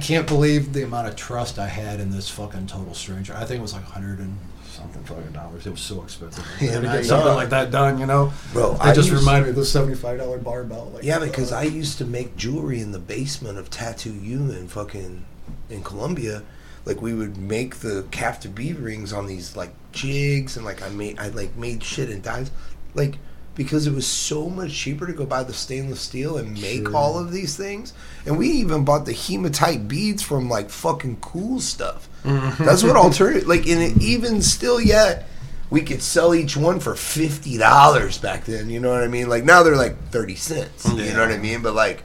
can't 0.00 0.26
believe 0.26 0.72
the 0.72 0.84
amount 0.84 1.08
of 1.08 1.16
trust 1.16 1.58
I 1.58 1.66
had 1.66 2.00
in 2.00 2.10
this 2.10 2.30
fucking 2.30 2.68
total 2.68 2.94
stranger. 2.94 3.34
I 3.36 3.44
think 3.44 3.58
it 3.58 3.62
was 3.62 3.74
like 3.74 3.84
hundred 3.84 4.20
and 4.20 4.38
something 4.74 5.02
fucking 5.04 5.32
dollars. 5.32 5.66
It 5.66 5.70
was 5.70 5.80
so 5.80 6.02
expensive. 6.02 6.44
Yeah, 6.60 6.74
to 6.76 6.80
get 6.80 6.82
nice. 6.82 7.08
something 7.08 7.34
like 7.34 7.50
that 7.50 7.70
done, 7.70 7.98
you 7.98 8.06
know. 8.06 8.32
Bro, 8.52 8.74
it 8.74 8.80
I 8.80 8.92
just 8.94 9.10
reminded 9.10 9.44
me 9.44 9.50
of 9.50 9.56
the 9.56 9.64
seventy-five 9.64 10.18
dollar 10.18 10.38
barbell. 10.38 10.90
Like, 10.94 11.04
Yeah, 11.04 11.18
because 11.18 11.52
uh, 11.52 11.58
I 11.58 11.62
used 11.64 11.98
to 11.98 12.04
make 12.04 12.36
jewelry 12.36 12.80
in 12.80 12.92
the 12.92 12.98
basement 12.98 13.58
of 13.58 13.70
Tattoo 13.70 14.12
U 14.12 14.50
in 14.52 14.68
fucking 14.68 15.24
in 15.70 15.82
Columbia. 15.82 16.42
Like 16.84 17.00
we 17.00 17.14
would 17.14 17.38
make 17.38 17.76
the 17.76 18.04
captive 18.10 18.54
bead 18.54 18.76
rings 18.78 19.12
on 19.12 19.26
these 19.26 19.56
like 19.56 19.70
jigs, 19.92 20.56
and 20.56 20.66
like 20.66 20.82
I 20.82 20.88
made 20.90 21.18
I 21.18 21.28
like 21.28 21.56
made 21.56 21.82
shit 21.82 22.10
and 22.10 22.22
dies, 22.22 22.50
like 22.94 23.16
because 23.54 23.86
it 23.86 23.94
was 23.94 24.04
so 24.06 24.50
much 24.50 24.74
cheaper 24.74 25.06
to 25.06 25.12
go 25.12 25.24
buy 25.24 25.44
the 25.44 25.54
stainless 25.54 26.00
steel 26.00 26.36
and 26.36 26.60
make 26.60 26.86
Sure. 26.88 26.96
all 26.96 27.18
of 27.18 27.30
these 27.32 27.56
things. 27.56 27.92
And 28.26 28.36
we 28.36 28.48
even 28.50 28.84
bought 28.84 29.06
the 29.06 29.12
hematite 29.12 29.86
beads 29.86 30.22
from 30.24 30.48
like 30.50 30.70
fucking 30.70 31.18
cool 31.20 31.60
stuff. 31.60 32.08
Mm-hmm. 32.24 32.64
That's 32.64 32.82
what 32.82 32.96
alternative 32.96 33.46
like, 33.46 33.66
and 33.66 33.82
it, 33.82 34.02
even 34.02 34.42
still 34.42 34.80
yet. 34.80 35.28
We 35.70 35.80
could 35.80 36.02
sell 36.02 36.34
each 36.34 36.56
one 36.56 36.78
for 36.78 36.94
fifty 36.94 37.56
dollars 37.58 38.18
back 38.18 38.44
then. 38.44 38.70
You 38.70 38.80
know 38.80 38.90
what 38.92 39.02
I 39.02 39.08
mean? 39.08 39.28
Like 39.28 39.44
now 39.44 39.62
they're 39.62 39.76
like 39.76 40.10
thirty 40.10 40.36
cents. 40.36 40.88
You 40.88 41.12
know 41.12 41.20
what 41.20 41.32
I 41.32 41.38
mean? 41.38 41.62
But 41.62 41.74
like 41.74 42.02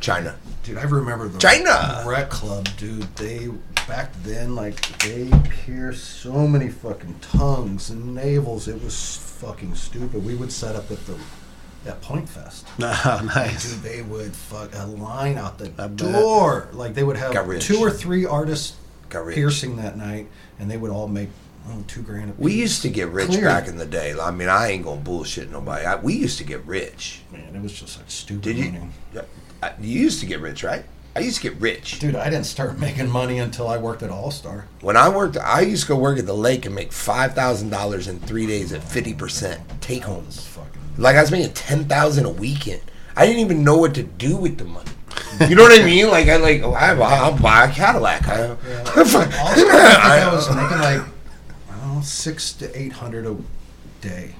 China. 0.00 0.36
Dude, 0.62 0.78
I 0.78 0.82
remember 0.82 1.28
the 1.28 1.38
China! 1.38 2.02
Rat 2.06 2.28
Club, 2.30 2.68
dude. 2.76 3.02
They 3.16 3.48
back 3.86 4.12
then, 4.22 4.54
like 4.54 4.80
they 5.00 5.30
pierced 5.48 6.20
so 6.20 6.46
many 6.48 6.68
fucking 6.68 7.16
tongues 7.20 7.90
and 7.90 8.16
navels. 8.16 8.66
It 8.66 8.82
was 8.82 9.16
fucking 9.40 9.74
stupid. 9.74 10.24
We 10.24 10.34
would 10.34 10.50
set 10.50 10.74
up 10.74 10.90
at 10.90 11.04
the 11.06 11.16
at 11.86 12.00
Pointfest. 12.02 12.64
Oh, 12.80 13.24
nice. 13.34 13.72
Dude, 13.74 13.82
they 13.82 14.02
would 14.02 14.34
fuck 14.34 14.70
a 14.74 14.86
line 14.86 15.38
out 15.38 15.58
the 15.58 15.66
I 15.78 15.86
bet. 15.86 15.96
door. 15.96 16.68
Like 16.72 16.94
they 16.94 17.04
would 17.04 17.16
have 17.16 17.60
two 17.60 17.78
or 17.78 17.90
three 17.90 18.26
artists 18.26 18.74
Got 19.16 19.26
rich. 19.26 19.34
piercing 19.34 19.76
that 19.76 19.96
night, 19.96 20.28
and 20.58 20.70
they 20.70 20.76
would 20.76 20.90
all 20.90 21.08
make 21.08 21.28
oh, 21.68 21.84
two 21.86 22.02
grand. 22.02 22.30
A 22.30 22.34
We 22.38 22.52
used 22.52 22.82
to 22.82 22.88
get 22.88 23.08
rich 23.08 23.28
Clear. 23.28 23.44
back 23.44 23.68
in 23.68 23.76
the 23.76 23.86
day. 23.86 24.14
I 24.18 24.30
mean, 24.30 24.48
I 24.48 24.68
ain't 24.68 24.84
gonna 24.84 25.00
bullshit 25.00 25.50
nobody. 25.50 25.84
I, 25.84 25.96
we 25.96 26.14
used 26.14 26.38
to 26.38 26.44
get 26.44 26.64
rich. 26.64 27.22
man, 27.32 27.54
it 27.54 27.62
was 27.62 27.72
just 27.72 27.98
like 27.98 28.10
stupid. 28.10 28.42
Did 28.42 28.56
you? 28.58 28.72
money. 28.72 28.90
You 29.80 30.00
used 30.00 30.20
to 30.20 30.26
get 30.26 30.40
rich, 30.40 30.62
right? 30.62 30.84
I 31.16 31.20
used 31.20 31.40
to 31.40 31.50
get 31.50 31.58
rich. 31.60 31.98
Dude, 31.98 32.14
I 32.14 32.28
didn't 32.28 32.44
start 32.44 32.78
making 32.86 33.08
money 33.08 33.38
until 33.38 33.68
I 33.68 33.78
worked 33.78 34.02
at 34.02 34.10
All 34.10 34.30
Star. 34.30 34.68
When 34.82 34.96
I 34.98 35.08
worked, 35.08 35.38
I 35.38 35.60
used 35.62 35.84
to 35.84 35.88
go 35.88 35.96
work 35.96 36.18
at 36.18 36.26
the 36.26 36.34
lake 36.34 36.66
and 36.66 36.74
make 36.74 36.92
five 36.92 37.34
thousand 37.34 37.70
dollars 37.70 38.06
in 38.06 38.20
three 38.20 38.46
days 38.46 38.72
at 38.72 38.82
fifty 38.82 39.14
percent 39.14 39.62
take 39.80 40.04
homes. 40.04 40.46
Fucking 40.46 40.82
Like 40.98 41.16
I 41.16 41.22
was 41.22 41.30
making 41.30 41.54
ten 41.54 41.84
thousand 41.86 42.26
a 42.26 42.30
weekend. 42.30 42.82
I 43.16 43.24
didn't 43.24 43.40
even 43.40 43.64
know 43.64 43.78
what 43.78 43.94
to 43.94 44.02
do 44.02 44.36
with 44.36 44.58
the 44.58 44.64
money. 44.64 44.90
You 45.48 45.54
know 45.54 45.62
what 45.62 45.78
I 45.78 45.84
mean? 45.84 46.08
Like 46.08 46.28
I 46.28 46.36
like 46.36 46.62
oh, 46.62 46.72
I, 46.72 46.94
I'll 46.94 47.38
buy 47.38 47.66
a 47.66 47.72
Cadillac. 47.72 48.26
I, 48.28 48.56
Also, 48.96 49.18
I 49.20 50.26
I 50.28 50.34
was 50.34 50.48
making 50.48 50.78
like 50.78 51.02
I 51.70 51.78
don't 51.80 51.94
know 51.96 52.00
six 52.02 52.52
to 52.54 52.78
eight 52.78 52.92
hundred 52.92 53.26
a 53.26 53.36
day, 54.00 54.34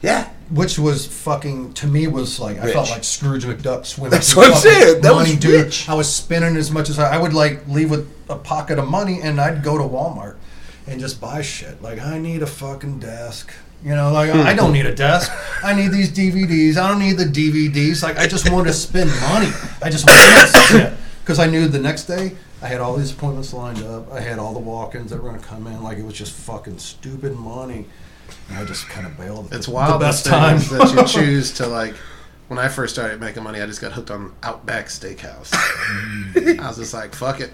yeah. 0.00 0.30
which 0.50 0.78
was 0.78 1.06
fucking 1.06 1.74
to 1.74 1.86
me 1.86 2.06
was 2.06 2.40
like 2.40 2.58
I 2.58 2.72
felt 2.72 2.90
like 2.90 3.04
Scrooge 3.04 3.44
McDuck 3.44 3.84
swimming. 3.84 4.10
That's 4.10 4.34
what 4.34 4.50
I'm 4.50 4.56
saying. 4.56 5.02
That 5.02 5.12
money, 5.12 5.30
was 5.30 5.38
dude. 5.38 5.64
rich. 5.64 5.88
I 5.88 5.94
was 5.94 6.12
spending 6.12 6.56
as 6.56 6.70
much 6.70 6.88
as 6.88 6.98
I, 6.98 7.14
I 7.14 7.18
would 7.18 7.34
like 7.34 7.66
leave 7.68 7.90
with 7.90 8.10
a 8.28 8.36
pocket 8.36 8.78
of 8.78 8.88
money, 8.88 9.20
and 9.22 9.40
I'd 9.40 9.62
go 9.62 9.76
to 9.76 9.84
Walmart 9.84 10.36
and 10.86 11.00
just 11.00 11.20
buy 11.20 11.42
shit. 11.42 11.82
Like 11.82 12.00
I 12.00 12.18
need 12.18 12.42
a 12.42 12.46
fucking 12.46 13.00
desk. 13.00 13.52
You 13.84 13.94
know, 13.94 14.10
like 14.12 14.30
I 14.30 14.54
don't 14.54 14.72
need 14.72 14.86
a 14.86 14.94
desk. 14.94 15.30
I 15.62 15.74
need 15.74 15.88
these 15.92 16.10
DVDs. 16.10 16.76
I 16.76 16.88
don't 16.88 16.98
need 16.98 17.18
the 17.18 17.24
DVDs. 17.24 18.02
Like 18.02 18.18
I 18.18 18.26
just 18.26 18.50
wanted 18.50 18.68
to 18.68 18.72
spend 18.72 19.10
money. 19.20 19.50
I 19.82 19.90
just 19.90 20.06
wanted 20.06 20.66
shit 20.68 20.92
because 21.20 21.38
I 21.38 21.46
knew 21.46 21.68
the 21.68 21.78
next 21.78 22.04
day 22.04 22.32
I 22.62 22.68
had 22.68 22.80
all 22.80 22.96
these 22.96 23.12
appointments 23.12 23.52
lined 23.52 23.82
up. 23.82 24.10
I 24.10 24.20
had 24.20 24.38
all 24.38 24.54
the 24.54 24.60
walk-ins 24.60 25.10
that 25.10 25.22
were 25.22 25.28
going 25.28 25.40
to 25.40 25.46
come 25.46 25.66
in. 25.66 25.82
Like 25.82 25.98
it 25.98 26.04
was 26.04 26.14
just 26.14 26.32
fucking 26.32 26.78
stupid 26.78 27.36
money. 27.36 27.86
And 28.48 28.58
I 28.58 28.64
just 28.64 28.88
kind 28.88 29.06
of 29.06 29.16
bailed. 29.16 29.52
It's 29.52 29.66
the, 29.66 29.72
wild 29.72 30.00
The 30.00 30.04
best 30.04 30.24
the 30.24 30.30
time 30.30 30.58
that 30.58 30.92
you 30.94 31.04
choose 31.22 31.52
to 31.54 31.66
like. 31.66 31.94
When 32.48 32.60
I 32.60 32.68
first 32.68 32.94
started 32.94 33.20
making 33.20 33.42
money, 33.42 33.60
I 33.60 33.66
just 33.66 33.80
got 33.80 33.92
hooked 33.92 34.10
on 34.10 34.32
Outback 34.42 34.86
Steakhouse. 34.86 35.50
I 36.60 36.68
was 36.68 36.76
just 36.76 36.94
like, 36.94 37.14
"Fuck 37.14 37.40
it." 37.40 37.50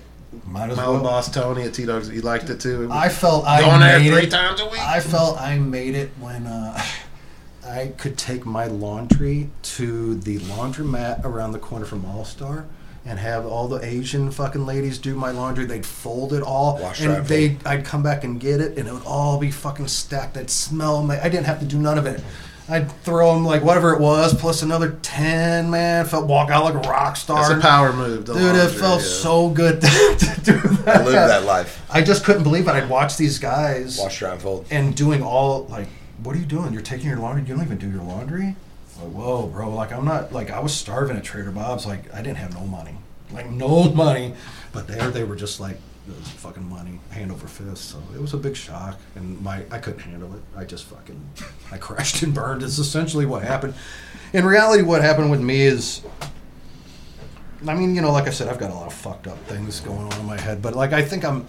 Might 0.47 0.71
as 0.71 0.77
My 0.77 0.87
old 0.87 1.03
boss 1.03 1.31
Tony 1.31 1.63
at 1.63 1.75
T 1.75 1.85
Dogs, 1.85 2.09
he 2.09 2.21
liked 2.21 2.49
it 2.51 2.61
too. 2.61 2.89
I 2.91 3.09
felt 3.09 3.45
I 3.45 3.61
going 3.61 3.81
there 3.81 3.99
made 3.99 4.11
three 4.11 4.23
it. 4.25 4.31
times 4.31 4.61
a 4.61 4.67
week. 4.67 4.81
I 4.81 5.01
felt 5.01 5.41
I 5.41 5.59
made 5.59 5.95
it 5.95 6.11
when 6.21 6.47
uh, 6.47 6.83
I 7.67 7.89
could 7.99 8.17
take 8.17 8.47
my 8.47 8.67
laundry 8.67 9.51
to 9.63 10.15
the 10.15 10.39
laundromat 10.39 11.25
around 11.25 11.53
the 11.53 11.59
corner 11.59 11.85
from 11.85 12.05
All 12.05 12.25
Star 12.25 12.67
and 13.05 13.19
have 13.19 13.45
all 13.45 13.67
the 13.69 13.85
Asian 13.85 14.31
fucking 14.31 14.65
ladies 14.65 14.99
do 14.99 15.15
my 15.15 15.31
laundry. 15.31 15.65
They'd 15.65 15.85
fold 15.85 16.33
it 16.33 16.43
all, 16.43 16.79
Wash, 16.81 17.01
and 17.01 17.27
they 17.27 17.59
I'd 17.67 17.85
come 17.85 18.03
back 18.03 18.25
and 18.25 18.41
get 18.41 18.61
it, 18.61 18.79
and 18.79 18.89
it 18.89 18.93
would 18.93 19.05
all 19.05 19.39
be 19.39 19.51
fucking 19.51 19.89
stacked. 19.89 20.37
I'd 20.37 20.51
smell. 20.51 21.03
My, 21.03 21.21
I 21.21 21.29
didn't 21.29 21.47
have 21.47 21.59
to 21.61 21.67
do 21.67 21.79
none 21.79 21.99
of 21.99 22.07
it. 22.07 22.23
I'd 22.69 22.91
throw 23.03 23.35
them 23.35 23.45
like 23.45 23.63
whatever 23.63 23.93
it 23.93 24.01
was, 24.01 24.35
plus 24.35 24.63
another 24.63 24.93
ten. 25.03 25.71
Man, 25.71 26.07
felt 26.07 26.27
walk 26.27 26.51
out 26.51 26.65
like 26.65 26.75
a 26.75 26.89
rock 26.89 27.17
star. 27.17 27.49
That's 27.49 27.59
a 27.59 27.67
power 27.67 27.93
move, 27.93 28.25
Dude, 28.27 28.37
it 28.57 28.69
felt 28.71 29.01
yeah. 29.01 29.07
so 29.07 29.49
good 29.51 29.81
to 29.81 30.41
do 30.45 30.59
that. 30.59 30.89
I 31.01 31.05
lived 31.05 31.15
that 31.17 31.45
life. 31.45 31.85
I 31.91 32.03
just 32.03 32.25
couldn't 32.25 32.45
believe 32.45 32.69
it. 32.69 32.71
I'd 32.71 32.89
watch 32.89 33.17
these 33.17 33.39
guys 33.39 33.99
Wash, 33.99 34.19
dry, 34.21 34.33
and 34.33 34.41
fold. 34.41 34.67
and 34.71 34.95
doing 34.97 35.23
all 35.23 35.65
like, 35.67 35.89
what 36.23 36.37
are 36.37 36.39
you 36.39 36.47
doing? 36.47 36.73
You're 36.73 36.83
taking 36.83 37.09
your 37.09 37.19
laundry. 37.19 37.43
You 37.49 37.55
don't 37.57 37.65
even 37.65 37.79
do 37.79 37.91
your 37.91 38.03
laundry. 38.05 38.55
Like, 39.01 39.11
whoa, 39.13 39.47
bro. 39.49 39.71
Like, 39.75 39.91
I'm 39.93 40.05
not 40.05 40.33
like 40.33 40.51
I 40.51 40.61
was 40.61 40.73
starving 40.73 41.17
at 41.17 41.25
Trader 41.25 41.51
Bob's. 41.51 41.85
Like, 41.85 42.13
I 42.15 42.23
didn't 42.23 42.39
have 42.39 42.55
no 42.55 42.65
money, 42.67 42.95
like 43.33 43.51
no 43.51 43.91
money. 43.93 44.35
But 44.73 44.87
there, 44.87 45.11
they 45.11 45.25
were 45.25 45.37
just 45.37 45.59
like, 45.61 45.79
fucking 46.11 46.69
money, 46.69 46.99
hand 47.11 47.31
over 47.31 47.47
fist. 47.47 47.91
So 47.91 47.99
it 48.15 48.21
was 48.21 48.35
a 48.35 48.37
big 48.37 48.57
shock, 48.57 48.99
and 49.15 49.41
my 49.41 49.65
I 49.71 49.79
couldn't 49.79 50.01
handle 50.01 50.35
it. 50.35 50.43
I 50.57 50.65
just 50.65 50.85
fucking, 50.85 51.21
I 51.71 51.79
crashed 51.79 52.23
and 52.23 52.35
burned. 52.35 52.63
It's 52.63 52.79
essentially 52.79 53.27
what 53.27 53.43
happened. 53.43 53.75
In 54.33 54.45
reality, 54.45 54.83
what 54.83 55.03
happened 55.03 55.31
with 55.31 55.41
me 55.41 55.63
is 55.63 56.03
I 57.67 57.75
mean, 57.75 57.95
you 57.95 58.01
know, 58.01 58.11
like 58.11 58.27
I 58.27 58.31
said, 58.31 58.49
I've 58.49 58.59
got 58.59 58.71
a 58.71 58.75
lot 58.75 58.87
of 58.87 58.93
fucked 58.93 59.29
up 59.29 59.39
things 59.47 59.81
going 59.81 60.13
on 60.13 60.21
in 60.21 60.27
my 60.27 60.41
head, 60.41 60.61
but 60.61 60.75
like 60.75 60.93
I 60.93 61.03
think 61.03 61.25
I'm 61.25 61.47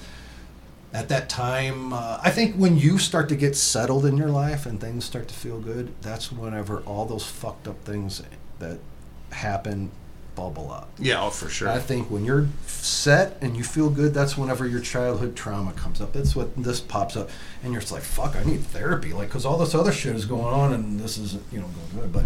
at 0.94 1.10
that 1.10 1.28
time. 1.28 1.92
Uh, 1.92 2.20
I 2.22 2.30
think 2.30 2.56
when 2.56 2.78
you 2.78 3.00
start 3.00 3.30
to 3.30 3.36
get 3.36 3.56
settled 3.56 4.06
in 4.06 4.16
your 4.16 4.30
life 4.30 4.66
and 4.66 4.80
things 4.80 5.06
start 5.06 5.28
to 5.30 5.34
feel 5.34 5.60
good, 5.60 5.94
that's 6.02 6.32
whenever 6.32 6.82
all 6.82 7.06
those 7.06 7.26
fucked 7.26 7.68
up 7.68 7.84
things 7.84 8.22
that 8.60 8.78
happen 9.32 9.92
bubble 10.36 10.72
up. 10.72 10.90
Yeah, 11.00 11.24
oh, 11.24 11.30
for 11.30 11.50
sure. 11.50 11.70
I 11.70 11.80
think 11.80 12.10
when 12.10 12.26
you're 12.26 12.48
set 12.66 13.38
and 13.42 13.56
you 13.56 13.64
feel 13.64 13.90
good, 13.90 14.14
that's 14.14 14.38
whenever 14.38 14.68
your 14.68 14.80
childhood 14.80 15.36
trauma 15.36 15.74
comes 15.74 16.02
up. 16.02 16.14
That's 16.14 16.36
what 16.36 16.56
this 16.56 16.80
pops 16.80 17.16
up, 17.16 17.30
and 17.64 17.72
you're 17.72 17.82
just 17.82 17.92
like, 17.92 18.04
"Fuck, 18.04 18.36
I 18.36 18.44
need 18.44 18.62
therapy," 18.62 19.14
like 19.14 19.30
because 19.30 19.46
all 19.46 19.58
this 19.58 19.76
other 19.76 19.92
shit 19.92 20.16
is 20.16 20.26
going 20.26 20.54
on, 20.54 20.74
and 20.74 21.00
this 21.00 21.18
isn't, 21.18 21.44
you 21.52 21.60
know, 21.60 21.68
going 21.68 22.12
good. 22.12 22.14
But 22.14 22.26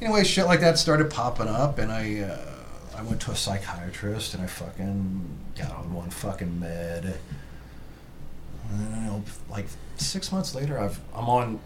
anyway, 0.00 0.24
shit 0.24 0.46
like 0.46 0.60
that 0.60 0.78
started 0.78 1.10
popping 1.10 1.48
up, 1.48 1.78
and 1.78 1.90
I, 1.90 2.20
uh, 2.20 2.98
I 2.98 3.02
went 3.02 3.20
to 3.22 3.30
a 3.30 3.36
psychiatrist, 3.36 4.34
and 4.34 4.42
I 4.42 4.46
fucking 4.46 5.24
got 5.58 5.72
on 5.72 5.92
one 5.92 6.10
fucking 6.10 6.58
med. 6.60 7.04
And, 7.04 8.96
you 8.96 9.02
know, 9.02 9.22
like 9.50 9.66
six 9.96 10.32
months 10.32 10.54
later, 10.54 10.78
I've 10.78 11.00
I'm 11.14 11.28
on 11.28 11.60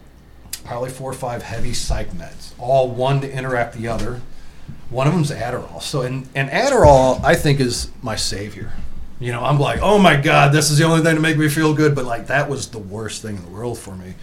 probably 0.64 0.90
four 0.90 1.11
or 1.11 1.14
five 1.14 1.42
heavy 1.42 1.72
psych 1.72 2.11
meds, 2.11 2.52
all 2.59 2.88
one 2.90 3.20
to 3.20 3.30
interact 3.32 3.74
the 3.74 3.88
other. 3.88 4.20
One 4.91 5.07
of 5.07 5.12
them's 5.12 5.30
Adderall. 5.30 5.82
So, 5.82 6.03
and, 6.03 6.28
and 6.34 6.49
Adderall, 6.51 7.22
I 7.24 7.34
think, 7.34 7.61
is 7.61 7.91
my 8.03 8.16
savior. 8.16 8.72
You 9.18 9.32
know, 9.32 9.43
I'm 9.43 9.59
like, 9.59 9.80
oh 9.82 9.99
my 9.99 10.16
God, 10.16 10.53
this 10.53 10.70
is 10.70 10.78
the 10.78 10.84
only 10.84 11.03
thing 11.03 11.16
to 11.16 11.20
make 11.20 11.39
me 11.39 11.49
feel 11.49 11.74
good. 11.74 11.95
But 11.95 12.05
like, 12.05 12.28
that 12.28 12.49
was 12.49 12.68
the 12.68 12.78
worst 12.78 13.22
thing 13.22 13.37
in 13.37 13.45
the 13.45 13.51
world 13.51 13.78
for 13.78 13.97
me. 13.97 14.14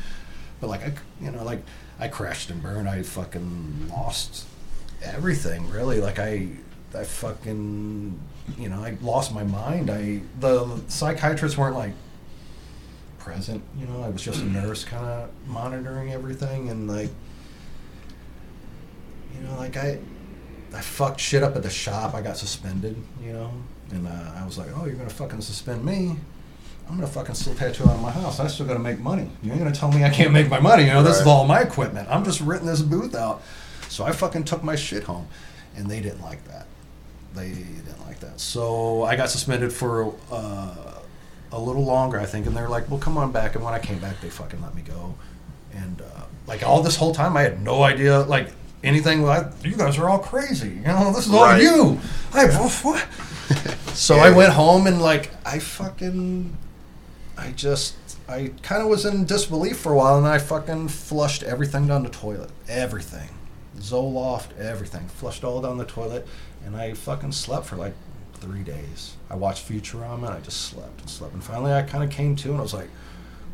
But 0.61 0.69
like, 0.69 0.81
I, 0.83 0.93
you 1.19 1.31
know, 1.31 1.43
like 1.43 1.63
I 1.99 2.07
crashed 2.07 2.49
and 2.49 2.61
burned. 2.61 2.87
I 2.87 3.01
fucking 3.03 3.89
lost 3.89 4.45
everything, 5.01 5.69
really. 5.69 5.99
Like 5.99 6.19
I, 6.19 6.47
I 6.95 7.03
fucking, 7.03 8.19
you 8.57 8.69
know, 8.69 8.83
I 8.83 8.97
lost 9.01 9.33
my 9.33 9.43
mind. 9.43 9.89
I, 9.89 10.21
the 10.39 10.79
psychiatrists 10.87 11.57
weren't 11.57 11.75
like 11.75 11.93
present. 13.17 13.63
You 13.77 13.87
know, 13.87 14.03
I 14.03 14.09
was 14.09 14.21
just 14.21 14.41
a 14.41 14.45
nurse, 14.45 14.83
kind 14.83 15.05
of 15.05 15.29
monitoring 15.47 16.13
everything, 16.13 16.69
and 16.69 16.87
like, 16.87 17.09
you 19.33 19.41
know, 19.47 19.55
like 19.57 19.75
I, 19.75 19.99
I 20.73 20.81
fucked 20.81 21.19
shit 21.19 21.43
up 21.43 21.55
at 21.55 21.63
the 21.63 21.69
shop. 21.69 22.13
I 22.13 22.21
got 22.21 22.37
suspended. 22.37 22.95
You 23.21 23.33
know, 23.33 23.51
and 23.91 24.07
uh, 24.07 24.31
I 24.35 24.45
was 24.45 24.57
like, 24.57 24.69
oh, 24.75 24.85
you're 24.85 24.95
gonna 24.95 25.09
fucking 25.09 25.41
suspend 25.41 25.83
me. 25.83 26.15
I'm 26.87 26.95
gonna 26.95 27.07
fucking 27.07 27.35
still 27.35 27.55
tattoo 27.55 27.85
out 27.85 27.95
of 27.95 28.01
my 28.01 28.11
house. 28.11 28.39
I 28.39 28.47
still 28.47 28.65
gotta 28.65 28.79
make 28.79 28.99
money. 28.99 29.29
You 29.41 29.51
ain't 29.51 29.59
gonna 29.59 29.73
tell 29.73 29.91
me 29.91 30.03
I 30.03 30.09
can't 30.09 30.31
make 30.33 30.49
my 30.49 30.59
money. 30.59 30.83
You 30.83 30.89
know, 30.89 31.03
this 31.03 31.19
is 31.19 31.27
all 31.27 31.45
my 31.45 31.61
equipment. 31.61 32.09
I'm 32.09 32.23
just 32.23 32.41
renting 32.41 32.67
this 32.67 32.81
booth 32.81 33.15
out. 33.15 33.41
So 33.89 34.03
I 34.03 34.11
fucking 34.11 34.43
took 34.45 34.63
my 34.63 34.75
shit 34.75 35.03
home, 35.03 35.27
and 35.75 35.89
they 35.89 36.01
didn't 36.01 36.21
like 36.21 36.43
that. 36.45 36.67
They 37.35 37.49
didn't 37.49 38.05
like 38.05 38.19
that. 38.19 38.39
So 38.39 39.03
I 39.03 39.15
got 39.15 39.29
suspended 39.29 39.71
for 39.71 40.13
uh, 40.31 40.99
a 41.51 41.59
little 41.59 41.85
longer, 41.85 42.19
I 42.19 42.25
think. 42.25 42.47
And 42.47 42.55
they're 42.55 42.69
like, 42.69 42.89
"Well, 42.89 42.99
come 42.99 43.17
on 43.17 43.31
back." 43.31 43.55
And 43.55 43.63
when 43.63 43.73
I 43.73 43.79
came 43.79 43.99
back, 43.99 44.19
they 44.21 44.29
fucking 44.29 44.61
let 44.61 44.75
me 44.75 44.81
go. 44.81 45.15
And 45.73 46.01
uh, 46.01 46.23
like 46.47 46.63
all 46.63 46.81
this 46.83 46.95
whole 46.95 47.13
time, 47.13 47.37
I 47.37 47.43
had 47.43 47.61
no 47.61 47.83
idea 47.83 48.19
like 48.19 48.51
anything. 48.83 49.23
Like 49.23 49.47
you 49.63 49.75
guys 49.75 49.97
are 49.97 50.09
all 50.09 50.19
crazy. 50.19 50.69
You 50.69 50.81
know, 50.81 51.11
this 51.13 51.27
is 51.27 51.33
all 51.33 51.43
Right. 51.43 51.61
you. 51.61 51.99
I 52.33 52.47
what? 52.47 53.07
so 53.93 54.15
I 54.15 54.29
went 54.29 54.53
home 54.53 54.87
and 54.87 55.01
like 55.01 55.31
I 55.45 55.59
fucking, 55.59 56.55
I 57.37 57.51
just 57.51 57.95
I 58.27 58.51
kind 58.61 58.81
of 58.81 58.87
was 58.87 59.05
in 59.05 59.25
disbelief 59.25 59.77
for 59.79 59.91
a 59.91 59.95
while, 59.95 60.17
and 60.17 60.25
then 60.25 60.31
I 60.33 60.37
fucking 60.37 60.87
flushed 60.89 61.43
everything 61.43 61.87
down 61.87 62.03
the 62.03 62.09
toilet, 62.09 62.49
everything, 62.67 63.29
Zoloft, 63.77 64.57
everything, 64.57 65.07
flushed 65.07 65.43
all 65.43 65.61
down 65.61 65.77
the 65.77 65.85
toilet, 65.85 66.25
and 66.65 66.75
I 66.75 66.93
fucking 66.93 67.33
slept 67.33 67.65
for 67.65 67.75
like 67.75 67.93
three 68.35 68.63
days. 68.63 69.15
I 69.29 69.35
watched 69.35 69.67
Futurama 69.67 70.17
and 70.27 70.35
I 70.35 70.39
just 70.39 70.61
slept 70.61 71.01
and 71.01 71.09
slept, 71.09 71.33
and 71.33 71.43
finally 71.43 71.73
I 71.73 71.81
kind 71.81 72.03
of 72.03 72.09
came 72.09 72.35
to 72.37 72.49
and 72.49 72.59
I 72.59 72.61
was 72.61 72.73
like, 72.73 72.89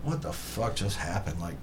what 0.03 0.21
the 0.21 0.31
fuck 0.31 0.75
just 0.75 0.97
happened? 0.97 1.39
Like, 1.41 1.55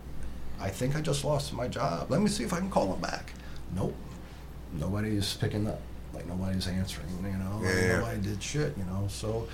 I 0.61 0.69
think 0.69 0.97
I 0.97 1.01
just 1.01 1.25
lost 1.25 1.53
my 1.53 1.69
job. 1.69 2.11
Let 2.11 2.21
me 2.21 2.29
see 2.29 2.45
if 2.45 2.53
I 2.53 2.59
can 2.59 2.71
call 2.71 2.93
him 2.93 3.01
back. 3.01 3.33
Nope, 3.75 3.95
nobody's 4.79 5.35
picking 5.35 5.67
up. 5.67 5.81
Like 6.15 6.27
nobody's 6.27 6.67
answering. 6.67 7.07
You 7.23 7.37
know, 7.39 7.61
Yeah, 7.63 7.99
nobody 7.99 8.21
did 8.21 8.43
shit. 8.43 8.77
You 8.79 8.85
know, 8.85 9.07
so. 9.09 9.47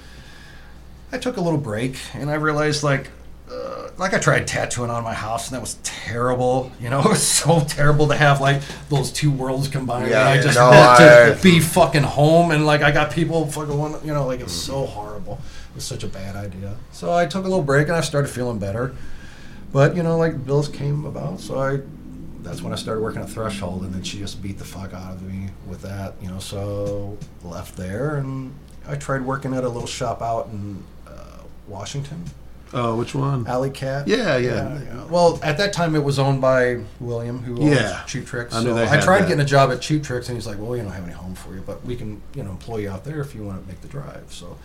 I 1.14 1.18
took 1.18 1.36
a 1.36 1.40
little 1.42 1.58
break 1.60 1.96
and 2.14 2.30
I 2.30 2.36
realized 2.36 2.82
like 2.82 3.10
uh, 3.50 3.90
like 3.98 4.14
I 4.14 4.18
tried 4.18 4.46
tattooing 4.46 4.88
on 4.88 5.04
my 5.04 5.12
house 5.12 5.48
and 5.48 5.54
that 5.56 5.60
was 5.60 5.74
terrible. 5.82 6.72
You 6.80 6.88
know, 6.88 7.00
it 7.04 7.08
was 7.08 7.26
so 7.26 7.60
terrible 7.60 8.08
to 8.08 8.16
have 8.16 8.40
like 8.40 8.62
those 8.88 9.12
two 9.12 9.30
worlds 9.30 9.68
combined. 9.68 10.08
Yeah, 10.10 10.26
I 10.26 10.40
just 10.40 10.56
no, 10.56 10.70
had 10.70 10.96
to 11.34 11.38
I- 11.38 11.42
be 11.42 11.60
fucking 11.60 12.02
home 12.04 12.50
and 12.50 12.64
like 12.64 12.80
I 12.80 12.92
got 12.92 13.10
people 13.12 13.46
fucking 13.46 13.76
want 13.76 14.02
you 14.06 14.14
know 14.14 14.26
like 14.26 14.40
it's 14.40 14.52
so 14.54 14.86
horrible. 14.86 15.38
It 15.70 15.74
was 15.74 15.84
such 15.84 16.02
a 16.02 16.08
bad 16.08 16.34
idea. 16.34 16.76
So 16.92 17.12
I 17.12 17.26
took 17.26 17.44
a 17.44 17.48
little 17.48 17.64
break 17.64 17.88
and 17.88 17.96
I 17.96 18.00
started 18.00 18.28
feeling 18.28 18.58
better. 18.58 18.94
But 19.70 19.94
you 19.96 20.02
know, 20.02 20.16
like 20.16 20.46
bills 20.46 20.68
came 20.68 21.04
about, 21.04 21.40
so 21.40 21.58
I 21.60 21.80
that's 22.43 22.62
when 22.62 22.72
I 22.72 22.76
started 22.76 23.01
working 23.01 23.22
at 23.22 23.28
Threshold, 23.30 23.82
and 23.82 23.95
then 23.95 24.03
she 24.03 24.18
just 24.18 24.43
beat 24.43 24.59
the 24.59 24.64
fuck 24.64 24.93
out 24.93 25.12
of 25.14 25.22
me 25.22 25.49
with 25.66 25.82
that. 25.82 26.14
You 26.20 26.28
know, 26.28 26.38
so 26.38 27.16
left 27.45 27.76
there 27.76 28.16
and 28.16 28.55
I 28.86 28.97
tried 28.97 29.22
working 29.24 29.55
at 29.55 29.64
a 29.64 29.68
little 29.68 29.86
shop 29.86 30.22
out 30.22 30.49
in 30.49 30.82
uh, 31.07 31.38
Washington. 31.68 32.24
Oh, 32.74 32.97
which 32.97 33.14
one? 33.14 33.47
Alley 33.47 33.68
Cat. 33.70 34.09
Yeah, 34.09 34.38
yeah. 34.38 35.05
Well, 35.05 35.38
at 35.43 35.59
that 35.59 35.74
time 35.74 35.95
it 35.95 36.03
was 36.03 36.18
owned 36.18 36.40
by 36.40 36.80
William, 37.01 37.38
who 37.40 37.61
owns 37.61 37.74
Yeah. 37.74 38.03
Cheap 38.07 38.26
Tricks. 38.26 38.55
I 38.55 38.62
so 38.62 38.74
I 38.76 38.99
tried 38.99 39.20
that. 39.20 39.28
getting 39.28 39.40
a 39.40 39.45
job 39.45 39.70
at 39.70 39.82
Cheap 39.82 40.03
Tricks, 40.03 40.28
and 40.28 40.38
he's 40.38 40.47
like, 40.47 40.59
"Well, 40.59 40.70
we 40.70 40.78
don't 40.78 40.90
have 40.90 41.05
any 41.05 41.12
home 41.12 41.34
for 41.34 41.55
you, 41.55 41.61
but 41.61 41.84
we 41.84 41.97
can, 41.97 42.22
you 42.34 42.43
know, 42.43 42.51
employ 42.53 42.78
you 42.78 42.90
out 42.90 43.05
there 43.05 43.20
if 43.20 43.34
you 43.34 43.43
want 43.45 43.61
to 43.62 43.68
make 43.68 43.82
the 43.82 43.88
drive." 43.88 44.24
So 44.30 44.57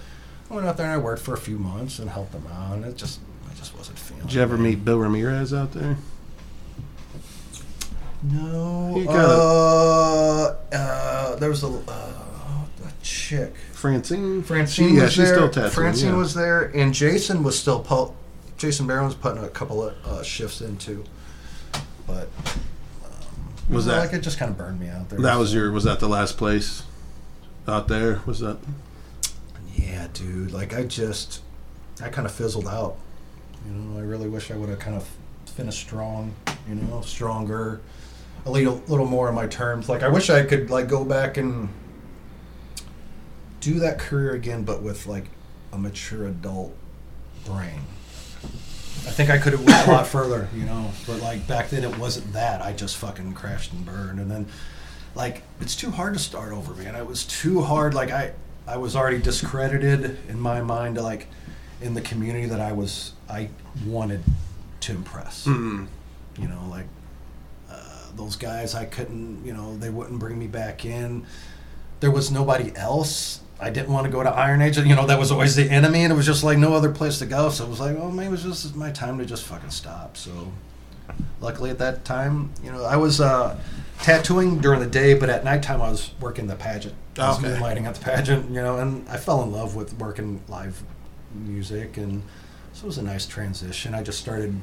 I 0.50 0.54
went 0.54 0.66
out 0.66 0.78
there 0.78 0.86
and 0.86 0.96
I 0.96 0.98
worked 0.98 1.22
for 1.22 1.34
a 1.34 1.38
few 1.38 1.60
months 1.60 2.00
and 2.00 2.10
helped 2.10 2.32
them 2.32 2.48
out, 2.48 2.76
and 2.78 2.86
it 2.86 2.96
just, 2.96 3.20
I 3.52 3.54
just 3.56 3.76
wasn't 3.78 4.00
feeling. 4.00 4.24
Did 4.24 4.34
you 4.34 4.42
ever 4.42 4.58
meet 4.58 4.86
Bill 4.86 5.00
Ramirez 5.00 5.54
out 5.54 5.74
there? 5.74 5.98
No. 8.24 9.04
Uh, 9.08 10.54
kinda- 10.56 10.58
uh, 10.74 11.36
there 11.36 11.50
was 11.50 11.64
a, 11.64 11.68
uh, 11.68 11.92
a 12.86 12.92
chick. 13.04 13.54
Francine? 13.74 14.42
Francine 14.44 14.90
She- 14.90 14.96
yeah, 14.96 15.04
was 15.04 15.14
she's 15.14 15.26
there. 15.26 15.36
still 15.36 15.50
tattooing. 15.50 15.72
Francine 15.72 16.10
yeah. 16.12 16.16
was 16.18 16.34
there, 16.34 16.64
and 16.76 16.94
Jason 16.94 17.44
was 17.44 17.58
still 17.58 17.80
pu- 17.80 18.12
Jason 18.58 18.88
Barron 18.88 19.06
was 19.06 19.14
putting 19.16 19.44
a 19.44 19.50
couple 19.50 19.84
of 19.88 19.94
uh, 20.06 20.24
shifts 20.24 20.62
into, 20.62 21.04
but 22.08 22.28
um, 23.06 23.12
Was 23.70 23.86
that- 23.86 24.00
like 24.00 24.14
it 24.14 24.22
just 24.22 24.40
kind 24.40 24.50
of 24.50 24.58
burned 24.58 24.80
me 24.80 24.90
out 24.90 25.10
there. 25.10 25.20
That 25.20 25.38
was 25.38 25.54
your. 25.54 25.72
Was 25.72 25.84
that 25.84 26.00
the 26.00 26.10
last 26.10 26.38
place 26.38 26.82
out 27.68 27.88
there? 27.88 28.22
Was 28.26 28.40
that? 28.40 28.58
yeah, 29.76 30.08
dude. 30.14 30.52
Like 30.52 30.74
I 30.76 30.84
just 30.84 31.42
I 32.02 32.10
kind 32.10 32.26
of 32.26 32.34
fizzled 32.34 32.68
out. 32.68 32.96
You 33.68 33.74
know, 33.74 34.00
I 34.00 34.02
really 34.04 34.28
wish 34.28 34.50
I 34.50 34.56
would 34.58 34.70
have 34.70 34.80
kind 34.80 34.96
of 34.98 35.08
finished 35.46 35.80
strong. 35.80 36.34
You 36.68 36.76
know, 36.76 37.02
stronger, 37.02 37.80
a 38.48 38.52
little 38.52 38.82
little 38.88 39.06
more 39.06 39.28
on 39.28 39.36
my 39.36 39.48
terms. 39.48 39.90
Like 39.90 40.04
I 40.04 40.08
wish 40.08 40.30
I 40.30 40.44
could 40.44 40.70
like 40.70 40.88
go 40.88 41.04
back 41.04 41.38
and 41.38 41.70
do 43.60 43.80
that 43.80 44.00
career 44.00 44.34
again, 44.34 44.64
but 44.64 44.82
with 44.82 45.06
like 45.06 45.26
a 45.74 45.78
mature 45.78 46.28
adult 46.28 46.76
brain. 47.46 47.82
I 49.06 49.12
think 49.12 49.30
I 49.30 49.38
could 49.38 49.54
have 49.54 49.64
went 49.64 49.88
a 49.88 49.92
lot 49.92 50.08
further, 50.08 50.50
you 50.56 50.66
know. 50.66 50.92
But 51.06 51.22
like 51.22 51.48
back 51.48 51.70
then, 51.70 51.84
it 51.84 51.98
wasn't 51.98 52.34
that. 52.34 52.62
I 52.62 52.74
just 52.74 52.98
fucking 52.98 53.34
crashed 53.34 53.74
and 53.74 53.86
burned, 53.86 54.20
and 54.20 54.30
then 54.32 54.48
like 55.16 55.44
it's 55.60 55.76
too 55.76 55.92
hard 55.92 56.14
to 56.14 56.20
start 56.20 56.54
over, 56.54 56.74
man. 56.74 56.96
It 56.96 57.06
was 57.06 57.26
too 57.26 57.62
hard. 57.62 57.94
Like 57.94 58.12
I, 58.12 58.34
I 58.66 58.78
was 58.78 58.96
already 58.96 59.20
discredited 59.20 60.18
in 60.30 60.40
my 60.40 60.62
mind, 60.62 60.98
like 60.98 61.28
in 61.82 61.94
the 61.94 62.02
community 62.02 62.48
that 62.48 62.60
I 62.60 62.72
was, 62.72 63.14
I 63.30 63.50
wanted 63.86 64.24
to 64.82 64.92
impress. 64.92 65.46
Mm. 65.46 65.88
You 66.40 66.48
know, 66.48 66.68
like 66.70 66.86
those 68.18 68.36
guys, 68.36 68.76
I 68.76 68.86
couldn't. 68.86 69.46
You 69.46 69.54
know, 69.54 69.78
they 69.78 69.90
wouldn't 69.90 70.20
bring 70.20 70.38
me 70.38 70.48
back 70.48 70.86
in. 70.86 71.26
There 72.00 72.12
was 72.12 72.32
nobody 72.32 72.76
else. 72.76 73.42
I 73.60 73.70
didn't 73.72 73.92
want 73.92 74.06
to 74.06 74.12
go 74.12 74.22
to 74.22 74.30
Iron 74.30 74.62
Age. 74.62 74.78
You 74.78 74.96
know, 74.96 75.08
that 75.08 75.18
was 75.18 75.32
always 75.32 75.56
the 75.56 75.70
enemy, 75.70 76.04
and 76.04 76.14
it 76.14 76.16
was 76.16 76.26
just 76.26 76.44
like 76.44 76.58
no 76.60 76.74
other 76.74 76.92
place 76.92 77.18
to 77.20 77.26
go. 77.26 77.50
So 77.50 77.66
it 77.66 77.70
was 77.70 77.80
like, 77.80 77.96
oh, 77.98 78.12
maybe 78.12 78.28
it 78.28 78.32
was 78.32 78.44
just 78.44 78.76
my 78.76 78.92
time 78.92 79.18
to 79.18 79.26
just 79.26 79.44
fucking 79.46 79.72
stop. 79.72 80.16
So 80.18 80.52
luckily 81.42 81.70
at 81.72 81.80
that 81.80 82.06
time, 82.06 82.52
you 82.64 82.72
know, 82.72 82.84
I 82.84 82.98
was 82.98 83.20
uh, 83.22 83.60
tattooing 84.04 84.60
during 84.60 84.80
the 84.80 84.86
day, 84.88 85.14
but 85.16 85.30
at 85.30 85.44
nighttime 85.44 85.82
I 85.82 85.90
was 85.90 86.12
working 86.20 86.46
the 86.48 86.56
pageant. 86.56 86.94
I 87.18 87.30
was 87.30 87.40
Okay. 87.40 87.48
moonlighting 87.48 87.86
at 87.86 87.96
the 87.96 88.02
pageant, 88.02 88.50
you 88.50 88.62
know, 88.62 88.78
and 88.78 89.08
I 89.10 89.18
fell 89.18 89.42
in 89.42 89.52
love 89.52 89.76
with 89.76 89.94
working 89.98 90.42
live 90.48 90.84
music, 91.34 91.98
and 91.98 92.22
so 92.74 92.84
it 92.84 92.88
was 92.88 92.98
a 93.00 93.04
nice 93.04 93.26
transition. 93.26 93.96
I 93.96 94.04
just 94.04 94.20
started 94.20 94.56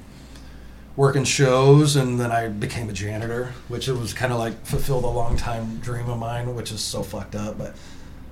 working 0.97 1.25
shows, 1.25 1.97
and 1.97 2.21
then 2.21 2.31
I 2.31 2.49
became 2.49 2.89
a 2.89 2.93
janitor, 2.93 3.53
which 3.69 3.89
it 3.89 3.95
was 3.95 4.13
kind 4.13 4.33
of 4.33 4.39
like 4.39 4.65
fulfilled 4.65 5.05
a 5.05 5.09
long 5.09 5.37
time 5.37 5.79
dream 5.79 6.09
of 6.09 6.19
mine, 6.19 6.55
which 6.55 6.71
is 6.73 6.81
so 6.81 7.03
fucked 7.03 7.35
up. 7.35 7.59
But 7.59 7.75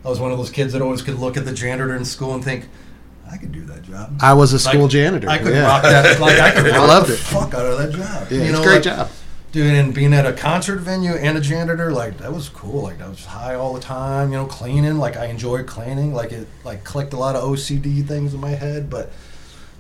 I 0.05 0.09
was 0.09 0.21
one 0.21 0.33
of 0.33 0.39
those 0.39 0.51
kids 0.51 0.73
that 0.73 0.83
always 0.83 1.03
could 1.03 1.19
look 1.19 1.37
at 1.37 1.45
the 1.45 1.53
janitor 1.53 1.95
in 1.95 2.05
school 2.05 2.35
and 2.35 2.43
think, 2.45 2.69
I 3.31 3.37
could 3.39 3.53
do 3.53 3.65
that 3.67 3.83
job. 3.83 4.19
I 4.21 4.35
was 4.35 4.53
a 4.53 4.59
school 4.59 4.83
Like, 4.83 4.91
janitor. 4.91 5.29
I 5.29 5.39
could 5.39 5.55
yeah. 5.55 5.63
rock 5.67 5.83
that. 5.83 6.21
Like 6.21 6.39
I 6.39 6.51
could 6.51 6.67
I 6.73 6.85
loved 6.87 7.09
the 7.09 7.15
it. 7.15 7.19
fuck 7.19 7.55
out 7.55 7.65
of 7.67 7.79
that 7.79 7.93
job. 7.93 8.27
Yeah, 8.31 8.37
you 8.39 8.43
it's 8.45 8.53
know, 8.53 8.61
a 8.61 8.65
great 8.65 8.75
like, 8.75 8.83
job. 8.85 9.11
dude. 9.53 9.73
And 9.75 9.95
being 9.95 10.13
at 10.13 10.27
a 10.27 10.33
concert 10.33 10.79
venue 10.81 11.13
and 11.13 11.39
a 11.39 11.41
janitor, 11.41 11.93
like 11.93 12.19
that 12.19 12.33
was 12.33 12.49
cool. 12.51 12.83
Like 12.83 13.01
I 13.01 13.09
was 13.09 13.25
high 13.25 13.55
all 13.55 13.73
the 13.73 13.81
time. 13.81 14.33
You 14.33 14.39
know, 14.39 14.47
cleaning. 14.47 14.99
Like 14.99 15.17
I 15.17 15.27
enjoyed 15.27 15.67
cleaning. 15.67 16.13
Like 16.13 16.33
it, 16.33 16.47
like 16.65 16.85
clicked 16.85 17.13
a 17.15 17.17
lot 17.17 17.35
of 17.35 17.43
OCD 17.45 18.07
things 18.07 18.35
in 18.35 18.41
my 18.41 18.51
head. 18.51 18.91
But 18.91 19.13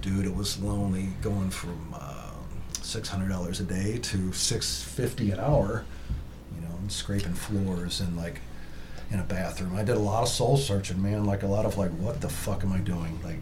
dude, 0.00 0.24
it 0.24 0.34
was 0.34 0.58
lonely 0.60 1.08
going 1.20 1.50
from 1.50 1.94
uh, 1.94 2.11
six 2.92 3.08
hundred 3.08 3.30
dollars 3.30 3.58
a 3.60 3.64
day 3.64 3.98
to 3.98 4.32
six 4.32 4.82
fifty 4.82 5.30
an 5.30 5.40
hour. 5.40 5.84
You 6.54 6.60
know, 6.60 6.74
and 6.76 6.92
scraping 6.92 7.34
floors 7.34 8.00
and 8.00 8.16
like 8.16 8.40
in 9.10 9.18
a 9.18 9.24
bathroom. 9.24 9.74
I 9.76 9.82
did 9.82 9.96
a 9.96 10.00
lot 10.00 10.22
of 10.22 10.28
soul 10.28 10.56
searching, 10.56 11.00
man. 11.02 11.24
Like 11.24 11.42
a 11.42 11.46
lot 11.46 11.66
of 11.66 11.76
like, 11.76 11.90
what 11.92 12.20
the 12.20 12.28
fuck 12.28 12.64
am 12.64 12.72
I 12.72 12.78
doing? 12.78 13.18
Like, 13.22 13.38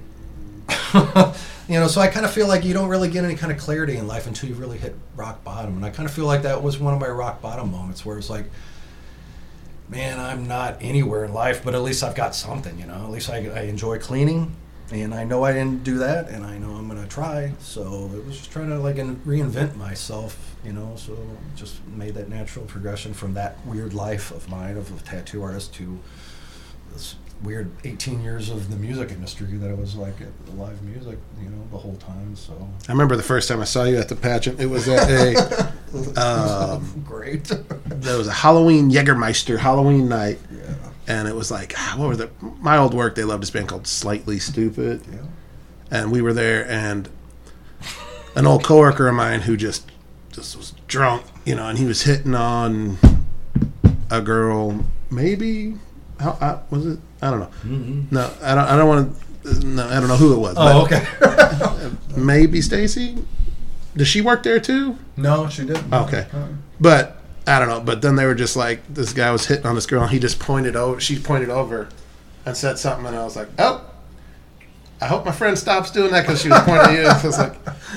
you 1.68 1.78
know. 1.78 1.88
So 1.88 2.00
I 2.00 2.08
kind 2.08 2.24
of 2.24 2.32
feel 2.32 2.46
like 2.46 2.64
you 2.64 2.74
don't 2.74 2.88
really 2.88 3.08
get 3.08 3.24
any 3.24 3.34
kind 3.34 3.52
of 3.52 3.58
clarity 3.58 3.96
in 3.96 4.06
life 4.06 4.26
until 4.26 4.48
you 4.48 4.54
really 4.54 4.78
hit 4.78 4.94
rock 5.16 5.42
bottom. 5.44 5.76
And 5.76 5.84
I 5.84 5.90
kind 5.90 6.08
of 6.08 6.14
feel 6.14 6.26
like 6.26 6.42
that 6.42 6.62
was 6.62 6.78
one 6.78 6.94
of 6.94 7.00
my 7.00 7.08
rock 7.08 7.40
bottom 7.42 7.70
moments, 7.70 8.04
where 8.04 8.18
it's 8.18 8.30
like, 8.30 8.46
man, 9.88 10.20
I'm 10.20 10.46
not 10.46 10.78
anywhere 10.80 11.24
in 11.24 11.32
life, 11.32 11.64
but 11.64 11.74
at 11.74 11.82
least 11.82 12.02
I've 12.02 12.14
got 12.16 12.34
something. 12.34 12.78
You 12.78 12.86
know, 12.86 13.04
at 13.04 13.10
least 13.10 13.30
I, 13.30 13.48
I 13.48 13.62
enjoy 13.62 13.98
cleaning. 13.98 14.54
And 14.92 15.14
I 15.14 15.22
know 15.24 15.44
I 15.44 15.52
didn't 15.52 15.84
do 15.84 15.98
that, 15.98 16.28
and 16.30 16.44
I 16.44 16.58
know 16.58 16.70
I'm 16.72 16.88
gonna 16.88 17.06
try. 17.06 17.52
So 17.60 18.10
it 18.14 18.26
was 18.26 18.38
just 18.38 18.50
trying 18.50 18.70
to 18.70 18.78
like 18.78 18.96
in- 18.96 19.16
reinvent 19.26 19.76
myself, 19.76 20.56
you 20.64 20.72
know. 20.72 20.94
So 20.96 21.16
just 21.54 21.86
made 21.88 22.14
that 22.14 22.28
natural 22.28 22.64
progression 22.64 23.14
from 23.14 23.34
that 23.34 23.64
weird 23.66 23.94
life 23.94 24.30
of 24.32 24.48
mine 24.48 24.76
of 24.76 24.90
a 24.96 25.02
tattoo 25.04 25.42
artist 25.42 25.72
to 25.74 25.98
this 26.92 27.14
weird 27.42 27.70
18 27.84 28.20
years 28.20 28.50
of 28.50 28.68
the 28.70 28.76
music 28.76 29.10
industry 29.10 29.46
that 29.46 29.70
I 29.70 29.74
was 29.74 29.94
like 29.94 30.14
live 30.58 30.82
music, 30.82 31.18
you 31.42 31.48
know, 31.48 31.62
the 31.70 31.78
whole 31.78 31.96
time. 31.96 32.36
So 32.36 32.52
I 32.88 32.92
remember 32.92 33.16
the 33.16 33.22
first 33.22 33.48
time 33.48 33.60
I 33.60 33.64
saw 33.64 33.84
you 33.84 33.96
at 33.96 34.08
the 34.08 34.16
pageant. 34.16 34.60
It 34.60 34.66
was 34.66 34.88
at 34.88 35.08
a 35.08 35.72
um, 36.20 37.02
great. 37.06 37.44
there 37.86 38.18
was 38.18 38.26
a 38.26 38.32
Halloween 38.32 38.90
Jägermeister 38.90 39.58
Halloween 39.58 40.08
night, 40.08 40.38
and 41.10 41.26
it 41.26 41.34
was 41.34 41.50
like 41.50 41.74
ah, 41.76 41.94
what 41.96 42.08
were 42.08 42.16
the 42.16 42.30
my 42.60 42.76
old 42.76 42.94
work? 42.94 43.14
They 43.14 43.24
loved 43.24 43.42
this 43.42 43.50
band 43.50 43.68
called 43.68 43.86
Slightly 43.86 44.36
Stoopid, 44.36 45.02
yeah. 45.10 45.26
and 45.90 46.12
we 46.12 46.22
were 46.22 46.32
there, 46.32 46.68
and 46.68 47.08
an 48.36 48.46
old 48.46 48.62
coworker 48.64 49.08
of 49.08 49.14
mine 49.14 49.40
who 49.42 49.56
just 49.56 49.90
just 50.32 50.56
was 50.56 50.72
drunk, 50.86 51.24
you 51.44 51.54
know, 51.54 51.66
and 51.66 51.78
he 51.78 51.84
was 51.84 52.02
hitting 52.02 52.34
on 52.34 52.98
a 54.10 54.20
girl, 54.20 54.84
maybe 55.10 55.74
how 56.20 56.62
was 56.70 56.86
it? 56.86 56.98
I 57.22 57.30
don't 57.30 57.40
know. 57.40 57.50
No, 58.10 58.32
I 58.42 58.54
don't. 58.54 58.64
I 58.64 58.76
don't 58.76 58.88
want 58.88 59.16
to. 59.44 59.66
No, 59.66 59.88
I 59.88 59.94
don't 59.94 60.08
know 60.08 60.16
who 60.16 60.34
it 60.34 60.38
was. 60.38 60.54
Oh, 60.56 60.86
but 60.86 60.92
okay. 60.92 61.90
Maybe 62.16 62.60
Stacy. 62.60 63.16
Does 63.96 64.06
she 64.06 64.20
work 64.20 64.42
there 64.42 64.60
too? 64.60 64.96
no, 65.16 65.48
she 65.48 65.64
didn't. 65.64 65.92
Okay. 65.92 66.26
But 66.78 67.19
I 67.46 67.58
don't 67.58 67.68
know. 67.68 67.80
But 67.80 68.02
then 68.02 68.16
they 68.16 68.26
were 68.26 68.34
just 68.34 68.56
like, 68.56 68.82
this 68.92 69.12
guy 69.12 69.30
was 69.30 69.46
hitting 69.46 69.66
on 69.66 69.74
this 69.74 69.86
girl, 69.86 70.02
and 70.02 70.10
he 70.10 70.18
just 70.18 70.38
pointed 70.38 70.76
over. 70.76 71.00
She 71.00 71.18
pointed 71.18 71.50
over 71.50 71.88
and 72.46 72.56
said 72.56 72.78
something, 72.78 73.06
and 73.06 73.16
I 73.16 73.24
was 73.24 73.36
like, 73.36 73.48
oh. 73.58 73.86
I 75.02 75.06
hope 75.06 75.24
my 75.24 75.32
friend 75.32 75.58
stops 75.58 75.90
doing 75.90 76.10
that 76.12 76.26
because 76.26 76.42
she 76.42 76.50
was 76.50 76.60
pointing 76.60 76.96
at 76.96 77.02
you. 77.02 77.02
I 77.08 77.26
was 77.26 77.38
like, 77.38 77.56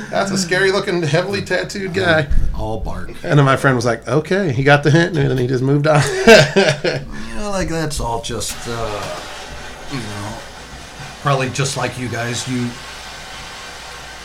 that's 0.09 0.31
a 0.31 0.37
scary 0.37 0.71
looking, 0.71 1.03
heavily 1.03 1.41
tattooed 1.41 1.93
guy. 1.93 2.29
All 2.55 2.79
bark. 2.79 3.09
And 3.09 3.37
then 3.37 3.43
my 3.43 3.57
friend 3.57 3.75
was 3.75 3.83
like, 3.85 4.07
okay, 4.07 4.53
he 4.53 4.63
got 4.63 4.83
the 4.83 4.91
hint, 4.91 5.17
and 5.17 5.29
then 5.29 5.37
he 5.37 5.45
just 5.45 5.63
moved 5.63 5.87
on. 5.87 6.01
You 7.33 7.39
know, 7.39 7.51
like 7.51 7.67
that's 7.67 7.99
all 7.99 8.21
just. 8.21 8.55
Uh, 8.65 9.19
you 9.91 9.99
know, 9.99 10.37
probably 11.21 11.49
just 11.49 11.75
like 11.75 11.99
you 11.99 12.07
guys, 12.07 12.47
you 12.47 12.69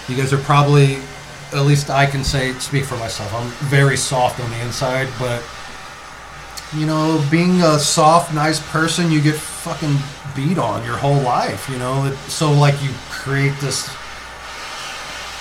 you 0.08 0.16
guys 0.16 0.32
are 0.32 0.38
probably, 0.38 0.98
at 1.53 1.64
least 1.64 1.90
I 1.90 2.07
can 2.07 2.24
say, 2.24 2.53
speak 2.55 2.84
for 2.84 2.96
myself. 2.96 3.32
I'm 3.34 3.49
very 3.68 3.96
soft 3.96 4.40
on 4.40 4.51
the 4.51 4.61
inside, 4.61 5.09
but 5.18 5.42
you 6.76 6.84
know, 6.84 7.24
being 7.30 7.62
a 7.62 7.78
soft, 7.78 8.34
nice 8.34 8.61
person, 8.70 9.11
you 9.11 9.22
get 9.22 9.34
fucking 9.34 9.96
beat 10.36 10.59
on 10.59 10.84
your 10.84 10.96
whole 10.96 11.20
life. 11.22 11.68
You 11.68 11.78
know, 11.78 12.14
so 12.28 12.53
like 12.53 12.80
you 12.82 12.90
create 13.11 13.55
this 13.61 13.88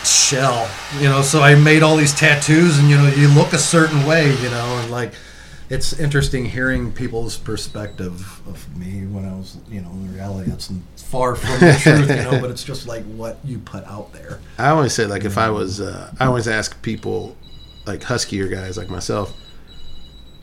shell. 0.05 0.70
You 0.99 1.10
know, 1.10 1.22
so 1.22 1.41
I 1.41 1.55
made 1.55 1.84
all 1.84 1.97
these 1.97 2.16
tattoos, 2.16 2.80
and 2.80 2.89
you 2.89 2.97
know, 2.97 3.08
you 3.08 3.28
look 3.28 3.53
a 3.53 3.58
certain 3.58 4.05
way. 4.05 4.34
You 4.41 4.49
know, 4.49 4.80
and 4.82 4.91
like 4.91 5.14
it's 5.70 5.99
interesting 5.99 6.45
hearing 6.45 6.91
people's 6.91 7.38
perspective 7.38 8.41
of 8.47 8.78
me 8.78 9.05
when 9.05 9.26
I 9.26 9.34
was, 9.36 9.57
you 9.70 9.82
know, 9.82 9.89
in 9.89 10.13
reality, 10.13 10.51
it's 10.51 10.72
far 10.95 11.36
from 11.36 11.59
the 11.59 11.78
truth, 11.82 12.09
you 12.09 12.15
know, 12.15 12.39
but 12.39 12.49
it's 12.49 12.63
just 12.63 12.88
like 12.88 13.03
what 13.03 13.38
you 13.43 13.59
put 13.59 13.84
out 13.86 14.13
there. 14.13 14.39
I 14.57 14.70
always 14.70 14.93
say 14.93 15.05
like 15.05 15.26
if 15.26 15.38
I 15.38 15.49
was, 15.49 15.82
uh, 15.82 16.13
I 16.20 16.26
always 16.26 16.47
ask 16.47 16.82
people 16.82 17.36
like 17.86 18.01
huskier 18.01 18.49
guys 18.49 18.78
like 18.78 18.89
myself, 18.89 19.36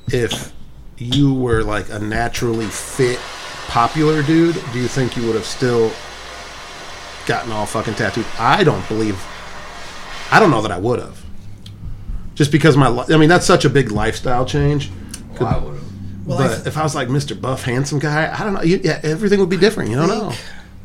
if 0.09 0.53
you 0.99 1.33
were 1.33 1.63
like 1.63 1.89
a 1.91 1.99
naturally 1.99 2.67
fit, 2.67 3.19
popular 3.67 4.23
dude, 4.23 4.63
do 4.73 4.79
you 4.79 4.89
think 4.89 5.17
you 5.17 5.27
would 5.27 5.35
have 5.35 5.47
still 5.47 5.91
gotten 7.27 7.51
all 7.51 7.65
fucking 7.65 7.95
tattooed? 7.95 8.27
I 8.39 8.63
don't 8.63 8.87
believe. 8.89 9.23
I 10.31 10.39
don't 10.39 10.51
know 10.51 10.61
that 10.63 10.71
I 10.71 10.79
would 10.79 11.01
have. 11.01 11.25
Just 12.35 12.53
because 12.53 12.77
my, 12.77 12.89
I 13.09 13.17
mean, 13.17 13.29
that's 13.29 13.47
such 13.47 13.65
a 13.65 13.71
big 13.71 13.91
lifestyle 13.91 14.45
change. 14.45 14.91
Well, 15.41 15.49
I 15.55 15.59
would 15.59 15.75
have. 15.75 15.85
Well, 16.27 16.39
I 16.39 16.49
but 16.49 16.67
if 16.67 16.77
I 16.77 16.83
was 16.83 16.95
like 16.95 17.09
Mr. 17.09 17.39
Buff, 17.39 17.65
handsome 17.65 17.99
guy, 17.99 18.33
I 18.35 18.45
don't 18.45 18.55
know. 18.55 18.63
You, 18.63 18.81
yeah, 18.83 19.01
everything 19.03 19.41
would 19.41 19.51
be 19.51 19.57
different. 19.57 19.91
You 19.91 19.97
don't 19.97 20.09
know. 20.09 20.33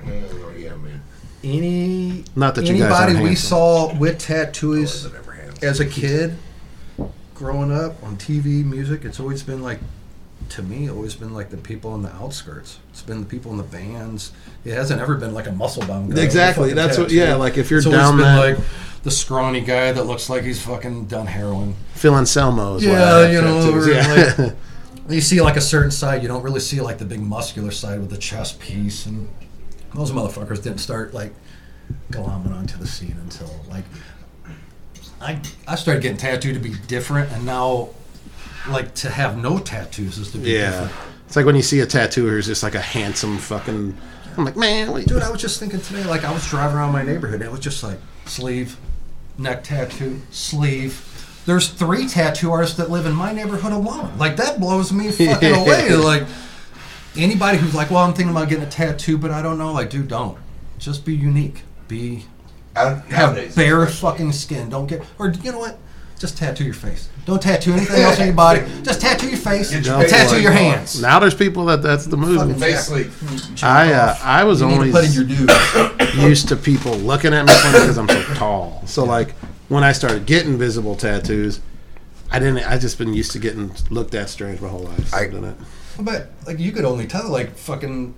Oh, 0.05 0.53
yeah, 0.57 0.75
man. 0.75 1.01
Any 1.43 2.25
Not 2.35 2.55
that 2.55 2.65
you 2.65 2.75
anybody 2.75 3.13
we 3.13 3.19
handsome. 3.27 3.35
saw 3.35 3.97
with 3.97 4.19
tattoos 4.19 5.05
oh, 5.05 5.09
Wasn't 5.09 5.15
ever 5.15 5.31
handsome. 5.31 5.69
as 5.69 5.79
a 5.79 5.85
kid, 5.85 6.35
growing 7.35 7.71
up 7.71 8.01
on 8.03 8.17
TV, 8.17 8.65
music, 8.65 9.05
it's 9.05 9.19
always 9.19 9.41
been 9.43 9.61
like, 9.63 9.79
to 10.49 10.63
me, 10.63 10.89
always 10.89 11.15
been 11.15 11.33
like 11.33 11.49
the 11.49 11.57
people 11.57 11.95
in 11.95 12.01
the 12.01 12.11
outskirts. 12.15 12.79
It's 12.89 13.01
been 13.01 13.19
the 13.19 13.25
people 13.25 13.51
in 13.51 13.57
the 13.57 13.63
bands. 13.63 14.31
It 14.65 14.73
hasn't 14.73 14.99
ever 15.01 15.15
been 15.15 15.33
like 15.33 15.47
a 15.47 15.51
muscle 15.51 15.85
bound 15.85 16.13
guy. 16.15 16.21
Exactly. 16.21 16.73
That's 16.73 16.97
what- 16.97 17.11
yeah, 17.11 17.35
like, 17.35 17.57
if 17.57 17.69
you're 17.69 17.79
it's 17.79 17.85
always 17.87 17.99
down 18.01 18.17
been 18.17 18.25
that- 18.25 18.57
like 18.57 18.65
the 19.03 19.11
scrawny 19.11 19.61
guy 19.61 19.91
that 19.93 20.03
looks 20.05 20.29
like 20.29 20.43
he's 20.43 20.61
fucking 20.61 21.05
done 21.05 21.27
heroin. 21.27 21.75
Phil 21.93 22.15
Anselmo 22.15 22.75
is 22.75 22.83
Yeah, 22.83 23.29
you 23.29 23.41
know, 23.41 23.85
yeah. 23.85 24.33
like- 24.37 24.55
You 25.09 25.21
see 25.21 25.41
like 25.41 25.55
a 25.57 25.61
certain 25.61 25.89
side, 25.89 26.21
you 26.21 26.27
don't 26.27 26.43
really 26.43 26.59
see 26.59 26.81
like 26.81 26.99
the 26.99 27.05
big 27.05 27.19
muscular 27.21 27.71
side 27.71 27.99
with 27.99 28.11
the 28.11 28.17
chest 28.17 28.59
piece, 28.59 29.07
and 29.07 29.27
those 29.95 30.11
motherfuckers 30.11 30.61
didn't 30.61 30.77
start 30.77 31.15
like 31.15 31.33
glomming 32.11 32.53
onto 32.55 32.77
the 32.77 32.85
scene 32.85 33.17
until 33.19 33.49
like 33.71 33.85
I 35.21 35.39
I 35.67 35.75
started 35.75 36.03
getting 36.03 36.17
tattooed 36.17 36.53
to 36.53 36.59
be 36.59 36.75
different, 36.87 37.31
and 37.31 37.43
now 37.45 37.89
like 38.67 38.93
to 38.95 39.09
have 39.09 39.37
no 39.37 39.59
tattoos 39.59 40.17
is 40.17 40.31
to 40.31 40.37
be 40.37 40.51
Yeah. 40.51 40.69
different. 40.71 40.91
It's 41.27 41.35
like 41.35 41.45
when 41.45 41.55
you 41.55 41.61
see 41.61 41.79
a 41.79 41.85
tattooer 41.85 42.31
who's 42.31 42.47
just 42.47 42.63
like 42.63 42.75
a 42.75 42.81
handsome 42.81 43.37
fucking. 43.37 43.95
I'm 44.37 44.45
like, 44.45 44.55
man, 44.57 44.91
what 44.91 45.05
Dude, 45.05 45.21
I 45.21 45.29
was 45.29 45.41
just 45.41 45.59
thinking 45.59 45.81
today, 45.81 46.03
like 46.03 46.23
I 46.23 46.31
was 46.31 46.47
driving 46.49 46.77
around 46.77 46.91
my 46.93 47.03
neighborhood, 47.03 47.35
and 47.41 47.43
it 47.43 47.51
was 47.51 47.59
just 47.59 47.83
like 47.83 47.99
sleeve, 48.25 48.77
neck 49.37 49.63
tattoo, 49.63 50.21
sleeve. 50.31 51.05
There's 51.45 51.67
three 51.69 52.07
tattoo 52.07 52.51
artists 52.51 52.77
that 52.77 52.89
live 52.89 53.05
in 53.05 53.13
my 53.13 53.31
neighborhood 53.31 53.71
alone. 53.73 54.17
Like 54.17 54.37
that 54.37 54.59
blows 54.59 54.91
me 54.91 55.11
fucking 55.11 55.53
away. 55.55 55.89
Like 55.95 56.23
anybody 57.15 57.57
who's 57.57 57.75
like, 57.75 57.89
well, 57.91 58.03
I'm 58.03 58.13
thinking 58.13 58.35
about 58.35 58.49
getting 58.49 58.63
a 58.63 58.69
tattoo, 58.69 59.17
but 59.17 59.31
I 59.31 59.41
don't 59.41 59.57
know. 59.57 59.71
Like, 59.71 59.89
dude, 59.89 60.07
don't. 60.07 60.37
Just 60.77 61.05
be 61.05 61.15
unique. 61.15 61.61
Be 61.87 62.25
have 62.75 63.09
nowadays, 63.09 63.55
bare 63.55 63.85
fucking 63.87 64.31
skin. 64.31 64.69
Don't 64.69 64.87
get 64.87 65.03
or 65.17 65.29
you 65.29 65.51
know 65.51 65.59
what? 65.59 65.77
Just 66.19 66.37
tattoo 66.37 66.65
your 66.65 66.73
face. 66.73 67.07
Don't 67.25 67.41
tattoo 67.41 67.71
anything 67.71 68.01
else 68.01 68.19
on 68.19 68.25
your 68.27 68.35
body. 68.35 68.61
Just 68.83 68.99
tattoo 68.99 69.29
your 69.29 69.37
face. 69.37 69.71
Get 69.71 69.85
your 69.85 70.01
and 70.01 70.09
tattoo 70.09 70.33
like 70.33 70.43
your 70.43 70.51
hands. 70.51 71.01
Now 71.01 71.17
there's 71.19 71.33
people 71.33 71.65
that 71.65 71.81
that's 71.81 72.05
the 72.05 72.17
Fucking 72.17 72.47
move. 72.47 72.59
Face 72.59 72.87
sleep. 72.87 73.07
I 73.63 73.93
uh, 73.93 74.17
I 74.21 74.43
was 74.43 74.59
You 74.59 74.67
need 74.67 74.73
to 74.73 74.77
always 74.79 74.93
put 74.93 75.05
in 75.05 75.11
your 75.13 75.23
dues. 75.23 76.15
used 76.15 76.49
to 76.49 76.57
people 76.57 76.93
looking 76.95 77.33
at 77.33 77.45
me 77.45 77.53
funny 77.53 77.79
because 77.79 77.97
I'm 77.97 78.09
so 78.09 78.21
tall. 78.35 78.83
So 78.85 79.05
like 79.05 79.31
when 79.69 79.83
I 79.85 79.93
started 79.93 80.25
getting 80.25 80.57
visible 80.57 80.95
tattoos, 80.97 81.61
I 82.31 82.39
didn't. 82.39 82.69
I 82.69 82.77
just 82.77 82.97
been 82.97 83.13
used 83.13 83.31
to 83.31 83.39
getting 83.39 83.71
looked 83.89 84.13
at 84.13 84.29
strange 84.29 84.59
my 84.59 84.67
whole 84.67 84.81
life. 84.81 85.07
So 85.07 85.17
I- 85.17 85.21
I 85.21 85.27
didn't. 85.29 85.57
But 86.01 86.29
like 86.45 86.59
you 86.59 86.71
could 86.73 86.83
only 86.85 87.07
tell 87.07 87.29
like 87.29 87.55
fucking 87.55 88.13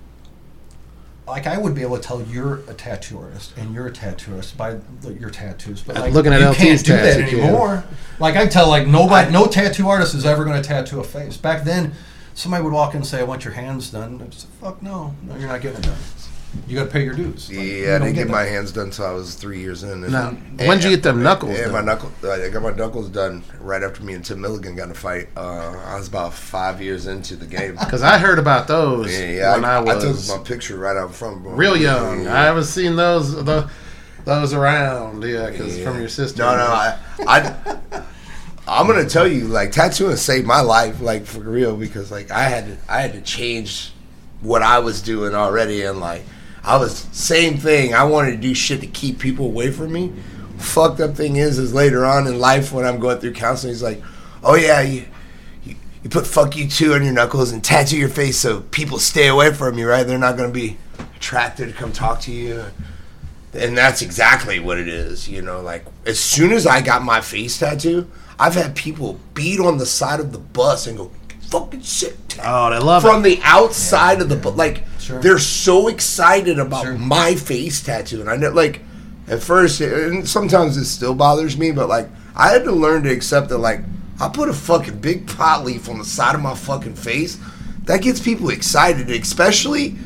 like 1.32 1.46
I 1.46 1.56
would 1.56 1.74
be 1.74 1.80
able 1.80 1.96
to 1.96 2.02
tell 2.02 2.20
you're 2.20 2.56
a 2.68 2.74
tattoo 2.74 3.18
artist 3.18 3.56
and 3.56 3.74
you're 3.74 3.86
a 3.86 3.92
tattoo 3.92 4.32
artist 4.32 4.54
by 4.54 4.74
the, 5.00 5.14
your 5.14 5.30
tattoos. 5.30 5.82
But 5.82 5.96
like 5.96 6.12
looking 6.12 6.30
at 6.30 6.40
you 6.40 6.48
LT's 6.48 6.58
can't 6.58 6.84
do 6.84 6.92
that 6.92 7.16
tattoo, 7.16 7.36
yeah. 7.36 7.44
anymore. 7.44 7.84
Like 8.18 8.36
I 8.36 8.46
tell 8.46 8.68
like 8.68 8.86
nobody, 8.86 9.32
no 9.32 9.46
tattoo 9.46 9.88
artist 9.88 10.14
is 10.14 10.26
ever 10.26 10.44
going 10.44 10.60
to 10.60 10.68
tattoo 10.68 11.00
a 11.00 11.04
face. 11.04 11.38
Back 11.38 11.64
then, 11.64 11.94
somebody 12.34 12.62
would 12.62 12.74
walk 12.74 12.90
in 12.90 12.98
and 12.98 13.06
say, 13.06 13.20
"I 13.20 13.22
want 13.22 13.46
your 13.46 13.54
hands 13.54 13.90
done." 13.90 14.20
I'd 14.22 14.34
say, 14.34 14.46
"Fuck 14.60 14.82
no, 14.82 15.14
no, 15.22 15.34
you're 15.36 15.48
not 15.48 15.62
getting 15.62 15.78
it 15.78 15.84
done. 15.84 15.96
You 16.68 16.76
got 16.76 16.84
to 16.84 16.90
pay 16.90 17.04
your 17.04 17.14
dues." 17.14 17.48
Like, 17.48 17.58
you 17.58 17.64
Yeah, 17.64 17.96
I 17.96 17.98
didn't 18.00 18.14
get 18.14 18.26
that. 18.26 18.32
my 18.32 18.42
hands 18.42 18.72
done 18.72 18.86
until 18.86 19.06
I 19.06 19.12
was 19.12 19.34
three 19.34 19.60
years 19.60 19.82
in. 19.82 20.04
And, 20.04 20.12
Now, 20.12 20.30
when'd 20.66 20.84
you 20.84 20.90
get 20.90 21.02
them 21.02 21.22
knuckles 21.22 21.56
Yeah, 21.58 21.68
my 21.68 21.80
knuckle. 21.80 22.12
I 22.28 22.48
got 22.50 22.62
my 22.62 22.72
knuckles 22.72 23.08
done 23.08 23.42
right 23.60 23.82
after 23.82 24.02
me 24.02 24.12
and 24.14 24.24
Tim 24.24 24.40
Milligan 24.40 24.76
got 24.76 24.84
in 24.84 24.90
a 24.90 24.94
fight. 24.94 25.28
Uh, 25.36 25.74
I 25.86 25.96
was 25.96 26.08
about 26.08 26.34
five 26.34 26.80
years 26.82 27.06
into 27.06 27.36
the 27.36 27.46
game. 27.46 27.76
Because 27.80 28.02
I 28.02 28.18
heard 28.18 28.38
about 28.38 28.68
those 28.68 29.10
Yeah, 29.12 29.26
yeah. 29.30 29.54
when 29.54 29.64
I, 29.64 29.74
I, 29.76 29.78
I 29.78 29.94
was 29.94 30.26
took 30.28 30.38
my 30.38 30.44
picture 30.44 30.76
right 30.78 30.96
out 30.96 31.14
front. 31.14 31.42
bro. 31.42 31.52
real 31.52 31.76
young. 31.76 32.24
Yeah. 32.24 32.34
I 32.38 32.44
haven't 32.44 32.64
seen 32.64 32.96
those 32.96 33.42
those, 33.44 33.70
those 34.24 34.52
around. 34.52 35.22
Yeah, 35.24 35.50
because 35.50 35.78
Yeah. 35.78 35.84
from 35.84 35.98
your 36.00 36.08
sister. 36.08 36.42
No, 36.42 36.54
no, 36.56 36.66
I, 36.66 36.98
I, 37.26 37.54
I'm 38.68 38.86
gonna 38.86 39.08
tell 39.08 39.26
you, 39.26 39.46
like 39.48 39.72
tattooing 39.72 40.16
saved 40.16 40.46
my 40.46 40.60
life, 40.60 41.00
like 41.00 41.26
for 41.26 41.40
real, 41.40 41.76
because 41.76 42.10
like 42.12 42.30
I 42.30 42.44
had 42.44 42.66
to, 42.66 42.76
I 42.92 43.00
had 43.00 43.12
to 43.14 43.20
change 43.22 43.92
what 44.40 44.62
I 44.62 44.78
was 44.78 45.02
doing 45.02 45.34
already, 45.34 45.82
and 45.82 45.98
like 45.98 46.22
I 46.64 46.76
was 46.76 47.08
same 47.12 47.56
thing. 47.58 47.94
I 47.94 48.04
wanted 48.04 48.32
to 48.32 48.36
do 48.36 48.54
shit 48.54 48.80
to 48.80 48.86
keep 48.86 49.18
people 49.18 49.46
away 49.46 49.70
from 49.70 49.92
me. 49.92 50.12
Fucked 50.58 51.00
up 51.00 51.16
thing 51.16 51.36
is, 51.36 51.58
is 51.58 51.74
later 51.74 52.04
on 52.04 52.26
in 52.26 52.38
life 52.38 52.72
when 52.72 52.84
I'm 52.84 53.00
going 53.00 53.18
through 53.18 53.32
counseling, 53.32 53.72
he's 53.72 53.82
like, 53.82 54.02
oh 54.44 54.54
yeah, 54.54 54.80
you. 54.80 55.06
you 55.64 55.76
you 56.04 56.10
put 56.10 56.26
"fuck 56.26 56.56
you 56.56 56.68
too" 56.68 56.94
on 56.94 57.04
your 57.04 57.12
knuckles 57.12 57.52
and 57.52 57.62
tattoo 57.62 57.96
your 57.96 58.08
face 58.08 58.36
so 58.38 58.60
people 58.60 58.98
stay 58.98 59.28
away 59.28 59.52
from 59.52 59.78
you, 59.78 59.88
right? 59.88 60.04
They're 60.04 60.18
not 60.18 60.36
going 60.36 60.52
to 60.52 60.54
be 60.54 60.76
attracted 61.16 61.68
to 61.68 61.72
come 61.72 61.92
talk 61.92 62.20
to 62.22 62.32
you 62.32 62.64
and 63.54 63.76
that's 63.76 64.02
exactly 64.02 64.58
what 64.58 64.78
it 64.78 64.88
is 64.88 65.28
you 65.28 65.42
know 65.42 65.60
like 65.60 65.84
as 66.06 66.18
soon 66.18 66.52
as 66.52 66.66
i 66.66 66.80
got 66.80 67.02
my 67.02 67.20
face 67.20 67.58
tattoo 67.58 68.10
i've 68.38 68.54
had 68.54 68.74
people 68.74 69.20
beat 69.34 69.60
on 69.60 69.78
the 69.78 69.86
side 69.86 70.20
of 70.20 70.32
the 70.32 70.38
bus 70.38 70.86
and 70.86 70.96
go 70.98 71.10
fucking 71.42 71.82
shit!" 71.82 72.16
Oh, 72.42 72.70
they 72.70 72.78
love 72.78 73.02
from 73.02 73.20
it. 73.20 73.36
the 73.36 73.40
outside 73.42 74.22
of 74.22 74.28
the 74.28 74.36
bus 74.36 74.56
like 74.56 74.84
Sure. 75.02 75.20
they're 75.20 75.38
so 75.38 75.88
excited 75.88 76.58
about 76.58 76.84
Sure. 76.84 76.96
my 76.98 77.34
face 77.34 77.80
tattoo 77.82 78.20
and 78.20 78.30
i 78.30 78.36
know 78.36 78.50
like 78.50 78.80
at 79.28 79.42
first 79.42 79.80
and 79.80 80.26
sometimes 80.28 80.76
it 80.76 80.84
still 80.84 81.14
bothers 81.14 81.56
me 81.58 81.70
but 81.72 81.88
like 81.88 82.08
i 82.36 82.48
had 82.50 82.64
to 82.64 82.72
learn 82.72 83.02
to 83.02 83.10
accept 83.10 83.48
that 83.48 83.58
like 83.58 83.80
i 84.20 84.28
put 84.28 84.48
a 84.48 84.52
fucking 84.52 84.98
big 85.00 85.26
pot 85.26 85.64
leaf 85.64 85.88
on 85.88 85.98
the 85.98 86.04
side 86.04 86.34
of 86.34 86.40
my 86.40 86.54
fucking 86.54 86.94
face 86.94 87.38
that 87.84 88.00
gets 88.02 88.20
people 88.20 88.50
excited 88.50 89.10
especially 89.10 89.96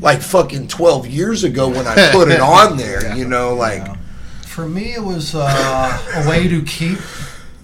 like 0.00 0.20
fucking 0.20 0.68
12 0.68 1.06
years 1.06 1.44
ago 1.44 1.68
when 1.68 1.86
I 1.86 2.10
put 2.12 2.28
it 2.28 2.40
on 2.40 2.76
there, 2.84 3.16
you 3.16 3.24
know, 3.26 3.54
like 3.54 3.86
For 4.46 4.68
me, 4.68 4.92
it 4.92 5.02
was 5.02 5.34
uh, 5.34 6.02
a 6.16 6.28
way 6.28 6.46
to 6.48 6.60
keep 6.62 6.98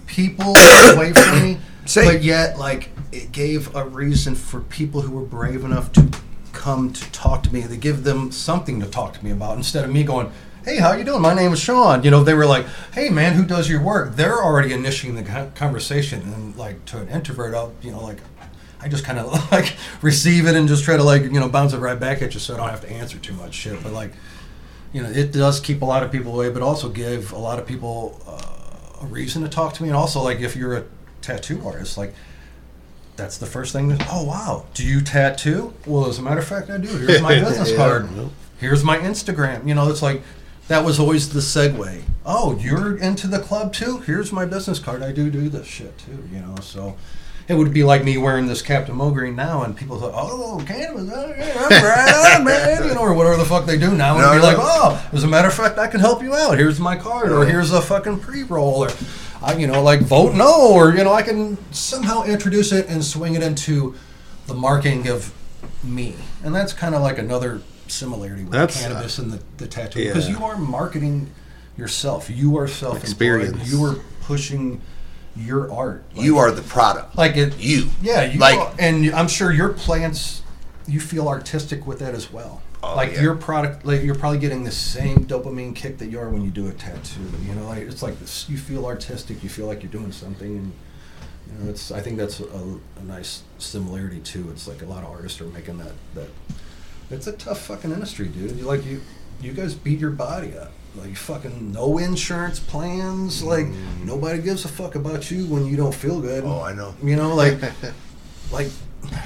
people 0.07 0.55
away 0.95 1.13
from 1.13 1.43
me, 1.43 1.57
Same. 1.85 2.05
but 2.05 2.23
yet, 2.23 2.57
like, 2.57 2.89
it 3.11 3.31
gave 3.31 3.75
a 3.75 3.85
reason 3.85 4.33
for 4.33 4.61
people 4.61 5.01
who 5.01 5.11
were 5.11 5.25
brave 5.25 5.63
enough 5.63 5.91
to 5.91 6.09
come 6.53 6.93
to 6.93 7.11
talk 7.11 7.43
to 7.43 7.53
me. 7.53 7.61
They 7.61 7.77
give 7.77 8.03
them 8.03 8.31
something 8.31 8.79
to 8.79 8.85
talk 8.87 9.13
to 9.13 9.23
me 9.23 9.31
about 9.31 9.57
instead 9.57 9.83
of 9.83 9.91
me 9.91 10.03
going, 10.03 10.31
"Hey, 10.63 10.77
how 10.77 10.93
you 10.93 11.03
doing? 11.03 11.21
My 11.21 11.33
name 11.33 11.53
is 11.53 11.59
Sean." 11.59 12.03
You 12.03 12.11
know, 12.11 12.23
they 12.23 12.33
were 12.33 12.45
like, 12.45 12.65
"Hey, 12.93 13.09
man, 13.09 13.33
who 13.33 13.45
does 13.45 13.69
your 13.69 13.81
work?" 13.81 14.15
They're 14.15 14.43
already 14.43 14.73
initiating 14.73 15.23
the 15.23 15.51
conversation, 15.55 16.21
and 16.33 16.55
like 16.55 16.85
to 16.85 16.99
an 16.99 17.09
introvert, 17.09 17.53
I'll, 17.55 17.73
you 17.81 17.91
know, 17.91 18.03
like. 18.03 18.17
I 18.83 18.87
just 18.87 19.03
kind 19.03 19.19
of 19.19 19.31
like 19.51 19.75
receive 20.01 20.47
it 20.47 20.55
and 20.55 20.67
just 20.67 20.83
try 20.83 20.97
to 20.97 21.03
like 21.03 21.21
you 21.21 21.39
know 21.39 21.47
bounce 21.47 21.73
it 21.73 21.77
right 21.77 21.99
back 21.99 22.23
at 22.23 22.33
you, 22.33 22.39
so 22.39 22.55
I 22.55 22.57
don't 22.57 22.69
have 22.69 22.81
to 22.81 22.91
answer 22.91 23.19
too 23.19 23.33
much 23.33 23.53
shit. 23.53 23.83
But 23.83 23.93
like, 23.93 24.11
you 24.91 25.03
know, 25.03 25.09
it 25.09 25.31
does 25.31 25.59
keep 25.59 25.83
a 25.83 25.85
lot 25.85 26.01
of 26.01 26.11
people 26.11 26.33
away, 26.33 26.49
but 26.49 26.63
also 26.63 26.89
give 26.89 27.31
a 27.31 27.37
lot 27.37 27.59
of 27.59 27.67
people 27.67 28.19
uh, 28.27 29.05
a 29.05 29.05
reason 29.05 29.43
to 29.43 29.49
talk 29.49 29.73
to 29.75 29.83
me. 29.83 29.89
And 29.89 29.95
also, 29.95 30.21
like, 30.21 30.39
if 30.39 30.55
you're 30.55 30.77
a 30.77 30.85
tattoo 31.21 31.61
artist, 31.65 31.97
like, 31.97 32.13
that's 33.21 33.37
the 33.37 33.45
first 33.45 33.71
thing. 33.73 33.89
That, 33.89 34.05
oh 34.11 34.23
wow, 34.25 34.65
do 34.73 34.83
you 34.85 34.99
tattoo? 35.01 35.73
Well, 35.85 36.07
as 36.07 36.17
a 36.17 36.21
matter 36.21 36.39
of 36.39 36.47
fact, 36.47 36.69
I 36.69 36.77
do. 36.77 36.87
Here's 36.87 37.21
my 37.21 37.39
business 37.43 37.69
Yeah. 37.71 37.77
card. 37.77 38.09
Here's 38.59 38.83
my 38.83 38.97
Instagram. 38.97 39.67
You 39.67 39.75
know, 39.75 39.89
it's 39.89 40.01
like 40.01 40.21
that 40.67 40.83
was 40.83 40.99
always 40.99 41.31
the 41.33 41.39
segue. 41.39 42.01
Oh, 42.25 42.57
you're 42.59 42.97
into 42.97 43.27
the 43.27 43.39
club 43.39 43.73
too? 43.73 43.99
Here's 43.99 44.31
my 44.31 44.45
business 44.45 44.79
card. 44.79 45.03
I 45.03 45.11
do 45.11 45.29
do 45.29 45.49
this 45.49 45.67
shit 45.67 45.97
too. 45.99 46.23
You 46.33 46.39
know, 46.41 46.55
so 46.61 46.95
it 47.47 47.55
would 47.55 47.73
be 47.73 47.83
like 47.83 48.03
me 48.03 48.17
wearing 48.17 48.47
this 48.47 48.61
Captain 48.61 48.95
Mogreen 48.95 49.35
now, 49.35 49.63
and 49.63 49.75
people 49.77 49.99
thought, 49.99 50.13
"Oh, 50.15 50.63
cannabis, 50.65 51.11
oh, 51.13 51.33
I'm 51.33 51.83
right 51.83 52.37
on, 52.39 52.43
man," 52.45 52.83
you 52.87 52.95
know, 52.95 53.01
or 53.01 53.13
whatever 53.13 53.37
the 53.37 53.45
fuck 53.45 53.65
they 53.65 53.77
do 53.77 53.91
now, 53.95 54.13
and 54.15 54.21
No, 54.23 54.31
be 54.31 54.37
no. 54.37 54.43
like, 54.43 54.57
"Oh, 54.59 55.09
as 55.13 55.23
a 55.23 55.27
matter 55.27 55.47
of 55.47 55.53
fact, 55.53 55.77
I 55.77 55.87
can 55.87 55.99
help 55.99 56.21
you 56.23 56.33
out. 56.33 56.57
Here's 56.57 56.79
my 56.79 56.95
card, 56.95 57.31
or 57.31 57.45
here's 57.45 57.71
a 57.71 57.81
fucking 57.81 58.19
pre-roll, 58.19 58.85
or 58.85 58.89
I, 59.41 59.55
you 59.55 59.67
know, 59.67 59.81
like 59.81 60.01
vote 60.01 60.35
no, 60.35 60.71
or 60.73 60.91
you 60.95 61.03
know, 61.03 61.13
I 61.13 61.21
can 61.23 61.57
somehow 61.73 62.23
introduce 62.23 62.71
it 62.71 62.87
and 62.87 63.03
swing 63.03 63.35
it 63.35 63.43
into 63.43 63.95
the 64.47 64.53
marking 64.53 65.07
of 65.07 65.33
me, 65.83 66.15
and 66.43 66.53
that's 66.53 66.73
kind 66.73 66.93
of 66.95 67.01
like 67.01 67.17
another 67.17 67.61
similarity 67.87 68.43
with 68.43 68.53
That's, 68.53 68.79
cannabis 68.79 69.17
and 69.17 69.31
the, 69.31 69.41
the 69.57 69.67
tattoo 69.67 70.05
because 70.07 70.29
yeah. 70.29 70.37
you 70.37 70.45
are 70.45 70.57
marketing 70.57 71.29
yourself. 71.77 72.29
You 72.29 72.57
are 72.57 72.67
self-employed. 72.67 73.09
Experience. 73.09 73.71
You 73.71 73.83
are 73.83 73.95
pushing 74.21 74.81
your 75.35 75.71
art. 75.71 76.03
Like- 76.15 76.25
You 76.25 76.37
are 76.37 76.51
the 76.51 76.61
product. 76.61 77.17
like 77.17 77.35
it. 77.37 77.57
You. 77.57 77.89
Yeah, 78.01 78.23
you 78.23 78.39
Like- 78.39 78.59
are- 78.59 78.73
and 78.79 79.13
I'm 79.13 79.27
sure 79.27 79.51
your 79.51 79.69
plants, 79.69 80.41
you 80.87 80.99
feel 80.99 81.27
artistic 81.27 81.87
with 81.87 81.99
that 81.99 82.13
as 82.13 82.31
well. 82.31 82.61
Oh, 82.83 82.95
like 82.95 83.13
yeah. 83.13 83.21
your 83.21 83.35
product, 83.35 83.85
like 83.85 84.01
you're 84.01 84.15
probably 84.15 84.39
getting 84.39 84.63
the 84.63 84.71
same 84.71 85.25
dopamine 85.25 85.75
kick 85.75 85.99
that 85.99 86.07
you 86.07 86.19
are 86.19 86.29
when 86.29 86.43
you 86.43 86.49
do 86.49 86.67
a 86.67 86.71
tattoo. 86.71 87.21
You 87.45 87.53
know, 87.53 87.67
like 87.67 87.79
it's 87.79 88.01
like 88.01 88.19
this, 88.19 88.49
you 88.49 88.57
feel 88.57 88.85
artistic. 88.85 89.43
You 89.43 89.49
feel 89.49 89.67
like 89.67 89.83
you're 89.83 89.91
doing 89.91 90.11
something, 90.11 90.57
and 90.57 90.73
you 91.47 91.63
know, 91.63 91.69
it's. 91.69 91.91
I 91.91 92.01
think 92.01 92.17
that's 92.17 92.39
a, 92.39 92.79
a 92.97 93.03
nice 93.03 93.43
similarity 93.59 94.19
too. 94.19 94.49
It's 94.51 94.67
like 94.67 94.81
a 94.81 94.85
lot 94.85 95.03
of 95.03 95.11
artists 95.11 95.39
are 95.41 95.45
making 95.45 95.77
that 95.77 95.93
that. 96.15 96.29
It's 97.11 97.27
a 97.27 97.33
tough 97.33 97.61
fucking 97.61 97.91
industry, 97.91 98.29
dude. 98.29 98.57
You 98.57 98.63
like 98.63 98.85
you, 98.85 99.01
you 99.41 99.51
guys 99.53 99.75
beat 99.75 99.99
your 99.99 100.11
body 100.11 100.57
up. 100.57 100.71
Like 100.95 101.15
fucking 101.15 101.71
no 101.71 101.99
insurance 101.99 102.59
plans. 102.59 103.43
Like 103.43 103.67
nobody 104.03 104.41
gives 104.41 104.65
a 104.65 104.67
fuck 104.67 104.95
about 104.95 105.29
you 105.29 105.45
when 105.45 105.65
you 105.65 105.77
don't 105.77 105.95
feel 105.95 106.19
good. 106.19 106.43
Mm. 106.43 106.49
Oh, 106.49 106.63
I 106.63 106.73
know. 106.73 106.95
You 107.03 107.15
know, 107.15 107.35
like, 107.35 107.59
like 108.51 108.69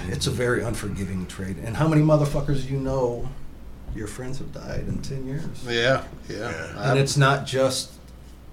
it's 0.07 0.27
a 0.27 0.31
very 0.31 0.63
unforgiving 0.63 1.25
trade. 1.25 1.57
And 1.63 1.75
how 1.75 1.87
many 1.87 2.01
motherfuckers 2.01 2.69
you 2.69 2.77
know, 2.77 3.27
your 3.95 4.07
friends 4.07 4.37
have 4.39 4.51
died 4.53 4.85
in 4.87 5.01
ten 5.01 5.25
years? 5.27 5.45
Yeah, 5.67 6.03
yeah. 6.29 6.89
And 6.89 6.99
it's 6.99 7.17
not 7.17 7.45
just 7.45 7.91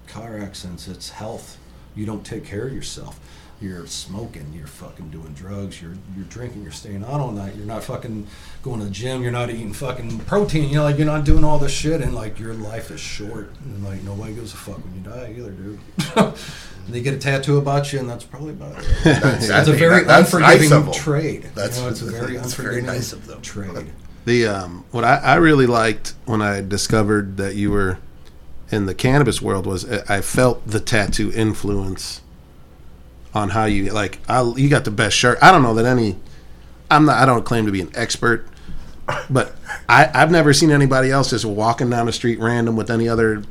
car 0.07 0.37
accidents; 0.39 0.87
it's 0.87 1.09
health. 1.09 1.57
You 1.95 2.05
don't 2.05 2.25
take 2.25 2.45
care 2.45 2.65
of 2.67 2.73
yourself. 2.73 3.19
You're 3.61 3.85
smoking. 3.87 4.51
You're 4.53 4.67
fucking 4.67 5.09
doing 5.09 5.33
drugs. 5.33 5.81
You're 5.81 5.93
you're 6.17 6.25
drinking. 6.25 6.63
You're 6.63 6.71
staying 6.71 7.03
out 7.05 7.21
all 7.21 7.31
night. 7.31 7.55
You're 7.55 7.65
not 7.65 7.83
fucking 7.83 8.27
going 8.61 8.79
to 8.79 8.85
the 8.85 8.91
gym. 8.91 9.21
You're 9.21 9.31
not 9.31 9.49
eating 9.49 9.71
fucking 9.73 10.19
protein. 10.21 10.67
You 10.69 10.75
know, 10.77 10.83
like 10.83 10.97
you're 10.97 11.05
not 11.05 11.23
doing 11.23 11.43
all 11.45 11.59
this 11.59 11.71
shit, 11.71 12.01
and 12.01 12.13
like 12.13 12.39
your 12.39 12.53
life 12.55 12.91
is 12.91 12.99
short. 12.99 13.51
And 13.63 13.83
like 13.83 14.01
nobody 14.03 14.33
gives 14.33 14.53
a 14.53 14.57
fuck 14.57 14.83
when 14.83 14.95
you 14.95 15.01
die 15.01 15.33
either, 15.37 15.51
dude. 15.51 15.79
they 16.89 17.01
get 17.01 17.13
a 17.13 17.17
tattoo 17.17 17.57
about 17.57 17.93
you, 17.93 17.99
and 17.99 18.09
that's 18.09 18.25
probably 18.25 18.49
about 18.51 18.77
it. 18.79 18.85
That's, 19.03 19.47
It's 19.49 19.69
a 19.69 19.73
very 19.73 20.03
that's 20.03 20.33
unforgiving 20.33 20.69
nice 20.85 20.97
trade. 20.97 21.43
That's- 21.55 21.77
you 21.77 21.83
know, 21.83 21.89
it's 21.89 22.01
a 22.01 22.05
very 22.11 22.35
that's 22.35 22.53
very 22.55 22.81
nice 22.81 23.13
of 23.13 23.25
them. 23.27 23.41
trade. 23.41 23.87
The 24.25 24.47
um, 24.47 24.85
what 24.91 25.03
I, 25.03 25.17
I 25.17 25.35
really 25.35 25.67
liked 25.67 26.13
when 26.25 26.41
I 26.41 26.61
discovered 26.61 27.37
that 27.37 27.55
you 27.55 27.71
were 27.71 27.97
in 28.71 28.85
the 28.85 28.95
cannabis 28.95 29.41
world 29.41 29.65
was 29.65 29.85
uh, 29.85 30.03
I 30.07 30.17
I 30.17 30.21
felt 30.21 30.65
the 30.65 30.79
tattoo 30.79 31.31
influence 31.33 32.21
on 33.33 33.49
how 33.49 33.65
you 33.65 33.91
like. 33.91 34.19
I, 34.29 34.43
you 34.55 34.69
got 34.69 34.85
the 34.85 34.91
best 34.91 35.17
shirt. 35.17 35.37
I 35.41 35.51
don't 35.51 35.61
know 35.61 35.73
that 35.75 35.85
any. 35.85 36.17
I'm 36.89 37.05
not. 37.05 37.17
I 37.17 37.25
don't 37.25 37.43
claim 37.43 37.65
to 37.65 37.71
be 37.71 37.81
an 37.81 37.91
expert, 37.95 38.47
but 39.29 39.55
I, 39.89 40.09
I've 40.13 40.31
never 40.31 40.53
seen 40.53 40.71
anybody 40.71 41.11
else 41.11 41.31
just 41.31 41.45
walking 41.45 41.89
down 41.89 42.05
the 42.05 42.13
street 42.13 42.39
random 42.39 42.75
with 42.75 42.89
any 42.89 43.09
other 43.09 43.43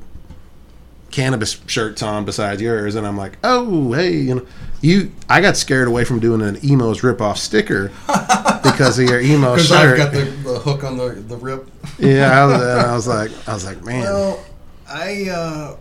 cannabis 1.10 1.60
shirts 1.66 2.02
on 2.02 2.24
besides 2.24 2.62
yours, 2.62 2.94
and 2.94 3.06
I'm 3.06 3.16
like, 3.16 3.38
oh 3.44 3.92
hey, 3.92 4.12
you 4.16 4.34
know, 4.36 4.46
you. 4.82 5.12
I 5.28 5.40
got 5.40 5.56
scared 5.56 5.88
away 5.88 6.04
from 6.04 6.20
doing 6.20 6.42
an 6.42 6.56
Imo's 6.56 7.00
ripoff 7.00 7.38
sticker 7.38 7.90
because 8.62 8.98
of 8.98 9.08
your 9.08 9.20
Imo 9.20 9.56
shirt. 9.56 9.96
Because. 9.96 10.06
I've 10.06 10.12
got 10.12 10.12
the, 10.12 10.52
the 10.52 10.58
hook 10.58 10.84
on 10.84 10.96
the 10.96 11.10
the 11.10 11.36
rip. 11.36 11.68
Yeah, 11.98 12.42
I 12.42 12.46
was, 12.46 12.62
and 12.62 12.80
I 12.80 12.94
was 12.94 13.06
like, 13.08 13.48
I 13.48 13.54
was 13.54 13.64
like, 13.64 13.82
man, 13.84 14.02
Well, 14.02 14.44
I 14.88 15.28
uh, 15.28 15.76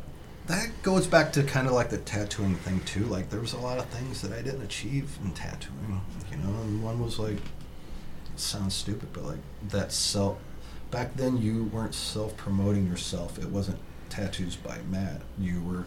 that 0.47 0.69
goes 0.83 1.07
back 1.07 1.33
to 1.33 1.43
kind 1.43 1.67
of 1.67 1.73
like 1.73 1.89
the 1.89 1.97
tattooing 1.97 2.55
thing 2.55 2.79
too. 2.81 3.05
Like 3.05 3.29
there 3.29 3.39
was 3.39 3.53
a 3.53 3.59
lot 3.59 3.77
of 3.77 3.85
things 3.85 4.21
that 4.21 4.31
I 4.31 4.41
didn't 4.41 4.63
achieve 4.63 5.17
in 5.23 5.31
tattooing. 5.31 6.01
You 6.31 6.37
know, 6.37 6.61
and 6.61 6.83
one 6.83 7.03
was 7.03 7.19
like, 7.19 7.35
it 7.35 8.39
sounds 8.39 8.73
stupid, 8.73 9.09
but 9.13 9.23
like 9.23 9.39
that 9.69 9.91
self. 9.91 10.37
Back 10.91 11.15
then, 11.15 11.37
you 11.41 11.65
weren't 11.65 11.95
self 11.95 12.35
promoting 12.35 12.85
yourself. 12.87 13.39
It 13.39 13.49
wasn't 13.49 13.79
tattoos 14.09 14.57
by 14.57 14.77
Matt. 14.89 15.21
You 15.39 15.61
were, 15.61 15.85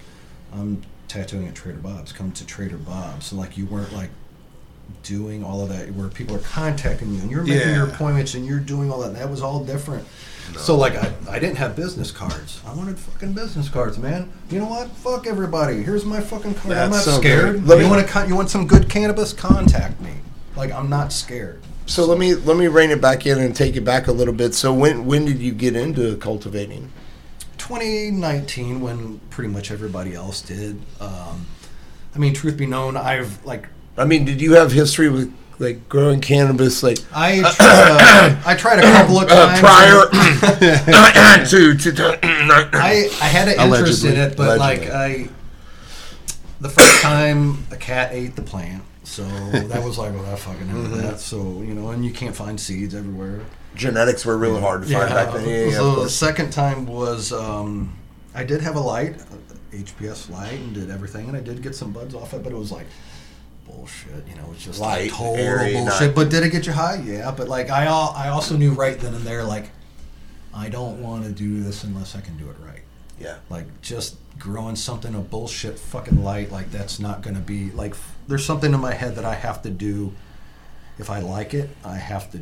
I'm 0.53 0.83
tattooing 1.15 1.47
at 1.47 1.55
Trader 1.55 1.79
Bob's. 1.79 2.13
Come 2.13 2.33
to 2.33 2.47
Trader 2.47 2.77
Bob's, 2.77 3.31
and 3.31 3.41
like 3.41 3.57
you 3.57 3.67
weren't 3.67 3.93
like 3.93 4.11
doing 5.03 5.43
all 5.45 5.63
of 5.63 5.69
that 5.71 5.91
where 5.95 6.09
people 6.09 6.37
are 6.37 6.41
contacting 6.41 7.15
you 7.15 7.21
and 7.21 7.31
you're 7.31 7.43
making 7.43 7.75
your 7.75 7.89
appointments 7.89 8.35
and 8.35 8.45
you're 8.45 8.59
doing 8.61 8.91
all 8.91 9.01
that. 9.01 9.09
And 9.09 9.17
that 9.17 9.31
was 9.31 9.41
all 9.41 9.65
different. 9.65 10.07
So 10.59 10.77
like 10.77 10.95
I, 10.97 11.11
I 11.31 11.39
didn't 11.39 11.57
have 11.57 11.75
business 11.75 12.11
cards. 12.11 12.61
I 12.67 12.75
wanted 12.75 12.99
fucking 12.99 13.33
business 13.33 13.69
cards, 13.71 13.97
man. 13.97 14.31
You 14.51 14.59
know 14.59 14.67
what? 14.67 14.89
Fuck 14.91 15.27
everybody. 15.27 15.83
Here's 15.83 16.05
my 16.05 16.21
fucking 16.21 16.55
card. 16.57 16.77
I'm 16.77 16.91
not 16.91 17.03
so 17.03 17.19
scared. 17.19 17.57
great. 17.61 17.65
Let 17.65 17.79
you 17.79 17.85
me- 17.85 17.91
want 17.91 18.09
to 18.09 18.27
you 18.29 18.37
want 18.37 18.51
some 18.51 18.67
good 18.67 18.91
cannabis? 18.91 19.33
Contact 19.33 20.01
me. 20.01 20.13
Like 20.57 20.73
I'm 20.73 20.91
not 20.91 21.13
scared. 21.13 21.63
So 21.87 22.05
let 22.07 22.19
me 22.19 22.35
let 22.35 22.57
me 22.57 22.67
rein 22.67 22.91
it 22.91 23.01
back 23.01 23.27
in 23.27 23.39
and 23.39 23.55
take 23.55 23.77
it 23.77 23.85
back 23.85 24.07
a 24.07 24.13
little 24.13 24.35
bit. 24.35 24.55
So 24.55 24.73
when 24.75 25.07
when 25.07 25.25
did 25.25 25.39
you 25.39 25.53
get 25.53 25.77
into 25.77 26.17
cultivating? 26.17 26.91
2019 27.69 28.81
when 28.81 29.19
pretty 29.31 29.49
much 29.51 29.71
everybody 29.71 30.15
else 30.15 30.43
did. 30.43 30.79
Um, 31.01 31.47
I 32.15 32.19
mean, 32.19 32.35
truth 32.35 32.57
be 32.59 32.67
known, 32.67 32.97
I've 32.97 33.45
like 33.47 33.69
I 33.97 34.05
mean, 34.05 34.25
did 34.25 34.41
you 34.41 34.55
have 34.55 34.71
history 34.73 35.09
with 35.09 35.33
like 35.59 35.89
growing 35.89 36.21
cannabis 36.21 36.83
like 36.83 36.99
I 37.15 37.41
tried, 37.41 37.55
uh, 37.61 38.43
I 38.45 38.55
tried 38.55 38.79
a 38.81 38.83
couple 38.83 39.19
of 39.21 39.29
uh, 39.31 39.47
times. 39.47 39.61
prior 39.61 41.45
to, 41.47 41.75
to, 41.79 41.93
to 41.93 42.19
I, 42.23 43.09
I 43.23 43.27
had 43.29 43.49
an 43.49 43.61
interest 43.73 44.05
in 44.05 44.17
it, 44.17 44.37
but 44.37 44.59
Allegedly. 44.59 44.89
like 44.89 44.95
I, 44.95 45.29
the 46.61 46.69
first 46.69 47.01
time 47.03 47.65
a 47.71 47.77
cat 47.77 48.11
ate 48.13 48.37
the 48.37 48.43
plant, 48.43 48.83
so 49.05 49.23
that 49.25 49.83
was 49.83 49.97
like, 49.97 50.13
well, 50.13 50.27
I 50.27 50.37
fucking 50.37 50.67
know 50.69 50.75
Mm-hmm. 50.75 50.97
that. 51.01 51.21
So 51.21 51.63
you 51.63 51.75
know, 51.75 51.91
and 51.91 52.05
you 52.05 52.13
can't 52.13 52.35
find 52.37 52.61
seeds 52.61 52.95
everywhere. 52.95 53.41
Genetics 53.75 54.25
were 54.25 54.37
really 54.39 54.61
hard 54.61 54.83
to 54.83 54.89
find 54.93 55.09
back 55.11 55.33
then. 55.35 55.49
Yeah, 55.49 55.65
yeah, 55.67 55.71
so 55.79 56.03
the 56.03 56.11
second 56.11 56.53
time 56.53 56.87
was 56.87 57.33
um, 57.33 57.97
I 58.35 58.45
did 58.45 58.61
have 58.63 58.77
a 58.77 58.81
light, 58.81 59.17
a 59.73 59.77
HPS 59.77 60.31
light, 60.31 60.53
and 60.55 60.75
did 60.75 60.91
everything, 60.91 61.29
and 61.29 61.37
I 61.37 61.41
did 61.41 61.63
get 61.63 61.75
some 61.75 61.93
buds 61.93 62.15
off 62.15 62.33
it, 62.35 62.43
but 62.43 62.53
it 62.53 62.57
was 62.59 62.71
like 62.73 62.87
bullshit. 63.67 64.27
You 64.29 64.37
know, 64.37 64.49
it's 64.53 64.65
just 64.65 64.81
Light, 64.81 65.11
like 65.11 65.19
total 65.19 65.37
airy, 65.37 65.73
bullshit. 65.75 66.09
not- 66.09 66.15
But 66.15 66.31
did 66.31 66.43
it 66.45 66.51
get 66.51 66.67
you 66.67 66.73
high? 66.73 67.03
Yeah, 67.05 67.31
but 67.31 67.49
like 67.49 67.71
I 67.71 67.87
I 67.87 68.29
also 68.29 68.57
knew 68.57 68.73
right 68.73 68.99
then 68.99 69.15
and 69.15 69.25
there 69.25 69.45
like 69.45 69.71
I 70.55 70.69
don't 70.69 71.03
want 71.03 71.25
to 71.25 71.31
do 71.33 71.63
this 71.63 71.83
unless 71.85 72.15
I 72.15 72.21
can 72.21 72.37
do 72.37 72.49
it 72.49 72.57
right. 72.65 72.83
yeah. 73.19 73.37
Like 73.51 73.67
just 73.83 74.17
growing 74.39 74.77
something 74.77 75.15
a 75.15 75.21
bullshit 75.21 75.79
fucking 75.79 76.23
light 76.23 76.51
like 76.53 76.71
that's 76.73 76.99
not 77.01 77.23
going 77.23 77.35
to 77.37 77.41
be 77.43 77.71
like 77.71 77.95
there's 78.29 78.45
something 78.45 78.75
in 78.75 78.81
my 78.81 78.93
head 78.93 79.15
that 79.17 79.25
I 79.25 79.35
have 79.35 79.63
to 79.63 79.71
do 79.71 80.13
if 80.99 81.09
I 81.09 81.21
like 81.21 81.55
it 81.55 81.71
I 81.85 81.97
have 81.97 82.31
to 82.33 82.41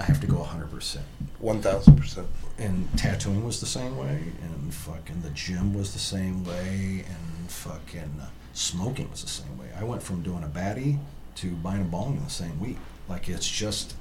I 0.00 0.04
have 0.04 0.20
to 0.22 0.26
go 0.26 0.36
100% 0.36 0.96
One 1.40 1.60
thousand 1.60 1.96
percent. 1.96 2.26
and 2.58 2.88
tattooing 2.96 3.44
was 3.44 3.60
the 3.60 3.66
same 3.66 3.96
way 3.98 4.22
and 4.42 4.72
fucking 4.74 5.20
the 5.22 5.30
gym 5.30 5.74
was 5.74 5.92
the 5.92 5.98
same 5.98 6.42
way 6.44 7.04
and 7.06 7.50
fucking 7.50 8.18
uh, 8.20 8.26
smoking 8.54 9.10
was 9.10 9.20
the 9.22 9.28
same 9.28 9.58
way. 9.58 9.66
I 9.78 9.84
went 9.84 10.02
from 10.02 10.22
doing 10.22 10.42
a 10.42 10.48
baddie 10.48 10.98
to 11.36 11.50
buying 11.50 11.82
a 11.82 11.84
bong 11.84 12.16
in 12.16 12.24
the 12.24 12.30
same 12.30 12.58
week. 12.58 12.78
Like 13.08 13.28
it's 13.28 13.48
just 13.48 13.94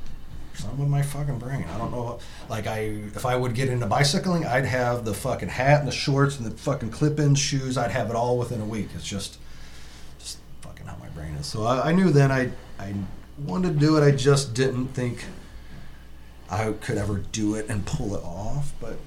something 0.53 0.79
with 0.79 0.89
my 0.89 1.01
fucking 1.01 1.37
brain. 1.39 1.65
I 1.73 1.77
don't 1.77 1.91
know 1.91 2.19
like 2.49 2.65
I 2.67 2.79
if 3.19 3.25
I 3.25 3.35
would 3.35 3.53
get 3.53 3.67
into 3.69 3.85
bicycling 3.85 4.45
I'd 4.45 4.65
have 4.65 5.03
the 5.05 5.13
fucking 5.13 5.49
hat 5.49 5.79
and 5.79 5.87
the 5.87 5.91
shorts 5.93 6.37
and 6.37 6.45
the 6.45 6.51
fucking 6.57 6.91
clip-in 6.91 7.35
shoes. 7.35 7.77
I'd 7.77 7.91
have 7.91 8.09
it 8.09 8.15
all 8.15 8.37
within 8.37 8.61
a 8.61 8.65
week. 8.65 8.89
It's 8.95 9.05
just 9.07 9.37
just 10.17 10.37
fucking 10.61 10.85
how 10.85 10.95
my 10.97 11.09
brain 11.09 11.33
is. 11.35 11.45
So 11.45 11.65
I, 11.65 11.89
I 11.89 11.91
knew 11.91 12.09
then 12.09 12.31
I 12.31 12.51
I 12.79 12.93
wanted 13.37 13.73
to 13.73 13.79
do 13.79 13.97
it. 13.97 14.01
I 14.03 14.11
just 14.11 14.53
didn't 14.53 14.87
think 14.89 15.25
I 16.51 16.71
could 16.71 16.97
ever 16.97 17.17
do 17.31 17.55
it 17.55 17.69
and 17.69 17.85
pull 17.85 18.15
it 18.15 18.23
off. 18.23 18.73
But 18.79 18.97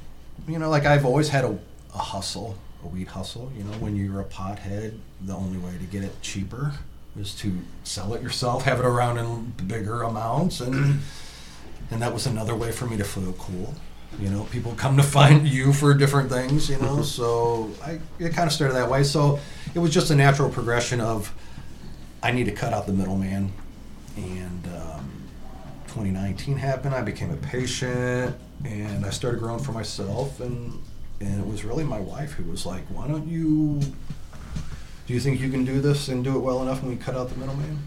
you 0.48 0.58
know, 0.58 0.70
like 0.70 0.86
I've 0.86 1.04
always 1.04 1.28
had 1.28 1.44
a, 1.44 1.58
a 1.94 1.98
hustle, 1.98 2.56
a 2.84 2.88
weed 2.88 3.08
hustle. 3.08 3.50
You 3.56 3.64
know, 3.64 3.72
when 3.78 3.96
you're 3.96 4.20
a 4.20 4.24
pothead, 4.24 4.98
the 5.20 5.34
only 5.34 5.58
way 5.58 5.72
to 5.78 5.84
get 5.84 6.04
it 6.04 6.20
cheaper 6.22 6.72
is 7.18 7.34
to 7.36 7.58
sell 7.84 8.14
it 8.14 8.22
yourself, 8.22 8.64
have 8.64 8.78
it 8.78 8.86
around 8.86 9.18
in 9.18 9.66
bigger 9.66 10.02
amounts, 10.02 10.60
and 10.60 11.00
and 11.90 12.02
that 12.02 12.12
was 12.12 12.26
another 12.26 12.54
way 12.54 12.72
for 12.72 12.86
me 12.86 12.96
to 12.96 13.04
feel 13.04 13.32
cool. 13.34 13.74
You 14.18 14.28
know, 14.28 14.44
people 14.44 14.72
come 14.72 14.96
to 14.96 15.02
find 15.02 15.48
you 15.56 15.72
for 15.72 15.94
different 15.94 16.30
things. 16.30 16.68
You 16.68 16.78
know, 16.78 17.02
so 17.02 17.70
I 17.84 17.98
it 18.18 18.32
kind 18.34 18.46
of 18.46 18.52
started 18.52 18.74
that 18.74 18.90
way. 18.90 19.02
So 19.04 19.38
it 19.74 19.78
was 19.78 19.92
just 19.92 20.10
a 20.10 20.14
natural 20.14 20.50
progression 20.50 21.00
of 21.00 21.34
I 22.22 22.30
need 22.30 22.44
to 22.44 22.52
cut 22.52 22.72
out 22.72 22.86
the 22.86 22.92
middleman, 22.92 23.52
and 24.16 24.66
um, 24.66 24.91
2019 25.92 26.56
happened. 26.56 26.94
I 26.94 27.02
became 27.02 27.30
a 27.30 27.36
patient, 27.36 28.34
and 28.64 29.04
I 29.04 29.10
started 29.10 29.40
growing 29.40 29.62
for 29.62 29.72
myself. 29.72 30.40
And 30.40 30.82
and 31.20 31.40
it 31.40 31.46
was 31.46 31.64
really 31.64 31.84
my 31.84 32.00
wife 32.00 32.32
who 32.32 32.44
was 32.44 32.64
like, 32.64 32.82
"Why 32.88 33.06
don't 33.06 33.28
you? 33.28 33.80
Do 35.06 35.14
you 35.14 35.20
think 35.20 35.40
you 35.40 35.50
can 35.50 35.64
do 35.64 35.80
this 35.80 36.08
and 36.08 36.24
do 36.24 36.36
it 36.36 36.40
well 36.40 36.62
enough 36.62 36.82
when 36.82 36.90
we 36.90 36.96
cut 36.96 37.14
out 37.14 37.28
the 37.28 37.36
middleman?" 37.36 37.78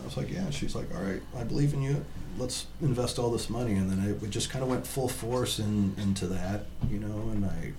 I 0.00 0.04
was 0.04 0.16
like, 0.16 0.30
yeah. 0.30 0.40
And 0.40 0.54
she's 0.54 0.74
like, 0.74 0.86
all 0.94 1.02
right, 1.02 1.20
I 1.38 1.44
believe 1.44 1.74
in 1.74 1.82
you. 1.82 2.04
Let's 2.38 2.66
invest 2.80 3.18
all 3.18 3.30
this 3.30 3.50
money. 3.50 3.74
And 3.74 3.90
then 3.90 4.08
it, 4.10 4.22
it 4.22 4.30
just 4.30 4.48
kind 4.50 4.62
of 4.62 4.70
went 4.70 4.86
full 4.86 5.08
force 5.08 5.58
in, 5.58 5.94
into 5.98 6.26
that, 6.28 6.64
you 6.90 6.98
know. 6.98 7.30
And 7.32 7.44
I 7.44 7.72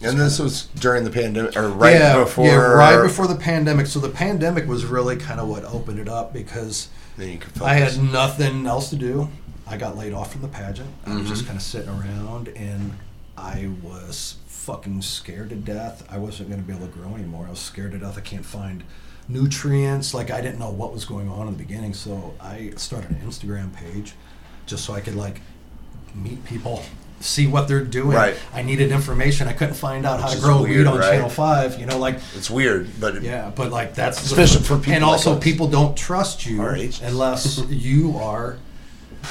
And 0.00 0.18
this 0.18 0.38
was 0.38 0.68
during 0.76 1.04
the 1.04 1.10
pandemic, 1.10 1.56
or 1.56 1.68
right 1.68 1.94
yeah, 1.94 2.22
before. 2.24 2.46
yeah, 2.46 2.54
right 2.54 3.02
before 3.02 3.26
the 3.26 3.36
pandemic. 3.36 3.86
So 3.86 3.98
the 4.00 4.08
pandemic 4.08 4.66
was 4.66 4.86
really 4.86 5.16
kind 5.16 5.40
of 5.40 5.48
what 5.48 5.64
opened 5.64 5.98
it 5.98 6.08
up 6.08 6.32
because 6.32 6.88
Then 7.18 7.32
you 7.32 7.38
could 7.38 7.60
I 7.60 7.74
had 7.74 8.02
nothing 8.02 8.66
else 8.66 8.88
to 8.90 8.96
do. 8.96 9.28
I 9.66 9.76
got 9.76 9.96
laid 9.98 10.14
off 10.14 10.32
from 10.32 10.40
the 10.42 10.48
pageant. 10.48 10.88
I 11.04 11.10
was 11.10 11.18
Mm-hmm. 11.18 11.28
just 11.28 11.44
kind 11.46 11.56
of 11.58 11.62
sitting 11.62 11.90
around, 11.90 12.48
and 12.48 12.96
I 13.36 13.68
was 13.82 14.36
fucking 14.46 15.02
scared 15.02 15.50
to 15.50 15.56
death. 15.56 16.06
I 16.10 16.16
wasn't 16.18 16.48
going 16.48 16.60
to 16.62 16.66
be 16.66 16.72
able 16.74 16.86
to 16.86 16.92
grow 16.92 17.14
anymore. 17.14 17.46
I 17.46 17.50
was 17.50 17.58
scared 17.58 17.92
to 17.92 17.98
death. 17.98 18.16
I 18.16 18.22
can't 18.22 18.44
find 18.46 18.82
nutrients. 19.28 20.14
Like 20.14 20.30
I 20.30 20.40
didn't 20.40 20.58
know 20.58 20.70
what 20.70 20.92
was 20.94 21.04
going 21.04 21.28
on 21.28 21.48
in 21.48 21.52
the 21.56 21.58
beginning, 21.62 21.92
so 21.92 22.34
I 22.40 22.72
started 22.76 23.10
an 23.10 23.20
Instagram 23.26 23.74
page 23.74 24.14
just 24.66 24.84
so 24.84 24.94
I 24.94 25.00
could 25.00 25.14
like 25.16 25.40
meet 26.14 26.42
people, 26.44 26.82
see 27.20 27.46
what 27.46 27.66
they're 27.68 27.84
doing. 27.84 28.16
Right. 28.16 28.36
I 28.54 28.62
needed 28.62 28.92
information. 28.92 29.48
I 29.48 29.52
couldn't 29.52 29.74
find 29.74 30.06
out 30.06 30.20
how 30.20 30.28
to 30.28 30.40
grow 30.40 30.62
weird, 30.62 30.76
weed 30.78 30.86
on 30.86 30.98
right? 30.98 31.10
Channel 31.12 31.28
Five. 31.28 31.78
You 31.80 31.86
know, 31.86 31.98
like 31.98 32.16
It's 32.34 32.48
weird, 32.50 32.88
but 33.00 33.16
it- 33.16 33.22
yeah, 33.24 33.50
but 33.54 33.70
like 33.72 33.94
that's 33.94 34.18
the- 34.20 34.26
Especially 34.40 34.62
for 34.64 34.76
people 34.78 34.92
and 34.94 35.02
like 35.02 35.12
also 35.12 35.34
us. 35.36 35.42
people 35.42 35.68
don't 35.68 35.96
trust 35.96 36.46
you 36.46 36.62
unless 37.02 37.58
you 37.68 38.16
are. 38.18 38.56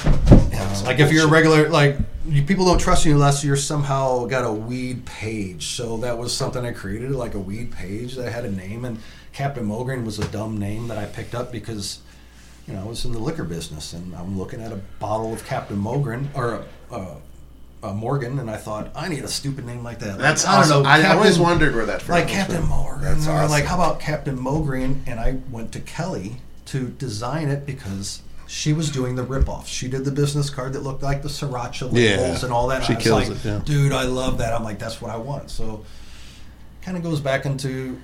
you 0.04 0.10
know, 0.50 0.82
like 0.84 0.98
if 0.98 1.12
you're 1.12 1.26
a 1.26 1.30
regular, 1.30 1.68
like 1.68 1.96
you, 2.26 2.42
people 2.42 2.64
don't 2.66 2.78
trust 2.80 3.04
you 3.06 3.12
unless 3.12 3.42
you're 3.42 3.56
somehow 3.56 4.26
got 4.26 4.44
a 4.44 4.52
weed 4.52 5.06
page. 5.06 5.68
So 5.68 5.96
that 5.98 6.18
was 6.18 6.34
something 6.34 6.64
I 6.64 6.72
created, 6.72 7.10
like 7.12 7.34
a 7.34 7.38
weed 7.38 7.72
page 7.72 8.16
that 8.16 8.30
had 8.32 8.44
a 8.44 8.50
name, 8.50 8.84
and 8.84 8.98
Captain 9.32 9.66
Mogreen 9.66 10.04
was 10.04 10.18
a 10.18 10.28
dumb 10.28 10.58
name 10.58 10.88
that 10.88 10.98
I 10.98 11.06
picked 11.06 11.34
up 11.34 11.50
because. 11.52 12.00
You 12.66 12.74
know, 12.74 12.82
I 12.82 12.84
was 12.84 13.06
in 13.06 13.12
the 13.12 13.18
liquor 13.18 13.44
business, 13.44 13.94
and 13.94 14.14
I'm 14.14 14.38
looking 14.38 14.60
at 14.60 14.72
a 14.72 14.76
bottle 15.00 15.32
of 15.32 15.42
Captain 15.46 15.78
Mogreen 15.82 16.26
or 16.34 16.66
a, 16.90 16.94
a, 16.94 17.16
a 17.82 17.94
Morgan, 17.94 18.38
and 18.40 18.50
I 18.50 18.56
thought 18.56 18.90
I 18.96 19.08
need 19.08 19.22
a 19.24 19.28
stupid 19.28 19.64
name 19.64 19.84
like 19.84 20.00
that. 20.00 20.18
That's 20.18 20.44
Like, 20.44 20.54
I 20.66 20.68
don't 20.68 20.82
know, 20.82 20.88
I, 20.88 21.00
I 21.02 21.14
always 21.14 21.38
wondered 21.38 21.74
where 21.74 21.86
that 21.86 21.98
like 21.98 22.02
from 22.02 22.14
Like 22.16 22.28
Captain 22.28 22.60
was. 22.60 22.68
Morgan. 22.68 23.02
That's 23.04 23.26
and 23.26 23.34
we're 23.36 23.46
like, 23.48 23.64
how 23.64 23.76
about 23.76 24.00
Captain 24.00 24.36
Mogreen? 24.36 25.00
And 25.06 25.20
I 25.20 25.38
went 25.50 25.72
to 25.72 25.80
Kelly 25.80 26.36
to 26.66 26.88
design 26.88 27.48
it 27.48 27.64
because 27.66 28.22
she 28.48 28.72
was 28.72 28.90
doing 28.90 29.14
the 29.14 29.24
ripoff. 29.24 29.66
She 29.66 29.88
did 29.88 30.04
the 30.04 30.10
business 30.10 30.50
card 30.50 30.72
that 30.72 30.80
looked 30.82 31.02
like 31.02 31.22
the 31.22 31.28
sriracha 31.28 31.82
labels 31.92 31.94
Yeah. 31.94 32.44
and 32.44 32.52
all 32.52 32.66
that. 32.68 32.82
She 32.84 32.94
I 32.94 32.96
was 32.96 33.04
kills 33.04 33.28
like, 33.28 33.38
it, 33.38 33.44
yeah. 33.44 33.60
dude, 33.64 33.92
I 33.92 34.04
love 34.04 34.38
that. 34.38 34.54
I'm 34.54 34.64
like, 34.64 34.78
that's 34.78 35.00
what 35.00 35.10
I 35.10 35.16
want. 35.16 35.50
So 35.50 35.84
kind 36.82 36.96
of 36.96 37.02
goes 37.02 37.20
back 37.20 37.44
into 37.46 37.98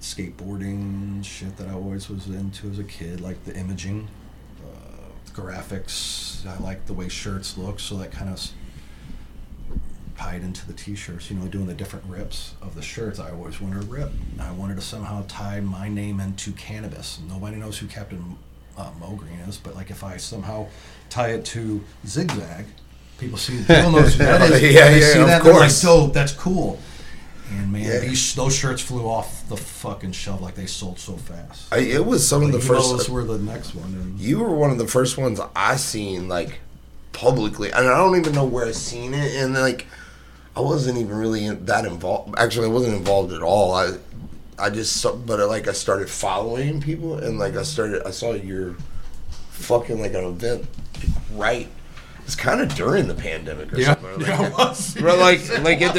skateboarding 0.00 1.24
shit 1.24 1.56
that 1.56 1.68
I 1.68 1.72
always 1.72 2.08
was 2.08 2.26
into 2.28 2.68
as 2.70 2.78
a 2.78 2.84
kid, 2.84 3.20
like 3.20 3.44
the 3.44 3.54
imaging, 3.56 4.08
uh, 4.64 5.32
graphics. 5.32 6.46
I 6.46 6.58
like 6.62 6.86
the 6.86 6.92
way 6.94 7.08
shirts 7.08 7.58
look, 7.58 7.78
so 7.80 7.96
that 7.98 8.10
kind 8.10 8.30
of 8.30 8.50
tied 10.18 10.42
into 10.42 10.66
the 10.66 10.72
t-shirts. 10.72 11.30
You 11.30 11.36
know, 11.36 11.46
doing 11.46 11.66
the 11.66 11.74
different 11.74 12.04
rips 12.06 12.54
of 12.60 12.74
the 12.74 12.82
shirts. 12.82 13.18
I 13.18 13.30
always 13.30 13.60
wanted 13.60 13.84
a 13.84 13.86
rip. 13.86 14.10
I 14.40 14.50
wanted 14.52 14.76
to 14.76 14.82
somehow 14.82 15.24
tie 15.28 15.60
my 15.60 15.88
name 15.88 16.20
into 16.20 16.52
cannabis. 16.52 17.20
Nobody 17.28 17.56
knows 17.56 17.78
who 17.78 17.86
Captain 17.86 18.36
uh, 18.76 18.90
Mogreen 19.00 19.46
is, 19.48 19.56
but 19.56 19.74
like 19.74 19.90
if 19.90 20.02
I 20.04 20.16
somehow 20.16 20.66
tie 21.08 21.30
it 21.30 21.44
to 21.46 21.82
Zigzag, 22.06 22.66
people 23.18 23.38
see 23.38 23.58
people 23.58 23.92
know 23.92 24.02
who 24.02 24.18
that 24.18 24.50
is. 24.50 24.62
Yeah, 24.74 24.90
they 24.90 25.00
yeah, 25.00 25.12
see 25.12 25.20
of 25.20 25.26
that, 25.28 25.42
they're 25.44 25.54
like, 25.54 25.80
dope. 25.80 26.12
That's 26.12 26.32
cool. 26.32 26.78
And 27.50 27.72
man, 27.72 27.82
Yeah. 27.82 27.98
these 28.00 28.34
those 28.34 28.54
shirts 28.54 28.82
flew 28.82 29.06
off 29.08 29.48
the 29.48 29.56
fucking 29.56 30.12
shelf 30.12 30.42
like 30.42 30.54
they 30.54 30.66
sold 30.66 30.98
so 30.98 31.16
fast. 31.16 31.72
I, 31.72 31.78
it 31.78 32.04
was 32.04 32.28
some 32.28 32.42
of 32.42 32.52
the 32.52 32.60
first. 32.60 32.90
Those 32.90 33.08
were 33.08 33.24
the 33.24 33.38
next 33.38 33.74
one. 33.74 33.94
And 33.94 34.20
You 34.20 34.40
were 34.40 34.54
one 34.54 34.70
of 34.70 34.78
the 34.78 34.86
first 34.86 35.16
ones 35.16 35.40
I 35.56 35.76
seen 35.76 36.28
like 36.28 36.58
publicly, 37.12 37.70
and 37.72 37.88
I 37.88 37.96
don't 37.96 38.16
even 38.18 38.34
know 38.34 38.44
where 38.44 38.66
I 38.66 38.72
seen 38.72 39.14
it. 39.14 39.34
And 39.36 39.54
like, 39.54 39.86
I 40.58 40.60
wasn't 40.60 40.98
even 40.98 41.16
really 41.16 41.44
in, 41.46 41.64
that 41.66 41.84
involved. 41.84 42.34
Actually, 42.36 42.66
I 42.66 42.70
wasn't 42.70 42.94
involved 42.96 43.32
at 43.32 43.42
all. 43.42 43.72
I, 43.74 43.92
I 44.58 44.70
just, 44.70 45.00
but 45.24 45.38
like 45.48 45.68
I 45.68 45.72
started 45.72 46.10
following 46.10 46.80
people, 46.80 47.18
and 47.18 47.38
like 47.38 47.54
I 47.54 47.62
started, 47.62 48.02
I 48.04 48.10
saw 48.10 48.32
your 48.32 48.74
fucking 49.50 50.00
like 50.00 50.14
an 50.14 50.24
event, 50.24 50.66
right. 51.34 51.68
It's 52.24 52.34
kind 52.34 52.60
of 52.60 52.74
during 52.74 53.08
the 53.08 53.14
pandemic 53.14 53.72
or 53.72 53.82
something. 53.82 54.04
or, 54.06 54.16
like- 54.18 54.28
it 54.50 54.52
was. 54.52 54.94
But 55.00 55.18
like, 55.18 55.40
like 55.62 55.78
it, 55.80 55.96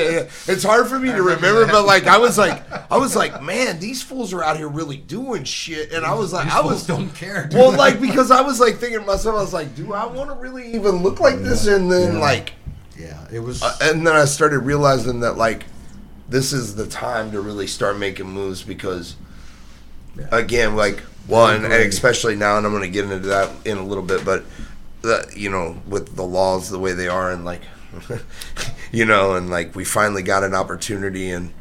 it's 0.48 0.64
hard 0.64 0.88
for 0.88 1.00
me 1.00 1.12
to 1.12 1.24
remember. 1.24 1.66
But 1.66 1.86
like, 1.88 2.06
I 2.06 2.20
was 2.20 2.38
like, 2.38 2.62
I 2.92 2.98
was 2.98 3.16
like, 3.16 3.42
man, 3.42 3.80
these 3.80 4.04
fools 4.04 4.32
are 4.34 4.44
out 4.44 4.56
here 4.58 4.68
really 4.68 4.98
doing 4.98 5.44
shit. 5.44 5.92
And 5.92 6.06
I 6.06 6.14
was 6.14 6.32
like, 6.32 6.44
These 6.46 6.54
I 6.54 6.62
was 6.62 6.86
don't 6.86 7.10
care. 7.16 7.50
well, 7.52 7.72
like 7.76 8.00
because 8.00 8.30
I 8.30 8.42
was 8.42 8.60
like 8.60 8.76
thinking 8.76 9.00
to 9.00 9.06
myself, 9.08 9.38
I 9.38 9.42
was 9.42 9.54
like, 9.54 9.74
do 9.76 9.92
I 9.94 10.06
want 10.06 10.30
to 10.30 10.36
really 10.36 10.72
even 10.76 10.98
look 11.02 11.20
like 11.20 11.38
this? 11.38 11.66
And 11.66 11.92
then 11.92 12.14
Yeah. 12.16 12.20
like, 12.20 12.52
yeah, 13.00 13.26
it 13.32 13.40
was. 13.40 13.64
uh, 13.64 13.76
and 13.82 14.06
then 14.06 14.16
I 14.16 14.26
started 14.26 14.60
realizing 14.60 15.22
that 15.22 15.38
like, 15.38 15.66
this 16.28 16.54
is 16.54 16.76
the 16.76 16.86
time 16.86 17.32
to 17.32 17.42
really 17.42 17.68
start 17.68 17.98
making 17.98 18.28
moves 18.28 18.62
because, 18.62 19.16
again, 20.32 20.76
like 20.76 21.00
one, 21.28 21.64
and 21.64 21.74
especially 21.74 22.36
now, 22.36 22.58
and 22.58 22.66
I'm 22.66 22.72
going 22.72 22.84
to 22.84 22.90
get 22.90 23.06
into 23.06 23.28
that 23.30 23.52
in 23.66 23.78
a 23.78 23.86
little 23.86 24.04
bit, 24.04 24.26
but 24.26 24.44
the, 25.02 25.32
you 25.36 25.50
know, 25.50 25.82
with 25.88 26.16
the 26.16 26.24
laws 26.24 26.70
the 26.70 26.80
way 26.80 26.94
they 26.94 27.08
are, 27.08 27.32
and 27.32 27.46
like, 27.46 27.62
you 28.92 29.06
know, 29.06 29.36
and 29.36 29.50
like 29.50 29.76
we 29.76 29.86
finally 29.86 30.22
got 30.22 30.44
an 30.44 30.54
opportunity, 30.54 31.32
and 31.32 31.54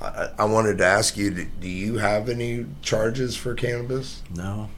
I, 0.00 0.30
I 0.40 0.44
wanted 0.44 0.78
to 0.78 0.84
ask 0.84 1.16
you, 1.16 1.30
do, 1.30 1.46
do 1.60 1.68
you 1.68 1.98
have 1.98 2.28
any 2.28 2.66
charges 2.82 3.36
for 3.36 3.54
cannabis? 3.54 4.22
no. 4.34 4.68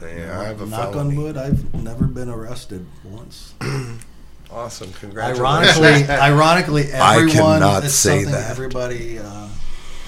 Yeah, 0.00 0.40
I 0.40 0.44
have 0.44 0.60
a 0.60 0.66
Knock 0.66 0.92
felony. 0.92 1.16
on 1.16 1.22
wood, 1.24 1.36
I've 1.36 1.74
never 1.74 2.06
been 2.06 2.28
arrested 2.28 2.86
once. 3.02 3.54
Awesome, 4.50 4.92
congratulations. 4.94 5.78
Ironically, 5.78 6.12
ironically, 6.14 6.82
everyone. 6.92 7.28
I 7.28 7.32
cannot 7.32 7.84
it's 7.84 7.94
say 7.94 8.22
something 8.22 8.32
that. 8.32 8.50
everybody 8.50 9.18
uh, 9.18 9.48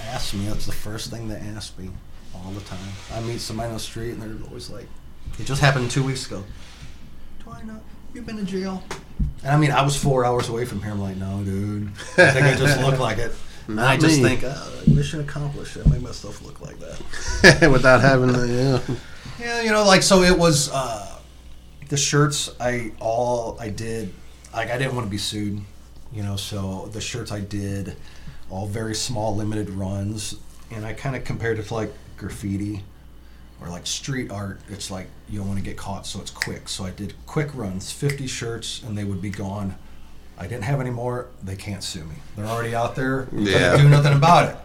asks 0.07 0.35
me. 0.35 0.47
That's 0.47 0.67
the 0.67 0.73
first 0.73 1.11
thing 1.11 1.29
they 1.29 1.37
ask 1.37 1.79
me 1.79 1.91
all 2.35 2.51
the 2.53 2.61
time. 2.63 2.79
I 3.13 3.21
meet 3.21 3.41
somebody 3.41 3.69
on 3.69 3.75
the 3.75 3.81
street 3.81 4.13
and 4.13 4.23
they're 4.23 4.49
always 4.49 4.71
like, 4.71 4.87
"It 5.39 5.45
just 5.45 5.61
happened 5.61 5.91
two 5.91 6.03
weeks 6.03 6.27
ago." 6.27 6.43
Do 7.45 7.51
I 7.51 7.63
know 7.65 7.81
you've 8.15 8.27
been 8.27 8.39
in 8.39 8.47
jail? 8.47 8.83
And 9.43 9.53
I 9.53 9.57
mean, 9.59 9.73
I 9.73 9.83
was 9.83 9.97
four 9.97 10.25
hours 10.25 10.49
away 10.49 10.65
from 10.65 10.83
here. 10.83 10.93
I'm 10.93 11.01
like, 11.01 11.17
"No, 11.17 11.43
dude. 11.45 11.89
I 12.17 12.31
think 12.31 12.47
I 12.47 12.55
just 12.57 12.81
look 12.81 12.99
like 12.99 13.19
it." 13.19 13.33
And 13.69 13.79
I 13.79 13.93
Not 13.93 14.01
just 14.01 14.21
me. 14.21 14.29
think, 14.31 14.41
oh, 14.45 14.83
mission 14.89 15.21
accomplished. 15.21 15.77
I 15.77 15.89
make 15.89 16.01
myself 16.01 16.43
look 16.45 16.61
like 16.61 16.77
that. 16.81 17.71
without 17.71 18.01
having 18.01 18.33
to, 18.33 18.49
yeah. 18.49 18.97
Yeah, 19.39 19.63
you 19.63 19.71
know, 19.71 19.85
like 19.85 20.03
so 20.03 20.23
it 20.23 20.37
was 20.37 20.71
uh, 20.73 21.21
the 21.89 21.97
shirts. 21.97 22.51
I 22.59 22.91
all 22.99 23.57
I 23.61 23.69
did, 23.69 24.13
like 24.53 24.71
I 24.71 24.79
didn't 24.79 24.95
want 24.95 25.07
to 25.07 25.11
be 25.11 25.19
sued, 25.19 25.61
you 26.13 26.23
know. 26.23 26.37
So 26.37 26.89
the 26.93 27.01
shirts 27.01 27.33
I 27.33 27.41
did, 27.41 27.97
all 28.51 28.67
very 28.67 28.95
small, 28.95 29.35
limited 29.35 29.71
runs, 29.71 30.37
and 30.71 30.85
I 30.85 30.93
kind 30.93 31.17
of 31.17 31.25
compared 31.25 31.59
it 31.59 31.67
to 31.67 31.75
like 31.75 31.93
graffiti 32.17 32.85
or 33.61 33.69
like 33.69 33.87
street 33.87 34.31
art. 34.31 34.61
It's 34.69 34.91
like 34.91 35.09
you 35.29 35.39
don't 35.39 35.49
want 35.49 35.59
to 35.59 35.65
get 35.65 35.77
caught, 35.77 36.07
so 36.07 36.21
it's 36.21 36.31
quick. 36.31 36.69
So 36.69 36.85
I 36.85 36.91
did 36.91 37.15
quick 37.27 37.55
runs, 37.55 37.93
fifty 37.93 38.27
shirts, 38.27 38.83
and 38.83 38.97
they 38.97 39.05
would 39.05 39.23
be 39.23 39.31
gone. 39.31 39.77
I 40.39 40.47
didn't 40.47 40.65
have 40.65 40.81
any 40.81 40.91
more. 40.91 41.27
They 41.43 41.57
can't 41.57 41.83
sue 41.83 42.05
me. 42.05 42.17
They're 42.35 42.47
already 42.47 42.75
out 42.75 42.97
there. 42.97 43.29
Yeah. 43.31 43.77
Can't 43.77 43.83
do 43.83 43.89
nothing 43.91 44.15
about 44.15 44.49
it. 44.49 44.57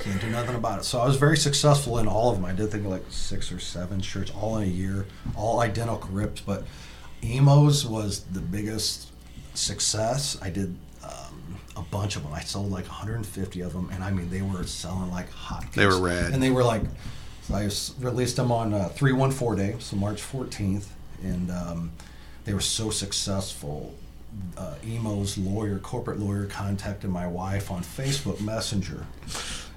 Can't 0.00 0.20
do 0.20 0.30
nothing 0.30 0.56
about 0.56 0.80
it. 0.80 0.84
So 0.84 0.98
I 0.98 1.06
was 1.06 1.16
very 1.16 1.36
successful 1.36 1.98
in 1.98 2.08
all 2.08 2.30
of 2.30 2.36
them. 2.36 2.44
I 2.44 2.52
did 2.52 2.70
think 2.70 2.84
like 2.86 3.04
six 3.10 3.52
or 3.52 3.60
seven 3.60 4.00
shirts, 4.00 4.32
all 4.32 4.56
in 4.56 4.64
a 4.64 4.72
year, 4.72 5.06
all 5.36 5.60
identical 5.60 6.10
ripped. 6.10 6.44
But 6.44 6.64
Imo's 7.22 7.86
was 7.86 8.20
the 8.20 8.40
biggest 8.40 9.09
success. 9.54 10.38
I 10.42 10.50
did 10.50 10.76
um, 11.04 11.56
a 11.76 11.82
bunch 11.82 12.16
of 12.16 12.22
them. 12.22 12.32
I 12.32 12.40
sold 12.40 12.70
like 12.70 12.86
150 12.86 13.60
of 13.60 13.72
them, 13.72 13.90
and 13.92 14.02
I 14.04 14.10
mean 14.10 14.30
they 14.30 14.42
were 14.42 14.64
selling 14.64 15.10
like 15.10 15.30
hotcakes. 15.30 15.72
They 15.72 15.86
were 15.86 15.98
rad. 16.00 16.32
and 16.32 16.42
they 16.42 16.50
were 16.50 16.64
like. 16.64 16.82
So 17.42 17.54
I 17.56 17.70
released 18.04 18.36
them 18.36 18.52
on 18.52 18.72
uh, 18.74 18.88
314 18.90 19.56
day, 19.56 19.76
so 19.80 19.96
March 19.96 20.22
14th, 20.22 20.86
and 21.22 21.50
um, 21.50 21.90
they 22.44 22.54
were 22.54 22.60
so 22.60 22.90
successful. 22.90 23.94
Uh, 24.56 24.74
Imo's 24.86 25.36
lawyer, 25.36 25.78
corporate 25.78 26.20
lawyer, 26.20 26.46
contacted 26.46 27.10
my 27.10 27.26
wife 27.26 27.70
on 27.72 27.82
Facebook 27.82 28.40
Messenger 28.40 29.04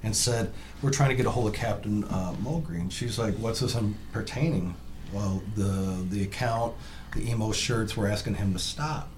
and 0.04 0.16
said, 0.16 0.54
"We're 0.84 0.92
trying 0.92 1.10
to 1.10 1.16
get 1.16 1.26
a 1.26 1.32
hold 1.32 1.48
of 1.48 1.54
Captain 1.54 2.04
uh, 2.04 2.36
Mulgreen." 2.44 2.92
She's 2.92 3.18
like, 3.18 3.34
"What's 3.36 3.62
this 3.62 3.74
in 3.74 3.96
pertaining?" 4.12 4.76
Well, 5.12 5.42
the 5.56 6.06
the 6.10 6.22
account, 6.24 6.76
the 7.16 7.24
Imo 7.32 7.52
shirts, 7.52 7.98
were 7.98 8.08
asking 8.08 8.36
him 8.36 8.54
to 8.54 8.60
stop, 8.60 9.10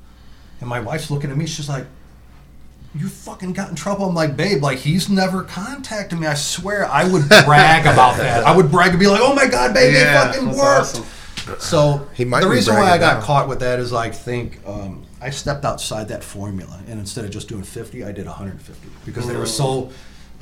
and 0.59 0.69
my 0.69 0.79
wife's 0.79 1.11
looking 1.11 1.29
at 1.31 1.37
me. 1.37 1.45
She's 1.45 1.69
like, 1.69 1.85
"You 2.93 3.07
fucking 3.07 3.53
got 3.53 3.69
in 3.69 3.75
trouble." 3.75 4.07
I'm 4.07 4.15
like, 4.15 4.35
"Babe, 4.37 4.61
like 4.63 4.79
he's 4.79 5.09
never 5.09 5.43
contacted 5.43 6.19
me. 6.19 6.27
I 6.27 6.33
swear, 6.35 6.85
I 6.89 7.07
would 7.09 7.27
brag 7.45 7.85
about 7.85 8.17
that. 8.17 8.43
I 8.45 8.55
would 8.55 8.71
brag 8.71 8.91
and 8.91 8.99
be 8.99 9.07
like, 9.07 9.21
"Oh 9.23 9.33
my 9.35 9.47
god, 9.47 9.73
babe, 9.73 9.93
it 9.95 10.13
fucking 10.13 10.47
worked." 10.47 10.59
awesome. 10.59 11.05
So 11.59 12.07
He 12.15 12.25
might 12.25 12.41
the 12.41 12.47
reason 12.49 12.73
why 12.73 12.89
I 12.89 12.97
got 12.97 13.19
now. 13.19 13.25
caught 13.25 13.47
with 13.47 13.59
that 13.59 13.79
is 13.79 13.93
I 13.93 14.09
think 14.09 14.59
um, 14.65 15.05
I 15.21 15.29
stepped 15.29 15.63
outside 15.63 16.07
that 16.07 16.23
formula, 16.23 16.81
and 16.87 16.99
instead 16.99 17.23
of 17.23 17.29
just 17.31 17.47
doing 17.47 17.63
50, 17.63 18.03
I 18.03 18.11
did 18.11 18.25
150 18.25 18.89
because 19.05 19.27
they 19.27 19.35
were 19.35 19.45
so 19.45 19.91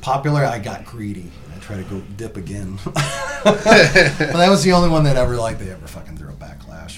popular, 0.00 0.44
I 0.44 0.58
got 0.58 0.84
greedy. 0.86 1.30
I 1.54 1.58
tried 1.58 1.78
to 1.78 1.82
go 1.84 2.00
dip 2.16 2.36
again. 2.36 2.78
but 2.84 3.64
that 3.64 4.48
was 4.48 4.62
the 4.64 4.72
only 4.72 4.88
one 4.88 5.04
that 5.04 5.16
ever 5.16 5.36
like 5.36 5.58
they 5.58 5.70
ever 5.70 5.86
fucking 5.86 6.16
threw 6.16 6.30
a 6.30 6.32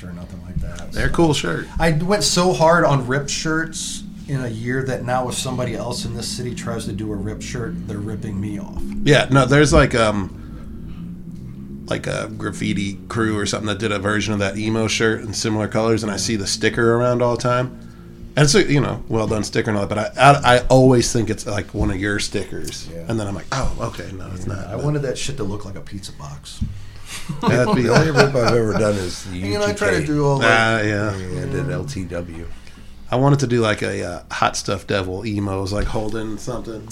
or 0.02 0.12
nothing 0.12 0.40
like 0.44 0.56
that. 0.60 0.92
They're 0.92 1.08
So- 1.08 1.14
cool 1.14 1.34
shirt. 1.34 1.66
I 1.78 1.92
went 1.92 2.24
so 2.24 2.52
hard 2.52 2.84
on 2.84 3.06
ripped 3.06 3.30
shirts 3.30 4.02
in 4.28 4.40
a 4.44 4.48
year 4.48 4.82
that 4.84 5.04
now 5.04 5.28
if 5.28 5.36
somebody 5.36 5.74
else 5.76 6.04
in 6.04 6.14
this 6.14 6.26
city 6.28 6.54
tries 6.54 6.84
to 6.86 6.92
do 6.92 7.12
a 7.12 7.16
ripped 7.16 7.42
shirt, 7.44 7.86
they're 7.86 7.98
ripping 7.98 8.40
me 8.40 8.58
off. 8.58 8.82
Yeah, 9.04 9.28
no, 9.30 9.46
there's 9.46 9.72
like 9.72 9.94
um 9.94 10.42
like 11.88 12.06
a 12.08 12.28
graffiti 12.36 12.98
crew 13.08 13.38
or 13.38 13.46
something 13.46 13.68
that 13.68 13.78
did 13.78 13.92
a 13.92 13.98
version 13.98 14.32
of 14.32 14.40
that 14.40 14.58
Imo 14.58 14.88
shirt 14.88 15.20
in 15.20 15.32
similar 15.32 15.68
colors, 15.68 16.02
and 16.02 16.10
I 16.10 16.16
see 16.16 16.34
the 16.36 16.46
sticker 16.46 16.94
around 16.94 17.22
all 17.22 17.36
the 17.36 17.42
time. 17.42 17.78
And 18.36 18.44
it's 18.44 18.54
a 18.54 18.64
you 18.70 18.80
know 18.80 19.02
well 19.08 19.26
done 19.28 19.44
sticker 19.44 19.70
and 19.70 19.78
all 19.78 19.86
that, 19.86 19.94
but 19.94 20.18
I 20.18 20.30
I, 20.30 20.56
I 20.56 20.66
always 20.66 21.12
think 21.12 21.30
it's 21.30 21.46
like 21.46 21.72
one 21.72 21.90
of 21.90 21.96
your 21.98 22.18
stickers, 22.18 22.88
Yeah. 22.92 23.04
and 23.08 23.18
then 23.18 23.26
I'm 23.28 23.34
like, 23.34 23.46
oh 23.52 23.72
okay, 23.94 24.10
no, 24.12 24.28
it's 24.34 24.46
not. 24.46 24.66
I 24.66 24.74
But 24.76 24.84
wanted 24.84 25.02
that 25.02 25.16
shit 25.16 25.36
to 25.38 25.44
look 25.44 25.64
like 25.64 25.76
a 25.76 25.80
pizza 25.80 26.12
box. 26.12 26.60
that'd 27.42 27.74
The 27.84 27.88
only 27.94 28.10
rip 28.10 28.34
I've 28.34 28.54
ever 28.54 28.72
done 28.72 28.94
is 28.94 29.24
the 29.24 29.36
You 29.38 29.58
know, 29.58 29.66
I 29.66 29.72
try 29.72 29.90
to 29.92 30.04
do 30.06 30.24
all 30.24 30.36
Ah, 30.36 30.38
that. 30.38 30.84
yeah. 30.86 31.16
Yeah, 31.16 31.42
I 31.42 31.46
did 31.46 31.66
LTW. 31.66 32.46
I 33.10 33.16
wanted 33.16 33.38
to 33.40 33.46
do 33.46 33.60
like 33.60 33.82
a 33.82 34.04
uh, 34.04 34.22
hot 34.32 34.56
stuff 34.56 34.86
devil 34.86 35.22
Imo's, 35.22 35.72
like 35.72 35.86
holding 35.86 36.38
something, 36.38 36.88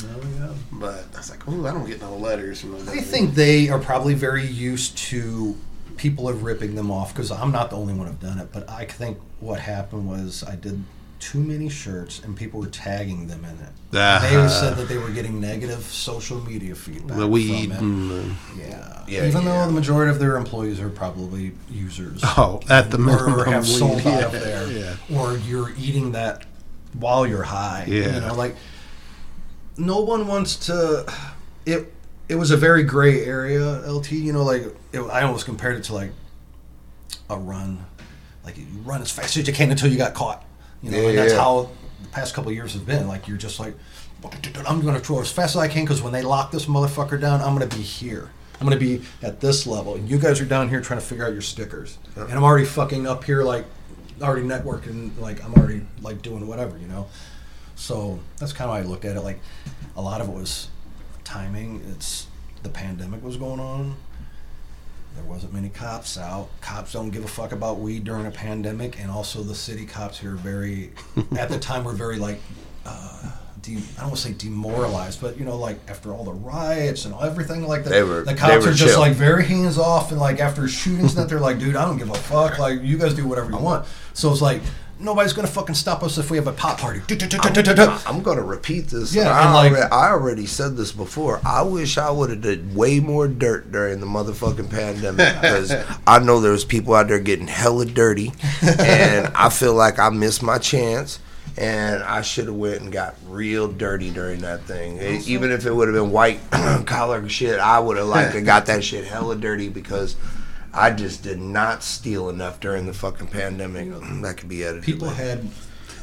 but 0.71 1.05
I 1.13 1.17
was 1.19 1.29
like, 1.31 1.49
oh, 1.49 1.67
I 1.67 1.73
don't 1.73 1.87
get 1.87 2.01
no 2.01 2.17
letters 2.17 2.61
from 2.61 2.73
those. 2.73 2.89
I 2.89 2.99
think 3.01 3.35
they 3.35 3.69
are 3.69 3.81
probably 3.81 4.15
very 4.15 4.47
used 4.47 4.97
to 5.11 5.57
people 5.97 6.29
of 6.29 6.45
ripping 6.45 6.77
them 6.77 6.91
off 6.93 7.13
because 7.13 7.33
I'm 7.33 7.51
not 7.51 7.71
the 7.71 7.77
only 7.77 7.95
one 7.95 8.07
who've 8.07 8.21
done 8.21 8.39
it. 8.39 8.51
But 8.53 8.71
I 8.71 8.85
think 8.85 9.19
what 9.41 9.59
happened 9.59 10.09
was 10.09 10.45
I 10.45 10.55
did 10.55 10.85
too 11.25 11.41
many 11.41 11.71
shirts 11.71 12.21
and 12.23 12.37
people 12.37 12.61
were 12.61 12.67
tagging 12.67 13.27
them 13.27 13.43
in 13.47 13.53
it. 13.53 13.73
Ah. 13.95 14.21
They 14.23 14.49
said 14.49 14.77
that 14.77 14.89
they 14.89 14.99
were 14.99 15.09
getting 15.09 15.41
negative 15.41 15.83
social 15.83 16.39
media 16.43 16.75
feedback. 16.75 17.17
the 17.17 17.27
weed. 17.27 17.75
From 17.75 18.11
it. 18.11 18.57
The, 18.57 18.63
Yeah. 18.63 19.05
Yeah, 19.07 19.27
Even 19.27 19.43
yeah. 19.43 19.61
though 19.61 19.67
the 19.67 19.73
majority 19.73 20.11
of 20.11 20.19
their 20.19 20.37
employees 20.37 20.81
are 20.81 20.91
probably 20.91 21.53
users. 21.71 22.21
oh, 22.25 22.61
at 22.69 22.91
the 22.91 22.99
or 22.99 23.01
minimum, 23.01 23.47
have 23.47 23.67
weed. 23.67 23.79
sold 23.79 24.01
out 24.01 24.05
yeah, 24.05 24.39
there. 24.39 24.71
Yeah. 24.71 25.19
Or 25.19 25.39
you're 25.39 25.73
eating 25.79 26.13
that 26.13 26.45
while 26.93 27.27
you're 27.27 27.43
high. 27.43 27.87
Yeah. 27.89 28.17
You 28.17 28.21
know, 28.21 28.35
like 28.35 28.55
no 29.79 30.01
one 30.01 30.27
wants 30.27 30.57
to 30.67 31.11
it 31.65 31.91
it 32.29 32.35
was 32.35 32.51
a 32.51 32.57
very 32.57 32.83
gray 32.83 33.25
area, 33.25 33.83
LT, 33.91 34.13
you 34.13 34.33
know, 34.33 34.43
like 34.45 34.63
it, 34.93 35.01
I 35.01 35.23
almost 35.23 35.47
compared 35.47 35.77
it 35.77 35.85
to 35.85 35.95
like 35.95 36.13
a 37.31 37.39
run. 37.39 37.85
Like 38.45 38.59
you 38.59 38.67
run 38.85 39.01
as 39.01 39.11
fast 39.11 39.37
as 39.39 39.47
you 39.49 39.55
can 39.55 39.71
until 39.71 39.91
you 39.91 39.97
got 39.97 40.13
caught. 40.13 40.44
You 40.85 40.91
know, 40.91 40.99
Yeah, 40.99 41.09
and 41.09 41.19
that's 41.19 41.33
yeah. 41.33 41.41
how 41.41 41.71
the 42.03 42.09
past 42.09 42.35
couple 42.35 42.51
of 42.51 42.55
years 42.55 42.75
have 42.75 42.87
been. 42.87 43.09
Like 43.09 43.27
you're 43.27 43.39
just 43.39 43.59
like 43.59 43.75
I'm 44.67 44.81
going 44.81 44.95
to 44.95 45.01
throw 45.01 45.21
as 45.21 45.31
fast 45.31 45.57
as 45.57 45.61
I 45.61 45.69
can 45.69 45.85
because 45.85 46.03
when 46.03 46.13
they 46.13 46.23
lock 46.23 46.51
this 46.51 46.67
motherfucker 46.67 47.21
down, 47.21 47.41
I'm 47.41 47.55
going 47.57 47.69
to 47.69 47.77
be 47.77 47.83
here. 47.83 48.31
I'm 48.61 48.67
going 48.67 48.79
to 48.79 48.85
be 48.85 49.05
at 49.23 49.41
this 49.41 49.67
level, 49.67 49.97
and 49.97 50.09
you 50.09 50.19
guys 50.19 50.41
are 50.41 50.45
down 50.45 50.69
here 50.69 50.81
trying 50.81 51.01
to 51.01 51.05
figure 51.05 51.27
out 51.27 51.33
your 51.33 51.43
stickers, 51.43 51.99
and 52.15 52.33
I'm 52.33 52.45
already 52.45 52.65
fucking 52.65 53.07
up 53.07 53.25
here, 53.25 53.43
like 53.43 53.65
already 54.23 54.47
networking, 54.47 55.19
like 55.19 55.45
I'm 55.45 55.53
already 55.55 55.83
like 56.01 56.23
doing 56.23 56.47
whatever, 56.47 56.79
you 56.79 56.87
know. 56.87 57.09
So 57.75 58.21
that's 58.39 58.53
kind 58.53 58.71
of 58.71 58.77
how 58.77 58.83
I 58.83 58.89
looked 58.89 59.05
at 59.05 59.17
it. 59.17 59.21
Like 59.23 59.41
a 59.97 60.01
lot 60.03 60.21
of 60.21 60.29
it 60.29 60.33
was 60.33 60.69
timing. 61.25 61.83
It's 61.93 62.29
the 62.63 62.69
pandemic 62.69 63.23
was 63.23 63.37
going 63.37 63.61
on. 63.61 63.97
There 65.15 65.25
wasn't 65.25 65.53
many 65.53 65.69
cops 65.69 66.19
out. 66.19 66.49
Cops 66.61 66.93
don't 66.93 67.11
give 67.11 67.25
a 67.25 67.29
fuck 67.29 67.53
about 67.53 67.79
weed 67.79 68.05
during 68.05 68.27
a 68.27 68.31
pandemic, 68.31 69.01
and 69.01 69.11
also 69.11 69.43
the 69.43 69.55
city 69.55 69.87
cops 69.87 70.19
here 70.19 70.33
are 70.33 70.37
very, 70.37 70.91
at 71.39 71.49
the 71.49 71.59
time, 71.59 71.85
were 71.85 71.93
very 71.93 72.17
like, 72.19 72.41
uh, 72.85 73.31
de- 73.63 73.77
I 73.77 74.01
don't 74.01 74.09
want 74.09 74.17
to 74.17 74.23
say 74.23 74.33
demoralized, 74.33 75.21
but 75.21 75.39
you 75.39 75.45
know, 75.45 75.57
like 75.57 75.79
after 75.89 76.13
all 76.13 76.25
the 76.25 76.33
riots 76.33 77.05
and 77.05 77.15
everything 77.23 77.67
like 77.67 77.85
that, 77.85 77.91
They 77.91 78.03
were- 78.03 78.25
the 78.25 78.35
cops 78.35 78.65
were 78.65 78.73
are 78.73 78.75
just 78.75 78.95
chill. 78.95 79.01
like 79.01 79.13
very 79.15 79.45
hands 79.45 79.79
off, 79.79 80.11
and 80.11 80.21
like 80.21 80.41
after 80.41 80.67
shootings, 80.67 81.15
that 81.15 81.29
they're 81.29 81.39
like, 81.41 81.61
dude, 81.61 81.77
I 81.77 81.85
don't 81.85 81.97
give 81.99 82.11
a 82.11 82.15
fuck. 82.15 82.59
Like 82.59 82.83
you 82.83 82.99
guys 82.99 83.15
do 83.15 83.27
whatever 83.29 83.53
you 83.53 83.59
want. 83.59 83.87
So 84.15 84.33
it's 84.33 84.43
like 84.43 84.63
nobody's 85.05 85.33
gonna 85.33 85.47
fucking 85.49 85.75
stop 85.75 86.03
us 86.03 86.19
if 86.19 86.31
we 86.31 86.37
have 86.39 86.47
a 86.47 86.53
pop 86.53 86.79
party. 86.81 87.01
I'm 88.07 88.23
going 88.23 88.37
to 88.39 88.43
repeat 88.43 88.89
this. 88.89 89.15
Yeah, 89.15 89.31
I, 89.31 89.53
like- 89.53 89.73
already, 89.73 89.91
I 89.93 90.11
already 90.11 90.47
said 90.47 90.77
this 90.77 90.91
before. 90.93 91.41
I 91.45 91.63
wish 91.63 91.99
I 91.99 92.11
would 92.11 92.31
have 92.31 92.41
did 92.41 92.75
way 92.75 93.01
more 93.01 93.29
dirt 93.29 93.71
during 93.71 94.01
the 94.01 94.07
motherfucking 94.07 94.71
pandemic 94.71 95.35
because 95.41 95.73
I 96.07 96.19
know 96.19 96.41
there 96.41 96.53
was 96.53 96.65
people 96.65 96.95
out 96.95 97.09
there 97.09 97.19
getting 97.21 97.47
hella 97.49 97.85
dirty, 97.85 98.33
and 98.63 99.27
I 99.35 99.51
feel 99.51 99.75
like 99.75 99.99
I 99.99 100.09
missed 100.11 100.43
my 100.43 100.59
chance. 100.59 101.21
And 101.57 102.03
I 102.03 102.23
should 102.23 102.47
have 102.47 102.57
went 102.57 102.81
and 102.81 102.91
got 102.91 103.15
real 103.29 103.69
dirty 103.69 104.11
during 104.11 104.41
that 104.41 104.63
thing. 104.63 104.99
E- 105.01 105.23
even 105.27 105.53
if 105.53 105.67
it 105.67 105.73
would 105.73 105.87
have 105.87 105.95
been 105.95 106.11
white 106.11 106.41
collar 106.85 107.29
shit, 107.29 107.61
I 107.61 107.79
would 107.79 107.97
have 107.97 108.09
liked 108.09 108.33
to 108.33 108.41
got 108.53 108.67
that 108.67 108.83
shit 108.83 109.05
hella 109.05 109.37
dirty 109.37 109.69
because 109.69 110.17
I 110.75 110.91
just 110.91 111.23
did 111.23 111.41
not 111.41 111.83
steal 111.83 112.29
enough 112.29 112.59
during 112.59 112.87
the 112.87 112.93
fucking 112.93 113.29
pandemic. 113.29 113.89
That 114.23 114.37
could 114.37 114.49
be 114.49 114.65
edited. 114.65 114.85
people 114.85 115.09
later. 115.09 115.43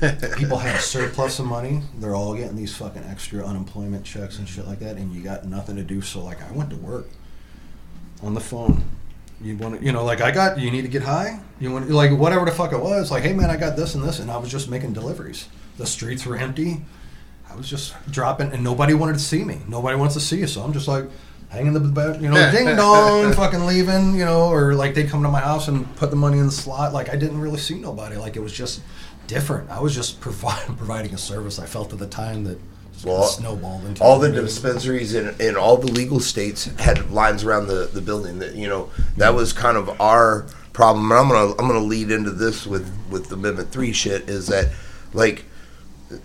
had 0.01 0.37
people 0.37 0.57
had 0.57 0.75
a 0.75 0.79
surplus 0.79 1.39
of 1.39 1.45
money. 1.45 1.81
They're 1.99 2.15
all 2.15 2.33
getting 2.33 2.55
these 2.55 2.75
fucking 2.75 3.03
extra 3.03 3.43
unemployment 3.43 4.05
checks 4.05 4.39
and 4.39 4.47
shit 4.47 4.67
like 4.67 4.79
that, 4.79 4.97
and 4.97 5.13
you 5.13 5.21
got 5.21 5.45
nothing 5.45 5.75
to 5.75 5.83
do. 5.83 6.01
So 6.01 6.23
like, 6.23 6.41
I 6.41 6.51
went 6.51 6.69
to 6.71 6.75
work 6.77 7.07
on 8.23 8.33
the 8.33 8.39
phone. 8.39 8.83
You 9.41 9.57
want 9.57 9.79
to, 9.79 9.85
you 9.85 9.91
know, 9.91 10.05
like 10.05 10.21
I 10.21 10.31
got. 10.31 10.59
You 10.59 10.71
need 10.71 10.83
to 10.83 10.87
get 10.87 11.03
high. 11.03 11.39
You 11.59 11.71
want 11.71 11.89
like 11.89 12.11
whatever 12.11 12.45
the 12.45 12.51
fuck 12.51 12.73
it 12.73 12.79
was. 12.79 13.11
Like, 13.11 13.23
hey 13.23 13.33
man, 13.33 13.49
I 13.49 13.57
got 13.57 13.75
this 13.75 13.95
and 13.95 14.03
this, 14.03 14.19
and 14.19 14.31
I 14.31 14.37
was 14.37 14.49
just 14.49 14.69
making 14.69 14.93
deliveries. 14.93 15.49
The 15.77 15.85
streets 15.85 16.25
were 16.25 16.37
empty. 16.37 16.81
I 17.49 17.55
was 17.55 17.69
just 17.69 17.93
dropping, 18.09 18.51
and 18.53 18.63
nobody 18.63 18.93
wanted 18.93 19.13
to 19.13 19.19
see 19.19 19.43
me. 19.43 19.59
Nobody 19.67 19.97
wants 19.97 20.13
to 20.13 20.21
see 20.21 20.39
you, 20.39 20.47
so 20.47 20.61
I'm 20.61 20.73
just 20.73 20.87
like 20.87 21.05
hanging 21.51 21.73
the 21.73 21.79
bed, 21.81 22.21
you 22.21 22.29
know, 22.29 22.51
ding 22.51 22.75
dong, 22.77 23.33
fucking 23.33 23.65
leaving, 23.65 24.15
you 24.15 24.23
know, 24.25 24.49
or 24.49 24.73
like 24.73 24.95
they 24.95 25.03
come 25.03 25.21
to 25.23 25.29
my 25.29 25.41
house 25.41 25.67
and 25.67 25.93
put 25.97 26.09
the 26.09 26.15
money 26.15 26.39
in 26.39 26.45
the 26.45 26.51
slot. 26.51 26.93
Like 26.93 27.09
I 27.09 27.15
didn't 27.17 27.39
really 27.39 27.59
see 27.59 27.77
nobody. 27.77 28.15
Like 28.15 28.35
it 28.37 28.39
was 28.39 28.53
just 28.53 28.81
different. 29.27 29.69
I 29.69 29.79
was 29.79 29.93
just 29.93 30.21
providing 30.21 30.75
providing 30.83 31.13
a 31.13 31.17
service. 31.17 31.59
I 31.59 31.65
felt 31.65 31.91
at 31.93 31.99
the 31.99 32.07
time 32.07 32.45
that 32.45 32.57
just 32.93 33.05
Well, 33.05 33.23
snowballed 33.23 33.85
into 33.85 34.03
all 34.03 34.19
the 34.19 34.31
dispensaries 34.31 35.13
in, 35.13 35.35
in 35.41 35.55
all 35.55 35.77
the 35.77 35.91
legal 35.91 36.19
states 36.19 36.65
had 36.79 37.11
lines 37.11 37.43
around 37.43 37.67
the, 37.67 37.89
the 37.91 38.01
building 38.01 38.39
that 38.39 38.53
you 38.55 38.67
know 38.67 38.89
that 39.17 39.33
was 39.33 39.53
kind 39.53 39.75
of 39.75 39.99
our 39.99 40.45
problem 40.73 41.09
and 41.11 41.19
i'm 41.19 41.27
gonna 41.27 41.51
i'm 41.53 41.67
gonna 41.67 41.79
lead 41.79 42.11
into 42.11 42.29
this 42.29 42.67
with 42.67 42.93
with 43.09 43.27
the 43.29 43.35
amendment 43.35 43.71
3 43.71 43.91
shit 43.91 44.29
is 44.29 44.47
that 44.47 44.67
like 45.13 45.45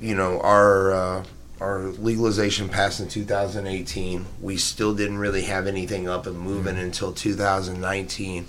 you 0.00 0.14
know 0.14 0.40
our 0.40 0.92
uh, 0.92 1.24
our 1.60 1.84
legalization 1.84 2.68
passed 2.68 3.00
in 3.00 3.08
2018 3.08 4.26
we 4.40 4.56
still 4.56 4.94
didn't 4.94 5.18
really 5.18 5.42
have 5.42 5.66
anything 5.66 6.08
up 6.08 6.26
and 6.26 6.38
moving 6.38 6.76
mm. 6.76 6.82
until 6.82 7.12
2019 7.12 8.46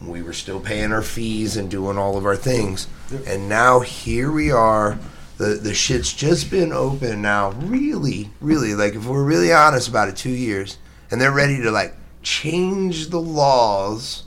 we 0.00 0.22
were 0.22 0.32
still 0.32 0.60
paying 0.60 0.92
our 0.92 1.02
fees 1.02 1.56
and 1.56 1.70
doing 1.70 1.98
all 1.98 2.16
of 2.16 2.24
our 2.24 2.36
things. 2.36 2.86
And 3.26 3.48
now 3.48 3.80
here 3.80 4.30
we 4.30 4.50
are. 4.50 4.98
The 5.38 5.54
the 5.54 5.74
shit's 5.74 6.12
just 6.12 6.50
been 6.50 6.72
open 6.72 7.22
now 7.22 7.50
really 7.52 8.30
really 8.40 8.74
like 8.74 8.94
if 8.94 9.06
we're 9.06 9.24
really 9.24 9.52
honest 9.52 9.88
about 9.88 10.08
it 10.08 10.16
two 10.16 10.30
years. 10.30 10.78
And 11.10 11.20
they're 11.20 11.32
ready 11.32 11.62
to 11.62 11.70
like 11.70 11.96
change 12.22 13.08
the 13.08 13.20
laws 13.20 14.24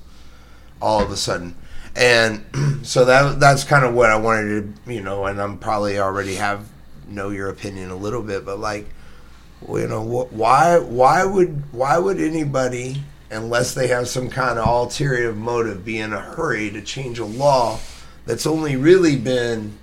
all 0.81 1.01
of 1.01 1.11
a 1.11 1.17
sudden. 1.17 1.55
And 1.95 2.45
so 2.83 3.05
that 3.05 3.39
that's 3.39 3.63
kind 3.63 3.85
of 3.85 3.93
what 3.93 4.09
i 4.09 4.15
wanted 4.15 4.75
to 4.85 4.93
you 4.93 5.01
know 5.01 5.25
and 5.25 5.41
i'm 5.41 5.57
probably 5.57 5.99
already 5.99 6.35
have 6.35 6.67
know 7.11 7.29
your 7.29 7.49
opinion 7.49 7.91
a 7.91 7.95
little 7.95 8.21
bit 8.21 8.45
but 8.45 8.59
like 8.59 8.87
you 9.69 9.87
know 9.87 10.03
wh- 10.03 10.33
why 10.33 10.79
why 10.79 11.23
would 11.23 11.71
why 11.73 11.97
would 11.97 12.19
anybody 12.19 13.03
unless 13.29 13.73
they 13.73 13.87
have 13.87 14.07
some 14.07 14.29
kind 14.29 14.59
of 14.59 14.67
ulterior 14.67 15.33
motive 15.33 15.85
be 15.85 15.99
in 15.99 16.13
a 16.13 16.19
hurry 16.19 16.69
to 16.69 16.81
change 16.81 17.19
a 17.19 17.25
law 17.25 17.79
that's 18.25 18.45
only 18.45 18.75
really 18.75 19.15
been 19.15 19.77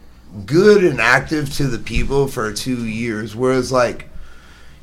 good 0.44 0.84
and 0.84 1.00
active 1.00 1.52
to 1.54 1.66
the 1.66 1.78
people 1.78 2.28
for 2.28 2.52
two 2.52 2.86
years? 2.86 3.34
Whereas 3.34 3.72
like 3.72 4.07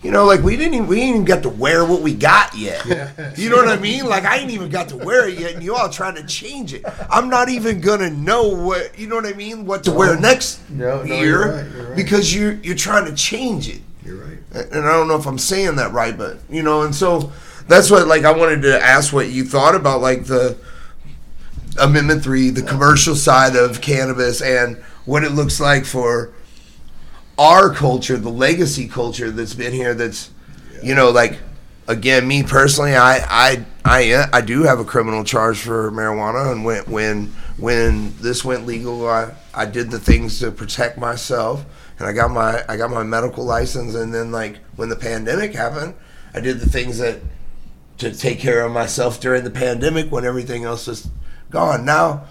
you 0.05 0.11
know, 0.11 0.23
like 0.23 0.43
we 0.43 0.55
didn't 0.55 0.75
even, 0.75 0.85
we 0.87 0.97
didn't 0.97 1.09
even 1.09 1.25
get 1.25 1.41
to 1.41 1.49
wear 1.49 1.83
what 1.83 2.03
we 2.03 2.13
got 2.13 2.55
yet. 2.55 2.85
You 3.39 3.49
know 3.49 3.55
what 3.57 3.67
I 3.67 3.77
mean? 3.77 4.05
Like 4.05 4.23
I 4.23 4.37
ain't 4.37 4.51
even 4.51 4.69
got 4.69 4.87
to 4.89 4.97
wear 4.97 5.27
it 5.27 5.39
yet, 5.39 5.55
and 5.55 5.63
you 5.63 5.75
all 5.75 5.89
trying 5.89 6.13
to 6.15 6.23
change 6.27 6.73
it. 6.75 6.83
I'm 7.09 7.27
not 7.27 7.49
even 7.49 7.81
gonna 7.81 8.11
know 8.11 8.47
what 8.49 8.97
you 8.99 9.07
know 9.07 9.15
what 9.15 9.25
I 9.25 9.33
mean, 9.33 9.65
what 9.65 9.83
to 9.85 9.91
wear 9.91 10.17
next 10.19 10.61
No, 10.69 11.01
no, 11.01 11.15
year 11.15 11.17
you're 11.25 11.51
right, 11.55 11.71
you're 11.71 11.83
right. 11.87 11.95
because 11.95 12.33
you're 12.35 12.53
you're 12.53 12.75
trying 12.75 13.05
to 13.05 13.13
change 13.15 13.67
it. 13.67 13.81
You're 14.05 14.17
right. 14.17 14.37
And 14.53 14.85
I 14.85 14.93
don't 14.93 15.07
know 15.07 15.15
if 15.17 15.25
I'm 15.25 15.39
saying 15.39 15.75
that 15.77 15.91
right, 15.91 16.15
but 16.15 16.37
you 16.49 16.61
know, 16.61 16.83
and 16.83 16.93
so 16.93 17.31
that's 17.67 17.89
what 17.89 18.07
like 18.07 18.25
I 18.25 18.31
wanted 18.31 18.61
to 18.61 18.79
ask 18.79 19.11
what 19.11 19.29
you 19.29 19.43
thought 19.43 19.73
about 19.73 20.01
like 20.01 20.25
the 20.25 20.55
Amendment 21.81 22.23
Three, 22.23 22.51
the 22.51 22.61
commercial 22.61 23.15
side 23.15 23.55
of 23.55 23.81
cannabis, 23.81 24.41
and 24.41 24.77
what 25.05 25.23
it 25.23 25.31
looks 25.31 25.59
like 25.59 25.83
for 25.83 26.31
our 27.37 27.73
culture, 27.73 28.17
the 28.17 28.29
legacy 28.29 28.87
culture 28.87 29.31
that's 29.31 29.53
been 29.53 29.73
here. 29.73 29.93
That's 29.93 30.31
you 30.81 30.95
know, 30.95 31.09
like 31.11 31.39
again, 31.87 32.27
me 32.27 32.43
personally, 32.43 32.95
I 32.95 33.17
I 33.17 33.65
I 33.83 34.25
I 34.33 34.41
do 34.41 34.63
have 34.63 34.79
a 34.79 34.85
criminal 34.85 35.23
charge 35.23 35.59
for 35.59 35.91
marijuana, 35.91 36.51
and 36.51 36.65
when 36.65 36.83
when 36.85 37.33
when 37.57 38.17
this 38.19 38.43
went 38.43 38.65
legal, 38.65 39.07
I 39.07 39.33
I 39.53 39.65
did 39.65 39.91
the 39.91 39.99
things 39.99 40.39
to 40.39 40.51
protect 40.51 40.97
myself. 40.97 41.65
and 41.99 42.07
I 42.07 42.13
got 42.13 42.31
my 42.31 42.63
I 42.67 42.77
got 42.77 42.91
my 42.91 43.03
medical 43.03 43.45
license, 43.45 43.95
and 43.95 44.13
then 44.13 44.31
like 44.31 44.59
when 44.75 44.89
the 44.89 44.95
pandemic 44.95 45.53
happened, 45.53 45.95
I 46.33 46.39
did 46.39 46.59
the 46.59 46.69
things 46.69 46.97
that 46.99 47.19
to 47.97 48.13
take 48.13 48.39
care 48.39 48.65
of 48.65 48.71
myself 48.71 49.21
during 49.21 49.43
the 49.43 49.51
pandemic 49.51 50.11
when 50.11 50.25
everything 50.25 50.65
else 50.65 50.87
was 50.87 51.07
gone. 51.49 51.85
Now, 51.85 52.25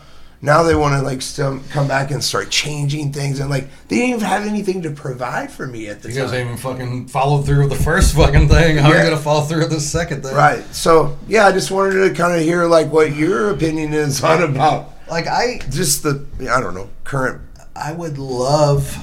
now 0.45 0.63
they 0.63 0.75
want 0.75 0.95
to 0.95 1.01
like 1.03 1.23
still 1.23 1.59
come 1.71 1.89
back 1.89 2.11
and 2.11 2.23
start 2.23 2.51
changing 2.51 3.13
things, 3.13 3.41
and 3.41 3.49
like 3.49 3.65
they 3.89 3.97
didn't 3.97 4.11
even 4.17 4.21
have 4.21 4.47
anything 4.47 4.83
to 4.83 4.91
provide 4.91 5.51
for 5.51 5.67
me 5.67 5.89
at 5.89 6.03
the 6.03 6.09
time. 6.09 6.17
You 6.17 6.23
guys 6.23 6.31
time. 6.33 6.41
ain't 6.41 6.47
even 6.49 6.59
fucking 6.59 7.09
followed 7.09 7.47
through 7.47 7.61
with 7.69 7.71
the 7.79 7.83
first 7.83 8.15
fucking 8.15 8.49
thing. 8.49 8.77
How 8.77 8.91
are 8.91 8.95
Yeah. 8.95 9.05
you 9.05 9.11
gonna 9.11 9.23
follow 9.23 9.41
through 9.47 9.61
with 9.61 9.71
the 9.71 9.81
second 9.81 10.23
thing? 10.23 10.35
Right. 10.35 10.63
So 10.75 11.17
yeah, 11.29 11.47
I 11.47 11.53
just 11.53 11.71
wanted 11.71 12.09
to 12.09 12.15
kind 12.15 12.37
of 12.37 12.43
hear 12.43 12.67
like 12.67 12.93
what 12.93 13.17
your 13.17 13.51
opinion 13.51 13.95
is 13.95 14.23
on 14.23 14.43
about 14.43 14.91
Like 15.09 15.27
I, 15.27 15.61
just 15.71 16.03
the 16.03 16.25
I 16.51 16.61
don't 16.61 16.75
know 16.75 16.91
current. 17.05 17.41
I 17.75 17.93
would 17.93 18.19
love, 18.19 18.97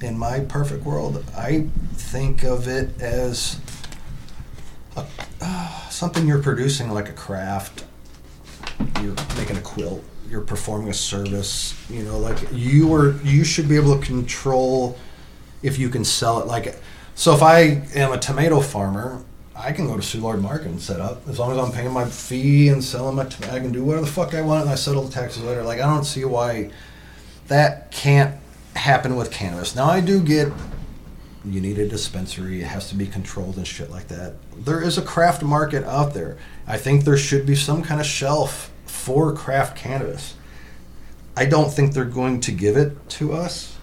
in 0.00 0.16
my 0.16 0.40
perfect 0.40 0.84
world, 0.84 1.24
I 1.36 1.66
think 1.94 2.42
of 2.44 2.66
it 2.68 3.00
as 3.02 3.58
a, 4.96 5.04
uh, 5.42 5.88
something 5.90 6.26
you're 6.26 6.42
producing 6.42 6.90
like 6.90 7.08
a 7.08 7.12
craft. 7.12 7.84
You're 9.02 9.14
making 9.36 9.56
a 9.56 9.60
quilt. 9.60 10.02
You're 10.30 10.42
performing 10.42 10.88
a 10.88 10.94
service. 10.94 11.74
You 11.88 12.02
know, 12.02 12.18
like 12.18 12.38
you 12.52 12.92
are. 12.94 13.12
You 13.22 13.44
should 13.44 13.68
be 13.68 13.76
able 13.76 13.98
to 13.98 14.04
control 14.04 14.98
if 15.62 15.78
you 15.78 15.88
can 15.88 16.04
sell 16.04 16.40
it. 16.40 16.46
Like, 16.46 16.76
so 17.14 17.34
if 17.34 17.42
I 17.42 17.82
am 17.94 18.12
a 18.12 18.18
tomato 18.18 18.60
farmer. 18.60 19.24
I 19.60 19.72
can 19.72 19.88
go 19.88 19.96
to 19.96 20.02
Soulard 20.02 20.40
Market 20.40 20.68
and 20.68 20.80
set 20.80 21.00
up 21.00 21.26
as 21.26 21.40
long 21.40 21.50
as 21.50 21.58
I'm 21.58 21.72
paying 21.72 21.90
my 21.90 22.04
fee 22.04 22.68
and 22.68 22.82
selling 22.82 23.16
my. 23.16 23.24
I 23.24 23.58
can 23.58 23.72
do 23.72 23.82
whatever 23.82 24.06
the 24.06 24.12
fuck 24.12 24.32
I 24.32 24.40
want 24.40 24.62
and 24.62 24.70
I 24.70 24.76
settle 24.76 25.02
the 25.02 25.12
taxes 25.12 25.42
later. 25.42 25.64
Like 25.64 25.80
I 25.80 25.86
don't 25.92 26.04
see 26.04 26.24
why 26.24 26.70
that 27.48 27.90
can't 27.90 28.36
happen 28.76 29.16
with 29.16 29.32
cannabis. 29.32 29.74
Now 29.74 29.86
I 29.86 30.00
do 30.00 30.22
get 30.22 30.52
you 31.44 31.60
need 31.60 31.78
a 31.78 31.88
dispensary, 31.88 32.60
it 32.60 32.66
has 32.66 32.88
to 32.90 32.94
be 32.94 33.06
controlled 33.06 33.56
and 33.56 33.66
shit 33.66 33.90
like 33.90 34.08
that. 34.08 34.34
There 34.64 34.82
is 34.82 34.98
a 34.98 35.02
craft 35.02 35.42
market 35.42 35.84
out 35.84 36.14
there. 36.14 36.36
I 36.66 36.76
think 36.76 37.04
there 37.04 37.16
should 37.16 37.46
be 37.46 37.54
some 37.54 37.82
kind 37.82 38.00
of 38.00 38.06
shelf 38.06 38.70
for 38.88 39.32
craft 39.34 39.76
cannabis. 39.76 40.34
I 41.36 41.46
don't 41.46 41.72
think 41.72 41.94
they're 41.94 42.04
going 42.04 42.40
to 42.40 42.52
give 42.52 42.76
it 42.76 43.08
to 43.10 43.32
us. 43.32 43.76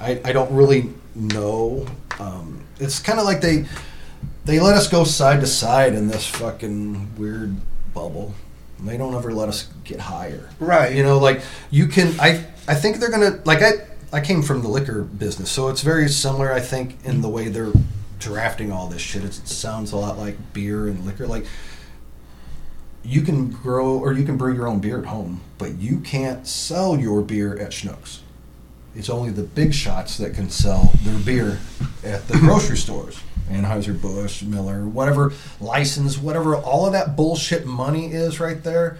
I, 0.00 0.20
I 0.24 0.32
don't 0.32 0.52
really 0.54 0.90
know. 1.14 1.86
Um, 2.18 2.64
it's 2.80 2.98
kind 2.98 3.18
of 3.18 3.24
like 3.24 3.40
they 3.40 3.66
they 4.44 4.60
let 4.60 4.76
us 4.76 4.88
go 4.88 5.04
side 5.04 5.40
to 5.40 5.46
side 5.46 5.94
in 5.94 6.08
this 6.08 6.26
fucking 6.26 7.16
weird 7.16 7.56
bubble. 7.92 8.34
They 8.80 8.96
don't 8.96 9.14
ever 9.14 9.32
let 9.32 9.48
us 9.48 9.68
get 9.84 10.00
higher. 10.00 10.48
Right. 10.58 10.94
You 10.94 11.02
know, 11.02 11.18
like 11.18 11.42
you 11.70 11.86
can. 11.86 12.18
I 12.20 12.44
I 12.66 12.74
think 12.74 12.98
they're 12.98 13.10
gonna 13.10 13.40
like 13.44 13.62
I. 13.62 13.72
I 14.12 14.20
came 14.20 14.42
from 14.42 14.62
the 14.62 14.68
liquor 14.68 15.02
business, 15.02 15.50
so 15.50 15.68
it's 15.68 15.80
very 15.80 16.08
similar. 16.08 16.52
I 16.52 16.60
think 16.60 17.04
in 17.04 17.20
the 17.20 17.28
way 17.28 17.48
they're 17.48 17.72
drafting 18.18 18.72
all 18.72 18.86
this 18.86 19.02
shit. 19.02 19.24
It 19.24 19.34
sounds 19.34 19.92
a 19.92 19.96
lot 19.96 20.18
like 20.18 20.36
beer 20.52 20.86
and 20.86 21.04
liquor. 21.04 21.26
Like 21.26 21.46
you 23.04 23.20
can 23.22 23.50
grow 23.50 23.98
or 23.98 24.12
you 24.12 24.24
can 24.24 24.36
brew 24.36 24.54
your 24.54 24.66
own 24.66 24.80
beer 24.80 24.98
at 24.98 25.06
home, 25.06 25.42
but 25.58 25.74
you 25.74 26.00
can't 26.00 26.46
sell 26.46 26.98
your 26.98 27.20
beer 27.22 27.58
at 27.58 27.70
Schnucks. 27.70 28.20
It's 28.96 29.10
only 29.10 29.30
the 29.30 29.42
big 29.42 29.74
shots 29.74 30.16
that 30.18 30.34
can 30.34 30.48
sell 30.48 30.92
their 31.02 31.18
beer 31.18 31.58
at 32.04 32.26
the 32.28 32.38
grocery 32.38 32.76
stores. 32.76 33.20
Anheuser 33.50 34.00
Busch, 34.00 34.42
Miller, 34.42 34.86
whatever 34.86 35.32
license, 35.60 36.16
whatever 36.16 36.56
all 36.56 36.86
of 36.86 36.92
that 36.92 37.16
bullshit 37.16 37.66
money 37.66 38.12
is 38.12 38.40
right 38.40 38.62
there. 38.62 38.98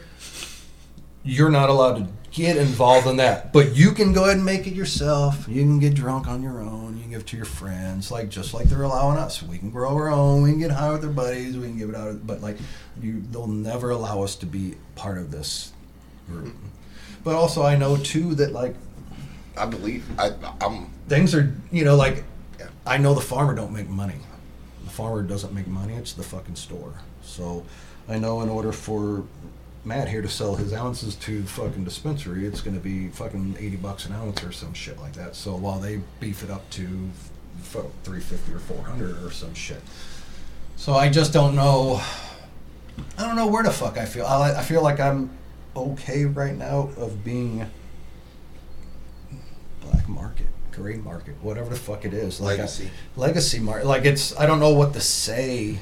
You're 1.22 1.50
not 1.50 1.70
allowed 1.70 1.94
to 1.94 2.08
get 2.34 2.56
involved 2.56 3.06
in 3.06 3.16
that, 3.16 3.52
but 3.52 3.76
you 3.76 3.92
can 3.92 4.12
go 4.12 4.24
ahead 4.24 4.36
and 4.36 4.44
make 4.44 4.66
it 4.66 4.74
yourself. 4.74 5.46
You 5.48 5.62
can 5.62 5.78
get 5.78 5.94
drunk 5.94 6.26
on 6.26 6.42
your 6.42 6.60
own. 6.60 6.96
You 6.96 7.02
can 7.02 7.12
give 7.12 7.20
it 7.20 7.26
to 7.28 7.36
your 7.36 7.46
friends, 7.46 8.10
like 8.10 8.28
just 8.28 8.52
like 8.52 8.66
they're 8.66 8.82
allowing 8.82 9.18
us. 9.18 9.40
We 9.40 9.56
can 9.56 9.70
grow 9.70 9.94
our 9.94 10.10
own. 10.10 10.42
We 10.42 10.50
can 10.50 10.58
get 10.58 10.72
high 10.72 10.90
with 10.90 11.04
our 11.04 11.10
buddies. 11.10 11.56
We 11.56 11.68
can 11.68 11.78
give 11.78 11.90
it 11.90 11.94
out, 11.94 12.26
but 12.26 12.42
like 12.42 12.58
you, 13.00 13.22
they'll 13.30 13.46
never 13.46 13.90
allow 13.90 14.22
us 14.22 14.34
to 14.36 14.46
be 14.46 14.74
part 14.96 15.16
of 15.16 15.30
this 15.30 15.72
group. 16.28 16.54
But 17.22 17.36
also, 17.36 17.62
I 17.62 17.76
know 17.76 17.96
too 17.96 18.34
that 18.34 18.52
like 18.52 18.74
I 19.56 19.66
believe 19.66 20.04
I, 20.18 20.32
I'm 20.60 20.90
things 21.08 21.34
are 21.34 21.54
you 21.70 21.84
know 21.84 21.96
like. 21.96 22.24
I 22.86 22.98
know 22.98 23.14
the 23.14 23.20
farmer 23.22 23.54
don't 23.54 23.72
make 23.72 23.88
money. 23.88 24.16
The 24.84 24.90
farmer 24.90 25.22
doesn't 25.22 25.54
make 25.54 25.66
money. 25.66 25.94
It's 25.94 26.12
the 26.12 26.22
fucking 26.22 26.56
store. 26.56 26.92
So 27.22 27.64
I 28.08 28.18
know 28.18 28.42
in 28.42 28.50
order 28.50 28.72
for 28.72 29.24
Matt 29.84 30.08
here 30.08 30.22
to 30.22 30.28
sell 30.28 30.54
his 30.56 30.72
ounces 30.72 31.14
to 31.16 31.42
the 31.42 31.48
fucking 31.48 31.84
dispensary, 31.84 32.46
it's 32.46 32.62
going 32.62 32.74
to 32.74 32.82
be 32.82 33.08
fucking 33.08 33.56
eighty 33.58 33.76
bucks 33.76 34.06
an 34.06 34.14
ounce 34.14 34.42
or 34.42 34.50
some 34.50 34.72
shit 34.72 34.98
like 34.98 35.12
that. 35.12 35.36
So 35.36 35.54
while 35.54 35.78
they 35.78 36.00
beef 36.20 36.42
it 36.42 36.50
up 36.50 36.68
to 36.70 37.10
three 38.02 38.20
fifty 38.20 38.52
or 38.52 38.58
four 38.58 38.82
hundred 38.82 39.22
or 39.22 39.30
some 39.30 39.54
shit. 39.54 39.82
So 40.76 40.94
I 40.94 41.10
just 41.10 41.32
don't 41.32 41.54
know. 41.54 42.00
I 43.18 43.22
don't 43.26 43.36
know 43.36 43.46
where 43.46 43.62
the 43.62 43.70
fuck 43.70 43.98
I 43.98 44.06
feel. 44.06 44.24
I, 44.24 44.52
I 44.52 44.62
feel 44.62 44.82
like 44.82 45.00
I'm 45.00 45.30
okay 45.76 46.24
right 46.24 46.56
now 46.56 46.90
of 46.96 47.24
being 47.24 47.66
black 49.80 50.08
market, 50.08 50.46
gray 50.72 50.96
market, 50.96 51.34
whatever 51.42 51.70
the 51.70 51.76
fuck 51.76 52.04
it 52.04 52.14
is. 52.14 52.40
Like 52.40 52.58
Legacy. 52.58 52.86
I, 52.86 53.20
legacy 53.20 53.60
market. 53.60 53.86
Like 53.86 54.04
it's. 54.04 54.36
I 54.38 54.46
don't 54.46 54.60
know 54.60 54.72
what 54.72 54.94
to 54.94 55.00
say. 55.00 55.78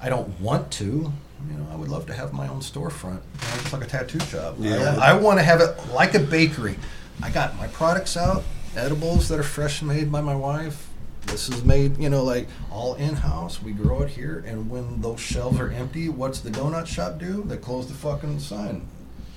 I 0.00 0.08
don't 0.08 0.40
want 0.40 0.70
to. 0.72 1.12
You 1.48 1.56
know, 1.56 1.66
I 1.70 1.76
would 1.76 1.88
love 1.88 2.06
to 2.06 2.12
have 2.14 2.32
my 2.32 2.48
own 2.48 2.60
storefront. 2.60 3.20
It's 3.56 3.72
like 3.72 3.84
a 3.84 3.86
tattoo 3.86 4.20
shop. 4.20 4.56
Yeah. 4.58 4.96
I, 5.00 5.10
I 5.10 5.12
want 5.14 5.38
to 5.38 5.42
have 5.44 5.60
it 5.60 5.76
like 5.92 6.14
a 6.14 6.18
bakery. 6.18 6.76
I 7.22 7.30
got 7.30 7.56
my 7.56 7.66
products 7.68 8.16
out, 8.16 8.42
edibles 8.76 9.28
that 9.28 9.38
are 9.38 9.44
fresh 9.44 9.82
made 9.82 10.10
by 10.10 10.20
my 10.20 10.34
wife. 10.34 10.88
This 11.26 11.48
is 11.48 11.64
made, 11.64 11.98
you 11.98 12.08
know, 12.08 12.24
like 12.24 12.48
all 12.70 12.94
in 12.94 13.14
house. 13.14 13.62
We 13.62 13.72
grow 13.72 14.02
it 14.02 14.10
here, 14.10 14.42
and 14.46 14.70
when 14.70 15.00
those 15.02 15.20
shelves 15.20 15.60
are 15.60 15.70
empty, 15.70 16.08
what's 16.08 16.40
the 16.40 16.50
donut 16.50 16.86
shop 16.86 17.18
do? 17.18 17.42
They 17.44 17.56
close 17.58 17.86
the 17.88 17.94
fucking 17.94 18.40
sign. 18.40 18.86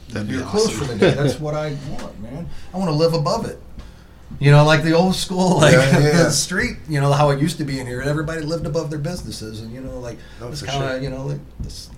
That'd 0.10 0.30
be 0.30 0.36
You're 0.36 0.46
closed 0.46 0.74
awesome. 0.74 0.88
for 0.88 0.94
the 0.94 1.00
day. 1.00 1.12
That's 1.12 1.40
what 1.40 1.56
I 1.56 1.76
want, 1.90 2.22
man. 2.22 2.50
I 2.74 2.78
want 2.78 2.90
to 2.90 2.96
live 2.96 3.14
above 3.14 3.46
it. 3.46 3.60
You 4.40 4.52
know, 4.52 4.66
like 4.66 4.84
the 4.84 4.94
old 4.94 5.16
school, 5.16 5.58
like 5.62 5.74
Yeah, 5.74 6.00
yeah. 6.00 6.24
the 6.24 6.32
street. 6.32 6.78
You 6.90 7.00
know 7.02 7.12
how 7.14 7.30
it 7.30 7.40
used 7.40 7.58
to 7.58 7.64
be 7.64 7.80
in 7.80 7.88
here. 7.88 8.02
Everybody 8.02 8.42
lived 8.42 8.66
above 8.66 8.90
their 8.90 9.00
businesses, 9.00 9.62
and 9.62 9.72
you 9.72 9.80
know, 9.82 10.00
like 10.00 10.18
No, 10.42 10.48
it's 10.50 10.62
kind 10.62 10.84
of 10.84 10.90
sure. 10.92 11.00
you 11.02 11.10
know, 11.10 11.26
like 11.26 11.40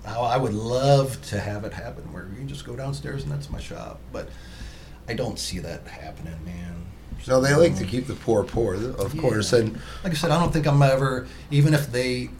how 0.04 0.22
I 0.22 0.36
would 0.36 0.54
love 0.54 1.20
to 1.28 1.40
have 1.40 1.64
it 1.64 1.72
happen, 1.72 2.12
where 2.12 2.28
you 2.28 2.36
can 2.36 2.48
just 2.48 2.64
go 2.64 2.76
downstairs 2.76 3.22
and 3.24 3.32
that's 3.32 3.50
my 3.50 3.60
shop. 3.60 4.00
But 4.12 4.28
I 5.08 5.14
don't 5.14 5.38
see 5.38 5.58
that 5.60 5.86
happening, 5.86 6.36
man. 6.44 6.86
no. 7.26 7.40
They 7.40 7.54
like 7.54 7.76
to 7.76 7.84
keep 7.84 8.06
the 8.06 8.14
poor 8.14 8.44
poor, 8.44 8.74
of 8.74 9.14
Yeah. 9.14 9.20
course, 9.20 9.52
and 9.52 9.72
like 10.04 10.12
I 10.12 10.16
said, 10.16 10.30
I 10.30 10.38
don't 10.38 10.52
think 10.52 10.66
I'm 10.66 10.82
ever 10.82 11.26
even 11.50 11.74
if 11.74 11.90
they. 11.90 12.30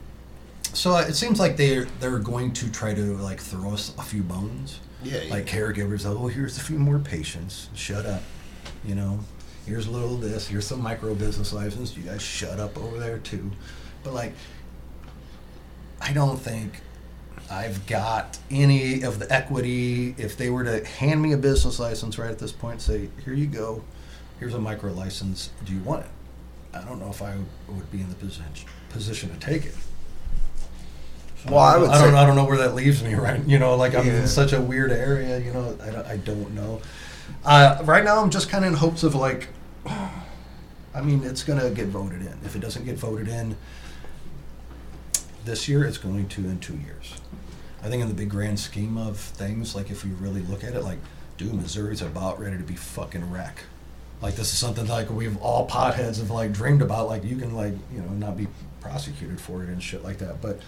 So 0.73 0.95
it 0.97 1.15
seems 1.15 1.41
like 1.41 1.57
they 1.57 1.87
they're 2.01 2.19
going 2.19 2.53
to 2.55 2.71
try 2.71 2.93
to 2.95 3.17
like 3.19 3.41
throw 3.41 3.73
us 3.73 3.93
a 3.99 4.03
few 4.03 4.23
bones. 4.23 4.81
Yeah, 5.03 5.21
Like 5.31 5.47
caregivers, 5.47 6.05
oh, 6.07 6.27
here's 6.27 6.57
a 6.59 6.61
few 6.61 6.79
more 6.79 6.99
patients. 6.99 7.69
Shut 7.75 8.05
up. 8.07 8.23
You 8.85 8.95
know, 8.95 9.21
here's 9.67 9.87
a 9.87 9.91
little 9.91 10.15
of 10.15 10.21
this. 10.21 10.47
Here's 10.49 10.67
some 10.67 10.81
micro 10.83 11.15
business 11.15 11.53
license. 11.53 11.97
You 11.97 12.05
guys 12.05 12.23
shut 12.23 12.59
up 12.61 12.77
over 12.79 12.99
there 12.99 13.19
too. 13.19 13.51
But 14.05 14.15
like, 14.15 14.33
I 16.01 16.13
don't 16.13 16.37
think 16.39 16.81
I've 17.51 17.87
got 17.87 18.39
any 18.51 19.03
of 19.03 19.19
the 19.19 19.33
equity. 19.33 20.15
If 20.19 20.37
they 20.37 20.51
were 20.51 20.65
to 20.65 20.85
hand 20.85 21.21
me 21.23 21.33
a 21.33 21.37
business 21.37 21.79
license 21.79 22.19
right 22.19 22.31
at 22.31 22.39
this 22.39 22.53
point, 22.53 22.81
say, 22.81 23.09
here 23.25 23.35
you 23.35 23.47
go, 23.47 23.83
here's 24.39 24.55
a 24.55 24.59
micro 24.61 24.93
license. 24.93 25.51
Do 25.65 25.73
you 25.73 25.81
want 25.81 26.05
it? 26.05 26.11
I 26.75 26.83
don't 26.85 27.01
know 27.01 27.09
if 27.09 27.23
I 27.23 27.35
would 27.69 27.91
be 27.91 28.01
in 28.01 28.09
the 28.09 28.15
position 28.17 28.45
position 28.91 29.31
to 29.31 29.39
take 29.39 29.65
it. 29.67 29.75
So 31.45 31.51
Well, 31.53 31.59
I 31.59 31.77
would 31.79 31.91
I 31.91 32.03
don't, 32.03 32.15
I 32.15 32.25
don't 32.27 32.37
know 32.37 32.45
where 32.45 32.59
that 32.59 32.75
leaves 32.75 33.03
me, 33.03 33.15
right? 33.17 33.43
You 33.47 33.59
know, 33.59 33.77
like 33.77 33.95
I'm 33.95 34.07
Yeah. 34.07 34.21
in 34.21 34.27
such 34.29 34.53
a 34.53 34.61
weird 34.61 34.93
area. 34.93 35.39
You 35.39 35.53
know, 35.53 35.77
I 35.83 35.91
don't, 35.91 36.07
I 36.07 36.17
don't 36.19 36.55
know. 36.55 36.81
Uh, 37.45 37.81
right 37.85 38.05
now, 38.05 38.21
I'm 38.23 38.31
just 38.31 38.49
kind 38.49 38.65
of 38.65 38.73
in 38.73 38.77
hopes 38.79 39.03
of 39.03 39.15
like, 39.15 39.49
I 39.87 41.03
mean, 41.03 41.23
it's 41.25 41.43
gonna 41.43 41.71
get 41.71 41.89
voted 41.89 42.21
in. 42.21 42.39
If 42.45 42.57
it 42.57 42.61
doesn't 42.61 42.85
get 42.85 42.97
voted 42.97 43.29
in 43.29 43.57
this 45.45 45.69
year, 45.69 45.85
it's 45.85 45.99
going 45.99 46.29
to 46.29 46.41
in 46.43 46.59
two 46.59 46.77
years. 46.77 47.15
I 47.83 47.89
think 47.89 48.03
in 48.03 48.09
the 48.09 48.15
big 48.15 48.31
grand 48.31 48.59
scheme 48.59 48.99
of 48.99 49.17
things, 49.17 49.75
like 49.75 49.91
if 49.91 50.05
we 50.05 50.11
really 50.11 50.41
look 50.43 50.65
at 50.65 50.75
it, 50.75 50.83
like, 50.83 50.99
dude, 51.39 51.55
Missouri's 51.55 52.03
about 52.03 52.41
ready 52.41 52.57
to 52.57 52.65
be 52.65 52.75
fucking 52.75 53.31
wreck. 53.31 53.63
Like 54.21 54.35
this 54.35 54.53
is 54.53 54.59
something 54.59 54.87
like 54.87 55.11
we've 55.11 55.37
all 55.39 55.69
potheads 55.69 56.19
have 56.19 56.31
like 56.31 56.53
dreamed 56.53 56.83
about. 56.83 57.09
Like 57.09 57.23
you 57.25 57.37
can 57.37 57.55
like 57.55 57.75
you 57.93 58.01
know 58.01 58.09
not 58.09 58.37
be 58.37 58.49
prosecuted 58.81 59.41
for 59.41 59.63
it 59.63 59.69
and 59.69 59.83
shit 59.83 60.03
like 60.03 60.19
that. 60.19 60.41
But 60.41 60.61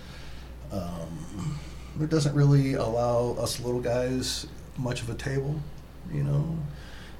um, 0.70 1.59
it 2.01 2.11
doesn't 2.11 2.35
really 2.35 2.74
allow 2.74 3.36
us 3.39 3.61
little 3.61 3.81
guys 3.81 4.47
much 4.77 5.03
of 5.03 5.11
a 5.11 5.15
table, 5.15 5.61
you 6.12 6.23
know. 6.23 6.59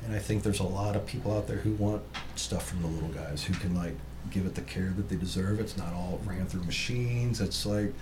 And 0.09 0.16
I 0.16 0.20
think 0.20 0.43
there's 0.43 0.60
a 0.60 0.64
lot 0.64 0.97
of 0.97 1.05
people 1.05 1.36
out 1.36 1.47
there 1.47 1.59
who 1.59 1.72
want 1.72 2.01
stuff 2.35 2.66
from 2.66 2.80
the 2.80 2.89
little 2.89 3.10
guys 3.10 3.44
who 3.44 3.52
can 3.52 3.74
like 3.74 3.93
give 4.30 4.47
it 4.47 4.55
the 4.55 4.62
care 4.62 4.94
that 4.97 5.10
they 5.10 5.16
deserve. 5.16 5.60
It's 5.60 5.76
not 5.76 5.93
all 5.93 6.18
ran 6.24 6.47
through 6.47 6.64
machines. 6.64 7.43
It's 7.43 7.66
like 7.66 7.93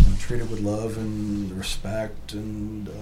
you 0.00 0.04
know, 0.04 0.16
treated 0.18 0.50
with 0.50 0.58
love 0.60 0.96
and 0.96 1.56
respect. 1.56 2.32
And 2.32 2.88
uh, 2.88 2.92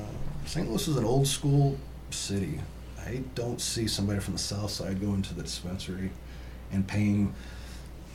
St. 0.44 0.68
Louis 0.68 0.86
is 0.86 0.96
an 0.98 1.04
old 1.06 1.26
school 1.26 1.78
city. 2.10 2.60
I 3.06 3.22
don't 3.34 3.58
see 3.58 3.88
somebody 3.88 4.20
from 4.20 4.34
the 4.34 4.38
south 4.38 4.70
side 4.70 5.00
going 5.00 5.22
to 5.22 5.34
the 5.34 5.42
dispensary 5.42 6.10
and 6.70 6.86
paying 6.86 7.34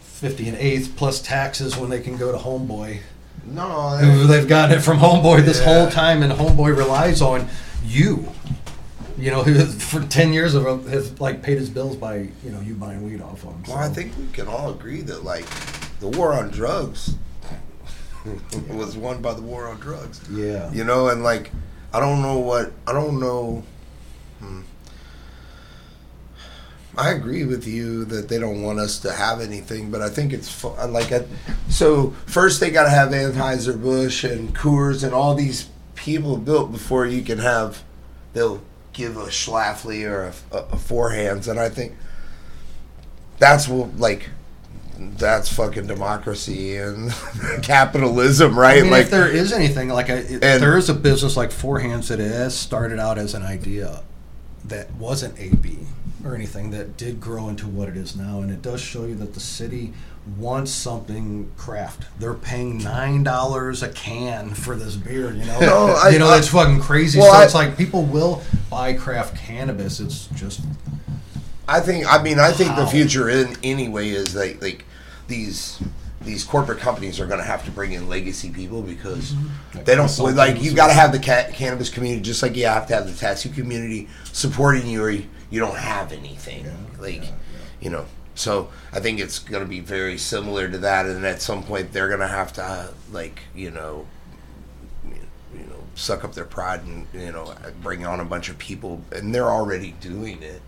fifty 0.01 0.47
and 0.47 0.57
eighth 0.59 0.93
plus 0.95 1.19
taxes 1.19 1.76
when 1.77 1.89
they 1.89 1.99
can 1.99 2.15
go 2.15 2.31
to 2.31 2.38
Homeboy. 2.38 2.99
No, 3.47 4.27
they've 4.27 4.47
gotten 4.47 4.77
it 4.77 4.81
from 4.81 4.99
Homeboy 4.99 5.45
this 5.45 5.59
Yeah. 5.59 5.65
whole 5.65 5.89
time, 5.89 6.22
and 6.22 6.31
Homeboy 6.31 6.77
relies 6.77 7.23
on 7.23 7.47
you. 7.84 8.27
You 9.18 9.31
know, 9.31 9.44
for 9.65 10.02
ten 10.02 10.31
years 10.34 10.53
of 10.53 10.88
has 10.88 11.19
like 11.19 11.41
paid 11.41 11.57
his 11.57 11.69
bills 11.69 11.95
by 11.95 12.30
you 12.44 12.52
know 12.52 12.61
you 12.61 12.76
buying 12.76 13.03
weed 13.03 13.22
off 13.22 13.44
of 13.44 13.52
him. 13.52 13.64
Well, 13.68 13.77
I 13.77 13.89
think 13.89 14.15
we 14.18 14.27
can 14.31 14.48
all 14.48 14.72
agree 14.72 15.02
that 15.02 15.23
like 15.23 15.45
the 15.99 16.07
war 16.07 16.34
on 16.34 16.49
drugs 16.49 17.15
was 18.69 18.95
won 18.95 19.22
by 19.22 19.34
the 19.34 19.41
war 19.41 19.68
on 19.68 19.80
drugs. 19.80 20.22
yeah. 20.30 20.72
You 20.72 20.84
know, 20.84 21.10
and 21.10 21.23
like 21.23 21.52
I 21.94 21.99
don't 21.99 22.22
know 22.22 22.39
what 22.39 22.72
I 22.85 22.94
don't 22.94 23.19
know. 23.19 23.64
Hmm. 24.39 24.61
I 26.98 27.11
agree 27.11 27.45
with 27.45 27.68
you 27.68 28.06
that 28.06 28.27
they 28.27 28.39
don't 28.39 28.64
want 28.64 28.80
us 28.80 28.99
to 29.02 29.14
have 29.14 29.39
anything, 29.39 29.91
but 29.91 30.02
I 30.02 30.10
think 30.10 30.34
it's 30.34 30.64
like 30.64 31.11
a, 31.11 31.27
so. 31.69 32.15
First, 32.26 32.60
they 32.60 32.72
got 32.72 32.85
to 32.85 32.89
have 32.89 33.10
Anheuser 33.10 33.80
Busch 33.80 34.23
and 34.23 34.56
Coors 34.56 35.03
and 35.03 35.14
all 35.14 35.35
these 35.35 35.69
people 35.94 36.38
built 36.38 36.72
before 36.72 37.06
you 37.06 37.22
can 37.22 37.38
have. 37.38 37.84
They'll 38.34 38.61
give 38.98 39.15
a 39.15 39.28
Schlafly 39.28 40.03
or 40.10 40.34
a, 40.52 40.57
a, 40.57 40.61
a 40.74 40.78
Four 40.78 41.11
Hands, 41.11 41.48
and 41.48 41.60
I 41.60 41.69
think 41.69 41.95
that's 43.38 43.68
what 43.68 43.98
like 43.98 44.30
that's 44.98 45.53
fucking 45.53 45.86
democracy 45.86 46.76
and 46.78 47.11
capitalism, 47.61 48.57
right? 48.57 48.80
I 48.80 48.82
mean, 48.82 48.91
like 48.91 49.06
if 49.06 49.11
there 49.11 49.30
is 49.30 49.53
anything 49.53 49.90
like 49.90 50.10
a, 50.10 50.24
there 50.40 50.78
is 50.78 50.90
a 50.90 50.95
business 50.95 51.38
like 51.38 51.52
Four 51.52 51.80
Hands 51.80 52.06
that 52.07 52.19
has 52.19 52.57
started 52.57 52.99
out 52.99 53.19
as 53.19 53.36
an 53.36 53.44
idea 53.44 54.03
that 54.65 54.91
wasn't 54.95 55.40
AB 55.40 55.78
or 56.26 56.36
anything 56.36 56.72
that 56.72 56.98
did 56.98 57.22
grow 57.22 57.48
into 57.48 57.68
what 57.68 57.88
it 57.88 57.95
is 57.95 58.15
now, 58.15 58.41
and 58.41 58.52
it 58.52 58.64
does 58.64 58.82
show 58.82 59.06
you 59.06 59.15
that 59.15 59.36
the 59.36 59.40
city 59.40 59.94
wants 60.38 60.72
something 60.72 61.52
craft. 61.58 62.06
They're 62.20 62.34
paying 62.34 62.78
nine 62.80 63.24
dollars 63.24 63.84
a 63.84 63.90
can 63.90 64.49
for 64.54 64.76
this 64.76 64.95
beer. 64.95 65.32
You 65.34 65.45
know, 65.45 65.60
No, 65.62 65.99
I- 66.02 66.10
you 66.10 66.20
know 66.20 66.34
it's 66.34 66.49
fucking 66.49 66.82
crazy. 66.82 67.20
Well, 67.20 67.34
so 67.34 67.40
I- 67.40 67.44
it's 67.45 67.54
like 67.54 67.78
people 67.78 68.04
will 68.04 68.44
buy 68.70 68.94
craft 68.94 69.38
cannabis. 69.38 69.99
It's 69.99 70.28
just 70.28 70.62
I 71.68 71.80
think. 71.80 72.12
I 72.12 72.22
mean, 72.22 72.40
I 72.40 72.52
think 72.52 72.76
the 72.76 72.88
future 72.88 73.30
in 73.30 73.56
anyway 73.64 74.10
is 74.10 74.36
like 74.36 74.62
like 74.62 74.86
these 75.28 75.82
these 76.22 76.44
corporate 76.44 76.80
companies 76.80 77.20
are 77.20 77.26
going 77.26 77.40
to 77.40 77.45
have 77.45 77.64
to 77.66 77.72
bring 77.72 77.94
in 77.94 78.10
legacy 78.10 78.49
people 78.49 78.82
because 78.82 79.32
mm-hmm. 79.32 79.84
they 79.84 79.95
don't 79.95 80.36
like 80.36 80.62
you 80.62 80.74
got 80.74 80.88
to 80.88 80.94
have 80.94 81.12
the 81.12 81.20
ca- 81.20 81.49
cannabis 81.54 81.90
community 81.90 82.22
just 82.22 82.44
like 82.44 82.56
you 82.56 82.66
have 82.66 82.86
to 82.88 82.94
have 82.95 83.08
the 83.08 83.14
tattoo 83.14 83.49
community 83.49 84.08
supporting 84.34 84.88
you 84.88 85.02
or 85.02 85.10
you, 85.10 85.26
you 85.49 85.60
don't 85.60 85.78
have 85.78 86.12
anything 86.12 86.68
like 86.99 87.24
you 87.80 87.90
know 87.90 88.06
so 88.38 88.69
i 88.93 88.99
think 88.99 89.19
it's 89.19 89.39
going 89.39 89.64
to 89.64 89.69
be 89.69 89.80
very 89.80 90.18
similar 90.18 90.69
to 90.69 90.77
that 90.77 91.05
and 91.05 91.26
at 91.26 91.41
some 91.41 91.64
point 91.64 91.91
they're 91.91 92.07
going 92.07 92.19
to 92.19 92.27
have 92.27 92.53
to 92.53 92.64
uh, 92.64 92.88
like 93.11 93.39
you 93.55 93.72
know 93.72 94.05
you 95.53 95.59
know 95.65 95.84
suck 95.95 96.23
up 96.23 96.34
their 96.34 96.45
pride 96.45 96.81
and 96.84 97.07
you 97.14 97.31
know 97.31 97.53
bring 97.81 98.05
on 98.05 98.19
a 98.19 98.26
bunch 98.26 98.49
of 98.49 98.57
people 98.57 99.01
and 99.11 99.34
they're 99.34 99.49
already 99.51 99.91
doing 100.01 100.41
it 100.43 100.61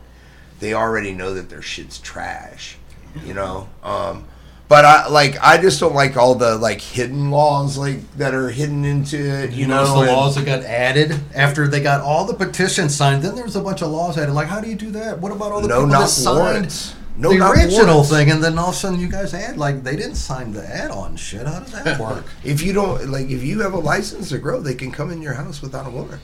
they 0.60 0.74
already 0.74 1.14
know 1.14 1.34
that 1.34 1.50
their 1.50 1.62
shit's 1.62 2.00
trash 2.00 2.78
you 3.26 3.34
know 3.34 3.68
um 3.84 4.26
but 4.68 4.86
i 4.86 5.08
like 5.08 5.36
i 5.42 5.58
just 5.60 5.80
don't 5.80 5.96
like 5.96 6.16
all 6.16 6.36
the 6.36 6.56
like 6.58 6.80
hidden 6.82 7.32
laws 7.32 7.78
like 7.78 8.00
that 8.18 8.34
are 8.36 8.50
hidden 8.50 8.86
into 8.86 9.18
it 9.18 9.52
you, 9.52 9.62
You 9.62 9.68
know 9.68 9.86
the 9.96 10.02
and- 10.02 10.12
laws 10.12 10.36
that 10.36 10.46
got 10.46 10.62
added 10.64 11.20
after 11.34 11.68
they 11.68 11.82
got 11.82 12.02
all 12.02 12.26
the 12.26 12.34
petitions 12.36 12.96
signed. 12.96 13.24
Then 13.24 13.36
there 13.36 13.44
was 13.46 13.56
a 13.56 13.62
bunch 13.62 13.82
of 13.82 13.90
laws 13.90 14.16
added. 14.18 14.34
Like, 14.34 14.48
how 14.48 14.62
do 14.62 14.70
you 14.70 14.76
do 14.76 14.92
that? 14.92 15.20
What 15.20 15.32
about 15.32 15.52
all 15.52 15.62
the 15.62 15.68
No 15.68 15.78
people 15.78 15.88
knock 15.88 16.02
that 16.02 16.10
signed 16.10 16.38
warrants. 16.38 16.94
No 17.20 17.30
the 17.32 17.46
original 17.50 18.04
thing? 18.04 18.32
And 18.32 18.42
then 18.44 18.58
all 18.58 18.70
of 18.70 18.76
a 18.76 18.78
sudden, 18.78 19.00
you 19.00 19.10
guys 19.10 19.34
add 19.34 19.58
like 19.58 19.84
they 19.84 19.96
didn't 19.96 20.16
sign 20.16 20.54
the 20.54 20.66
add-on 20.66 21.16
shit. 21.18 21.46
How 21.46 21.60
does 21.60 21.72
that 21.74 22.00
work? 22.08 22.26
if 22.44 22.62
you 22.64 22.72
don't 22.74 23.10
like 23.10 23.30
if 23.30 23.44
you 23.44 23.60
have 23.62 23.74
a 23.74 23.78
license 23.80 24.30
to 24.30 24.38
grow 24.38 24.62
they 24.62 24.74
can 24.76 24.92
come 24.92 25.12
in 25.12 25.22
your 25.22 25.34
house 25.34 25.62
without 25.62 25.86
a 25.86 25.90
warrant 25.90 26.22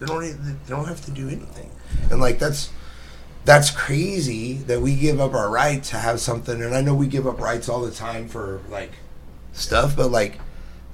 they 0.00 0.06
don't 0.06 0.22
need- 0.22 0.38
they 0.42 0.54
don't 0.74 0.86
have 0.88 1.04
to 1.04 1.10
do 1.10 1.28
anything 1.28 1.70
and 2.10 2.18
like 2.20 2.38
that's 2.38 2.70
that's 3.44 3.70
crazy 3.70 4.54
that 4.54 4.80
we 4.80 4.94
give 4.94 5.20
up 5.20 5.34
our 5.34 5.50
right 5.50 5.82
to 5.82 5.96
have 5.96 6.20
something 6.20 6.62
and 6.62 6.74
i 6.74 6.80
know 6.80 6.94
we 6.94 7.06
give 7.06 7.26
up 7.26 7.40
rights 7.40 7.68
all 7.68 7.80
the 7.82 7.90
time 7.90 8.28
for 8.28 8.60
like 8.70 8.92
stuff 9.52 9.96
but 9.96 10.10
like 10.10 10.38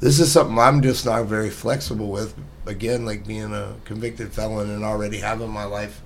this 0.01 0.18
is 0.20 0.31
something 0.32 0.59
i'm 0.59 0.81
just 0.82 1.05
not 1.05 1.24
very 1.26 1.51
flexible 1.51 2.09
with 2.10 2.35
again 2.66 3.05
like 3.05 3.26
being 3.26 3.52
a 3.55 3.74
convicted 3.85 4.32
felon 4.32 4.70
and 4.70 4.85
already 4.85 5.18
having 5.18 5.51
my 5.51 5.64
life 5.64 6.01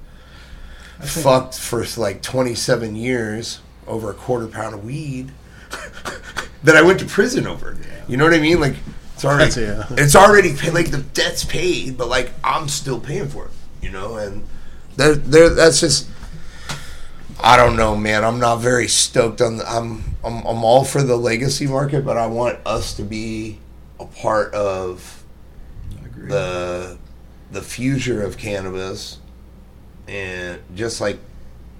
fucked 1.00 1.58
for 1.58 1.84
like 1.96 2.22
27 2.22 2.96
years 2.96 3.60
over 3.86 4.10
a 4.10 4.14
quarter 4.14 4.46
pound 4.46 4.74
of 4.74 4.84
weed 4.84 5.30
that 6.62 6.76
I 6.76 6.82
went 6.82 7.00
to 7.00 7.06
prison 7.06 7.46
over. 7.46 7.76
You 8.08 8.16
know 8.16 8.24
what 8.24 8.34
I 8.34 8.40
mean? 8.40 8.60
Like 8.60 8.74
it's 9.14 9.24
already 9.24 9.60
yeah. 9.60 9.86
it's 9.90 10.14
already 10.14 10.54
paid, 10.54 10.74
like 10.74 10.90
the 10.90 10.98
debt's 11.02 11.44
paid, 11.44 11.96
but 11.96 12.08
like 12.08 12.32
I'm 12.44 12.68
still 12.68 13.00
paying 13.00 13.28
for 13.28 13.46
it. 13.46 13.50
You 13.82 13.90
know, 13.90 14.16
and 14.16 14.46
there 14.96 15.14
there 15.14 15.48
that's 15.50 15.80
just 15.80 16.08
I 17.40 17.56
don't 17.56 17.76
know, 17.76 17.96
man. 17.96 18.24
I'm 18.24 18.40
not 18.40 18.56
very 18.56 18.88
stoked 18.88 19.40
on 19.40 19.58
the 19.58 19.70
I'm 19.70 20.16
I'm 20.24 20.44
I'm 20.46 20.64
all 20.64 20.84
for 20.84 21.02
the 21.02 21.16
legacy 21.16 21.66
market, 21.66 22.04
but 22.04 22.16
I 22.16 22.26
want 22.26 22.58
us 22.66 22.94
to 22.94 23.02
be 23.02 23.58
a 24.00 24.06
part 24.06 24.52
of 24.54 25.24
the 26.16 26.98
the 27.50 27.62
future 27.62 28.22
of 28.22 28.36
cannabis 28.36 29.18
and 30.08 30.60
just 30.74 31.00
like 31.00 31.18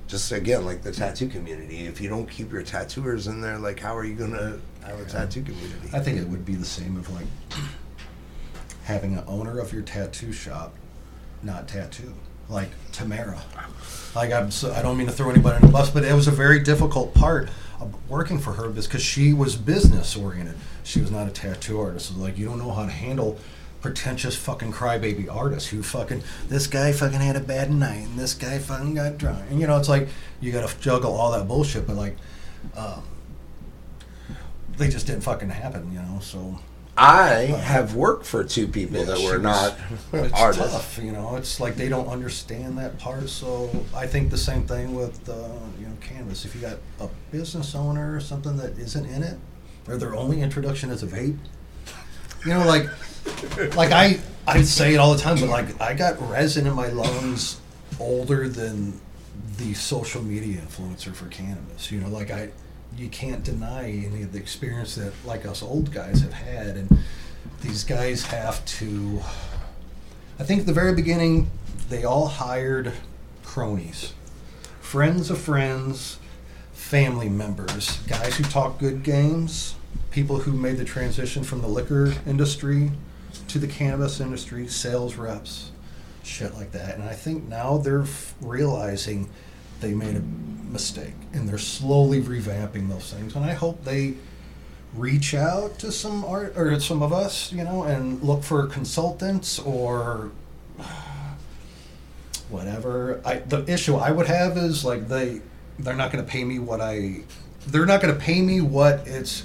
just 0.06 0.32
again 0.32 0.64
like 0.64 0.82
the 0.82 0.92
tattoo 0.92 1.28
community 1.28 1.86
if 1.86 2.00
you 2.00 2.09
don't 2.09 2.28
keep 2.30 2.52
your 2.52 2.62
tattooers 2.62 3.26
in 3.26 3.40
there 3.40 3.59
like 3.59 3.78
how 3.78 3.96
are 3.96 4.05
you 4.05 4.14
gonna 4.14 4.59
have 4.84 5.00
a 5.00 5.05
tattoo 5.05 5.42
community 5.42 5.90
I 5.92 6.00
think 6.00 6.18
it 6.18 6.28
would 6.28 6.44
be 6.44 6.55
the 6.55 6.64
same 6.64 6.96
of 6.96 7.10
like 7.12 7.26
having 8.84 9.16
an 9.16 9.24
owner 9.26 9.59
of 9.59 9.72
your 9.72 9.82
tattoo 9.82 10.32
shop 10.32 10.74
not 11.42 11.68
tattoo, 11.68 12.12
like 12.48 12.68
Tamara. 12.92 13.40
Like 14.14 14.32
I'm, 14.32 14.50
so, 14.50 14.72
I 14.72 14.82
don't 14.82 14.96
mean 14.96 15.06
to 15.06 15.12
throw 15.12 15.30
anybody 15.30 15.56
in 15.56 15.62
the 15.62 15.72
bus, 15.72 15.90
but 15.90 16.05
it 16.05 16.14
was 16.14 16.28
a 16.28 16.32
very 16.32 16.60
difficult 16.60 17.14
part 17.14 17.50
of 17.80 17.94
working 18.10 18.38
for 18.38 18.52
her 18.55 18.68
because 18.68 19.02
she 19.02 19.32
was 19.32 19.56
business 19.56 20.16
oriented. 20.16 20.56
She 20.82 21.00
was 21.00 21.10
not 21.10 21.28
a 21.28 21.30
tattoo 21.30 21.80
artist. 21.80 22.09
So 22.09 22.18
like 22.18 22.38
you 22.38 22.46
don't 22.46 22.59
know 22.59 22.72
how 22.72 22.84
to 22.84 22.90
handle 22.90 23.38
pretentious 23.80 24.34
fucking 24.36 24.72
crybaby 24.72 25.32
artists 25.32 25.68
who 25.68 25.82
fucking 25.82 26.22
this 26.48 26.66
guy 26.66 26.92
fucking 26.92 27.20
had 27.20 27.36
a 27.36 27.40
bad 27.40 27.70
night 27.70 28.06
and 28.06 28.18
this 28.18 28.34
guy 28.34 28.59
fucking 28.59 28.94
got 28.94 29.18
drunk. 29.18 29.44
And 29.50 29.60
you 29.60 29.66
know, 29.66 29.76
it's 29.76 29.88
like 29.88 30.09
you 30.40 30.52
got 30.52 30.68
to 30.68 30.80
juggle 30.80 31.14
all 31.14 31.32
that 31.32 31.46
bullshit, 31.48 31.86
but 31.86 31.96
like. 31.96 32.16
Um, 32.76 33.02
they 34.78 34.88
just 34.88 35.06
didn't 35.06 35.22
fucking 35.22 35.50
happen, 35.50 35.92
you 35.92 35.98
know. 35.98 36.20
So 36.22 36.59
i 36.96 37.44
have 37.44 37.94
worked 37.94 38.26
for 38.26 38.42
two 38.42 38.66
people 38.66 38.98
Yeah, 38.98 39.05
that 39.05 39.20
were 39.20 39.38
not 39.38 39.76
it's 40.12 40.32
artists 40.32 40.72
tough, 40.72 40.98
you 41.02 41.12
know. 41.12 41.36
It's 41.36 41.60
like 41.60 41.76
they 41.76 41.88
don't 41.88 42.09
understand 42.09 42.78
that 42.78 42.98
part. 42.98 43.28
So 43.28 43.70
I 43.94 44.06
think 44.06 44.30
the 44.30 44.38
same 44.38 44.66
thing 44.66 44.94
with 44.94 45.28
uh, 45.28 45.48
you 45.78 45.86
know 45.86 45.96
cannabis. 46.00 46.44
If 46.44 46.55
you 46.55 46.60
got 46.60 46.78
a 47.00 47.09
business 47.30 47.74
owner 47.74 48.16
or 48.16 48.20
something 48.20 48.56
that 48.56 48.78
isn't 48.78 49.05
in 49.06 49.22
it, 49.22 49.38
or 49.86 49.96
their 49.96 50.14
only 50.14 50.40
introduction 50.40 50.90
is 50.90 51.02
a 51.02 51.06
vape, 51.06 51.38
you 52.44 52.55
know, 52.55 52.66
like 52.66 52.89
like 53.77 53.93
I 53.93 54.19
I 54.47 54.62
say 54.62 54.94
it 54.94 54.98
all 54.98 55.15
the 55.15 55.20
time, 55.20 55.39
but 55.39 55.48
like 55.48 55.81
I 55.81 55.94
got 55.94 56.20
resin 56.28 56.66
in 56.66 56.74
my 56.74 56.89
lungs 56.89 57.60
older 58.01 58.48
than 58.48 59.01
the 59.56 59.74
social 59.74 60.23
media 60.23 60.60
influencer 60.60 61.15
for 61.15 61.27
cannabis. 61.27 61.90
You 61.90 62.01
know, 62.01 62.09
like 62.09 62.31
I 62.31 62.51
you 62.97 63.09
can't 63.09 63.44
deny 63.44 63.90
any 63.90 64.23
of 64.23 64.32
the 64.32 64.39
experience 64.39 64.94
that 64.94 65.12
like 65.24 65.47
us 65.47 65.62
old 65.62 65.93
guys 65.93 66.20
have 66.20 66.32
had 66.32 66.77
and 66.77 66.98
these 67.60 67.85
guys 67.85 68.24
have 68.27 68.65
to 68.65 69.20
I 70.39 70.44
think 70.44 70.60
at 70.60 70.66
the 70.66 70.73
very 70.73 70.94
beginning 70.94 71.51
they 71.89 72.05
all 72.05 72.27
hired 72.27 72.93
cronies. 73.43 74.12
Friends 74.81 75.31
of 75.31 75.39
friends, 75.39 76.19
family 76.73 77.28
members, 77.28 77.98
guys 78.06 78.36
who 78.36 78.44
talk 78.44 78.78
good 78.78 79.02
games, 79.02 79.74
people 80.18 80.38
who 80.38 80.52
made 80.52 80.76
the 80.76 80.84
transition 80.84 81.44
from 81.44 81.60
the 81.60 81.68
liquor 81.68 82.12
industry 82.26 82.90
to 83.46 83.56
the 83.56 83.68
cannabis 83.68 84.18
industry, 84.18 84.66
sales 84.66 85.14
reps, 85.14 85.70
shit 86.24 86.52
like 86.54 86.72
that. 86.72 86.96
And 86.96 87.04
I 87.04 87.12
think 87.12 87.46
now 87.46 87.78
they're 87.78 88.02
f- 88.02 88.34
realizing 88.40 89.30
they 89.78 89.94
made 89.94 90.16
a 90.16 90.20
mistake 90.72 91.14
and 91.32 91.48
they're 91.48 91.56
slowly 91.56 92.20
revamping 92.20 92.88
those 92.88 93.12
things. 93.12 93.36
And 93.36 93.44
I 93.44 93.52
hope 93.52 93.84
they 93.84 94.14
reach 94.92 95.34
out 95.34 95.78
to 95.78 95.92
some 95.92 96.24
art 96.24 96.54
or 96.56 96.80
some 96.80 97.00
of 97.00 97.12
us, 97.12 97.52
you 97.52 97.62
know, 97.62 97.84
and 97.84 98.20
look 98.20 98.42
for 98.42 98.66
consultants 98.66 99.60
or 99.60 100.32
whatever. 102.48 103.20
I 103.24 103.36
the 103.36 103.64
issue 103.72 103.94
I 103.94 104.10
would 104.10 104.26
have 104.26 104.56
is 104.56 104.84
like 104.84 105.06
they 105.06 105.42
they're 105.78 105.94
not 105.94 106.10
going 106.10 106.24
to 106.24 106.28
pay 106.28 106.42
me 106.42 106.58
what 106.58 106.80
I 106.80 107.20
they're 107.68 107.86
not 107.86 108.00
going 108.00 108.12
to 108.12 108.20
pay 108.20 108.42
me 108.42 108.60
what 108.60 109.06
it's 109.06 109.44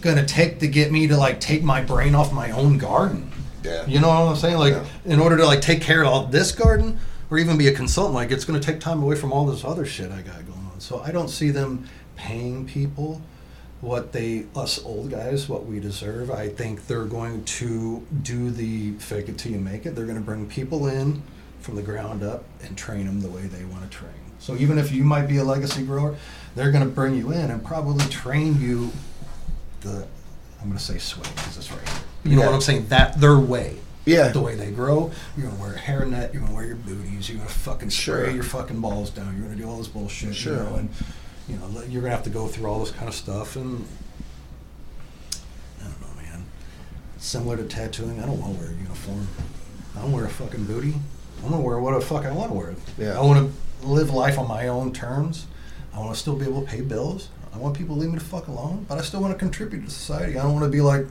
going 0.00 0.16
to 0.16 0.24
take 0.26 0.58
to 0.60 0.68
get 0.68 0.90
me 0.92 1.06
to 1.08 1.16
like 1.16 1.40
take 1.40 1.62
my 1.62 1.82
brain 1.82 2.14
off 2.14 2.32
my 2.32 2.50
own 2.50 2.78
garden. 2.78 3.30
yeah 3.62 3.86
You 3.86 4.00
know 4.00 4.08
what 4.08 4.30
I'm 4.30 4.36
saying? 4.36 4.58
Like 4.58 4.74
Yeah. 4.74 4.84
in 5.04 5.20
order 5.20 5.36
to 5.36 5.46
like 5.46 5.60
take 5.60 5.80
care 5.82 6.02
of 6.02 6.08
all 6.08 6.26
this 6.26 6.52
garden 6.52 6.98
or 7.30 7.38
even 7.38 7.56
be 7.58 7.68
a 7.68 7.72
consultant, 7.72 8.14
like 8.14 8.30
it's 8.30 8.44
going 8.44 8.58
to 8.60 8.64
take 8.64 8.80
time 8.80 9.02
away 9.02 9.16
from 9.16 9.32
all 9.32 9.46
this 9.46 9.64
other 9.64 9.84
shit 9.86 10.10
I 10.10 10.22
got 10.22 10.46
going 10.46 10.66
on. 10.72 10.80
So 10.80 11.00
I 11.00 11.10
don't 11.12 11.28
see 11.28 11.50
them 11.50 11.86
paying 12.16 12.66
people 12.66 13.20
what 13.80 14.12
they 14.12 14.44
us 14.54 14.82
old 14.84 15.10
guys 15.10 15.48
what 15.48 15.64
we 15.64 15.80
deserve. 15.80 16.30
I 16.30 16.48
think 16.48 16.86
they're 16.86 17.06
going 17.06 17.44
to 17.44 18.06
do 18.22 18.50
the 18.50 18.92
fake 18.98 19.28
it 19.30 19.38
till 19.38 19.52
you 19.52 19.58
make 19.58 19.86
it. 19.86 19.94
They're 19.94 20.04
going 20.06 20.18
to 20.18 20.24
bring 20.24 20.46
people 20.46 20.86
in 20.88 21.22
from 21.60 21.76
the 21.76 21.82
ground 21.82 22.22
up 22.22 22.44
and 22.62 22.76
train 22.76 23.06
them 23.06 23.20
the 23.20 23.28
way 23.28 23.42
they 23.42 23.64
want 23.64 23.82
to 23.82 23.88
train. 23.96 24.12
So 24.38 24.54
even 24.56 24.76
if 24.78 24.90
you 24.92 25.04
might 25.04 25.26
be 25.28 25.36
a 25.38 25.44
legacy 25.44 25.82
grower, 25.82 26.16
they're 26.56 26.70
going 26.72 26.84
to 26.84 26.90
bring 26.90 27.14
you 27.14 27.30
in 27.32 27.50
and 27.50 27.62
probably 27.64 28.04
train 28.06 28.60
you 28.60 28.90
the 29.80 30.06
I'm 30.60 30.66
going 30.66 30.76
to 30.78 30.84
say 30.84 30.98
sway 30.98 31.22
because 31.36 31.56
it's 31.56 31.70
right 31.72 31.88
here. 31.88 31.98
You 32.24 32.36
know 32.36 32.42
Yeah. 32.42 32.46
what 32.48 32.54
I'm 32.56 32.60
saying? 32.60 32.88
That 32.88 33.18
their 33.20 33.38
way. 33.38 33.76
Yeah. 34.04 34.28
The 34.28 34.40
way 34.42 34.54
they 34.54 34.70
grow. 34.70 35.10
You're 35.36 35.46
going 35.46 35.56
to 35.56 35.62
wear 35.62 35.72
a 35.74 35.78
hairnet. 35.78 36.32
You're 36.32 36.40
going 36.42 36.48
to 36.48 36.54
wear 36.54 36.66
your 36.66 36.76
booties. 36.76 37.28
You're 37.28 37.38
going 37.38 37.48
to 37.48 37.54
fucking 37.54 37.90
spray 37.90 38.24
Sure. 38.24 38.30
your 38.30 38.42
fucking 38.44 38.80
balls 38.80 39.10
down. 39.10 39.34
You're 39.36 39.46
going 39.46 39.56
to 39.56 39.62
do 39.62 39.68
all 39.68 39.78
this 39.78 39.88
bullshit. 39.88 40.34
Sure. 40.34 40.52
You 40.56 40.58
know, 40.64 40.74
and 40.76 40.88
you 41.48 41.56
know 41.56 41.66
you're 41.88 42.02
going 42.02 42.10
to 42.10 42.16
have 42.16 42.24
to 42.24 42.30
go 42.30 42.46
through 42.46 42.66
all 42.70 42.80
this 42.80 42.90
kind 42.92 43.08
of 43.08 43.14
stuff 43.14 43.56
and 43.56 43.86
I 45.80 45.84
don't 45.84 46.00
know, 46.00 46.22
man. 46.22 46.44
Similar 47.18 47.56
to 47.58 47.64
tattooing, 47.64 48.20
I 48.22 48.26
don't 48.26 48.40
want 48.40 48.54
to 48.54 48.60
wear 48.60 48.70
a 48.70 48.74
uniform. 48.74 49.26
I 49.96 50.02
don't 50.02 50.12
wear 50.12 50.24
a 50.24 50.30
fucking 50.30 50.64
booty. 50.64 50.94
I'm 51.42 51.50
gonna 51.50 51.62
wear 51.62 51.78
what 51.78 51.98
the 51.98 52.04
fuck 52.04 52.24
I 52.26 52.32
want 52.32 52.50
to 52.52 52.56
wear. 52.58 52.74
Yeah. 52.98 53.18
I 53.18 53.22
want 53.22 53.50
to 53.82 53.86
live 53.86 54.10
life 54.10 54.38
on 54.38 54.46
my 54.46 54.68
own 54.68 54.92
terms. 54.92 55.46
I 55.94 55.98
want 55.98 56.12
to 56.14 56.20
still 56.20 56.36
be 56.36 56.44
able 56.44 56.60
to 56.62 56.66
pay 56.68 56.82
bills. 56.82 57.28
I 57.54 57.58
want 57.58 57.76
people 57.76 57.96
to 57.96 58.00
leave 58.00 58.10
me 58.10 58.18
the 58.18 58.24
fuck 58.24 58.46
alone, 58.48 58.86
but 58.88 58.98
I 58.98 59.02
still 59.02 59.20
want 59.20 59.32
to 59.32 59.38
contribute 59.38 59.84
to 59.84 59.90
society. 59.90 60.38
I 60.38 60.42
don't 60.42 60.52
want 60.52 60.64
to 60.64 60.70
be 60.70 60.80
like 60.80 61.06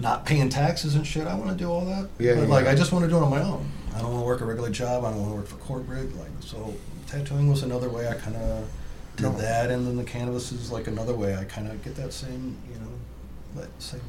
not 0.00 0.26
paying 0.26 0.48
taxes 0.48 0.94
and 0.96 1.06
shit. 1.06 1.26
I 1.26 1.34
want 1.34 1.50
to 1.50 1.56
do 1.56 1.70
all 1.70 1.84
that. 1.86 2.08
Yeah, 2.18 2.34
But, 2.34 2.48
like. 2.48 2.66
I 2.66 2.74
just 2.74 2.92
want 2.92 3.04
to 3.04 3.08
do 3.10 3.16
it 3.16 3.22
on 3.22 3.30
my 3.30 3.40
own. 3.40 3.70
I 3.94 3.98
don't 4.00 4.10
want 4.10 4.22
to 4.22 4.26
work 4.26 4.40
a 4.40 4.44
regular 4.44 4.70
job. 4.70 5.04
I 5.04 5.10
don't 5.10 5.20
want 5.20 5.30
to 5.32 5.36
work 5.36 5.46
for 5.46 5.56
corporate. 5.56 6.16
Like 6.18 6.30
so, 6.40 6.74
tattooing 7.06 7.48
was 7.48 7.62
another 7.62 7.88
way 7.88 8.08
I 8.08 8.14
kind 8.14 8.36
of 8.36 8.68
did 9.16 9.22
No. 9.22 9.32
that, 9.38 9.70
and 9.70 9.86
then 9.86 9.96
the 9.96 10.02
cannabis 10.04 10.50
is 10.50 10.72
like 10.72 10.88
another 10.88 11.14
way 11.14 11.36
I 11.36 11.44
kind 11.44 11.68
of 11.68 11.82
get 11.84 11.94
that 11.96 12.12
same, 12.12 12.56
you 12.72 12.80
know, 12.80 13.60
that 13.62 13.68
same 13.80 14.00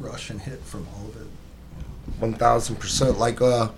rush 0.00 0.30
and 0.30 0.40
hit 0.40 0.60
from 0.64 0.86
all 0.96 1.06
of 1.10 1.16
it. 1.20 1.26
One 2.20 2.32
thousand 2.32 2.76
percent. 2.76 3.18
Like, 3.18 3.42
uh, 3.42 3.68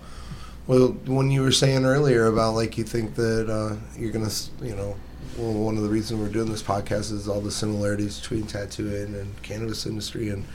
well, 0.67 0.89
when 1.05 1.29
you 1.31 1.41
were 1.41 1.51
saying 1.51 1.83
earlier 1.85 2.27
about 2.27 2.53
like 2.55 2.77
you 2.77 2.85
think 2.85 3.15
that 3.15 3.49
uh, 3.49 3.75
you're 3.99 4.11
gonna, 4.11 4.25
s- 4.27 4.49
you 4.61 4.75
know, 4.75 4.95
well, 5.37 5.53
one 5.53 5.77
of 5.77 5.83
the 5.83 5.89
reasons 5.89 6.19
we're 6.21 6.29
doing 6.29 6.49
this 6.51 6.63
podcast 6.63 7.11
is 7.11 7.27
all 7.27 7.41
the 7.41 7.51
similarities 7.51 8.19
between 8.19 8.45
tattooing 8.47 9.15
and 9.15 9.41
cannabis 9.43 9.85
industry, 9.85 10.29
and 10.29 10.45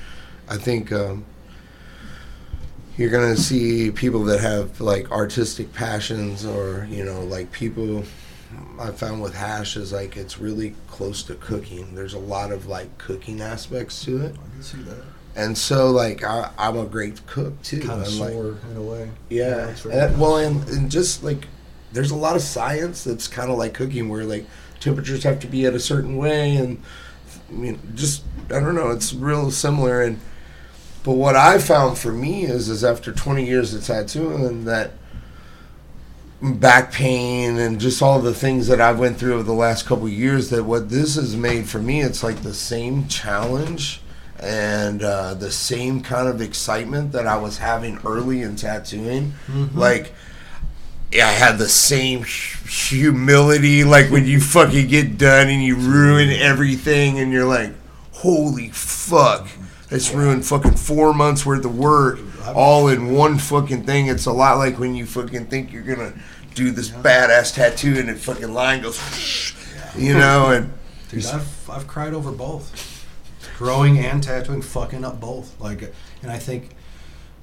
I 0.48 0.56
think 0.56 0.92
um, 0.92 1.24
you're 2.96 3.10
gonna 3.10 3.36
see 3.36 3.90
people 3.90 4.22
that 4.24 4.40
have 4.40 4.80
like 4.80 5.10
artistic 5.10 5.72
passions, 5.72 6.44
or 6.44 6.86
you 6.90 7.04
know, 7.04 7.20
like 7.22 7.50
people. 7.52 8.04
I 8.78 8.90
found 8.90 9.22
with 9.22 9.34
hash 9.34 9.76
is 9.78 9.92
like 9.92 10.16
it's 10.16 10.38
really 10.38 10.74
close 10.86 11.22
to 11.24 11.34
cooking. 11.36 11.94
There's 11.94 12.12
a 12.14 12.18
lot 12.18 12.52
of 12.52 12.66
like 12.66 12.98
cooking 12.98 13.40
aspects 13.40 14.04
to 14.04 14.20
it, 14.26 14.34
I 14.34 14.52
can 14.54 14.62
see 14.62 14.82
that. 14.82 15.02
and 15.34 15.56
so 15.56 15.90
like 15.90 16.22
I, 16.22 16.50
I'm 16.58 16.76
a 16.76 16.84
great 16.84 17.26
cook 17.26 17.60
too. 17.62 17.80
Kind 17.80 18.02
of 18.02 18.08
I'm, 18.12 18.18
like, 18.18 18.32
sore 18.32 18.58
in 18.70 18.76
a 18.76 18.82
way. 18.82 19.10
yeah. 19.30 19.72
very 19.72 19.94
And- 19.96 20.20
well, 20.20 20.36
and, 20.36 20.68
and 20.68 20.90
just 20.90 21.24
like 21.24 21.46
there's 21.92 22.10
a 22.10 22.16
lot 22.16 22.36
of 22.36 22.42
science 22.42 23.04
that's 23.04 23.26
kind 23.26 23.50
of 23.50 23.56
like 23.56 23.72
cooking, 23.72 24.10
where 24.10 24.24
like 24.24 24.44
temperatures 24.82 25.22
have 25.24 25.40
to 25.40 25.46
be 25.46 25.64
at 25.66 25.74
a 25.74 25.80
certain 25.80 26.16
way, 26.16 26.56
and 26.56 26.82
I 27.48 27.52
mean, 27.52 27.78
just 27.94 28.24
I 28.46 28.60
don't 28.60 28.74
know. 28.74 28.90
It's 28.90 29.14
real 29.14 29.50
similar, 29.50 30.02
and 30.02 30.20
but 31.04 31.12
what 31.12 31.36
I 31.36 31.58
found 31.58 31.98
for 31.98 32.12
me 32.12 32.44
is 32.44 32.68
is 32.68 32.84
after 32.84 33.12
20 33.12 33.44
years 33.44 33.74
of 33.74 33.84
tattooing 33.84 34.64
that 34.64 34.92
back 36.40 36.92
pain 36.92 37.56
and 37.56 37.80
just 37.80 38.02
all 38.02 38.18
the 38.20 38.34
things 38.34 38.66
that 38.66 38.80
I've 38.80 38.98
went 38.98 39.16
through 39.16 39.34
over 39.34 39.44
the 39.44 39.52
last 39.52 39.86
couple 39.86 40.06
of 40.06 40.12
years 40.12 40.50
that 40.50 40.64
what 40.64 40.88
this 40.90 41.14
has 41.14 41.36
made 41.36 41.68
for 41.68 41.78
me 41.78 42.00
it's 42.02 42.24
like 42.24 42.42
the 42.42 42.52
same 42.52 43.06
challenge 43.06 44.00
and 44.40 45.04
uh, 45.04 45.34
the 45.34 45.52
same 45.52 46.00
kind 46.00 46.26
of 46.26 46.40
excitement 46.40 47.12
that 47.12 47.28
I 47.28 47.36
was 47.36 47.58
having 47.58 48.00
early 48.04 48.42
in 48.42 48.56
tattooing 48.56 49.34
like 49.72 50.06
yeah, 50.06 50.12
I 51.14 51.30
had 51.30 51.58
the 51.58 51.68
same 51.68 52.20
hu- 52.20 52.68
humility 52.68 53.84
like 53.84 54.10
when 54.10 54.26
you 54.26 54.40
fucking 54.40 54.88
get 54.88 55.18
done 55.18 55.48
and 55.48 55.62
you 55.62 55.76
ruin 55.76 56.30
everything 56.30 57.18
and 57.18 57.32
you're 57.32 57.44
like 57.44 57.72
holy 58.12 58.68
fuck 58.70 59.48
it's 59.90 60.12
ruined 60.14 60.46
fucking 60.46 60.74
four 60.74 61.12
months 61.12 61.44
worth 61.44 61.64
of 61.64 61.76
work 61.76 62.18
all 62.54 62.88
in 62.88 63.12
one 63.12 63.38
fucking 63.38 63.84
thing. 63.84 64.08
It's 64.08 64.26
a 64.26 64.32
lot 64.32 64.58
like 64.58 64.78
when 64.78 64.94
you 64.94 65.06
fucking 65.06 65.46
think 65.46 65.72
you're 65.72 65.82
gonna 65.82 66.14
do 66.54 66.70
this 66.70 66.88
badass 66.90 67.54
tattoo 67.54 67.94
and 67.98 68.08
the 68.08 68.14
fucking 68.14 68.52
line 68.52 68.82
goes, 68.82 68.98
you 69.96 70.14
know, 70.14 70.50
and 70.50 70.72
Dude, 71.10 71.26
I've, 71.26 71.70
I've 71.70 71.86
cried 71.86 72.14
over 72.14 72.32
both. 72.32 72.88
Growing 73.58 73.98
and 73.98 74.22
tattooing, 74.22 74.62
fucking 74.62 75.04
up 75.04 75.20
both. 75.20 75.60
Like, 75.60 75.92
and 76.22 76.30
I 76.30 76.38
think 76.38 76.70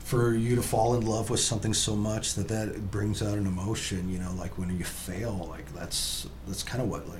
for 0.09 0.33
you 0.33 0.55
to 0.55 0.61
fall 0.63 0.95
in 0.95 1.05
love 1.05 1.29
with 1.29 1.39
something 1.39 1.71
so 1.71 1.95
much 1.95 2.33
that 2.33 2.47
that 2.47 2.89
brings 2.89 3.21
out 3.21 3.37
an 3.37 3.45
emotion, 3.45 4.09
you 4.09 4.17
know, 4.17 4.33
like 4.39 4.57
when 4.57 4.75
you 4.75 4.83
fail, 4.83 5.45
like 5.51 5.71
that's 5.75 6.27
that's 6.47 6.63
kind 6.63 6.81
of 6.81 6.89
what 6.89 7.07
like, 7.07 7.19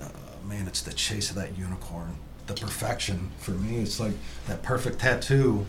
uh, 0.00 0.08
man, 0.48 0.66
it's 0.66 0.80
the 0.80 0.94
chase 0.94 1.28
of 1.28 1.36
that 1.36 1.58
unicorn, 1.58 2.16
the 2.46 2.54
perfection. 2.54 3.30
For 3.40 3.50
me, 3.50 3.76
it's 3.82 4.00
like 4.00 4.14
that 4.46 4.62
perfect 4.62 4.98
tattoo. 5.00 5.66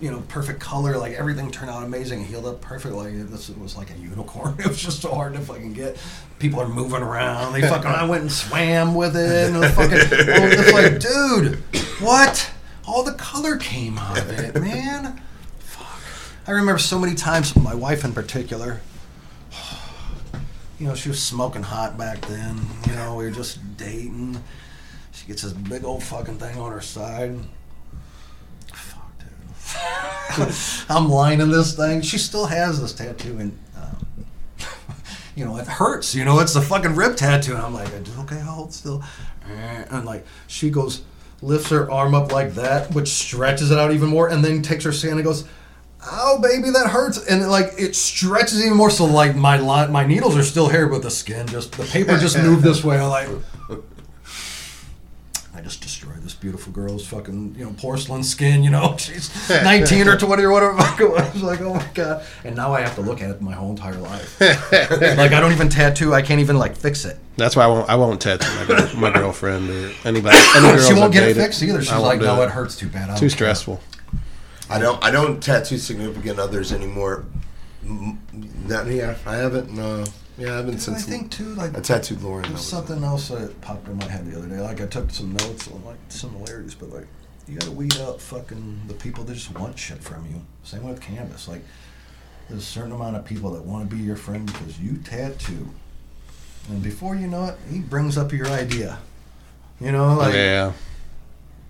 You 0.00 0.10
know, 0.10 0.24
perfect 0.26 0.58
color, 0.58 0.98
like 0.98 1.12
everything 1.12 1.52
turned 1.52 1.70
out 1.70 1.84
amazing, 1.84 2.24
healed 2.24 2.46
up 2.46 2.60
perfectly. 2.60 3.22
This 3.22 3.48
was 3.50 3.76
like 3.76 3.90
a 3.90 3.96
unicorn. 3.96 4.56
It 4.58 4.66
was 4.66 4.82
just 4.82 5.00
so 5.00 5.14
hard 5.14 5.34
to 5.34 5.40
fucking 5.40 5.72
get. 5.72 5.98
People 6.40 6.60
are 6.60 6.68
moving 6.68 7.00
around. 7.00 7.52
They 7.52 7.60
fucking. 7.60 7.86
I 7.86 8.04
went 8.04 8.22
and 8.22 8.32
swam 8.32 8.96
with 8.96 9.16
it, 9.16 9.46
and 9.46 9.62
the 9.62 9.68
fucking. 9.68 9.98
it's 10.00 10.72
like, 10.72 10.98
dude, 10.98 11.62
what? 12.04 12.50
All 12.88 13.04
the 13.04 13.14
color 13.14 13.56
came 13.56 13.98
out 13.98 14.18
of 14.18 14.30
it, 14.30 14.60
man. 14.60 15.22
I 16.48 16.52
remember 16.52 16.78
so 16.78 16.98
many 16.98 17.14
times. 17.14 17.56
My 17.56 17.74
wife 17.74 18.04
in 18.04 18.12
particular. 18.12 18.80
You 20.78 20.88
know, 20.88 20.94
she 20.94 21.08
was 21.08 21.22
smoking 21.22 21.62
hot 21.62 21.96
back 21.96 22.20
then. 22.26 22.60
You 22.86 22.92
know, 22.96 23.14
we 23.16 23.24
were 23.24 23.30
just 23.30 23.78
dating. 23.78 24.38
She 25.10 25.26
gets 25.26 25.40
this 25.40 25.54
big 25.54 25.84
old 25.84 26.02
fucking 26.02 26.36
thing 26.36 26.58
on 26.58 26.70
her 26.70 26.82
side. 26.82 27.38
Fuck, 28.74 29.10
dude. 29.18 30.54
I'm 30.94 31.08
lining 31.08 31.50
this 31.50 31.74
thing. 31.74 32.02
She 32.02 32.18
still 32.18 32.44
has 32.44 32.78
this 32.78 32.92
tattoo, 32.92 33.38
and 33.38 33.58
um, 33.74 34.26
you 35.34 35.46
know 35.46 35.56
it 35.56 35.66
hurts. 35.66 36.14
You 36.14 36.26
know, 36.26 36.40
it's 36.40 36.52
the 36.52 36.60
fucking 36.60 36.94
rib 36.94 37.16
tattoo. 37.16 37.54
And 37.54 37.62
I'm 37.62 37.72
like, 37.72 37.88
okay, 38.18 38.40
hold 38.40 38.74
still. 38.74 39.02
And 39.46 40.04
like, 40.04 40.26
she 40.46 40.68
goes, 40.68 41.04
lifts 41.40 41.70
her 41.70 41.90
arm 41.90 42.14
up 42.14 42.32
like 42.32 42.52
that, 42.52 42.92
which 42.92 43.08
stretches 43.08 43.70
it 43.70 43.78
out 43.78 43.94
even 43.94 44.10
more, 44.10 44.28
and 44.28 44.44
then 44.44 44.60
takes 44.60 44.84
her 44.84 44.92
sand 44.92 45.14
and 45.14 45.24
goes. 45.24 45.48
Ow, 46.08 46.38
baby, 46.38 46.70
that 46.70 46.88
hurts, 46.88 47.24
and 47.26 47.48
like 47.50 47.72
it 47.78 47.96
stretches 47.96 48.64
even 48.64 48.76
more. 48.76 48.90
So 48.90 49.04
like 49.06 49.34
my 49.34 49.58
li- 49.58 49.90
my 49.90 50.06
needles 50.06 50.36
are 50.36 50.42
still 50.44 50.68
here, 50.68 50.86
but 50.88 51.02
the 51.02 51.10
skin 51.10 51.46
just 51.48 51.72
the 51.72 51.84
paper 51.84 52.16
just 52.18 52.38
moved 52.42 52.62
this 52.62 52.84
way. 52.84 52.98
I'm 52.98 53.08
like, 53.08 53.28
I 55.54 55.62
just 55.62 55.80
destroyed 55.80 56.22
this 56.22 56.34
beautiful 56.34 56.70
girl's 56.72 57.06
fucking, 57.06 57.54
you 57.58 57.64
know, 57.64 57.72
porcelain 57.78 58.22
skin, 58.22 58.62
you 58.62 58.70
know. 58.70 58.94
She's 59.00 59.30
19 59.50 60.06
or 60.06 60.16
20 60.16 60.42
or 60.44 60.50
whatever 60.52 60.76
fuck 60.76 61.00
it 61.00 61.10
was. 61.10 61.42
Like, 61.42 61.60
oh 61.62 61.74
my 61.74 61.86
God. 61.94 62.24
And 62.44 62.54
now 62.54 62.72
I 62.74 62.82
have 62.82 62.94
to 62.96 63.00
look 63.00 63.22
at 63.22 63.30
it 63.30 63.40
my 63.40 63.52
whole 63.52 63.70
entire 63.70 63.94
life. 63.96 64.38
like, 64.40 65.32
I 65.32 65.40
don't 65.40 65.52
even 65.52 65.68
tattoo. 65.70 66.12
I 66.14 66.20
can't 66.22 66.40
even, 66.40 66.58
like, 66.58 66.76
fix 66.76 67.04
it. 67.06 67.18
That's 67.36 67.56
why 67.56 67.64
I 67.64 67.66
won't. 67.68 67.88
I 67.88 67.96
won't 67.96 68.20
tattoo 68.20 68.46
my, 68.54 68.64
girl, 68.66 68.96
my 68.96 69.10
girlfriend 69.10 69.70
or 69.70 69.92
anybody. 70.04 70.36
Any 70.54 70.68
girls 70.68 70.86
she 70.86 70.92
won't 70.92 71.06
I've 71.06 71.12
get 71.12 71.22
it 71.22 71.26
dated. 71.28 71.42
fixed 71.42 71.62
either. 71.62 71.80
She's 71.80 71.90
I 71.90 71.94
won't 71.98 72.06
like, 72.08 72.20
do 72.20 72.26
no, 72.26 72.42
it. 72.42 72.46
it 72.46 72.50
hurts 72.50 72.76
too 72.76 72.88
bad. 72.88 73.04
I 73.04 73.06
don't 73.08 73.16
Too 73.16 73.20
care." 73.22 73.30
stressful. 73.30 73.80
I 74.68 74.78
don't 74.78 75.02
I 75.02 75.10
don't 75.10 75.42
tattoo 75.42 75.78
significant 75.78 76.38
others 76.38 76.72
anymore. 76.72 77.24
Mm, 77.84 78.18
Not, 78.68 78.86
yeah, 78.86 79.16
I 79.24 79.36
haven't. 79.36 79.72
No, 79.72 80.04
yeah, 80.38 80.54
I 80.54 80.56
haven't 80.56 80.74
I 80.74 80.78
since 80.78 81.04
think, 81.04 81.30
too, 81.30 81.54
like, 81.54 81.76
I 81.76 81.80
tattooed 81.80 82.20
Lauren. 82.20 82.42
There's 82.42 82.54
was 82.54 82.66
something 82.66 83.02
else 83.04 83.28
that 83.28 83.60
popped 83.60 83.86
in 83.88 83.96
my 83.96 84.08
head 84.08 84.30
the 84.30 84.36
other 84.36 84.48
day. 84.48 84.60
Like 84.60 84.80
I 84.80 84.86
took 84.86 85.10
some 85.10 85.32
notes 85.32 85.70
on 85.70 85.84
like 85.84 85.98
similarities, 86.08 86.74
but 86.74 86.90
like 86.90 87.06
you 87.46 87.58
gotta 87.58 87.70
weed 87.70 87.96
out 88.00 88.20
fucking 88.20 88.82
the 88.88 88.94
people 88.94 89.24
that 89.24 89.34
just 89.34 89.56
want 89.56 89.78
shit 89.78 90.02
from 90.02 90.26
you. 90.26 90.42
Same 90.64 90.82
with 90.82 91.00
cannabis. 91.00 91.46
Like 91.46 91.62
there's 92.48 92.62
a 92.62 92.66
certain 92.66 92.92
amount 92.92 93.16
of 93.16 93.24
people 93.24 93.52
that 93.52 93.62
want 93.64 93.88
to 93.88 93.96
be 93.96 94.02
your 94.02 94.16
friend 94.16 94.46
because 94.46 94.80
you 94.80 94.96
tattoo, 94.98 95.68
and 96.68 96.82
before 96.82 97.14
you 97.14 97.28
know 97.28 97.46
it, 97.46 97.56
he 97.70 97.78
brings 97.78 98.18
up 98.18 98.32
your 98.32 98.48
idea. 98.48 98.98
You 99.80 99.92
know, 99.92 100.14
like 100.14 100.34
yeah. 100.34 100.72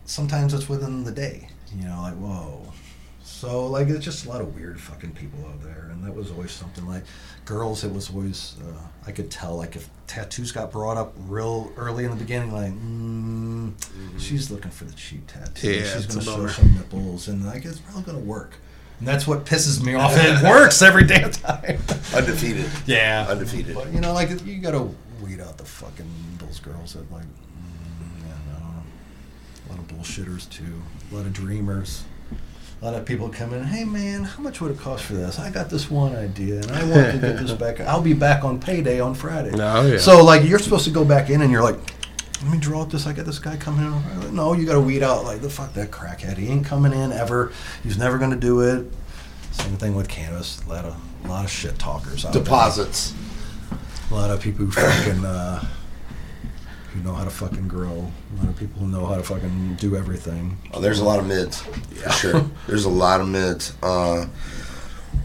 sometimes 0.07 0.55
it's 0.55 0.69
within 0.69 1.05
the 1.05 1.13
day. 1.13 1.49
You 1.75 1.85
know, 1.85 2.01
like 2.01 2.15
whoa. 2.15 2.73
So 3.27 3.67
like 3.67 3.89
it's 3.89 4.05
just 4.05 4.25
a 4.25 4.29
lot 4.29 4.41
of 4.41 4.55
weird 4.55 4.81
fucking 4.81 5.11
people 5.13 5.45
out 5.47 5.61
there, 5.61 5.89
and 5.91 6.03
that 6.05 6.15
was 6.15 6.31
always 6.31 6.53
something. 6.53 6.87
Like 6.87 7.03
girls, 7.45 7.83
it 7.83 7.93
was 7.93 8.09
always 8.09 8.55
uh, 8.63 8.81
I 9.05 9.11
could 9.11 9.33
tell 9.33 9.57
like 9.57 9.75
if 9.75 9.89
tattoos 10.07 10.53
got 10.53 10.71
brought 10.71 10.97
up 10.97 11.13
real 11.27 11.73
early 11.77 12.05
in 12.05 12.11
the 12.11 12.17
beginning, 12.17 12.53
like 12.53 12.73
mm, 12.73 13.73
she's 14.21 14.49
looking 14.51 14.71
for 14.71 14.85
the 14.85 14.95
cheap 14.95 15.27
tattoo. 15.27 15.73
Yeah, 15.73 15.83
she's 15.83 16.07
gonna 16.07 16.23
show 16.23 16.47
some 16.47 16.73
nipples, 16.77 17.27
and 17.27 17.45
like 17.45 17.65
it's 17.65 17.81
really 17.91 18.03
gonna 18.05 18.21
work. 18.21 18.55
And 19.01 19.09
that's 19.09 19.27
what 19.27 19.45
pisses 19.45 19.83
me 19.85 19.95
off. 19.95 20.13
It 20.15 20.43
works 20.49 20.81
every 20.81 21.05
damn 21.05 21.33
time. 21.33 21.79
undefeated. 22.15 22.71
Yeah, 22.87 23.27
Undefeated. 23.29 23.75
But 23.75 23.93
you 23.93 24.01
know, 24.01 24.13
like 24.13 24.31
you 24.47 24.61
gotta 24.61 24.89
weed 25.21 25.41
out 25.41 25.59
the 25.59 25.65
fucking 25.65 26.09
those 26.39 26.61
girls 26.61 26.95
that 26.95 27.11
like. 27.11 27.25
mm, 27.25 27.27
yeah, 28.25 28.53
no, 28.53 28.67
a 29.67 29.69
lot 29.73 29.81
of 29.81 29.89
bullshitters 29.89 30.49
too. 30.49 30.81
A 31.11 31.15
lot 31.17 31.27
of 31.27 31.33
dreamers. 31.33 32.05
A 32.81 32.85
lot 32.85 32.95
of 32.95 33.07
people 33.07 33.31
come 33.31 33.55
in. 33.55 33.65
Hey 33.65 33.85
man, 33.85 34.25
how 34.25 34.43
much 34.43 34.61
would 34.61 34.71
it 34.71 34.79
cost 34.79 35.05
for 35.05 35.15
this? 35.15 35.39
I 35.39 35.51
got 35.51 35.71
this 35.71 35.91
one 35.91 36.15
idea, 36.15 36.57
and 36.61 36.71
I 36.71 36.85
want 36.85 37.13
to 37.13 37.19
get 37.19 37.39
this 37.39 37.53
back. 37.59 37.81
I'll 37.81 38.03
be 38.03 38.13
back 38.13 38.45
on 38.45 38.61
payday 38.61 39.01
on 39.01 39.15
Friday. 39.15 39.53
Oh, 39.55 39.87
yeah. 39.87 39.99
So 39.99 40.23
like 40.23 40.45
you're 40.45 40.59
supposed 40.59 40.85
to 40.85 40.91
go 40.91 41.05
back 41.05 41.31
in, 41.31 41.41
and 41.41 41.51
you're 41.51 41.63
like, 41.63 41.79
let 42.43 42.53
me 42.53 42.59
draw 42.59 42.83
up 42.83 42.91
this. 42.91 43.07
I 43.07 43.15
got 43.15 43.25
this 43.25 43.39
guy 43.39 43.57
coming 43.57 43.87
in. 43.87 44.03
Friday." 44.03 44.31
No, 44.31 44.53
you 44.53 44.67
got 44.67 44.75
to 44.75 44.81
weed 44.81 45.03
out 45.03 45.25
like 45.25 45.41
the 45.41 45.49
fuck 45.49 45.73
that 45.73 45.91
crackhead. 45.91 46.37
He 46.37 46.49
ain't 46.49 46.67
coming 46.67 46.93
in 46.93 47.13
ever. 47.13 47.51
He's 47.83 47.97
never 47.97 48.19
gonna 48.19 48.37
do 48.37 48.61
it. 48.61 48.87
Same 49.53 49.77
thing 49.79 49.95
with 49.95 50.09
cannabis. 50.09 50.63
A 50.67 50.69
lot 50.69 50.85
of 50.85 50.97
a 51.25 51.29
lot 51.29 51.45
of 51.47 51.51
shit 51.51 51.79
talkers 51.79 52.27
out 52.27 52.35
there. 52.35 52.43
Deposits. 52.43 53.15
A 54.11 54.15
lot 54.15 54.31
of 54.31 54.41
people 54.41 54.67
who 54.67 54.71
fucking 54.71 55.25
uh, 55.25 55.65
who 56.97 57.03
know 57.09 57.15
how 57.15 57.25
to 57.25 57.31
fucking 57.31 57.69
grow. 57.69 57.89
A 57.91 58.37
lot 58.41 58.49
of 58.49 58.57
people 58.57 58.81
who 58.81 58.89
know 58.89 59.07
how 59.07 59.17
to 59.17 59.23
fucking 59.23 59.77
do 59.77 59.97
everything. 59.97 60.57
Oh, 60.73 60.81
there's 60.81 60.99
a 61.01 61.05
lot 61.05 61.19
of 61.19 61.27
mids 61.27 61.61
for 61.61 62.11
sure. 62.13 62.51
There's 62.67 62.85
a 62.85 62.91
lot 62.91 63.21
of 63.21 63.29
mids. 63.29 63.75
Uh, 63.83 64.27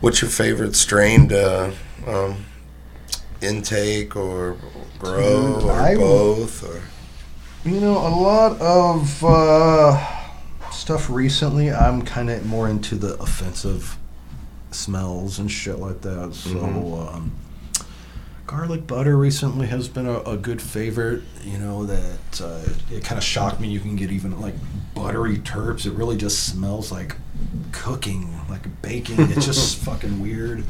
what's 0.01 0.21
your 0.21 0.29
favorite 0.29 0.75
strain 0.75 1.29
to 1.29 1.73
um, 2.07 2.45
intake 3.41 4.15
or 4.15 4.57
grow 4.99 5.55
Dude, 5.59 5.63
or 5.63 5.71
I- 5.71 5.95
both? 5.95 6.63
Or 6.63 6.81
You 7.69 7.79
know, 7.79 7.97
a 7.97 8.09
lot 8.13 8.59
of 8.61 9.23
uh, 9.23 10.69
stuff 10.71 11.09
recently. 11.09 11.71
I'm 11.71 12.01
kind 12.01 12.29
of 12.29 12.45
more 12.45 12.67
into 12.69 12.95
the 12.95 13.13
offensive 13.21 13.97
smells 14.71 15.39
and 15.39 15.49
shit 15.51 15.79
like 15.79 16.01
that. 16.01 16.33
So, 16.33 16.59
um, 17.13 17.31
garlic 18.51 18.85
butter 18.85 19.17
recently 19.17 19.67
has 19.67 19.87
been 19.87 20.05
a, 20.05 20.19
a 20.21 20.35
good 20.35 20.61
favorite. 20.61 21.23
You 21.43 21.57
know 21.57 21.85
that 21.85 22.41
uh, 22.41 22.61
it 22.93 23.03
kind 23.03 23.17
of 23.17 23.23
shocked 23.23 23.61
me. 23.61 23.69
You 23.69 23.79
can 23.79 23.95
get 23.95 24.11
even 24.11 24.39
like 24.41 24.55
buttery 24.93 25.37
terps. 25.37 25.85
It 25.85 25.93
really 25.93 26.17
just 26.17 26.45
smells 26.47 26.91
like 26.91 27.15
cooking, 27.71 28.37
like 28.49 28.81
baking. 28.81 29.15
It's 29.31 29.45
just 29.45 29.77
fucking 29.85 30.19
weird. 30.19 30.65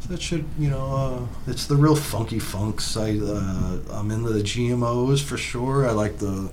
So 0.00 0.08
that 0.08 0.22
should, 0.22 0.46
you 0.58 0.70
know, 0.70 1.28
uh, 1.46 1.50
it's 1.50 1.66
the 1.66 1.76
real 1.76 1.94
funky 1.96 2.38
funks. 2.38 2.96
I 2.96 3.18
uh, 3.18 3.78
I'm 3.92 4.10
into 4.10 4.30
the 4.30 4.42
GMOs 4.42 5.22
for 5.22 5.36
sure. 5.36 5.86
I 5.86 5.92
like 5.92 6.18
the 6.18 6.50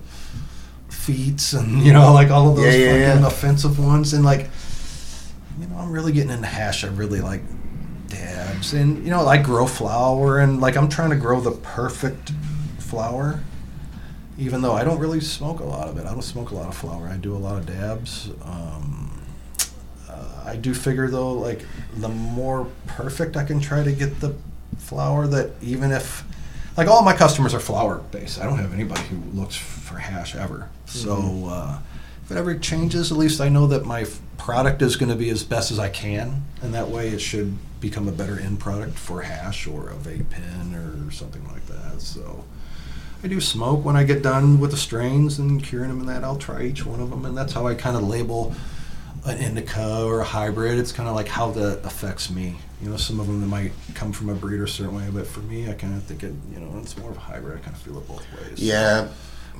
feats 0.90 1.52
and 1.52 1.82
you 1.82 1.92
know 1.92 2.12
like 2.12 2.30
all 2.30 2.50
of 2.50 2.56
those 2.56 2.74
Yeah, 2.74 2.80
yeah, 2.80 3.08
fucking 3.08 3.22
yeah. 3.22 3.28
offensive 3.28 3.78
ones 3.78 4.12
and 4.12 4.24
like 4.24 4.50
you 5.60 5.66
know 5.68 5.76
I'm 5.76 5.90
really 5.90 6.12
getting 6.12 6.30
into 6.30 6.46
hash. 6.46 6.84
I 6.84 6.88
really 6.88 7.20
like 7.20 7.42
dabs 8.08 8.72
and 8.72 9.04
you 9.04 9.10
know 9.10 9.26
I 9.26 9.38
grow 9.38 9.66
flower 9.66 10.38
and 10.38 10.60
like 10.60 10.76
I'm 10.76 10.88
trying 10.88 11.10
to 11.10 11.16
grow 11.16 11.40
the 11.40 11.52
perfect 11.52 12.32
flower. 12.78 13.40
Even 14.38 14.60
though 14.60 14.72
I 14.74 14.84
don't 14.84 14.98
really 14.98 15.20
smoke 15.20 15.60
a 15.60 15.64
lot 15.64 15.88
of 15.88 15.96
it, 15.98 16.06
I 16.06 16.12
don't 16.12 16.22
smoke 16.22 16.50
a 16.50 16.54
lot 16.54 16.68
of 16.68 16.76
flower. 16.76 17.08
I 17.08 17.16
do 17.16 17.34
a 17.34 17.38
lot 17.38 17.56
of 17.56 17.66
dabs. 17.66 18.28
Um, 18.44 19.22
uh, 20.08 20.42
I 20.44 20.56
do 20.56 20.74
figure 20.74 21.08
though, 21.08 21.32
like 21.32 21.64
the 21.96 22.08
more 22.08 22.68
perfect 22.86 23.36
I 23.36 23.44
can 23.44 23.60
try 23.60 23.82
to 23.82 23.92
get 23.92 24.20
the 24.20 24.34
flower, 24.78 25.26
that 25.26 25.50
even 25.62 25.90
if, 25.90 26.22
like 26.76 26.86
all 26.86 27.02
my 27.02 27.14
customers 27.14 27.54
are 27.54 27.60
flower 27.60 28.02
based, 28.10 28.38
I 28.38 28.44
don't 28.44 28.58
have 28.58 28.74
anybody 28.74 29.02
who 29.02 29.16
looks 29.38 29.56
for 29.56 29.96
hash 29.96 30.36
ever. 30.36 30.68
So 30.84 31.46
uh, 31.48 31.78
if 32.24 32.30
it 32.30 32.36
ever 32.36 32.56
changes, 32.58 33.10
at 33.10 33.18
least 33.18 33.40
I 33.40 33.48
know 33.48 33.66
that 33.68 33.84
my 33.84 34.02
f- 34.02 34.20
product 34.36 34.82
is 34.82 34.96
going 34.96 35.08
to 35.08 35.16
be 35.16 35.30
as 35.30 35.42
best 35.42 35.70
as 35.70 35.78
I 35.78 35.88
can, 35.88 36.42
and 36.66 36.74
that 36.74 36.88
way 36.88 37.08
it 37.08 37.20
should 37.20 37.56
become 37.80 38.08
a 38.08 38.12
better 38.12 38.38
end 38.38 38.58
product 38.58 38.98
for 38.98 39.22
hash 39.22 39.66
or 39.66 39.90
a 39.90 39.94
vape 39.94 40.28
pen 40.30 40.74
or 40.74 41.10
something 41.10 41.46
like 41.48 41.66
that. 41.66 42.00
So. 42.00 42.44
I 43.22 43.28
do 43.28 43.40
smoke 43.40 43.84
when 43.84 43.96
I 43.96 44.04
get 44.04 44.22
done 44.22 44.60
with 44.60 44.72
the 44.72 44.76
strains 44.76 45.38
and 45.38 45.62
curing 45.62 45.88
them 45.88 46.00
and 46.00 46.08
that. 46.08 46.22
I'll 46.22 46.36
try 46.36 46.62
each 46.62 46.84
one 46.84 47.00
of 47.00 47.10
them, 47.10 47.24
and 47.24 47.36
that's 47.36 47.54
how 47.54 47.66
I 47.66 47.74
kind 47.74 47.96
of 47.96 48.02
label 48.02 48.54
an 49.24 49.38
indica 49.38 50.04
or 50.04 50.20
a 50.20 50.24
hybrid. 50.24 50.78
It's 50.78 50.92
kind 50.92 51.08
of 51.08 51.14
like 51.14 51.26
how 51.26 51.50
that 51.52 51.84
affects 51.84 52.30
me. 52.30 52.56
You 52.82 52.90
know, 52.90 52.96
some 52.96 53.18
of 53.18 53.26
them 53.26 53.40
that 53.40 53.46
might 53.46 53.72
come 53.94 54.12
from 54.12 54.28
a 54.28 54.34
breeder 54.34 54.64
a 54.64 54.68
certain 54.68 54.94
way, 54.94 55.08
but 55.12 55.26
for 55.26 55.40
me, 55.40 55.68
I 55.68 55.72
kind 55.72 55.94
of 55.94 56.02
think 56.02 56.22
it. 56.22 56.34
You 56.52 56.60
know, 56.60 56.78
it's 56.78 56.96
more 56.98 57.10
of 57.10 57.16
a 57.16 57.20
hybrid. 57.20 57.58
I 57.58 57.60
kind 57.62 57.74
of 57.74 57.82
feel 57.82 57.98
it 57.98 58.06
both 58.06 58.24
ways. 58.34 58.62
yeah, 58.62 59.08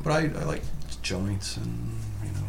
but 0.05 0.11
I, 0.13 0.19
I 0.39 0.45
like 0.45 0.63
joints 1.03 1.57
and 1.57 1.99
you 2.25 2.33
know. 2.33 2.47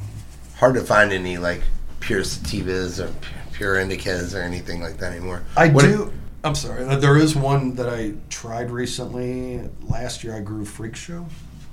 hard 0.58 0.76
to 0.76 0.82
find 0.82 1.14
any 1.14 1.38
like 1.38 1.62
pure 2.00 2.22
sativas 2.22 3.04
or 3.04 3.14
pure 3.58 3.76
indicas 3.76 4.36
or 4.38 4.42
anything 4.44 4.82
like 4.82 4.98
that 4.98 5.12
anymore. 5.12 5.42
I 5.58 5.70
What- 5.70 5.84
do. 5.84 6.14
I'm 6.44 6.54
sorry. 6.56 6.86
uh, 6.86 6.96
There 6.98 7.18
is 7.18 7.36
one 7.36 7.76
that 7.76 7.90
I 7.90 8.14
tried 8.30 8.70
recently. 8.70 9.68
Last 9.90 10.24
year, 10.24 10.36
I 10.36 10.40
grew 10.42 10.64
Freak 10.64 10.96
Show. 10.96 11.26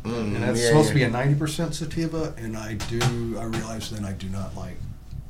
Mm, 0.05 0.35
and 0.35 0.43
that's 0.43 0.61
yeah, 0.61 0.69
supposed 0.69 0.89
yeah. 0.89 1.07
to 1.07 1.11
be 1.13 1.17
a 1.17 1.37
90% 1.37 1.73
sativa 1.75 2.35
and 2.37 2.59
i 2.59 2.75
do 2.75 3.39
i 3.41 3.45
realize 3.45 3.89
then 3.89 4.05
i 4.05 4.13
do 4.13 4.29
not 4.29 4.55
like 4.55 4.77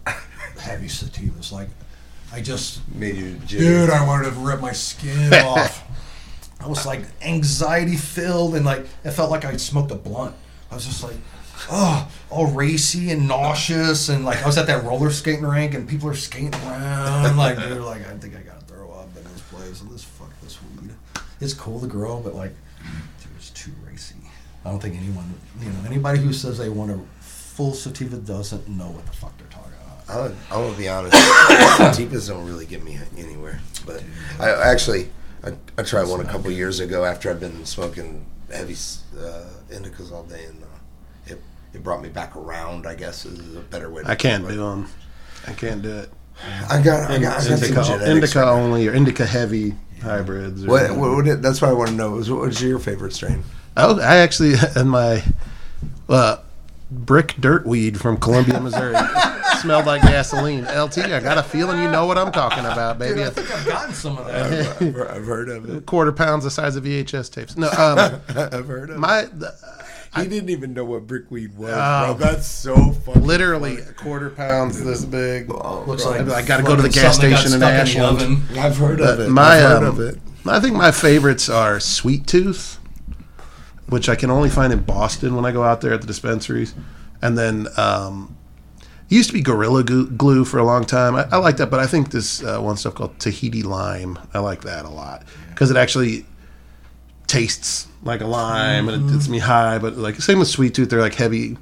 heavy 0.58 0.88
sativas 0.88 1.52
like 1.52 1.68
i 2.32 2.40
just 2.40 2.80
Made 2.92 3.14
you 3.14 3.34
dude 3.46 3.88
i 3.90 4.04
wanted 4.04 4.24
to 4.24 4.30
rip 4.40 4.60
my 4.60 4.72
skin 4.72 5.32
off 5.46 5.84
i 6.58 6.66
was 6.66 6.84
like 6.84 7.02
anxiety 7.22 7.94
filled 7.96 8.56
and 8.56 8.66
like 8.66 8.84
it 9.04 9.12
felt 9.12 9.30
like 9.30 9.44
i 9.44 9.56
smoked 9.56 9.92
a 9.92 9.94
blunt 9.94 10.34
i 10.72 10.74
was 10.74 10.84
just 10.84 11.04
like 11.04 11.14
oh 11.70 12.10
all 12.30 12.46
racy 12.46 13.10
and 13.10 13.26
nauseous 13.26 14.08
and 14.08 14.24
like 14.24 14.42
i 14.42 14.46
was 14.46 14.58
at 14.58 14.66
that 14.66 14.84
roller 14.84 15.10
skating 15.10 15.44
rink 15.44 15.74
and 15.74 15.88
people 15.88 16.08
are 16.08 16.14
skating 16.14 16.54
around 16.66 17.36
like 17.38 17.56
they're 17.56 17.80
like 17.80 18.06
i 18.08 18.16
think 18.18 18.36
i 18.36 18.40
gotta 18.40 18.64
throw 18.66 18.90
up 18.92 19.08
in 19.16 19.24
this 19.24 19.40
place 19.50 19.80
and 19.80 19.90
this 19.90 20.04
fuck 20.04 20.30
this 20.40 20.58
weed 20.62 20.90
it's 21.40 21.54
cool 21.54 21.80
to 21.80 21.86
grow 21.86 22.20
but 22.20 22.34
like 22.34 22.52
dude, 23.22 23.30
it's 23.36 23.50
too 23.50 23.72
racy 23.86 24.14
I 24.64 24.70
don't 24.70 24.80
think 24.80 24.96
anyone, 24.96 25.34
you 25.60 25.68
know, 25.68 25.78
anybody 25.86 26.18
who 26.20 26.32
says 26.32 26.56
they 26.56 26.70
want 26.70 26.90
a 26.90 26.98
full 27.20 27.74
sativa 27.74 28.16
doesn't 28.16 28.66
know 28.66 28.88
what 28.88 29.04
the 29.04 29.12
fuck 29.12 29.36
they're 29.36 29.46
talking 29.48 29.72
about. 30.08 30.32
I, 30.50 30.54
gonna 30.54 30.76
be 30.76 30.88
honest. 30.88 31.14
Sativas 31.16 32.28
don't 32.28 32.46
really 32.46 32.64
get 32.64 32.82
me 32.82 32.98
anywhere. 33.18 33.60
But 33.84 34.02
I 34.40 34.50
actually, 34.50 35.10
I, 35.44 35.52
I 35.76 35.82
tried 35.82 36.08
one 36.08 36.20
a 36.20 36.24
couple 36.24 36.50
years 36.50 36.80
ago 36.80 37.04
after 37.04 37.30
I've 37.30 37.40
been 37.40 37.66
smoking 37.66 38.24
heavy 38.50 38.72
uh, 38.72 39.44
indicas 39.70 40.10
all 40.12 40.22
day, 40.22 40.44
and 40.46 40.62
uh, 40.62 40.66
it 41.74 41.82
brought 41.82 42.02
me 42.02 42.08
back 42.08 42.36
around. 42.36 42.86
I 42.86 42.94
guess 42.94 43.24
is 43.26 43.56
a 43.56 43.60
better 43.60 43.90
way. 43.90 44.02
to 44.02 44.10
I 44.10 44.14
can't 44.14 44.46
do 44.46 44.56
them. 44.56 44.88
I 45.46 45.52
can't 45.52 45.82
do 45.82 45.90
it. 45.90 46.10
I 46.68 46.82
got, 46.82 47.10
I 47.10 47.18
got, 47.18 47.20
I 47.20 47.20
got 47.20 47.42
some 47.42 47.52
indica, 47.52 48.10
indica 48.10 48.44
only 48.44 48.88
or 48.88 48.92
indica 48.92 49.24
heavy 49.24 49.74
hybrids. 50.02 50.64
Or 50.64 50.68
What, 50.68 50.96
what, 50.96 51.10
what, 51.26 51.42
that's 51.42 51.62
what 51.62 51.70
I 51.70 51.74
want 51.74 51.90
to 51.90 51.96
know. 51.96 52.18
Is 52.18 52.30
what 52.30 52.40
was 52.40 52.62
your 52.62 52.78
favorite 52.78 53.12
strain? 53.12 53.44
Oh, 53.76 54.00
I 54.00 54.16
actually 54.16 54.54
in 54.76 54.88
my 54.88 55.22
uh, 56.08 56.38
brick 56.90 57.34
dirt 57.38 57.66
weed 57.66 58.00
from 58.00 58.16
Columbia, 58.16 58.60
Missouri 58.60 58.96
smelled 59.60 59.86
like 59.86 60.02
gasoline. 60.02 60.64
LT, 60.64 60.98
I 60.98 61.20
got 61.20 61.38
a 61.38 61.42
feeling 61.42 61.82
you 61.82 61.90
know 61.90 62.06
what 62.06 62.18
I'm 62.18 62.32
talking 62.32 62.64
about, 62.64 62.98
baby. 62.98 63.24
I 63.24 63.30
think 63.30 63.50
I've 63.50 63.66
gotten 63.66 63.94
some 63.94 64.18
of 64.18 64.26
that. 64.26 64.82
I've, 64.82 65.16
I've 65.16 65.24
heard 65.26 65.48
of 65.48 65.68
it. 65.68 65.86
quarter 65.86 66.12
pounds 66.12 66.44
the 66.44 66.50
size 66.50 66.76
of 66.76 66.84
VHS 66.84 67.32
tapes. 67.32 67.56
No, 67.56 67.68
um, 67.70 68.20
I've 68.36 68.66
heard 68.66 68.90
of 68.90 68.98
my 68.98 69.22
the, 69.22 69.54
it. 70.16 70.22
He 70.22 70.28
didn't 70.28 70.50
even 70.50 70.72
know 70.74 70.84
what 70.84 71.06
brickweed 71.06 71.56
was, 71.56 71.70
Oh. 71.74 72.14
bro. 72.14 72.26
That's 72.26 72.46
so 72.46 72.92
funny. 72.92 73.20
literally 73.20 73.78
a 73.78 73.92
quarter 73.92 74.30
pounds 74.30 74.82
this 74.82 75.04
big. 75.04 75.50
Looks 75.50 76.04
like 76.04 76.20
I 76.28 76.42
gotta 76.42 76.62
go 76.62 76.76
to 76.76 76.82
the 76.82 76.88
gas 76.88 77.14
something 77.14 77.30
got 77.30 77.40
station 77.40 77.54
in 77.54 77.60
stuck 77.60 77.72
the 77.72 78.00
Ashland. 78.00 78.22
oven. 78.22 78.58
I've 78.58 78.76
heard 78.76 79.00
of 79.00 79.20
it. 79.20 79.28
My, 79.28 79.56
I've 79.56 79.62
heard 79.62 79.76
um, 79.78 79.84
of 79.84 80.00
it. 80.00 80.18
I 80.46 80.60
think 80.60 80.76
my 80.76 80.90
favorites 80.90 81.48
are 81.48 81.80
Sweet 81.80 82.26
Tooth, 82.26 82.78
which 83.88 84.08
I 84.08 84.14
can 84.14 84.30
only 84.30 84.50
find 84.50 84.72
in 84.72 84.80
Boston 84.80 85.34
when 85.36 85.44
I 85.44 85.52
go 85.52 85.62
out 85.62 85.80
there 85.80 85.92
at 85.94 86.00
the 86.00 86.06
dispensaries, 86.06 86.74
and 87.22 87.36
then 87.38 87.66
um, 87.76 88.36
it 89.10 89.14
used 89.14 89.30
to 89.30 89.34
be 89.34 89.40
Gorilla 89.42 89.82
Glue, 89.84 90.10
glue 90.10 90.44
for 90.44 90.58
a 90.58 90.64
long 90.64 90.84
time. 90.84 91.14
I, 91.14 91.26
I 91.32 91.36
like 91.38 91.56
that, 91.58 91.70
but 91.70 91.80
I 91.80 91.86
think 91.86 92.10
this 92.10 92.42
uh, 92.42 92.60
one 92.60 92.76
stuff 92.76 92.94
called 92.94 93.18
Tahiti 93.18 93.62
Lime, 93.62 94.18
I 94.34 94.38
like 94.40 94.62
that 94.64 94.84
a 94.84 94.90
lot 94.90 95.24
because 95.50 95.70
it 95.70 95.76
actually 95.76 96.26
tastes 97.34 97.88
like 98.02 98.20
a 98.20 98.26
lime 98.26 98.88
and 98.88 99.08
it 99.08 99.12
gets 99.12 99.28
me 99.28 99.38
high. 99.38 99.78
But 99.78 99.96
like 99.96 100.16
same 100.16 100.38
with 100.38 100.48
Sweet 100.48 100.74
Tooth, 100.74 100.90
they're 100.90 101.00
like 101.00 101.14
heavy, 101.14 101.56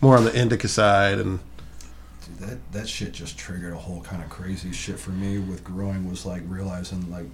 more 0.00 0.16
on 0.16 0.24
the 0.24 0.34
indica 0.38 0.68
side, 0.68 1.18
and 1.18 1.40
Dude, 2.26 2.38
that 2.48 2.72
that 2.72 2.88
shit 2.88 3.12
just 3.12 3.38
triggered 3.38 3.72
a 3.72 3.76
whole 3.78 4.00
kind 4.02 4.22
of 4.22 4.28
crazy 4.30 4.72
shit 4.72 4.98
for 4.98 5.10
me 5.10 5.38
with 5.38 5.64
growing 5.64 6.08
was 6.08 6.24
like 6.26 6.42
realizing 6.46 7.10
like 7.10 7.26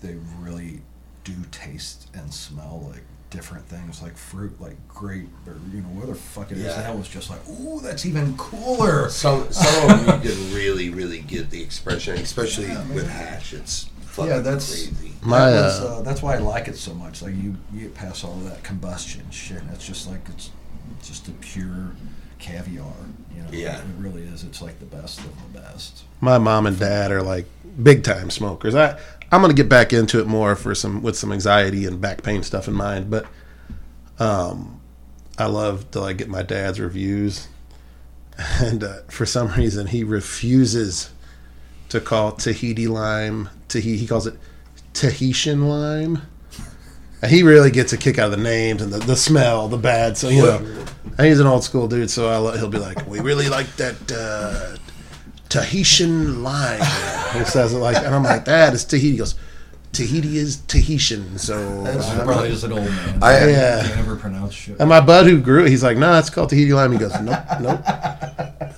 they 0.00 0.16
really 0.40 0.80
do 1.24 1.34
taste 1.50 2.08
and 2.14 2.32
smell 2.32 2.88
like 2.92 3.02
different 3.30 3.66
things 3.66 4.00
like 4.00 4.16
fruit 4.16 4.58
like 4.58 4.76
grape 4.88 5.28
or 5.46 5.54
you 5.70 5.82
know 5.82 5.88
whatever 5.88 6.12
the 6.12 6.18
fuck 6.18 6.50
it 6.50 6.56
is 6.56 6.64
Yeah. 6.64 6.80
that 6.80 6.96
was 6.96 7.06
just 7.06 7.28
like 7.28 7.40
ooh 7.46 7.78
that's 7.82 8.06
even 8.06 8.34
cooler 8.38 9.10
Some 9.10 9.52
some 9.52 9.90
of 9.90 10.06
them 10.06 10.22
you 10.22 10.30
can 10.30 10.54
really 10.54 10.88
really 10.88 11.20
get 11.20 11.50
the 11.50 11.60
expression, 11.62 12.14
especially 12.16 12.68
with 12.94 13.06
hash. 13.06 13.52
It's 13.52 13.90
fucking 14.08 14.30
Yeah, 14.30 14.38
that's- 14.40 14.68
crazy. 14.88 15.12
My, 15.20 15.50
that 15.50 15.64
was, 15.64 15.80
uh, 15.80 15.96
uh, 15.98 16.02
that's 16.02 16.22
why 16.22 16.36
I 16.36 16.38
like 16.38 16.68
it 16.68 16.76
so 16.76 16.94
much. 16.94 17.22
Like 17.22 17.34
you, 17.34 17.56
you 17.74 17.80
get 17.80 17.94
past 17.94 18.24
all 18.24 18.34
of 18.34 18.44
that 18.44 18.62
combustion 18.62 19.28
shit. 19.32 19.58
And 19.60 19.70
it's 19.72 19.84
just 19.84 20.08
like 20.08 20.20
it's 20.28 20.50
just 21.02 21.26
a 21.26 21.32
pure 21.32 21.90
caviar. 22.38 22.86
You 23.34 23.42
know, 23.42 23.48
Yeah. 23.50 23.78
it 23.78 23.84
really 23.98 24.22
is. 24.22 24.44
It's 24.44 24.62
like 24.62 24.78
the 24.78 24.86
best 24.86 25.18
of 25.18 25.52
the 25.52 25.58
best. 25.60 26.04
my 26.20 26.38
mom 26.38 26.66
and 26.66 26.78
dad 26.78 27.10
are 27.10 27.20
like 27.22 27.46
big 27.82 28.04
time 28.04 28.30
smokers. 28.30 28.76
I 28.76 28.96
I'm 29.32 29.40
gonna 29.40 29.54
get 29.54 29.68
back 29.68 29.92
into 29.92 30.20
it 30.20 30.28
more 30.28 30.54
for 30.54 30.72
some 30.74 31.02
with 31.02 31.16
some 31.18 31.32
anxiety 31.32 31.84
and 31.84 32.00
back 32.00 32.22
pain 32.22 32.44
stuff 32.44 32.68
in 32.68 32.74
mind. 32.74 33.10
But 33.10 33.26
um, 34.20 34.80
I 35.36 35.46
love 35.46 35.90
to 35.90 36.00
like 36.00 36.18
get 36.18 36.28
my 36.28 36.42
dad's 36.42 36.78
reviews, 36.80 37.48
and 38.60 38.84
uh, 38.84 38.98
for 39.08 39.26
some 39.26 39.48
reason 39.54 39.88
he 39.88 40.04
refuses 40.04 41.10
to 41.88 42.00
call 42.00 42.32
Tahiti 42.32 42.86
lime 42.86 43.48
Tahiti. 43.68 43.96
He 43.96 44.06
calls 44.06 44.26
it 44.26 44.34
Tahitian 44.92 45.68
lime. 45.68 46.22
And 47.20 47.30
he 47.30 47.42
really 47.42 47.70
gets 47.70 47.92
a 47.92 47.96
kick 47.96 48.18
out 48.18 48.26
of 48.26 48.30
the 48.30 48.42
names 48.42 48.80
and 48.80 48.92
the, 48.92 48.98
the 48.98 49.16
smell, 49.16 49.68
the 49.68 49.76
bad. 49.76 50.16
So 50.16 50.28
you 50.28 50.42
know, 50.42 50.58
and 51.18 51.26
he's 51.26 51.40
an 51.40 51.46
old 51.46 51.64
school 51.64 51.88
dude. 51.88 52.10
So 52.10 52.28
I'll, 52.28 52.56
he'll 52.56 52.68
be 52.68 52.78
like, 52.78 53.06
"We 53.08 53.18
really 53.20 53.48
like 53.48 53.66
that 53.76 54.12
uh, 54.12 54.76
Tahitian 55.48 56.44
lime." 56.44 56.80
he 57.32 57.44
says 57.44 57.74
it 57.74 57.78
like, 57.78 57.96
and 57.96 58.14
I'm 58.14 58.22
like, 58.22 58.44
"That 58.44 58.72
is 58.72 58.84
Tahiti." 58.84 59.12
He 59.12 59.16
goes, 59.16 59.34
"Tahiti 59.92 60.38
is 60.38 60.56
Tahitian." 60.68 61.38
So 61.38 61.82
That's 61.84 62.08
uh, 62.08 62.24
probably 62.24 62.50
just 62.50 62.64
an 62.64 62.72
old 62.72 62.84
man. 62.88 63.22
I- 63.22 63.48
Yeah. 63.50 63.82
Can't 63.86 63.98
ever 63.98 64.16
pronounce 64.16 64.54
shit. 64.54 64.76
and 64.78 64.88
my 64.88 65.00
bud 65.00 65.26
who 65.26 65.40
grew 65.40 65.64
it, 65.64 65.70
he's 65.70 65.82
like, 65.82 65.96
"No, 65.96 66.10
nah, 66.12 66.18
it's 66.18 66.30
called 66.30 66.50
Tahiti 66.50 66.72
lime." 66.72 66.92
He 66.92 66.98
goes, 66.98 67.12
"Nope, 67.20 67.40
nope, 67.60 67.84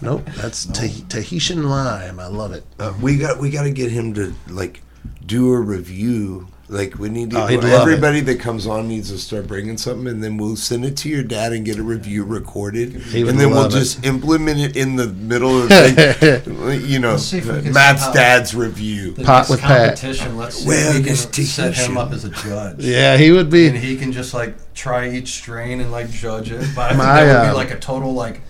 nope. 0.02 0.26
That's 0.36 0.64
Tah- 0.78 1.04
Tahitian 1.08 1.68
lime. 1.68 2.18
I 2.20 2.26
love 2.26 2.52
it." 2.52 2.64
Uh, 2.78 2.92
we 3.00 3.16
got 3.18 3.38
we 3.38 3.50
got 3.50 3.62
to 3.64 3.70
get 3.70 3.90
him 3.90 4.14
to 4.14 4.34
like 4.48 4.82
do 5.24 5.52
a 5.52 5.60
review. 5.60 6.48
Like 6.70 7.00
we 7.00 7.08
need 7.08 7.30
to, 7.32 7.42
Oh, 7.42 7.46
everybody 7.46 8.20
that 8.20 8.38
comes 8.38 8.64
on 8.64 8.86
needs 8.86 9.10
to 9.10 9.18
start 9.18 9.48
bringing 9.48 9.76
something, 9.76 10.06
and 10.06 10.22
then 10.22 10.36
we'll 10.36 10.54
send 10.54 10.84
it 10.84 10.96
to 10.98 11.08
your 11.08 11.24
dad 11.24 11.52
and 11.52 11.64
get 11.64 11.78
a 11.78 11.82
review 11.82 12.22
recorded, 12.22 12.94
and 13.12 13.40
then 13.40 13.50
we'll 13.50 13.64
it. 13.66 13.70
just 13.72 14.06
implement 14.06 14.60
it 14.60 14.76
in 14.76 14.94
the 14.94 15.08
middle 15.08 15.64
of 15.64 15.68
like, 15.70 16.82
you 16.82 17.00
know 17.00 17.10
Let's 17.12 17.24
see 17.24 17.38
if 17.38 17.46
we 17.52 17.62
can 17.62 17.72
Matt's 17.72 18.08
dad's 18.12 18.54
review. 18.54 19.10
The 19.14 19.24
Pot 19.24 19.38
next 19.38 19.50
with 19.50 19.60
Pat. 19.62 19.96
competition. 19.98 20.36
Let's 20.36 20.58
see 20.58 20.68
Well, 20.68 20.90
if 20.90 20.98
we 20.98 21.02
can 21.02 21.16
set 21.16 21.34
him 21.74 21.74
Tahitian. 21.74 21.96
up 21.96 22.12
as 22.12 22.24
a 22.24 22.30
judge. 22.30 22.76
Yeah, 22.84 23.16
he 23.16 23.32
would 23.32 23.50
be, 23.50 23.66
and 23.66 23.76
he 23.76 23.96
can 23.96 24.12
just 24.12 24.32
like 24.32 24.72
try 24.72 25.10
each 25.10 25.30
strain 25.32 25.80
and 25.80 25.90
like 25.90 26.08
judge 26.10 26.52
it. 26.52 26.64
But 26.76 26.82
I 26.82 26.88
think 26.90 26.98
My, 26.98 27.24
that 27.24 27.26
would 27.26 27.48
uh, 27.48 27.50
be 27.52 27.56
like 27.56 27.72
a 27.72 27.80
total 27.80 28.12
like 28.14 28.42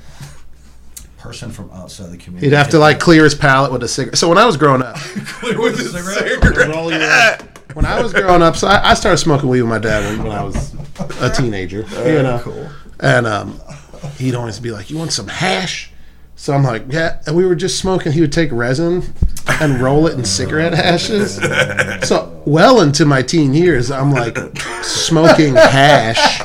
person 1.17 1.51
from 1.51 1.71
outside 1.71 2.11
the 2.11 2.17
community. 2.19 2.49
He'd 2.49 2.57
have 2.57 2.69
to 2.71 2.79
like 2.79 3.01
clear 3.01 3.25
his 3.25 3.35
palate 3.35 3.73
with 3.73 3.83
a 3.83 3.89
cigarette. 3.89 4.19
So 4.19 4.29
when 4.29 4.37
I 4.39 4.45
was 4.45 4.59
growing 4.59 4.83
up, 4.83 4.97
clear 4.97 5.59
with 5.59 5.79
a 5.81 5.85
cigarette. 5.85 7.47
When 7.75 7.85
I 7.85 8.01
was 8.03 8.13
growing 8.13 8.43
up, 8.43 8.57
so 8.57 8.69
I, 8.69 8.91
I 8.91 8.95
started 8.95 9.19
smoking 9.19 9.49
weed 9.49 9.63
with 9.63 9.71
my 9.71 9.79
dad 9.79 10.05
when, 10.05 10.29
when 10.29 10.37
I 10.37 10.43
was 10.43 10.75
a 11.21 11.31
teenager. 11.31 11.85
You 12.07 12.23
know, 12.23 12.41
cool. 12.43 12.69
and 13.01 13.27
um, 13.27 13.61
he'd 14.19 14.35
always 14.35 14.59
be 14.59 14.71
like, 14.71 14.91
"You 14.91 14.99
want 14.99 15.13
some 15.13 15.29
hash?" 15.29 15.91
So 16.37 16.53
I'm 16.53 16.65
like, 16.65 16.85
"Yeah." 16.89 17.21
And 17.27 17.37
we 17.37 17.45
were 17.45 17.55
just 17.55 17.79
smoking. 17.79 18.13
He 18.13 18.21
would 18.21 18.33
take 18.33 18.51
resin 18.53 19.03
and 19.61 19.81
roll 19.81 20.07
it 20.07 20.15
in 20.15 20.25
cigarette 20.25 20.75
ashes. 20.75 21.37
So 22.07 22.43
well 22.47 22.81
into 22.81 23.05
my 23.05 23.23
teen 23.23 23.53
years, 23.55 23.91
I'm 23.91 24.11
like 24.13 24.37
smoking 24.83 25.55
hash, 25.55 26.41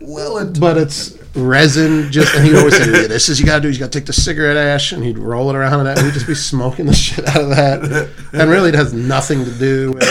Well, 0.00 0.44
but 0.58 0.76
it's 0.76 1.16
resin. 1.34 2.10
Just 2.12 2.34
and 2.34 2.44
he'd 2.46 2.56
always 2.56 2.76
say, 2.76 2.86
yeah, 3.02 3.06
"This 3.08 3.28
is 3.28 3.40
you 3.40 3.46
gotta 3.46 3.60
do. 3.62 3.68
is 3.68 3.76
You 3.76 3.80
gotta 3.80 3.98
take 3.98 4.06
the 4.06 4.12
cigarette 4.12 4.56
ash," 4.56 4.92
and 4.92 5.02
he'd 5.04 5.18
roll 5.18 5.50
it 5.50 5.56
around 5.56 5.80
in 5.80 5.86
that. 5.86 5.98
And 5.98 6.06
we'd 6.06 6.14
just 6.14 6.26
be 6.26 6.34
smoking 6.34 6.86
the 6.86 6.94
shit 6.94 7.26
out 7.26 7.42
of 7.42 7.50
that. 7.50 8.08
And 8.32 8.50
really, 8.50 8.68
it 8.70 8.74
has 8.74 8.92
nothing 8.92 9.44
to 9.44 9.50
do 9.52 9.92
with. 9.92 10.02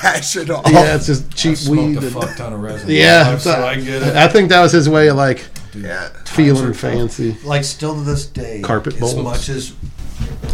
Hash 0.00 0.36
it 0.36 0.50
off. 0.50 0.64
Yeah, 0.70 0.94
it's 0.96 1.06
just 1.06 1.34
cheap 1.34 1.56
smoked 1.56 1.78
weed. 1.80 1.96
a 1.96 2.06
and- 2.06 2.12
fuck 2.12 2.36
ton 2.36 2.52
of 2.52 2.60
resin. 2.60 2.90
yeah, 2.90 3.36
so, 3.38 3.52
so 3.52 3.64
I 3.66 3.76
get 3.76 4.02
it. 4.02 4.14
I 4.16 4.28
think 4.28 4.48
that 4.50 4.60
was 4.60 4.72
his 4.72 4.88
way 4.88 5.08
of 5.08 5.16
like 5.16 5.44
Yeah. 5.74 6.08
feeling 6.26 6.72
fancy. 6.72 7.36
like 7.44 7.64
still 7.64 7.94
to 7.94 8.00
this 8.02 8.26
day, 8.26 8.60
Carpet 8.62 9.00
as 9.02 9.14
much 9.16 9.48
as 9.48 9.72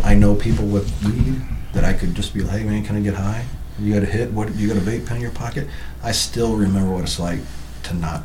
I 0.05 0.15
know 0.15 0.35
people 0.35 0.67
with 0.67 0.91
weed 1.05 1.41
that 1.73 1.85
I 1.85 1.93
could 1.93 2.15
just 2.15 2.33
be 2.35 2.41
like, 2.43 2.59
"Hey 2.61 2.65
man, 2.65 2.85
can 2.85 2.97
I 2.97 3.01
get 3.01 3.15
high? 3.15 3.45
You 3.79 3.93
got 3.95 4.03
a 4.03 4.07
hit? 4.07 4.33
What? 4.33 4.55
You 4.57 4.69
got 4.69 4.77
a 4.77 4.81
vape 4.81 5.07
pen 5.07 5.17
in 5.17 5.23
your 5.23 5.31
pocket?" 5.33 5.67
I 6.03 6.13
still 6.13 6.57
remember 6.57 6.91
what 6.93 7.03
it's 7.05 7.19
like 7.19 7.41
to 7.85 7.95
not 7.95 8.23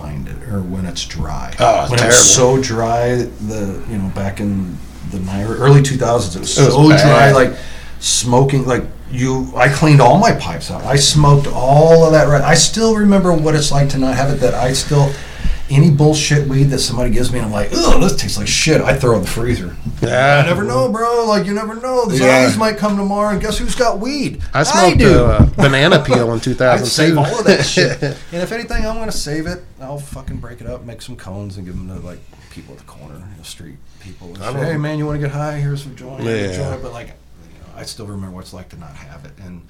find 0.00 0.28
it, 0.28 0.48
or 0.48 0.60
when 0.62 0.86
it's 0.86 1.04
dry. 1.06 1.54
Oh, 1.58 1.82
it's 1.82 1.90
when 1.90 2.00
it 2.00 2.06
was 2.06 2.34
so 2.34 2.60
dry, 2.60 3.14
the 3.14 3.84
you 3.88 3.98
know 3.98 4.08
back 4.14 4.40
in 4.40 4.76
the 5.10 5.18
early 5.58 5.82
two 5.82 5.96
thousands, 5.96 6.36
it 6.36 6.40
was 6.40 6.58
It 6.58 6.64
was 6.66 6.74
so 6.74 7.06
dry, 7.06 7.32
like 7.32 7.56
smoking 8.00 8.64
like 8.66 8.84
you 9.10 9.52
i 9.56 9.68
cleaned 9.68 10.00
all 10.00 10.18
my 10.18 10.32
pipes 10.32 10.70
out. 10.70 10.82
I 10.84 10.96
smoked 10.96 11.46
all 11.48 12.04
of 12.04 12.12
that 12.12 12.28
right 12.28 12.42
i 12.42 12.54
still 12.54 12.96
remember 12.96 13.32
what 13.32 13.54
it's 13.54 13.70
like 13.70 13.90
to 13.90 13.98
not 13.98 14.14
have 14.14 14.30
it 14.30 14.36
that 14.40 14.54
i 14.54 14.72
still 14.72 15.12
any 15.70 15.90
bullshit 15.90 16.48
weed 16.48 16.64
that 16.64 16.78
somebody 16.80 17.10
gives 17.10 17.32
me 17.32 17.38
and 17.38 17.46
i'm 17.46 17.52
like 17.52 17.68
oh, 17.72 17.98
this 18.00 18.16
tastes 18.16 18.36
like 18.36 18.46
shit 18.48 18.80
i 18.80 18.94
throw 18.96 19.16
in 19.16 19.22
the 19.22 19.28
freezer 19.28 19.76
Yeah, 20.02 20.42
i 20.44 20.46
never 20.46 20.64
know 20.64 20.90
bro 20.90 21.24
like 21.26 21.46
you 21.46 21.54
never 21.54 21.74
know 21.76 22.06
the 22.06 22.16
Yeah. 22.16 22.40
zombies 22.42 22.58
might 22.58 22.76
come 22.76 22.96
tomorrow 22.96 23.30
and 23.32 23.40
guess 23.40 23.58
who's 23.58 23.74
got 23.74 23.98
weed 24.00 24.42
I 24.52 24.62
smoked 24.64 24.98
do 24.98 25.18
a 25.20 25.24
uh, 25.24 25.44
banana 25.56 26.02
peel 26.02 26.28
in 26.32 26.36
I'd 26.38 26.42
2002. 26.42 26.86
save 26.86 27.16
all 27.18 27.38
of 27.40 27.44
that 27.46 27.64
shit. 27.64 28.02
And 28.32 28.42
if 28.42 28.52
anything, 28.52 28.84
I'm 28.86 28.96
gonna 28.96 29.12
save 29.12 29.46
it. 29.46 29.62
I'll 29.80 29.98
fucking 29.98 30.38
break 30.38 30.60
it 30.60 30.66
up, 30.66 30.84
make 30.84 31.02
some 31.02 31.16
cones, 31.16 31.56
and 31.56 31.66
give 31.66 31.76
them 31.76 31.88
to 31.88 32.04
like 32.06 32.18
people 32.50 32.72
at 32.74 32.78
the 32.80 32.84
corner, 32.86 33.22
the 33.38 33.44
street 33.44 33.76
people. 34.00 34.34
Say, 34.36 34.52
hey 34.52 34.76
man, 34.76 34.98
you 34.98 35.06
want 35.06 35.20
to 35.20 35.26
get 35.26 35.32
high? 35.34 35.58
Here's 35.58 35.82
some 35.82 35.94
joint. 35.96 36.22
Yeah. 36.24 36.52
joint." 36.56 36.82
But 36.82 36.92
like, 36.92 37.08
you 37.08 37.58
know, 37.60 37.66
I 37.76 37.84
still 37.84 38.06
remember 38.06 38.34
what 38.36 38.42
it's 38.42 38.52
like 38.54 38.68
to 38.70 38.78
not 38.78 38.94
have 38.96 39.24
it 39.24 39.32
and 39.44 39.62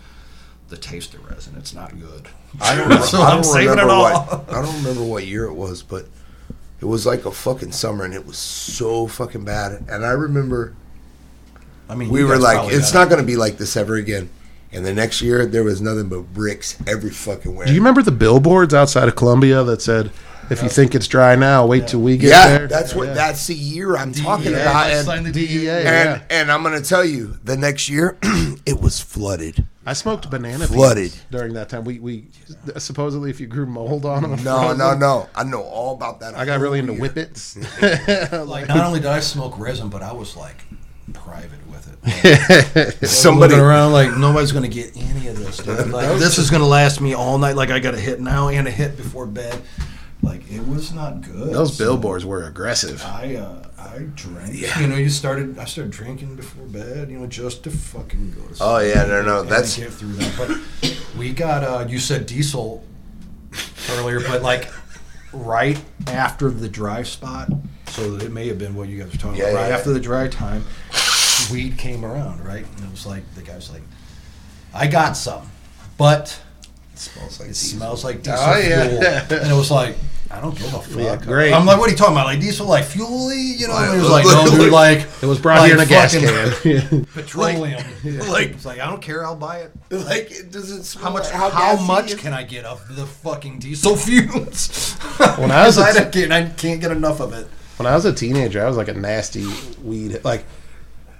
the 0.70 0.76
taste 0.76 1.14
of 1.14 1.28
resin. 1.28 1.54
It's 1.58 1.74
not 1.74 1.98
good. 2.00 2.28
I 2.60 2.74
don't, 2.74 3.02
So 3.02 3.20
I 3.20 3.32
don't 3.32 3.44
saving 3.44 3.68
it 3.68 3.70
remember 3.70 3.92
all. 3.92 4.02
what 4.04 4.50
I 4.50 4.62
don't 4.62 4.76
remember 4.76 5.04
what 5.04 5.26
year 5.26 5.44
it 5.44 5.54
was, 5.54 5.82
but 5.82 6.06
it 6.80 6.86
was 6.86 7.04
like 7.04 7.26
a 7.26 7.30
fucking 7.30 7.72
summer, 7.72 8.04
and 8.04 8.14
it 8.14 8.26
was 8.26 8.38
so 8.38 9.06
fucking 9.06 9.44
bad. 9.44 9.84
And 9.88 10.04
I 10.04 10.12
remember 10.12 10.74
I 11.90 11.96
mean, 11.96 12.08
we 12.08 12.22
were 12.22 12.38
like, 12.38 12.72
it's 12.72 12.94
not 12.94 13.08
going 13.08 13.20
to 13.20 13.26
be 13.26 13.36
like 13.36 13.58
this 13.58 13.76
ever 13.76 13.96
again. 13.96 14.30
And 14.72 14.86
the 14.86 14.94
next 14.94 15.20
year, 15.20 15.44
there 15.46 15.64
was 15.64 15.80
nothing 15.80 16.08
but 16.08 16.32
bricks 16.32 16.78
every 16.86 17.10
fucking 17.10 17.56
way. 17.56 17.66
Do 17.66 17.72
you 17.72 17.80
remember 17.80 18.02
the 18.02 18.12
billboards 18.12 18.72
outside 18.72 19.08
of 19.08 19.16
Columbia 19.16 19.64
that 19.64 19.82
said, 19.82 20.12
"If 20.48 20.62
you 20.62 20.68
think 20.68 20.94
it's 20.94 21.08
dry 21.08 21.34
now, 21.34 21.66
wait 21.66 21.88
till 21.88 22.00
we 22.00 22.16
get 22.16 22.30
yeah, 22.30 22.48
there"? 22.48 22.68
that's 22.68 22.94
what. 22.94 23.08
Yeah. 23.08 23.14
That's 23.14 23.48
the 23.48 23.56
year 23.56 23.96
I'm 23.96 24.12
talking 24.12 24.52
about. 24.52 24.90
And, 24.92 25.04
signed 25.04 25.26
the 25.26 25.32
DEA. 25.32 25.46
DEA. 25.46 25.70
and, 25.70 25.86
yeah. 25.86 26.22
and 26.30 26.52
I'm 26.52 26.62
going 26.62 26.80
to 26.80 26.88
tell 26.88 27.04
you, 27.04 27.38
the 27.42 27.56
next 27.56 27.88
year, 27.88 28.16
it 28.22 28.80
was 28.80 29.00
flooded. 29.00 29.66
I 29.90 29.92
smoked 29.92 30.30
banana 30.30 30.68
Flooded. 30.68 31.10
peels 31.10 31.24
during 31.32 31.54
that 31.54 31.68
time. 31.68 31.82
We 31.82 31.98
we 31.98 32.28
supposedly 32.78 33.28
if 33.28 33.40
you 33.40 33.48
grew 33.48 33.66
mold 33.66 34.06
on 34.06 34.22
them. 34.22 34.44
No, 34.44 34.72
no, 34.72 34.94
no. 34.94 35.28
I 35.34 35.42
know 35.42 35.62
all 35.62 35.96
about 35.96 36.20
that. 36.20 36.36
I 36.36 36.44
got 36.44 36.60
really 36.60 36.78
into 36.78 36.92
whippets. 36.92 37.56
Like, 38.46 38.68
not 38.68 38.86
only 38.86 39.00
did 39.00 39.08
I 39.08 39.18
smoke 39.18 39.58
resin, 39.58 39.88
but 39.88 40.02
I 40.02 40.12
was 40.12 40.36
like 40.36 40.56
private 41.12 41.66
with 41.68 41.98
it. 42.04 43.08
Somebody, 43.08 43.54
around 43.54 43.90
like 43.92 44.16
nobody's 44.16 44.52
gonna 44.52 44.68
get 44.68 44.96
any 44.96 45.26
of 45.26 45.36
this. 45.36 45.56
Dude. 45.56 45.88
Like 45.88 46.18
this 46.20 46.38
is 46.38 46.50
gonna 46.50 46.68
last 46.68 47.00
me 47.00 47.14
all 47.14 47.38
night. 47.38 47.56
Like 47.56 47.70
I 47.70 47.80
got 47.80 47.94
a 47.94 48.00
hit 48.00 48.20
now 48.20 48.46
and 48.46 48.68
a 48.68 48.70
hit 48.70 48.96
before 48.96 49.26
bed. 49.26 49.60
Like 50.22 50.48
it 50.52 50.64
was 50.68 50.92
not 50.92 51.22
good. 51.22 51.52
Those 51.52 51.76
So 51.76 51.84
billboards 51.84 52.24
were 52.24 52.44
aggressive. 52.44 53.02
I 53.04 53.34
uh, 53.34 53.64
I 53.80 53.98
drank. 54.14 54.54
You 54.78 54.86
know, 54.86 54.96
you 54.96 55.08
started. 55.08 55.58
I 55.58 55.64
started 55.64 55.90
drinking 55.92 56.36
before 56.36 56.66
bed. 56.66 57.10
You 57.10 57.18
know, 57.18 57.26
just 57.26 57.64
to 57.64 57.70
fucking 57.70 58.32
go 58.32 58.42
to 58.42 58.54
sleep. 58.54 58.58
Oh, 58.60 58.78
yeah, 58.78 59.04
no, 59.06 59.22
no, 59.22 59.40
and 59.40 59.48
that's- 59.48 59.76
get 59.76 59.92
through 59.92 60.12
that. 60.14 60.34
But 60.36 60.96
we 61.18 61.32
got. 61.32 61.64
uh 61.64 61.86
You 61.88 61.98
said 61.98 62.26
diesel 62.26 62.84
earlier, 63.90 64.20
but 64.20 64.42
like 64.42 64.68
right 65.32 65.80
after 66.08 66.50
the 66.50 66.68
dry 66.68 67.02
spot. 67.02 67.50
So 67.88 68.14
it 68.16 68.30
may 68.30 68.46
have 68.48 68.58
been 68.58 68.74
what 68.74 68.88
you 68.88 69.02
guys 69.02 69.10
were 69.12 69.18
talking 69.18 69.38
Yeah, 69.38 69.46
about. 69.46 69.52
yeah, 69.54 69.60
Right 69.62 69.68
yeah. 69.70 69.76
after 69.76 69.92
the 69.92 70.00
dry 70.00 70.28
time, 70.28 70.64
weed 71.50 71.76
came 71.76 72.04
around, 72.04 72.44
right? 72.44 72.64
And 72.76 72.84
it 72.84 72.90
was 72.90 73.04
like 73.06 73.22
the 73.34 73.42
guy 73.42 73.56
was 73.56 73.70
like, 73.70 73.82
"I 74.72 74.86
got 74.86 75.16
some, 75.16 75.50
but 75.98 76.40
smells 76.94 77.40
like 77.40 77.48
it 77.48 77.52
diesel. 77.54 77.78
smells 77.78 78.04
like 78.04 78.22
diesel 78.22 78.38
Oh, 78.40 78.58
yeah. 78.58 79.20
fuel." 79.26 79.40
And 79.42 79.50
it 79.50 79.54
was 79.56 79.70
like, 79.72 79.96
"I 80.30 80.40
don't 80.40 80.56
give 80.56 80.72
a 80.72 80.80
fuck." 80.80 80.96
Yeah, 80.98 81.16
great. 81.16 81.52
I'm 81.52 81.66
like, 81.66 81.78
"What 81.78 81.88
are 81.88 81.90
you 81.92 81.96
talking 81.96 82.14
about? 82.14 82.26
Like 82.26 82.40
diesel, 82.40 82.66
like 82.66 82.84
fuely?" 82.84 83.40
You 83.40 83.68
know? 83.68 83.76
And 83.76 83.94
he 83.94 83.98
was 84.00 84.10
like, 84.10 84.24
"No, 84.24 84.44
dude, 84.50 84.72
like 84.72 85.06
It 85.22 85.26
was 85.26 85.38
brought 85.40 85.58
like 85.60 85.66
here 85.66 85.76
in 85.76 85.82
a 85.82 85.86
gas 85.86 86.12
can. 86.16 87.04
petroleum." 87.14 87.82
Like, 88.28 88.48
It's 88.50 88.64
like 88.64 88.80
I 88.80 88.86
don't 88.88 89.02
care. 89.02 89.24
I'll 89.24 89.36
buy 89.36 89.58
it. 89.58 89.72
like, 89.90 90.30
it 90.30 90.50
doesn't 90.52 90.84
smell 90.84 91.04
How 91.04 91.10
much? 91.12 91.24
like 91.24 91.32
How, 91.32 91.50
gassy 91.50 91.86
much 91.86 92.16
can 92.18 92.32
I 92.32 92.42
get 92.44 92.64
of 92.64 92.94
the 92.96 93.06
fucking 93.06 93.58
diesel 93.58 93.96
fumes? 94.06 94.94
When 95.38 95.50
I 95.50 95.66
was 95.66 95.78
a 95.78 95.82
I, 95.84 95.92
t- 95.92 96.20
can't, 96.20 96.32
I 96.32 96.48
can't 96.48 96.80
get 96.80 96.90
enough 96.92 97.20
of 97.20 97.32
it. 97.32 97.46
when 97.76 97.86
I 97.86 97.94
was 97.94 98.04
a 98.04 98.12
teenager, 98.12 98.62
I 98.64 98.68
was 98.68 98.76
like 98.76 98.88
a 98.88 98.94
nasty 98.94 99.46
weed. 99.82 100.20
Like, 100.24 100.44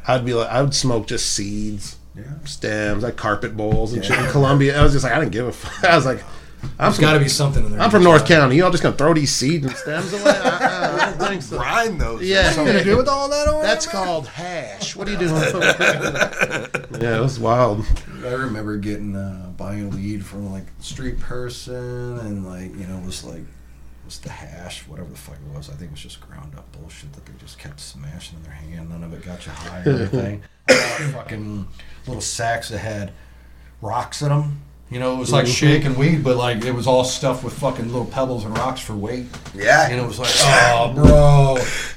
I'd 0.07 0.25
be 0.25 0.35
like, 0.35 0.49
I 0.49 0.63
would 0.63 0.75
smoke 0.75 1.07
just 1.07 1.33
seeds, 1.35 1.97
Yeah. 2.17 2.23
stems, 2.45 3.03
like 3.03 3.17
carpet 3.17 3.57
bowls 3.57 3.93
and 3.93 4.05
shit 4.05 4.19
in 4.19 4.27
Columbia. 4.31 4.79
I 4.79 4.83
was 4.83 4.93
just 4.93 5.05
like, 5.05 5.13
I 5.13 5.21
didn't 5.21 5.33
give 5.33 5.47
a 5.47 5.53
fuck. 5.53 5.85
I 5.85 5.95
was 5.97 6.07
like, 6.07 6.23
I'm 6.63 6.69
There's 6.79 6.97
from, 6.97 7.03
got 7.03 7.13
to 7.15 7.19
be 7.21 7.29
something 7.29 7.65
in 7.65 7.73
there. 7.73 7.81
I'm 7.81 7.91
from 7.91 8.03
North 8.05 8.27
County. 8.27 8.57
Y'all 8.57 8.71
just 8.71 8.83
gonna 8.83 8.97
throw 8.97 9.13
these 9.15 9.33
seeds 9.33 9.67
and 9.67 9.75
stems 9.77 10.13
away? 10.13 10.23
I, 10.25 10.33
I, 10.33 10.95
I 10.95 11.11
don't 11.11 11.19
think 11.29 11.43
so. 11.43 11.59
Grind 11.59 12.01
those. 12.01 12.23
Yeah. 12.23 12.49
What 12.49 12.59
are 12.59 12.61
you 12.65 12.73
gonna 12.73 12.85
do 12.85 12.97
with 12.97 13.09
all 13.09 13.29
that 13.29 13.49
over 13.49 13.63
That's 13.63 13.87
man? 13.93 14.05
called 14.05 14.27
hash. 14.29 14.97
What 14.97 15.09
are 15.09 15.13
you 15.13 15.19
doing? 15.19 15.33
yeah, 17.03 17.19
it 17.19 17.21
was 17.21 17.39
wild. 17.39 17.85
I 18.25 18.29
remember 18.33 18.77
getting 18.77 19.17
uh, 19.17 19.53
buying 19.57 19.91
weed 19.91 20.25
from 20.25 20.53
like 20.53 20.65
a 20.79 20.83
street 20.83 21.19
person, 21.21 22.19
and 22.19 22.47
like 22.47 22.75
you 22.77 22.87
know 22.87 22.99
it 22.99 23.05
was 23.07 23.25
like 23.25 23.41
it 23.41 24.05
was 24.05 24.19
the 24.19 24.31
hash, 24.31 24.87
whatever 24.87 25.09
the 25.11 25.17
fuck 25.19 25.37
it 25.37 25.57
was. 25.57 25.69
I 25.71 25.73
think 25.73 25.91
it 25.91 25.93
was 25.93 26.01
just 26.01 26.21
ground 26.21 26.55
up 26.57 26.71
bullshit 26.73 27.13
that 27.15 27.25
they 27.27 27.33
just 27.39 27.59
kept 27.59 27.81
smashing 27.81 28.39
in 28.39 28.43
their 28.45 28.53
hand. 28.53 28.91
None 28.91 29.03
of 29.05 29.13
it 29.13 29.25
got 29.25 29.45
you 29.47 29.53
high 29.53 29.83
or 29.85 29.91
anything. 29.91 30.43
Fucking 31.13 31.69
little 32.07 32.21
sacks 32.23 32.69
that 32.69 32.79
had 32.79 33.13
rocks 33.81 34.23
in 34.23 34.29
them. 34.29 34.63
You 34.91 34.99
know, 34.99 35.15
it 35.15 35.19
was 35.19 35.31
like 35.33 35.45
mhm. 35.47 35.55
shaking 35.57 35.95
weed, 35.97 36.25
but 36.25 36.37
like 36.37 36.65
it 36.65 36.73
was 36.73 36.87
all 36.89 37.05
stuffed 37.05 37.45
with 37.45 37.53
fucking 37.55 37.87
little 37.87 38.07
pebbles 38.07 38.45
and 38.45 38.57
rocks 38.59 38.81
for 38.81 38.95
weight. 38.97 39.27
Yeah. 39.55 39.89
And 39.89 40.01
it 40.01 40.05
was 40.07 40.19
like, 40.19 40.31
oh, 40.41 40.93
bro, 40.97 41.55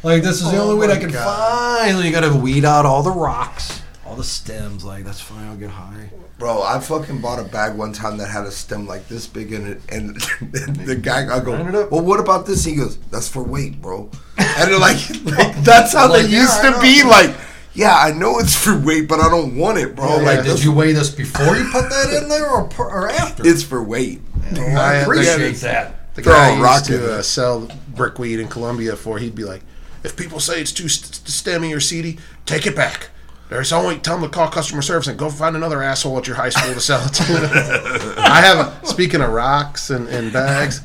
like 0.07 0.21
this 0.21 0.41
is 0.43 0.51
the 0.51 0.57
Oh 0.57 0.69
only 0.69 0.75
way 0.79 0.87
my 0.87 0.93
I 0.93 0.99
can 0.99 1.09
God. 1.11 1.79
find. 1.79 2.05
You 2.05 2.11
got 2.11 2.21
to 2.21 2.37
weed 2.37 2.65
out 2.65 2.85
all 2.85 3.01
the 3.01 3.09
rocks, 3.11 3.81
all 4.05 4.15
the 4.15 4.23
stems. 4.23 4.83
Like 4.85 5.05
that's 5.05 5.19
fine. 5.21 5.47
I'll 5.47 5.57
get 5.57 5.71
high. 5.71 6.11
Bro, 6.37 6.61
I 6.63 6.79
fucking 6.79 7.21
bought 7.21 7.39
a 7.39 7.43
bag 7.49 7.75
one 7.77 7.93
time 7.93 8.17
that 8.17 8.27
had 8.27 8.43
a 8.45 8.51
stem 8.51 8.85
like 8.85 9.07
this 9.07 9.27
big 9.27 9.53
in 9.53 9.65
it, 9.65 9.81
and 9.89 10.15
the 10.41 10.99
guy, 11.01 11.23
I 11.33 11.39
go, 11.39 11.55
Grind 11.55 11.69
it 11.69 11.75
up. 11.75 11.91
well, 11.91 12.01
what 12.01 12.19
about 12.19 12.45
this? 12.45 12.65
He 12.65 12.75
goes, 12.75 12.97
that's 13.11 13.29
for 13.29 13.43
weight, 13.43 13.81
bro. 13.81 14.09
And 14.37 14.69
they're 14.71 14.79
like, 14.79 14.97
like 15.23 15.55
that's 15.63 15.93
how 15.93 16.09
Like, 16.09 16.23
they 16.25 16.29
used 16.29 16.59
I 16.63 16.73
to 16.73 16.81
be. 16.81 17.03
Like, 17.03 17.35
yeah, 17.73 17.95
I 17.97 18.11
know 18.11 18.39
it's 18.39 18.55
for 18.63 18.77
weight, 18.77 19.07
but 19.07 19.19
I 19.19 19.29
don't 19.29 19.55
want 19.55 19.77
it, 19.77 19.95
bro. 19.95 20.17
like, 20.17 20.43
did 20.43 20.63
you 20.63 20.71
weigh 20.71 20.93
this 20.93 21.09
before 21.09 21.55
you 21.55 21.69
put 21.71 21.89
that 21.89 22.21
in 22.21 22.29
there, 22.29 22.49
or, 22.49 22.69
or 22.79 23.09
after? 23.09 23.45
It's 23.45 23.63
for 23.63 23.83
weight. 23.83 24.21
I 24.55 24.59
I 24.59 24.93
appreciate 24.95 25.55
that. 25.57 26.15
The 26.15 26.21
Throw 26.21 26.33
guy 26.33 26.49
a 26.49 26.55
I 26.55 26.61
rock 26.61 26.87
used 26.87 27.01
to 27.01 27.13
uh, 27.15 27.21
sell 27.23 27.67
brickweed 27.87 28.39
in 28.39 28.47
Columbia 28.47 28.95
for, 28.95 29.17
he'd 29.17 29.33
be 29.33 29.43
like, 29.43 29.63
if 30.03 30.15
people 30.15 30.39
say 30.39 30.61
it's 30.61 30.71
too 30.71 30.87
st- 30.87 31.23
stemmy 31.25 31.75
or 31.75 31.79
seedy, 31.79 32.19
take 32.45 32.67
it 32.67 32.75
back. 32.75 33.09
There's 33.49 33.71
only 33.71 33.97
tell 33.97 34.19
them 34.19 34.29
to 34.29 34.35
call 34.35 34.49
customer 34.49 34.81
service 34.81 35.07
and 35.07 35.17
go 35.17 35.29
find 35.29 35.55
another 35.55 35.81
asshole 35.81 36.17
at 36.17 36.27
your 36.27 36.35
high 36.35 36.49
school 36.49 36.73
to 36.73 36.79
sell 36.79 37.03
it 37.05 37.13
to. 37.13 38.15
I 38.17 38.41
have 38.41 38.83
a, 38.83 38.85
speaking 38.85 39.21
of 39.21 39.31
rocks 39.31 39.89
and, 39.89 40.07
and 40.07 40.31
bags, 40.33 40.81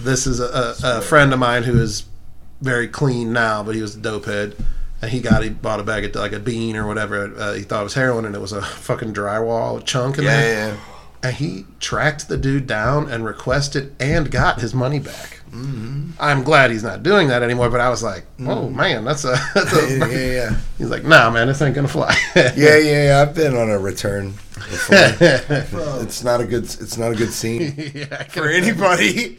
this 0.00 0.26
is 0.26 0.40
a, 0.40 0.44
a, 0.84 0.98
a 0.98 1.00
friend 1.02 1.32
of 1.32 1.38
mine 1.38 1.62
who 1.64 1.78
is 1.80 2.04
very 2.60 2.88
clean 2.88 3.32
now, 3.32 3.62
but 3.62 3.74
he 3.74 3.82
was 3.82 3.96
a 3.96 4.00
dope 4.00 4.26
head. 4.26 4.56
And 5.02 5.10
he 5.10 5.20
got 5.20 5.42
he 5.42 5.48
bought 5.50 5.80
a 5.80 5.82
bag 5.82 6.04
of 6.04 6.14
like 6.14 6.32
a 6.32 6.38
bean 6.38 6.76
or 6.76 6.86
whatever. 6.86 7.34
Uh, 7.36 7.54
he 7.54 7.62
thought 7.62 7.80
it 7.80 7.84
was 7.84 7.94
heroin, 7.94 8.24
and 8.26 8.34
it 8.34 8.40
was 8.40 8.52
a 8.52 8.60
fucking 8.62 9.14
drywall 9.14 9.82
chunk 9.84 10.18
in 10.18 10.24
Yeah, 10.24 10.40
there 10.40 10.68
yeah, 10.68 10.74
yeah. 10.74 10.80
and 11.22 11.36
he 11.36 11.64
tracked 11.80 12.28
the 12.28 12.36
dude 12.36 12.66
down 12.66 13.08
and 13.10 13.24
requested 13.24 13.94
and 13.98 14.30
got 14.30 14.60
his 14.60 14.74
money 14.74 14.98
back. 14.98 15.40
Mm-hmm. 15.50 16.10
I'm 16.20 16.44
glad 16.44 16.70
he's 16.70 16.84
not 16.84 17.02
doing 17.02 17.28
that 17.28 17.42
anymore. 17.42 17.70
But 17.70 17.80
I 17.80 17.88
was 17.88 18.02
like, 18.02 18.24
oh 18.40 18.68
man, 18.68 19.04
that's 19.04 19.24
a, 19.24 19.36
that's 19.54 19.72
a 19.72 19.88
Yeah, 19.98 20.06
yeah, 20.06 20.32
yeah. 20.32 20.56
He's 20.78 20.90
like, 20.90 21.04
nah, 21.04 21.30
man, 21.30 21.46
this 21.48 21.60
ain't 21.62 21.74
gonna 21.74 21.88
fly. 21.88 22.14
Yeah, 22.36 22.52
yeah, 22.76 23.04
yeah. 23.06 23.22
I've 23.22 23.34
been 23.34 23.56
on 23.56 23.70
a 23.70 23.78
return. 23.78 24.34
Before. 24.54 24.96
it's 26.02 26.22
not 26.22 26.42
a 26.42 26.44
good. 26.44 26.64
It's 26.64 26.98
not 26.98 27.12
a 27.12 27.14
good 27.16 27.32
scene 27.32 27.72
yeah, 27.94 28.18
I 28.20 28.24
can 28.24 28.42
for 28.42 28.48
anybody. 28.50 29.38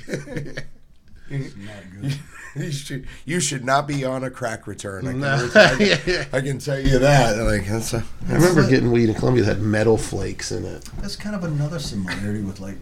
you 2.56 2.72
should. 2.72 3.07
You 3.26 3.40
should 3.40 3.64
not 3.64 3.88
be 3.88 4.03
on 4.03 4.23
a 4.23 4.30
crack 4.30 4.68
return. 4.68 5.07
I 5.07 5.11
can, 5.11 5.19
Nah. 5.22 5.36
I, 5.56 5.78
can. 5.78 6.28
I 6.34 6.41
can 6.41 6.60
tell 6.60 6.80
you 6.80 6.99
that. 6.99 7.38
Like 7.38 7.65
that's 7.68 7.94
a. 7.94 8.03
I 8.30 8.34
remember 8.34 8.69
getting 8.69 8.91
weed 8.91 9.10
in 9.10 9.15
Columbia 9.15 9.44
that 9.45 9.57
had 9.57 9.64
metal 9.64 9.98
flakes 9.98 10.52
in 10.52 10.65
it. 10.65 10.84
That's 11.02 11.15
kind 11.15 11.36
of 11.36 11.44
another 11.44 11.80
similarity 11.80 12.41
with 12.41 12.60
like, 12.60 12.78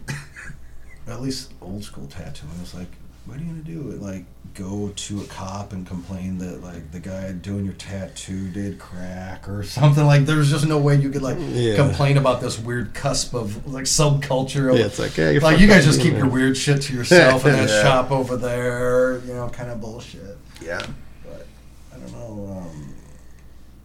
at 1.06 1.20
least 1.20 1.52
old 1.60 1.84
school 1.84 2.06
tattooing. 2.06 2.52
It's 2.62 2.74
like, 2.74 2.88
what 3.30 3.38
are 3.38 3.42
you 3.42 3.46
gonna 3.50 3.62
do? 3.62 3.82
Like, 4.00 4.24
go 4.54 4.88
to 4.96 5.20
a 5.20 5.24
cop 5.26 5.72
and 5.72 5.86
complain 5.86 6.36
that 6.38 6.60
like 6.62 6.90
the 6.90 6.98
guy 6.98 7.30
doing 7.32 7.64
your 7.64 7.74
tattoo 7.74 8.48
did 8.50 8.78
crack 8.80 9.48
or 9.48 9.62
something. 9.62 10.04
Like, 10.04 10.26
there's 10.26 10.50
just 10.50 10.66
no 10.66 10.76
way 10.78 10.96
you 10.96 11.08
could 11.10 11.22
like 11.22 11.36
Yeah. 11.40 11.76
complain 11.76 12.16
about 12.16 12.40
this 12.40 12.58
weird 12.58 12.92
cusp 12.92 13.32
of 13.34 13.72
like 13.72 13.84
subculture. 13.84 14.72
Of, 14.72 14.78
Yeah, 14.78 14.86
it's 14.86 14.98
like, 14.98 15.16
yeah, 15.16 15.38
like 15.40 15.60
you 15.60 15.68
guys 15.68 15.84
just 15.84 16.00
keep 16.00 16.14
your 16.14 16.26
weird 16.28 16.56
shit 16.56 16.82
to 16.82 16.94
yourself 16.94 17.46
in 17.46 17.52
that 17.52 17.68
Yeah. 17.70 17.82
shop 17.82 18.10
over 18.10 18.36
there. 18.36 19.18
You 19.26 19.34
know, 19.34 19.48
kind 19.50 19.70
of 19.70 19.80
bullshit. 19.80 20.36
Yeah. 20.60 20.84
But 21.24 21.46
I 21.94 21.98
don't 21.98 22.12
know. 22.12 22.56
Um, 22.58 22.94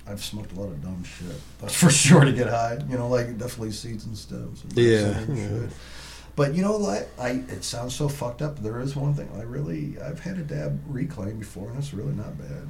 I've 0.08 0.24
smoked 0.24 0.52
a 0.54 0.60
lot 0.60 0.68
of 0.70 0.82
dumb 0.84 1.04
shit. 1.04 1.40
That's 1.62 1.76
for 1.80 1.90
sure 1.92 2.26
to 2.26 2.32
get 2.32 2.48
high. 2.48 2.80
You 2.90 2.98
know, 2.98 3.08
like 3.08 3.38
definitely 3.38 3.72
seeds 3.72 4.06
and 4.06 4.18
stems. 4.18 4.64
And 4.64 4.74
Yeah, 4.78 4.98
and 5.00 5.38
yeah. 5.38 5.48
shit. 5.48 5.70
But 6.36 6.54
you 6.54 6.62
know, 6.62 6.76
like 6.76 7.08
I, 7.20 7.44
it 7.48 7.64
sounds 7.64 7.96
so 7.96 8.10
fucked 8.10 8.42
up. 8.42 8.60
There 8.60 8.80
is 8.80 8.96
one 8.96 9.14
thing 9.14 9.30
I 9.38 9.44
really, 9.44 9.98
I've 10.00 10.20
had 10.20 10.38
a 10.38 10.44
dab 10.44 10.82
reclaim 10.88 11.40
before, 11.40 11.70
and 11.70 11.78
it's 11.78 11.94
really 11.94 12.14
not 12.14 12.38
bad. 12.38 12.68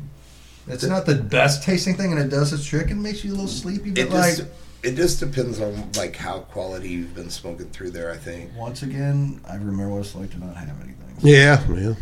It's 0.68 0.84
not 0.84 1.06
the 1.06 1.16
best 1.16 1.64
tasting 1.64 1.96
thing, 1.96 2.12
and 2.12 2.20
it 2.20 2.30
does 2.30 2.52
its 2.54 2.66
trick 2.66 2.90
and 2.90 3.02
makes 3.02 3.24
you 3.24 3.32
a 3.32 3.34
little 3.34 3.46
mm. 3.46 3.62
sleepy. 3.62 3.92
But 3.92 4.00
It 4.00 4.12
like, 4.12 4.38
just. 4.38 4.50
It 4.84 4.96
just 4.96 5.20
depends 5.20 5.60
on 5.62 5.92
like 5.94 6.16
how 6.16 6.42
quality 6.42 6.90
you've 6.90 7.16
been 7.16 7.32
smoking 7.32 7.70
through 7.70 7.90
there. 7.90 8.12
I 8.12 8.18
think. 8.18 8.52
once 8.56 8.84
again, 8.84 9.42
I 9.50 9.56
remember 9.56 9.90
what 9.90 10.02
it's 10.02 10.14
like 10.14 10.30
to 10.32 10.38
not 10.38 10.56
have 10.56 10.80
anything. 10.84 11.16
Yeah, 11.22 11.60
yeah. 11.70 11.88
Um, 11.88 11.96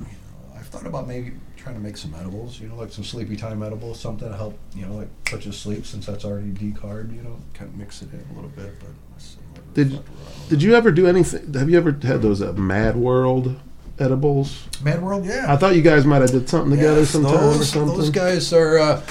you 0.00 0.06
know, 0.06 0.58
I've 0.58 0.66
thought 0.66 0.84
about 0.84 1.08
maybe 1.08 1.32
trying 1.56 1.76
to 1.76 1.80
make 1.80 1.96
some 1.96 2.14
edibles, 2.14 2.60
you 2.60 2.68
know, 2.68 2.76
like 2.76 2.92
some 2.92 3.04
sleepy 3.04 3.36
time 3.36 3.62
edibles, 3.62 4.00
something 4.00 4.28
to 4.28 4.36
help, 4.36 4.58
you 4.74 4.84
know, 4.84 4.96
like 4.96 5.08
put 5.24 5.44
you 5.46 5.52
to 5.52 5.56
sleep 5.56 5.86
since 5.86 6.06
that's 6.06 6.26
already 6.26 6.50
decarb, 6.50 7.14
you 7.14 7.22
know, 7.22 7.38
kind 7.54 7.70
of 7.70 7.76
mix 7.76 8.02
it 8.02 8.12
in 8.12 8.24
a 8.30 8.34
little 8.34 8.50
bit. 8.50 8.78
But 8.78 8.88
I 8.88 9.18
still 9.18 9.39
never 9.39 9.39
Did 9.74 9.92
fucked 9.92 10.08
around 10.08 10.28
with 10.38 10.48
Did 10.48 10.62
you 10.62 10.74
ever 10.74 10.90
do 10.92 11.06
anything? 11.06 11.52
Have 11.54 11.70
you 11.70 11.78
ever 11.78 11.92
had 11.92 12.22
those 12.22 12.42
uh, 12.42 12.52
Mad 12.52 12.96
World 12.96 13.56
edibles? 13.98 14.66
Mad 14.82 15.02
World, 15.02 15.24
yeah. 15.26 15.46
I 15.48 15.56
thought 15.56 15.74
you 15.76 15.82
guys 15.82 16.04
might 16.04 16.22
have 16.22 16.30
did 16.30 16.48
something 16.48 16.70
together 16.70 17.00
Yes, 17.00 17.10
sometime 17.10 17.34
those, 17.34 17.60
or 17.60 17.64
something. 17.64 17.96
Those 17.96 18.10
guys 18.10 18.52
are 18.52 18.78
uh, 18.78 19.02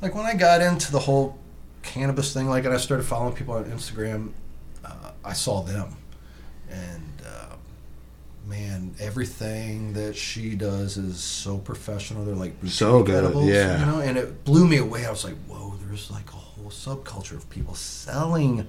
like 0.00 0.14
when 0.14 0.26
I 0.26 0.34
got 0.34 0.60
into 0.60 0.92
the 0.92 1.00
whole 1.00 1.38
cannabis 1.82 2.32
thing, 2.32 2.48
like 2.48 2.64
and 2.64 2.74
I 2.74 2.76
started 2.76 3.04
following 3.04 3.34
people 3.34 3.54
on 3.54 3.64
Instagram, 3.64 4.32
uh, 4.84 5.12
I 5.24 5.32
saw 5.32 5.62
them, 5.62 5.96
and 6.70 7.22
uh, 7.26 7.56
man, 8.46 8.94
everything 9.00 9.94
that 9.94 10.14
she 10.16 10.54
does 10.54 10.96
is 10.96 11.18
so 11.18 11.58
professional. 11.58 12.24
They're 12.24 12.34
like 12.34 12.54
So 12.66 13.02
good, 13.02 13.24
edibles, 13.24 13.46
yeah. 13.48 13.80
you 13.80 13.86
know, 13.86 14.00
and 14.00 14.18
it 14.18 14.44
blew 14.44 14.66
me 14.66 14.76
away. 14.76 15.06
I 15.06 15.10
was 15.10 15.24
like, 15.24 15.36
whoa, 15.46 15.74
there's 15.84 16.10
like 16.10 16.28
a 16.28 16.36
whole 16.36 16.70
subculture 16.70 17.36
of 17.36 17.48
people 17.50 17.74
selling 17.74 18.66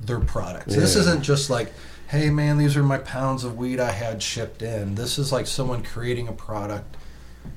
their 0.00 0.20
products. 0.20 0.74
This 0.74 0.96
isn't 0.96 1.22
just 1.22 1.50
like, 1.50 1.72
hey 2.08 2.30
man, 2.30 2.58
these 2.58 2.76
are 2.76 2.82
my 2.82 2.98
pounds 2.98 3.44
of 3.44 3.56
weed 3.56 3.80
I 3.80 3.90
had 3.90 4.22
shipped 4.22 4.62
in. 4.62 4.94
This 4.94 5.18
is 5.18 5.32
like 5.32 5.46
someone 5.46 5.82
creating 5.82 6.28
a 6.28 6.32
product, 6.32 6.96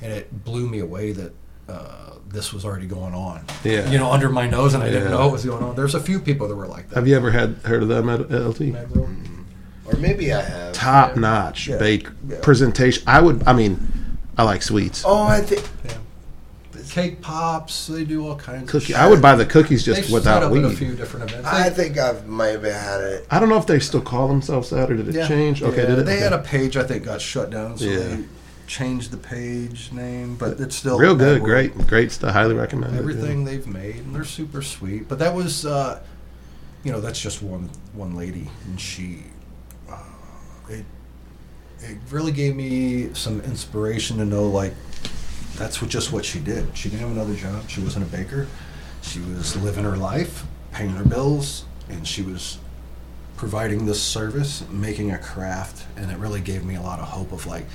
and 0.01 0.11
it 0.11 0.43
blew 0.43 0.67
me 0.67 0.79
away 0.79 1.11
that 1.13 1.33
uh, 1.69 2.15
this 2.27 2.51
was 2.51 2.65
already 2.65 2.87
going 2.87 3.13
on. 3.13 3.45
Yeah. 3.63 3.89
you 3.89 3.97
know, 3.97 4.11
under 4.11 4.29
my 4.29 4.47
nose, 4.47 4.73
and 4.73 4.83
I 4.83 4.89
didn't 4.89 5.11
know 5.11 5.27
it 5.27 5.31
was 5.31 5.45
going 5.45 5.63
on. 5.63 5.75
There's 5.75 5.95
a 5.95 6.01
few 6.01 6.19
people 6.19 6.47
that 6.47 6.55
were 6.55 6.67
like 6.67 6.89
that. 6.89 6.95
Have 6.95 7.07
you 7.07 7.15
ever 7.15 7.31
had 7.31 7.55
heard 7.63 7.83
of 7.83 7.87
them 7.89 8.09
at 8.09 8.29
LT? 8.31 8.59
Mad 8.61 8.91
World? 8.95 9.09
Or 9.85 9.93
maybe 9.97 10.33
I 10.33 10.41
have. 10.41 10.73
Top 10.73 11.15
notch 11.17 11.67
Yeah. 11.67 11.77
bake 11.77 12.07
Yeah. 12.27 12.37
presentation. 12.41 13.03
I 13.07 13.21
would. 13.21 13.43
I 13.47 13.53
mean, 13.53 14.17
I 14.37 14.43
like 14.43 14.61
sweets. 14.63 15.03
Oh, 15.05 15.23
I 15.23 15.41
think. 15.41 15.67
Yeah. 16.95 17.03
Cake 17.03 17.21
pops, 17.21 17.87
they 17.87 18.03
do 18.03 18.27
all 18.27 18.35
kinds 18.35 18.69
Cookie. 18.69 18.93
of 18.93 18.99
I 18.99 19.07
would 19.07 19.21
buy 19.21 19.35
the 19.35 19.45
cookies 19.45 19.85
They've 19.85 19.95
just 19.95 20.09
set 20.09 20.13
without 20.13 20.43
up 20.43 20.51
at 20.53 20.63
a 20.65 20.69
few 20.69 20.95
different 20.95 21.29
events. 21.29 21.47
I 21.47 21.69
think 21.69 21.97
I've 21.97 22.27
maybe 22.27 22.69
had 22.69 23.01
it. 23.01 23.27
I 23.31 23.39
don't 23.39 23.49
know 23.49 23.57
if 23.57 23.65
they 23.67 23.79
still 23.79 24.01
call 24.01 24.27
themselves 24.27 24.69
that 24.71 24.91
or 24.91 24.97
did 24.97 25.07
it 25.07 25.15
Yeah. 25.15 25.27
change? 25.27 25.63
Okay, 25.63 25.81
Yeah, 25.83 25.87
did 25.87 25.99
it? 25.99 26.05
They 26.05 26.13
Okay. 26.15 26.23
had 26.23 26.33
a 26.33 26.39
page 26.39 26.77
I 26.77 26.83
think 26.83 27.05
got 27.05 27.21
shut 27.21 27.49
down, 27.49 27.77
so 27.77 27.85
Yeah. 27.85 27.97
they 27.99 28.19
changed 28.67 29.11
the 29.11 29.17
page 29.17 29.89
name, 29.93 30.35
but 30.35 30.59
it's 30.59 30.75
still 30.75 30.97
real 30.97 31.15
good, 31.15 31.41
World. 31.41 31.43
great, 31.43 31.87
great 31.87 32.11
stuff. 32.11 32.33
Highly 32.33 32.55
recommend 32.55 32.93
it, 32.93 32.95
yeah. 32.95 33.01
Everything 33.01 33.45
they've 33.45 33.67
made, 33.67 33.97
and 33.97 34.15
they're 34.15 34.23
super 34.23 34.61
sweet. 34.61 35.07
But 35.09 35.19
that 35.19 35.33
was, 35.35 35.65
uh, 35.65 35.99
you 36.83 36.91
know, 36.91 36.99
that's 37.01 37.19
just 37.21 37.41
one 37.41 37.69
one 37.93 38.15
lady, 38.15 38.49
and 38.65 38.79
she, 38.79 39.23
uh, 39.89 39.95
it 40.69 40.85
it 41.83 41.97
really 42.11 42.31
gave 42.31 42.55
me 42.55 43.09
some 43.13 43.41
inspiration 43.41 44.17
to 44.17 44.25
know 44.25 44.43
like 44.47 44.73
that's 45.61 45.81
what 45.81 45.91
just 45.91 46.11
what 46.11 46.25
she 46.25 46.39
did. 46.39 46.75
She 46.75 46.89
didn't 46.89 47.01
have 47.07 47.11
another 47.11 47.35
job. 47.35 47.69
She 47.69 47.81
wasn't 47.81 48.05
a 48.07 48.09
baker. 48.09 48.47
She 49.01 49.19
was 49.19 49.55
living 49.57 49.83
her 49.83 49.95
life, 49.95 50.43
paying 50.71 50.89
her 50.91 51.05
bills, 51.05 51.65
and 51.89 52.07
she 52.07 52.21
was 52.21 52.57
providing 53.37 53.85
this 53.85 54.01
service, 54.01 54.63
making 54.69 55.11
a 55.11 55.17
craft, 55.17 55.85
and 55.95 56.11
it 56.11 56.17
really 56.17 56.41
gave 56.41 56.63
me 56.63 56.75
a 56.75 56.81
lot 56.81 56.99
of 56.99 57.07
hope 57.07 57.31
of 57.31 57.45
like, 57.45 57.65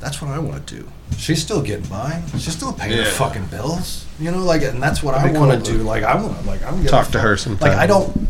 that's 0.00 0.22
what 0.22 0.30
I 0.30 0.38
want 0.38 0.64
to 0.64 0.76
do. 0.76 0.88
She's 1.16 1.42
still 1.42 1.60
getting 1.60 1.88
by. 1.88 2.22
She's 2.32 2.56
still 2.56 2.72
paying 2.72 2.98
her 2.98 3.04
fucking 3.04 3.46
bills. 3.46 4.06
You 4.20 4.30
know, 4.30 4.44
like, 4.44 4.62
and 4.62 4.80
that's 4.80 5.02
what 5.02 5.14
I 5.14 5.18
That'd 5.18 5.34
be 5.34 5.40
want 5.40 5.64
to 5.64 5.72
to 5.72 5.78
do. 5.78 5.82
Like, 5.82 6.04
I 6.04 6.14
want 6.20 6.38
to, 6.40 6.46
like, 6.46 6.62
I'm 6.62 6.76
gonna 6.76 6.88
Talk 6.88 7.08
to 7.08 7.20
her 7.20 7.36
sometime. 7.36 7.70
Like, 7.70 7.78
I 7.78 7.86
don't. 7.86 8.28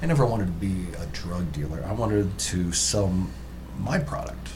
I 0.00 0.06
never 0.06 0.24
wanted 0.24 0.46
to 0.46 0.52
be 0.52 0.86
a 0.96 1.06
drug 1.06 1.50
dealer. 1.52 1.84
I 1.84 1.92
wanted 1.92 2.38
to 2.38 2.72
sell 2.72 3.12
my 3.78 3.98
product. 3.98 4.48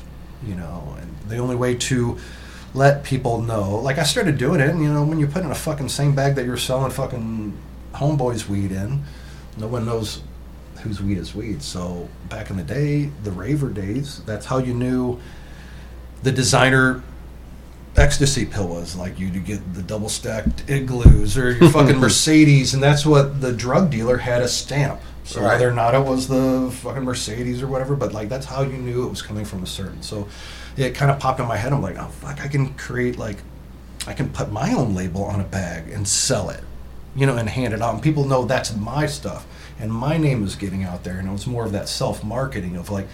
You 0.47 0.55
know, 0.55 0.97
and 1.01 1.17
the 1.29 1.39
only 1.39 1.57
way 1.57 1.75
to 1.75 2.19
let 2.75 3.05
people 3.05 3.41
know, 3.43 3.77
like, 3.77 3.99
I 3.99 4.03
started 4.05 4.39
doing 4.39 4.61
it. 4.61 4.69
And 4.71 4.83
you 4.83 4.93
know, 4.93 5.05
when 5.05 5.19
you 5.21 5.27
put 5.27 5.43
in 5.45 5.51
a 5.51 5.55
fucking 5.55 5.89
same 5.91 6.15
bag 6.15 6.35
that 6.37 6.47
you're 6.47 6.57
selling 6.57 6.91
fucking 6.91 7.57
homeboys 7.95 8.49
weed 8.49 8.73
in, 8.73 9.03
no 9.59 9.67
one 9.67 9.85
knows 9.85 10.23
whose 10.83 11.01
weed 11.03 11.19
is 11.19 11.35
weed. 11.35 11.63
So 11.63 12.09
back 12.29 12.51
in 12.51 12.57
the 12.57 12.63
day, 12.63 13.11
the 13.25 13.31
raver 13.31 13.69
days, 13.69 14.23
that's 14.25 14.47
how 14.47 14.59
you 14.59 14.73
knew 14.75 15.21
the 16.23 16.33
designer 16.33 17.03
ecstasy 17.97 18.47
pill 18.47 18.69
was. 18.69 18.97
Like 18.97 19.19
you 19.19 19.29
get 19.29 19.75
the 19.75 19.83
double 19.83 20.09
stacked 20.09 20.69
igloos 20.71 21.37
or 21.37 21.53
your 21.53 21.71
fucking 21.71 21.99
Mercedes, 22.01 22.75
and 22.75 22.83
that's 22.83 23.05
what 23.05 23.41
the 23.41 23.53
drug 23.53 23.91
dealer 23.91 24.17
had 24.19 24.41
a 24.43 24.49
stamp. 24.49 25.01
So 25.25 25.41
Right. 25.41 25.49
whether 25.53 25.69
or 25.69 25.73
not 25.73 25.95
it 25.95 26.05
was 26.05 26.27
the 26.27 26.71
fucking 26.83 27.05
Mercedes 27.05 27.63
or 27.63 27.69
whatever, 27.69 27.95
but 27.95 28.13
like 28.13 28.29
that's 28.29 28.47
how 28.47 28.63
you 28.63 28.77
knew 28.79 29.07
it 29.07 29.11
was 29.11 29.23
coming 29.23 29.45
from 29.45 29.63
a 29.63 29.67
certain. 29.67 30.03
So 30.03 30.27
it 30.77 30.95
kind 30.95 31.11
of 31.11 31.19
popped 31.19 31.41
in 31.41 31.47
my 31.47 31.57
head. 31.57 31.73
I'm 31.73 31.83
like, 31.83 31.97
oh 31.99 32.09
fuck, 32.09 32.41
I 32.41 32.49
can 32.49 32.75
create 32.75 33.19
like, 33.19 33.39
I 34.07 34.13
can 34.15 34.31
put 34.31 34.51
my 34.51 34.73
own 34.73 34.95
label 34.95 35.25
on 35.25 35.41
a 35.41 35.45
bag 35.45 35.89
and 35.89 36.07
sell 36.09 36.51
it. 36.51 36.65
you 37.15 37.27
know, 37.27 37.37
and 37.37 37.49
hand 37.49 37.75
it 37.75 37.83
out. 37.83 37.95
And 37.95 38.03
people 38.03 38.25
know 38.25 38.45
that's 38.45 38.75
my 38.75 39.07
stuff. 39.07 39.47
And 39.79 39.93
my 39.93 40.17
name 40.17 40.45
is 40.45 40.55
getting 40.57 40.83
out 40.85 41.05
there. 41.05 41.19
And 41.19 41.29
it 41.29 41.33
was 41.33 41.47
more 41.47 41.65
of 41.65 41.73
that 41.73 41.89
self 41.89 42.25
marketing 42.25 42.77
of 42.77 42.91
like, 42.91 43.07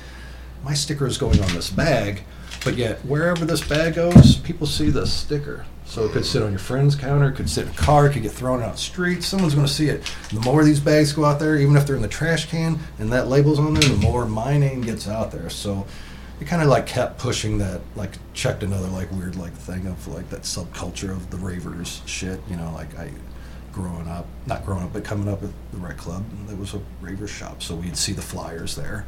my 0.65 0.75
sticker 0.75 1.07
is 1.07 1.19
going 1.19 1.41
on 1.41 1.53
this 1.55 1.71
bag, 1.71 2.23
but 2.65 2.77
yet 2.77 2.99
wherever 3.05 3.45
this 3.45 3.67
bag 3.67 3.95
goes, 3.95 4.37
people 4.37 4.67
see 4.67 4.91
the 4.91 5.07
sticker. 5.07 5.65
So 5.85 6.05
it 6.05 6.13
could 6.13 6.27
sit 6.27 6.43
on 6.43 6.51
your 6.51 6.59
friend's 6.59 6.95
counter, 6.95 7.31
it 7.31 7.37
could 7.37 7.49
sit 7.49 7.67
in 7.67 7.73
a 7.73 7.77
car, 7.77 8.07
it 8.09 8.13
could 8.13 8.23
get 8.23 8.33
thrown 8.33 8.63
out 8.63 8.79
streets. 8.79 9.27
Someone's 9.27 9.55
going 9.55 9.67
to 9.67 9.73
see 9.73 9.89
it. 9.89 10.13
The 10.33 10.41
more 10.41 10.63
these 10.65 10.81
bags 10.81 11.13
go 11.13 11.25
out 11.25 11.39
there, 11.39 11.57
even 11.57 11.77
if 11.77 11.87
they're 11.87 11.97
in 11.97 12.03
the 12.03 12.09
trash 12.09 12.47
can 12.51 12.79
and 12.99 13.11
that 13.13 13.29
label's 13.29 13.59
on 13.59 13.73
there, 13.73 13.89
the 13.89 13.97
more 13.97 14.27
my 14.27 14.59
name 14.59 14.83
gets 14.83 15.09
out 15.09 15.31
there. 15.31 15.49
So 15.49 15.87
it 16.41 16.47
kind 16.47 16.63
of 16.63 16.69
like 16.69 16.87
kept 16.87 17.19
pushing 17.19 17.59
that, 17.59 17.81
like 17.97 18.13
checked 18.33 18.63
another 18.63 18.89
like 18.89 19.11
weird 19.13 19.37
like 19.37 19.53
thing 19.53 19.87
of 19.87 20.07
like 20.09 20.31
that 20.31 20.43
subculture 20.43 21.11
of 21.11 21.31
the 21.31 21.37
ravers 21.37 22.03
shit. 22.07 22.41
You 22.49 22.57
know, 22.57 22.73
like 22.75 22.97
I 22.99 23.11
growing 23.73 24.09
up, 24.09 24.27
not 24.47 24.65
growing 24.65 24.83
up, 24.83 24.93
but 24.93 25.05
coming 25.05 25.29
up 25.29 25.43
at 25.43 25.51
the 25.73 25.79
rec 25.79 25.97
club, 25.97 26.25
there 26.47 26.57
was 26.57 26.75
a 26.75 26.81
raver 27.01 27.29
shop, 27.29 27.63
so 27.63 27.75
we'd 27.75 27.97
see 27.97 28.13
the 28.13 28.23
flyers 28.23 28.75
there. 28.75 29.07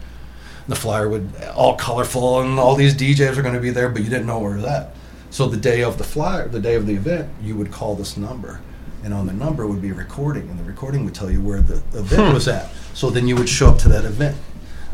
The 0.69 0.77
flyer 0.77 1.09
would 1.09 1.33
all 1.55 1.77
colorful, 1.77 2.41
and 2.41 2.59
all 2.59 2.77
these 2.77 2.95
DJs 2.95 3.37
are 3.37 3.43
going 3.43 3.55
to 3.55 3.61
be 3.61 3.71
there, 3.71 3.89
but 3.89 4.03
you 4.03 4.11
didn't 4.11 4.27
know 4.27 4.39
where 4.39 4.53
it 4.53 4.57
was 4.57 4.67
at. 4.67 4.95
So 5.31 5.49
the 5.49 5.57
day 5.57 5.83
of 5.83 5.99
the 5.99 6.05
flyer, 6.05 6.47
the 6.49 6.61
day 6.61 6.75
of 6.75 6.87
the 6.87 6.95
event, 6.95 7.29
you 7.43 7.57
would 7.57 7.73
call 7.73 7.97
this 7.97 8.17
number, 8.17 8.61
and 9.03 9.15
on 9.15 9.27
the 9.27 9.33
number 9.33 9.67
would 9.67 9.83
be 9.83 9.91
a 9.91 9.95
recording, 9.95 10.49
and 10.49 10.59
the 10.59 10.65
recording 10.65 11.05
would 11.05 11.15
tell 11.15 11.31
you 11.31 11.41
where 11.41 11.63
the 11.63 11.83
event 11.99 12.35
was 12.35 12.47
at. 12.47 12.71
So 12.95 13.11
then 13.11 13.27
you 13.27 13.37
would 13.37 13.49
show 13.49 13.71
up 13.71 13.79
to 13.79 13.89
that 13.89 14.05
event. 14.05 14.37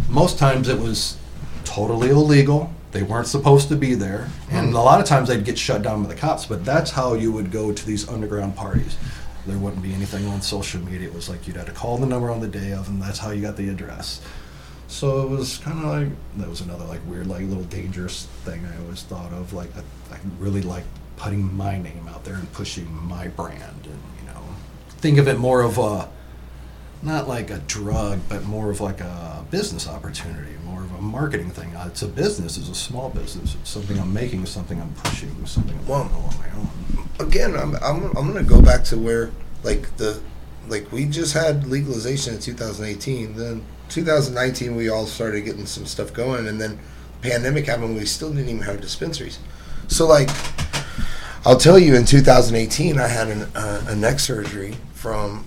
Most 0.09 0.39
times 0.39 0.69
it 0.69 0.79
was 0.79 1.17
totally 1.77 2.09
illegal. 2.09 2.73
They 2.93 3.03
weren't 3.03 3.27
supposed 3.27 3.69
to 3.69 3.77
be 3.77 3.95
there, 3.95 4.31
and 4.51 4.73
a 4.73 4.81
lot 4.81 4.99
of 4.99 5.07
times 5.07 5.29
they'd 5.29 5.45
get 5.45 5.59
shut 5.59 5.83
down 5.83 6.03
by 6.03 6.09
the 6.09 6.15
cops. 6.15 6.47
But 6.47 6.65
that's 6.65 6.91
how 6.91 7.13
you 7.13 7.31
would 7.33 7.53
go 7.53 7.71
to 7.71 7.87
these 7.87 8.09
underground 8.09 8.57
parties. 8.57 8.97
There 9.47 9.59
wouldn't 9.59 9.83
be 9.83 9.93
anything 9.93 10.27
on 10.29 10.41
social 10.41 10.81
media. 10.81 11.09
It 11.09 11.15
was 11.15 11.29
like 11.29 11.47
you'd 11.47 11.57
have 11.57 11.67
to 11.67 11.73
call 11.73 11.99
the 11.99 12.07
number 12.07 12.31
on 12.31 12.41
the 12.41 12.49
day 12.49 12.73
of, 12.73 12.89
and 12.89 13.03
that's 13.03 13.19
how 13.19 13.31
you 13.31 13.43
got 13.43 13.59
the 13.59 13.69
address. 13.69 14.23
So 14.89 15.23
it 15.23 15.29
was 15.29 15.59
kind 15.59 15.79
of 15.79 15.85
like 15.85 16.09
that 16.39 16.49
was 16.49 16.63
another 16.63 16.87
like 16.87 17.01
weird, 17.07 17.27
like 17.27 17.43
little 17.43 17.65
dangerous 17.65 18.25
thing 18.45 18.65
I 18.65 18.83
always 18.83 19.03
thought 19.03 19.33
of. 19.33 19.53
Like 19.53 19.69
I, 19.77 20.15
I 20.15 20.19
really 20.39 20.63
like 20.63 20.85
putting 21.19 21.55
my 21.55 21.77
name 21.77 22.09
out 22.09 22.25
there 22.25 22.37
and 22.37 22.51
pushing 22.55 22.91
my 23.07 23.29
brand, 23.29 23.85
and 23.85 24.01
you 24.19 24.27
know, 24.29 24.41
think 24.89 25.19
of 25.19 25.29
it 25.29 25.39
more 25.39 25.61
of 25.61 25.77
a 25.77 26.09
not 27.03 27.29
like 27.29 27.51
a 27.51 27.59
drug, 27.61 28.21
but 28.29 28.45
more 28.45 28.71
of 28.71 28.81
like 28.81 29.01
a 29.01 29.45
business 29.51 29.87
opportunity, 29.89 30.53
more 30.65 30.81
of 30.83 30.93
a 30.95 31.01
marketing 31.03 31.51
thing. 31.51 31.75
Uh, 31.77 31.87
It's 31.89 32.03
a 32.03 32.09
business, 32.09 32.57
it's 32.59 32.69
a 32.69 32.75
small 32.75 33.11
business. 33.11 33.55
It's 33.61 33.71
something 33.71 33.99
I'm 33.99 34.13
making, 34.13 34.45
something 34.47 34.81
I'm 34.81 34.93
pushing, 34.95 35.35
something 35.47 35.77
I'm 35.79 35.87
Well- 35.87 36.01
on 36.03 36.35
my 36.39 36.49
own. 36.59 36.69
again, 37.21 37.55
I'm, 37.55 37.75
I'm, 37.77 38.05
I'm 38.17 38.33
going 38.33 38.35
to 38.35 38.49
go 38.49 38.61
back 38.61 38.85
to 38.85 38.99
where, 38.99 39.31
like, 39.63 39.97
the, 39.99 40.21
like, 40.69 40.91
we 40.93 41.05
just 41.07 41.33
had 41.35 41.67
legalization 41.67 42.35
in 42.35 42.41
2018. 42.41 43.37
Then 43.37 43.63
2019, 43.89 44.75
we 44.75 44.89
all 44.89 45.07
started 45.07 45.43
getting 45.43 45.65
some 45.67 45.87
stuff 45.87 46.13
going. 46.13 46.47
And 46.49 46.61
then 46.61 46.79
pandemic 47.23 47.67
happened, 47.67 47.95
we 47.97 48.05
still 48.05 48.31
didn't 48.31 48.49
even 48.49 48.63
have 48.63 48.81
dispensaries. 48.81 49.39
So, 49.89 50.07
like, 50.07 50.29
I'll 51.45 51.57
tell 51.57 51.79
you, 51.79 51.95
in 51.95 52.05
2018, 52.05 52.99
I 52.99 53.07
had 53.07 53.29
an, 53.29 53.43
uh, 53.55 53.85
a 53.89 53.95
neck 53.95 54.19
surgery 54.19 54.75
from 54.93 55.45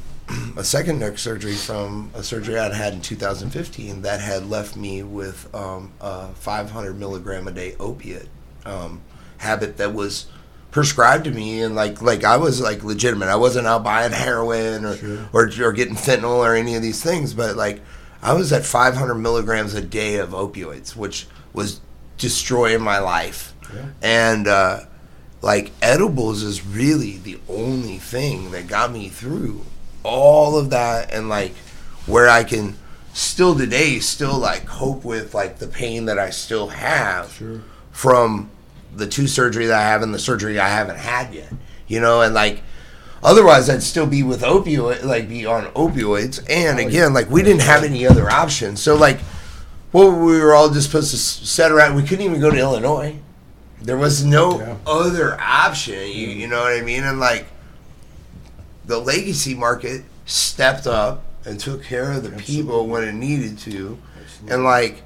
a 0.57 0.63
second 0.63 0.99
neck 0.99 1.17
surgery 1.17 1.55
from 1.55 2.11
a 2.13 2.23
surgery 2.23 2.57
I'd 2.57 2.73
had 2.73 2.93
in 2.93 3.01
2015 3.01 4.01
that 4.03 4.19
had 4.19 4.49
left 4.49 4.75
me 4.75 5.03
with 5.03 5.53
um, 5.55 5.91
a 6.01 6.29
500 6.29 6.99
milligram 6.99 7.47
a 7.47 7.51
day 7.51 7.75
opiate 7.79 8.29
um, 8.65 9.01
habit 9.37 9.77
that 9.77 9.93
was 9.93 10.27
prescribed 10.71 11.23
to 11.23 11.31
me 11.31 11.61
and 11.61 11.75
like 11.75 12.01
like 12.01 12.23
I 12.23 12.37
was 12.37 12.61
like 12.61 12.83
legitimate. 12.83 13.27
I 13.27 13.35
wasn't 13.35 13.67
out 13.67 13.83
buying 13.83 14.11
heroin 14.11 14.85
or 14.85 15.27
or, 15.33 15.51
or 15.61 15.71
getting 15.73 15.95
fentanyl 15.95 16.37
or 16.37 16.55
any 16.55 16.75
of 16.75 16.81
these 16.81 17.01
things, 17.03 17.33
but 17.33 17.55
like 17.55 17.81
I 18.21 18.33
was 18.33 18.51
at 18.53 18.65
500 18.65 19.15
milligrams 19.15 19.73
a 19.73 19.81
day 19.81 20.17
of 20.17 20.29
opioids, 20.29 20.95
which 20.95 21.27
was 21.53 21.79
destroying 22.17 22.81
my 22.81 22.99
life. 22.99 23.53
And 24.01 24.47
uh, 24.47 24.81
like 25.41 25.71
edibles 25.81 26.43
is 26.43 26.65
really 26.65 27.17
the 27.17 27.39
only 27.47 27.97
thing 27.97 28.51
that 28.51 28.67
got 28.67 28.91
me 28.91 29.09
through 29.09 29.65
all 30.03 30.57
of 30.57 30.69
that 30.69 31.13
and 31.13 31.29
like 31.29 31.53
where 32.05 32.29
I 32.29 32.43
can 32.43 32.75
still 33.13 33.55
today 33.57 33.99
still 33.99 34.37
like 34.37 34.65
cope 34.65 35.03
with 35.03 35.33
like 35.33 35.59
the 35.59 35.67
pain 35.67 36.05
that 36.05 36.17
I 36.19 36.29
still 36.29 36.67
have 36.67 37.41
from 37.91 38.49
the 38.95 39.07
two 39.07 39.27
surgery 39.27 39.65
that 39.67 39.77
I 39.79 39.83
have 39.89 40.01
and 40.01 40.13
the 40.13 40.19
surgery 40.19 40.59
I 40.59 40.69
haven't 40.69 40.97
had 40.97 41.33
yet. 41.33 41.51
You 41.87 41.99
know, 41.99 42.21
and 42.21 42.33
like 42.33 42.61
otherwise 43.23 43.69
I'd 43.69 43.83
still 43.83 44.07
be 44.07 44.23
with 44.23 44.41
opioid 44.41 45.03
like 45.03 45.27
be 45.27 45.45
on 45.45 45.65
opioids 45.73 46.39
and 46.49 46.79
oh, 46.79 46.87
again 46.87 47.13
like 47.13 47.29
we 47.29 47.43
didn't 47.43 47.61
have 47.63 47.83
any 47.83 48.07
other 48.07 48.29
options. 48.29 48.81
So 48.81 48.95
like 48.95 49.19
well 49.91 50.11
we 50.11 50.39
were 50.39 50.53
all 50.53 50.69
just 50.69 50.87
supposed 50.87 51.11
to 51.11 51.17
set 51.17 51.71
around 51.71 51.95
we 51.95 52.03
couldn't 52.03 52.25
even 52.25 52.39
go 52.39 52.49
to 52.51 52.57
Illinois. 52.57 53.17
There 53.81 53.97
was 53.97 54.23
no 54.25 54.59
Yeah. 54.59 54.75
other 54.85 55.39
option, 55.39 56.07
you, 56.09 56.27
mm. 56.27 56.35
you 56.37 56.47
know 56.47 56.61
what 56.61 56.73
I 56.77 56.81
mean? 56.81 57.03
And 57.03 57.19
like 57.19 57.47
the 58.89 58.97
legacy 58.97 59.53
market 59.53 60.01
stepped 60.25 60.87
up 60.87 61.23
and 61.45 61.59
took 61.59 61.83
care 61.83 62.11
of 62.11 62.23
the 62.23 62.31
people 62.31 62.87
when 62.87 63.03
it 63.03 63.13
needed 63.13 63.55
to. 63.59 63.99
And 64.49 64.63
like 64.63 65.03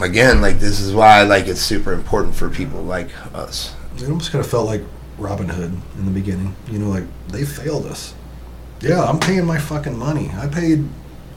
again, 0.00 0.40
like 0.40 0.58
this 0.58 0.80
is 0.80 0.94
why 0.94 1.22
like 1.24 1.46
it's 1.46 1.60
super 1.60 1.92
important 1.92 2.34
for 2.34 2.48
people 2.48 2.82
like 2.82 3.10
us. 3.34 3.74
It 3.96 4.04
almost 4.04 4.32
kind 4.32 4.42
of 4.42 4.50
felt 4.50 4.66
like 4.66 4.80
Robin 5.18 5.46
Hood 5.46 5.76
in 5.98 6.06
the 6.06 6.10
beginning. 6.10 6.56
You 6.70 6.78
know, 6.78 6.88
like 6.88 7.04
they 7.28 7.44
failed 7.44 7.84
us. 7.84 8.14
Yeah, 8.80 9.04
I'm 9.04 9.20
paying 9.20 9.44
my 9.44 9.58
fucking 9.58 9.96
money. 9.96 10.30
I 10.34 10.48
paid 10.48 10.88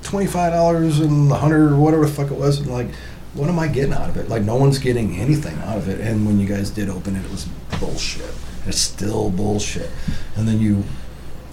twenty 0.01 0.27
five 0.27 0.53
dollars 0.53 1.01
and 1.01 1.29
a 1.29 1.35
hundred 1.35 1.73
or 1.73 1.77
whatever 1.77 2.05
the 2.05 2.11
fuck 2.11 2.31
it 2.31 2.37
was, 2.37 2.59
and 2.59 2.71
like, 2.71 2.87
what 3.33 3.49
am 3.49 3.59
I 3.59 3.67
getting 3.67 3.93
out 3.93 4.09
of 4.09 4.15
it? 4.15 4.29
Like, 4.29 4.43
no 4.43 4.55
one's 4.55 4.79
getting 4.79 5.17
anything 5.17 5.57
out 5.59 5.77
of 5.77 5.89
it. 5.89 5.99
And 5.99 6.25
when 6.25 6.39
you 6.39 6.47
guys 6.47 6.69
did 6.69 6.89
open 6.89 7.17
it, 7.17 7.25
it 7.25 7.31
was 7.31 7.49
bullshit. 7.81 8.33
It's 8.68 8.77
still 8.77 9.30
bullshit. 9.30 9.89
And 10.35 10.48
then 10.48 10.60
you 10.60 10.84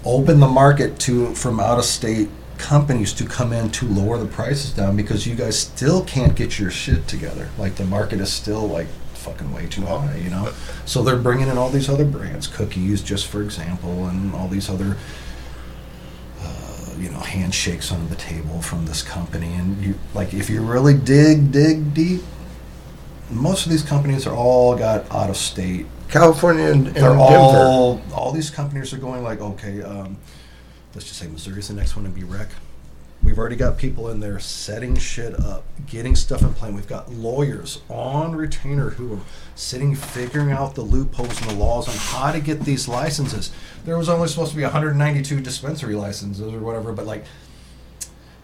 open 0.03 0.39
the 0.39 0.47
market 0.47 0.99
to 0.99 1.33
from 1.35 1.59
out 1.59 1.79
of 1.79 1.85
state 1.85 2.29
companies 2.57 3.11
to 3.13 3.25
come 3.25 3.51
in 3.51 3.69
to 3.69 3.85
lower 3.87 4.17
the 4.17 4.25
prices 4.27 4.71
down 4.71 4.95
because 4.95 5.27
you 5.27 5.35
guys 5.35 5.57
still 5.59 6.03
can't 6.05 6.35
get 6.35 6.57
your 6.59 6.71
shit 6.71 7.07
together. 7.07 7.49
Like 7.57 7.75
the 7.75 7.85
market 7.85 8.19
is 8.19 8.31
still 8.31 8.67
like 8.67 8.87
fucking 9.13 9.51
way 9.53 9.65
too 9.67 9.81
high, 9.85 10.15
you 10.23 10.29
know. 10.29 10.53
So 10.85 11.01
they're 11.03 11.17
bringing 11.17 11.47
in 11.47 11.57
all 11.57 11.69
these 11.69 11.89
other 11.89 12.05
brands, 12.05 12.47
cookies, 12.47 13.01
just 13.01 13.27
for 13.27 13.41
example, 13.41 14.07
and 14.07 14.33
all 14.35 14.47
these 14.47 14.69
other. 14.69 14.95
uh, 16.41 16.93
You 16.99 17.09
know, 17.09 17.19
handshakes 17.19 17.91
on 17.91 18.07
the 18.09 18.15
table 18.15 18.61
from 18.61 18.85
this 18.85 19.01
company, 19.01 19.53
and 19.53 19.81
you 19.83 19.95
like 20.13 20.33
if 20.33 20.49
you 20.49 20.61
really 20.61 20.93
dig, 20.93 21.51
dig 21.51 21.93
deep. 21.93 22.21
Most 23.29 23.65
of 23.65 23.71
these 23.71 23.83
companies 23.83 24.25
are 24.27 24.35
all 24.35 24.75
got 24.77 25.11
out 25.11 25.29
of 25.29 25.35
state 25.37 25.87
California 26.15 26.65
and, 26.71 26.87
and 26.87 26.95
Denver. 26.95 27.17
all 27.17 28.01
all 28.13 28.31
these 28.31 28.49
companies 28.49 28.93
are 28.93 28.97
going 28.97 29.21
like 29.21 29.41
okay 29.41 29.81
um, 29.81 30.17
let's 30.93 31.07
just 31.07 31.19
say 31.19 31.27
missouri's 31.27 31.67
the 31.67 31.73
next 31.73 31.95
one 31.95 32.05
to 32.05 32.11
be 32.11 32.23
wreck 32.23 32.47
we've 33.21 33.37
already 33.37 33.55
got 33.55 33.77
people 33.77 34.09
in 34.09 34.19
there 34.21 34.39
setting 34.39 34.95
shit 34.95 35.37
up 35.39 35.65
getting 35.87 36.15
stuff 36.15 36.41
in 36.41 36.53
play 36.53 36.71
we've 36.71 36.87
got 36.87 37.11
lawyers 37.11 37.81
on 37.89 38.33
retainer 38.33 38.91
who 38.91 39.15
are 39.15 39.19
sitting 39.55 39.93
figuring 39.95 40.51
out 40.51 40.75
the 40.75 40.81
loopholes 40.81 41.41
and 41.41 41.49
the 41.49 41.55
laws 41.55 41.89
on 41.89 41.95
how 41.95 42.31
to 42.31 42.39
get 42.39 42.61
these 42.61 42.87
licenses. 42.87 43.51
There 43.83 43.97
was 43.97 44.09
only 44.09 44.27
supposed 44.27 44.51
to 44.51 44.57
be 44.57 44.63
192 44.63 45.41
dispensary 45.41 45.95
licenses 45.95 46.53
or 46.53 46.59
whatever 46.59 46.93
but 46.93 47.05
like 47.05 47.25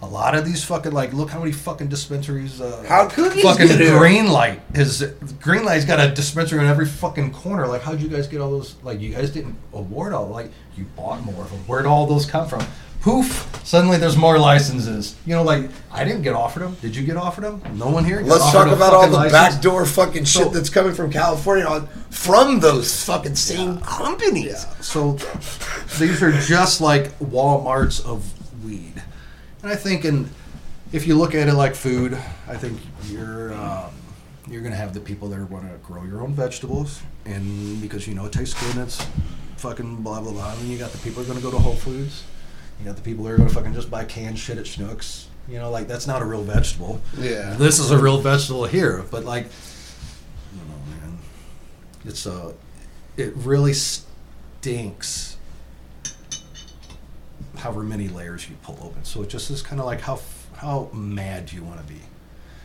a 0.03 0.07
lot 0.07 0.35
of 0.35 0.43
these 0.45 0.63
fucking 0.63 0.91
like 0.91 1.13
look 1.13 1.29
how 1.29 1.39
many 1.39 1.51
fucking 1.51 1.87
dispensaries 1.87 2.59
uh, 2.59 2.83
How 2.87 3.07
cookies 3.07 3.43
fucking 3.43 3.67
green 3.99 4.27
light 4.31 4.59
is 4.73 5.03
green 5.41 5.63
light's 5.63 5.85
got 5.85 5.99
a 5.99 6.11
dispensary 6.11 6.59
in 6.59 6.65
every 6.65 6.87
fucking 6.87 7.31
corner. 7.33 7.67
Like 7.67 7.81
how'd 7.83 8.01
you 8.01 8.07
guys 8.09 8.27
get 8.27 8.41
all 8.41 8.49
those 8.51 8.75
like 8.83 8.99
you 8.99 9.13
guys 9.13 9.29
didn't 9.29 9.55
award 9.73 10.13
all 10.13 10.27
like 10.27 10.49
you 10.75 10.85
bought 10.95 11.23
more 11.23 11.43
of 11.43 11.51
them 11.51 11.59
where'd 11.67 11.85
all 11.85 12.07
those 12.07 12.25
come 12.25 12.47
from? 12.47 12.65
Poof 13.01 13.47
suddenly 13.63 13.97
there's 13.97 14.15
more 14.17 14.37
licenses. 14.37 15.15
You 15.25 15.35
know 15.35 15.43
like 15.43 15.69
i 15.91 16.03
didn't 16.03 16.21
get 16.23 16.33
offered 16.33 16.61
them 16.61 16.75
did 16.81 16.95
you 16.95 17.03
get 17.03 17.17
offered 17.17 17.43
them 17.43 17.61
no 17.75 17.89
one 17.89 18.05
here 18.05 18.21
Let's 18.21 18.51
talk 18.51 18.67
about 18.67 18.93
all 18.93 19.07
the 19.07 19.17
license? 19.17 19.33
backdoor 19.33 19.85
fucking 19.87 20.25
shit 20.25 20.43
So- 20.43 20.49
that's 20.49 20.69
coming 20.69 20.93
from 20.93 21.11
California 21.11 21.65
on, 21.65 21.87
from 22.11 22.59
those 22.59 23.03
fucking 23.05 23.35
same 23.35 23.79
companies. 23.81 24.45
Yeah. 24.67 24.81
So 24.81 25.13
these 25.99 26.21
are 26.23 26.31
just 26.41 26.79
like 26.81 27.17
Walmarts 27.19 28.05
of 28.05 28.23
and 29.63 29.71
I 29.71 29.75
think, 29.75 30.05
in 30.05 30.29
if 30.91 31.07
you 31.07 31.17
look 31.17 31.33
at 31.35 31.47
it 31.47 31.53
like 31.53 31.75
food, 31.75 32.17
I 32.47 32.57
think 32.57 32.79
you're 33.07 33.53
um, 33.53 33.91
you're 34.47 34.61
gonna 34.61 34.75
have 34.75 34.93
the 34.93 34.99
people 34.99 35.29
that 35.29 35.39
are 35.39 35.45
want 35.45 35.69
to 35.71 35.77
grow 35.77 36.03
your 36.03 36.21
own 36.21 36.33
vegetables, 36.33 37.01
and 37.25 37.81
because 37.81 38.07
you 38.07 38.13
know 38.13 38.25
it 38.25 38.33
tastes 38.33 38.59
good, 38.59 38.75
and 38.75 38.87
it's 38.87 39.05
fucking 39.57 39.97
blah 39.97 40.21
blah 40.21 40.31
blah. 40.31 40.53
And 40.53 40.67
you 40.67 40.77
got 40.77 40.91
the 40.91 40.97
people 40.97 41.23
who 41.23 41.29
are 41.29 41.33
gonna 41.33 41.43
go 41.43 41.51
to 41.51 41.59
Whole 41.59 41.75
Foods. 41.75 42.23
You 42.79 42.85
got 42.85 42.95
the 42.95 43.01
people 43.01 43.23
that 43.25 43.31
are 43.31 43.37
gonna 43.37 43.49
fucking 43.49 43.73
just 43.73 43.89
buy 43.89 44.05
canned 44.05 44.39
shit 44.39 44.57
at 44.57 44.65
Schnucks. 44.65 45.25
You 45.47 45.59
know, 45.59 45.69
like 45.69 45.87
that's 45.87 46.07
not 46.07 46.21
a 46.21 46.25
real 46.25 46.43
vegetable. 46.43 47.01
Yeah. 47.17 47.55
This 47.55 47.79
is 47.79 47.91
a 47.91 47.97
real 47.97 48.19
vegetable 48.19 48.65
here, 48.65 49.03
but 49.11 49.23
like, 49.25 49.45
I 49.45 50.57
don't 50.57 50.67
know, 50.67 51.07
man. 51.07 51.17
It's 52.05 52.25
a, 52.25 52.53
it 53.17 53.33
really 53.35 53.73
stinks 53.73 55.30
however 57.61 57.83
many 57.83 58.07
layers 58.07 58.49
you 58.49 58.55
pull 58.63 58.77
open. 58.81 59.03
So 59.03 59.21
it 59.23 59.29
just 59.29 59.49
is 59.49 59.61
kind 59.61 59.79
of 59.79 59.85
like 59.85 60.01
how 60.01 60.19
how 60.57 60.89
mad 60.93 61.47
do 61.47 61.55
you 61.55 61.63
want 61.63 61.79
to 61.79 61.93
be? 61.93 61.99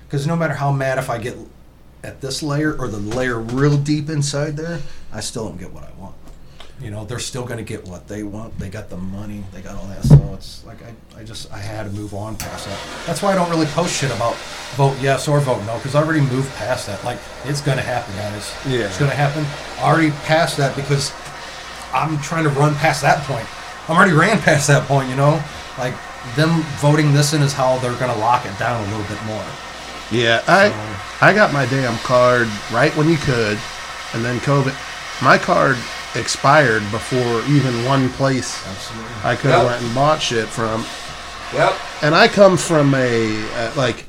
Because 0.07 0.27
no 0.27 0.37
matter 0.37 0.55
how 0.55 0.73
mad, 0.73 0.99
if 0.99 1.11
I 1.11 1.19
get 1.19 1.37
at 2.05 2.21
this 2.21 2.43
layer 2.43 2.79
or 2.79 2.89
the 2.89 2.99
layer 2.99 3.39
real 3.39 3.77
deep 3.77 4.09
inside 4.09 4.57
there, 4.57 4.81
I 5.13 5.21
still 5.21 5.49
don't 5.49 5.59
get 5.59 5.73
what 5.73 5.85
I 5.85 5.93
want. 5.99 6.15
You 6.81 6.91
know, 6.91 7.07
they're 7.07 7.19
still 7.19 7.45
going 7.45 7.57
to 7.57 7.65
get 7.65 7.87
what 7.87 8.07
they 8.07 8.23
want. 8.23 8.59
They 8.59 8.69
got 8.69 8.91
the 8.91 8.99
money. 8.99 9.43
They 9.53 9.63
got 9.63 9.77
all 9.77 9.87
that. 9.87 10.05
So 10.05 10.35
it's 10.35 10.65
like 10.67 10.77
I, 10.83 11.21
I 11.21 11.25
just 11.25 11.51
I 11.51 11.59
had 11.59 11.85
to 11.85 11.91
move 11.91 12.13
on 12.13 12.37
past 12.37 12.67
that. 12.67 12.79
That's 13.07 13.23
why 13.23 13.33
I 13.33 13.35
don't 13.35 13.49
really 13.49 13.67
post 13.67 13.99
shit 13.99 14.11
about 14.11 14.35
vote 14.77 14.97
yes 15.01 15.27
or 15.27 15.41
vote 15.41 15.65
no 15.65 15.77
because 15.77 15.95
I 15.95 16.03
already 16.03 16.21
moved 16.21 16.55
past 16.57 16.87
that. 16.87 17.03
Like 17.03 17.19
it's 17.45 17.63
going 17.63 17.79
to 17.79 17.83
happen, 17.85 18.15
guys. 18.17 18.55
Yeah. 18.67 18.87
it's 18.87 18.99
going 18.99 19.11
to 19.11 19.17
happen. 19.17 19.47
I 19.83 19.91
already 19.91 20.11
passed 20.27 20.59
that 20.59 20.77
because 20.77 21.15
I'm 21.95 22.21
trying 22.21 22.45
to 22.45 22.51
run 22.51 22.75
past 22.75 23.01
that 23.03 23.23
point. 23.25 23.47
I'm 23.89 23.97
already 23.97 24.13
ran 24.13 24.41
past 24.41 24.69
that 24.69 24.87
point. 24.89 25.09
You 25.09 25.17
know, 25.17 25.43
like 25.79 25.95
them 26.35 26.63
voting 26.81 27.13
this 27.13 27.33
in 27.35 27.43
is 27.43 27.53
how 27.53 27.79
they're 27.79 27.95
going 27.99 28.13
to 28.13 28.19
lock 28.19 28.45
it 28.47 28.59
down 28.59 28.83
a 28.83 28.87
little 28.97 29.07
bit 29.15 29.23
more. 29.25 29.45
Yeah, 30.11 30.43
I 30.47 30.73
I 31.21 31.33
got 31.35 31.53
my 31.53 31.67
damn 31.67 31.97
card 31.99 32.49
right 32.73 32.95
when 32.97 33.09
you 33.09 33.17
could, 33.17 33.59
and 34.15 34.25
then 34.25 34.39
COVID. 34.41 34.75
My 35.23 35.39
card 35.39 35.77
expired 36.15 36.83
before 36.91 37.43
even 37.49 37.85
one 37.85 38.09
place 38.11 38.67
Absolutely. 38.67 39.13
I 39.25 39.35
could 39.37 39.51
have 39.51 39.63
Yep. 39.63 39.71
went 39.71 39.83
and 39.85 39.95
bought 39.95 40.21
shit 40.23 40.47
from. 40.49 40.85
Yep. 41.55 41.75
And 42.03 42.15
I 42.15 42.29
come 42.29 42.57
from 42.57 42.95
a 42.95 43.37
uh, 43.55 43.73
like, 43.77 44.05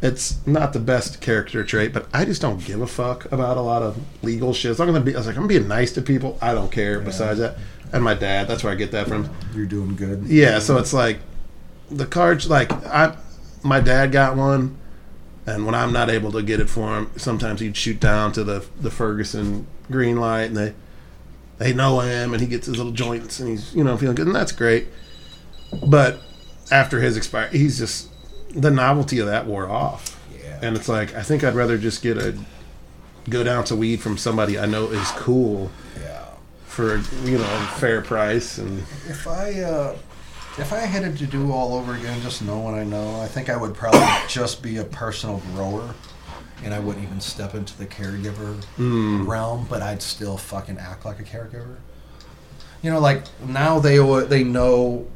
it's 0.00 0.36
not 0.46 0.72
the 0.72 0.78
best 0.80 1.20
character 1.20 1.62
trait, 1.64 1.92
but 1.92 2.06
I 2.12 2.24
just 2.24 2.40
don't 2.42 2.64
give 2.64 2.80
a 2.80 2.86
fuck 2.86 3.30
about 3.32 3.56
a 3.56 3.60
lot 3.60 3.82
of 3.82 3.98
legal 4.22 4.52
shit. 4.52 4.70
It's 4.70 4.80
not 4.80 4.86
gonna 4.86 5.00
be. 5.00 5.14
I 5.14 5.18
was 5.18 5.26
like, 5.26 5.36
I'm 5.36 5.46
being 5.46 5.68
nice 5.68 5.92
to 5.92 6.02
people. 6.02 6.38
I 6.40 6.54
don't 6.54 6.70
care. 6.72 7.00
Besides 7.00 7.38
that, 7.40 7.56
and 7.92 8.02
my 8.02 8.14
dad. 8.14 8.48
That's 8.48 8.64
where 8.64 8.72
I 8.72 8.76
get 8.76 8.90
that 8.92 9.08
from. 9.08 9.28
You're 9.54 9.66
doing 9.66 9.96
good. 9.96 10.24
Yeah, 10.26 10.58
so 10.58 10.78
it's 10.78 10.92
like 10.92 11.18
the 11.90 12.06
cards. 12.06 12.48
Like 12.48 12.72
I, 12.86 13.16
my 13.62 13.80
dad 13.80 14.12
got 14.12 14.36
one, 14.36 14.76
and 15.46 15.66
when 15.66 15.74
I'm 15.74 15.92
not 15.92 16.10
able 16.10 16.32
to 16.32 16.42
get 16.42 16.60
it 16.60 16.68
for 16.70 16.96
him, 16.96 17.10
sometimes 17.16 17.60
he'd 17.60 17.76
shoot 17.76 18.00
down 18.00 18.32
to 18.32 18.44
the 18.44 18.64
the 18.80 18.90
Ferguson 18.90 19.66
green 19.90 20.16
light, 20.16 20.44
and 20.44 20.56
they 20.56 20.74
they 21.58 21.72
know 21.72 22.00
him, 22.00 22.32
and 22.32 22.40
he 22.40 22.46
gets 22.48 22.66
his 22.66 22.76
little 22.76 22.92
joints, 22.92 23.38
and 23.40 23.48
he's 23.48 23.74
you 23.74 23.84
know 23.84 23.96
feeling 23.96 24.16
good, 24.16 24.26
and 24.26 24.34
that's 24.36 24.52
great. 24.52 24.88
But 25.86 26.20
after 26.70 27.00
his 27.00 27.16
expire, 27.16 27.48
he's 27.48 27.78
just 27.78 28.08
the 28.54 28.70
novelty 28.70 29.18
of 29.18 29.26
that 29.26 29.46
wore 29.46 29.68
off, 29.68 30.18
Yeah. 30.38 30.58
and 30.62 30.76
it's 30.76 30.88
like 30.88 31.14
I 31.14 31.22
think 31.22 31.44
I'd 31.44 31.54
rather 31.54 31.78
just 31.78 32.02
get 32.02 32.18
a 32.18 32.36
good 33.30 33.46
ounce 33.46 33.70
of 33.70 33.78
weed 33.78 34.00
from 34.00 34.18
somebody 34.18 34.58
I 34.58 34.66
know 34.66 34.86
is 34.90 35.08
cool. 35.12 35.70
For 36.72 36.96
you 37.24 37.36
know 37.36 37.44
a 37.44 37.66
fair 37.78 38.00
price 38.00 38.56
and 38.56 38.78
If 39.06 39.28
I 39.28 39.60
uh, 39.60 39.94
if 40.58 40.72
I 40.72 40.78
had 40.78 41.16
to 41.18 41.26
do 41.26 41.52
all 41.52 41.74
over 41.74 41.94
again, 41.94 42.20
just 42.22 42.40
know 42.42 42.58
what 42.58 42.72
I 42.72 42.82
know, 42.82 43.20
I 43.20 43.26
think 43.26 43.50
I 43.50 43.56
would 43.56 43.74
probably 43.74 44.08
just 44.28 44.62
be 44.62 44.78
a 44.78 44.84
personal 44.84 45.42
grower, 45.52 45.94
and 46.64 46.72
I 46.72 46.78
wouldn't 46.78 47.04
even 47.04 47.20
step 47.20 47.54
into 47.54 47.76
the 47.76 47.84
caregiver 47.86 48.62
realm. 49.26 49.66
But 49.68 49.82
I'd 49.82 50.00
still 50.00 50.38
fucking 50.38 50.78
act 50.78 51.04
like 51.04 51.20
a 51.20 51.24
caregiver. 51.24 51.76
You 52.80 52.90
know, 52.90 53.00
like 53.00 53.24
now 53.46 53.78
they 53.78 53.98
they 54.24 54.42
know. 54.42 55.06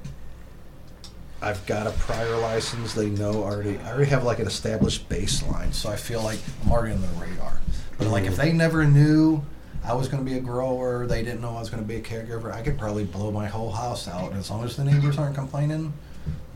I've 1.41 1.65
got 1.67 1.87
a 1.87 1.93
prior 1.93 2.37
license. 2.37 2.93
They 2.93 3.09
know 3.09 3.45
already. 3.45 3.79
I 3.79 3.93
already 3.93 4.11
have 4.11 4.25
like 4.25 4.41
an 4.41 4.47
established 4.47 5.09
baseline, 5.09 5.73
so 5.73 5.89
I 5.89 5.97
feel 5.97 6.23
like 6.23 6.39
I'm 6.65 6.73
already 6.73 6.95
on 6.95 7.01
the 7.01 7.09
radar. 7.19 7.61
But 7.97 8.09
like 8.09 8.25
if 8.25 8.37
they 8.37 8.53
never 8.53 8.85
knew 8.85 9.43
I 9.87 9.95
was 9.95 10.09
going 10.09 10.25
to 10.25 10.29
be 10.31 10.37
a 10.37 10.41
grower, 10.41 11.07
they 11.07 11.23
didn't 11.23 11.41
know 11.41 11.51
I 11.57 11.61
was 11.61 11.71
going 11.71 11.83
to 11.83 11.89
be 11.89 11.97
a 11.97 12.01
caregiver, 12.01 12.53
I 12.53 12.63
could 12.63 12.77
probably 12.79 13.05
blow 13.05 13.31
my 13.31 13.47
whole 13.47 13.71
house 13.71 14.09
out. 14.09 14.31
And 14.33 14.41
as 14.41 14.51
long 14.51 14.65
as 14.65 14.77
the 14.77 14.85
neighbors 14.85 15.17
aren't 15.17 15.37
complaining, 15.37 15.93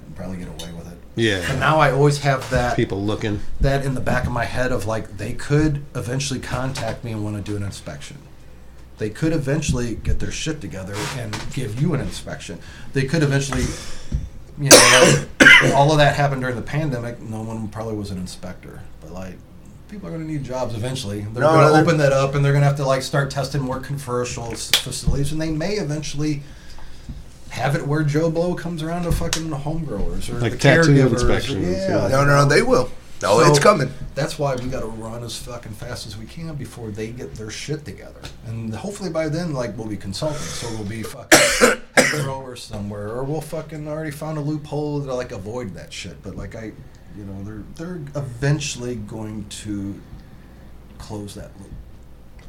I'd 0.09 0.16
probably 0.16 0.36
get 0.39 0.48
away 0.48 0.73
with 0.77 0.90
it. 0.90 0.98
yeah, 1.15 1.44
But 1.47 1.59
now 1.61 1.78
I 1.78 1.93
always 1.93 2.19
have 2.19 2.48
that 2.51 2.74
people 2.77 3.02
looking. 3.05 3.40
that 3.61 3.85
in 3.85 3.94
the 3.94 4.01
back 4.01 4.24
of 4.27 4.32
my 4.32 4.44
head 4.47 4.73
of 4.73 4.86
like 4.86 5.16
they 5.16 5.32
could 5.32 5.85
eventually 5.94 6.40
contact 6.40 7.05
me 7.05 7.12
and 7.12 7.23
want 7.23 7.36
to 7.36 7.43
do 7.43 7.57
an 7.57 7.62
inspection. 7.62 8.19
They 8.98 9.11
could 9.11 9.32
eventually 9.32 9.94
get 9.94 10.19
their 10.19 10.32
shit 10.32 10.61
together 10.61 10.94
and 11.16 11.35
give 11.55 11.81
you 11.81 11.94
an 11.94 12.01
inspection. 12.01 12.59
They 12.93 13.05
could 13.05 13.23
eventually, 13.23 13.62
you 14.59 14.69
know, 14.70 15.24
like, 15.40 15.73
all 15.74 15.90
of 15.93 15.98
that 15.98 16.16
happened 16.16 16.43
during 16.43 16.57
the 16.57 16.62
pandemic. 16.62 17.19
No 17.20 17.40
one 17.43 17.69
probably 17.69 17.94
was 17.94 18.11
an 18.11 18.19
inspector, 18.19 18.82
but 19.01 19.12
like 19.12 19.36
people 19.91 20.09
are 20.09 20.12
going 20.12 20.25
to 20.27 20.33
need 20.33 20.45
jobs 20.45 20.75
eventually. 20.75 21.21
They're 21.21 21.43
No, 21.43 21.51
going 21.53 21.67
to 21.67 21.73
they're- 21.73 21.83
open 21.83 21.99
that 21.99 22.12
up 22.12 22.35
and 22.35 22.45
they're 22.45 22.53
going 22.53 22.62
to 22.62 22.67
have 22.69 22.77
to 22.77 22.87
like 22.87 23.03
start 23.03 23.31
testing 23.31 23.61
more 23.61 23.81
commercial 23.81 24.53
s- 24.53 24.71
facilities, 24.71 25.33
and 25.33 25.41
they 25.41 25.51
may 25.51 25.75
eventually 25.75 26.43
have 27.51 27.75
it 27.75 27.87
where 27.87 28.03
Joe 28.05 28.31
Blow 28.31 28.55
comes 28.55 28.83
around 28.83 29.03
to 29.03 29.12
fucking 29.12 29.51
home 29.51 29.85
growers 29.85 30.31
or 30.31 30.35
Like 30.35 30.53
the 30.53 30.59
tattoo 30.59 30.91
caregivers. 30.93 31.12
inspections, 31.15 31.67
Yeah, 31.67 32.03
yeah. 32.03 32.09
No, 32.09 32.25
no, 32.25 32.43
no, 32.43 32.45
they 32.45 32.62
will. 32.62 32.91
No, 33.23 33.41
So- 33.43 33.51
it's 33.51 33.59
coming. 33.59 33.93
That's 34.15 34.39
why 34.39 34.55
we 34.55 34.67
got 34.67 34.81
to 34.81 34.87
run 34.87 35.23
as 35.25 35.37
fucking 35.37 35.73
fast 35.73 36.07
as 36.07 36.17
we 36.17 36.27
can 36.27 36.55
before 36.55 36.91
they 36.91 37.09
get 37.09 37.35
their 37.35 37.51
shit 37.51 37.85
together. 37.85 38.21
And 38.47 38.75
hopefully 38.75 39.11
by 39.11 39.29
then, 39.29 39.53
like, 39.53 39.77
we'll 39.77 39.87
be 39.89 39.97
consultants, 39.97 40.45
so 40.45 40.69
we'll 40.71 40.85
be 40.85 41.03
fucking 41.03 41.39
head 41.97 42.23
growers 42.23 42.62
somewhere, 42.62 43.09
or 43.09 43.25
we'll 43.25 43.41
fucking 43.41 43.87
already 43.89 44.11
found 44.11 44.39
a 44.39 44.41
loophole 44.41 45.03
to 45.05 45.12
like 45.15 45.33
avoid 45.33 45.75
that 45.75 45.93
shit. 45.93 46.23
But 46.23 46.37
like 46.37 46.55
I, 46.55 46.73
you 47.16 47.24
know, 47.24 47.43
they're 47.43 47.62
they're 47.77 48.01
eventually 48.15 48.97
going 48.97 49.47
to 49.49 50.01
close 50.99 51.35
that 51.35 51.51
loop. 51.61 51.70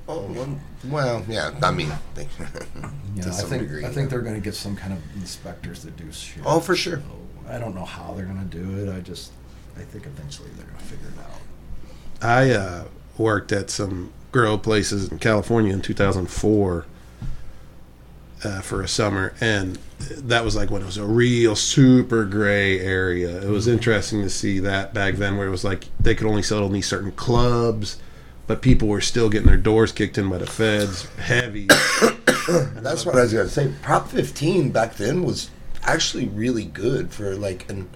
Oh, 0.07 0.27
well, 0.31 0.59
well, 0.89 1.25
yeah. 1.27 1.51
I 1.61 1.71
mean, 1.71 1.91
they, 2.15 2.23
You 2.23 3.21
To 3.21 3.29
know, 3.29 3.35
I 3.35 3.41
think 3.41 3.61
degree, 3.61 3.83
I 3.83 3.87
yeah. 3.87 3.93
think 3.93 4.09
they're 4.09 4.21
going 4.21 4.35
to 4.35 4.41
get 4.41 4.55
some 4.55 4.75
kind 4.75 4.93
of 4.93 4.99
inspectors 5.15 5.83
that 5.83 5.95
do 5.95 6.11
shit. 6.11 6.43
oh, 6.45 6.59
for 6.59 6.75
sure. 6.75 6.97
So, 6.97 7.49
I 7.49 7.57
don't 7.59 7.75
know 7.75 7.85
how 7.85 8.13
they're 8.13 8.25
going 8.25 8.49
to 8.49 8.57
do 8.57 8.85
it. 8.85 8.93
I 8.93 8.99
just 8.99 9.31
I 9.77 9.81
think 9.81 10.05
eventually 10.05 10.49
they're 10.57 10.65
going 10.65 10.77
to 10.77 10.83
figure 10.83 11.07
it 11.07 11.19
out. 11.19 12.27
I 12.27 12.51
uh, 12.51 12.83
worked 13.17 13.51
at 13.51 13.69
some 13.69 14.11
grow 14.31 14.57
places 14.57 15.11
in 15.11 15.19
California 15.19 15.73
in 15.73 15.81
2004 15.81 16.85
uh, 18.43 18.61
for 18.61 18.81
a 18.81 18.87
summer, 18.87 19.33
and 19.39 19.77
that 20.17 20.43
was 20.43 20.55
like 20.55 20.71
when 20.71 20.81
it 20.81 20.85
was 20.85 20.97
a 20.97 21.05
real 21.05 21.55
super 21.55 22.25
gray 22.25 22.79
area. 22.79 23.41
It 23.41 23.49
was 23.49 23.67
interesting 23.67 24.21
to 24.23 24.29
see 24.29 24.59
that 24.59 24.93
back 24.93 25.15
then, 25.15 25.37
where 25.37 25.47
it 25.47 25.51
was 25.51 25.63
like 25.63 25.85
they 25.99 26.15
could 26.15 26.27
only 26.27 26.41
sell 26.41 26.65
in 26.65 26.73
these 26.73 26.87
certain 26.87 27.11
clubs, 27.11 27.99
but 28.47 28.61
people 28.61 28.87
were 28.87 29.01
still 29.01 29.29
getting 29.29 29.47
their 29.47 29.57
doors 29.57 29.91
kicked 29.91 30.17
in 30.17 30.29
by 30.29 30.39
the 30.39 30.47
feds, 30.47 31.07
heavy. 31.17 31.67
That's 32.47 33.05
what 33.05 33.15
I 33.15 33.21
was 33.21 33.33
gonna 33.33 33.49
say. 33.49 33.71
Prop 33.81 34.07
15 34.07 34.71
back 34.71 34.95
then 34.95 35.23
was 35.23 35.51
actually 35.83 36.27
really 36.27 36.65
good 36.65 37.11
for 37.11 37.35
like, 37.35 37.69
and 37.69 37.87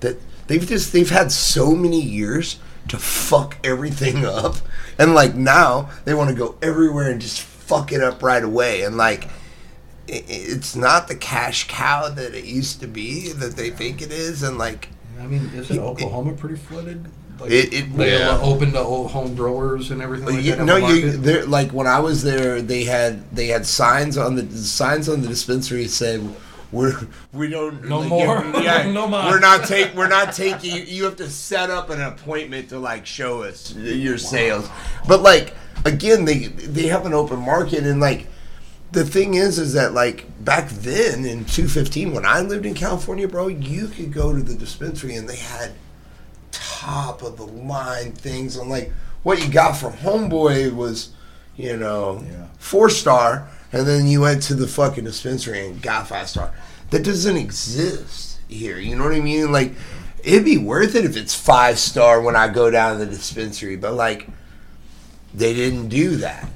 that 0.00 0.18
they've 0.46 0.66
just 0.66 0.92
they've 0.92 1.10
had 1.10 1.32
so 1.32 1.74
many 1.74 2.00
years 2.00 2.58
to 2.88 2.96
fuck 2.96 3.56
everything 3.64 4.24
up, 4.24 4.56
and 4.98 5.14
like 5.14 5.34
now 5.34 5.90
they 6.04 6.14
want 6.14 6.30
to 6.30 6.36
go 6.36 6.56
everywhere 6.62 7.10
and 7.10 7.20
just 7.20 7.40
fuck 7.40 7.90
it 7.90 8.00
up 8.00 8.22
right 8.22 8.44
away, 8.44 8.82
and 8.82 8.96
like. 8.96 9.28
It's 10.12 10.74
not 10.74 11.08
the 11.08 11.14
cash 11.14 11.68
cow 11.68 12.08
that 12.08 12.34
it 12.34 12.44
used 12.44 12.80
to 12.80 12.86
be 12.86 13.32
that 13.32 13.56
they 13.56 13.70
think 13.70 14.02
it 14.02 14.10
is, 14.10 14.42
and 14.42 14.58
like 14.58 14.88
I 15.20 15.26
mean, 15.26 15.50
isn't 15.54 15.78
Oklahoma 15.78 16.32
pretty 16.32 16.56
flooded? 16.56 17.06
Like, 17.38 17.50
It- 17.52 17.72
it- 17.72 17.96
they 17.96 18.18
yeah. 18.18 18.38
open 18.42 18.72
to 18.72 18.80
old 18.80 19.10
home 19.12 19.34
growers 19.34 19.90
and 19.90 20.02
everything 20.02 20.26
like 20.36 20.44
you, 20.44 20.56
no, 20.56 20.76
you 20.76 21.12
there 21.12 21.46
like 21.46 21.70
when 21.72 21.86
I 21.86 22.00
was 22.00 22.22
there, 22.22 22.60
they 22.60 22.84
had 22.84 23.22
they 23.34 23.46
had 23.46 23.64
signs 23.66 24.18
on 24.18 24.34
the 24.34 24.46
signs 24.56 25.08
on 25.08 25.22
the 25.22 25.28
dispensary 25.28 25.86
said 25.88 26.20
we're 26.72 26.94
we 27.32 27.48
don't 27.48 27.84
No 27.84 28.00
like, 28.00 28.08
more. 28.08 28.44
yeah, 28.62 28.90
No 28.92 29.06
more. 29.08 29.22
We're 29.24 29.38
not 29.40 29.64
take 29.64 29.94
we're 29.94 30.08
not 30.08 30.32
taking 30.34 30.74
you. 30.76 30.82
You 30.82 31.04
have 31.04 31.16
to 31.16 31.30
set 31.30 31.70
up 31.70 31.88
an 31.90 32.00
appointment 32.02 32.68
to 32.70 32.78
like 32.78 33.06
show 33.06 33.42
us 33.42 33.74
your 33.74 34.18
sales. 34.18 34.68
But 35.08 35.22
like 35.22 35.54
again, 35.84 36.24
they 36.26 36.46
they 36.48 36.88
have 36.88 37.06
an 37.06 37.14
open 37.14 37.38
market 37.38 37.84
and 37.84 38.00
like. 38.00 38.26
The 38.92 39.04
thing 39.04 39.34
is, 39.34 39.58
is 39.58 39.72
that 39.74 39.94
like 39.94 40.26
back 40.44 40.68
then 40.70 41.24
in 41.24 41.44
215, 41.44 42.12
when 42.12 42.26
I 42.26 42.40
lived 42.40 42.66
in 42.66 42.74
California, 42.74 43.28
bro, 43.28 43.48
you 43.48 43.86
could 43.88 44.12
go 44.12 44.32
to 44.34 44.42
the 44.42 44.54
dispensary 44.54 45.14
and 45.14 45.28
they 45.28 45.36
had 45.36 45.72
top 46.50 47.22
of 47.22 47.36
the 47.36 47.46
line 47.46 48.12
things. 48.12 48.56
And 48.56 48.68
like 48.68 48.92
what 49.22 49.40
you 49.44 49.52
got 49.52 49.76
from 49.76 49.92
homeboy 49.92 50.74
was 50.74 51.10
you 51.56 51.76
know 51.76 52.24
Yeah. 52.28 52.46
four 52.58 52.88
star 52.88 53.48
and 53.72 53.86
then 53.86 54.06
you 54.06 54.22
went 54.22 54.42
to 54.44 54.54
the 54.54 54.66
fucking 54.66 55.04
dispensary 55.04 55.66
and 55.66 55.82
got 55.82 56.08
five 56.08 56.28
star 56.28 56.52
that 56.90 57.04
doesn't 57.04 57.36
exist 57.36 58.38
here 58.48 58.78
you 58.78 58.96
know 58.96 59.04
what 59.04 59.12
i 59.12 59.20
mean? 59.20 59.52
Like 59.52 59.74
it'd 60.24 60.44
be 60.44 60.56
worth 60.56 60.94
it 60.94 61.04
if 61.04 61.16
it's 61.16 61.34
five 61.34 61.78
star 61.78 62.20
when 62.22 62.34
i 62.36 62.48
go 62.48 62.70
down 62.70 62.98
to 62.98 63.04
the 63.04 63.10
dispensary 63.10 63.76
but 63.76 63.94
like 63.94 64.28
they 65.34 65.52
didn't 65.52 65.88
do 65.88 66.16
that 66.16 66.48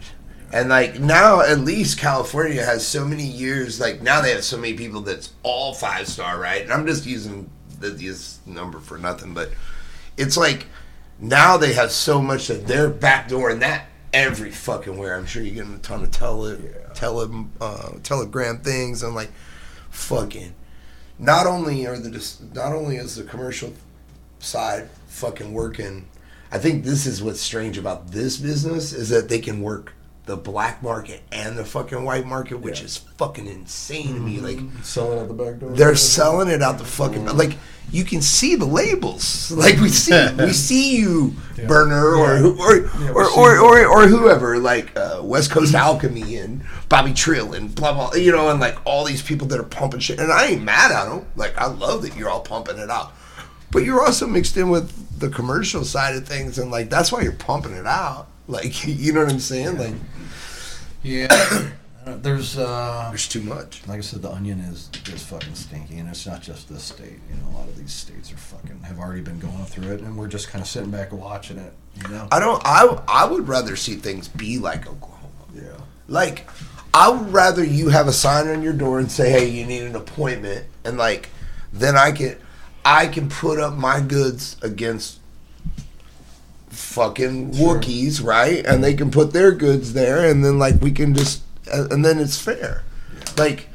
and 0.55 0.71
like 0.71 0.99
now 0.99 1.41
at 1.41 1.61
least 1.61 1.99
california 1.99 2.65
has 2.65 2.87
so 2.87 3.05
many 3.05 3.27
years 3.27 3.81
like 3.81 4.01
now 4.01 4.21
they 4.21 4.31
have 4.31 4.45
so 4.45 4.57
many 4.57 4.75
people 4.75 5.01
that's 5.01 5.33
all 5.43 5.75
five 5.75 6.09
star 6.09 6.39
right 6.39 6.63
and 6.63 6.73
i'm 6.73 6.87
just 6.87 7.05
using 7.05 7.51
this 7.81 8.39
number 8.47 8.79
for 8.79 8.97
nothing 8.97 9.35
but 9.35 9.51
it's 10.17 10.37
like 10.37 10.67
now 11.19 11.57
they 11.57 11.75
have 11.75 11.91
so 11.91 12.23
much 12.23 12.47
that 12.47 12.67
they're 12.67 12.91
backdooring 12.91 13.61
that 13.61 13.87
every 14.15 14.53
fucking 14.53 14.97
where. 14.97 15.17
I'm 15.17 15.27
sure 15.27 15.43
you're 15.43 15.57
getting 15.57 15.75
a 15.75 15.79
ton 15.79 16.03
of 16.03 16.11
tele, 16.13 16.57
tele 16.95 17.47
uh, 17.61 17.91
telegram 18.03 18.59
things 18.59 19.03
and 19.03 19.15
like 19.15 19.31
fucking 19.91 20.55
not 21.19 21.47
only 21.47 21.87
are 21.87 21.99
the 21.99 22.11
not 22.55 22.73
only 22.73 22.97
is 22.97 23.17
the 23.17 23.25
commercial 23.25 23.75
side 24.39 24.89
fucking 25.09 25.53
working, 25.53 26.07
I 26.51 26.59
think 26.59 26.85
this 26.85 27.07
is 27.07 27.23
what's 27.23 27.41
strange 27.41 27.77
about 27.77 28.13
this 28.13 28.37
business 28.37 28.93
is 28.93 29.09
that 29.11 29.29
they 29.29 29.41
can 29.41 29.61
work 29.61 29.93
the 30.27 30.37
black 30.37 30.83
market 30.83 31.23
and 31.33 31.57
the 31.59 31.65
fucking 31.65 32.03
white 32.03 32.27
market, 32.27 32.59
which 32.61 32.81
is 32.81 32.97
fucking 32.97 33.47
insane 33.47 34.15
to 34.15 34.21
me. 34.21 34.41
Like 34.41 34.59
Selling 34.83 35.19
out 35.19 35.29
the 35.29 35.35
back 35.35 35.59
door. 35.59 35.71
they're 35.73 35.97
selling 35.97 36.49
it 36.49 36.63
out 36.63 36.79
the 36.79 36.85
fucking 36.85 37.27
like 37.37 37.59
you 37.91 38.05
can 38.05 38.23
see 38.23 38.55
the 38.57 38.65
labels. 38.65 39.53
Like 39.57 39.77
we 39.79 39.91
see 39.91 40.13
we 40.39 40.53
see 40.69 40.97
you 40.97 41.35
burner 41.69 42.15
or 42.17 42.39
or 42.39 42.77
Yeah, 42.77 43.11
or, 43.11 43.29
or, 43.31 43.59
or 43.59 43.87
or 43.87 44.07
whoever 44.09 44.59
like 44.59 44.97
uh, 44.97 45.21
West 45.23 45.51
Coast 45.51 45.75
Alchemy 45.75 46.37
and 46.37 46.63
Bobby 46.89 47.13
Trill 47.13 47.53
and 47.53 47.75
blah 47.75 47.93
blah 47.93 48.15
you 48.15 48.33
know 48.33 48.49
and 48.49 48.59
like 48.61 48.79
all 48.87 49.05
these 49.05 49.21
people 49.23 49.47
that 49.49 49.61
are 49.61 49.63
pumping 49.65 50.01
shit. 50.01 50.19
And 50.19 50.33
I 50.33 50.47
ain't 50.47 50.63
mad 50.63 50.91
at 50.91 51.09
them 51.09 51.27
like 51.37 51.57
I 51.59 51.67
love 51.67 52.01
that 52.03 52.17
you're 52.17 52.31
all 52.31 52.41
pumping 52.41 52.79
it 52.79 52.89
out. 52.91 53.13
But 53.71 53.85
you're 53.85 54.03
also 54.03 54.27
mixed 54.27 54.57
in 54.57 54.71
with 54.71 55.19
the 55.21 55.29
commercial 55.29 55.85
side 55.85 56.15
of 56.17 56.27
things 56.27 56.59
and 56.59 56.71
like 56.71 56.89
that's 56.89 57.13
why 57.13 57.21
you're 57.21 57.33
pumping 57.33 57.73
it 57.75 57.87
out. 57.87 58.29
Like 58.49 58.87
you 58.89 59.13
know 59.13 59.23
what 59.25 59.33
I'm 59.33 59.39
saying? 59.39 59.77
Like 59.79 59.95
Yeah. 61.05 61.71
There's 62.07 62.59
uh 62.59 63.07
there's 63.09 63.27
too 63.27 63.41
much 63.41 63.81
like 63.89 63.97
I 63.97 64.01
said, 64.03 64.21
the 64.21 64.31
onion 64.31 64.61
is 64.61 64.91
is 65.11 65.23
fucking 65.25 65.55
stinky, 65.55 65.97
and 65.97 66.09
it's 66.11 66.27
not 66.27 66.43
just 66.43 66.69
this 66.69 66.83
state. 66.83 67.19
You 67.31 67.37
know, 67.37 67.49
a 67.49 67.61
lot 67.61 67.69
of 67.69 67.79
these 67.79 67.95
states 67.95 68.31
are 68.31 68.37
fucking 68.37 68.83
have 68.83 68.99
already 68.99 69.23
been 69.23 69.39
going 69.39 69.65
through 69.65 69.91
it, 69.91 70.01
and 70.03 70.15
we're 70.15 70.29
just 70.29 70.49
kind 70.49 70.61
of 70.61 70.69
sitting 70.69 70.91
back 70.91 71.13
and 71.13 71.21
watching 71.21 71.57
it. 71.57 71.73
You 72.03 72.09
know, 72.09 72.29
I 72.31 72.41
don't. 72.41 72.61
I 72.63 73.03
I 73.09 73.25
would 73.25 73.49
rather 73.49 73.75
see 73.75 73.95
things 73.95 74.29
be 74.29 74.59
like 74.59 74.87
Oklahoma. 74.87 75.33
yeah, 75.55 75.63
Like, 76.07 76.47
I 76.93 77.09
would 77.09 77.33
rather 77.33 77.65
you 77.65 77.89
have 77.89 78.07
a 78.07 78.13
sign 78.13 78.49
on 78.49 78.61
your 78.61 78.75
door 78.75 78.99
and 78.99 79.11
say, 79.11 79.31
"Hey, 79.31 79.49
you 79.49 79.65
need 79.65 79.85
an 79.85 79.97
appointment," 79.97 80.67
and 80.85 80.99
like, 80.99 81.31
then 81.73 81.97
I 81.97 82.13
can, 82.13 82.37
I 82.85 83.07
can 83.07 83.31
put 83.31 83.59
up 83.59 83.73
my 83.73 84.01
goods 84.03 84.59
against 84.61 85.21
fucking 86.95 87.55
Sure. 87.55 87.79
Wookiees, 87.79 88.25
right? 88.25 88.65
And 88.65 88.83
they 88.83 88.95
can 88.95 89.11
put 89.11 89.33
their 89.33 89.53
goods 89.53 89.93
there, 89.93 90.29
and 90.29 90.45
then 90.45 90.59
like 90.59 90.81
we 90.81 90.93
can 90.93 91.15
just, 91.15 91.43
uh, 91.73 91.89
and 91.91 92.05
then 92.05 92.19
it's 92.19 92.39
fair. 92.41 92.83
Like, 93.37 93.69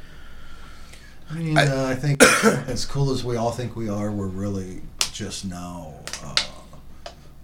I 1.30 1.36
mean, 1.36 1.58
I- 1.58 1.68
uh, 1.68 1.88
I 1.90 1.96
think 1.96 2.24
as 2.68 2.86
cool 2.86 3.12
as 3.12 3.24
we 3.24 3.36
all 3.36 3.52
think 3.52 3.76
we 3.76 3.90
are, 3.90 4.12
we're 4.12 4.28
really 4.28 4.82
just 5.12 5.46
now 5.46 5.94
uh, 6.24 6.36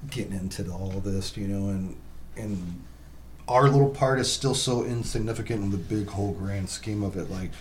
getting 0.10 0.34
into 0.34 0.69
all 0.72 0.93
of 0.97 1.03
this, 1.03 1.35
you 1.38 1.47
know, 1.47 1.69
and 1.69 1.95
and 2.38 2.81
our 3.47 3.69
little 3.69 3.89
part 3.89 4.19
is 4.19 4.31
still 4.31 4.56
so 4.56 4.84
insignificant 4.84 5.61
in 5.64 5.69
the 5.72 5.77
big 5.77 6.07
whole 6.07 6.34
grand 6.34 6.68
scheme 6.69 7.03
of 7.03 7.15
it. 7.15 7.30
Like, 7.30 7.52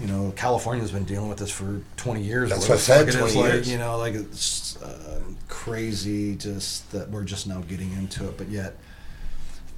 you 0.00 0.06
know, 0.06 0.32
California's 0.36 0.92
been 0.92 1.04
dealing 1.04 1.28
with 1.28 1.38
this 1.38 1.50
for 1.50 1.80
20 1.96 2.22
years. 2.22 2.48
That's 2.50 2.68
what 2.68 2.76
I 2.76 2.80
said, 2.80 3.06
the 3.06 3.12
fuck 3.12 3.20
it 3.22 3.26
is, 3.26 3.32
20 3.34 3.44
like, 3.46 3.52
years. 3.54 3.70
You 3.70 3.78
know, 3.78 3.98
like 3.98 4.14
it's 4.14 4.80
uh, 4.82 5.20
crazy 5.48 6.36
just 6.36 6.90
that 6.92 7.10
we're 7.10 7.24
just 7.24 7.46
now 7.46 7.60
getting 7.62 7.92
into 7.92 8.26
it, 8.28 8.36
but 8.38 8.48
yet 8.48 8.76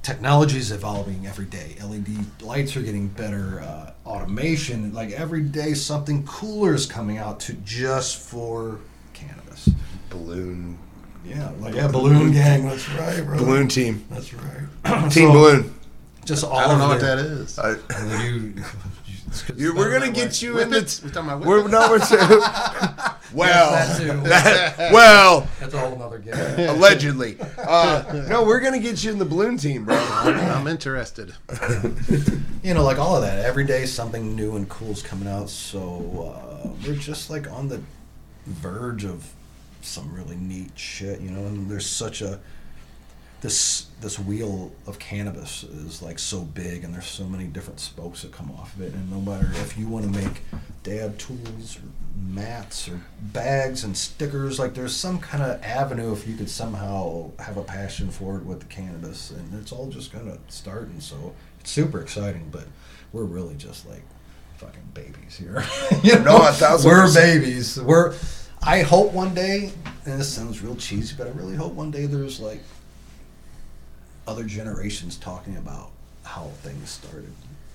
technology 0.03 0.59
is 0.59 0.71
evolving 0.73 1.27
every 1.27 1.45
day. 1.47 1.77
LED 1.83 2.43
lights 2.43 2.77
are 2.77 2.83
getting 2.83 3.09
better. 3.09 3.61
Uh, 3.61 3.93
automation, 4.07 4.93
like 4.93 5.11
every 5.13 5.43
day, 5.43 5.75
something 5.75 6.25
cooler 6.27 6.75
is 6.75 6.87
coming 6.87 7.19
out 7.19 7.39
to 7.41 7.53
just 7.55 8.19
for 8.19 8.79
cannabis. 9.15 9.69
balloon, 10.11 10.77
Yeah, 11.25 11.51
like 11.61 11.75
yeah, 11.75 11.87
balloon 11.89 12.33
gang. 12.33 12.67
That's 12.69 12.89
right, 12.91 13.25
bro. 13.25 13.39
balloon 13.39 13.69
team, 13.69 14.05
That's 14.11 14.33
right. 14.35 15.11
team 15.11 15.29
So, 15.29 15.33
balloon. 15.33 15.75
Just 16.25 16.45
all 16.45 16.57
I 16.57 16.67
don't 16.69 16.79
know 16.79 16.85
of 16.85 16.91
what 16.91 17.01
that 17.01 17.19
is. 17.19 17.59
Uh, 17.59 17.77
You, 18.23 18.55
it's 18.57 18.69
'cause 18.69 18.92
you, 19.57 19.75
we're 19.75 19.91
gonna 19.93 20.11
get 20.13 20.31
way. 20.43 20.47
you 20.49 20.59
in 20.59 20.71
the. 20.71 20.77
Whippets? 20.81 21.03
We 21.03 21.11
talking 21.11 21.31
about 21.31 21.47
We're 21.47 21.63
whippets? 21.63 21.71
no, 21.73 21.91
we're 21.91 21.99
saying. 22.01 22.29
well, 23.33 23.73
that 23.73 24.77
that- 24.77 24.93
well, 24.93 25.49
That's 25.61 25.75
a 25.75 25.79
whole 25.79 25.97
nother 25.99 26.19
game. 26.19 26.35
allegedly. 26.69 27.39
Uh, 27.59 28.25
no, 28.29 28.45
we're 28.45 28.61
gonna 28.61 28.79
get 28.79 29.03
you 29.05 29.11
in 29.13 29.19
the 29.19 29.25
balloon 29.25 29.57
team, 29.57 29.85
bro. 29.85 29.97
I'm 29.97 30.67
interested. 30.67 31.35
you 32.63 32.75
know, 32.75 32.83
like 32.85 32.99
all 32.99 33.17
of 33.17 33.23
that. 33.23 33.45
Every 33.45 33.65
day, 33.65 33.87
something 33.87 34.37
new 34.37 34.57
and 34.57 34.69
cool's 34.69 35.03
coming 35.03 35.29
out. 35.29 35.49
So 35.51 36.35
uh, 36.65 36.69
we're 36.87 36.95
just 36.97 37.31
like 37.31 37.51
on 37.51 37.69
the 37.69 37.81
verge 38.47 39.05
of 39.05 39.33
some 39.81 40.13
really 40.15 40.37
neat 40.37 40.71
shit, 40.77 41.21
you 41.21 41.31
know. 41.31 41.45
And 41.47 41.71
there's 41.71 41.87
such 41.87 42.23
a 42.23 42.39
this 43.41 43.87
this 44.03 44.19
wheel 44.19 44.73
of 44.87 44.99
cannabis 44.99 45.63
is 45.65 46.03
like 46.03 46.19
so 46.19 46.41
big, 46.43 46.85
and 46.85 46.93
there's 46.93 47.07
so 47.07 47.25
many 47.25 47.45
different 47.45 47.81
spokes 47.81 48.23
that 48.23 48.33
come 48.33 48.51
off 48.51 48.75
of 48.77 48.83
it. 48.83 48.93
And 48.93 49.11
no 49.11 49.21
matter 49.21 49.49
if 49.55 49.79
you 49.79 49.89
want 49.89 50.05
to 50.13 50.21
make 50.21 50.43
dab 50.83 51.17
tools 51.19 51.79
or 51.79 51.83
mats 52.21 52.89
or 52.89 53.01
bags 53.21 53.85
and 53.85 53.97
stickers, 53.97 54.59
like 54.59 54.75
there's 54.75 54.95
some 54.95 55.19
kind 55.19 55.43
of 55.43 55.63
avenue 55.63 56.13
if 56.13 56.27
you 56.29 56.37
could 56.37 56.51
somehow 56.51 57.31
have 57.39 57.57
a 57.57 57.63
passion 57.63 58.11
for 58.11 58.37
it 58.37 58.45
with 58.45 58.61
the 58.61 58.67
cannabis, 58.67 59.31
and 59.31 59.55
it's 59.61 59.73
all 59.73 59.89
just 59.89 60.13
kind 60.13 60.29
of 60.29 60.39
starting. 60.49 61.01
So 61.01 61.33
it's 61.61 61.71
super 61.71 62.01
exciting, 62.03 62.49
but 62.51 62.65
we're 63.13 63.25
really 63.25 63.55
just 63.55 63.89
like 63.89 64.03
fucking 64.59 64.83
babies 64.95 65.37
here. 65.39 65.65
you 66.03 66.19
No, 66.19 66.37
a 66.47 66.53
thousand 66.53 66.91
we're 66.91 67.03
percent. 67.03 67.43
babies. 67.43 67.81
We're. 67.81 68.15
I 68.65 68.83
hope 68.83 69.13
one 69.13 69.35
day, 69.35 69.73
and 70.07 70.21
this 70.21 70.33
sounds 70.33 70.63
real 70.63 70.77
cheesy, 70.77 71.15
but 71.19 71.27
I 71.27 71.31
really 71.31 71.57
hope 71.57 71.73
one 71.73 71.91
day 71.91 72.07
there's 72.07 72.39
like 72.39 72.61
other 74.27 74.45
generations 74.45 75.17
talking 75.17 75.57
about 75.57 75.91
how 76.25 76.45
things 76.63 76.91
started, 76.91 77.33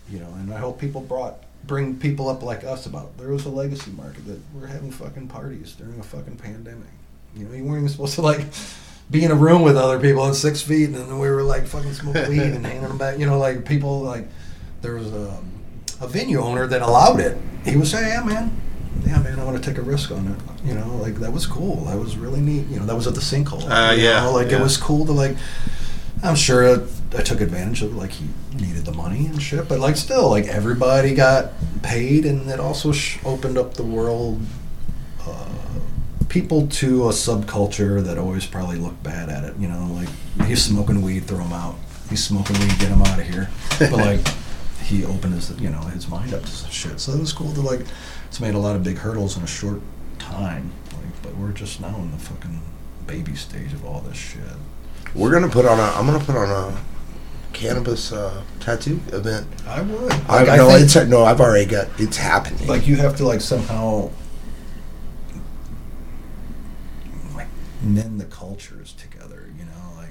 you 0.09 0.19
know. 0.19 0.29
And 0.35 0.53
I 0.53 0.57
hope 0.57 0.79
people 0.79 1.01
brought 1.01 1.43
bring 1.65 1.97
people 1.99 2.29
up 2.29 2.41
like 2.43 2.63
us 2.63 2.85
about 2.85 3.17
there 3.17 3.29
was 3.29 3.45
a 3.45 3.49
legacy 3.49 3.91
market 3.91 4.25
that 4.25 4.39
we're 4.53 4.67
having 4.67 4.91
fucking 4.91 5.27
parties 5.27 5.73
during 5.73 5.99
a 5.99 6.03
fucking 6.03 6.37
pandemic. 6.37 6.87
You 7.35 7.45
know, 7.45 7.53
you 7.53 7.63
weren't 7.63 7.79
even 7.79 7.89
supposed 7.89 8.15
to 8.15 8.21
like 8.21 8.41
be 9.09 9.23
in 9.23 9.31
a 9.31 9.35
room 9.35 9.61
with 9.61 9.77
other 9.77 9.99
people 9.99 10.25
at 10.25 10.35
six 10.35 10.61
feet, 10.61 10.85
and 10.85 10.95
then 10.95 11.19
we 11.19 11.29
were 11.29 11.43
like 11.43 11.67
fucking 11.67 11.93
smoking 11.93 12.29
weed 12.29 12.41
and 12.41 12.65
handing 12.65 12.87
them 12.87 12.97
back. 12.97 13.19
You 13.19 13.25
know, 13.25 13.37
like 13.37 13.65
people 13.65 14.01
like 14.01 14.27
there 14.81 14.95
was 14.95 15.13
a, 15.13 15.37
a 16.01 16.07
venue 16.07 16.39
owner 16.39 16.67
that 16.67 16.81
allowed 16.81 17.19
it. 17.19 17.37
He 17.65 17.77
was 17.77 17.91
saying, 17.91 18.07
"Yeah, 18.07 18.23
man." 18.23 18.61
Yeah, 19.05 19.19
man, 19.19 19.39
I 19.39 19.43
want 19.43 19.61
to 19.61 19.69
take 19.69 19.77
a 19.77 19.83
risk 19.83 20.11
on 20.11 20.27
it. 20.27 20.67
You 20.67 20.73
know, 20.73 20.95
like 20.97 21.15
that 21.15 21.31
was 21.31 21.45
cool. 21.45 21.85
That 21.85 21.97
was 21.97 22.17
really 22.17 22.41
neat. 22.41 22.67
You 22.67 22.79
know, 22.79 22.85
that 22.85 22.95
was 22.95 23.07
at 23.07 23.13
the 23.13 23.21
sinkhole. 23.21 23.69
Uh, 23.69 23.93
you 23.93 24.03
yeah, 24.03 24.21
know, 24.21 24.31
like 24.33 24.49
yeah. 24.49 24.57
it 24.57 24.61
was 24.61 24.77
cool 24.77 25.05
to 25.05 25.11
like. 25.11 25.37
I'm 26.23 26.35
sure 26.35 26.67
I, 26.67 26.83
I 27.17 27.21
took 27.21 27.41
advantage 27.41 27.81
of 27.81 27.95
like 27.95 28.11
he 28.11 28.27
needed 28.55 28.85
the 28.85 28.91
money 28.91 29.27
and 29.27 29.41
shit, 29.41 29.67
but 29.69 29.79
like 29.79 29.95
still 29.97 30.29
like 30.29 30.45
everybody 30.45 31.13
got 31.13 31.51
paid, 31.83 32.25
and 32.25 32.49
it 32.49 32.59
also 32.59 32.91
sh- 32.91 33.19
opened 33.25 33.57
up 33.57 33.75
the 33.75 33.83
world, 33.83 34.41
uh, 35.25 35.49
people 36.29 36.67
to 36.67 37.05
a 37.05 37.11
subculture 37.11 38.03
that 38.03 38.17
always 38.17 38.45
probably 38.45 38.77
looked 38.77 39.03
bad 39.03 39.29
at 39.29 39.43
it. 39.43 39.55
You 39.57 39.67
know, 39.67 39.87
like 39.93 40.09
he's 40.47 40.63
smoking 40.63 41.01
weed, 41.01 41.25
throw 41.25 41.39
him 41.39 41.53
out. 41.53 41.75
He's 42.09 42.23
smoking 42.23 42.57
weed, 42.59 42.79
get 42.79 42.89
him 42.89 43.01
out 43.01 43.19
of 43.19 43.27
here. 43.27 43.49
But 43.79 43.91
like 43.93 44.27
he 44.83 45.05
opened 45.05 45.35
his 45.35 45.51
you 45.59 45.69
know 45.69 45.81
his 45.81 46.07
mind 46.07 46.33
up 46.33 46.41
to 46.41 46.47
some 46.47 46.71
shit, 46.71 46.99
so 46.99 47.13
it 47.13 47.19
was 47.19 47.33
cool 47.33 47.53
to 47.53 47.61
like. 47.61 47.81
It's 48.27 48.41
made 48.41 48.55
a 48.55 48.59
lot 48.59 48.75
of 48.75 48.83
big 48.83 48.97
hurdles 48.97 49.37
in 49.37 49.43
a 49.43 49.47
short 49.47 49.79
time, 50.19 50.71
like, 50.91 51.21
but 51.21 51.35
we're 51.37 51.53
just 51.53 51.79
now 51.79 51.95
in 51.95 52.11
the 52.11 52.17
fucking 52.17 52.59
baby 53.05 53.35
stage 53.35 53.71
of 53.71 53.85
all 53.85 54.01
this 54.01 54.17
shit. 54.17 54.41
We're 55.15 55.31
gonna 55.31 55.49
put 55.49 55.65
on 55.65 55.79
a. 55.79 55.83
I'm 55.83 56.05
gonna 56.05 56.23
put 56.23 56.35
on 56.35 56.49
a 56.49 56.77
cannabis 57.53 58.11
uh, 58.11 58.43
tattoo 58.59 58.99
event. 59.11 59.47
I 59.67 59.81
would. 59.81 60.11
I 60.11 60.41
Like, 60.41 60.49
I 60.49 60.57
no, 60.57 60.69
think- 60.69 60.81
it's 60.83 60.95
no. 61.07 61.23
I've 61.23 61.41
already 61.41 61.65
got. 61.65 61.87
It's 61.99 62.17
happening. 62.17 62.67
like 62.67 62.87
you 62.87 62.95
have 62.97 63.15
to 63.17 63.25
like 63.25 63.41
somehow 63.41 64.09
like 67.35 67.47
mend 67.81 68.19
the 68.19 68.25
cultures 68.25 68.93
together 68.93 69.47
you 69.57 69.63
know 69.65 69.91
like 69.97 70.09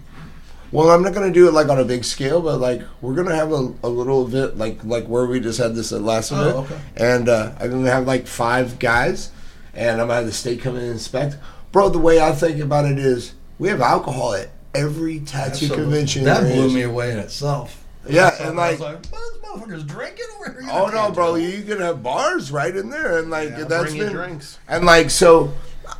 Well, 0.73 0.91
I'm 0.91 1.03
not 1.03 1.15
gonna 1.15 1.33
do 1.33 1.47
it 1.49 1.53
like 1.53 1.69
on 1.69 1.79
a 1.79 1.85
big 1.85 2.05
scale, 2.05 2.41
but 2.41 2.59
like 2.61 2.83
we're 3.01 3.15
gonna 3.15 3.35
have 3.37 3.53
a, 3.53 3.73
a 3.85 3.89
little 3.89 4.27
event 4.27 4.59
like 4.59 4.83
like 4.85 5.07
where 5.07 5.27
we 5.27 5.39
just 5.41 5.59
had 5.59 5.75
this 5.75 5.93
at 5.93 6.03
last 6.03 6.33
Oh, 6.33 6.41
event, 6.41 6.57
okay. 6.73 6.81
and 6.97 7.29
uh, 7.29 7.53
I'm 7.61 7.71
gonna 7.71 7.91
have 7.91 8.07
like 8.07 8.27
five 8.27 8.79
guys, 8.79 9.31
and 9.75 10.01
I'm 10.01 10.09
gonna 10.09 10.15
have 10.15 10.27
the 10.27 10.33
state 10.33 10.61
come 10.63 10.75
in 10.77 10.83
and 10.83 10.93
inspect. 10.93 11.37
Bro, 11.73 11.91
the 11.91 11.99
way 11.99 12.21
I 12.21 12.33
think 12.33 12.61
about 12.61 12.87
it 12.87 12.99
is 12.99 13.35
we 13.59 13.69
have 13.69 13.81
alcohol 13.81 14.35
at 14.35 14.49
every 14.77 15.21
tattoo 15.21 15.51
Absolutely. 15.51 15.77
convention. 15.85 16.25
that 16.25 16.41
blew 16.43 16.67
is. 16.67 16.75
me 16.75 16.83
away 16.83 17.13
in 17.13 17.19
itself 17.19 17.83
Yeah, 18.09 18.31
So 18.31 18.49
and 18.49 18.61
I 18.61 18.73
was 18.73 18.81
like- 18.81 19.07
what 19.07 19.21
is 19.23 19.39
motherfuckers 19.43 19.87
drinking 19.87 20.27
over 20.39 20.61
here 20.61 20.71
Oh 20.73 20.87
no, 20.89 21.11
bro! 21.11 21.27
tell. 21.37 21.39
You 21.39 21.63
can 21.63 21.81
have 21.81 22.03
bars 22.03 22.51
right 22.53 22.75
in 22.77 22.91
there, 22.91 23.19
and 23.19 23.31
like 23.31 23.51
Yeah, 23.51 23.65
that's 23.65 23.91
bring 23.93 23.99
been 23.99 24.13
drinks. 24.13 24.59
and 24.69 24.85
like 24.85 25.11
so. 25.11 25.53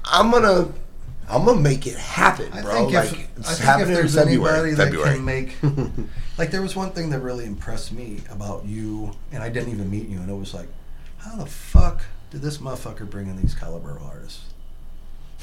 I'm 0.05 0.31
gonna 0.31 0.69
I'm 1.29 1.45
gonna 1.45 1.61
make 1.61 1.87
it 1.87 1.97
happen, 1.97 2.53
I 2.53 2.63
bro. 2.63 2.73
think 2.75 2.93
like 2.93 3.13
if, 3.13 3.39
it's 3.39 3.49
I 3.49 3.53
think 3.55 3.59
if 3.61 3.65
happening 3.65 3.89
in 3.89 3.95
there's 3.95 4.15
February. 4.15 4.69
anybody 4.71 4.77
February. 4.77 5.09
that 5.11 5.17
can 5.17 5.25
make, 5.25 6.09
like, 6.39 6.51
there 6.53 6.63
was 6.63 6.77
one 6.77 6.91
thing 6.91 7.11
that 7.11 7.19
really 7.21 7.45
impressed 7.45 7.93
me 7.93 8.21
about 8.31 8.65
you, 8.65 9.11
and 9.33 9.43
I 9.43 9.49
didn't 9.49 9.71
even 9.73 9.91
meet 9.91 10.09
you, 10.09 10.19
and 10.21 10.31
it 10.31 10.35
was 10.35 10.55
like, 10.55 10.69
how 11.19 11.35
the 11.35 11.47
fuck 11.47 12.03
did 12.31 12.43
this 12.43 12.59
motherfucker 12.59 13.11
bring 13.11 13.27
in 13.27 13.37
these 13.41 13.55
caliber 13.57 13.99
artists? 14.05 14.43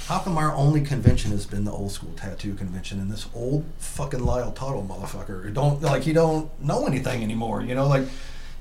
How 0.08 0.20
come 0.20 0.38
our 0.38 0.54
only 0.54 0.82
convention 0.82 1.32
has 1.32 1.46
been 1.46 1.64
the 1.64 1.72
old 1.72 1.92
school 1.92 2.12
tattoo 2.16 2.56
convention, 2.56 3.00
and 3.00 3.10
this 3.10 3.28
old 3.34 3.64
fucking 3.78 4.20
Lyle 4.26 4.52
Tuttle 4.52 4.84
motherfucker 4.84 5.54
don't 5.54 5.82
like 5.82 6.04
he 6.04 6.12
don't 6.14 6.50
know 6.62 6.86
anything 6.88 7.24
anymore? 7.24 7.62
You 7.62 7.74
know, 7.76 7.88
like 7.88 8.04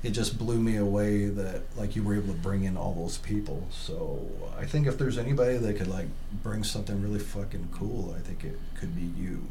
it 0.03 0.11
just 0.11 0.37
blew 0.37 0.59
me 0.59 0.77
away 0.77 1.27
that 1.27 1.61
like 1.75 1.95
you 1.95 2.03
were 2.03 2.15
able 2.15 2.33
to 2.33 2.39
bring 2.39 2.63
in 2.63 2.77
all 2.77 2.93
those 2.93 3.17
people. 3.17 3.67
So 3.71 4.25
I 4.57 4.65
think 4.65 4.87
if 4.87 4.97
there's 4.97 5.17
anybody 5.17 5.57
that 5.57 5.75
could 5.77 5.87
like 5.87 6.07
bring 6.43 6.63
something 6.63 7.01
really 7.01 7.19
fucking 7.19 7.69
cool, 7.73 8.15
I 8.17 8.21
think 8.21 8.45
it 8.45 8.57
could 8.75 8.95
be 8.95 9.01
you. 9.21 9.45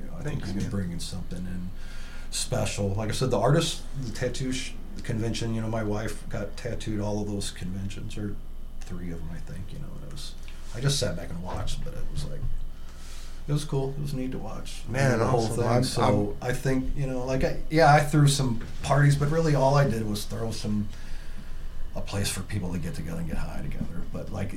You 0.00 0.06
know, 0.06 0.16
I 0.18 0.22
Thanks, 0.22 0.44
think 0.44 0.54
you 0.54 0.60
can 0.62 0.70
bring 0.70 0.92
in 0.92 1.00
something 1.00 1.38
in 1.38 1.70
special. 2.30 2.88
Like 2.90 3.08
I 3.08 3.12
said, 3.12 3.30
the 3.30 3.38
artist, 3.38 3.82
the 4.04 4.12
tattoo 4.12 4.52
sh- 4.52 4.72
convention. 5.02 5.54
You 5.54 5.62
know, 5.62 5.68
my 5.68 5.82
wife 5.82 6.28
got 6.28 6.56
tattooed 6.58 7.00
all 7.00 7.22
of 7.22 7.28
those 7.28 7.50
conventions, 7.50 8.18
or 8.18 8.36
three 8.80 9.10
of 9.12 9.18
them, 9.18 9.30
I 9.32 9.38
think. 9.50 9.64
You 9.72 9.78
know, 9.78 9.86
and. 10.02 10.07
I 10.76 10.80
just 10.80 10.98
sat 10.98 11.16
back 11.16 11.30
and 11.30 11.42
watched, 11.42 11.84
but 11.84 11.94
it 11.94 12.00
was 12.12 12.24
like. 12.26 12.40
It 13.48 13.52
was 13.52 13.64
cool. 13.64 13.94
It 13.98 14.02
was 14.02 14.12
neat 14.12 14.32
to 14.32 14.38
watch. 14.38 14.82
Man, 14.88 15.18
the 15.18 15.26
whole 15.26 15.46
thing. 15.46 15.64
I'm- 15.64 15.82
so 15.84 16.36
I 16.42 16.52
think 16.52 16.94
you 16.96 17.06
know, 17.06 17.24
like, 17.24 17.44
I, 17.44 17.56
yeah, 17.70 17.92
I 17.94 18.00
threw 18.00 18.28
some 18.28 18.60
parties, 18.82 19.16
but 19.16 19.30
really 19.30 19.54
all 19.54 19.74
I 19.74 19.88
did 19.88 20.06
was 20.08 20.24
throw 20.24 20.50
some 20.50 20.88
a 21.96 22.00
place 22.02 22.28
for 22.28 22.40
people 22.42 22.72
to 22.74 22.78
get 22.78 22.94
together 22.94 23.18
and 23.18 23.26
get 23.26 23.38
high 23.38 23.62
together. 23.62 24.02
But 24.12 24.30
like, 24.32 24.56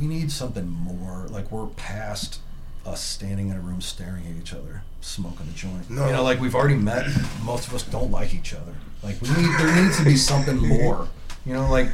we 0.00 0.06
need 0.06 0.32
something 0.32 0.68
more. 0.68 1.26
Like, 1.30 1.52
we're 1.52 1.68
past 1.68 2.40
us 2.84 3.00
standing 3.00 3.48
in 3.48 3.56
a 3.56 3.60
room 3.60 3.80
staring 3.80 4.26
at 4.26 4.36
each 4.42 4.52
other, 4.52 4.82
smoking 5.00 5.46
a 5.48 5.56
joint. 5.56 5.88
No. 5.88 6.06
You 6.06 6.12
know, 6.12 6.22
like 6.24 6.40
we've 6.40 6.54
already 6.56 6.74
met. 6.76 7.06
Most 7.44 7.68
of 7.68 7.74
us 7.74 7.84
don't 7.84 8.10
like 8.10 8.34
each 8.34 8.52
other. 8.54 8.74
Like, 9.04 9.22
we 9.22 9.28
need 9.30 9.56
there 9.58 9.82
needs 9.84 9.98
to 9.98 10.04
be 10.04 10.16
something 10.16 10.56
more. 10.56 11.08
You 11.44 11.52
know, 11.52 11.70
like 11.70 11.90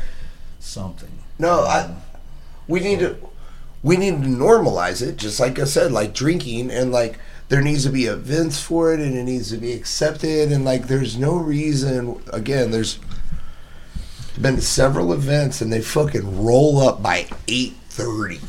something. 0.60 1.10
No, 1.38 1.64
I- 1.64 1.82
Um, 1.84 1.96
we 2.68 2.80
need 2.80 3.00
to 3.00 3.16
we 3.82 3.96
need 3.96 4.22
to 4.22 4.28
normalize 4.28 5.06
it 5.06 5.16
just 5.16 5.40
like 5.40 5.58
i 5.58 5.64
said 5.64 5.92
like 5.92 6.14
drinking 6.14 6.70
and 6.70 6.92
like 6.92 7.18
there 7.48 7.60
needs 7.60 7.84
to 7.84 7.90
be 7.90 8.06
events 8.06 8.60
for 8.60 8.94
it 8.94 9.00
and 9.00 9.16
it 9.16 9.24
needs 9.24 9.50
to 9.50 9.56
be 9.56 9.72
accepted 9.72 10.50
and 10.52 10.64
like 10.64 10.86
there's 10.86 11.18
no 11.18 11.36
reason 11.36 12.22
again 12.32 12.70
there's 12.70 12.98
been 14.40 14.60
several 14.60 15.12
events 15.12 15.60
and 15.60 15.72
they 15.72 15.80
fucking 15.80 16.42
roll 16.42 16.80
up 16.80 17.02
by 17.02 17.22
8.30 17.46 18.40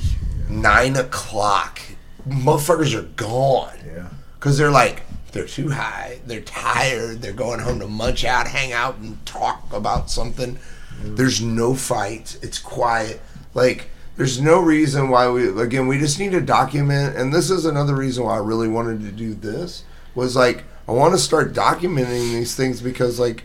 9 0.50 0.96
o'clock. 0.96 1.82
Motherfuckers 2.28 2.96
are 2.96 3.08
gone. 3.16 3.74
Yeah. 3.86 4.08
because 4.36 4.58
they're 4.58 4.72
like 4.72 5.04
they're 5.32 5.48
too 5.48 5.70
high 5.70 6.20
they're 6.28 6.42
tired 6.42 7.20
they're 7.20 7.34
going 7.34 7.60
home 7.60 7.80
to 7.80 7.88
munch 7.88 8.24
out 8.24 8.46
hang 8.48 8.72
out 8.72 8.98
and 8.98 9.24
talk 9.26 9.72
about 9.74 10.10
something. 10.10 10.58
Mm. 11.02 11.18
There's 11.18 11.42
no 11.42 11.74
fights 11.76 12.36
it's 12.42 12.60
quiet. 12.60 13.20
Like 13.54 13.90
there's 14.16 14.40
no 14.40 14.60
reason 14.60 15.10
why 15.10 15.30
we 15.30 15.48
again 15.62 15.88
we 15.88 15.98
just 15.98 16.20
need 16.20 16.32
to 16.32 16.42
document 16.42 17.16
and 17.16 17.34
this 17.34 17.50
is 17.50 17.66
another 17.66 17.96
reason 17.96 18.24
why 18.24 18.36
i 18.36 18.40
really 18.40 18.68
wanted 18.68 19.02
to 19.02 19.12
do 19.12 19.34
this 19.34 19.84
was 20.16 20.36
like 20.36 20.64
i 20.88 20.92
want 20.92 21.14
to 21.14 21.18
start 21.18 21.54
documenting 21.54 22.32
these 22.34 22.56
things 22.56 22.82
because 22.82 23.20
like 23.20 23.44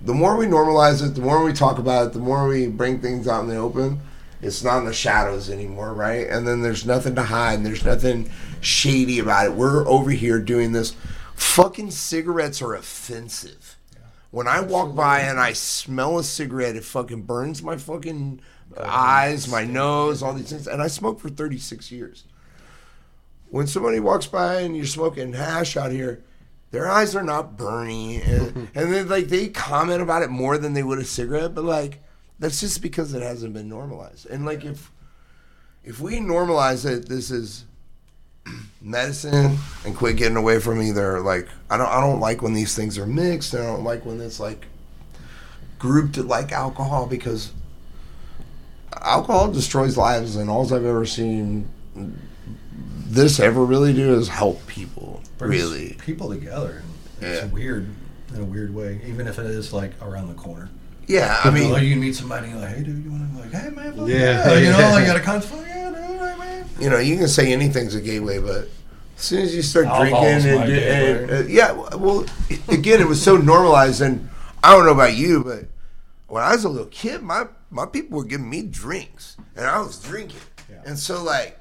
the 0.00 0.14
more 0.14 0.36
we 0.36 0.46
normalize 0.46 1.06
it 1.06 1.14
the 1.14 1.20
more 1.20 1.44
we 1.44 1.52
talk 1.52 1.78
about 1.78 2.08
it 2.08 2.12
the 2.12 2.18
more 2.18 2.48
we 2.48 2.66
bring 2.66 3.00
things 3.00 3.28
out 3.28 3.42
in 3.42 3.48
the 3.48 3.56
open 3.56 4.00
it's 4.42 4.64
not 4.64 4.78
in 4.78 4.84
the 4.84 4.92
shadows 4.92 5.48
anymore 5.48 5.94
right? 5.94 6.26
And 6.26 6.46
then 6.46 6.60
there's 6.60 6.84
nothing 6.84 7.14
to 7.14 7.22
hide 7.22 7.54
and 7.54 7.64
there's 7.64 7.84
nothing 7.84 8.28
shady 8.60 9.20
about 9.20 9.46
it. 9.46 9.52
We're 9.52 9.86
over 9.88 10.10
here 10.10 10.40
doing 10.40 10.72
this. 10.72 10.96
Fucking 11.34 11.92
cigarettes 11.92 12.60
are 12.60 12.74
offensive. 12.74 13.78
When 14.30 14.48
I 14.48 14.60
walk 14.60 14.94
by 14.94 15.20
and 15.20 15.38
I 15.38 15.52
smell 15.52 16.18
a 16.18 16.24
cigarette, 16.24 16.76
it 16.76 16.84
fucking 16.84 17.22
burns 17.22 17.62
my 17.62 17.76
fucking 17.76 18.40
eyes, 18.78 19.48
my 19.48 19.64
nose, 19.64 20.22
all 20.22 20.34
these 20.34 20.50
things. 20.50 20.66
And 20.66 20.82
I 20.82 20.86
smoked 20.86 21.20
for 21.20 21.28
36 21.28 21.90
years. 21.90 22.24
When 23.50 23.66
somebody 23.66 24.00
walks 24.00 24.26
by 24.26 24.60
and 24.60 24.76
you're 24.76 24.86
smoking 24.86 25.32
hash 25.34 25.76
out 25.76 25.92
here, 25.92 26.22
their 26.70 26.88
eyes 26.88 27.14
are 27.14 27.22
not 27.22 27.56
burning. 27.56 28.22
And, 28.22 28.56
and 28.74 28.92
then, 28.92 29.08
like, 29.08 29.28
they 29.28 29.48
comment 29.48 30.02
about 30.02 30.22
it 30.22 30.30
more 30.30 30.56
than 30.58 30.72
they 30.72 30.82
would 30.82 30.98
a 30.98 31.04
cigarette, 31.04 31.54
but, 31.54 31.64
like, 31.64 32.02
that's 32.38 32.60
just 32.60 32.80
because 32.80 33.12
it 33.14 33.22
hasn't 33.22 33.52
been 33.52 33.68
normalized. 33.68 34.26
And, 34.26 34.44
like, 34.44 34.64
if 34.64 34.90
if 35.84 36.00
we 36.00 36.18
normalize 36.18 36.88
it, 36.88 37.08
this 37.08 37.30
is 37.30 37.64
medicine 38.80 39.58
and 39.84 39.96
quit 39.96 40.16
getting 40.16 40.36
away 40.36 40.58
from 40.60 40.82
either 40.82 41.20
like 41.20 41.48
I 41.70 41.76
don't 41.76 41.88
I 41.88 42.00
don't 42.00 42.20
like 42.20 42.42
when 42.42 42.54
these 42.54 42.74
things 42.74 42.98
are 42.98 43.06
mixed. 43.06 43.54
and 43.54 43.62
I 43.62 43.66
don't 43.66 43.84
like 43.84 44.04
when 44.04 44.20
it's 44.20 44.40
like 44.40 44.66
grouped 45.78 46.16
like 46.18 46.52
alcohol 46.52 47.06
because 47.06 47.52
alcohol 49.00 49.50
destroys 49.50 49.96
lives 49.96 50.36
and 50.36 50.48
all 50.50 50.64
I've 50.72 50.84
ever 50.84 51.06
seen 51.06 51.68
this 53.08 53.40
ever 53.40 53.64
really 53.64 53.92
do 53.92 54.14
is 54.14 54.28
help 54.28 54.66
people. 54.66 55.20
brings 55.38 55.62
Really. 55.62 55.96
people 56.04 56.30
together. 56.30 56.82
It's 57.20 57.42
Yeah. 57.42 57.46
weird 57.48 57.88
in 58.34 58.40
a 58.40 58.44
weird 58.44 58.74
way, 58.74 59.00
even 59.06 59.26
if 59.26 59.38
it 59.38 59.46
is 59.46 59.72
like 59.72 59.92
around 60.00 60.28
the 60.28 60.34
corner. 60.34 60.70
Yeah, 61.06 61.36
I 61.44 61.50
mean 61.50 61.70
like 61.70 61.82
you 61.82 61.90
can 61.90 62.00
meet 62.00 62.14
somebody 62.14 62.46
and 62.48 62.54
you're 62.58 62.64
like, 62.66 62.76
hey 62.76 62.82
dude, 62.84 63.04
you 63.04 63.10
want 63.10 63.32
to 63.34 63.38
like, 63.40 63.52
hey 63.52 63.70
man, 63.70 63.92
fuck 63.96 64.08
Yeah, 64.08 64.16
yeah, 64.16 64.58
you 64.58 64.70
know, 64.70 64.78
yeah. 64.78 64.92
like 64.92 65.00
you 65.00 65.06
got 65.06 65.16
a 65.16 65.20
contact, 65.20 65.52
yeah, 65.66 65.90
dude, 65.90 66.20
right 66.20 66.38
man. 66.38 66.64
you 66.80 66.88
know, 66.90 66.98
you 66.98 67.16
can 67.18 67.28
say 67.28 67.52
anything's 67.52 67.94
a 67.94 68.00
gateway, 68.00 68.38
but 68.38 68.68
as 69.18 69.24
soon 69.24 69.40
as 69.42 69.54
you 69.54 69.62
start 69.62 69.86
Alcohol's 69.86 70.42
drinking, 70.44 70.50
and, 70.50 70.60
my 70.60 70.66
gateway. 70.66 71.22
and- 71.24 71.30
uh, 71.32 71.48
yeah, 71.48 71.72
well, 71.96 72.24
again, 72.68 73.00
it 73.00 73.06
was 73.08 73.20
so 73.20 73.36
normalized, 73.36 74.00
and 74.00 74.28
I 74.62 74.72
don't 74.74 74.86
know 74.86 74.92
about 74.92 75.16
you, 75.16 75.42
but 75.44 75.64
when 76.32 76.42
I 76.42 76.52
was 76.54 76.64
a 76.64 76.68
little 76.70 76.86
kid, 76.86 77.20
my 77.20 77.44
my 77.68 77.84
people 77.84 78.16
were 78.16 78.24
giving 78.24 78.48
me 78.48 78.62
drinks, 78.62 79.36
and 79.54 79.66
I 79.66 79.78
was 79.80 80.02
drinking, 80.02 80.40
Yeah. 80.70 80.80
and 80.86 80.98
so 80.98 81.22
like 81.22 81.58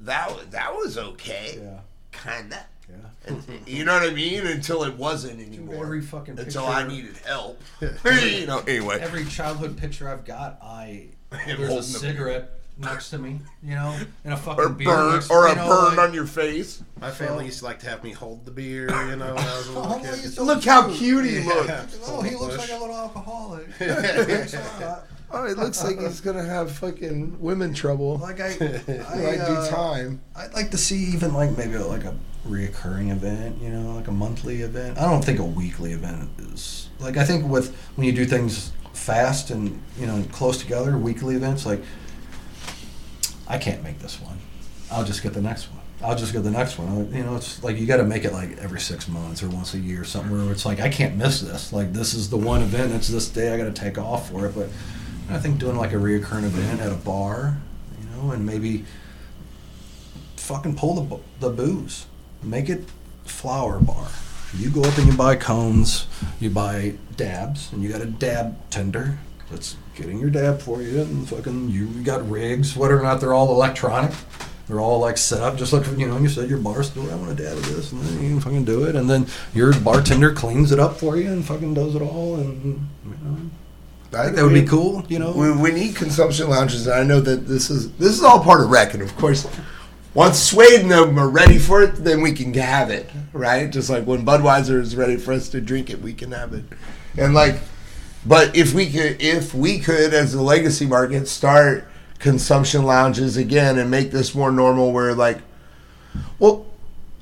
that 0.00 0.30
was 0.34 0.46
that 0.46 0.74
was 0.74 0.96
okay, 0.96 1.58
Yeah. 1.62 1.80
kinda. 2.12 2.64
Yeah. 2.88 2.94
And, 3.26 3.68
you 3.68 3.84
know 3.84 3.92
what 3.92 4.08
I 4.08 4.14
mean? 4.14 4.46
Until 4.46 4.84
it 4.84 4.96
wasn't 4.96 5.40
anymore. 5.40 5.84
Every 5.84 6.00
fucking 6.00 6.38
until 6.38 6.62
picture- 6.64 6.78
I 6.78 6.88
needed 6.88 7.16
help. 7.26 7.60
you 7.80 8.46
know. 8.46 8.60
Anyway, 8.60 8.98
Every 9.00 9.26
childhood 9.26 9.76
picture 9.76 10.08
I've 10.08 10.24
got, 10.24 10.58
I 10.62 11.08
there's 11.46 11.74
a 11.74 11.82
cigarette 11.82 12.55
next 12.78 13.10
to 13.10 13.18
me, 13.18 13.40
you 13.62 13.74
know, 13.74 13.96
and 14.24 14.34
a 14.34 14.36
fucking 14.36 14.64
or 14.64 14.68
beer 14.68 14.86
burn 14.88 15.12
next- 15.14 15.30
or 15.30 15.46
a 15.48 15.54
know, 15.54 15.66
burn 15.68 15.96
like- 15.96 16.08
on 16.08 16.14
your 16.14 16.26
face. 16.26 16.82
My 17.00 17.10
family 17.10 17.46
used 17.46 17.58
to 17.60 17.64
like 17.66 17.78
to 17.80 17.88
have 17.90 18.02
me 18.04 18.12
hold 18.12 18.44
the 18.44 18.50
beer, 18.50 18.82
you 19.08 19.16
know, 19.16 19.34
when 19.34 19.44
I 19.44 19.56
was 19.56 19.68
a 19.68 19.72
little 19.80 19.98
kid. 20.00 20.14
so 20.32 20.44
Look 20.44 20.64
how 20.64 20.86
cute. 20.88 20.98
cute 20.98 21.24
he 21.26 21.38
looked. 21.40 21.98
Oh, 22.06 22.22
he 22.22 22.34
looks 22.36 22.56
like 22.58 22.70
a 22.70 22.78
little 22.78 22.96
alcoholic. 22.96 23.66
Oh, 25.28 25.44
it 25.44 25.58
looks 25.58 25.82
like 25.82 25.98
he's 25.98 26.20
gonna 26.20 26.44
have 26.44 26.70
fucking 26.70 27.40
women 27.40 27.74
trouble. 27.74 28.18
like 28.18 28.40
I, 28.40 28.46
I 28.60 29.16
like 29.20 29.40
uh, 29.40 29.64
do 29.64 29.70
time. 29.70 30.20
I'd 30.36 30.54
like 30.54 30.70
to 30.70 30.78
see 30.78 30.96
even 31.12 31.34
like 31.34 31.56
maybe 31.58 31.76
like 31.78 32.04
a 32.04 32.14
reoccurring 32.46 33.10
event, 33.10 33.60
you 33.60 33.70
know, 33.70 33.96
like 33.96 34.06
a 34.06 34.12
monthly 34.12 34.62
event. 34.62 34.98
I 34.98 35.02
don't 35.02 35.24
think 35.24 35.40
a 35.40 35.44
weekly 35.44 35.92
event 35.92 36.30
is 36.38 36.90
like 37.00 37.16
I 37.16 37.24
think 37.24 37.48
with 37.50 37.74
when 37.96 38.06
you 38.06 38.12
do 38.12 38.24
things 38.24 38.70
fast 38.92 39.50
and 39.50 39.82
you 39.98 40.06
know 40.06 40.24
close 40.30 40.58
together, 40.58 40.96
weekly 40.96 41.34
events 41.34 41.66
like 41.66 41.82
I 43.46 43.58
can't 43.58 43.82
make 43.82 43.98
this 44.00 44.20
one. 44.20 44.38
I'll 44.90 45.04
just 45.04 45.22
get 45.22 45.32
the 45.32 45.40
next 45.40 45.70
one. 45.70 45.80
I'll 46.02 46.16
just 46.16 46.32
get 46.32 46.42
the 46.44 46.50
next 46.50 46.78
one. 46.78 47.12
You 47.14 47.24
know, 47.24 47.36
it's 47.36 47.62
like 47.64 47.78
you 47.78 47.86
got 47.86 47.96
to 47.96 48.04
make 48.04 48.24
it 48.24 48.32
like 48.32 48.58
every 48.58 48.80
six 48.80 49.08
months 49.08 49.42
or 49.42 49.48
once 49.48 49.74
a 49.74 49.78
year, 49.78 50.02
or 50.02 50.04
something 50.04 50.30
where 50.30 50.52
it's 50.52 50.66
like 50.66 50.80
I 50.80 50.88
can't 50.88 51.16
miss 51.16 51.40
this. 51.40 51.72
Like 51.72 51.92
this 51.92 52.14
is 52.14 52.28
the 52.28 52.36
one 52.36 52.62
event. 52.62 52.92
It's 52.92 53.08
this 53.08 53.28
day. 53.28 53.52
I 53.52 53.56
got 53.56 53.64
to 53.64 53.72
take 53.72 53.98
off 53.98 54.30
for 54.30 54.46
it. 54.46 54.54
But 54.54 54.68
I 55.30 55.38
think 55.38 55.58
doing 55.58 55.76
like 55.76 55.92
a 55.92 55.96
reoccurring 55.96 56.44
event 56.44 56.80
at 56.80 56.92
a 56.92 56.96
bar, 56.96 57.56
you 58.00 58.08
know, 58.10 58.32
and 58.32 58.44
maybe 58.44 58.84
fucking 60.36 60.76
pull 60.76 60.94
the 60.94 61.18
the 61.40 61.50
booze, 61.50 62.06
make 62.42 62.68
it 62.68 62.84
flower 63.24 63.80
bar. 63.80 64.08
You 64.56 64.70
go 64.70 64.82
up 64.82 64.96
and 64.98 65.08
you 65.08 65.16
buy 65.16 65.36
cones, 65.36 66.06
you 66.38 66.50
buy 66.50 66.94
dabs, 67.16 67.72
and 67.72 67.82
you 67.82 67.90
got 67.90 68.00
a 68.00 68.06
dab 68.06 68.70
tender 68.70 69.18
that's 69.50 69.76
getting 69.96 70.20
your 70.20 70.30
dab 70.30 70.60
for 70.60 70.82
you, 70.82 71.00
and 71.00 71.28
fucking 71.28 71.70
you 71.70 71.88
got 72.04 72.28
rigs, 72.30 72.76
whether 72.76 72.98
or 72.98 73.02
not 73.02 73.20
they're 73.20 73.34
all 73.34 73.50
electronic. 73.50 74.12
They're 74.68 74.80
all 74.80 74.98
like 74.98 75.16
set 75.16 75.42
up, 75.42 75.56
just 75.56 75.72
like 75.72 75.86
you 75.96 76.08
know. 76.08 76.18
You 76.18 76.28
said 76.28 76.48
your 76.48 76.58
bar 76.58 76.82
store, 76.82 77.10
I 77.10 77.14
want 77.14 77.30
a 77.30 77.42
dab 77.42 77.56
of 77.56 77.66
this, 77.74 77.92
and 77.92 78.00
then 78.02 78.22
you 78.22 78.30
can 78.30 78.40
fucking 78.40 78.64
do 78.64 78.84
it, 78.84 78.96
and 78.96 79.08
then 79.08 79.26
your 79.54 79.72
bartender 79.80 80.32
cleans 80.32 80.72
it 80.72 80.80
up 80.80 80.96
for 80.96 81.16
you 81.16 81.28
and 81.30 81.44
fucking 81.44 81.74
does 81.74 81.94
it 81.94 82.02
all, 82.02 82.36
and 82.36 82.88
you 83.04 83.10
know, 83.22 84.18
I 84.18 84.24
think 84.24 84.36
that 84.36 84.42
would 84.44 84.54
be 84.54 84.64
cool. 84.64 85.04
You 85.08 85.20
know, 85.20 85.32
We, 85.32 85.52
we 85.52 85.70
need 85.72 85.94
consumption 85.94 86.50
lounges, 86.50 86.86
and 86.88 86.96
I 86.98 87.04
know 87.04 87.20
that 87.20 87.46
this 87.46 87.70
is 87.70 87.92
this 87.92 88.12
is 88.12 88.24
all 88.24 88.42
part 88.42 88.60
of 88.60 88.70
rec, 88.70 88.94
and 88.94 89.04
of 89.04 89.16
course, 89.16 89.46
once 90.14 90.42
Swade 90.42 90.80
and 90.80 90.90
them 90.90 91.16
are 91.16 91.28
ready 91.28 91.58
for 91.58 91.82
it, 91.82 92.02
then 92.02 92.20
we 92.20 92.32
can 92.32 92.52
have 92.54 92.90
it, 92.90 93.08
right? 93.32 93.70
Just 93.70 93.88
like 93.88 94.04
when 94.04 94.26
Budweiser 94.26 94.80
is 94.80 94.96
ready 94.96 95.16
for 95.16 95.32
us 95.32 95.48
to 95.50 95.60
drink 95.60 95.90
it, 95.90 96.02
we 96.02 96.12
can 96.12 96.32
have 96.32 96.52
it, 96.54 96.64
and 97.16 97.34
like, 97.34 97.60
but 98.26 98.56
if 98.56 98.74
we 98.74 98.90
could, 98.90 99.22
if 99.22 99.54
we 99.54 99.78
could, 99.78 100.12
as 100.12 100.34
a 100.34 100.42
legacy 100.42 100.86
market, 100.86 101.28
start 101.28 101.86
consumption 102.18 102.82
lounges 102.82 103.36
again 103.36 103.78
and 103.78 103.90
make 103.90 104.10
this 104.10 104.34
more 104.34 104.50
normal, 104.50 104.92
where 104.92 105.14
like, 105.14 105.38
well, 106.38 106.66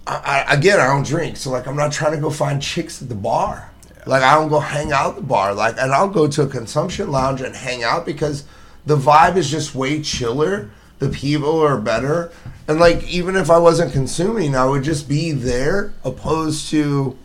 I, 0.06 0.44
I, 0.48 0.54
again, 0.54 0.80
I 0.80 0.86
don't 0.86 1.06
drink, 1.06 1.36
so 1.36 1.50
like, 1.50 1.66
I'm 1.66 1.76
not 1.76 1.92
trying 1.92 2.12
to 2.12 2.20
go 2.20 2.30
find 2.30 2.60
chicks 2.60 3.02
at 3.02 3.08
the 3.08 3.14
bar. 3.14 3.70
Like, 4.06 4.22
I 4.22 4.34
don't 4.34 4.48
go 4.48 4.60
hang 4.60 4.92
out 4.92 5.10
at 5.10 5.16
the 5.16 5.22
bar. 5.22 5.54
Like, 5.54 5.76
and 5.78 5.92
I'll 5.92 6.08
go 6.08 6.28
to 6.28 6.42
a 6.42 6.46
consumption 6.46 7.10
lounge 7.10 7.40
and 7.40 7.54
hang 7.54 7.82
out 7.82 8.04
because 8.04 8.44
the 8.84 8.96
vibe 8.96 9.36
is 9.36 9.50
just 9.50 9.74
way 9.74 10.02
chiller. 10.02 10.70
The 10.98 11.08
people 11.08 11.60
are 11.60 11.78
better, 11.78 12.30
and 12.68 12.78
like, 12.78 13.02
even 13.02 13.34
if 13.34 13.50
I 13.50 13.58
wasn't 13.58 13.92
consuming, 13.92 14.54
I 14.54 14.64
would 14.64 14.84
just 14.84 15.08
be 15.08 15.32
there, 15.32 15.92
opposed 16.04 16.70
to. 16.70 17.18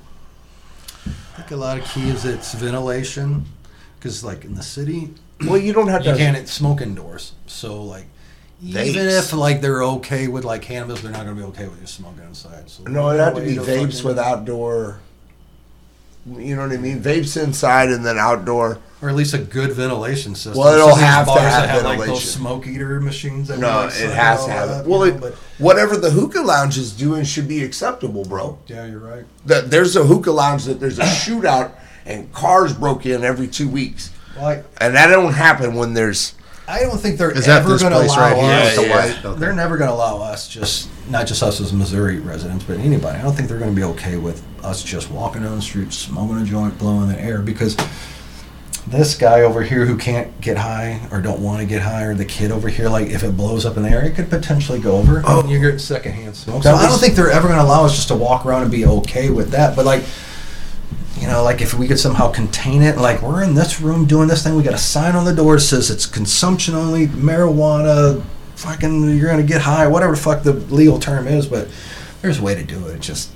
I 1.06 1.42
think 1.42 1.52
a 1.52 1.56
lot 1.56 1.78
of 1.78 1.86
key 1.86 2.10
is 2.10 2.26
it's 2.26 2.54
ventilation, 2.56 3.46
because 4.00 4.24
like 4.24 4.46
in 4.46 4.56
the 4.56 4.64
city, 4.64 5.10
Well, 5.46 5.58
you 5.58 5.74
don't 5.74 5.88
have 5.88 6.06
you 6.06 6.12
to. 6.14 6.18
can't 6.18 6.48
smoke 6.48 6.82
indoors. 6.82 7.34
So 7.48 7.84
like, 7.84 8.06
even 8.62 8.84
Vapes. 9.06 9.20
if 9.20 9.34
like 9.34 9.62
they're 9.62 9.84
okay 9.84 10.28
with 10.28 10.44
like 10.46 10.62
cannabis, 10.64 11.02
they're 11.02 11.12
not 11.12 11.24
going 11.26 11.36
to 11.38 11.42
be 11.42 11.48
okay 11.50 11.68
with 11.68 11.80
you 11.80 11.88
smoking 11.88 12.24
inside. 12.24 12.70
So 12.70 12.84
No, 12.84 13.10
it'd 13.10 13.22
have 13.22 13.36
to 13.36 13.42
be 13.42 13.56
know, 13.56 13.64
vapes 13.64 13.94
fucking- 13.94 14.06
with 14.08 14.20
outdoor. 14.20 15.00
You 16.38 16.56
know 16.58 16.64
what 16.64 16.74
I 16.74 16.78
mean? 16.78 17.02
Vapes 17.02 17.42
inside 17.42 17.90
and 17.90 18.06
then 18.06 18.18
outdoor. 18.20 18.78
or 19.02 19.10
at 19.10 19.16
least 19.16 19.34
a 19.34 19.38
good 19.38 19.72
ventilation 19.72 20.36
system. 20.36 20.56
Well, 20.62 20.74
it'll 20.74 20.90
Some 20.90 20.92
of 20.92 20.98
these 21.00 21.06
have 21.08 21.26
to 21.26 21.32
bars 21.32 21.42
have 21.42 21.62
that 21.64 21.70
have 21.70 21.84
like 21.86 21.98
those 22.00 22.08
ventilation. 22.08 22.30
smoke 22.42 22.68
eater 22.68 23.00
machines. 23.00 23.48
That 23.48 23.60
No, 23.60 23.86
it 23.88 23.94
has 23.94 24.46
to 24.46 24.52
have 24.52 24.70
it. 24.82 24.86
Well, 24.88 25.04
it, 25.04 25.20
but 25.22 25.34
whatever 25.58 25.96
the 25.96 26.10
hookah 26.12 26.42
lounge 26.42 26.78
is 26.78 26.92
doing 26.92 27.24
should 27.24 27.48
be 27.48 27.64
acceptable, 27.64 28.26
bro. 28.26 28.60
yeah, 28.68 28.86
you're 28.86 29.00
right. 29.00 29.24
The- 29.46 29.62
There's 29.66 29.96
a 29.96 30.04
hookah 30.04 30.32
lounge 30.32 30.66
that 30.66 30.82
there's 30.82 31.00
a 31.00 31.04
shootout 31.04 31.72
and 32.10 32.34
cars 32.34 32.74
broke 32.74 33.06
in 33.06 33.24
every 33.24 33.48
two 33.48 33.70
weeks, 33.70 34.12
Well, 34.36 34.48
I, 34.48 34.64
and 34.82 34.96
that 34.96 35.08
don't 35.08 35.34
happen 35.34 35.76
when 35.76 35.94
there's. 35.94 36.34
I 36.68 36.82
don't 36.82 37.00
think 37.00 37.18
they're 37.18 37.32
ever 37.32 37.80
going 37.80 37.92
to 37.92 37.98
allow 37.98 38.16
right 38.16 38.34
us. 38.38 38.78
with 38.78 38.86
the 38.86 38.90
Yeah, 38.92 38.96
white? 38.96 39.26
Okay. 39.26 39.40
They're 39.40 39.54
never 39.54 39.78
going 39.78 39.90
to 39.90 39.94
allow 39.96 40.22
us 40.22 40.48
just 40.48 40.88
not 41.10 41.26
just 41.26 41.42
us 41.42 41.60
as 41.60 41.74
Missouri 41.74 42.20
residents, 42.20 42.64
but 42.64 42.78
anybody. 42.78 43.18
I 43.18 43.24
don't 43.24 43.34
think 43.34 43.50
they're 43.50 43.58
going 43.58 43.72
to 43.72 43.76
be 43.76 43.84
okay 43.86 44.18
with 44.18 44.44
us 44.64 44.84
just 44.84 45.10
walking 45.10 45.42
down 45.42 45.56
the 45.56 45.62
street, 45.64 45.92
smoking 45.92 46.38
a 46.38 46.46
joint, 46.46 46.78
blowing 46.78 47.08
the 47.10 47.20
air 47.20 47.42
because 47.42 47.76
this 48.86 49.16
guy 49.16 49.42
over 49.42 49.62
here 49.64 49.86
who 49.86 49.98
can't 49.98 50.40
get 50.42 50.58
high 50.58 51.00
or 51.12 51.22
don't 51.22 51.42
want 51.42 51.60
to 51.60 51.66
get 51.66 51.82
high, 51.82 52.04
or 52.04 52.14
the 52.16 52.26
kid 52.26 52.52
over 52.52 52.70
here, 52.70 52.90
like 52.90 53.08
if 53.08 53.24
it 53.24 53.36
blows 53.36 53.66
up 53.66 53.78
in 53.78 53.84
the 53.84 53.90
air, 53.90 54.04
it 54.06 54.16
could 54.16 54.30
potentially 54.30 54.80
go 54.80 54.96
over. 54.98 55.22
Oh, 55.26 55.48
you're 55.48 55.60
getting 55.62 55.80
secondhand 55.80 56.36
smoke. 56.36 56.64
So 56.64 56.74
I 56.74 56.88
don't 56.88 57.00
think 57.00 57.16
they're 57.16 57.32
ever 57.32 57.48
going 57.48 57.60
to 57.60 57.66
allow 57.66 57.86
us 57.86 57.96
just 57.96 58.08
to 58.10 58.16
walk 58.16 58.46
around 58.46 58.64
and 58.64 58.72
be 58.72 58.86
okay 58.86 59.30
with 59.30 59.52
that. 59.52 59.76
But 59.76 59.86
like 59.86 60.02
you 60.02 60.08
know, 61.30 61.44
like 61.44 61.62
if 61.62 61.74
we 61.74 61.88
could 61.88 62.00
somehow 62.00 62.32
contain 62.32 62.82
it, 62.82 62.98
like 62.98 63.22
we're 63.22 63.44
in 63.44 63.54
this 63.56 63.80
room 63.80 64.06
doing 64.06 64.28
this 64.28 64.44
thing, 64.44 64.56
we 64.56 64.64
got 64.64 64.74
a 64.74 64.78
sign 64.78 65.16
on 65.16 65.26
the 65.26 65.34
door 65.34 65.56
that 65.56 65.62
says 65.62 65.90
it's 65.90 66.06
consumption 66.06 66.76
only, 66.76 67.08
marijuana, 67.08 68.22
fucking, 68.56 69.18
you're 69.18 69.30
gonna 69.30 69.44
get 69.44 69.62
high, 69.62 69.88
whatever 69.88 70.14
the 70.16 70.22
fuck 70.22 70.44
the 70.44 70.54
legal 70.54 71.00
term 71.00 71.28
is, 71.28 71.48
but 71.48 71.68
there's 72.22 72.40
a 72.40 72.44
way 72.44 72.56
to 72.56 72.64
do 72.64 72.88
it. 72.88 72.96
It's 72.96 73.08
just 73.08 73.32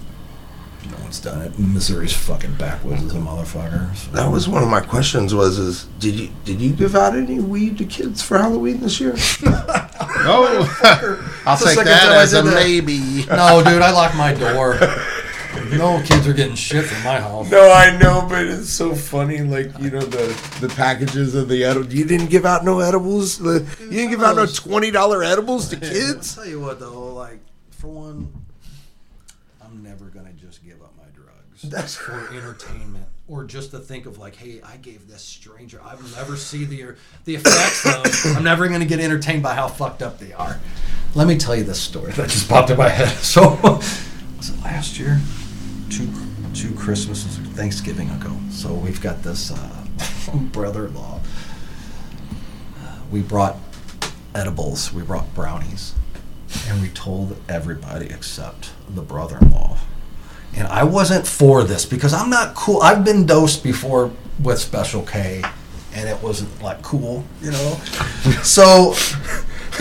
no 0.90 0.98
one's 1.02 1.20
done 1.20 1.42
it. 1.42 1.58
Missouri's 1.58 2.14
fucking 2.14 2.56
backwoods 2.56 3.04
as 3.04 3.14
a 3.14 3.18
motherfucker. 3.18 3.96
so- 3.96 4.12
That 4.12 4.30
was 4.30 4.48
one 4.50 4.62
of 4.64 4.70
my 4.70 4.82
questions. 4.82 5.34
Was 5.34 5.58
is 5.58 5.86
did 6.00 6.16
you 6.16 6.30
did 6.44 6.60
you 6.60 6.72
give 6.74 6.96
out 6.96 7.16
any 7.16 7.40
weed 7.40 7.78
to 7.78 7.86
kids 7.86 8.22
for 8.22 8.38
Halloween 8.38 8.80
this 8.82 9.00
year? 9.00 9.16
Oh, 10.26 10.64
I'll 11.46 11.58
take 11.58 11.70
second 11.76 11.86
that 11.86 12.12
as 12.14 12.34
a 12.34 12.42
that. 12.44 12.54
maybe. 12.56 13.26
No, 13.28 13.62
dude, 13.62 13.82
I 13.82 13.92
locked 13.92 14.16
my 14.16 14.34
door. 14.34 14.78
No 15.78 16.02
kids 16.06 16.28
are 16.28 16.34
getting 16.34 16.56
shit 16.56 16.86
from 16.86 17.04
my 17.04 17.20
house. 17.20 17.50
No, 17.50 17.72
I 17.72 17.98
know, 17.98 18.26
but 18.30 18.46
it's 18.46 18.70
so 18.70 18.94
funny. 18.96 19.40
Like 19.40 19.78
you 19.80 19.90
know 19.90 20.02
the 20.02 20.28
the 20.62 20.74
packages 20.76 21.36
of 21.36 21.48
the 21.50 21.64
edibles. 21.64 21.94
You 21.94 22.06
didn't 22.06 22.30
give 22.30 22.46
out 22.46 22.64
no 22.66 22.80
edibles. 22.80 23.38
The, 23.38 23.66
you 23.82 23.90
didn't 23.90 24.12
give 24.12 24.24
out 24.24 24.36
no 24.36 24.46
twenty 24.46 24.92
dollar 24.92 25.24
edibles 25.24 25.70
to 25.70 25.78
kids. 25.78 26.38
I'll 26.38 26.44
tell 26.44 26.52
you 26.52 26.60
what 26.62 26.80
though, 26.80 27.14
like 27.14 27.40
for 27.72 27.88
one, 27.88 28.32
I'm 29.64 29.84
never 29.84 30.06
gonna 30.06 30.34
just 30.34 30.64
give 30.64 30.82
up 30.82 30.94
my 30.98 31.06
drugs. 31.14 31.62
That's- 31.64 31.96
for 31.96 32.30
entertainment 32.34 33.08
or 33.28 33.46
just 33.46 33.72
to 33.72 33.80
think 33.80 34.06
of 34.06 34.18
like, 34.18 34.36
hey, 34.36 34.62
I 34.64 34.78
gave 34.78 35.08
this 35.08 35.22
stranger. 35.22 35.82
I'll 35.84 35.98
never 36.16 36.36
see 36.36 36.66
the 36.66 36.96
the 37.26 37.36
effects 37.36 37.86
of. 37.86 38.36
I'm 38.38 38.44
never 38.44 38.68
gonna 38.68 38.86
get 38.86 39.00
entertained 39.00 39.44
by 39.44 39.56
how 39.56 39.68
fucked 39.68 40.02
up 40.04 40.20
they 40.20 40.34
are. 40.34 40.60
Let 41.16 41.28
me 41.28 41.38
tell 41.38 41.56
you 41.56 41.64
this 41.64 41.80
story 41.80 42.12
that 42.14 42.30
just 42.30 42.50
popped 42.50 42.70
in 42.70 42.78
my 42.78 42.90
head. 42.90 43.08
So, 43.24 43.58
was 44.38 44.50
it 44.50 44.62
last 44.64 45.00
year? 45.00 45.20
Two 45.94 46.10
two 46.56 46.74
Christmases, 46.74 47.38
Thanksgiving 47.50 48.10
ago. 48.10 48.36
So 48.50 48.74
we've 48.74 49.00
got 49.00 49.22
this 49.22 49.52
uh, 49.52 49.86
brother-in-law. 50.52 51.20
Uh, 52.80 52.98
we 53.12 53.22
brought 53.22 53.58
edibles. 54.34 54.92
We 54.92 55.04
brought 55.04 55.32
brownies, 55.36 55.94
and 56.68 56.82
we 56.82 56.90
told 56.90 57.38
everybody 57.48 58.08
except 58.08 58.72
the 58.90 59.04
brother-in-law. 59.04 59.78
And 60.56 60.68
I 60.68 60.84
wasn't 60.84 61.28
for 61.28 61.64
this 61.64 61.86
because 61.86 62.12
I'm 62.12 62.30
not 62.30 62.56
cool. 62.56 62.82
I've 62.82 63.06
been 63.06 63.28
dosed 63.28 63.64
before 63.64 64.12
with 64.42 64.60
Special 64.60 65.04
K, 65.04 65.44
and 65.94 66.10
it 66.10 66.22
wasn't 66.24 66.60
like 66.62 66.82
cool, 66.82 67.24
you 67.42 67.52
know. 67.52 67.76
So 68.42 68.96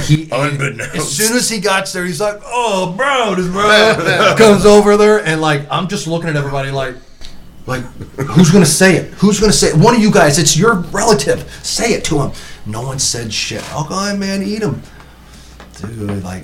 he, 0.07 0.29
Unbeknownst. 0.33 0.95
as 0.97 1.17
soon 1.17 1.37
as 1.37 1.49
he 1.49 1.61
got 1.61 1.87
there, 1.89 2.05
he's 2.05 2.21
like, 2.21 2.41
"Oh, 2.45 2.95
bro, 2.97 3.35
this 3.35 3.47
bro 3.49 4.35
comes 4.39 4.65
over 4.67 4.97
there," 4.97 5.25
and 5.25 5.41
like 5.41 5.67
I'm 5.71 5.89
just 5.89 6.07
looking 6.07 6.29
at 6.29 6.37
everybody 6.37 6.71
like. 6.71 6.97
Like, 7.65 7.85
who's 7.85 8.51
gonna 8.51 8.67
say 8.67 8.97
it? 8.97 9.13
Who's 9.15 9.39
gonna 9.39 9.53
say 9.53 9.69
it? 9.69 9.77
One 9.77 9.95
of 9.95 10.01
you 10.03 10.11
guys, 10.11 10.37
it's 10.37 10.57
your 10.57 10.81
relative. 10.91 11.49
Say 11.63 11.93
it 11.93 12.03
to 12.07 12.19
him. 12.21 12.33
No 12.67 12.83
one 12.83 12.99
said 12.99 13.33
shit. 13.33 13.63
I'll 13.73 13.87
go 13.89 13.97
ahead, 13.97 14.19
man, 14.19 14.43
eat 14.43 14.63
him. 14.63 14.83
Dude, 15.81 16.25
like, 16.25 16.43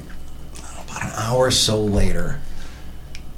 about 0.80 1.02
an 1.02 1.10
hour 1.16 1.46
or 1.46 1.50
so 1.50 1.80
later, 1.82 2.40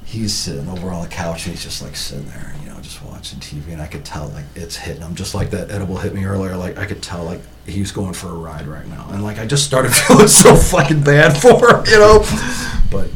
he's 0.04 0.34
sitting 0.34 0.68
over 0.68 0.90
on 0.90 1.02
the 1.04 1.08
couch 1.08 1.46
and 1.46 1.54
he's 1.54 1.64
just 1.64 1.80
like 1.82 1.96
sitting 1.96 2.26
there, 2.26 2.54
you 2.62 2.68
know, 2.68 2.78
just 2.82 3.02
watching 3.02 3.38
TV. 3.38 3.72
And 3.72 3.80
I 3.80 3.86
could 3.86 4.04
tell, 4.04 4.28
like, 4.28 4.44
it's 4.54 4.76
hitting 4.76 5.00
him 5.00 5.14
just 5.14 5.34
like 5.34 5.48
that 5.52 5.70
edible 5.70 5.96
hit 5.96 6.12
me 6.14 6.26
earlier. 6.26 6.56
Like, 6.58 6.76
I 6.76 6.84
could 6.84 7.02
tell, 7.02 7.24
like, 7.24 7.40
he's 7.70 7.92
going 7.92 8.12
for 8.12 8.28
a 8.28 8.34
ride 8.34 8.66
right 8.66 8.86
now. 8.86 9.08
And, 9.10 9.22
like, 9.22 9.38
I 9.38 9.46
just 9.46 9.64
started 9.64 9.90
feeling 9.94 10.28
so 10.28 10.54
fucking 10.54 11.02
bad 11.02 11.36
for 11.36 11.76
him, 11.76 11.84
you 11.86 11.98
know? 11.98 12.24
But 12.90 13.08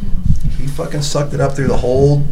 he 0.58 0.66
fucking 0.66 1.02
sucked 1.02 1.34
it 1.34 1.40
up 1.40 1.54
through 1.54 1.68
the 1.68 1.76
whole 1.76 2.24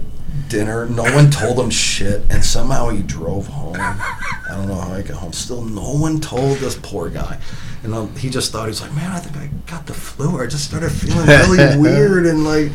dinner. 0.49 0.87
No 0.87 1.03
one 1.03 1.31
told 1.31 1.59
him 1.59 1.71
shit, 1.71 2.23
and 2.31 2.45
somehow 2.45 2.91
he 2.91 3.03
drove 3.03 3.47
home. 3.47 3.77
I 3.77 4.49
don't 4.51 4.69
know 4.69 4.75
how 4.75 4.95
he 4.95 5.03
got 5.03 5.17
home. 5.17 5.33
Still, 5.33 5.63
no 5.63 5.95
one 5.95 6.21
told 6.21 6.59
this 6.59 6.79
poor 6.83 7.09
guy. 7.09 7.39
And 7.83 7.95
um, 7.95 8.15
he 8.15 8.31
just 8.31 8.53
thought, 8.53 8.69
he's 8.69 8.81
like, 8.81 8.95
man, 8.95 9.11
I 9.11 9.19
think 9.19 9.37
I 9.37 9.51
got 9.71 9.87
the 9.87 9.95
flu. 9.95 10.37
Or 10.37 10.45
I 10.45 10.47
just 10.47 10.65
started 10.65 10.91
feeling 10.91 11.27
really 11.27 11.77
weird. 11.81 12.27
And, 12.27 12.45
like, 12.45 12.71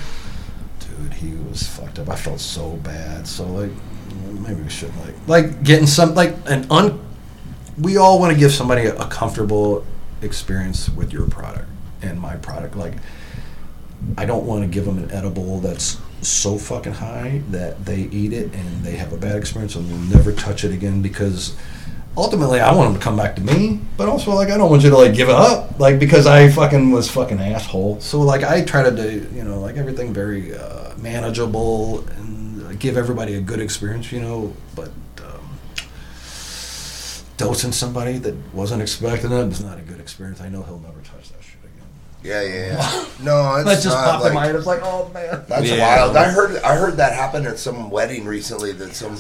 dude, 0.80 1.14
he 1.14 1.34
was 1.50 1.64
fucked 1.64 2.00
up. 2.00 2.09
I 2.09 2.16
felt 2.16 2.40
so 2.40 2.72
bad. 2.77 3.27
So, 3.27 3.45
like, 3.45 3.72
maybe 4.42 4.61
we 4.61 4.69
should, 4.69 4.92
like, 4.98 5.16
like 5.27 5.64
getting 5.64 5.88
some, 5.88 6.16
like, 6.16 6.35
an 6.48 6.66
un. 6.69 7.00
We 7.80 7.97
all 7.97 8.19
want 8.19 8.33
to 8.33 8.39
give 8.39 8.51
somebody 8.51 8.85
a, 8.85 8.95
a 8.95 9.07
comfortable 9.07 9.85
experience 10.22 10.89
with 10.89 11.14
your 11.14 11.27
product 11.27 11.67
and 12.01 12.19
my 12.19 12.35
product. 12.38 12.75
Like, 12.75 12.93
I 14.17 14.25
don't 14.25 14.45
want 14.45 14.64
to 14.64 14.67
give 14.67 14.85
them 14.85 14.97
an 14.97 15.11
edible 15.11 15.59
that's 15.59 15.99
so 16.22 16.57
fucking 16.57 16.93
high 16.93 17.41
that 17.49 17.85
they 17.85 18.01
eat 18.01 18.33
it 18.33 18.53
and 18.53 18.83
they 18.83 18.95
have 18.95 19.14
a 19.14 19.17
bad 19.17 19.35
experience 19.35 19.75
and 19.75 19.88
they'll 19.89 20.17
never 20.17 20.31
touch 20.31 20.64
it 20.64 20.72
again 20.72 21.01
because 21.01 21.56
ultimately 22.15 22.59
I 22.59 22.73
want 22.73 22.91
them 22.91 22.99
to 22.99 23.03
come 23.03 23.15
back 23.15 23.35
to 23.35 23.41
me, 23.41 23.80
but 23.95 24.09
also 24.09 24.33
like 24.33 24.49
I 24.49 24.57
don't 24.57 24.69
want 24.69 24.83
you 24.83 24.89
to 24.89 24.97
like 24.97 25.14
give 25.14 25.30
up 25.30 25.80
like 25.80 25.99
because 25.99 26.25
I 26.25 26.49
fucking 26.49 26.91
was 26.91 27.09
fucking 27.09 27.39
asshole. 27.39 28.01
So 28.01 28.22
like 28.22 28.43
I 28.43 28.64
try 28.64 28.83
to 28.83 28.91
do 28.91 29.30
you 29.33 29.43
know 29.43 29.59
like 29.59 29.77
everything 29.77 30.14
very 30.14 30.56
uh, 30.56 30.95
manageable 30.97 31.99
and 32.17 32.80
give 32.80 32.97
everybody 32.97 33.35
a 33.35 33.41
good 33.41 33.59
experience, 33.59 34.11
you 34.11 34.22
know, 34.22 34.53
but. 34.75 34.89
Dosing 37.38 37.72
somebody 37.72 38.17
that 38.17 38.33
wasn't 38.53 38.82
expecting 38.82 39.32
it 39.32 39.48
is 39.51 39.64
not 39.64 39.77
a 39.77 39.82
good 39.82 39.99
experience. 39.99 40.41
I 40.41 40.49
know 40.49 40.64
he'll 40.64 40.80
never 40.80 40.99
touch 41.01 41.30
that 41.30 41.43
shit 41.43 41.59
again. 41.64 41.88
Yeah, 42.24 42.41
yeah, 42.41 42.66
yeah. 42.74 43.06
No, 43.24 43.56
it's 43.57 43.66
That 43.66 43.75
just 43.83 43.88
not 43.95 44.06
popped 44.06 44.24
like, 44.24 44.30
in 44.32 44.35
my 44.35 44.45
head. 44.48 44.56
It's 44.56 44.66
like, 44.66 44.80
oh 44.83 45.09
man. 45.14 45.43
That's 45.48 45.69
Yeah. 45.69 45.98
wild. 45.99 46.17
I 46.17 46.32
heard 46.32 46.61
I 46.64 46.75
heard 46.75 46.98
that 46.98 47.14
happen 47.14 47.45
at 47.45 47.59
some 47.59 47.91
wedding 47.91 48.25
recently. 48.25 48.72
That 48.72 48.95
some 48.95 49.16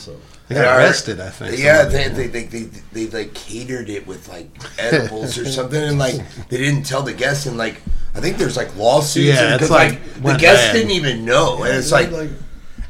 They 0.47 0.55
got 0.55 0.61
Yeah, 0.61 0.77
arrested, 0.77 1.19
I 1.21 1.29
think. 1.29 1.59
Yeah, 1.59 1.83
somebody. 1.89 2.07
they, 2.09 2.27
they, 2.27 2.43
they, 2.43 2.63
they, 2.63 3.05
they 3.05 3.17
like 3.23 3.33
catered 3.35 3.89
it 3.89 4.07
with 4.07 4.27
like 4.29 4.49
edibles 4.79 5.37
or 5.37 5.45
something, 5.45 5.81
and 5.81 5.99
like 5.99 6.15
they 6.49 6.57
didn't 6.57 6.83
tell 6.83 7.03
the 7.03 7.13
guests, 7.13 7.45
and 7.45 7.55
like 7.57 7.81
I 8.15 8.19
think 8.19 8.37
there's 8.37 8.57
like 8.57 8.75
lawsuits, 8.75 9.27
Yeah, 9.27 9.53
because 9.57 9.69
it's 9.69 9.69
like, 9.69 10.23
the 10.23 10.35
guests 10.37 10.67
bad. 10.67 10.73
didn't 10.73 10.91
even 10.91 11.23
know, 11.23 11.61
and 11.63 11.77
it's 11.77 11.91
like, 11.91 12.09
like 12.11 12.29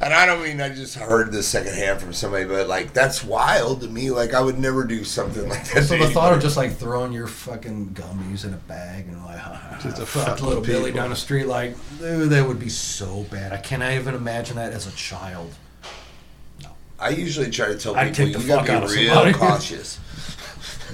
and 0.00 0.14
I 0.14 0.26
don't 0.26 0.42
mean 0.42 0.60
I 0.60 0.68
just 0.68 0.94
heard 0.96 1.32
this 1.32 1.48
secondhand 1.48 2.00
from 2.00 2.12
somebody, 2.12 2.44
but 2.44 2.68
like 2.68 2.92
that's 2.92 3.24
wild 3.24 3.80
to 3.82 3.88
me. 3.88 4.10
Like 4.10 4.34
I 4.34 4.40
would 4.40 4.58
never 4.58 4.84
do 4.84 5.04
something 5.04 5.48
like 5.48 5.64
that. 5.72 5.84
So 5.84 5.96
to 5.98 6.04
the 6.06 6.10
thought 6.10 6.32
of 6.32 6.40
just 6.40 6.56
like 6.56 6.76
throwing 6.76 7.12
your 7.12 7.26
fucking 7.26 7.90
gummies 7.90 8.44
in 8.44 8.54
a 8.54 8.58
bag 8.58 9.06
and 9.08 9.24
like, 9.24 9.38
ha, 9.38 9.52
ha, 9.72 9.80
Just 9.82 9.98
a 10.00 10.06
fuck 10.06 10.26
fucking 10.26 10.46
little 10.46 10.62
Billy 10.62 10.92
down 10.92 11.10
the 11.10 11.16
street, 11.16 11.46
like, 11.46 11.74
dude, 11.98 12.30
that 12.30 12.46
would 12.46 12.60
be 12.60 12.68
so 12.68 13.24
bad. 13.30 13.52
I 13.52 13.56
cannot 13.58 13.92
even 13.92 14.14
imagine 14.14 14.56
that 14.56 14.72
as 14.72 14.86
a 14.86 14.92
child. 14.92 15.52
I 17.00 17.10
usually 17.10 17.50
try 17.50 17.68
to 17.68 17.78
tell 17.78 17.94
I'd 17.94 18.14
people 18.16 18.40
you 18.42 18.48
gotta 18.48 18.66
fuck 18.66 18.68
out 18.70 18.82
of 18.84 18.90
be 18.90 18.96
real 18.96 19.14
somebody. 19.14 19.32
cautious. 19.38 20.00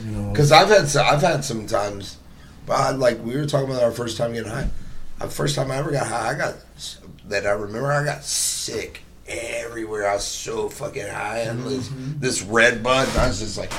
You 0.04 0.10
know, 0.10 0.30
Because 0.32 0.52
I've 0.52 0.68
had 0.68 0.86
some, 0.88 1.06
I've 1.06 1.22
had 1.22 1.42
some 1.44 1.66
times, 1.66 2.18
but 2.66 2.74
I, 2.74 2.90
like 2.90 3.24
we 3.24 3.36
were 3.36 3.46
talking 3.46 3.70
about 3.70 3.82
our 3.82 3.90
first 3.92 4.18
time 4.18 4.34
getting 4.34 4.50
high. 4.50 4.68
The 5.18 5.28
first 5.30 5.54
time 5.56 5.70
I 5.70 5.76
ever 5.76 5.90
got 5.90 6.06
high, 6.08 6.30
I 6.32 6.34
got 6.34 6.56
s- 6.76 6.98
that 7.28 7.46
I 7.46 7.50
remember. 7.50 7.90
I 7.92 8.04
got 8.04 8.24
sick 8.24 9.02
everywhere. 9.26 10.08
I 10.08 10.14
was 10.14 10.24
so 10.24 10.68
fucking 10.68 11.06
high, 11.08 11.38
and 11.40 11.64
this, 11.64 11.90
this 12.18 12.42
red 12.42 12.82
bud. 12.82 13.08
And 13.08 13.18
I 13.18 13.28
was 13.28 13.40
just 13.40 13.58
like, 13.58 13.72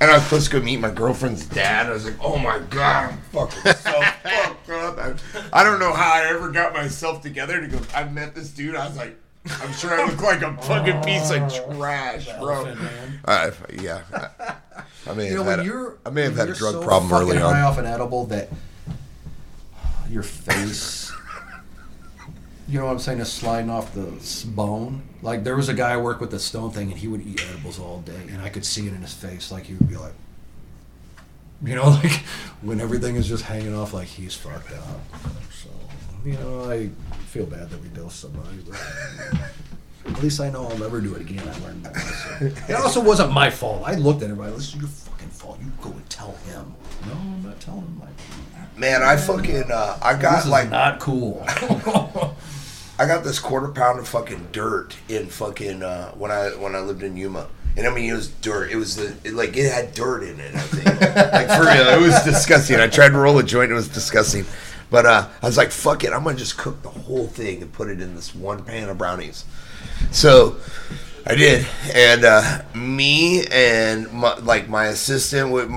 and 0.00 0.10
I 0.10 0.14
was 0.14 0.24
supposed 0.24 0.50
to 0.50 0.58
go 0.58 0.64
meet 0.64 0.78
my 0.78 0.90
girlfriend's 0.90 1.46
dad. 1.46 1.86
I 1.86 1.90
was 1.90 2.04
like, 2.04 2.16
oh 2.22 2.36
my 2.38 2.58
god, 2.70 3.12
I'm 3.12 3.18
fucking 3.32 3.72
so 3.74 4.02
fucked 4.22 4.70
up. 4.70 4.98
I, 4.98 5.14
I 5.52 5.64
don't 5.64 5.78
know 5.78 5.92
how 5.92 6.14
I 6.14 6.26
ever 6.26 6.50
got 6.50 6.72
myself 6.72 7.22
together 7.22 7.60
to 7.60 7.66
go. 7.68 7.80
I 7.94 8.04
met 8.04 8.34
this 8.34 8.50
dude. 8.50 8.74
I 8.76 8.86
was 8.86 8.96
like. 8.96 9.16
I'm 9.60 9.74
sure 9.74 9.92
I 9.92 10.06
look 10.06 10.22
like 10.22 10.40
a 10.40 10.56
fucking 10.62 11.02
piece 11.02 11.30
of 11.30 11.76
trash, 11.76 12.24
bro. 12.38 12.74
Uh, 13.26 13.50
yeah. 13.78 14.00
I, 14.10 14.54
I 15.06 15.12
may 15.12 15.28
You 15.28 15.34
know, 15.34 15.42
have 15.42 15.46
had 15.50 15.58
when 15.58 15.60
a, 15.60 15.64
you're 15.64 15.98
I 16.06 16.08
may 16.08 16.22
have 16.22 16.34
had 16.36 16.48
a 16.48 16.54
drug 16.54 16.72
so 16.76 16.82
problem 16.82 17.12
early 17.12 17.36
high 17.36 17.60
on. 17.60 17.64
off 17.64 17.76
an 17.76 17.84
edible 17.84 18.24
that 18.28 18.48
your 20.08 20.22
face, 20.22 21.03
you 22.68 22.78
know 22.78 22.86
what 22.86 22.92
I'm 22.92 22.98
saying, 22.98 23.20
is 23.20 23.30
sliding 23.32 23.70
off 23.70 23.94
the 23.94 24.12
bone. 24.48 25.02
Like 25.22 25.44
there 25.44 25.56
was 25.56 25.68
a 25.68 25.74
guy 25.74 25.92
I 25.92 25.96
worked 25.96 26.20
with 26.20 26.30
the 26.30 26.38
stone 26.38 26.70
thing, 26.70 26.90
and 26.90 26.98
he 26.98 27.08
would 27.08 27.26
eat 27.26 27.44
edibles 27.48 27.78
all 27.78 28.00
day, 28.00 28.22
and 28.30 28.40
I 28.42 28.48
could 28.48 28.64
see 28.64 28.86
it 28.86 28.92
in 28.94 29.02
his 29.02 29.14
face. 29.14 29.52
Like 29.52 29.64
he 29.64 29.74
would 29.74 29.88
be 29.88 29.96
like, 29.96 30.14
you 31.62 31.74
know, 31.74 31.88
like 32.02 32.12
when 32.62 32.80
everything 32.80 33.16
is 33.16 33.28
just 33.28 33.44
hanging 33.44 33.74
off, 33.74 33.92
like 33.92 34.08
he's 34.08 34.34
fucked 34.34 34.72
up. 34.72 35.00
So 35.52 35.68
you 36.24 36.34
know, 36.34 36.70
I 36.70 36.88
feel 37.26 37.46
bad 37.46 37.70
that 37.70 37.80
we 37.80 37.88
dosed 37.88 38.20
somebody, 38.20 38.58
but. 38.68 38.80
At 40.06 40.22
least 40.22 40.40
I 40.40 40.50
know 40.50 40.66
I'll 40.66 40.78
never 40.78 41.00
do 41.00 41.14
it 41.14 41.22
again. 41.22 41.40
I 41.48 41.58
learned 41.64 41.84
that 41.84 41.94
lesson. 41.94 42.54
It 42.68 42.74
also 42.74 43.00
wasn't 43.02 43.32
my 43.32 43.50
fault. 43.50 43.82
I 43.86 43.94
looked 43.94 44.22
at 44.22 44.30
everybody. 44.30 44.52
This 44.52 44.68
is 44.68 44.76
your 44.76 44.88
fucking 44.88 45.30
fault. 45.30 45.58
You 45.60 45.70
go 45.80 45.90
and 45.90 46.10
tell 46.10 46.32
him. 46.32 46.74
No, 47.06 47.12
I'm 47.12 47.42
not 47.42 47.60
telling 47.60 47.82
him. 47.82 48.00
Like, 48.00 48.78
Man, 48.78 49.02
I 49.02 49.16
fucking 49.16 49.70
uh, 49.70 49.98
I 50.02 50.14
this 50.14 50.22
got 50.22 50.38
is 50.44 50.50
like 50.50 50.70
not 50.70 51.00
cool. 51.00 51.42
I 52.96 53.06
got 53.06 53.24
this 53.24 53.38
quarter 53.38 53.68
pound 53.68 53.98
of 53.98 54.06
fucking 54.08 54.48
dirt 54.52 54.96
in 55.08 55.26
fucking 55.28 55.82
uh, 55.82 56.12
when 56.12 56.30
I 56.30 56.48
when 56.50 56.74
I 56.74 56.80
lived 56.80 57.02
in 57.02 57.16
Yuma. 57.16 57.48
And 57.76 57.86
I 57.86 57.94
mean, 57.94 58.08
it 58.08 58.14
was 58.14 58.28
dirt. 58.28 58.70
It 58.70 58.76
was 58.76 58.96
the 58.96 59.16
it, 59.24 59.34
like 59.34 59.56
it 59.56 59.72
had 59.72 59.94
dirt 59.94 60.22
in 60.22 60.38
it. 60.38 60.54
I 60.54 60.60
think, 60.60 60.86
like 61.32 61.48
for 61.48 61.62
real, 61.64 61.88
it 61.88 62.00
was 62.00 62.22
disgusting. 62.22 62.76
I 62.78 62.86
tried 62.88 63.10
to 63.10 63.18
roll 63.18 63.38
a 63.38 63.42
joint; 63.42 63.70
it 63.70 63.74
was 63.74 63.88
disgusting. 63.88 64.44
But 64.90 65.06
uh, 65.06 65.28
I 65.42 65.46
was 65.46 65.56
like, 65.56 65.70
"Fuck 65.70 66.04
it, 66.04 66.12
I'm 66.12 66.22
gonna 66.22 66.36
just 66.36 66.56
cook 66.56 66.82
the 66.82 66.90
whole 66.90 67.26
thing 67.26 67.62
and 67.62 67.72
put 67.72 67.88
it 67.88 68.00
in 68.00 68.14
this 68.14 68.34
one 68.34 68.62
pan 68.64 68.88
of 68.88 68.98
brownies." 68.98 69.44
So 70.10 70.56
I 71.26 71.34
did, 71.34 71.66
and 71.94 72.24
uh, 72.24 72.62
me 72.74 73.46
and 73.46 74.10
my, 74.12 74.36
like 74.38 74.68
my 74.68 74.86
assistant, 74.86 75.50
with, 75.50 75.70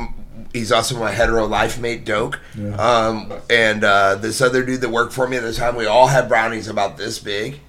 he's 0.54 0.72
also 0.72 1.00
my 1.00 1.12
hetero 1.12 1.46
life 1.46 1.80
mate, 1.80 2.04
Doke, 2.06 2.40
um, 2.78 3.32
and 3.50 3.84
uh, 3.84 4.16
this 4.16 4.42
other 4.42 4.64
dude 4.64 4.82
that 4.82 4.90
worked 4.90 5.14
for 5.14 5.28
me 5.28 5.38
at 5.38 5.44
the 5.44 5.54
time. 5.54 5.76
We 5.76 5.86
all 5.86 6.08
had 6.08 6.28
brownies 6.28 6.68
about 6.68 6.98
this 6.98 7.20
big, 7.20 7.60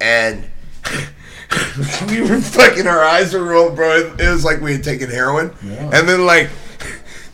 and 0.00 0.44
we 2.08 2.20
were 2.20 2.40
fucking 2.40 2.86
our 2.86 3.02
eyes 3.04 3.32
were 3.32 3.44
rolling, 3.44 3.76
bro. 3.76 4.14
It 4.18 4.28
was 4.28 4.44
like 4.44 4.60
we 4.60 4.72
had 4.72 4.84
taken 4.84 5.08
heroin, 5.10 5.54
and 5.62 6.08
then 6.08 6.26
like 6.26 6.50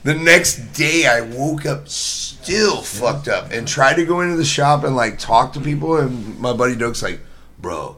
the 0.04 0.14
next 0.14 0.72
day, 0.72 1.06
I 1.06 1.22
woke 1.22 1.66
up 1.66 1.88
still 1.88 2.82
fucked 2.82 3.28
up 3.28 3.50
and 3.50 3.66
tried 3.66 3.94
to 3.94 4.04
go 4.04 4.20
into 4.20 4.36
the 4.36 4.44
shop 4.44 4.84
and 4.84 4.94
like 4.94 5.18
talk 5.18 5.52
to 5.54 5.60
people, 5.60 5.96
and 5.96 6.38
my 6.38 6.52
buddy 6.52 6.74
Doke's 6.76 7.02
like, 7.02 7.20
"Bro, 7.58 7.96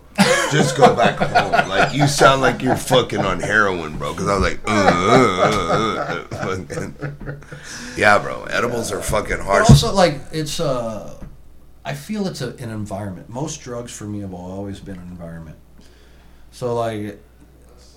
just 0.50 0.76
go 0.76 0.94
back 0.94 1.16
home. 1.16 1.68
Like 1.68 1.94
you 1.94 2.06
sound 2.06 2.42
like 2.42 2.62
you're 2.62 2.76
fucking 2.76 3.20
on 3.20 3.40
heroin, 3.40 3.96
bro." 3.98 4.12
Because 4.12 4.28
I 4.28 4.34
was 4.38 4.42
like, 4.42 4.60
uh, 4.66 4.70
uh, 4.70 6.26
uh, 6.30 6.36
uh, 6.36 6.64
fucking- 6.66 7.42
"Yeah, 7.96 8.18
bro, 8.18 8.44
edibles 8.44 8.92
are 8.92 9.02
fucking 9.02 9.38
But 9.38 9.70
also, 9.70 9.92
like, 9.92 10.20
it's 10.32 10.60
uh, 10.60 11.22
I 11.84 11.94
feel 11.94 12.26
it's 12.28 12.40
a, 12.42 12.50
an 12.56 12.70
environment. 12.70 13.28
Most 13.28 13.60
drugs 13.62 13.92
for 13.92 14.04
me 14.04 14.20
have 14.20 14.34
always 14.34 14.78
been 14.80 14.96
an 14.96 15.08
environment. 15.08 15.56
So 16.52 16.74
like, 16.74 17.20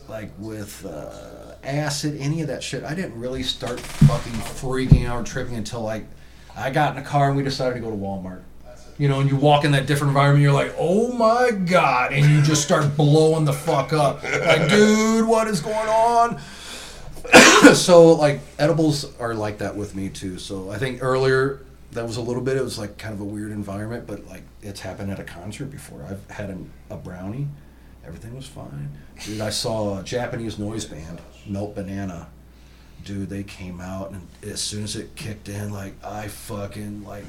like 0.08 0.32
with 0.40 0.86
uh, 0.86 1.56
acid, 1.64 2.16
any 2.20 2.42
of 2.42 2.48
that 2.48 2.64
shit, 2.64 2.84
I 2.84 2.96
didn't 2.96 3.20
really 3.20 3.44
start 3.44 3.80
fucking 3.80 4.34
freaking 4.34 5.06
out 5.08 5.22
or 5.22 5.24
tripping 5.24 5.56
until 5.56 5.82
like 5.82 6.06
I 6.56 6.70
got 6.72 6.96
in 6.96 7.04
a 7.04 7.06
car 7.06 7.28
and 7.28 7.38
we 7.38 7.44
decided 7.44 7.76
to 7.76 7.80
go 7.82 7.90
to 7.92 7.98
Walmart. 7.98 8.42
You 8.98 9.10
know, 9.10 9.20
and 9.20 9.30
you 9.30 9.36
walk 9.36 9.66
in 9.66 9.72
that 9.72 9.88
different 9.88 10.12
environment, 10.12 10.42
you're 10.42 10.54
like, 10.54 10.74
oh 10.78 11.12
my 11.12 11.52
god, 11.52 12.14
and 12.14 12.26
you 12.26 12.42
just 12.42 12.64
start 12.64 12.96
blowing 12.96 13.44
the 13.44 13.52
fuck 13.54 13.92
up. 13.92 14.24
Like, 14.24 14.70
dude, 14.70 15.28
what 15.28 15.48
is 15.48 15.60
going 15.60 15.90
on? 15.90 16.40
so 17.74 18.14
like 18.14 18.40
edibles 18.60 19.18
are 19.20 19.34
like 19.34 19.58
that 19.60 19.76
with 19.76 19.96
me 19.96 20.10
too. 20.10 20.38
So 20.38 20.70
I 20.70 20.78
think 20.78 21.04
earlier 21.04 21.62
that 21.92 22.06
was 22.06 22.18
a 22.18 22.22
little 22.22 22.42
bit. 22.42 22.58
It 22.58 22.64
was 22.64 22.78
like 22.78 22.98
kind 22.98 23.14
of 23.14 23.22
a 23.22 23.26
weird 23.26 23.52
environment, 23.52 24.06
but 24.08 24.26
like 24.28 24.44
it's 24.62 24.80
happened 24.80 25.12
at 25.12 25.20
a 25.20 25.24
concert 25.24 25.66
before. 25.66 26.06
I've 26.08 26.30
had 26.30 26.50
an, 26.50 26.72
a 26.90 26.98
brownie, 26.98 27.48
everything 28.06 28.36
was 28.36 28.48
fine. 28.48 28.92
Dude, 29.24 29.42
I 29.42 29.50
saw 29.50 30.00
a 30.00 30.04
Japanese 30.04 30.60
noise 30.60 30.86
band, 30.86 31.22
Melt 31.48 31.76
Banana. 31.76 32.28
Dude, 33.04 33.30
they 33.30 33.44
came 33.44 33.82
out 33.82 34.12
and 34.12 34.28
as 34.44 34.62
soon 34.62 34.84
as 34.84 34.96
it 34.96 35.16
kicked 35.16 35.48
in, 35.48 35.72
like 35.72 35.94
I 36.04 36.28
fucking 36.28 37.04
like 37.06 37.26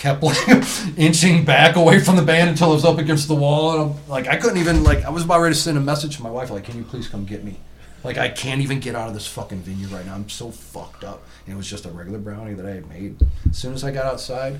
kept 0.00 0.22
like 0.22 0.36
inching 0.96 1.44
back 1.44 1.76
away 1.76 2.00
from 2.00 2.16
the 2.16 2.22
band 2.22 2.50
until 2.50 2.72
it 2.72 2.74
was 2.74 2.84
up 2.84 2.98
against 2.98 3.28
the 3.28 3.34
wall, 3.34 3.72
and 3.72 3.80
I'm 3.82 4.08
like 4.08 4.26
I 4.26 4.36
couldn't 4.36 4.58
even 4.58 4.82
like 4.82 5.04
I 5.04 5.10
was 5.10 5.22
about 5.22 5.40
ready 5.40 5.54
to 5.54 5.60
send 5.60 5.78
a 5.78 5.80
message 5.80 6.16
to 6.16 6.22
my 6.22 6.30
wife 6.30 6.50
like, 6.50 6.64
"Can 6.64 6.76
you 6.76 6.84
please 6.84 7.06
come 7.06 7.24
get 7.24 7.44
me?" 7.44 7.60
Like 8.02 8.16
I 8.16 8.30
can't 8.30 8.62
even 8.62 8.80
get 8.80 8.96
out 8.96 9.08
of 9.08 9.14
this 9.14 9.26
fucking 9.26 9.58
venue 9.58 9.86
right 9.88 10.04
now. 10.04 10.14
I'm 10.14 10.28
so 10.30 10.50
fucked 10.50 11.04
up. 11.04 11.22
And 11.44 11.54
it 11.54 11.56
was 11.56 11.68
just 11.68 11.84
a 11.84 11.90
regular 11.90 12.18
brownie 12.18 12.54
that 12.54 12.64
I 12.64 12.70
had 12.70 12.88
made. 12.88 13.16
As 13.48 13.58
soon 13.58 13.74
as 13.74 13.84
I 13.84 13.90
got 13.90 14.06
outside, 14.06 14.58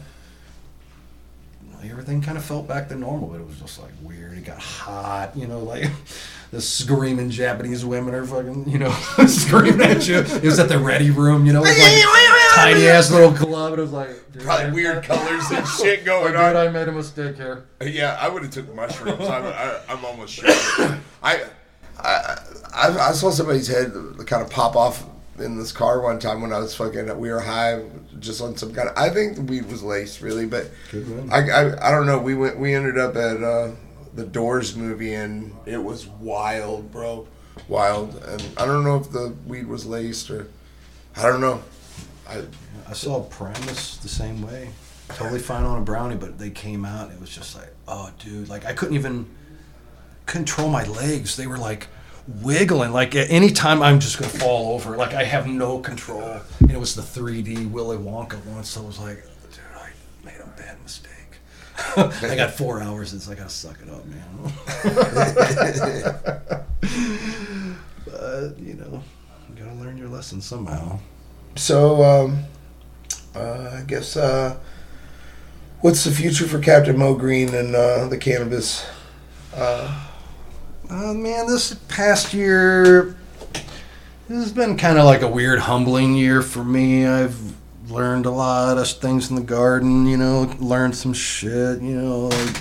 everything 1.85 2.21
kind 2.21 2.37
of 2.37 2.45
felt 2.45 2.67
back 2.69 2.89
to 2.89 2.97
normal, 2.97 3.29
but 3.29 3.41
it 3.41 3.47
was 3.47 3.59
just 3.61 3.81
like 3.81 3.93
weird. 4.03 4.37
It 4.37 4.45
got 4.45 4.59
hot, 4.59 5.37
you 5.37 5.47
know, 5.47 5.61
like 5.61 5.89
the 6.51 6.61
screaming 6.61 7.31
Japanese 7.31 7.85
women 7.85 8.15
are 8.15 8.25
fucking, 8.27 8.69
you 8.69 8.79
know, 8.79 8.91
screaming 9.27 9.81
at 9.83 10.07
you. 10.09 10.19
It 10.19 10.43
was 10.45 10.59
at 10.59 10.69
the 10.69 10.79
ready 10.79 11.11
room, 11.11 11.47
you 11.47 11.53
know, 11.53 11.63
like 11.63 11.77
tiny 12.55 12.87
ass 12.89 13.11
little 13.11 13.33
club. 13.33 13.73
And 13.73 13.79
it 13.81 13.83
was 13.83 13.93
like, 13.93 14.09
Probably 14.41 14.67
I- 14.67 14.71
weird 14.71 15.05
colors 15.05 15.51
and 15.51 15.67
shit 15.79 16.05
going 16.05 16.37
on. 16.37 16.57
I 16.57 16.69
made 16.69 16.89
a 16.89 16.93
mistake 16.93 17.37
here. 17.37 17.67
Uh, 17.81 17.85
yeah, 17.85 18.17
I 18.21 18.29
would 18.29 18.43
have 18.43 18.51
took 18.53 18.73
mushrooms. 18.75 19.27
I'm, 19.29 19.45
I, 19.45 19.81
I'm 19.89 20.05
almost 20.05 20.35
sure. 20.35 20.49
I, 21.23 21.45
I, 21.99 22.39
I, 22.73 22.99
I 23.09 23.13
saw 23.13 23.31
somebody's 23.31 23.67
head 23.69 23.93
kind 24.27 24.43
of 24.43 24.51
pop 24.51 24.77
off 24.77 25.05
in 25.41 25.59
this 25.59 25.73
car 25.73 26.01
one 26.01 26.19
time 26.19 26.41
when 26.41 26.53
I 26.53 26.59
was 26.59 26.75
fucking. 26.75 27.19
We 27.19 27.31
were 27.31 27.41
high, 27.41 27.83
just 28.19 28.41
on 28.41 28.57
some 28.57 28.75
kind 28.75 28.89
of. 28.89 28.97
I 28.97 29.11
think 29.11 29.37
the 29.37 29.43
weed 29.43 29.71
was 29.71 29.83
laced, 29.83 30.21
really, 30.21 30.47
but 30.47 30.71
I, 31.31 31.51
I, 31.51 31.89
I 31.89 31.91
don't 31.91 32.07
know. 32.07 32.19
We 32.19 32.35
went. 32.35 32.59
We 32.59 32.75
ended 32.75 32.99
up 32.99 33.17
at 33.17 33.43
uh, 33.43 33.73
the 34.15 34.25
Doors 34.25 34.77
movie, 34.77 35.15
and 35.15 35.55
it 35.67 35.83
was 35.83 36.07
wild, 36.07 36.91
bro, 36.93 37.27
wild. 37.69 38.15
And 38.25 38.43
I 38.57 38.67
don't 38.67 38.85
know 38.85 38.97
if 38.97 39.11
the 39.11 39.35
weed 39.47 39.67
was 39.67 39.87
laced 39.87 40.31
or, 40.31 40.49
I 41.17 41.23
don't 41.23 41.41
know. 41.41 41.63
I, 42.29 42.45
I 42.89 42.93
saw 42.93 43.23
Primus 43.25 43.97
the 43.99 44.09
same 44.09 44.43
way. 44.43 44.71
Totally 45.09 45.41
fine 45.41 45.65
on 45.65 45.79
a 45.79 45.85
brownie, 45.85 46.17
but 46.17 46.39
they 46.39 46.51
came 46.51 46.85
out 46.85 47.07
and 47.07 47.15
it 47.15 47.21
was 47.21 47.31
just 47.31 47.57
like, 47.57 47.73
oh, 47.89 48.11
dude, 48.21 48.49
like 48.49 48.65
I 48.65 48.73
couldn't 48.73 48.95
even 48.95 49.29
control 50.27 50.69
my 50.69 50.85
legs. 50.85 51.37
They 51.37 51.49
were 51.49 51.59
like 51.59 51.89
wiggling. 52.43 52.93
Like 52.93 53.15
at 53.17 53.31
any 53.31 53.51
time, 53.51 53.83
I'm 53.83 54.01
just 54.01 54.19
gonna 54.19 54.31
fall 54.31 54.73
over. 54.75 54.97
Like 54.97 55.15
I 55.15 55.25
have 55.25 55.47
no 55.47 55.79
control. 55.79 56.41
And 56.61 56.71
it 56.71 56.79
was 56.79 56.95
the 56.95 57.03
3D 57.03 57.71
Willy 57.71 57.97
Wonka 57.97 58.45
one, 58.47 58.65
so 58.65 58.83
I 58.83 58.87
was 58.87 58.99
like, 58.99 59.23
dude, 59.51 59.61
I 59.77 59.91
made 60.25 60.41
a 60.41 60.47
bad 60.61 60.81
mistake. 60.83 61.11
I 61.97 62.37
got 62.37 62.53
four 62.53 62.81
hours. 62.81 63.13
It's 63.15 63.29
like 63.29 63.39
I 63.39 63.43
gotta 63.43 63.51
suck 63.51 63.79
it 63.83 63.91
up, 63.91 64.05
man. 64.07 64.53
but 68.05 68.59
you 68.59 68.75
know, 68.75 69.03
you 69.49 69.55
gotta 69.57 69.75
learn 69.77 69.97
your 69.97 70.09
lesson 70.09 70.41
somehow. 70.41 70.99
So, 71.57 72.03
um, 72.03 72.45
uh, 73.35 73.79
I 73.81 73.83
guess, 73.87 74.17
uh, 74.17 74.57
what's 75.81 76.05
the 76.05 76.11
future 76.11 76.47
for 76.47 76.61
Captain 76.61 76.97
Mogreen 76.97 77.53
and 77.53 77.75
uh, 77.75 78.07
the 78.09 78.19
cannabis? 78.19 78.87
Uh, 79.55 80.10
Uh, 80.91 81.15
man, 81.15 81.47
this 81.47 81.75
past 81.87 82.35
year 82.35 83.15
this 84.29 84.43
has 84.43 84.53
been 84.53 84.77
kind 84.77 84.99
of 84.99 85.05
like 85.05 85.23
a 85.23 85.29
weird, 85.29 85.61
humbling 85.61 86.17
year 86.17 86.43
for 86.43 86.65
me. 86.65 87.07
I've 87.07 87.39
learned 87.89 88.27
a 88.27 88.31
lot 88.31 88.77
of 88.77 88.89
things 88.89 89.31
in 89.31 89.37
the 89.37 89.43
garden, 89.43 90.05
you 90.07 90.17
know, 90.17 90.53
learned 90.59 90.97
some 90.97 91.13
shit, 91.13 91.81
you 91.81 91.95
know. 91.95 92.27
Like, 92.27 92.57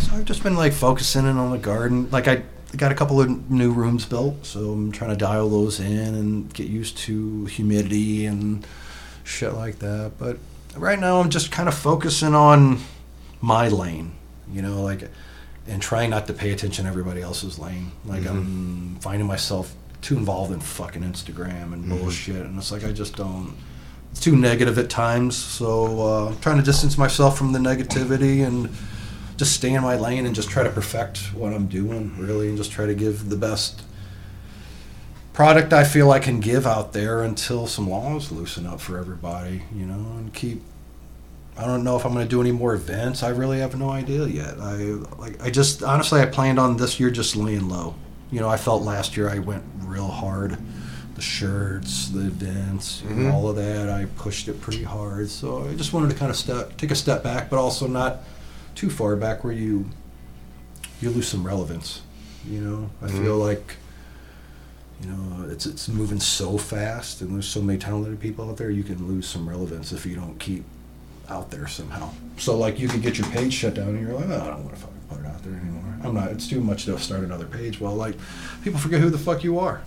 so 0.00 0.16
I've 0.16 0.24
just 0.24 0.42
been 0.42 0.56
like 0.56 0.72
focusing 0.72 1.26
in 1.26 1.36
on 1.36 1.52
the 1.52 1.58
garden. 1.58 2.10
Like 2.10 2.26
I 2.26 2.42
got 2.76 2.90
a 2.90 2.94
couple 2.96 3.20
of 3.20 3.48
new 3.48 3.70
rooms 3.70 4.04
built, 4.04 4.44
so 4.44 4.72
I'm 4.72 4.90
trying 4.90 5.10
to 5.10 5.16
dial 5.16 5.48
those 5.48 5.78
in 5.78 6.14
and 6.16 6.52
get 6.52 6.66
used 6.66 6.98
to 6.98 7.44
humidity 7.44 8.26
and 8.26 8.66
shit 9.22 9.54
like 9.54 9.78
that. 9.78 10.14
But 10.18 10.38
right 10.76 10.98
now, 10.98 11.20
I'm 11.20 11.30
just 11.30 11.52
kind 11.52 11.68
of 11.68 11.74
focusing 11.74 12.34
on 12.34 12.80
my 13.40 13.68
lane, 13.68 14.16
you 14.52 14.60
know, 14.60 14.82
like 14.82 15.08
and 15.68 15.82
trying 15.82 16.10
not 16.10 16.26
to 16.26 16.32
pay 16.32 16.52
attention 16.52 16.84
to 16.84 16.90
everybody 16.90 17.20
else's 17.20 17.58
lane. 17.58 17.92
Like 18.04 18.26
I'm 18.26 18.96
finding 19.00 19.26
myself 19.26 19.74
too 20.00 20.16
involved 20.16 20.52
in 20.52 20.60
fucking 20.60 21.02
Instagram 21.02 21.72
and 21.72 21.88
bullshit, 21.88 22.46
and 22.46 22.56
it's 22.58 22.72
like 22.72 22.84
I 22.84 22.92
just 22.92 23.16
don't. 23.16 23.56
It's 24.10 24.20
too 24.20 24.36
negative 24.36 24.78
at 24.78 24.88
times, 24.88 25.36
so 25.36 26.00
uh, 26.00 26.28
I'm 26.28 26.40
trying 26.40 26.56
to 26.56 26.62
distance 26.62 26.96
myself 26.96 27.36
from 27.36 27.52
the 27.52 27.58
negativity 27.58 28.46
and 28.46 28.70
just 29.36 29.52
stay 29.52 29.74
in 29.74 29.82
my 29.82 29.96
lane 29.96 30.24
and 30.24 30.34
just 30.34 30.48
try 30.48 30.62
to 30.62 30.70
perfect 30.70 31.34
what 31.34 31.52
I'm 31.52 31.68
doing, 31.68 32.16
really, 32.18 32.48
and 32.48 32.56
just 32.56 32.72
try 32.72 32.86
to 32.86 32.94
give 32.94 33.28
the 33.28 33.36
best 33.36 33.82
product 35.34 35.72
I 35.72 35.84
feel 35.84 36.10
I 36.10 36.18
can 36.18 36.40
give 36.40 36.66
out 36.66 36.92
there 36.92 37.22
until 37.22 37.68
some 37.68 37.88
laws 37.88 38.32
loosen 38.32 38.66
up 38.66 38.80
for 38.80 38.98
everybody, 38.98 39.62
you 39.72 39.86
know, 39.86 40.16
and 40.16 40.34
keep 40.34 40.62
I 41.58 41.66
don't 41.66 41.82
know 41.82 41.96
if 41.96 42.06
I'm 42.06 42.14
going 42.14 42.24
to 42.24 42.30
do 42.30 42.40
any 42.40 42.52
more 42.52 42.74
events. 42.74 43.24
I 43.24 43.30
really 43.30 43.58
have 43.58 43.76
no 43.76 43.90
idea 43.90 44.26
yet. 44.26 44.60
I 44.60 44.76
like 45.18 45.42
I 45.42 45.50
just 45.50 45.82
honestly 45.82 46.20
I 46.20 46.26
planned 46.26 46.60
on 46.60 46.76
this 46.76 47.00
year 47.00 47.10
just 47.10 47.34
laying 47.34 47.68
low. 47.68 47.96
You 48.30 48.38
know, 48.40 48.48
I 48.48 48.56
felt 48.56 48.82
last 48.82 49.16
year 49.16 49.28
I 49.28 49.40
went 49.40 49.64
real 49.80 50.06
hard. 50.06 50.56
The 51.16 51.22
shirts, 51.22 52.10
the 52.10 52.20
events, 52.20 53.02
you 53.02 53.10
know, 53.10 53.22
mm-hmm. 53.22 53.34
all 53.34 53.48
of 53.48 53.56
that. 53.56 53.90
I 53.90 54.04
pushed 54.04 54.46
it 54.46 54.60
pretty 54.60 54.84
hard. 54.84 55.28
So 55.28 55.68
I 55.68 55.74
just 55.74 55.92
wanted 55.92 56.10
to 56.10 56.16
kind 56.16 56.30
of 56.30 56.36
step, 56.36 56.76
take 56.76 56.92
a 56.92 56.94
step 56.94 57.24
back, 57.24 57.50
but 57.50 57.58
also 57.58 57.88
not 57.88 58.20
too 58.76 58.88
far 58.88 59.16
back 59.16 59.42
where 59.42 59.52
you 59.52 59.86
you 61.00 61.10
lose 61.10 61.26
some 61.26 61.44
relevance. 61.44 62.02
You 62.46 62.60
know, 62.60 62.90
I 63.02 63.06
mm-hmm. 63.06 63.24
feel 63.24 63.36
like 63.36 63.74
you 65.02 65.10
know 65.10 65.50
it's 65.50 65.66
it's 65.66 65.88
moving 65.88 66.20
so 66.20 66.56
fast, 66.56 67.20
and 67.20 67.34
there's 67.34 67.48
so 67.48 67.60
many 67.60 67.80
talented 67.80 68.20
people 68.20 68.48
out 68.48 68.58
there. 68.58 68.70
You 68.70 68.84
can 68.84 69.08
lose 69.08 69.26
some 69.26 69.48
relevance 69.48 69.90
if 69.90 70.06
you 70.06 70.14
don't 70.14 70.38
keep 70.38 70.64
out 71.28 71.50
there 71.50 71.66
somehow. 71.66 72.10
So 72.38 72.56
like 72.56 72.78
you 72.78 72.88
could 72.88 73.02
get 73.02 73.18
your 73.18 73.26
page 73.28 73.52
shut 73.52 73.74
down, 73.74 73.88
and 73.88 74.00
you're 74.00 74.14
like, 74.14 74.28
oh, 74.28 74.40
I 74.40 74.46
don't 74.48 74.64
want 74.64 74.76
to 74.76 74.80
fucking 74.80 75.00
put 75.08 75.20
it 75.20 75.26
out 75.26 75.42
there 75.42 75.54
anymore. 75.54 75.98
I'm 76.04 76.14
not. 76.14 76.28
It's 76.30 76.48
too 76.48 76.60
much 76.60 76.84
to 76.84 76.98
start 76.98 77.22
another 77.22 77.46
page. 77.46 77.80
Well, 77.80 77.94
like 77.94 78.16
people 78.62 78.78
forget 78.78 79.00
who 79.00 79.10
the 79.10 79.18
fuck 79.18 79.42
you 79.44 79.58
are. 79.58 79.82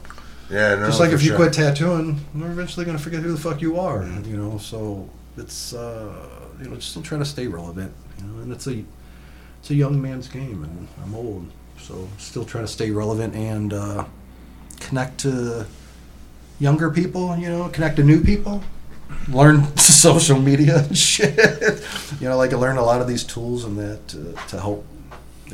Yeah, 0.49 0.75
no, 0.75 0.87
Just 0.87 0.99
like 0.99 1.11
if 1.11 1.21
you 1.23 1.29
sure. 1.29 1.37
quit 1.37 1.53
tattooing, 1.53 2.19
they're 2.35 2.51
eventually 2.51 2.85
gonna 2.85 2.97
forget 2.99 3.21
who 3.21 3.31
the 3.31 3.39
fuck 3.39 3.61
you 3.61 3.79
are. 3.79 4.03
You 4.25 4.35
know, 4.35 4.57
so 4.57 5.09
it's 5.37 5.73
uh, 5.73 6.13
you 6.61 6.67
know 6.67 6.75
just 6.75 6.89
still 6.89 7.01
trying 7.01 7.21
to 7.21 7.25
stay 7.25 7.47
relevant. 7.47 7.93
You 8.19 8.25
know, 8.25 8.41
and 8.41 8.51
it's 8.51 8.67
a 8.67 8.83
it's 9.59 9.69
a 9.69 9.75
young 9.75 10.01
man's 10.01 10.27
game, 10.27 10.63
and 10.63 10.87
I'm 11.03 11.15
old, 11.15 11.49
so 11.79 12.09
still 12.17 12.43
trying 12.43 12.65
to 12.65 12.71
stay 12.71 12.91
relevant 12.91 13.33
and 13.33 13.71
uh, 13.73 14.05
connect 14.81 15.19
to 15.21 15.65
younger 16.59 16.89
people. 16.91 17.37
You 17.37 17.49
know, 17.49 17.69
connect 17.69 17.95
to 17.95 18.03
new 18.03 18.21
people. 18.21 18.61
Learn 19.27 19.77
social 19.77 20.39
media 20.39 20.79
and 20.79 20.97
shit. 20.97 21.37
you 22.19 22.29
know, 22.29 22.37
like 22.37 22.53
I 22.53 22.57
learned 22.57 22.79
a 22.79 22.83
lot 22.83 23.01
of 23.01 23.07
these 23.07 23.23
tools 23.23 23.65
and 23.65 23.77
that 23.77 24.07
to, 24.09 24.35
to 24.49 24.59
help 24.59 24.85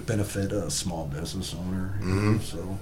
benefit 0.05 0.51
a 0.51 0.69
small 0.69 1.07
business 1.07 1.53
owner. 1.53 1.97
Know, 2.01 2.39
so. 2.39 2.79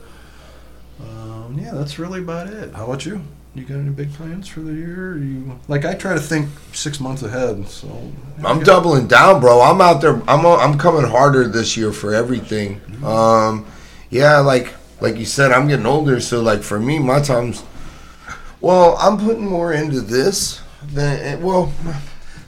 Um, 1.01 1.57
yeah, 1.59 1.71
that's 1.73 1.99
really 1.99 2.19
about 2.19 2.47
it. 2.47 2.73
How 2.73 2.85
about 2.85 3.05
you? 3.05 3.21
You 3.53 3.63
got 3.63 3.75
any 3.75 3.89
big 3.89 4.11
plans 4.13 4.49
for 4.49 4.59
the 4.59 4.73
year? 4.73 5.17
You 5.17 5.57
like 5.69 5.85
I 5.85 5.93
try 5.93 6.13
to 6.13 6.19
think 6.19 6.49
six 6.73 6.99
months 6.99 7.23
ahead. 7.23 7.67
So 7.69 8.11
I'm 8.43 8.59
doubling 8.61 9.07
down, 9.07 9.39
bro. 9.39 9.61
I'm 9.61 9.79
out 9.79 10.01
there. 10.01 10.21
I'm 10.29 10.45
I'm 10.45 10.77
coming 10.77 11.09
harder 11.09 11.47
this 11.47 11.77
year 11.77 11.93
for 11.93 12.13
everything. 12.13 12.81
Um, 13.01 13.65
yeah, 14.09 14.39
like 14.39 14.73
like 14.99 15.17
you 15.17 15.25
said, 15.25 15.53
I'm 15.53 15.69
getting 15.69 15.85
older, 15.85 16.19
so 16.19 16.41
like 16.41 16.63
for 16.63 16.79
me, 16.79 16.99
my 16.99 17.21
time's. 17.21 17.63
Well, 18.59 18.97
I'm 18.99 19.17
putting 19.17 19.45
more 19.45 19.71
into 19.71 20.01
this 20.01 20.59
than 20.93 21.19
eh, 21.19 21.35
well. 21.35 21.73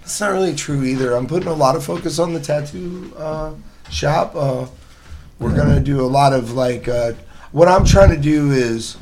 That's 0.02 0.22
not 0.22 0.32
really 0.32 0.56
true 0.56 0.84
either. 0.84 1.14
I'm 1.14 1.28
putting 1.28 1.50
a 1.50 1.54
lot 1.54 1.76
of 1.76 1.84
focus 1.84 2.18
on 2.18 2.34
the 2.34 2.40
tattoo 2.40 3.14
uh, 3.18 3.54
shop. 3.90 4.36
Uh, 4.36 4.68
we're 5.38 5.56
gonna 5.56 5.82
do 5.82 6.02
a 6.02 6.08
lot 6.08 6.34
of 6.34 6.54
like. 6.54 6.88
Uh, 6.88 7.14
what 7.52 7.68
I'm 7.68 7.86
trying 7.86 8.10
to 8.10 8.22
do 8.22 8.52
is. 8.52 8.98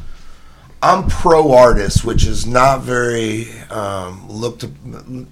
I'm 0.81 1.07
pro 1.07 1.51
artist, 1.53 2.05
which 2.05 2.27
is 2.27 2.45
not 2.45 2.81
very 2.81 3.49
um, 3.72 4.30
looked. 4.30 4.65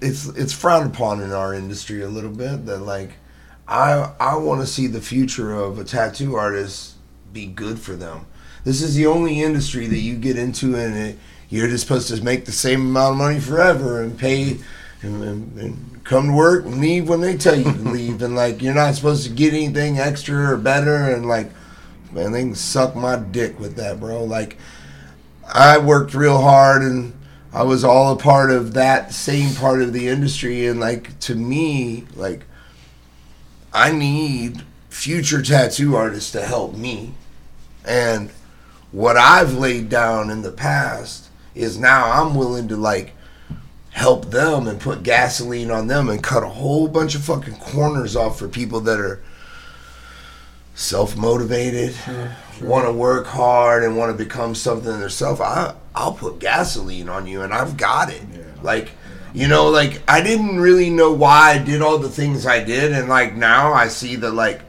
It's 0.00 0.26
it's 0.26 0.52
frowned 0.52 0.92
upon 0.92 1.20
in 1.20 1.30
our 1.30 1.54
industry 1.54 2.02
a 2.02 2.08
little 2.08 2.30
bit. 2.30 2.66
That 2.66 2.80
like, 2.80 3.12
I 3.68 4.12
I 4.18 4.36
want 4.36 4.62
to 4.62 4.66
see 4.66 4.88
the 4.88 5.00
future 5.00 5.52
of 5.54 5.78
a 5.78 5.84
tattoo 5.84 6.34
artist 6.34 6.94
be 7.32 7.46
good 7.46 7.78
for 7.78 7.94
them. 7.94 8.26
This 8.64 8.80
is 8.80 8.94
the 8.94 9.06
only 9.06 9.42
industry 9.42 9.86
that 9.86 9.98
you 9.98 10.16
get 10.16 10.38
into, 10.38 10.74
and 10.74 10.96
it, 10.96 11.18
you're 11.48 11.68
just 11.68 11.86
supposed 11.86 12.08
to 12.08 12.22
make 12.22 12.44
the 12.44 12.52
same 12.52 12.80
amount 12.80 13.12
of 13.12 13.18
money 13.18 13.40
forever 13.40 14.02
and 14.02 14.18
pay 14.18 14.58
and, 15.02 15.22
and, 15.22 15.58
and 15.58 16.04
come 16.04 16.28
to 16.28 16.32
work 16.32 16.64
and 16.64 16.80
leave 16.80 17.08
when 17.08 17.20
they 17.20 17.36
tell 17.36 17.56
you 17.56 17.64
to 17.64 17.88
leave, 17.90 18.22
and 18.22 18.34
like 18.34 18.62
you're 18.62 18.74
not 18.74 18.94
supposed 18.94 19.24
to 19.24 19.30
get 19.30 19.52
anything 19.52 19.98
extra 19.98 20.52
or 20.52 20.56
better, 20.56 20.96
and 21.14 21.26
like, 21.26 21.50
man, 22.12 22.32
they 22.32 22.42
can 22.42 22.54
suck 22.54 22.94
my 22.96 23.16
dick 23.16 23.58
with 23.58 23.76
that, 23.76 24.00
bro. 24.00 24.24
Like. 24.24 24.56
I 25.52 25.78
worked 25.78 26.14
real 26.14 26.40
hard 26.40 26.82
and 26.82 27.12
I 27.52 27.62
was 27.62 27.84
all 27.84 28.12
a 28.12 28.16
part 28.16 28.50
of 28.50 28.74
that 28.74 29.12
same 29.12 29.54
part 29.54 29.82
of 29.82 29.92
the 29.92 30.08
industry 30.08 30.66
and 30.66 30.80
like 30.80 31.18
to 31.20 31.34
me 31.34 32.04
like 32.14 32.44
I 33.72 33.92
need 33.92 34.62
future 34.88 35.42
tattoo 35.42 35.96
artists 35.96 36.32
to 36.32 36.42
help 36.42 36.74
me 36.74 37.14
and 37.84 38.30
what 38.90 39.16
I've 39.16 39.54
laid 39.54 39.88
down 39.88 40.30
in 40.30 40.42
the 40.42 40.52
past 40.52 41.28
is 41.54 41.78
now 41.78 42.10
I'm 42.10 42.34
willing 42.34 42.68
to 42.68 42.76
like 42.76 43.12
help 43.90 44.30
them 44.30 44.66
and 44.66 44.80
put 44.80 45.04
gasoline 45.04 45.70
on 45.70 45.86
them 45.86 46.08
and 46.08 46.22
cut 46.22 46.42
a 46.42 46.48
whole 46.48 46.88
bunch 46.88 47.14
of 47.14 47.24
fucking 47.24 47.56
corners 47.56 48.16
off 48.16 48.38
for 48.38 48.48
people 48.48 48.80
that 48.80 48.98
are 48.98 49.22
self 50.74 51.16
motivated, 51.16 51.94
want 52.60 52.86
to 52.86 52.92
work 52.92 53.26
hard, 53.26 53.84
and 53.84 53.96
want 53.96 54.16
to 54.16 54.24
become 54.24 54.54
something 54.54 55.00
themselves. 55.00 55.40
I 55.40 55.74
I'll 55.94 56.12
put 56.12 56.40
gasoline 56.40 57.08
on 57.08 57.26
you, 57.26 57.42
and 57.42 57.52
I've 57.54 57.76
got 57.76 58.12
it. 58.12 58.22
Like. 58.62 58.90
You 59.36 59.48
know, 59.48 59.68
like 59.68 60.00
I 60.06 60.22
didn't 60.22 60.60
really 60.60 60.90
know 60.90 61.12
why 61.12 61.54
I 61.54 61.58
did 61.58 61.82
all 61.82 61.98
the 61.98 62.08
things 62.08 62.46
I 62.46 62.62
did, 62.62 62.92
and 62.92 63.08
like 63.08 63.34
now 63.34 63.72
I 63.72 63.88
see 63.88 64.14
that 64.14 64.30
like 64.30 64.60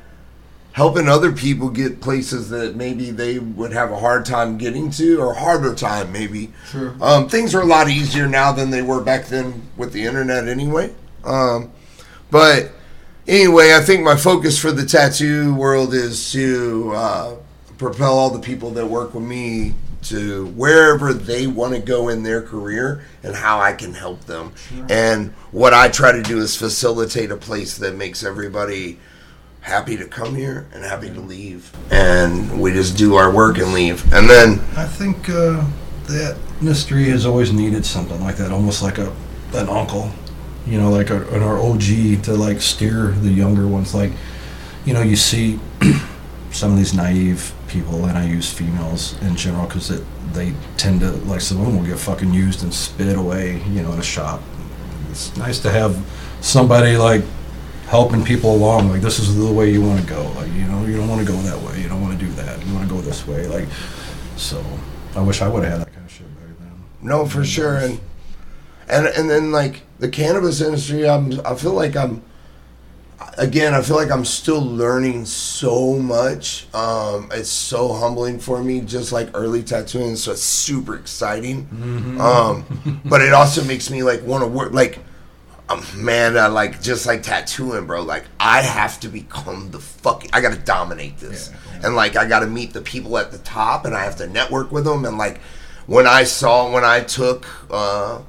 helping 0.76 1.08
other 1.08 1.32
people 1.32 1.70
get 1.70 2.02
places 2.02 2.50
that 2.50 2.76
maybe 2.76 3.10
they 3.10 3.40
would 3.40 3.72
have 3.72 3.94
a 3.94 3.98
hard 3.98 4.26
time 4.26 4.58
getting 4.58 4.92
to, 4.92 5.22
or 5.22 5.34
harder 5.34 5.74
time 5.74 6.12
maybe. 6.12 6.52
Sure. 6.70 6.94
Um, 7.00 7.30
things 7.30 7.56
are 7.56 7.62
a 7.62 7.66
lot 7.66 7.88
easier 7.88 8.28
now 8.28 8.52
than 8.52 8.72
they 8.72 8.82
were 8.82 9.00
back 9.00 9.28
then 9.28 9.70
with 9.78 9.94
the 9.94 10.06
internet, 10.06 10.50
anyway. 10.50 10.94
Um, 11.24 11.72
but 12.30 12.74
anyway, 13.26 13.74
I 13.74 13.80
think 13.80 14.04
my 14.04 14.18
focus 14.18 14.60
for 14.60 14.74
the 14.74 14.86
tattoo 14.86 15.56
world 15.56 15.94
is 15.94 16.34
to 16.34 16.92
uh, 16.94 17.36
propel 17.78 18.20
all 18.20 18.30
the 18.30 18.42
people 18.42 18.72
that 18.72 18.86
work 18.86 19.14
with 19.14 19.24
me 19.24 19.76
to 20.04 20.48
wherever 20.48 21.14
they 21.14 21.48
want 21.48 21.74
to 21.74 21.80
go 21.80 22.10
in 22.10 22.22
their 22.22 22.42
career 22.42 23.06
and 23.24 23.34
how 23.34 23.62
I 23.62 23.72
can 23.72 23.94
help 23.94 24.26
them. 24.26 24.52
And 24.90 25.32
what 25.52 25.74
I 25.74 25.88
try 25.88 26.12
to 26.12 26.22
do 26.22 26.40
is 26.40 26.58
facilitate 26.58 27.32
a 27.32 27.38
place 27.38 27.78
that 27.78 27.96
makes 27.96 28.26
everybody 28.26 29.00
happy 29.66 29.98
to 29.98 30.06
come 30.06 30.36
here 30.36 30.68
and 30.74 30.84
happy 30.84 31.10
to 31.10 31.20
leave. 31.20 31.76
And 31.90 32.62
we 32.62 32.72
just 32.72 32.96
do 32.96 33.16
our 33.16 33.32
work 33.32 33.58
and 33.58 33.74
leave. 33.74 34.04
And 34.14 34.30
then 34.30 34.60
I 34.78 34.86
think 34.86 35.28
uh, 35.28 35.66
that 36.06 36.38
industry 36.62 37.06
has 37.06 37.26
always 37.26 37.52
needed 37.52 37.84
something 37.84 38.22
like 38.22 38.36
that, 38.38 38.52
almost 38.52 38.84
like 38.84 39.00
a 39.00 39.12
an 39.56 39.68
uncle, 39.68 40.12
you 40.68 40.80
know, 40.80 40.92
like 40.92 41.10
a, 41.10 41.28
an 41.30 41.42
OG 41.42 42.24
to 42.26 42.34
like 42.34 42.62
steer 42.62 43.08
the 43.08 43.30
younger 43.30 43.68
ones. 43.68 43.96
Like, 43.96 44.12
you 44.86 44.94
know, 44.94 45.02
you 45.02 45.16
see 45.16 45.60
some 46.52 46.72
of 46.72 46.78
these 46.78 46.94
naive 46.94 47.52
people, 47.68 48.06
and 48.06 48.18
I 48.20 48.28
use 48.28 48.54
females 48.54 49.20
in 49.24 49.36
general 49.36 49.66
because 49.66 50.00
they 50.34 50.54
tend 50.78 51.00
to 51.00 51.12
like 51.26 51.42
some 51.42 51.60
of 51.60 51.66
them 51.66 51.78
will 51.78 51.88
get 51.88 51.98
fucking 51.98 52.32
used 52.32 52.62
and 52.62 52.72
spit 52.72 53.18
away, 53.18 53.64
you 53.70 53.82
know, 53.82 53.94
in 53.94 54.00
a 54.00 54.04
shop. 54.04 54.44
It's 55.10 55.36
nice 55.38 55.58
to 55.62 55.72
have 55.72 55.98
somebody 56.42 56.98
like 56.98 57.24
helping 57.96 58.26
people 58.26 58.54
along. 58.54 58.90
Like 58.90 59.02
this 59.02 59.20
is 59.20 59.36
the 59.38 59.52
way 59.52 59.72
you 59.72 59.82
want 59.82 60.02
to 60.02 60.08
go. 60.08 60.22
Like 60.36 60.52
you 60.52 60.66
know, 60.66 60.86
you 60.86 60.98
don't 60.98 61.08
want 61.08 61.26
to 61.26 61.32
go 61.32 61.38
that 61.50 61.58
way. 61.66 61.82
You 61.82 61.88
don't 61.88 62.02
want 62.02 62.20
to 62.20 62.26
do 62.26 62.32
that. 62.34 62.54
You 62.66 62.74
want 62.74 62.88
to 62.88 62.94
go 62.94 63.00
this 63.02 63.26
way. 63.26 63.48
Like 63.48 63.68
so. 64.36 64.62
I 65.16 65.22
wish 65.22 65.42
I 65.42 65.48
would 65.48 65.64
have 65.64 65.72
had 65.72 65.82
that 65.88 65.94
kind 65.94 66.06
of 66.06 66.12
shit 66.12 66.28
back 66.36 66.60
then. 66.60 66.84
No, 67.02 67.26
for 67.26 67.46
sure, 67.46 67.78
and 67.78 68.02
and 68.90 69.08
and 69.08 69.30
then 69.30 69.54
like 69.54 69.84
the 70.00 70.10
cannabis 70.10 70.60
industry, 70.60 71.08
I'm 71.08 71.40
I 71.46 71.56
feel 71.56 71.72
like 71.72 71.96
I'm 71.96 72.22
again 73.38 73.74
I 73.74 73.82
feel 73.82 73.96
like 73.96 74.12
I'm 74.12 74.26
still 74.26 74.62
learning 74.62 75.24
so 75.24 75.94
much. 75.94 76.68
Um, 76.74 77.30
it's 77.32 77.48
so 77.50 77.94
humbling 77.94 78.40
for 78.40 78.62
me, 78.62 78.82
just 78.82 79.14
like 79.14 79.30
early 79.34 79.64
tattooing, 79.64 80.18
so 80.18 80.34
it's 80.34 80.44
super 80.44 80.96
exciting. 80.98 81.66
Um, 82.20 83.02
but 83.06 83.22
it 83.22 83.34
also 83.34 83.64
makes 83.64 83.90
me 83.90 84.04
like 84.04 84.22
want 84.24 84.44
to 84.44 84.50
work 84.50 84.74
like. 84.74 85.00
Um, 85.68 85.84
man, 85.96 86.38
I 86.38 86.48
like 86.48 86.82
just 86.82 87.06
like 87.08 87.24
tattooing, 87.24 87.88
bro. 87.88 88.04
Like 88.04 88.26
I 88.40 88.62
have 88.62 89.00
to 89.00 89.08
become 89.08 89.72
the 89.72 89.80
fucking. 89.80 90.30
I 90.32 90.42
gotta 90.42 90.60
dominate 90.60 91.18
this, 91.18 91.52
and 91.84 91.96
like 91.96 92.16
I 92.16 92.28
gotta 92.28 92.46
meet 92.48 92.74
the 92.74 92.82
people 92.82 93.18
at 93.18 93.32
the 93.32 93.40
top, 93.40 93.86
and 93.86 93.96
I 93.96 94.04
have 94.04 94.16
to 94.18 94.28
network 94.28 94.72
with 94.72 94.86
them. 94.86 95.06
And 95.06 95.18
like 95.18 95.40
when 95.88 96.06
I 96.06 96.24
saw 96.24 96.72
when 96.72 96.86
I 96.86 97.02
took 97.02 97.48
uh, 97.72 98.22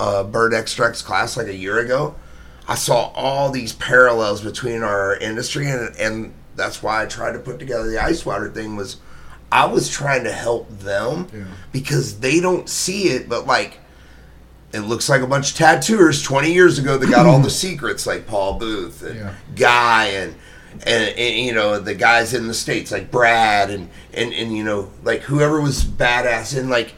uh, 0.00 0.24
Bird 0.24 0.54
Extracts 0.54 1.02
class 1.02 1.36
like 1.36 1.48
a 1.48 1.54
year 1.54 1.78
ago, 1.78 2.14
I 2.66 2.74
saw 2.74 3.08
all 3.14 3.50
these 3.50 3.74
parallels 3.74 4.40
between 4.40 4.82
our 4.82 5.16
industry, 5.16 5.68
and 5.68 5.94
and 5.96 6.32
that's 6.56 6.82
why 6.82 7.02
I 7.02 7.06
tried 7.06 7.32
to 7.32 7.38
put 7.38 7.58
together 7.58 7.90
the 7.90 8.02
ice 8.02 8.24
water 8.24 8.48
thing. 8.50 8.76
Was 8.76 8.96
I 9.50 9.66
was 9.66 9.90
trying 9.90 10.24
to 10.24 10.32
help 10.32 10.70
them 10.70 11.26
because 11.70 12.20
they 12.20 12.40
don't 12.40 12.66
see 12.66 13.08
it, 13.08 13.28
but 13.28 13.46
like 13.46 13.78
it 14.72 14.80
looks 14.80 15.08
like 15.08 15.20
a 15.22 15.26
bunch 15.26 15.50
of 15.50 15.56
tattooers 15.56 16.22
20 16.22 16.52
years 16.52 16.78
ago 16.78 16.96
that 16.98 17.10
got 17.10 17.26
all 17.26 17.40
the 17.40 17.50
secrets 17.64 18.06
like 18.06 18.26
paul 18.26 18.54
booth 18.58 19.02
and 19.02 19.16
Yeah. 19.16 19.34
guy 19.54 20.04
and, 20.06 20.34
and 20.86 21.14
and 21.18 21.38
you 21.46 21.52
know 21.52 21.78
the 21.78 21.94
guys 21.94 22.32
in 22.34 22.46
the 22.48 22.54
states 22.54 22.90
like 22.90 23.10
brad 23.10 23.70
and 23.70 23.88
and 24.14 24.32
and 24.32 24.56
you 24.56 24.64
know 24.64 24.90
like 25.04 25.20
whoever 25.22 25.60
was 25.60 25.84
badass 25.84 26.58
and 26.58 26.70
like 26.70 26.94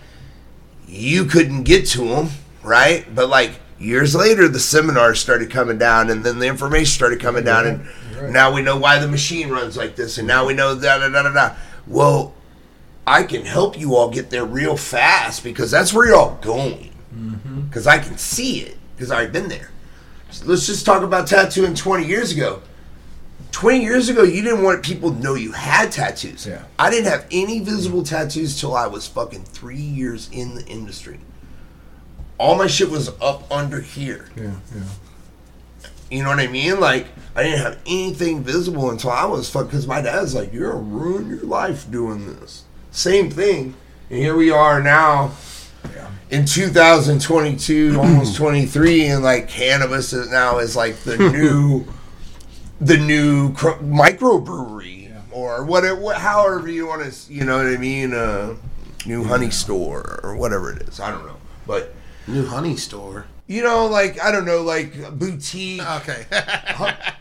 you 0.87 1.25
couldn't 1.25 1.65
get 1.65 1.87
to 1.89 2.09
them 2.09 2.29
right 2.63 3.13
but 3.15 3.29
like 3.29 3.53
Years 3.77 4.15
later, 4.15 4.49
the 4.49 4.61
seminars 4.61 5.21
started 5.21 5.51
coming 5.51 5.77
down, 5.79 6.09
and 6.09 6.25
then 6.25 6.39
the 6.39 6.47
information 6.47 6.87
started 6.87 7.21
coming 7.21 7.45
down, 7.45 7.67
and 7.67 7.87
right. 8.17 8.31
now 8.31 8.51
we 8.55 8.63
know 8.63 8.77
why 8.79 9.01
the 9.01 9.09
machine 9.09 9.51
runs 9.51 9.77
like 9.77 9.97
this, 9.97 10.17
and 10.17 10.29
now 10.29 10.47
we 10.47 10.55
know 10.55 10.79
da 10.79 10.99
da 10.99 11.09
da 11.09 11.23
da 11.25 11.33
da. 11.33 11.55
Well, 11.87 12.33
I 13.05 13.25
can 13.25 13.45
help 13.45 13.79
you 13.79 13.97
all 13.97 14.09
get 14.11 14.31
there 14.31 14.45
real 14.47 14.77
fast 14.77 15.43
because 15.43 15.73
that's 15.73 15.93
where 15.93 16.07
you're 16.07 16.17
all 16.17 16.39
going. 16.41 16.94
Mm-hmm. 17.15 17.61
Because 17.63 17.87
I 17.87 17.99
can 17.99 18.19
see 18.19 18.61
it 18.61 18.77
because 18.97 19.11
I've 19.11 19.33
been 19.33 19.49
there. 19.49 19.71
So 20.31 20.47
let's 20.47 20.67
just 20.67 20.85
talk 20.85 21.03
about 21.03 21.27
tattooing 21.27 21.75
20 21.75 22.07
years 22.07 22.33
ago. 22.33 22.61
20 23.53 23.83
years 23.83 24.09
ago, 24.09 24.25
you 24.25 24.43
didn't 24.43 24.63
want 24.65 24.83
people 24.83 25.13
to 25.13 25.21
know 25.21 25.35
you 25.35 25.53
had 25.53 25.93
tattoos. 25.93 26.45
Yeah. 26.45 26.65
I 26.77 26.91
didn't 26.91 27.07
have 27.07 27.27
any 27.31 27.61
visible 27.61 28.03
tattoos 28.03 28.59
till 28.59 28.75
I 28.75 28.89
was 28.89 29.07
fucking 29.07 29.45
three 29.45 29.77
years 29.77 30.29
in 30.33 30.57
the 30.57 30.65
industry. 30.67 31.21
All 32.37 32.57
my 32.57 32.67
shit 32.67 32.91
was 32.91 33.11
up 33.21 33.51
under 33.53 33.81
here. 33.81 34.29
Yeah, 34.37 34.55
yeah. 34.75 35.91
You 36.11 36.23
know 36.25 36.31
what 36.31 36.41
I 36.41 36.49
mean? 36.49 36.81
Like, 36.81 37.07
I 37.37 37.45
didn't 37.45 37.61
have 37.61 37.79
anything 37.87 38.43
visible 38.43 38.91
until 38.91 39.11
I 39.11 39.25
was 39.25 39.49
fucked 39.49 39.71
because 39.71 39.87
my 39.87 40.01
dad's 40.01 40.35
like, 40.35 40.53
you're 40.53 40.73
gonna 40.73 40.83
ruin 40.83 41.29
your 41.29 41.45
life 41.45 41.89
doing 41.91 42.27
this. 42.27 42.65
Same 42.91 43.31
thing. 43.31 43.75
And 44.11 44.19
here 44.19 44.37
we 44.37 44.51
are 44.51 44.83
now 44.83 45.33
Yeah. 45.95 46.09
In 46.35 46.45
2022, 46.45 47.97
almost 48.01 48.37
23, 48.37 49.07
and 49.07 49.23
like 49.23 49.49
cannabis 49.49 50.13
is 50.13 50.31
now 50.31 50.59
is 50.59 50.75
like 50.77 50.97
the 51.01 51.17
new, 51.33 51.87
the 52.81 52.97
new 52.97 53.53
cr- 53.55 53.83
microbrewery 53.83 55.13
or 55.31 55.65
whatever, 55.65 56.01
what, 56.01 56.19
however 56.19 56.69
you 56.69 56.87
want 56.87 57.13
to, 57.13 57.33
you 57.33 57.45
know 57.45 57.57
what 57.57 57.67
I 57.67 57.77
mean? 57.77 58.13
Uh, 58.13 58.57
new 59.07 59.25
honey 59.25 59.51
store 59.51 60.21
or 60.23 60.37
whatever 60.37 60.73
it 60.73 60.83
is. 60.89 61.01
I 61.01 61.11
don't 61.11 61.27
know, 61.27 61.37
but 61.67 61.95
New 62.27 62.47
honey 62.47 62.77
store. 62.77 63.27
You 63.47 63.63
know, 63.63 63.87
like 63.87 64.23
I 64.23 64.31
don't 64.33 64.45
know, 64.47 64.63
like 64.63 64.95
boutique. 65.19 65.83
Okay. 66.01 66.25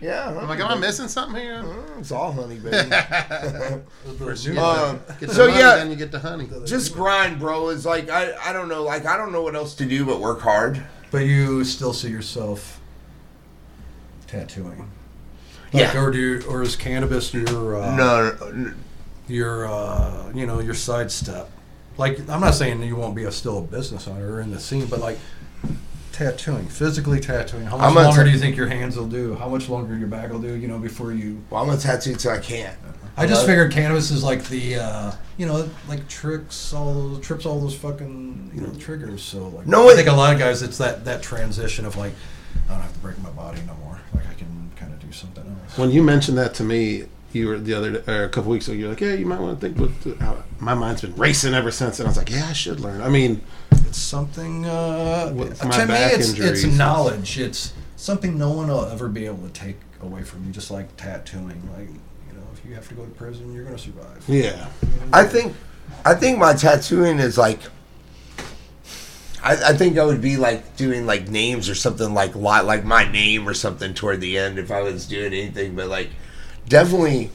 yeah, 0.01 0.29
I'm 0.39 0.47
like, 0.47 0.59
am 0.59 0.67
I 0.67 0.75
missing 0.75 1.07
something 1.07 1.41
here? 1.41 1.63
It's 1.99 2.11
all 2.11 2.31
honey, 2.31 2.59
baby. 2.59 2.89
First 4.17 4.45
you 4.45 4.57
Um, 4.59 5.01
get 5.19 5.31
so 5.31 5.47
money, 5.47 5.59
yeah, 5.59 5.75
then 5.75 5.89
you 5.89 5.95
get 5.97 6.11
the 6.11 6.19
honey. 6.19 6.47
just 6.65 6.93
grind, 6.93 7.39
bro. 7.39 7.69
Is 7.69 7.85
like 7.85 8.09
I, 8.09 8.33
I 8.41 8.53
don't 8.53 8.69
know, 8.69 8.83
like 8.83 9.05
I 9.05 9.17
don't 9.17 9.31
know 9.31 9.41
what 9.41 9.55
else 9.55 9.73
to 9.75 9.85
do 9.85 10.05
but 10.05 10.19
work 10.21 10.39
hard. 10.41 10.81
But 11.11 11.25
you 11.25 11.63
still 11.63 11.93
see 11.93 12.09
yourself 12.09 12.79
tattooing. 14.27 14.89
Yeah. 15.71 15.99
Or 15.99 16.11
do 16.11 16.19
you, 16.19 16.41
or 16.47 16.61
is 16.61 16.75
cannabis 16.75 17.33
your 17.33 17.81
uh, 17.81 17.95
No, 17.95 18.35
no, 18.53 18.73
your 19.27 19.67
uh, 19.67 20.31
you 20.33 20.45
know 20.45 20.59
your 20.59 20.73
sidestep? 20.73 21.49
Like 21.97 22.19
I'm 22.29 22.41
not 22.41 22.53
saying 22.55 22.81
you 22.83 22.95
won't 22.95 23.15
be 23.15 23.23
a 23.25 23.31
still 23.31 23.59
a 23.59 23.61
business 23.61 24.07
owner 24.07 24.39
in 24.41 24.51
the 24.51 24.59
scene, 24.59 24.85
but 24.87 24.99
like 24.99 25.19
tattooing, 26.23 26.67
physically 26.67 27.19
tattooing. 27.19 27.65
How 27.65 27.75
much 27.77 27.87
I'm 27.87 27.95
longer 27.95 28.17
ta- 28.21 28.23
do 28.23 28.29
you 28.31 28.39
think 28.39 28.55
your 28.55 28.67
hands 28.67 28.95
will 28.95 29.07
do? 29.07 29.35
How 29.35 29.49
much 29.49 29.67
longer 29.67 29.97
your 29.97 30.07
back 30.07 30.31
will 30.31 30.39
do? 30.39 30.53
You 30.53 30.67
know, 30.69 30.77
before 30.79 31.11
you. 31.11 31.43
well, 31.49 31.61
I'm 31.61 31.67
gonna 31.67 31.79
tattoo 31.81 32.15
till 32.15 32.31
I 32.31 32.37
can't. 32.37 32.77
I 33.17 33.27
just 33.27 33.43
Uh, 33.43 33.47
figured 33.47 33.71
cannabis 33.71 34.09
is 34.09 34.23
like 34.23 34.43
the 34.45 34.75
uh, 34.77 35.11
you 35.37 35.45
know 35.45 35.69
like 35.89 36.07
tricks 36.07 36.73
all 36.73 36.93
those 36.93 37.19
trips 37.25 37.45
all 37.45 37.59
those 37.59 37.75
fucking 37.75 38.51
you 38.55 38.61
know 38.61 38.71
triggers. 38.79 39.21
So 39.21 39.49
like 39.49 39.67
No, 39.67 39.89
I 39.89 39.91
it- 39.91 39.95
think 39.97 40.07
a 40.07 40.13
lot 40.13 40.33
of 40.33 40.39
guys 40.39 40.61
it's 40.61 40.77
that 40.77 41.03
that 41.05 41.21
transition 41.21 41.85
of 41.85 41.95
like 41.97 42.13
I 42.69 42.73
don't 42.73 42.81
have 42.81 42.93
to 42.93 42.99
break 42.99 43.21
my 43.21 43.29
body 43.31 43.59
no 43.67 43.73
more. 43.83 43.99
Like 44.15 44.23
I 44.29 44.33
can 44.35 44.71
kind 44.77 44.93
of 44.93 44.99
do 44.99 45.11
something 45.11 45.43
else. 45.45 45.77
When 45.77 45.91
you 45.91 46.01
mentioned 46.01 46.37
that 46.37 46.53
to 46.55 46.63
me, 46.63 47.03
you 47.33 47.47
were 47.47 47.59
the 47.59 47.73
other 47.73 47.91
day, 47.99 48.11
or 48.11 48.23
a 48.25 48.29
couple 48.29 48.51
weeks 48.51 48.67
ago. 48.67 48.77
You're 48.77 48.89
like, 48.89 49.01
yeah, 49.01 49.13
you 49.13 49.25
might 49.25 49.39
want 49.39 49.59
to 49.59 49.67
think. 49.69 49.79
What 49.79 50.39
my 50.61 50.73
mind's 50.75 51.01
been 51.01 51.15
racing 51.15 51.53
ever 51.55 51.71
since, 51.71 51.99
and 51.99 52.07
I 52.07 52.09
was 52.11 52.17
like, 52.17 52.29
yeah, 52.29 52.47
I 52.47 52.53
should 52.53 52.79
learn. 52.79 53.01
I 53.01 53.09
mean, 53.09 53.41
It's 53.93 54.01
something. 54.01 54.65
Uh, 54.65 55.31
With 55.35 55.59
to 55.59 55.67
me, 55.85 55.93
it's, 55.93 56.31
injuries. 56.31 56.63
it's 56.63 56.75
knowledge. 56.75 57.37
It's 57.37 57.73
something 57.95 58.39
no 58.39 58.49
one 58.49 58.67
will 58.67 58.85
ever 58.85 59.07
be 59.07 59.27
able 59.27 59.47
to 59.47 59.53
take 59.53 59.75
away 60.01 60.23
from 60.23 60.43
you. 60.47 60.51
Just 60.51 60.71
like 60.71 60.97
tattooing. 60.97 61.61
Like 61.77 61.89
you 61.89 62.33
know, 62.33 62.41
if 62.51 62.65
you 62.67 62.73
have 62.73 62.87
to 62.89 62.95
go 62.95 63.05
to 63.05 63.11
prison, 63.11 63.53
you're 63.53 63.63
gonna 63.63 63.77
survive. 63.77 64.23
yeah, 64.27 64.67
I 65.13 65.25
think, 65.25 65.53
I 66.03 66.15
think 66.15 66.39
my 66.39 66.53
tattooing 66.53 67.19
is 67.19 67.37
like. 67.37 67.59
I, 69.43 69.57
I 69.69 69.73
think 69.73 69.99
I 69.99 70.05
would 70.05 70.21
be 70.21 70.37
like 70.37 70.75
doing 70.75 71.05
like 71.05 71.27
names 71.27 71.69
or 71.69 71.75
something 71.75 72.15
like 72.15 72.33
li- 72.33 72.61
like 72.61 72.83
my 72.83 73.11
name 73.11 73.47
or 73.47 73.53
something 73.53 73.93
toward 73.93 74.21
the 74.21 74.39
end 74.39 74.57
if 74.57 74.71
I 74.71 74.81
was 74.81 75.05
doing 75.05 75.33
anything, 75.33 75.75
but 75.75 75.87
like 75.87 76.09
definitely, 76.67 77.29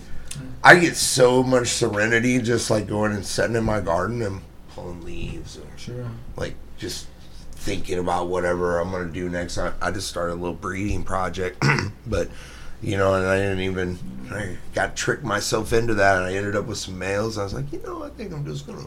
I 0.64 0.80
get 0.80 0.96
so 0.96 1.44
much 1.44 1.68
serenity 1.68 2.40
just 2.40 2.68
like 2.68 2.88
going 2.88 3.12
and 3.12 3.24
sitting 3.24 3.54
in 3.54 3.62
my 3.62 3.80
garden 3.80 4.22
and 4.22 4.40
pulling 4.78 5.02
leaves 5.04 5.58
or 5.58 5.66
Sure. 5.78 6.06
like 6.36 6.54
just 6.76 7.06
thinking 7.52 7.98
about 7.98 8.28
whatever 8.28 8.78
I'm 8.78 8.90
gonna 8.90 9.06
do 9.10 9.28
next. 9.28 9.58
I, 9.58 9.72
I 9.82 9.90
just 9.90 10.08
started 10.08 10.34
a 10.34 10.36
little 10.36 10.54
breeding 10.54 11.02
project, 11.04 11.62
but 12.06 12.28
you 12.80 12.96
know, 12.96 13.14
and 13.14 13.26
I 13.26 13.36
didn't 13.38 13.60
even 13.60 13.98
I 14.30 14.56
got 14.74 14.94
tricked 14.96 15.24
myself 15.24 15.72
into 15.72 15.94
that, 15.94 16.16
and 16.16 16.24
I 16.26 16.34
ended 16.34 16.54
up 16.54 16.66
with 16.66 16.78
some 16.78 16.98
males. 16.98 17.36
I 17.38 17.44
was 17.44 17.54
like, 17.54 17.72
you 17.72 17.80
know, 17.82 18.04
I 18.04 18.10
think 18.10 18.32
I'm 18.32 18.44
just 18.46 18.66
gonna 18.66 18.84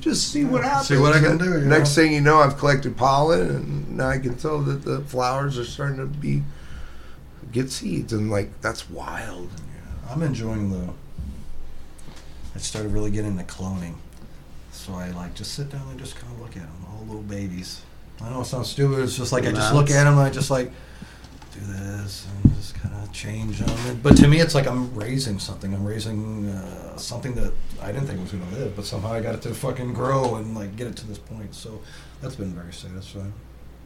just 0.00 0.32
see 0.32 0.44
what 0.46 0.64
happens. 0.64 0.88
See 0.88 0.96
what 0.96 1.14
I 1.14 1.20
can 1.20 1.36
do, 1.36 1.60
Next 1.60 1.94
know? 1.96 2.02
thing 2.02 2.12
you 2.14 2.22
know, 2.22 2.38
I've 2.38 2.56
collected 2.56 2.96
pollen, 2.96 3.40
and 3.50 3.96
now 3.98 4.08
I 4.08 4.18
can 4.18 4.36
tell 4.36 4.60
that 4.60 4.82
the 4.82 5.02
flowers 5.02 5.58
are 5.58 5.64
starting 5.64 5.98
to 5.98 6.06
be 6.06 6.42
get 7.52 7.70
seeds, 7.70 8.14
and 8.14 8.30
like 8.30 8.60
that's 8.62 8.88
wild. 8.88 9.50
I'm 10.10 10.22
enjoying 10.22 10.70
the. 10.70 10.92
I 12.54 12.58
started 12.58 12.92
really 12.92 13.10
getting 13.10 13.32
into 13.32 13.44
cloning, 13.44 13.94
so 14.82 14.94
I 14.94 15.10
like 15.10 15.34
just 15.34 15.54
sit 15.54 15.70
down 15.70 15.88
and 15.90 15.98
just 15.98 16.16
kind 16.16 16.32
of 16.32 16.40
look 16.40 16.56
at 16.56 16.62
them, 16.62 16.86
all 16.90 17.04
little 17.06 17.22
babies. 17.22 17.82
I 18.20 18.30
know 18.30 18.40
it 18.40 18.46
sounds 18.46 18.68
stupid. 18.68 18.98
It's 18.98 19.16
just 19.16 19.32
like 19.32 19.44
I 19.46 19.52
just 19.52 19.72
look 19.72 19.90
at 19.90 20.04
them 20.04 20.18
and 20.18 20.26
I 20.26 20.30
just 20.30 20.50
like 20.50 20.72
do 21.52 21.60
this 21.60 22.26
and 22.42 22.54
just 22.56 22.74
kind 22.74 22.94
of 22.94 23.12
change 23.12 23.60
them. 23.60 24.00
But 24.02 24.16
to 24.16 24.26
me, 24.28 24.40
it's 24.40 24.54
like 24.54 24.66
I'm 24.66 24.92
raising 24.94 25.38
something. 25.38 25.72
I'm 25.72 25.84
raising 25.84 26.48
uh, 26.48 26.96
something 26.96 27.34
that 27.36 27.52
I 27.80 27.92
didn't 27.92 28.08
think 28.08 28.20
was 28.20 28.32
gonna 28.32 28.50
live, 28.50 28.74
but 28.74 28.84
somehow 28.84 29.12
I 29.12 29.20
got 29.20 29.36
it 29.36 29.42
to 29.42 29.54
fucking 29.54 29.92
grow 29.94 30.34
and 30.34 30.54
like 30.54 30.74
get 30.76 30.88
it 30.88 30.96
to 30.96 31.06
this 31.06 31.18
point. 31.18 31.54
So 31.54 31.80
that's 32.20 32.34
been 32.34 32.52
very 32.52 32.72
satisfying. 32.72 33.32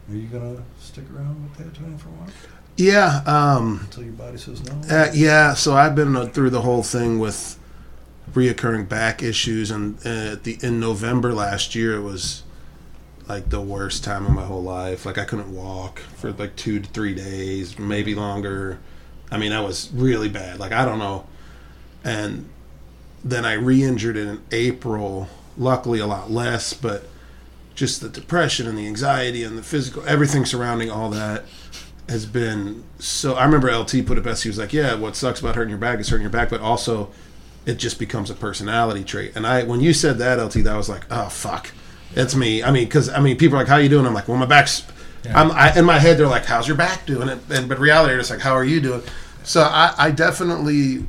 Are 0.09 0.15
you 0.15 0.27
gonna 0.27 0.63
stick 0.79 1.05
around 1.13 1.43
with 1.43 1.57
tattooing 1.57 1.97
for 1.97 2.09
a 2.09 2.11
while 2.13 2.29
yeah, 2.77 3.23
um, 3.25 3.79
until 3.81 4.03
your 4.03 4.13
body 4.13 4.37
says 4.37 4.63
no? 4.63 4.95
uh, 4.95 5.09
yeah. 5.13 5.55
So 5.55 5.75
I've 5.75 5.95
been 5.95 6.15
uh, 6.15 6.27
through 6.27 6.51
the 6.51 6.61
whole 6.61 6.83
thing 6.83 7.19
with 7.19 7.56
reoccurring 8.33 8.87
back 8.87 9.23
issues, 9.23 9.71
and 9.71 9.97
uh, 10.05 10.33
at 10.33 10.43
the 10.43 10.57
in 10.61 10.79
November 10.79 11.33
last 11.33 11.75
year, 11.75 11.95
it 11.95 12.01
was 12.01 12.43
like 13.27 13.49
the 13.49 13.61
worst 13.61 14.03
time 14.03 14.25
of 14.25 14.31
my 14.31 14.45
whole 14.45 14.63
life. 14.63 15.05
Like 15.05 15.17
I 15.17 15.25
couldn't 15.25 15.53
walk 15.53 15.99
for 15.99 16.31
like 16.31 16.55
two 16.55 16.79
to 16.79 16.89
three 16.89 17.13
days, 17.13 17.77
maybe 17.77 18.15
longer. 18.15 18.79
I 19.29 19.37
mean, 19.37 19.51
that 19.51 19.63
was 19.63 19.91
really 19.93 20.29
bad. 20.29 20.59
Like 20.59 20.71
I 20.71 20.85
don't 20.85 20.99
know. 20.99 21.25
And 22.03 22.49
then 23.23 23.43
I 23.43 23.53
re-injured 23.53 24.15
it 24.15 24.27
in 24.27 24.41
April. 24.51 25.27
Luckily, 25.57 25.99
a 25.99 26.07
lot 26.07 26.29
less, 26.29 26.73
but 26.73 27.05
just 27.75 28.01
the 28.01 28.09
depression 28.09 28.67
and 28.67 28.77
the 28.77 28.87
anxiety 28.87 29.43
and 29.43 29.57
the 29.57 29.63
physical, 29.63 30.03
everything 30.05 30.45
surrounding 30.45 30.89
all 30.89 31.09
that 31.09 31.45
has 32.07 32.25
been 32.25 32.83
so. 32.99 33.35
I 33.35 33.43
remember 33.43 33.75
LT 33.75 34.05
put 34.05 34.17
it 34.17 34.23
best. 34.23 34.43
He 34.43 34.49
was 34.49 34.57
like, 34.57 34.71
"Yeah, 34.71 34.95
what 34.95 35.15
sucks 35.15 35.39
about 35.39 35.55
hurting 35.55 35.71
your 35.71 35.79
back 35.79 35.99
is 35.99 36.09
hurting 36.09 36.23
your 36.23 36.31
back, 36.31 36.49
but 36.49 36.61
also 36.61 37.09
it 37.67 37.77
just 37.77 37.99
becomes 37.99 38.29
a 38.31 38.33
personality 38.33 39.03
trait." 39.03 39.33
And 39.35 39.45
I, 39.45 39.63
when 39.63 39.79
you 39.81 39.93
said 39.93 40.17
that, 40.17 40.39
LT, 40.43 40.63
that 40.63 40.75
was 40.75 40.89
like, 40.89 41.05
"Oh 41.11 41.29
fuck." 41.29 41.71
That's 42.15 42.35
me. 42.35 42.63
I 42.63 42.71
mean, 42.71 42.85
because 42.85 43.09
I 43.09 43.19
mean, 43.19 43.37
people 43.37 43.57
are 43.57 43.61
like, 43.61 43.67
"How 43.67 43.77
you 43.77 43.89
doing?" 43.89 44.05
I'm 44.07 44.13
like, 44.15 44.27
"Well, 44.27 44.37
my 44.37 44.45
back's." 44.47 44.83
Yeah. 45.25 45.39
I'm 45.39 45.51
I, 45.51 45.75
in 45.77 45.85
my 45.85 45.99
head. 45.99 46.17
They're 46.17 46.27
like, 46.27 46.45
"How's 46.45 46.67
your 46.67 46.77
back 46.77 47.05
doing?" 47.05 47.29
And, 47.29 47.41
and 47.51 47.67
but 47.69 47.77
reality, 47.79 48.09
they're 48.11 48.19
just 48.19 48.31
like, 48.31 48.39
"How 48.39 48.53
are 48.53 48.63
you 48.65 48.79
doing?" 48.81 49.01
So 49.43 49.61
I, 49.61 49.93
I 49.97 50.11
definitely 50.11 51.05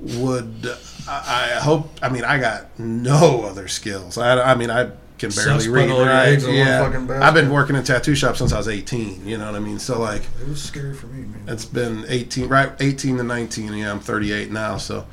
would. 0.00 0.68
I, 1.08 1.52
I 1.56 1.60
hope. 1.60 1.90
I 2.02 2.08
mean, 2.08 2.24
I 2.24 2.38
got 2.38 2.78
no 2.78 3.42
other 3.44 3.68
skills. 3.68 4.18
I, 4.18 4.52
I 4.52 4.54
mean, 4.54 4.70
I 4.70 4.90
can 5.18 5.30
barely 5.30 5.60
Since 5.60 5.66
read. 5.68 5.88
put 5.88 5.92
all 5.94 6.04
your 6.04 6.08
Right? 6.12 6.28
eggs 6.28 6.44
in 6.44 6.50
one 6.50 7.08
Yeah. 7.08 7.26
I've 7.26 7.34
been 7.34 7.50
working 7.50 7.74
in 7.76 7.82
tattoo 7.84 8.14
shop 8.14 8.36
since 8.36 8.52
I 8.52 8.58
was 8.58 8.68
18. 8.68 9.26
You 9.26 9.38
know 9.38 9.46
what 9.46 9.54
I 9.54 9.60
mean? 9.60 9.78
So 9.78 9.98
like, 10.00 10.22
It 10.42 10.48
was 10.48 10.62
scary 10.62 10.92
for 10.94 11.06
me, 11.06 11.22
man. 11.26 11.42
it's 11.48 11.64
been 11.64 12.04
18, 12.08 12.48
right? 12.48 12.72
18 12.80 13.16
to 13.18 13.22
19. 13.22 13.72
Yeah, 13.74 13.90
I'm 13.92 14.00
38 14.00 14.50
now. 14.50 14.76
So, 14.76 15.06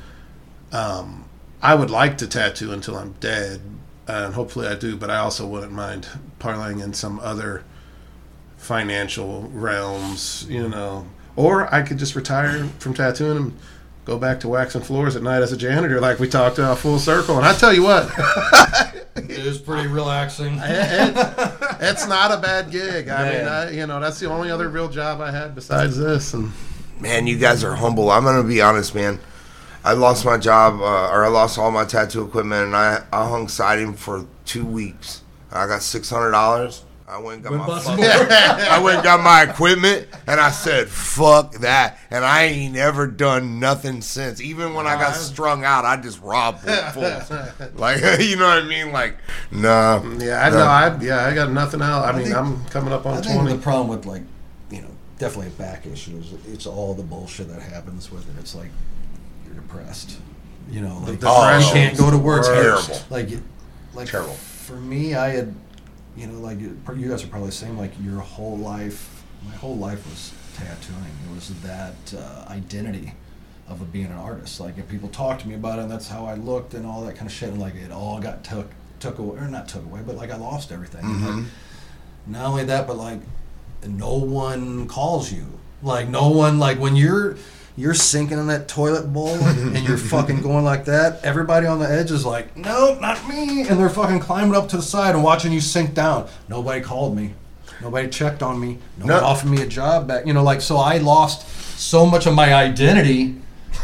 um, 0.74 1.24
I 1.62 1.74
would 1.74 1.90
like 1.90 2.18
to 2.18 2.26
tattoo 2.26 2.72
until 2.72 2.96
I'm 2.96 3.12
dead, 3.20 3.60
and 4.06 4.34
hopefully 4.34 4.66
I 4.66 4.74
do. 4.74 4.96
But 4.96 5.10
I 5.10 5.18
also 5.18 5.46
wouldn't 5.46 5.72
mind 5.72 6.08
parlaying 6.38 6.82
in 6.82 6.92
some 6.92 7.20
other 7.20 7.64
financial 8.58 9.48
realms, 9.52 10.46
you 10.48 10.68
know. 10.68 11.06
Or 11.36 11.72
I 11.74 11.82
could 11.82 11.98
just 11.98 12.14
retire 12.14 12.64
from 12.78 12.94
tattooing 12.94 13.36
and 13.36 13.58
go 14.04 14.18
back 14.18 14.40
to 14.40 14.48
waxing 14.48 14.82
floors 14.82 15.16
at 15.16 15.22
night 15.22 15.42
as 15.42 15.52
a 15.52 15.56
janitor, 15.56 16.00
like 16.00 16.18
we 16.18 16.28
talked 16.28 16.58
about 16.58 16.78
full 16.78 16.98
circle. 16.98 17.36
And 17.36 17.46
I 17.46 17.54
tell 17.54 17.72
you 17.72 17.82
what, 17.82 18.10
it 19.16 19.30
is 19.30 19.58
pretty 19.58 19.88
relaxing. 19.88 20.58
it, 20.60 21.14
it's 21.80 22.06
not 22.06 22.30
a 22.30 22.36
bad 22.40 22.70
gig. 22.70 23.08
I 23.08 23.32
mean, 23.32 23.48
I, 23.48 23.70
you 23.70 23.86
know, 23.86 24.00
that's 24.00 24.20
the 24.20 24.30
only 24.30 24.50
other 24.50 24.68
real 24.68 24.88
job 24.88 25.20
I 25.20 25.30
had 25.30 25.54
besides 25.54 25.96
this. 25.96 26.34
And 26.34 26.52
Man, 27.00 27.26
you 27.26 27.38
guys 27.38 27.64
are 27.64 27.74
humble. 27.74 28.10
I'm 28.10 28.24
gonna 28.24 28.44
be 28.44 28.62
honest, 28.62 28.94
man. 28.94 29.18
I 29.84 29.92
lost 29.92 30.24
my 30.24 30.38
job, 30.38 30.80
uh, 30.80 31.10
or 31.12 31.24
I 31.24 31.28
lost 31.28 31.58
all 31.58 31.70
my 31.70 31.84
tattoo 31.84 32.24
equipment, 32.24 32.64
and 32.66 32.74
I, 32.76 33.04
I 33.12 33.28
hung 33.28 33.48
siding 33.48 33.92
for 33.94 34.26
two 34.46 34.64
weeks. 34.64 35.22
I 35.52 35.66
got 35.66 35.82
six 35.82 36.08
hundred 36.10 36.30
dollars, 36.32 36.84
I 37.06 37.18
went 37.18 37.34
and 37.36 37.42
got 37.44 37.50
Went 37.52 37.60
my 37.62 37.66
bought 37.68 37.82
fucking- 37.84 38.04
I 38.04 38.80
went 38.82 38.96
and 38.96 39.04
got 39.04 39.20
my 39.22 39.42
equipment, 39.42 40.08
and 40.26 40.40
I 40.40 40.50
said, 40.50 40.88
"Fuck 40.88 41.56
that!" 41.56 41.98
And 42.10 42.24
I 42.24 42.44
ain't 42.44 42.76
ever 42.76 43.06
done 43.06 43.60
nothing 43.60 44.00
since. 44.00 44.40
Even 44.40 44.72
when 44.72 44.86
I 44.86 44.96
got 44.98 45.12
strung 45.16 45.64
out, 45.64 45.84
I 45.84 45.98
just 45.98 46.20
robbed 46.22 46.60
fools. 46.94 47.30
like 47.74 48.00
you 48.20 48.36
know 48.36 48.48
what 48.48 48.64
I 48.64 48.66
mean? 48.66 48.90
Like, 48.90 49.18
nah. 49.52 50.02
Yeah, 50.18 50.44
I 50.44 50.50
know. 50.50 50.58
I 50.64 50.98
yeah, 51.02 51.26
I 51.26 51.34
got 51.34 51.52
nothing 51.52 51.82
out. 51.82 52.04
I, 52.06 52.12
mean, 52.16 52.24
think- 52.24 52.36
I'm 52.36 52.64
coming 52.66 52.92
up 52.92 53.04
I 53.06 53.10
on 53.16 53.22
think 53.22 53.34
twenty. 53.38 53.52
the 53.56 53.62
problem 53.62 53.88
with 53.88 54.06
like, 54.06 54.22
you 54.70 54.80
know, 54.80 54.88
definitely 55.18 55.48
a 55.48 55.50
back 55.58 55.84
issue 55.86 56.16
is 56.16 56.32
it's 56.48 56.66
all 56.66 56.94
the 56.94 57.02
bullshit 57.02 57.48
that 57.48 57.60
happens 57.60 58.10
with 58.10 58.26
it. 58.28 58.40
It's 58.40 58.54
like 58.54 58.70
you're 59.54 59.62
depressed. 59.62 60.18
You 60.70 60.80
know, 60.80 60.98
like 61.06 61.20
Oh, 61.22 61.58
you 61.58 61.64
can't 61.72 61.96
go 61.96 62.10
to 62.10 62.18
work. 62.18 62.44
terrible. 62.44 62.98
Like, 63.10 63.28
like 63.94 64.08
Terrible. 64.08 64.32
For 64.34 64.76
me, 64.76 65.14
I 65.14 65.28
had, 65.28 65.54
you 66.16 66.26
know, 66.26 66.40
like 66.40 66.58
you 66.60 66.78
guys 67.08 67.22
are 67.22 67.26
probably 67.28 67.48
the 67.50 67.54
same. 67.54 67.76
Like 67.76 67.92
your 68.02 68.20
whole 68.20 68.56
life, 68.56 69.24
my 69.46 69.54
whole 69.56 69.76
life 69.76 70.06
was 70.08 70.32
tattooing. 70.56 71.04
It 71.30 71.34
was 71.34 71.50
that 71.62 71.94
uh, 72.16 72.46
identity 72.50 73.12
of 73.68 73.80
a, 73.82 73.84
being 73.84 74.06
an 74.06 74.12
artist. 74.12 74.58
Like 74.60 74.78
if 74.78 74.88
people 74.88 75.08
talked 75.10 75.42
to 75.42 75.48
me 75.48 75.54
about 75.54 75.78
it, 75.78 75.82
and 75.82 75.90
that's 75.90 76.08
how 76.08 76.24
I 76.24 76.34
looked 76.34 76.72
and 76.74 76.86
all 76.86 77.04
that 77.04 77.14
kind 77.16 77.26
of 77.26 77.32
shit. 77.32 77.50
And 77.50 77.60
like 77.60 77.74
it 77.74 77.92
all 77.92 78.20
got 78.20 78.42
took 78.42 78.70
took 79.00 79.18
away, 79.18 79.38
or 79.38 79.48
not 79.48 79.68
took 79.68 79.84
away, 79.84 80.00
but 80.06 80.16
like 80.16 80.30
I 80.30 80.36
lost 80.36 80.72
everything. 80.72 81.04
And, 81.04 81.26
like, 81.42 81.44
not 82.26 82.46
only 82.46 82.64
that, 82.64 82.86
but 82.86 82.96
like 82.96 83.20
no 83.86 84.14
one 84.14 84.88
calls 84.88 85.30
you. 85.30 85.46
Like 85.82 86.08
no 86.08 86.30
one 86.30 86.58
like 86.58 86.78
when 86.78 86.96
you're 86.96 87.36
you're 87.76 87.94
sinking 87.94 88.38
in 88.38 88.46
that 88.46 88.68
toilet 88.68 89.12
bowl 89.12 89.28
and 89.34 89.86
you're 89.86 89.96
fucking 90.14 90.40
going 90.42 90.64
like 90.64 90.84
that, 90.84 91.24
everybody 91.24 91.66
on 91.66 91.78
the 91.80 91.88
edge 91.90 92.10
is 92.10 92.24
like, 92.24 92.56
Nope, 92.56 93.00
not 93.00 93.26
me 93.28 93.62
and 93.68 93.78
they're 93.80 93.90
fucking 93.90 94.20
climbing 94.20 94.54
up 94.54 94.68
to 94.68 94.76
the 94.76 94.82
side 94.82 95.14
and 95.14 95.24
watching 95.24 95.52
you 95.52 95.60
sink 95.60 95.92
down. 95.94 96.28
Nobody 96.48 96.80
called 96.80 97.16
me. 97.16 97.34
Nobody 97.82 98.08
checked 98.08 98.42
on 98.42 98.60
me. 98.60 98.78
Nobody 98.98 99.20
No. 99.20 99.26
offered 99.26 99.50
me 99.50 99.60
a 99.62 99.66
job 99.66 100.06
back. 100.06 100.26
You 100.26 100.32
know, 100.32 100.42
like 100.44 100.60
so 100.60 100.76
I 100.76 100.98
lost 100.98 101.48
so 101.78 102.06
much 102.06 102.26
of 102.26 102.34
my 102.34 102.54
identity, 102.54 103.34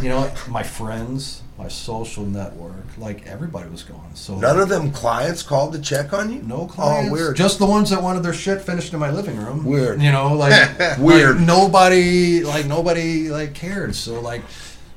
you 0.01 0.09
know, 0.09 0.31
my 0.49 0.63
friends, 0.63 1.40
my 1.61 1.69
social 1.69 2.25
network, 2.25 2.87
like 2.97 3.27
everybody 3.27 3.69
was 3.69 3.83
gone. 3.83 4.11
So 4.15 4.35
None 4.37 4.59
of 4.59 4.71
them 4.71 4.91
clients 4.93 5.43
called 5.43 5.75
to 5.75 5.79
check 5.81 6.15
on 6.15 6.33
you. 6.33 6.41
no 6.43 6.67
clients. 6.67 7.11
Oh, 7.11 7.13
weird. 7.13 7.37
Just 7.37 7.59
the 7.59 7.67
ones 7.67 7.91
that 7.91 8.03
wanted 8.03 8.23
their 8.23 8.33
shit 8.33 8.63
finished 8.63 8.95
in 8.95 8.99
my 8.99 9.11
living 9.11 9.37
room. 9.37 9.65
Weird. 9.65 10.01
You 10.01 10.11
know, 10.11 10.35
like 10.35 10.79
Weird. 10.99 11.37
like, 11.37 11.47
nobody, 11.47 12.43
like 12.45 12.65
nobody, 12.67 13.29
like 13.29 13.53
cared. 13.55 13.95
So 13.95 14.21
like, 14.21 14.41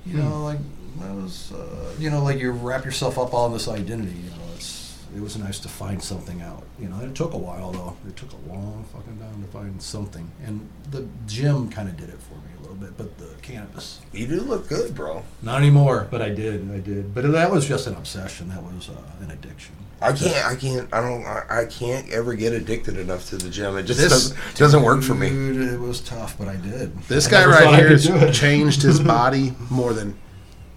you 0.06 0.18
know, 0.18 0.44
like 0.46 0.60
that 1.00 1.14
was, 1.14 1.52
uh, 1.52 1.92
you 2.00 2.10
know, 2.10 2.24
like 2.24 2.40
you 2.40 2.52
wrap 2.52 2.86
yourself 2.86 3.18
up 3.20 3.34
all 3.34 3.48
in 3.48 3.54
this 3.54 3.68
identity. 3.68 4.12
You 4.18 4.30
know, 4.30 4.38
it's 4.56 4.98
it 5.14 5.22
was 5.22 5.38
nice 5.38 5.60
to 5.60 5.68
find 5.68 6.02
something 6.02 6.42
out. 6.42 6.64
You 6.80 6.88
know, 6.88 7.00
it 7.02 7.14
took 7.14 7.34
a 7.34 7.38
while 7.38 7.72
though. 7.74 7.98
It 8.08 8.16
took 8.16 8.32
a 8.32 8.50
long 8.50 8.86
fucking 8.94 9.18
time 9.18 9.44
to 9.44 9.50
find 9.50 9.82
something. 9.82 10.32
And 10.46 10.70
the 10.92 11.06
gym 11.28 11.70
kind 11.70 11.90
of 11.90 11.98
did 11.98 12.08
it 12.08 12.20
for 12.22 12.36
me 12.36 12.53
little 12.74 12.88
bit, 12.88 12.98
but 12.98 13.18
the 13.18 13.34
cannabis. 13.42 14.00
You 14.12 14.28
do 14.28 14.42
look 14.42 14.68
good, 14.68 14.96
bro. 14.96 15.24
Not 15.42 15.60
anymore, 15.62 16.08
but 16.10 16.22
I 16.22 16.30
did, 16.30 16.70
I 16.72 16.80
did. 16.80 17.14
But 17.14 17.32
that 17.32 17.52
was 17.52 17.68
just 17.68 17.88
an 17.88 17.96
obsession. 17.96 18.50
That 18.50 18.64
was 18.64 18.90
uh, 18.90 18.94
an 19.24 19.32
addiction. 19.32 19.76
I 20.02 20.12
can't. 20.12 20.46
I 20.46 20.56
can't. 20.56 20.94
I 20.94 21.02
don't. 21.02 21.24
I, 21.26 21.62
I 21.62 21.66
can't 21.66 22.10
ever 22.10 22.34
get 22.34 22.52
addicted 22.54 22.98
enough 22.98 23.30
to 23.30 23.38
the 23.38 23.50
gym. 23.50 23.78
It 23.78 23.84
just 23.84 24.00
This- 24.00 24.10
doesn't 24.12 24.56
doesn't 24.58 24.84
work 24.84 25.02
for 25.02 25.16
me. 25.16 25.30
Dude, 25.30 25.74
it 25.74 25.80
was 25.80 26.02
tough, 26.02 26.38
but 26.38 26.48
I 26.48 26.58
did. 26.58 26.98
This 27.04 27.28
I 27.28 27.32
guy 27.32 27.46
right 27.46 27.76
here 27.80 27.90
has 27.90 28.38
changed 28.38 28.82
his 28.82 29.00
body 29.16 29.54
more 29.70 29.94
than 29.94 30.18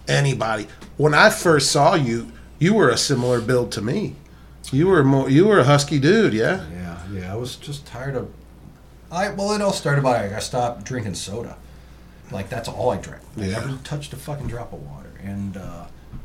anybody. 0.06 0.68
When 0.96 1.12
I 1.12 1.30
first 1.30 1.72
saw 1.72 1.94
you, 1.94 2.30
you 2.58 2.74
were 2.74 2.88
a 2.88 2.96
similar 2.96 3.40
build 3.40 3.72
to 3.72 3.82
me. 3.82 4.14
You 4.70 4.86
were 4.88 5.02
more. 5.02 5.28
You 5.28 5.46
were 5.46 5.58
a 5.58 5.64
husky 5.64 5.98
dude, 5.98 6.32
yeah. 6.32 6.64
Yeah, 6.70 6.98
yeah. 7.12 7.32
I 7.32 7.36
was 7.36 7.56
just 7.56 7.84
tired 7.86 8.14
of. 8.14 8.32
I 9.10 9.30
well, 9.30 9.52
it 9.52 9.60
all 9.60 9.72
started 9.72 10.04
by 10.04 10.34
I 10.34 10.38
stopped 10.38 10.84
drinking 10.84 11.14
soda. 11.14 11.56
Like 12.30 12.48
that's 12.48 12.68
all 12.68 12.90
I 12.90 12.96
drank. 12.98 13.22
I 13.36 13.40
Yeah. 13.44 13.52
never 13.60 13.76
touched 13.84 14.12
a 14.12 14.16
fucking 14.16 14.46
drop 14.48 14.72
of 14.72 14.82
water, 14.82 15.12
and 15.22 15.56
uh, 15.56 15.84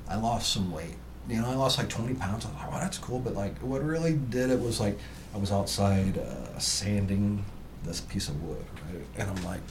I 0.09 0.15
lost 0.17 0.51
some 0.51 0.71
weight. 0.71 0.95
You 1.29 1.39
know, 1.41 1.49
I 1.49 1.53
lost 1.55 1.77
like 1.77 1.89
twenty 1.89 2.13
pounds. 2.15 2.45
I 2.45 2.49
was 2.49 2.57
like, 2.57 2.71
"Wow, 2.71 2.79
that's 2.79 2.97
cool." 2.97 3.19
But 3.19 3.35
like, 3.35 3.57
what 3.59 3.83
really 3.83 4.13
did 4.13 4.49
it 4.49 4.59
was 4.59 4.79
like 4.79 4.97
I 5.33 5.37
was 5.37 5.51
outside 5.51 6.17
uh, 6.17 6.57
sanding 6.59 7.45
this 7.83 8.01
piece 8.01 8.27
of 8.29 8.41
wood, 8.43 8.65
right? 8.91 9.03
And 9.17 9.29
I'm 9.29 9.43
like, 9.45 9.61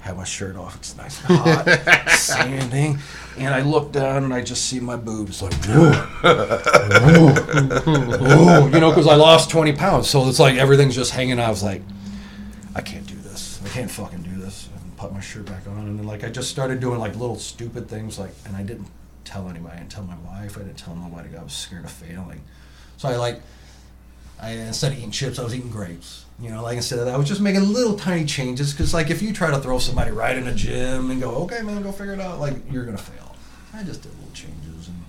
have 0.00 0.16
my 0.16 0.24
shirt 0.24 0.56
off. 0.56 0.76
It's 0.76 0.96
nice 0.96 1.22
and 1.28 1.36
hot, 1.38 2.08
sanding, 2.16 2.98
and 3.38 3.54
I 3.54 3.60
look 3.60 3.92
down 3.92 4.24
and 4.24 4.32
I 4.34 4.40
just 4.42 4.64
see 4.64 4.80
my 4.80 4.96
boobs 4.96 5.42
like, 5.42 5.52
you 5.68 5.74
know, 8.80 8.90
because 8.90 9.06
I 9.06 9.14
lost 9.14 9.50
twenty 9.50 9.72
pounds, 9.72 10.08
so 10.08 10.26
it's 10.28 10.38
like 10.38 10.56
everything's 10.56 10.94
just 10.94 11.12
hanging 11.12 11.38
out. 11.38 11.46
I 11.46 11.50
was 11.50 11.62
like, 11.62 11.82
I 12.74 12.80
can't 12.80 13.06
do 13.06 13.14
this. 13.16 13.60
I 13.64 13.68
can't 13.68 13.90
fucking 13.90 14.22
do 14.22 14.29
put 15.00 15.12
my 15.14 15.20
shirt 15.20 15.46
back 15.46 15.66
on, 15.66 15.78
and 15.78 15.98
then 15.98 16.06
like 16.06 16.22
I 16.24 16.28
just 16.28 16.50
started 16.50 16.78
doing 16.78 17.00
like 17.00 17.16
little 17.16 17.38
stupid 17.38 17.88
things, 17.88 18.18
like, 18.18 18.32
and 18.44 18.54
I 18.54 18.62
didn't 18.62 18.86
tell 19.24 19.48
anybody. 19.48 19.74
I 19.74 19.78
didn't 19.78 19.90
tell 19.90 20.04
my 20.04 20.18
wife. 20.18 20.58
I 20.58 20.60
didn't 20.60 20.76
tell 20.76 20.94
nobody. 20.94 21.34
I 21.34 21.42
was 21.42 21.54
scared 21.54 21.84
of 21.84 21.90
failing, 21.90 22.42
so 22.98 23.08
I 23.08 23.16
like. 23.16 23.40
I 24.38 24.52
instead 24.52 24.92
of 24.92 24.98
eating 24.98 25.10
chips, 25.10 25.38
I 25.38 25.44
was 25.44 25.54
eating 25.54 25.70
grapes. 25.70 26.24
You 26.38 26.50
know, 26.50 26.62
like 26.62 26.76
instead 26.76 26.98
of 26.98 27.06
that, 27.06 27.14
I 27.14 27.18
was 27.18 27.28
just 27.28 27.40
making 27.40 27.72
little 27.72 27.96
tiny 27.96 28.26
changes 28.26 28.72
because, 28.72 28.94
like, 28.94 29.10
if 29.10 29.20
you 29.22 29.32
try 29.32 29.50
to 29.50 29.58
throw 29.58 29.78
somebody 29.78 30.10
right 30.10 30.36
in 30.36 30.46
a 30.46 30.54
gym 30.54 31.10
and 31.10 31.20
go, 31.20 31.30
"Okay, 31.44 31.62
man, 31.62 31.82
go 31.82 31.92
figure 31.92 32.14
it 32.14 32.20
out," 32.20 32.38
like 32.38 32.54
you're 32.70 32.84
gonna 32.84 32.98
fail. 32.98 33.34
I 33.72 33.82
just 33.82 34.02
did 34.02 34.12
little 34.16 34.32
changes 34.34 34.88
and 34.88 35.02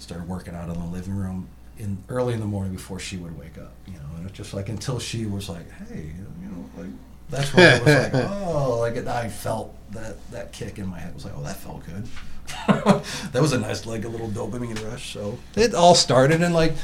started 0.00 0.28
working 0.28 0.54
out 0.54 0.68
in 0.68 0.78
the 0.78 0.86
living 0.86 1.14
room 1.14 1.48
in 1.78 1.98
early 2.08 2.34
in 2.34 2.40
the 2.40 2.46
morning 2.46 2.72
before 2.72 2.98
she 2.98 3.16
would 3.16 3.38
wake 3.38 3.58
up. 3.58 3.74
You 3.86 3.94
know, 3.94 4.16
and 4.16 4.26
it's 4.26 4.36
just 4.36 4.54
like 4.54 4.68
until 4.68 4.98
she 4.98 5.26
was 5.26 5.48
like, 5.48 5.70
"Hey," 5.88 6.12
you 6.42 6.48
know, 6.48 6.70
like 6.76 6.90
that's 7.30 7.54
when 7.54 7.66
I 7.66 7.78
was 7.78 8.12
like, 8.12 8.24
"Oh," 8.30 8.78
like 8.80 8.96
it, 8.96 9.06
I 9.06 9.28
felt 9.28 9.74
that 9.92 10.16
that 10.30 10.52
kick 10.52 10.78
in 10.78 10.86
my 10.86 10.98
head. 10.98 11.10
I 11.12 11.14
was 11.14 11.24
like, 11.24 11.34
"Oh, 11.36 11.42
that 11.42 11.56
felt 11.56 11.84
good." 11.86 12.06
that 12.66 13.42
was 13.42 13.52
a 13.52 13.58
nice 13.58 13.86
like 13.86 14.04
a 14.04 14.08
little 14.08 14.28
dopamine 14.28 14.82
rush. 14.90 15.12
So 15.12 15.38
it 15.54 15.74
all 15.74 15.94
started 15.94 16.42
and 16.42 16.54
like 16.54 16.74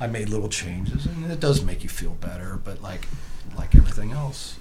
I 0.00 0.06
made 0.06 0.28
little 0.28 0.48
changes 0.48 1.06
and 1.06 1.30
it 1.30 1.40
does 1.40 1.64
make 1.64 1.82
you 1.82 1.88
feel 1.88 2.12
better, 2.14 2.58
but 2.64 2.82
like 2.82 3.06
like 3.56 3.74
everything 3.74 4.12
else, 4.12 4.56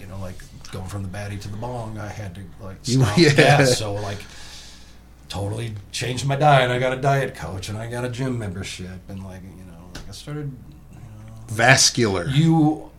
you 0.00 0.06
know, 0.06 0.18
like 0.18 0.34
going 0.72 0.88
from 0.88 1.02
the 1.02 1.08
baddie 1.08 1.40
to 1.40 1.48
the 1.48 1.56
bong, 1.56 1.98
I 1.98 2.08
had 2.08 2.34
to 2.36 2.42
like 2.60 2.78
stop 2.82 3.16
yeah. 3.18 3.34
gas. 3.34 3.78
So 3.78 3.94
like 3.94 4.18
totally 5.28 5.74
changed 5.92 6.26
my 6.26 6.36
diet. 6.36 6.70
I 6.70 6.78
got 6.78 6.92
a 6.92 7.00
diet 7.00 7.34
coach 7.34 7.68
and 7.68 7.78
I 7.78 7.88
got 7.88 8.04
a 8.04 8.08
gym 8.08 8.38
membership 8.38 9.00
and 9.08 9.24
like 9.24 9.42
you 9.42 9.64
know 9.64 9.90
like 9.94 10.08
I 10.08 10.12
started 10.12 10.52
you 10.92 10.98
know, 10.98 11.34
Vascular. 11.48 12.26
you 12.26 12.89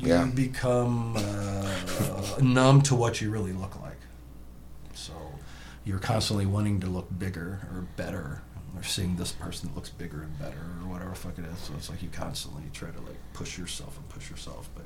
you 0.00 0.08
Yeah. 0.08 0.24
become 0.26 1.16
uh, 1.16 2.38
numb 2.40 2.82
to 2.82 2.94
what 2.94 3.20
you 3.20 3.30
really 3.30 3.52
look 3.52 3.80
like. 3.80 3.98
So 4.94 5.12
you're 5.84 5.98
constantly 5.98 6.46
wanting 6.46 6.80
to 6.80 6.86
look 6.86 7.08
bigger 7.18 7.60
or 7.74 7.82
better, 7.96 8.42
or 8.76 8.82
seeing 8.82 9.16
this 9.16 9.32
person 9.32 9.68
that 9.68 9.74
looks 9.76 9.90
bigger 9.90 10.22
and 10.22 10.38
better, 10.38 10.56
or 10.82 10.88
whatever 10.88 11.10
the 11.10 11.16
fuck 11.16 11.38
it 11.38 11.44
is. 11.44 11.58
So 11.60 11.74
it's 11.76 11.90
like 11.90 12.02
you 12.02 12.08
constantly 12.10 12.62
try 12.72 12.90
to 12.90 13.00
like 13.02 13.18
push 13.34 13.58
yourself 13.58 13.96
and 13.96 14.08
push 14.08 14.30
yourself, 14.30 14.68
but 14.74 14.84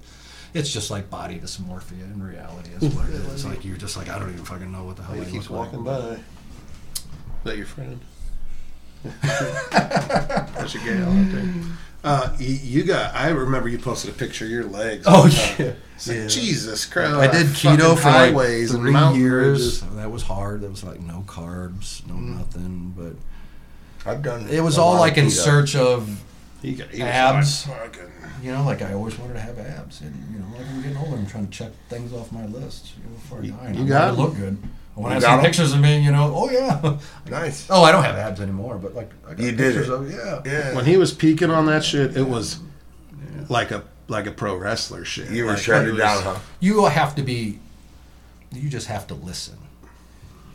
it's 0.53 0.73
just 0.73 0.91
like 0.91 1.11
body 1.11 1.39
dysmorphia 1.39 2.03
in 2.13 2.23
reality. 2.23 2.71
Is 2.81 2.95
what 2.95 3.09
it 3.09 3.15
is. 3.15 3.33
It's 3.33 3.45
like 3.45 3.65
you're 3.65 3.77
just 3.77 3.97
like 3.97 4.09
I 4.09 4.19
don't 4.19 4.31
even 4.33 4.45
fucking 4.45 4.71
know 4.73 4.85
what 4.85 4.97
the 4.97 5.03
hell 5.03 5.15
he 5.17 5.23
I 5.23 5.25
keeps 5.31 5.51
look 5.51 5.73
like. 5.73 5.73
walking 5.73 5.85
by. 5.85 5.99
Is 5.99 6.21
that 7.45 7.57
your 7.57 7.67
friend? 7.67 8.01
That's 9.23 10.75
your 10.75 10.83
gal 10.85 11.11
out 11.11 11.31
there. 11.33 11.55
Uh, 12.05 12.37
you, 12.39 12.55
you 12.81 12.85
got. 12.85 13.15
I 13.15 13.31
remember 13.31 13.69
you 13.69 13.79
posted 13.79 14.11
a 14.11 14.13
picture 14.13 14.45
of 14.45 14.51
your 14.51 14.65
legs. 14.65 15.05
Oh 15.09 15.27
yeah. 15.27 15.67
like, 15.69 15.77
Yeah. 16.07 16.27
Jesus 16.27 16.85
Christ! 16.85 17.15
I 17.15 17.27
did 17.29 17.47
keto 17.47 17.97
for 17.97 18.09
like 18.09 18.31
highways 18.31 18.73
and 18.75 18.83
three 18.83 18.93
mountain 18.93 19.23
years. 19.23 19.81
That 19.81 20.11
was 20.11 20.23
hard. 20.23 20.61
That 20.61 20.71
was 20.71 20.85
like 20.85 21.01
no 21.01 21.25
carbs, 21.27 22.07
no 22.07 22.15
nothing. 22.17 22.93
But 22.97 23.15
I've 24.11 24.23
done. 24.23 24.47
it 24.51 24.61
was 24.61 24.77
all 24.77 24.97
like 24.97 25.17
in 25.17 25.27
keto. 25.27 25.31
search 25.31 25.77
of, 25.77 26.23
He 26.61 26.75
got 26.75 26.91
he 26.91 27.01
Abs. 27.03 27.67
you 28.43 28.53
know, 28.53 28.65
like 28.65 28.83
I 28.83 28.93
always 28.93 29.19
wanted 29.19 29.35
to 29.35 29.41
have 29.41 29.59
abs, 29.59 30.03
and 30.03 30.15
you 30.31 30.41
know, 30.41 30.59
like 30.59 30.67
I'm 30.69 30.83
getting 30.83 30.99
older, 30.99 31.17
I'm 31.17 31.27
trying 31.27 31.47
to 31.47 31.53
check 31.53 31.73
things 31.89 32.13
off 32.13 32.31
my 32.33 32.45
list 32.45 32.93
you 32.99 33.05
know, 33.05 33.15
before 33.17 33.39
I 33.39 33.43
You- 33.43 33.53
die. 33.53 33.65
and 33.69 33.77
you 33.77 33.85
I 33.85 33.89
got 33.89 34.09
'em? 34.11 34.17
look 34.17 34.37
good. 34.37 34.59
I 34.97 35.01
want 35.01 35.15
You 35.15 35.21
to 35.21 35.27
got 35.27 35.31
have 35.31 35.39
some 35.39 35.39
'em? 35.39 35.45
pictures 35.45 35.73
of 35.75 35.81
me. 35.81 36.01
You 36.01 36.13
know, 36.13 36.33
oh 36.35 36.51
yeah. 36.51 36.99
Nice. 37.31 37.67
oh, 37.71 37.83
I 37.83 37.91
don't 37.93 38.05
have 38.05 38.17
abs 38.17 38.41
anymore, 38.41 38.77
but 38.79 38.95
like 38.95 39.11
I 39.27 39.31
got 39.35 39.41
You 39.41 39.53
did 39.53 39.59
pictures 39.75 39.89
it. 39.89 39.93
of 39.93 40.11
yeah. 40.11 40.41
Yeah. 40.45 40.75
When 40.75 40.85
he 40.85 40.97
was 40.97 41.13
peaking 41.13 41.51
on 41.51 41.67
that 41.67 41.85
shit, 41.85 42.17
it 42.17 42.27
was 42.29 42.59
like 43.49 43.71
a 43.71 43.83
like 44.09 44.27
a 44.27 44.31
pro 44.33 44.55
wrestler 44.57 45.05
shit. 45.05 45.31
you 45.31 45.45
were 45.45 45.53
Like, 45.53 45.61
shredded 45.63 45.87
he 45.87 45.93
was- 45.93 46.01
down, 46.01 46.23
huh? 46.23 46.39
you 46.61 46.85
have 46.87 47.15
to 47.17 47.23
be 47.23 47.59
you 48.53 48.69
just 48.69 48.87
have 48.87 49.07
to 49.09 49.15
listen 49.15 49.57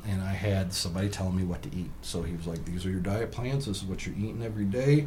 and 0.07 0.21
i 0.21 0.31
had 0.31 0.71
somebody 0.71 1.09
telling 1.09 1.35
me 1.35 1.43
what 1.43 1.61
to 1.63 1.69
eat 1.75 1.89
so 2.01 2.21
he 2.23 2.33
was 2.35 2.47
like 2.47 2.63
these 2.63 2.85
are 2.85 2.89
your 2.89 3.01
diet 3.01 3.29
plans 3.31 3.65
this 3.65 3.77
is 3.77 3.83
what 3.83 4.05
you're 4.05 4.15
eating 4.15 4.41
every 4.41 4.63
day 4.63 5.05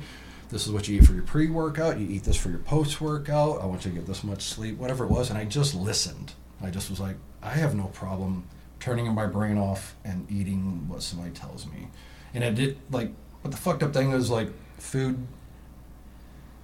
this 0.51 0.67
is 0.67 0.73
what 0.73 0.87
you 0.89 0.99
eat 0.99 1.07
for 1.07 1.15
your 1.15 1.23
pre-workout 1.23 1.99
you 1.99 2.07
eat 2.07 2.25
this 2.25 2.37
for 2.37 2.51
your 2.51 2.59
post-workout 2.59 3.63
i 3.63 3.65
want 3.65 3.83
you 3.87 3.91
to 3.93 3.97
get 3.97 4.07
this 4.07 4.23
much 4.23 4.43
sleep 4.43 4.77
whatever 4.77 5.05
it 5.05 5.11
was 5.11 5.31
and 5.31 5.39
i 5.39 5.45
just 5.45 5.75
listened 5.75 6.33
i 6.63 6.69
just 6.69 6.91
was 6.91 7.01
like 7.01 7.17
i 7.43 7.51
have 7.51 7.75
no 7.75 7.85
problem 7.95 8.45
turning 8.83 9.13
my 9.15 9.27
brain 9.27 9.57
off 9.57 9.95
and 10.05 10.29
eating 10.31 10.89
what 10.89 11.03
somebody 11.03 11.31
tells 11.31 11.67
me 11.67 11.89
and 12.35 12.43
it 12.43 12.55
did 12.55 12.77
like 12.91 13.13
but 13.43 13.51
the 13.51 13.57
fucked 13.57 13.83
up 13.83 13.93
thing 13.93 14.13
is 14.13 14.31
like 14.31 14.49
food 14.79 15.27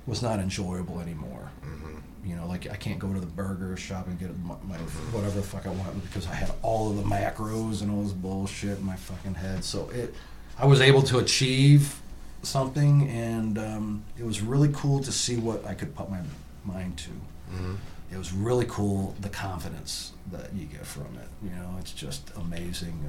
was 0.09 0.23
not 0.23 0.41
enjoyable 0.41 1.01
anymore. 1.01 1.51
Mm-hmm. 1.65 1.97
You 2.29 2.37
know, 2.37 2.47
like 2.47 2.69
I 2.71 2.77
can't 2.77 2.99
go 2.99 3.13
to 3.13 3.21
the 3.21 3.27
burger 3.27 3.77
shop 3.77 4.07
and 4.07 4.19
get 4.19 4.37
my, 4.41 4.55
my 4.67 4.77
mm-hmm. 4.77 5.15
whatever 5.15 5.37
the 5.37 5.47
fuck 5.47 5.67
I 5.67 5.71
want 5.71 6.03
because 6.03 6.27
I 6.27 6.35
had 6.35 6.51
all 6.63 6.91
of 6.91 6.97
the 6.97 7.03
macros 7.03 7.83
and 7.83 7.91
all 7.91 8.03
this 8.03 8.13
bullshit 8.13 8.79
in 8.79 8.85
my 8.85 8.97
fucking 8.97 9.35
head. 9.35 9.65
So 9.65 9.91
it, 9.91 10.15
I 10.59 10.67
was 10.67 10.81
able 10.81 11.03
to 11.03 11.19
achieve 11.19 12.01
something, 12.43 13.09
and 13.09 13.59
um, 13.59 14.05
it 14.19 14.25
was 14.25 14.41
really 14.41 14.71
cool 14.73 15.01
to 15.01 15.13
see 15.13 15.37
what 15.37 15.65
I 15.67 15.75
could 15.75 15.95
put 15.95 16.11
my 16.11 16.21
mind 16.65 16.99
to. 16.99 17.11
Mm-hmm. 17.11 17.75
It 18.11 18.17
was 18.17 18.33
really 18.33 18.65
cool 18.67 19.15
the 19.21 19.29
confidence 19.29 20.13
that 20.33 20.53
you 20.55 20.65
get 20.67 20.87
from 20.87 21.07
it. 21.17 21.29
You 21.43 21.51
know, 21.51 21.77
it's 21.79 21.93
just 21.93 22.31
amazing. 22.37 23.09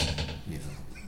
Uh, 0.00 0.04
you 0.48 0.58
know, 0.58 1.06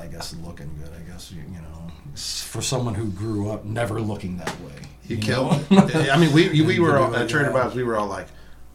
I 0.00 0.06
guess 0.06 0.34
looking 0.44 0.70
good. 0.82 0.90
I 0.94 1.10
guess 1.10 1.30
you, 1.30 1.42
you 1.42 1.60
know, 1.60 1.90
for 2.16 2.62
someone 2.62 2.94
who 2.94 3.08
grew 3.10 3.50
up 3.50 3.64
never 3.64 4.00
looking 4.00 4.36
that 4.38 4.60
way. 4.60 4.72
You 5.06 5.16
know? 5.18 5.22
killed. 5.22 5.64
I 5.94 6.16
mean, 6.18 6.32
we 6.32 6.48
we 6.62 6.76
And 6.76 6.84
were 6.84 6.98
all, 6.98 7.14
at 7.14 7.28
Trader. 7.28 7.50
Bob's. 7.50 7.74
We 7.74 7.82
were 7.84 7.96
all 7.96 8.06
like, 8.08 8.26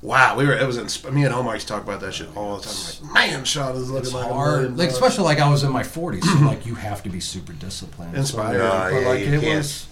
"Wow!" 0.01 0.38
We 0.38 0.45
were. 0.45 0.53
It 0.53 0.66
was. 0.66 0.77
Insp- 0.77 1.11
me 1.11 1.26
and 1.26 1.34
Omar 1.34 1.56
used 1.56 1.67
to 1.67 1.74
talk 1.74 1.84
about 1.84 2.00
that 2.01 2.14
shit 2.14 2.30
all 2.38 2.58
the 2.58 2.64
time. 2.64 3.08
Like, 3.14 3.14
man, 3.32 3.43
Sean 3.45 3.76
is 3.76 3.90
looking 3.90 4.06
It's 4.06 4.14
like 4.14 4.32
hard, 4.32 4.77
like 4.77 4.90
especially 4.90 5.24
like 5.26 5.40
I 5.40 5.50
was 5.50 5.64
in 5.64 5.72
my 5.72 5.84
forties, 5.84 6.24
so 6.32 6.40
like 6.45 6.66
you 6.66 6.76
have 6.76 7.03
to 7.03 7.09
be 7.09 7.19
super 7.19 7.53
disciplined. 7.53 8.14
So- 8.14 8.19
Inspired. 8.19 8.58
Yeah, 8.59 8.90
but 8.92 9.01
yeah, 9.01 9.08
like 9.08 9.19
you 9.22 9.34
it 9.34 9.56
was, 9.58 9.88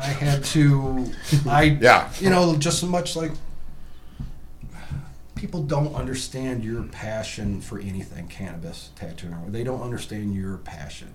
I 0.00 0.06
had 0.06 0.42
to, 0.44 1.12
I 1.48 1.62
Yeah. 1.80 2.10
you 2.20 2.30
know, 2.30 2.56
just 2.56 2.82
as 2.82 2.88
much 2.88 3.16
like 3.16 3.32
people 5.34 5.62
don't 5.62 5.94
understand 5.94 6.64
your 6.64 6.82
passion 6.84 7.60
for 7.60 7.78
anything, 7.78 8.28
cannabis, 8.28 8.90
tattooing. 8.96 9.34
Or 9.34 9.50
they 9.50 9.64
don't 9.64 9.82
understand 9.82 10.34
your 10.34 10.58
passion, 10.58 11.08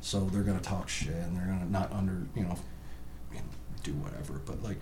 so 0.00 0.20
they're 0.26 0.42
gonna 0.42 0.60
talk 0.60 0.88
shit 0.88 1.14
and 1.14 1.36
they're 1.36 1.46
gonna 1.46 1.66
not 1.70 1.92
under, 1.92 2.26
you 2.34 2.42
know, 2.42 2.56
you 3.32 3.38
know, 3.38 3.44
do 3.82 3.92
whatever. 3.94 4.34
But 4.44 4.62
like, 4.62 4.78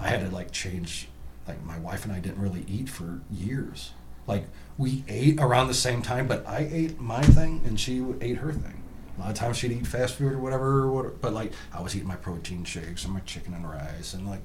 I 0.00 0.08
had 0.08 0.20
to 0.20 0.34
like 0.34 0.50
change. 0.52 1.08
Like 1.46 1.62
my 1.64 1.78
wife 1.78 2.04
and 2.04 2.12
I 2.12 2.20
didn't 2.20 2.40
really 2.40 2.64
eat 2.66 2.88
for 2.88 3.20
years. 3.30 3.90
Like 4.26 4.46
we 4.78 5.04
ate 5.08 5.38
around 5.38 5.68
the 5.68 5.74
same 5.74 6.00
time, 6.00 6.26
but 6.26 6.46
I 6.48 6.66
ate 6.72 6.98
my 6.98 7.20
thing 7.22 7.60
and 7.66 7.78
she 7.78 8.02
ate 8.22 8.38
her 8.38 8.50
thing. 8.52 8.82
A 9.16 9.20
lot 9.20 9.30
of 9.30 9.36
times 9.36 9.56
she'd 9.58 9.72
eat 9.72 9.86
fast 9.86 10.14
food 10.16 10.32
or 10.32 10.38
whatever, 10.38 10.80
or 10.82 10.90
what- 10.92 11.20
but 11.20 11.32
like 11.32 11.52
I 11.72 11.80
was 11.80 11.94
eating 11.94 12.08
my 12.08 12.16
protein 12.16 12.64
shakes 12.64 13.04
and 13.04 13.12
my 13.14 13.20
chicken 13.20 13.54
and 13.54 13.68
rice, 13.68 14.14
and 14.14 14.28
like 14.28 14.40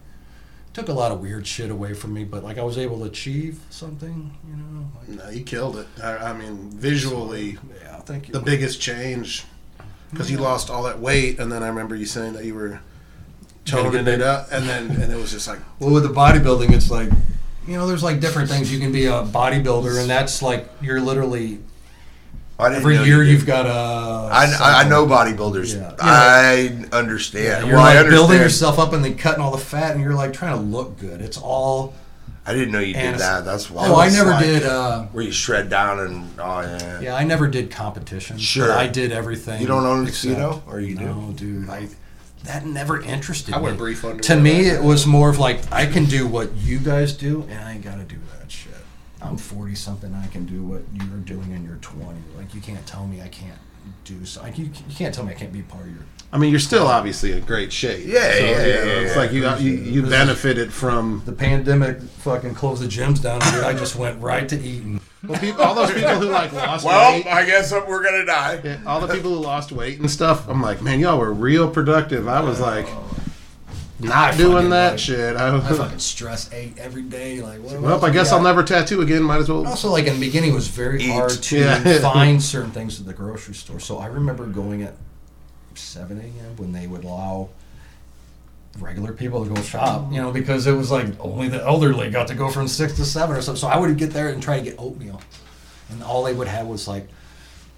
took 0.74 0.88
a 0.90 0.94
lot 0.94 1.12
of 1.12 1.20
weird 1.20 1.48
shit 1.48 1.72
away 1.72 1.94
from 1.94 2.14
me. 2.14 2.24
But 2.24 2.44
like 2.44 2.58
I 2.60 2.64
was 2.64 2.78
able 2.78 3.00
to 3.00 3.06
achieve 3.06 3.60
something, 3.72 4.32
you 4.48 4.56
know. 4.56 4.92
Like, 5.00 5.26
No, 5.26 5.30
you 5.32 5.44
killed 5.44 5.78
it. 5.78 5.88
I, 6.04 6.18
I 6.18 6.34
mean, 6.34 6.70
visually, 6.72 7.58
yeah, 7.82 7.98
thank 8.02 8.28
you. 8.28 8.34
the 8.34 8.40
biggest 8.42 8.80
change 8.80 9.46
because 10.12 10.30
you 10.32 10.38
lost 10.38 10.70
all 10.70 10.84
that 10.84 11.00
weight, 11.00 11.40
and 11.40 11.52
then 11.52 11.64
I 11.64 11.68
remember 11.68 11.96
you 11.96 12.06
saying 12.06 12.34
that 12.34 12.46
you 12.46 12.54
were 12.56 12.80
toning 13.66 14.08
it 14.08 14.22
up, 14.22 14.48
and 14.52 14.68
then 14.68 14.90
and 15.02 15.12
it 15.12 15.18
was 15.18 15.32
just 15.32 15.48
like, 15.48 15.60
Well, 15.80 15.92
with 15.92 16.04
the 16.04 16.10
bodybuilding, 16.10 16.72
it's 16.72 16.90
like, 16.92 17.10
you 17.68 17.76
know, 17.76 17.88
there's 17.88 18.04
like 18.04 18.20
different 18.20 18.50
things. 18.50 18.72
You 18.72 18.80
can 18.80 18.92
be 18.92 19.06
a 19.08 19.24
bodybuilder, 19.24 20.00
and 20.00 20.10
that's 20.10 20.42
like 20.42 20.70
you're 20.82 21.02
literally 21.02 21.60
every 22.68 22.96
know 22.96 23.04
year 23.04 23.24
you 23.24 23.32
you've 23.32 23.42
did. 23.42 23.48
got 23.48 23.66
a. 23.66 23.70
I, 24.34 24.46
I- 24.60 24.84
I 24.86 24.90
know 24.90 25.06
bodybuilders. 25.06 25.76
Yeah. 25.76 25.94
I 26.00 26.86
understand. 26.92 27.46
Yeah, 27.46 27.60
You're 27.66 27.76
well, 27.78 27.86
I 27.86 27.90
like 27.96 27.98
understand. 28.00 28.12
building 28.12 28.38
yourself 28.42 28.80
up 28.80 28.94
and 28.94 29.04
then 29.04 29.18
cutting 29.18 29.42
all 29.42 29.52
the 29.52 29.58
fat, 29.58 29.94
and 29.94 30.02
you're 30.02 30.14
like 30.14 30.34
trying 30.34 30.56
to 30.58 30.62
look 30.62 31.00
good. 31.00 31.22
It's 31.22 31.38
all. 31.38 31.94
I 32.46 32.54
didn't 32.54 32.72
know 32.72 32.80
you 32.80 32.94
did 32.94 33.04
And- 33.04 33.20
that. 33.20 33.46
That's 33.46 33.70
why. 33.70 33.88
Oh, 33.88 33.96
I 33.96 34.06
was 34.06 34.16
never 34.18 34.32
like, 34.32 34.44
did. 34.44 34.64
Uh, 34.64 35.04
Where 35.08 35.24
you 35.24 35.32
shred 35.32 35.70
down 35.70 36.00
and 36.00 36.30
oh 36.40 36.62
yeah. 36.62 37.00
yeah, 37.00 37.16
I 37.16 37.24
never 37.24 37.48
did 37.48 37.70
competition. 37.72 38.38
Sure. 38.38 38.72
I 38.72 38.88
did 38.88 39.12
everything. 39.12 39.62
You 39.62 39.68
don't 39.68 39.86
own 39.86 40.00
a 40.06 40.08
except- 40.10 40.34
casino, 40.36 40.64
or 40.68 40.80
you 40.80 40.96
do? 40.96 41.06
No, 41.06 41.32
dude. 41.36 41.70
I 41.70 41.88
that 42.46 42.66
never 42.66 43.02
interested 43.02 43.54
I 43.54 43.58
me. 43.58 43.64
wear 43.66 43.74
brief 43.76 44.04
underwear 44.04 44.22
to 44.22 44.36
me, 44.38 44.64
back 44.70 44.80
it 44.80 44.84
was 44.84 45.06
more 45.06 45.30
of 45.30 45.38
like 45.40 45.60
I 45.74 45.86
can 45.86 46.06
do 46.06 46.26
what 46.26 46.54
you 46.56 46.80
guys 46.80 47.12
do, 47.14 47.46
and 47.50 47.60
I 47.64 47.74
ain't 47.74 47.84
got 47.84 47.98
to 47.98 48.04
do 48.04 48.16
that 48.16 48.22
shit. 48.22 48.29
I'm 49.22 49.38
40 49.38 49.76
something. 49.76 50.14
I 50.14 50.28
can 50.28 50.46
do 50.46 50.64
what 50.64 50.82
you're 50.94 51.18
doing, 51.20 51.52
and 51.54 51.66
you're 51.66 51.78
20. 51.78 52.06
Like 52.38 52.54
you 52.56 52.62
can't 52.62 52.86
tell 52.86 53.06
me 53.06 53.22
I 53.22 53.28
can't 53.28 53.58
do 54.06 54.24
so. 54.26 54.42
Like, 54.42 54.58
you, 54.58 54.66
you 54.66 54.96
can't 54.96 55.14
tell 55.14 55.24
me 55.26 55.32
I 55.32 55.36
can't 55.36 55.52
be 55.54 55.62
part 55.62 55.86
of 55.86 55.92
your. 55.92 56.04
I 56.32 56.38
mean, 56.38 56.52
you're 56.52 56.60
still 56.60 56.86
obviously 56.88 57.32
in 57.32 57.42
great 57.44 57.74
shape. 57.74 58.06
Yeah, 58.06 58.20
yeah, 58.36 58.44
yeah, 58.46 58.52
It's 59.02 59.16
yeah. 59.16 59.20
like 59.22 59.32
you 59.32 59.42
got 59.42 59.62
you, 59.62 59.72
you 59.72 60.04
benefited 60.04 60.72
from 60.72 61.24
The 61.26 61.32
pandemic 61.32 62.00
fucking 62.02 62.54
closed 62.54 62.84
the 62.84 62.88
gyms 62.88 63.22
down, 63.22 63.40
dude. 63.40 63.64
I 63.64 63.74
just 63.74 63.96
went 63.96 64.22
right 64.22 64.48
to 64.48 64.56
eating. 64.60 65.02
well, 65.28 65.40
people, 65.40 65.64
all 65.64 65.74
those 65.74 65.92
people 65.92 66.16
who 66.16 66.30
like 66.30 66.54
lost 66.54 66.86
Well, 66.86 67.14
weight. 67.14 67.26
Well, 67.26 67.36
I 67.36 67.46
guess 67.46 67.72
we're 67.72 68.04
gonna 68.04 68.26
die. 68.26 68.62
Yeah, 68.64 68.78
all 68.86 69.02
the 69.06 69.12
people 69.14 69.34
who 69.34 69.42
lost 69.42 69.72
weight 69.72 70.00
and 70.00 70.10
stuff. 70.10 70.48
I'm 70.48 70.62
like, 70.62 70.82
man, 70.84 71.00
y'all 71.00 71.18
were 71.18 71.34
real 71.34 71.68
productive. 71.70 72.28
I 72.28 72.42
was 72.42 72.60
like, 72.60 72.88
not 74.00 74.38
doing 74.38 74.54
fucking, 74.54 74.70
that 74.72 74.92
like, 74.92 75.00
shit. 75.00 75.36
I 75.36 75.48
I 75.48 75.52
was, 75.70 75.78
fucking 75.78 76.00
stress 76.00 76.52
ate 76.54 76.78
every 76.78 77.02
day. 77.04 77.42
Like, 77.42 77.60
what 77.62 77.82
well, 77.82 78.06
I 78.06 78.10
guess 78.10 78.32
I'll 78.32 78.42
never 78.42 78.64
tattoo 78.64 79.02
again. 79.02 79.24
Might 79.24 79.38
as 79.40 79.50
well. 79.50 79.66
Also, 79.68 79.90
like 79.90 80.06
in 80.06 80.14
the 80.14 80.20
beginning, 80.26 80.52
it 80.52 80.56
was 80.56 80.68
very 80.68 81.02
Eat. 81.04 81.12
hard 81.12 81.32
to 81.32 81.58
Yeah. 81.60 82.00
find 82.02 82.42
certain 82.42 82.72
things 82.72 83.00
at 83.00 83.06
the 83.06 83.14
grocery 83.14 83.54
store. 83.56 83.80
So 83.80 83.98
I 83.98 84.08
remember 84.08 84.46
going 84.46 84.84
at 84.84 84.96
7 85.76 86.18
a.m. 86.20 86.56
when 86.58 86.72
they 86.72 86.88
would 86.88 87.04
allow 87.04 87.50
regular 88.80 89.12
people 89.14 89.44
to 89.46 89.54
go 89.54 89.62
shop, 89.62 90.12
you 90.12 90.22
know, 90.22 90.32
because 90.32 90.68
it 90.68 90.74
was 90.74 90.92
like 90.92 91.08
only 91.20 91.50
the 91.50 91.62
elderly 91.66 92.10
got 92.10 92.28
to 92.28 92.36
go 92.36 92.50
from 92.50 92.68
6 92.68 92.94
to 92.98 93.06
7 93.06 93.36
or 93.36 93.42
something. 93.42 93.60
So 93.60 93.68
I 93.68 93.78
would 93.78 93.98
get 93.98 94.12
there 94.12 94.30
and 94.30 94.42
try 94.42 94.58
to 94.58 94.64
get 94.64 94.76
oatmeal. 94.78 95.20
And 95.90 96.04
all 96.04 96.24
they 96.24 96.34
would 96.34 96.48
have 96.48 96.68
was 96.68 96.88
like 96.88 97.08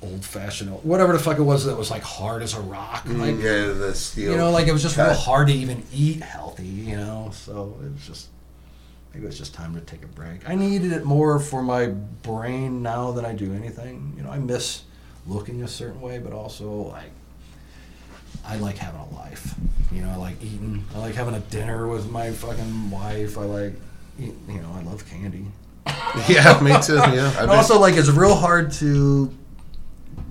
old 0.01 0.25
fashioned, 0.25 0.71
whatever 0.83 1.13
the 1.13 1.19
fuck 1.19 1.38
it 1.38 1.43
was 1.43 1.65
that 1.65 1.77
was 1.77 1.91
like 1.91 2.01
hard 2.01 2.41
as 2.41 2.53
a 2.55 2.59
rock. 2.61 3.05
Mm, 3.05 3.19
like, 3.19 3.35
Yeah, 3.43 3.73
the 3.73 3.93
steel. 3.93 4.31
you 4.31 4.38
know, 4.38 4.51
like 4.51 4.67
it 4.67 4.73
was 4.73 4.81
just 4.81 4.97
real 4.97 5.13
hard 5.13 5.47
to 5.47 5.53
even 5.53 5.83
eat 5.93 6.21
healthy, 6.23 6.65
you 6.65 6.97
know. 6.97 7.30
So 7.33 7.77
it 7.83 7.91
was 7.93 8.05
just 8.07 8.27
maybe 9.13 9.25
it 9.25 9.27
was 9.30 9.38
just 9.38 9.53
time 9.53 9.75
to 9.75 9.81
take 9.81 10.03
a 10.03 10.07
break. 10.07 10.49
I 10.49 10.55
needed 10.55 10.91
it 10.91 11.03
more 11.05 11.39
for 11.39 11.61
my 11.61 11.88
brain 11.88 12.81
now 12.81 13.11
than 13.11 13.25
I 13.25 13.33
do 13.33 13.53
anything. 13.53 14.13
You 14.17 14.23
know, 14.23 14.31
I 14.31 14.39
miss 14.39 14.83
looking 15.27 15.61
a 15.61 15.67
certain 15.67 16.01
way, 16.01 16.17
but 16.17 16.33
also 16.33 16.69
like 16.71 17.11
I 18.45 18.57
like 18.57 18.77
having 18.77 19.01
a 19.01 19.09
life. 19.15 19.53
You 19.91 20.01
know, 20.01 20.09
I 20.09 20.15
like 20.15 20.41
eating. 20.41 20.83
I 20.95 20.99
like 20.99 21.13
having 21.15 21.35
a 21.35 21.39
dinner 21.41 21.88
with 21.88 22.09
my 22.09 22.31
fucking 22.31 22.89
wife. 22.89 23.38
I 23.38 23.43
like, 23.43 23.73
eat, 24.19 24.33
you 24.47 24.61
know, 24.61 24.71
I 24.73 24.81
love 24.83 25.07
candy. 25.07 25.45
yeah, 26.30 26.59
me 26.61 26.73
too. 26.81 26.95
Yeah, 26.95 27.31
I 27.38 27.41
And 27.41 27.47
miss- 27.49 27.57
also, 27.69 27.80
like, 27.80 27.95
it's 27.95 28.09
real 28.09 28.33
hard 28.35 28.71
to 28.73 29.31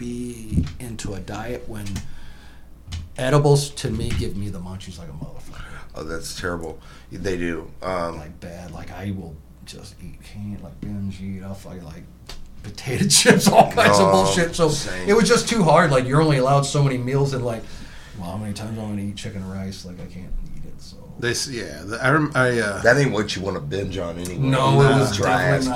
be 0.00 0.64
into 0.80 1.12
a 1.14 1.20
diet 1.20 1.68
when 1.68 1.84
edibles 3.18 3.70
to 3.70 3.90
me 3.90 4.08
give 4.18 4.34
me 4.36 4.48
the 4.48 4.58
munchies 4.58 4.98
like 4.98 5.08
a 5.08 5.12
motherfucker. 5.12 5.62
oh, 5.94 6.04
that's 6.04 6.40
terrible. 6.40 6.80
They 7.12 7.36
do. 7.36 7.70
Um, 7.82 8.16
Like 8.18 8.40
bad. 8.40 8.70
Like 8.72 8.90
I 8.90 9.10
will 9.16 9.36
just 9.66 9.94
eat 10.02 10.22
candy, 10.24 10.60
like 10.62 10.80
binge 10.80 11.20
eat. 11.20 11.42
I'll 11.42 11.54
fucking 11.54 11.84
like 11.84 12.04
potato 12.62 13.04
chips, 13.08 13.46
all 13.48 13.70
kinds 13.70 13.98
No, 13.98 14.06
of 14.06 14.12
bullshit. 14.12 14.54
So 14.56 14.68
same. 14.70 15.08
it 15.08 15.12
was 15.12 15.28
just 15.28 15.48
too 15.48 15.62
hard. 15.62 15.90
Like 15.90 16.06
you're 16.06 16.22
only 16.22 16.38
allowed 16.38 16.62
so 16.62 16.82
many 16.82 16.96
meals, 16.96 17.34
and 17.34 17.44
like, 17.44 17.62
well, 18.18 18.30
how 18.30 18.36
many 18.38 18.54
times 18.54 18.78
I'm 18.78 18.88
gonna 18.88 19.02
eat 19.02 19.16
chicken 19.16 19.42
and 19.42 19.52
rice? 19.52 19.84
Like 19.84 20.00
I 20.00 20.06
can't 20.06 20.32
eat 20.56 20.64
it. 20.64 20.80
So 20.80 20.96
this. 21.18 21.46
Yeah, 21.46 21.82
the, 21.84 22.02
I. 22.02 22.10
rem- 22.10 22.32
I 22.34 22.58
uh, 22.58 22.80
that 22.82 22.96
ain't 22.96 23.12
what 23.12 23.36
you 23.36 23.42
want 23.42 23.56
to 23.56 23.60
binge 23.60 23.98
on 23.98 24.18
anyway. 24.18 24.38
No, 24.38 24.80
it 24.80 24.98
was 24.98 25.14
dry 25.14 25.42
ass 25.42 25.68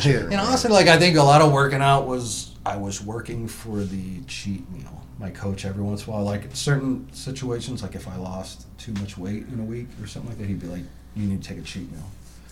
kid. 0.00 0.22
And 0.22 0.34
honestly, 0.34 0.70
like 0.70 0.86
I 0.86 0.98
think 0.98 1.16
a 1.18 1.22
lot 1.22 1.42
of 1.42 1.52
working 1.52 1.82
out 1.82 2.06
was 2.06 2.51
I 2.64 2.76
was 2.76 3.02
working 3.02 3.48
for 3.48 3.80
the 3.82 4.20
cheat 4.28 4.70
meal. 4.70 5.02
My 5.18 5.30
coach 5.30 5.64
every 5.64 5.82
once 5.82 6.04
in 6.06 6.10
a 6.12 6.16
while, 6.16 6.24
like 6.24 6.44
certain 6.54 7.12
situations, 7.12 7.82
like 7.82 7.94
if 7.94 8.06
I 8.08 8.16
lost 8.16 8.66
too 8.78 8.92
much 8.94 9.18
weight 9.18 9.46
in 9.52 9.58
a 9.60 9.64
week 9.64 9.88
or 10.00 10.06
something 10.06 10.30
like 10.30 10.38
that, 10.38 10.46
he'd 10.46 10.60
be 10.60 10.66
like, 10.68 10.84
"You 11.16 11.26
need 11.28 11.42
to 11.42 11.48
take 11.48 11.58
a 11.58 11.62
cheat 11.62 11.90
meal." 11.90 12.04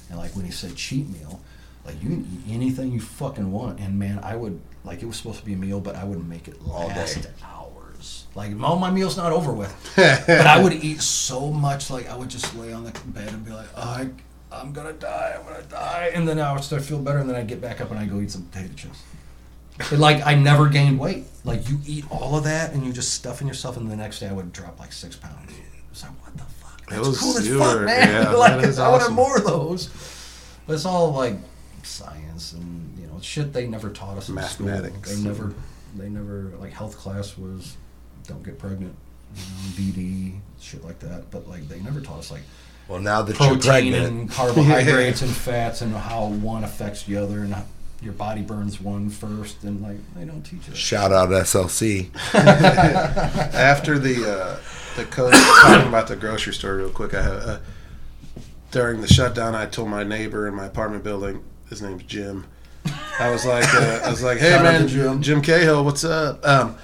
And 0.09 0.19
like 0.19 0.35
when 0.35 0.45
he 0.45 0.51
said 0.51 0.75
cheat 0.77 1.09
meal, 1.09 1.41
like 1.85 2.03
you 2.03 2.09
can 2.09 2.43
eat 2.47 2.53
anything 2.55 2.91
you 2.93 3.01
fucking 3.01 3.51
want. 3.53 3.79
And 3.79 3.99
man, 3.99 4.19
I 4.23 4.35
would 4.37 4.61
like 4.85 5.03
it 5.03 5.07
was 5.07 5.17
supposed 5.17 5.39
to 5.41 5.45
be 5.47 5.53
a 5.55 5.57
meal, 5.57 5.81
but 5.81 5.95
I 5.95 6.05
would 6.05 6.27
make 6.29 6.49
it 6.49 6.57
All 6.69 6.89
day. 6.89 6.97
last 6.97 7.29
hours. 7.45 8.27
Like 8.35 8.53
all 8.63 8.77
my 8.79 8.91
meal's 8.91 9.17
not 9.17 9.31
over 9.33 9.53
with, 9.53 9.93
but 9.97 10.47
I 10.47 10.61
would 10.63 10.73
eat 10.73 11.03
so 11.03 11.51
much. 11.53 11.89
Like 11.91 12.09
I 12.11 12.17
would 12.17 12.31
just 12.31 12.55
lay 12.57 12.73
on 12.73 12.83
the 12.85 12.91
bed 13.07 13.29
and 13.33 13.45
be 13.45 13.53
like, 13.53 13.69
oh, 13.77 13.81
I, 13.83 14.11
I'm 14.53 14.73
gonna 14.73 14.93
die. 14.93 15.37
I'm 15.39 15.47
gonna 15.47 15.63
die. 15.65 16.11
And 16.15 16.27
then 16.27 16.41
I 16.41 16.53
would 16.53 16.65
start 16.65 16.83
to 16.83 16.89
feel 16.89 16.99
better, 16.99 17.19
and 17.19 17.29
then 17.29 17.37
I'd 17.37 17.47
get 17.49 17.61
back 17.61 17.81
up 17.81 17.91
and 17.91 17.99
I'd 18.01 18.11
go 18.11 18.21
eat 18.21 18.31
some 18.33 18.43
potato 18.43 18.73
chips. 18.75 18.99
Like 19.93 20.27
I 20.27 20.35
never 20.35 20.69
gained 20.69 20.99
weight. 20.99 21.25
Like 21.45 21.69
you 21.69 21.79
eat 21.87 22.05
all 22.11 22.37
of 22.37 22.45
that 22.45 22.73
and 22.73 22.85
you 22.85 22.93
just 22.93 23.15
stuff 23.15 23.41
in 23.41 23.49
yourself, 23.49 23.77
and 23.77 23.91
the 23.91 23.97
next 23.97 24.21
day 24.21 24.29
I 24.29 24.33
would 24.33 24.53
drop 24.53 24.79
like 24.79 24.93
six 24.93 25.17
pounds. 25.17 25.53
It's 25.91 26.03
like 26.03 26.13
what 26.25 26.37
the 26.37 26.45
fuck? 26.45 26.87
That's 26.89 27.09
was- 27.09 27.19
cool 27.21 27.39
as 27.39 27.49
fuck, 27.49 27.83
man. 27.83 28.25
yeah, 28.25 28.31
like 28.37 28.79
I 28.79 28.89
wanted 28.89 29.11
more 29.11 29.39
of 29.39 29.45
those. 29.45 29.89
But 30.67 30.75
it's 30.75 30.85
all 30.85 31.13
like 31.13 31.35
science 31.83 32.53
and 32.53 32.99
you 32.99 33.07
know 33.07 33.19
shit 33.21 33.53
they 33.53 33.67
never 33.67 33.91
taught 33.91 34.17
us 34.19 34.29
in 34.29 34.41
school. 34.43 34.67
Mathematics. 34.67 35.17
They 35.17 35.23
never, 35.29 35.55
they 35.97 36.09
never 36.09 36.53
like 36.61 36.73
health 36.73 36.97
class 36.97 37.37
was 37.37 37.77
don't 38.27 38.45
get 38.45 38.59
pregnant, 38.59 38.95
you 39.35 39.43
know, 39.43 39.93
VD 39.93 40.39
shit 40.61 40.85
like 40.85 40.99
that. 41.01 41.31
But 41.31 41.49
like 41.49 41.67
they 41.69 41.81
never 41.81 42.01
taught 42.01 42.19
us 42.19 42.31
like 42.31 42.43
Well, 42.87 43.01
now 43.01 43.23
that 43.23 43.39
you're 43.39 43.49
protein 43.49 43.63
pregnant, 43.93 44.07
and 44.07 44.31
carbohydrates 44.65 45.23
and 45.23 45.31
fats 45.31 45.81
and 45.81 45.95
how 45.95 46.27
one 46.27 46.65
affects 46.65 47.05
the 47.05 47.17
other 47.17 47.41
and 47.41 47.55
how 47.55 47.65
your 48.03 48.13
body 48.15 48.43
burns 48.43 48.81
one 48.81 49.11
first 49.11 49.63
and 49.65 49.83
like 49.83 49.99
they 50.15 50.25
don't 50.25 50.43
teach 50.43 50.69
us. 50.71 50.77
shout 50.77 51.13
out 51.13 51.29
SLC. 51.29 52.09
after 52.35 53.99
the 53.99 54.31
uh, 54.31 54.61
the 54.97 55.05
code 55.05 55.33
talking 55.35 55.89
about 55.89 56.09
the 56.09 56.17
grocery 56.17 56.55
store 56.55 56.77
real 56.77 56.91
quick. 56.91 57.15
I 57.15 57.19
uh, 57.19 57.59
during 58.71 59.01
the 59.01 59.09
shutdown, 59.09 59.55
I 59.55 59.67
told 59.67 59.89
my 59.89 60.05
neighbor 60.05 60.47
in 60.47 60.55
my 60.55 60.67
apartment 60.67 61.03
building, 61.03 61.43
his 61.69 61.83
name's 61.83 62.05
Jim. 62.05 62.47
I 63.19 63.31
was 63.31 63.45
like, 63.45 63.67
uh, 63.75 64.01
I 64.05 64.11
was 64.11 64.23
like, 64.23 64.39
hey 64.39 64.51
Shout 64.51 64.63
man, 64.63 64.89
Jim. 64.89 65.23
Jim 65.23 65.43
Cahill, 65.43 65.85
what's 65.85 66.05
up? 66.05 66.47
Um, 66.47 66.77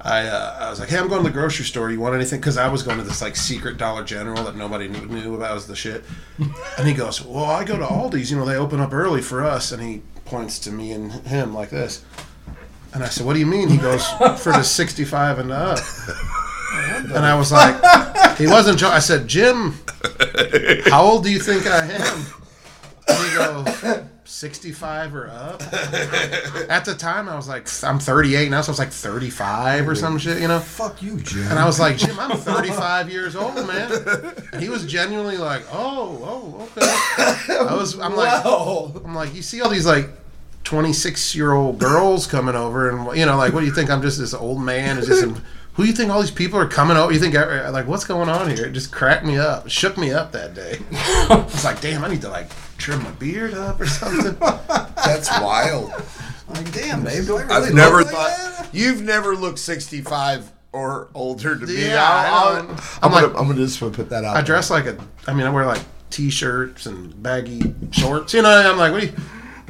I 0.00 0.26
uh, 0.26 0.56
I 0.60 0.70
was 0.70 0.80
like, 0.80 0.88
hey, 0.88 0.98
I'm 0.98 1.08
going 1.08 1.22
to 1.22 1.28
the 1.28 1.32
grocery 1.32 1.66
store. 1.66 1.90
You 1.90 2.00
want 2.00 2.14
anything? 2.14 2.40
Because 2.40 2.56
I 2.56 2.68
was 2.68 2.82
going 2.82 2.96
to 2.98 3.04
this 3.04 3.20
like 3.20 3.36
secret 3.36 3.76
Dollar 3.76 4.02
General 4.02 4.44
that 4.44 4.56
nobody 4.56 4.88
knew, 4.88 5.06
knew 5.06 5.34
about 5.34 5.54
was 5.54 5.66
the 5.66 5.76
shit. 5.76 6.04
And 6.78 6.88
he 6.88 6.94
goes, 6.94 7.22
well, 7.22 7.44
I 7.44 7.64
go 7.64 7.76
to 7.76 7.84
Aldi's. 7.84 8.30
You 8.30 8.38
know, 8.38 8.46
they 8.46 8.56
open 8.56 8.80
up 8.80 8.94
early 8.94 9.20
for 9.20 9.44
us. 9.44 9.72
And 9.72 9.82
he 9.82 10.02
points 10.30 10.58
to 10.60 10.70
me 10.70 10.92
and 10.92 11.12
him 11.12 11.52
like 11.52 11.70
this. 11.70 12.04
And 12.94 13.04
I 13.04 13.08
said, 13.08 13.26
what 13.26 13.34
do 13.34 13.40
you 13.40 13.46
mean? 13.46 13.68
He 13.68 13.76
goes, 13.76 14.08
for 14.40 14.52
the 14.52 14.62
65 14.62 15.38
and 15.40 15.52
up. 15.52 15.78
And 16.72 17.18
I 17.18 17.36
was 17.36 17.52
like, 17.52 17.74
he 18.38 18.46
wasn't. 18.46 18.78
Jo- 18.78 18.88
I 18.88 19.00
said, 19.00 19.28
Jim, 19.28 19.74
how 20.86 21.02
old 21.04 21.24
do 21.24 21.30
you 21.30 21.38
think 21.40 21.66
I 21.66 21.84
am? 21.84 22.26
And 23.08 23.30
he 23.30 23.36
goes, 23.36 24.04
65 24.24 25.14
or 25.14 25.28
up. 25.28 25.62
At 26.70 26.84
the 26.84 26.94
time, 26.96 27.28
I 27.28 27.34
was 27.36 27.48
like, 27.48 27.68
I'm 27.84 27.98
38 27.98 28.48
now, 28.50 28.60
so 28.60 28.70
I 28.70 28.72
was 28.72 28.78
like 28.78 28.90
35 28.92 29.88
or 29.88 29.94
some 29.94 30.18
shit, 30.18 30.40
you 30.40 30.48
know. 30.48 30.60
Fuck 30.60 31.02
you, 31.02 31.16
Jim. 31.18 31.46
And 31.48 31.58
I 31.58 31.66
was 31.66 31.78
like, 31.80 31.96
Jim, 31.96 32.18
I'm 32.18 32.36
35 32.36 33.10
years 33.10 33.36
old, 33.36 33.54
man. 33.66 33.92
And 34.52 34.62
he 34.62 34.68
was 34.68 34.86
genuinely 34.86 35.36
like, 35.36 35.62
oh, 35.72 36.20
oh, 36.24 36.68
okay. 36.76 37.58
I 37.58 37.74
was, 37.74 37.98
I'm 37.98 38.16
like, 38.16 38.44
I'm 38.44 39.14
like, 39.14 39.34
you 39.34 39.42
see 39.42 39.60
all 39.60 39.70
these 39.70 39.86
like 39.86 40.08
26 40.70 41.34
year 41.34 41.52
old 41.52 41.80
girls 41.80 42.28
coming 42.28 42.54
over, 42.54 42.90
and 42.90 43.18
you 43.18 43.26
know, 43.26 43.36
like, 43.36 43.52
what 43.52 43.58
do 43.60 43.66
you 43.66 43.72
think? 43.72 43.90
I'm 43.90 44.00
just 44.02 44.20
this 44.20 44.32
old 44.32 44.62
man? 44.62 44.98
Is 44.98 45.08
just 45.08 45.24
who 45.24 45.82
do 45.82 45.88
you 45.88 45.92
think 45.92 46.12
all 46.12 46.20
these 46.20 46.30
people 46.30 46.60
are 46.60 46.68
coming 46.68 46.96
over? 46.96 47.12
You 47.12 47.18
think 47.18 47.34
I- 47.34 47.68
like 47.70 47.88
what's 47.88 48.04
going 48.04 48.28
on 48.28 48.48
here? 48.50 48.66
It 48.66 48.72
just 48.72 48.92
cracked 48.92 49.24
me 49.26 49.36
up, 49.36 49.66
It 49.66 49.72
shook 49.72 49.98
me 49.98 50.12
up 50.12 50.30
that 50.30 50.54
day. 50.54 50.78
I 50.92 51.42
was 51.44 51.64
like, 51.64 51.80
damn, 51.80 52.04
I 52.04 52.08
need 52.08 52.20
to 52.20 52.28
like 52.28 52.50
trim 52.78 53.02
my 53.02 53.10
beard 53.12 53.52
up 53.54 53.80
or 53.80 53.86
something. 53.88 54.36
That's 54.94 55.28
wild. 55.40 55.90
like, 56.48 56.70
damn, 56.72 57.02
babe, 57.02 57.26
do 57.26 57.36
I 57.38 57.42
really 57.42 57.68
I've 57.68 57.74
never 57.74 58.04
thought 58.04 58.30
that? 58.36 58.68
you've 58.72 59.02
never 59.02 59.34
looked 59.34 59.58
65 59.58 60.52
or 60.72 61.08
older 61.14 61.58
to 61.58 61.66
me. 61.66 61.88
Yeah, 61.88 62.00
I'll- 62.08 62.22
I 62.22 62.28
I'll- 62.58 62.62
know. 62.62 62.70
I'm, 62.70 62.76
I'm 63.02 63.10
gonna, 63.10 63.26
like, 63.26 63.36
I'm 63.40 63.46
gonna 63.48 63.54
just 63.66 63.80
put 63.80 63.96
that 64.08 64.22
out. 64.24 64.36
I 64.36 64.40
there. 64.40 64.42
dress 64.44 64.70
like 64.70 64.86
a. 64.86 64.96
I 65.26 65.34
mean, 65.34 65.46
I 65.48 65.50
wear 65.50 65.66
like 65.66 65.82
t-shirts 66.10 66.86
and 66.86 67.20
baggy 67.20 67.74
shorts. 67.90 68.34
You 68.34 68.42
know, 68.42 68.50
I'm 68.50 68.78
like, 68.78 68.92
what 68.92 69.00
do 69.00 69.06
you? 69.08 69.12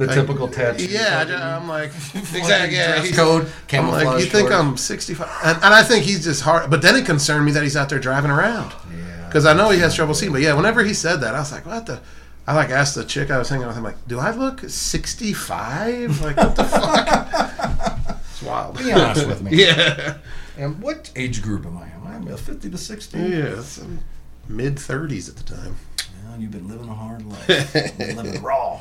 The 0.01 0.07
like, 0.07 0.15
typical 0.15 0.47
tattoo. 0.47 0.85
Yeah, 0.85 1.25
I, 1.27 1.55
I'm 1.57 1.67
like, 1.77 1.89
exactly. 2.15 2.75
Yeah, 2.75 2.93
dress 2.93 3.03
he's- 3.05 3.15
code, 3.15 3.43
I'm 3.45 3.51
camouflage. 3.67 4.05
like, 4.05 4.19
you 4.23 4.29
think 4.29 4.49
shorts. 4.49 4.55
I'm 4.55 4.77
65? 4.77 5.29
And, 5.43 5.55
and 5.63 5.73
I 5.73 5.83
think 5.83 6.05
he's 6.05 6.23
just 6.23 6.41
hard. 6.41 6.69
But 6.69 6.81
then 6.81 6.95
it 6.95 7.05
concerned 7.05 7.45
me 7.45 7.51
that 7.51 7.63
he's 7.63 7.77
out 7.77 7.89
there 7.89 7.99
driving 7.99 8.31
around. 8.31 8.73
Yeah. 8.95 9.25
Because 9.27 9.45
I 9.45 9.53
know 9.53 9.69
he 9.69 9.79
has 9.79 9.95
trouble 9.95 10.13
seeing. 10.13 10.31
But 10.31 10.41
yeah, 10.41 10.53
whenever 10.55 10.83
he 10.83 10.93
said 10.93 11.17
that, 11.17 11.35
I 11.35 11.39
was 11.39 11.51
like, 11.51 11.65
what 11.65 11.85
the? 11.85 12.01
I 12.47 12.55
like 12.55 12.69
asked 12.71 12.95
the 12.95 13.05
chick 13.05 13.29
I 13.29 13.37
was 13.37 13.47
hanging 13.49 13.67
with. 13.67 13.77
I'm 13.77 13.83
like, 13.83 14.07
do 14.07 14.19
I 14.19 14.31
look 14.31 14.61
65? 14.67 16.21
Like, 16.21 16.37
what 16.37 16.55
the 16.55 16.63
fuck? 16.63 17.07
It's 18.31 18.41
wild. 18.41 18.77
Be 18.77 18.91
honest 18.91 19.27
with 19.27 19.41
me. 19.43 19.51
Yeah. 19.65 20.17
And 20.57 20.81
what 20.81 21.11
age 21.15 21.41
group 21.43 21.65
am 21.65 21.77
I? 21.77 21.87
Am 21.89 22.07
I 22.07 22.15
am 22.15 22.27
I 22.27 22.35
50 22.35 22.69
to 22.71 22.77
60? 22.77 23.17
Yeah. 23.19 23.61
Mid 24.49 24.75
30s 24.77 25.29
at 25.29 25.35
the 25.37 25.43
time. 25.55 25.75
Yeah, 25.97 26.37
you've 26.37 26.51
been 26.51 26.67
living 26.67 26.89
a 26.89 26.93
hard 26.93 27.25
life. 27.25 27.73
living 27.99 28.41
raw. 28.41 28.79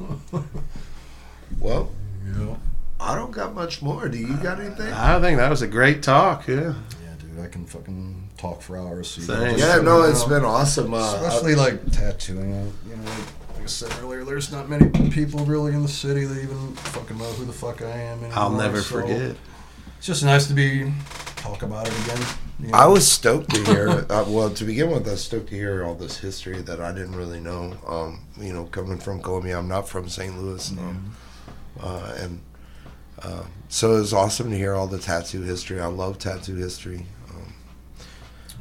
Well, 1.60 1.90
Yeah. 2.38 2.56
I 2.98 3.14
don't 3.14 3.30
got 3.30 3.54
much 3.54 3.82
more. 3.82 4.08
Do 4.08 4.18
you 4.18 4.36
got 4.38 4.58
anything? 4.60 4.92
I 4.92 5.20
think 5.20 5.38
that 5.38 5.50
was 5.50 5.62
a 5.62 5.66
great 5.68 6.02
talk. 6.02 6.48
Yeah. 6.48 6.54
Yeah, 7.02 7.14
dude, 7.18 7.38
I 7.44 7.46
can 7.48 7.64
fucking 7.66 8.30
talk 8.38 8.62
for 8.62 8.76
hours. 8.78 9.08
So 9.08 9.20
you 9.20 9.26
Same. 9.26 9.56
just- 9.56 9.76
Yeah, 9.76 9.82
no, 9.82 10.02
it's 10.04 10.24
been 10.24 10.44
awesome. 10.44 10.94
Uh, 10.94 10.98
Especially 11.14 11.54
like 11.54 11.90
tattooing. 11.92 12.52
uh, 12.52 12.66
You 12.88 12.96
know, 12.96 13.02
like, 13.04 13.18
like 13.54 13.62
I 13.62 13.66
said 13.66 13.92
earlier, 14.02 14.24
there's 14.24 14.50
not 14.50 14.68
many 14.68 14.88
people 15.10 15.44
really 15.44 15.72
in 15.72 15.82
the 15.82 15.88
city 15.88 16.24
that 16.24 16.42
even 16.42 16.74
fucking 16.76 17.18
know 17.18 17.24
who 17.24 17.44
the 17.44 17.52
fuck 17.52 17.82
I 17.82 17.86
am. 17.90 18.18
Anymore, 18.20 18.32
I'll 18.38 18.50
never 18.50 18.80
so 18.80 19.00
forget. 19.02 19.36
It's 20.06 20.20
just 20.20 20.24
nice 20.24 20.46
to 20.46 20.54
be 20.54 20.92
talk 21.34 21.64
about 21.64 21.88
it 21.88 22.04
again. 22.04 22.26
you 22.60 22.68
know. 22.68 22.78
I 22.78 22.86
was 22.86 23.10
stoked 23.10 23.50
to 23.50 23.64
hear. 23.64 23.88
Uh, 24.08 24.24
well, 24.28 24.48
to 24.50 24.64
begin 24.64 24.88
with, 24.92 25.08
I 25.08 25.10
was 25.10 25.24
stoked 25.24 25.48
to 25.48 25.56
hear 25.56 25.82
all 25.82 25.96
this 25.96 26.16
history 26.18 26.62
that 26.62 26.80
I 26.80 26.92
didn't 26.92 27.16
really 27.16 27.40
know. 27.40 27.76
Um, 27.84 28.20
you 28.40 28.52
know, 28.52 28.66
coming 28.66 28.98
from 28.98 29.20
Columbia, 29.20 29.58
I'm 29.58 29.66
not 29.66 29.88
from 29.88 30.08
St. 30.08 30.40
Louis, 30.40 30.70
um, 30.78 31.16
uh, 31.80 32.14
and 32.20 32.40
uh, 33.20 33.42
so 33.68 33.96
it 33.96 33.98
was 33.98 34.12
awesome 34.12 34.48
to 34.50 34.56
hear 34.56 34.76
all 34.76 34.86
the 34.86 35.00
tattoo 35.00 35.42
history. 35.42 35.80
I 35.80 35.86
love 35.86 36.20
tattoo 36.20 36.54
history. 36.54 37.04
Um, 37.30 37.52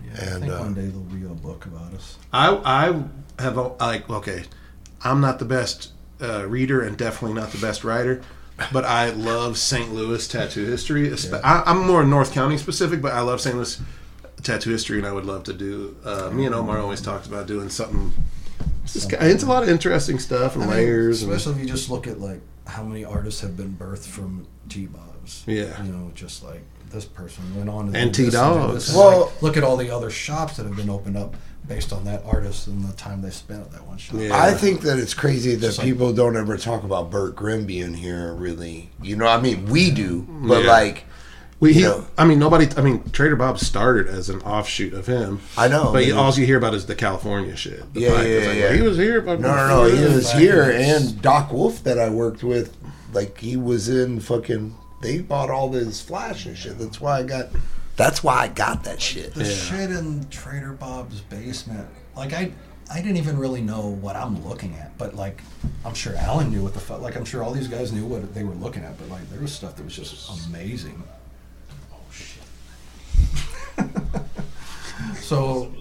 Yeah, 0.04 0.14
I 0.14 0.24
and, 0.24 0.42
think 0.42 0.52
uh, 0.52 0.58
one 0.58 0.74
day 0.74 0.88
there'll 0.88 1.02
be 1.02 1.26
a 1.26 1.30
book 1.30 1.68
about 1.68 1.94
us. 1.94 2.18
I 2.34 2.56
I 2.66 3.04
have 3.38 3.58
a, 3.58 3.68
like 3.80 4.10
okay, 4.10 4.46
I'm 5.04 5.22
not 5.22 5.38
the 5.38 5.46
best 5.46 5.92
uh, 6.20 6.48
reader 6.48 6.82
and 6.82 6.98
definitely 6.98 7.40
not 7.40 7.52
the 7.52 7.60
best 7.60 7.84
writer, 7.84 8.24
but 8.72 8.86
I 8.86 9.10
love 9.10 9.58
St. 9.58 9.94
Louis 9.94 10.28
tattoo 10.28 10.66
history. 10.66 11.10
Espe- 11.10 11.42
I, 11.44 11.64
I'm 11.66 11.86
more 11.86 12.06
North 12.06 12.34
County 12.34 12.58
specific, 12.58 13.02
but 13.02 13.14
I 13.14 13.22
love 13.22 13.42
St. 13.42 13.56
Louis 13.56 13.82
tattoo 14.44 14.72
history, 14.72 14.98
and 14.98 15.08
I 15.08 15.12
would 15.12 15.26
love 15.26 15.44
to 15.46 15.54
do. 15.54 15.96
Uh, 16.04 16.30
me 16.32 16.46
and 16.46 16.56
Omar 16.56 16.80
always 16.80 17.02
talked 17.02 17.28
about 17.28 17.48
doing 17.48 17.70
something. 17.70 18.14
It's, 18.84 18.94
just, 18.94 19.14
it's 19.14 19.44
a 19.44 19.48
lot 19.48 19.64
of 19.64 19.70
interesting 19.70 20.20
stuff 20.20 20.56
and 20.56 20.64
I 20.64 20.68
mean, 20.68 20.76
layers. 20.76 21.24
and, 21.24 21.32
especially 21.32 21.60
if 21.60 21.68
you 21.68 21.74
just 21.74 21.90
look 21.90 22.08
at 22.08 22.20
like 22.20 22.42
how 22.68 22.84
many 22.84 23.04
artists 23.04 23.42
have 23.42 23.58
been 23.58 23.76
birthed 23.76 24.08
from 24.08 24.48
T 24.70 24.88
Bobs. 25.26 25.44
Yeah. 25.48 25.84
you 25.84 25.92
know, 25.92 26.12
just 26.16 26.44
like 26.44 26.62
this 26.92 27.06
person 27.06 27.44
went 27.56 27.70
on 27.70 27.92
to 27.92 27.98
And 27.98 28.14
do 28.14 28.26
this 28.26 28.34
T-Dogs. 28.36 28.90
and, 28.90 28.98
Well- 28.98 29.20
like, 29.26 29.42
look 29.42 29.58
at 29.58 29.64
all 29.64 29.76
the 29.78 29.90
other 29.90 30.10
shops 30.10 30.58
that 30.58 30.66
have 30.66 30.76
been 30.76 30.90
opened 30.90 31.18
up 31.18 31.36
based 31.68 31.92
on 31.92 32.06
that 32.06 32.24
artist 32.26 32.68
and 32.68 32.88
the 32.88 32.94
time 32.94 33.22
they 33.24 33.32
spent 33.32 33.62
at 33.62 33.72
that 33.72 33.88
one 33.88 33.98
shop. 33.98 34.18
Yeah. 34.20 34.40
I 34.40 34.54
think 34.54 34.82
that 34.82 35.00
it's 35.00 35.16
crazy 35.16 35.56
that 35.56 35.66
Just 35.66 35.80
like- 35.80 35.88
people 35.88 36.14
don't 36.14 36.38
ever 36.38 36.58
talk 36.58 36.84
about 36.84 37.10
Bert 37.10 37.36
Grimm 37.36 37.66
being 37.66 37.96
here. 37.96 38.34
Really, 38.34 38.92
you 39.02 39.16
know, 39.16 39.26
I 39.28 39.42
mean, 39.42 39.66
we 39.66 39.90
do, 39.92 40.28
but 40.30 40.64
Yeah. 40.64 40.72
like, 40.72 41.06
we, 41.60 41.74
he, 41.74 41.80
you 41.82 41.86
know. 41.88 42.06
I 42.18 42.26
mean, 42.26 42.38
nobody. 42.38 42.68
I 42.78 42.82
mean, 42.82 43.02
Trader 43.12 43.36
Bob 43.36 43.58
started 43.60 44.08
as 44.08 44.30
an 44.30 44.42
offshoot 44.42 44.94
of 44.94 45.08
him. 45.08 45.40
I 45.58 45.68
know, 45.70 45.92
but 45.92 46.06
man. 46.06 46.14
all 46.18 46.32
you 46.34 46.46
hear 46.46 46.58
about 46.58 46.76
is 46.76 46.86
the 46.86 46.96
California 46.96 47.56
shit. 47.56 47.92
The 47.94 48.02
Yeah, 48.02 48.10
pipe. 48.10 48.18
yeah, 48.28 48.32
It's 48.34 48.48
like, 48.48 48.58
yeah. 48.58 48.74
He 48.74 48.82
was 48.82 48.98
here, 48.98 49.22
but 49.22 49.40
No, 49.40 49.56
no, 49.56 49.68
no. 49.68 49.96
He 49.96 50.14
was 50.16 50.32
here, 50.34 50.70
in 50.70 50.82
and 50.82 51.22
Doc 51.22 51.52
Wolf 51.52 51.84
that 51.84 51.98
I 51.98 52.10
worked 52.10 52.44
with, 52.44 52.76
like 53.14 53.40
he 53.40 53.58
was 53.58 53.90
in 53.90 54.20
fucking. 54.20 54.76
They 55.02 55.20
bought 55.20 55.50
all 55.50 55.70
this 55.70 56.02
flash 56.02 56.46
and 56.46 56.58
shit. 56.58 56.78
That's 56.80 57.00
why 57.02 57.20
I 57.20 57.24
got. 57.24 57.48
That's 57.98 58.24
why 58.24 58.40
I 58.44 58.48
got 58.50 58.84
that 58.86 59.02
shit. 59.02 59.34
The 59.34 59.44
Yeah. 59.46 59.56
shit 59.56 59.92
in 59.92 60.28
Trader 60.30 60.74
Bob's 60.74 61.22
basement, 61.22 61.88
like 62.16 62.34
I, 62.34 62.52
I 62.92 62.98
didn't 63.02 63.18
even 63.18 63.38
really 63.38 63.62
know 63.62 63.88
what 63.88 64.16
I'm 64.18 64.46
looking 64.48 64.74
at, 64.76 64.98
but 64.98 65.16
like, 65.16 65.42
I'm 65.86 65.94
sure 65.94 66.14
Alan 66.16 66.52
knew 66.52 66.62
what 66.62 66.74
the 66.74 66.80
fuck. 66.80 67.02
Like 67.02 67.16
I'm 67.16 67.24
sure 67.26 67.42
all 67.44 67.52
these 67.54 67.68
guys 67.70 67.94
knew 67.94 68.06
what 68.06 68.34
they 68.34 68.44
were 68.44 68.54
looking 68.56 68.84
at, 68.84 68.98
but 68.98 69.10
like 69.10 69.30
there 69.30 69.40
was 69.40 69.54
stuff 69.54 69.76
that 69.78 69.84
was 69.84 69.96
just 69.96 70.48
amazing. 70.48 71.02
Oh 71.94 71.98
shit. 72.12 72.44
so, 75.22 75.74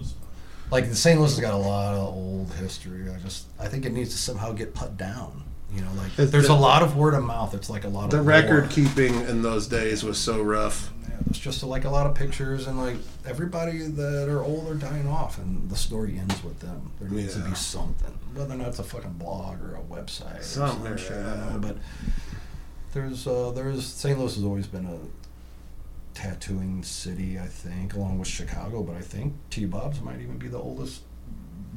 like 0.71 0.87
the 0.89 0.95
St. 0.95 1.19
Louis 1.19 1.31
has 1.31 1.39
got 1.39 1.53
a 1.53 1.57
lot 1.57 1.93
of 1.95 2.13
old 2.13 2.53
history. 2.55 3.09
I 3.09 3.17
just, 3.19 3.47
I 3.59 3.67
think 3.67 3.85
it 3.85 3.91
needs 3.93 4.11
to 4.11 4.17
somehow 4.17 4.51
get 4.53 4.73
put 4.73 4.97
down. 4.97 5.43
You 5.73 5.81
know, 5.81 5.91
like 5.97 6.17
It's 6.17 6.31
there's 6.31 6.47
the- 6.47 6.53
a 6.53 6.55
lot 6.55 6.81
of 6.83 6.95
word 6.95 7.13
of 7.15 7.23
mouth. 7.23 7.53
It's 7.53 7.69
like 7.69 7.83
a 7.83 7.89
lot 7.89 8.05
of 8.05 8.11
The 8.11 8.21
record 8.21 8.69
keeping 8.69 9.13
in 9.27 9.41
those 9.41 9.67
days 9.67 10.03
was 10.03 10.17
so 10.17 10.41
rough. 10.41 10.91
Yeah, 11.03 11.15
there's 11.25 11.39
just 11.39 11.63
like 11.63 11.83
a 11.85 11.89
lot 11.89 12.05
of 12.07 12.15
pictures 12.15 12.67
and 12.67 12.77
like 12.77 12.95
everybody 13.25 13.79
that 13.79 14.29
are 14.29 14.41
old 14.43 14.69
are 14.69 14.75
dying 14.75 15.07
off, 15.07 15.37
and 15.37 15.69
the 15.69 15.75
story 15.75 16.17
ends 16.17 16.43
with 16.43 16.59
them. 16.59 16.91
There 16.99 17.09
needs 17.09 17.33
to 17.33 17.39
be 17.41 17.55
something, 17.55 18.13
whether 18.33 18.53
or 18.53 18.57
not 18.57 18.67
it's 18.69 18.79
a 18.79 18.83
fucking 18.83 19.13
blog 19.13 19.61
or 19.61 19.75
a 19.75 19.81
website 19.81 20.39
or 20.39 20.43
Something, 20.43 20.95
shit. 20.97 21.11
I 21.11 21.15
yeah. 21.15 21.23
don't 21.35 21.61
know, 21.61 21.67
but 21.67 21.77
there's 22.93 23.27
uh, 23.27 23.51
there's 23.51 23.85
St. 23.85 24.17
Louis 24.17 24.35
has 24.35 24.43
always 24.43 24.67
been 24.67 24.85
a 24.85 24.97
tattooing 26.13 26.83
city, 26.83 27.37
I 27.37 27.47
think, 27.47 27.93
along 27.93 28.19
with 28.19 28.27
Chicago. 28.27 28.81
But 28.83 28.95
I 28.95 29.01
think 29.01 29.33
T 29.49 29.65
Bob's 29.65 29.99
might 30.01 30.21
even 30.21 30.37
be 30.37 30.47
the 30.47 30.59
oldest 30.59 31.01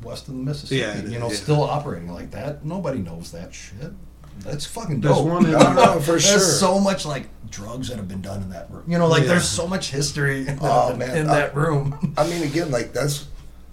west 0.02 0.28
of 0.28 0.34
the 0.34 0.40
Mississippi. 0.40 0.80
Yeah, 0.80 1.00
you 1.02 1.18
know, 1.18 1.28
yeah. 1.28 1.34
still 1.34 1.62
operating 1.62 2.12
like 2.12 2.30
that. 2.32 2.64
Nobody 2.64 2.98
knows 3.00 3.32
that 3.32 3.54
shit. 3.54 3.92
That's 4.40 4.64
fucking 4.66 5.00
dope. 5.00 5.16
There's 5.16 5.26
one 5.26 5.44
in- 5.46 5.52
No, 5.52 5.72
no, 5.72 6.00
for 6.00 6.12
There's 6.12 6.58
so 6.60 6.78
much 6.78 7.04
like 7.04 7.26
drugs 7.50 7.88
that 7.88 7.96
have 7.96 8.06
been 8.08 8.20
done 8.22 8.42
in 8.42 8.50
that 8.50 8.70
room. 8.70 8.84
You 8.86 8.98
know, 8.98 9.08
like 9.08 9.22
Yeah. 9.22 9.30
there's 9.30 9.48
so 9.48 9.66
much 9.66 9.90
history 9.90 10.42
oh, 10.48 10.52
that 10.52 10.58
Oh, 10.62 10.88
have 10.88 10.98
man, 10.98 11.16
in 11.16 11.28
I- 11.28 11.34
that 11.40 11.56
room. 11.56 12.14
I 12.16 12.26
mean, 12.28 12.42
again, 12.44 12.70
like 12.70 12.92
that's 12.92 13.26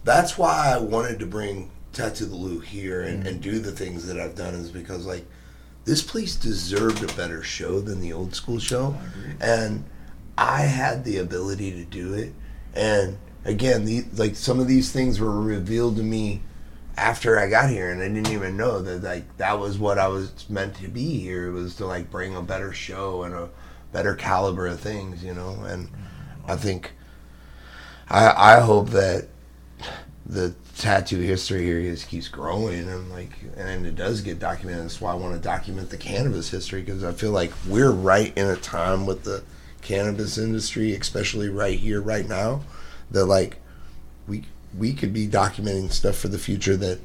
that's 0.03 0.37
why 0.37 0.73
I 0.73 0.77
wanted 0.79 1.19
to 1.19 1.25
bring 1.25 1.69
Tattoo 1.93 2.25
the 2.25 2.35
Lou 2.35 2.59
here 2.59 3.01
and, 3.03 3.25
and 3.27 3.41
do 3.41 3.59
the 3.59 3.71
things 3.71 4.05
that 4.07 4.19
I've 4.19 4.35
done 4.35 4.53
is 4.53 4.69
because 4.69 5.05
like 5.05 5.25
this 5.85 6.01
place 6.01 6.35
deserved 6.35 7.03
a 7.03 7.13
better 7.15 7.43
show 7.43 7.79
than 7.79 8.01
the 8.01 8.11
old 8.11 8.33
school 8.35 8.57
show, 8.59 8.95
and 9.39 9.83
I 10.37 10.61
had 10.61 11.03
the 11.03 11.17
ability 11.17 11.71
to 11.73 11.85
do 11.85 12.13
it. 12.15 12.33
And 12.73 13.17
again, 13.45 13.85
the 13.85 14.03
like 14.13 14.35
some 14.35 14.59
of 14.59 14.67
these 14.67 14.91
things 14.91 15.19
were 15.19 15.39
revealed 15.39 15.95
to 15.97 16.03
me 16.03 16.41
after 16.97 17.39
I 17.39 17.49
got 17.49 17.69
here, 17.69 17.91
and 17.91 18.01
I 18.01 18.07
didn't 18.07 18.31
even 18.31 18.57
know 18.57 18.81
that 18.81 19.03
like 19.03 19.37
that 19.37 19.59
was 19.59 19.77
what 19.77 19.99
I 19.99 20.07
was 20.07 20.49
meant 20.49 20.75
to 20.77 20.87
be 20.87 21.19
here. 21.19 21.47
It 21.47 21.51
was 21.51 21.75
to 21.77 21.85
like 21.85 22.11
bring 22.11 22.35
a 22.35 22.41
better 22.41 22.73
show 22.73 23.23
and 23.23 23.33
a 23.33 23.49
better 23.93 24.15
caliber 24.15 24.67
of 24.67 24.79
things, 24.79 25.23
you 25.23 25.33
know. 25.33 25.57
And 25.65 25.89
I 26.47 26.55
think 26.55 26.93
I 28.09 28.55
I 28.55 28.59
hope 28.59 28.89
that 28.89 29.27
the 30.25 30.55
tattoo 30.77 31.19
history 31.19 31.63
here 31.63 31.81
just 31.81 32.09
keeps 32.09 32.27
growing 32.27 32.89
and 32.89 33.11
like 33.11 33.31
and 33.55 33.85
it 33.85 33.95
does 33.95 34.21
get 34.21 34.39
documented. 34.39 34.85
That's 34.85 34.99
why 34.99 35.11
I 35.11 35.15
want 35.15 35.35
to 35.35 35.39
document 35.39 35.89
the 35.89 35.97
cannabis 35.97 36.49
history 36.49 36.81
because 36.81 37.03
I 37.03 37.13
feel 37.13 37.31
like 37.31 37.51
we're 37.67 37.91
right 37.91 38.35
in 38.35 38.47
a 38.47 38.55
time 38.55 39.05
with 39.05 39.23
the 39.23 39.43
cannabis 39.81 40.37
industry, 40.37 40.95
especially 40.95 41.47
right 41.47 41.77
here, 41.77 42.01
right 42.01 42.27
now, 42.27 42.61
that 43.11 43.25
like 43.25 43.57
we 44.27 44.43
we 44.77 44.93
could 44.93 45.13
be 45.13 45.27
documenting 45.27 45.91
stuff 45.91 46.15
for 46.17 46.27
the 46.27 46.37
future 46.37 46.75
that 46.77 46.99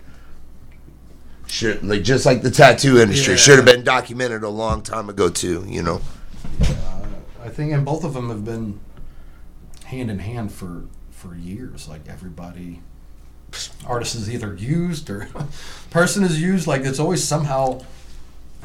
should 1.47 1.83
like 1.85 2.03
just 2.03 2.27
like 2.27 2.43
the 2.43 2.51
tattoo 2.51 2.99
industry 2.99 3.35
Yeah. 3.35 3.39
should 3.39 3.57
have 3.57 3.65
been 3.65 3.85
documented 3.85 4.43
a 4.43 4.49
long 4.49 4.83
time 4.83 5.09
ago 5.09 5.29
too. 5.29 5.65
You 5.67 5.83
know. 5.83 6.01
Uh, 6.61 7.03
I 7.43 7.49
think, 7.49 7.73
and 7.73 7.85
both 7.85 8.05
of 8.05 8.15
them 8.15 8.29
have 8.29 8.45
been 8.45 8.81
hand 9.87 10.11
in 10.11 10.19
hand 10.21 10.53
for 10.53 10.85
for 11.11 11.35
years. 11.35 11.89
Like 11.89 12.03
everybody, 12.09 12.81
artist 13.87 14.15
is 14.15 14.31
either 14.31 14.55
used 14.55 15.11
or 15.11 15.29
person 15.91 16.23
is 16.23 16.41
used. 16.41 16.67
Like 16.67 16.83
it's 16.83 16.99
always 17.01 17.23
somehow 17.25 17.83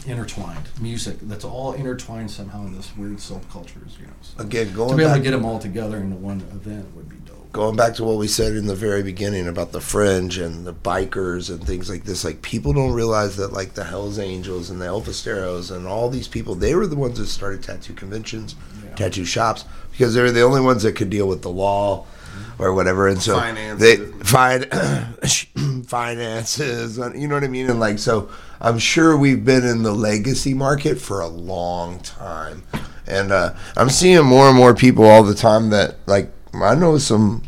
intertwined. 0.06 0.66
Music 0.80 1.18
that's 1.24 1.44
all 1.46 1.74
intertwined 1.74 2.30
somehow 2.30 2.66
in 2.66 2.76
this 2.76 2.96
weird 2.96 3.18
subcultures. 3.18 3.98
You 4.00 4.06
know, 4.08 4.14
so 4.22 4.44
Again, 4.44 4.74
going 4.74 4.92
to 4.92 4.96
be 4.98 5.04
able 5.04 5.16
to 5.16 5.22
get 5.22 5.32
them 5.32 5.46
all 5.46 5.58
together 5.60 5.98
into 5.98 6.16
one 6.18 6.42
event 6.52 6.96
would 6.96 7.10
be. 7.10 7.15
Going 7.56 7.78
back 7.78 7.94
to 7.96 8.04
what 8.04 8.18
we 8.18 8.28
said 8.28 8.52
in 8.58 8.68
the 8.68 8.76
very 8.76 9.02
beginning 9.02 9.48
about 9.48 9.72
the 9.72 9.80
fringe 9.80 10.38
and 10.38 10.68
the 10.68 10.74
bikers 10.74 11.50
and 11.50 11.66
things 11.66 11.90
like 11.90 12.04
this 12.04 12.26
like 12.26 12.42
people 12.42 12.74
don't 12.74 12.92
realize 12.92 13.38
that 13.38 13.54
like 13.54 13.76
the 13.76 13.86
hells 13.86 14.20
angels 14.20 14.70
and 14.70 14.82
the 14.82 14.86
El 14.88 15.02
Forasteros 15.02 15.74
and 15.74 15.88
all 15.88 16.10
these 16.10 16.28
people 16.28 16.54
they 16.54 16.76
were 16.76 16.86
the 16.86 16.98
ones 16.98 17.18
that 17.18 17.28
started 17.28 17.64
tattoo 17.64 17.94
conventions 17.94 18.56
Yeah. 18.84 18.96
tattoo 18.96 19.24
shops 19.24 19.64
because 19.92 20.14
they 20.14 20.22
were 20.22 20.34
the 20.34 20.42
only 20.42 20.60
ones 20.60 20.84
that 20.84 20.98
could 20.98 21.10
deal 21.10 21.30
with 21.30 21.44
the 21.44 21.50
law 21.50 22.06
or 22.60 22.74
whatever 22.74 23.08
and 23.08 23.22
so 23.22 23.38
Finance. 23.40 23.80
they 23.80 23.96
find 24.26 24.66
finances 25.88 26.98
you 27.16 27.26
know 27.30 27.36
what 27.36 27.46
i 27.46 27.48
mean 27.48 27.70
and 27.70 27.80
like 27.80 28.00
so 28.00 28.30
i'm 28.60 28.80
sure 28.80 29.16
we've 29.16 29.46
been 29.46 29.66
in 29.66 29.82
the 29.84 29.94
legacy 29.94 30.54
market 30.54 31.00
for 31.00 31.22
a 31.22 31.28
long 31.28 32.02
time 32.02 32.64
and 33.08 33.32
uh, 33.32 33.54
i'm 33.78 33.90
seeing 33.90 34.26
more 34.26 34.50
and 34.50 34.58
more 34.58 34.76
people 34.76 35.06
all 35.06 35.24
the 35.24 35.34
time 35.34 35.70
that 35.70 35.96
like 36.06 36.34
i 36.64 36.76
know 36.76 36.98
some 36.98 37.42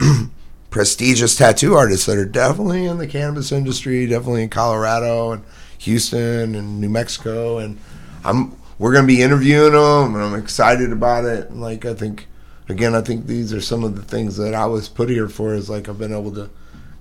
prestigious 0.70 1.36
tattoo 1.36 1.74
artists 1.74 2.06
that 2.06 2.18
are 2.18 2.26
definitely 2.26 2.84
in 2.84 2.98
the 2.98 3.06
cannabis 3.06 3.52
industry 3.52 4.06
definitely 4.06 4.42
in 4.42 4.48
colorado 4.48 5.32
and 5.32 5.42
houston 5.78 6.54
and 6.54 6.80
new 6.80 6.88
mexico 6.88 7.58
and 7.58 7.78
i'm 8.24 8.54
we're 8.78 8.92
going 8.92 9.04
to 9.04 9.14
be 9.14 9.22
interviewing 9.22 9.72
them 9.72 10.14
and 10.14 10.22
i'm 10.22 10.34
excited 10.34 10.92
about 10.92 11.24
it 11.24 11.48
and 11.50 11.60
like 11.60 11.84
i 11.84 11.94
think 11.94 12.26
again 12.68 12.94
i 12.94 13.00
think 13.00 13.26
these 13.26 13.52
are 13.52 13.60
some 13.60 13.84
of 13.84 13.96
the 13.96 14.02
things 14.02 14.36
that 14.36 14.54
i 14.54 14.66
was 14.66 14.88
put 14.88 15.08
here 15.08 15.28
for 15.28 15.54
is 15.54 15.70
like 15.70 15.88
i've 15.88 15.98
been 15.98 16.12
able 16.12 16.32
to 16.32 16.50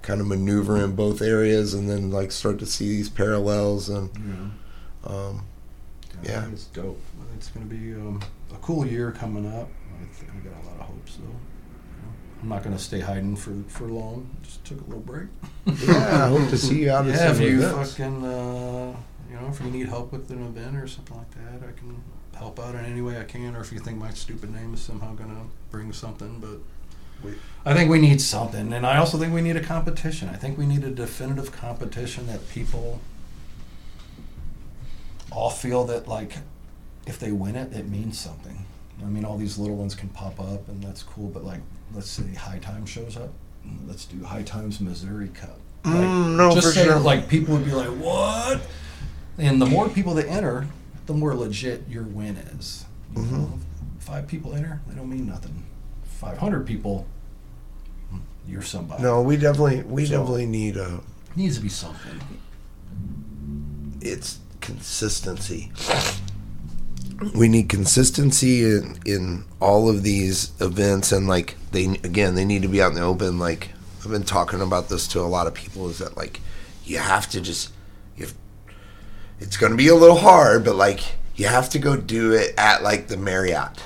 kind 0.01 0.21
of 0.21 0.27
maneuver 0.27 0.77
in 0.83 0.95
both 0.95 1.21
areas 1.21 1.73
and 1.73 1.89
then 1.89 2.11
like 2.11 2.31
start 2.31 2.59
to 2.59 2.65
see 2.65 2.87
these 2.89 3.09
parallels 3.09 3.89
and 3.89 4.09
um, 5.05 5.43
Yeah. 6.23 6.45
It's 6.51 6.65
dope. 6.65 7.01
It's 7.35 7.49
going 7.49 7.67
to 7.67 7.75
be 7.75 7.93
um, 7.93 8.21
a 8.53 8.57
cool 8.57 8.85
year 8.85 9.11
coming 9.11 9.47
up. 9.47 9.67
I, 9.99 10.47
got 10.47 10.63
a 10.63 10.65
lot 10.67 10.79
of 10.79 10.85
hopes, 10.87 10.94
though. 11.17 11.23
You 11.23 12.01
know, 12.01 12.13
I'm 12.43 12.49
not 12.49 12.63
going 12.63 12.75
to 12.75 12.81
stay 12.81 12.99
hiding 12.99 13.35
for 13.35 13.53
for 13.67 13.85
long. 13.87 14.29
Just 14.43 14.63
took 14.65 14.79
a 14.81 14.83
little 14.85 14.99
break. 15.01 15.27
yeah 15.65 16.25
i 16.25 16.27
hope 16.29 16.49
to 16.49 16.57
see 16.57 16.81
you 16.83 16.91
out 16.91 17.05
at 17.07 17.15
yeah, 17.15 17.27
some 17.33 17.35
if 17.35 17.41
you 17.41 17.57
events. 17.63 17.91
fucking, 17.91 18.23
uh, 18.25 18.95
you 19.29 19.35
know, 19.35 19.47
if 19.49 19.59
you 19.61 19.71
need 19.71 19.87
help 19.87 20.11
with 20.11 20.29
an 20.31 20.43
event 20.45 20.75
or 20.75 20.87
something 20.87 21.17
like 21.17 21.31
that, 21.31 21.67
I 21.67 21.71
can 21.79 22.01
help 22.35 22.59
out 22.59 22.75
in 22.75 22.85
any 22.85 23.01
way 23.01 23.19
I 23.19 23.23
can. 23.23 23.55
Or 23.55 23.61
if 23.61 23.71
you 23.71 23.79
think 23.79 23.97
my 23.97 24.11
stupid 24.11 24.53
name 24.53 24.73
is 24.73 24.81
somehow 24.81 25.13
gonna 25.15 25.43
bring 25.71 25.91
something, 25.93 26.39
but 26.39 26.59
We- 27.23 27.37
I 27.65 27.73
think 27.73 27.89
we 27.89 27.99
need 27.99 28.21
something, 28.21 28.71
and 28.73 28.85
I 28.85 28.97
also 28.97 29.17
think 29.17 29.33
we 29.33 29.41
need 29.41 29.55
a 29.55 29.63
competition. 29.63 30.29
I 30.29 30.35
think 30.35 30.57
we 30.57 30.65
need 30.67 30.83
a 30.83 30.91
definitive 30.91 31.51
competition 31.51 32.27
that 32.27 32.47
people 32.49 32.99
all 35.31 35.49
feel 35.49 35.83
that 35.85 36.07
like 36.07 36.37
if 37.07 37.17
they 37.19 37.31
win 37.31 37.55
it, 37.55 37.73
it 37.73 37.87
means 37.87 38.19
something. 38.19 38.65
I 39.01 39.07
mean, 39.07 39.25
all 39.25 39.37
these 39.37 39.57
little 39.57 39.75
ones 39.75 39.93
can 39.95 40.09
pop 40.09 40.39
up, 40.39 40.67
and 40.69 40.81
that's 40.83 41.03
cool. 41.03 41.29
But 41.29 41.43
like, 41.43 41.59
let's 41.93 42.09
say 42.09 42.33
High 42.33 42.59
Times 42.59 42.89
shows 42.89 43.17
up, 43.17 43.29
let's 43.87 44.05
do 44.05 44.23
High 44.23 44.43
Times 44.43 44.79
Missouri 44.79 45.29
Cup. 45.29 45.59
Like, 45.83 45.95
Mm, 45.95 46.35
no, 46.37 46.51
just 46.53 46.67
for 46.73 46.73
sure. 46.83 46.99
like 46.99 47.27
people 47.27 47.55
would 47.55 47.65
be 47.65 47.71
like, 47.71 47.89
"What?" 47.89 48.61
And 49.37 49.61
the 49.61 49.65
more 49.67 49.87
people 49.89 50.13
that 50.15 50.27
enter, 50.27 50.67
the 51.05 51.13
more 51.13 51.35
legit 51.35 51.83
your 51.89 52.03
win 52.03 52.37
is. 52.37 52.85
You 53.15 53.21
Mm-hmm. 53.21 53.35
know, 53.37 53.59
five 53.99 54.27
people 54.27 54.53
enter, 54.55 54.81
they 54.87 54.95
don't 54.95 55.09
mean 55.09 55.27
nothing. 55.27 55.63
Five 56.05 56.37
hundred 56.39 56.65
people, 56.65 57.05
you're 58.47 58.61
somebody. 58.63 59.03
no 59.03 59.21
we 59.21 59.37
definitely 59.37 59.83
we 59.83 60.05
So- 60.05 60.17
definitely 60.19 60.45
need 60.47 60.77
a 60.77 61.01
needs 61.35 61.57
to 61.57 61.61
be 61.61 61.69
something. 61.69 62.19
it's 64.01 64.39
consistency. 64.61 65.71
We 67.33 67.47
need 67.47 67.69
consistency 67.69 68.63
in 68.63 68.99
in 69.05 69.45
all 69.59 69.89
of 69.89 70.03
these 70.03 70.51
events, 70.59 71.11
and 71.11 71.27
like 71.27 71.55
they 71.71 71.85
again, 72.03 72.35
they 72.35 72.45
need 72.45 72.61
to 72.63 72.67
be 72.67 72.81
out 72.81 72.89
in 72.91 72.95
the 72.95 73.01
open. 73.03 73.39
Like 73.39 73.69
I've 74.03 74.11
been 74.11 74.23
talking 74.23 74.61
about 74.61 74.89
this 74.89 75.07
to 75.09 75.19
a 75.21 75.23
lot 75.23 75.47
of 75.47 75.53
people, 75.53 75.89
is 75.89 75.99
that 75.99 76.17
like 76.17 76.41
you 76.83 76.97
have 76.97 77.29
to 77.29 77.41
just 77.41 77.71
you. 78.17 78.25
have- 78.25 78.35
It's 79.39 79.57
going 79.57 79.71
to 79.71 79.77
be 79.77 79.87
a 79.87 79.95
little 79.95 80.17
hard, 80.17 80.63
but 80.65 80.75
like 80.75 81.01
you 81.35 81.47
have 81.47 81.69
to 81.71 81.79
go 81.79 81.95
do 81.97 82.31
it 82.33 82.53
at 82.57 82.83
like 82.83 83.07
the 83.07 83.17
Marriott, 83.17 83.81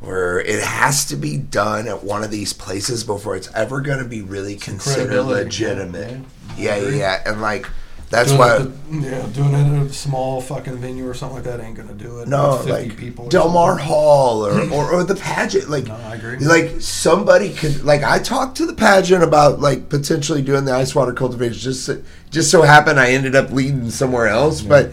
where 0.00 0.40
it 0.40 0.62
has 0.62 1.04
to 1.06 1.16
be 1.16 1.36
done 1.36 1.86
at 1.88 2.04
one 2.04 2.22
of 2.22 2.30
these 2.30 2.52
places 2.52 3.04
before 3.04 3.36
it's 3.36 3.50
ever 3.54 3.80
going 3.80 3.98
to 3.98 4.08
be 4.08 4.22
really 4.22 4.56
considered 4.56 5.22
legitimate. 5.24 6.20
Yeah, 6.56 6.76
yeah, 6.76 6.88
yeah, 6.88 7.22
and 7.26 7.40
like 7.42 7.66
that's 8.14 8.28
doing 8.30 8.38
why. 8.38 8.58
the- 8.58 8.72
yeah, 8.92 9.26
doing 9.32 9.54
it 9.54 9.80
at 9.80 9.86
a 9.86 9.92
small 9.92 10.40
fucking 10.40 10.76
venue 10.78 11.06
or 11.08 11.14
something 11.14 11.36
like 11.36 11.44
that 11.44 11.60
ain't 11.60 11.76
gonna 11.76 11.94
do 11.94 12.20
it. 12.20 12.28
No, 12.28 12.50
With 12.58 12.66
50 12.66 12.72
like 12.72 12.96
people. 12.96 13.24
or 13.26 13.28
Delmar 13.30 13.70
something. 13.72 13.86
Hall 13.86 14.46
or, 14.46 14.60
or, 14.72 14.90
or 14.92 15.04
the 15.04 15.16
pageant. 15.16 15.68
Like, 15.68 15.86
No, 15.88 15.94
I 15.96 16.14
agree. 16.14 16.38
like 16.38 16.80
somebody 16.80 17.52
could 17.52 17.84
like 17.84 18.02
I 18.04 18.18
talked 18.20 18.56
to 18.58 18.66
the 18.66 18.74
pageant 18.74 19.24
about 19.24 19.60
like 19.60 19.88
potentially 19.88 20.42
doing 20.42 20.64
the 20.64 20.72
ice 20.72 20.94
water 20.94 21.12
cultivation. 21.12 21.58
Just 21.58 21.84
so- 21.86 22.02
just 22.30 22.50
so 22.50 22.62
happened 22.62 23.00
I 23.00 23.10
ended 23.10 23.34
up 23.34 23.50
leading 23.50 23.90
somewhere 23.90 24.28
else, 24.28 24.60
but 24.62 24.92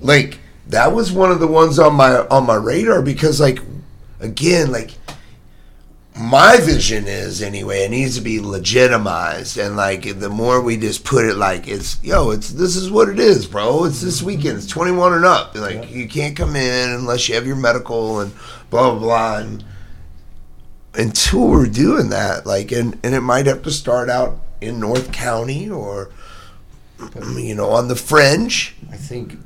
like 0.00 0.38
that 0.68 0.92
was 0.92 1.10
one 1.12 1.30
of 1.30 1.40
the 1.40 1.46
ones 1.46 1.78
on 1.78 1.94
my 1.94 2.18
on 2.28 2.46
my 2.46 2.54
radar 2.54 3.02
because 3.02 3.40
like 3.40 3.60
again 4.20 4.70
like 4.72 4.92
my 6.18 6.58
vision 6.58 7.06
is 7.06 7.42
anyway 7.42 7.84
it 7.84 7.90
needs 7.90 8.16
to 8.16 8.20
be 8.20 8.40
legitimized. 8.40 9.56
And 9.56 9.76
like 9.76 10.18
the 10.18 10.28
more 10.28 10.60
we 10.60 10.76
just 10.76 11.04
put 11.04 11.24
it 11.24 11.36
like 11.36 11.68
it's 11.68 12.02
yo 12.02 12.30
it's 12.30 12.50
this 12.50 12.76
is 12.76 12.90
what 12.90 13.08
it 13.08 13.18
is 13.18 13.46
bro. 13.46 13.84
It's 13.84 14.02
this 14.02 14.18
mm-hmm. 14.18 14.26
weekend. 14.26 14.58
It's 14.58 14.66
21 14.66 15.14
and 15.14 15.24
up. 15.24 15.54
Like 15.54 15.90
you 15.90 16.08
can't 16.08 16.36
come 16.36 16.56
in 16.56 16.90
unless 16.90 17.28
you 17.28 17.34
have 17.36 17.46
your 17.46 17.56
medical 17.56 18.20
and 18.20 18.32
blah 18.70 18.90
blah 18.90 18.98
blah. 18.98 19.38
And 19.38 19.64
until 20.94 21.48
we're 21.48 21.66
doing 21.66 22.10
that 22.10 22.46
like 22.46 22.72
and 22.72 22.98
and 23.04 23.14
it 23.14 23.20
might 23.20 23.46
have 23.46 23.62
to 23.62 23.70
start 23.70 24.10
out 24.10 24.40
in 24.60 24.80
north 24.80 25.12
county 25.12 25.70
or 25.70 26.10
you 27.36 27.54
know 27.54 27.70
on 27.70 27.88
the 27.88 27.96
fringe. 27.96 28.74
I 28.90 28.96
think 28.96 29.38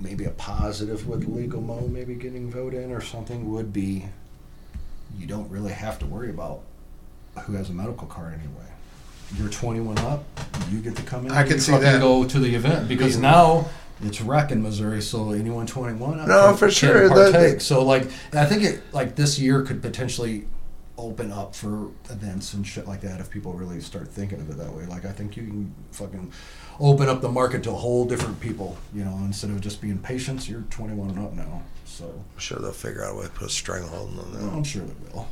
maybe 0.00 0.24
a 0.24 0.30
positive 0.30 1.06
with 1.06 1.28
legal 1.28 1.60
mo 1.60 1.86
maybe 1.86 2.14
getting 2.14 2.50
voted 2.50 2.82
in 2.82 2.92
or 2.92 3.00
something 3.00 3.52
would 3.52 3.72
be 3.72 4.06
you 5.16 5.26
don't 5.26 5.48
really 5.50 5.72
have 5.72 5.98
to 6.00 6.06
worry 6.06 6.30
about 6.30 6.60
who 7.44 7.54
has 7.54 7.70
a 7.70 7.72
medical 7.72 8.06
card 8.06 8.34
anyway. 8.34 8.64
You're 9.36 9.48
21 9.50 9.98
up, 9.98 10.24
you 10.70 10.80
get 10.80 10.96
to 10.96 11.02
come 11.02 11.26
in. 11.26 11.32
I 11.32 11.42
can 11.46 11.60
see 11.60 11.76
that. 11.76 12.00
Go 12.00 12.24
to 12.24 12.38
the 12.38 12.54
event 12.54 12.88
because 12.88 13.16
now 13.18 13.68
it's 14.02 14.20
rec 14.20 14.50
in 14.50 14.62
Missouri, 14.62 15.02
so 15.02 15.30
anyone 15.32 15.66
21 15.66 16.20
up 16.20 16.28
No, 16.28 16.48
can- 16.48 16.56
for 16.56 16.70
sure, 16.70 17.08
that- 17.08 17.32
partake. 17.32 17.60
so 17.60 17.84
like, 17.84 18.08
I 18.32 18.46
think 18.46 18.62
it 18.64 18.80
like 18.92 19.16
this 19.16 19.38
year 19.38 19.62
could 19.62 19.82
potentially 19.82 20.46
open 20.96 21.30
up 21.30 21.54
for 21.54 21.88
events 22.10 22.54
and 22.54 22.66
shit 22.66 22.88
like 22.88 23.02
that 23.02 23.20
if 23.20 23.30
people 23.30 23.52
really 23.52 23.80
start 23.80 24.08
thinking 24.08 24.40
of 24.40 24.50
it 24.50 24.56
that 24.56 24.72
way. 24.74 24.84
Like, 24.86 25.04
I 25.04 25.12
think 25.12 25.36
you 25.36 25.44
can 25.44 25.74
fucking 25.92 26.32
open 26.80 27.08
up 27.08 27.20
the 27.20 27.28
market 27.30 27.62
to 27.64 27.70
a 27.70 27.74
whole 27.74 28.04
different 28.04 28.40
people. 28.40 28.76
You 28.92 29.04
know, 29.04 29.16
instead 29.24 29.50
of 29.50 29.60
just 29.60 29.80
being 29.80 29.98
patients, 29.98 30.48
you're 30.48 30.62
21 30.70 31.10
and 31.10 31.18
up 31.20 31.34
now. 31.34 31.62
So 31.90 32.04
i'm 32.04 32.38
sure 32.38 32.58
they'll 32.60 32.70
figure 32.72 33.02
out 33.04 33.14
a 33.14 33.16
way 33.16 33.24
to 33.24 33.30
put 33.30 33.46
a 33.48 33.50
stranglehold 33.50 34.16
on 34.20 34.32
that 34.32 34.52
I'm 34.52 34.62
sure 34.62 34.82
they 34.82 35.12
will. 35.12 35.28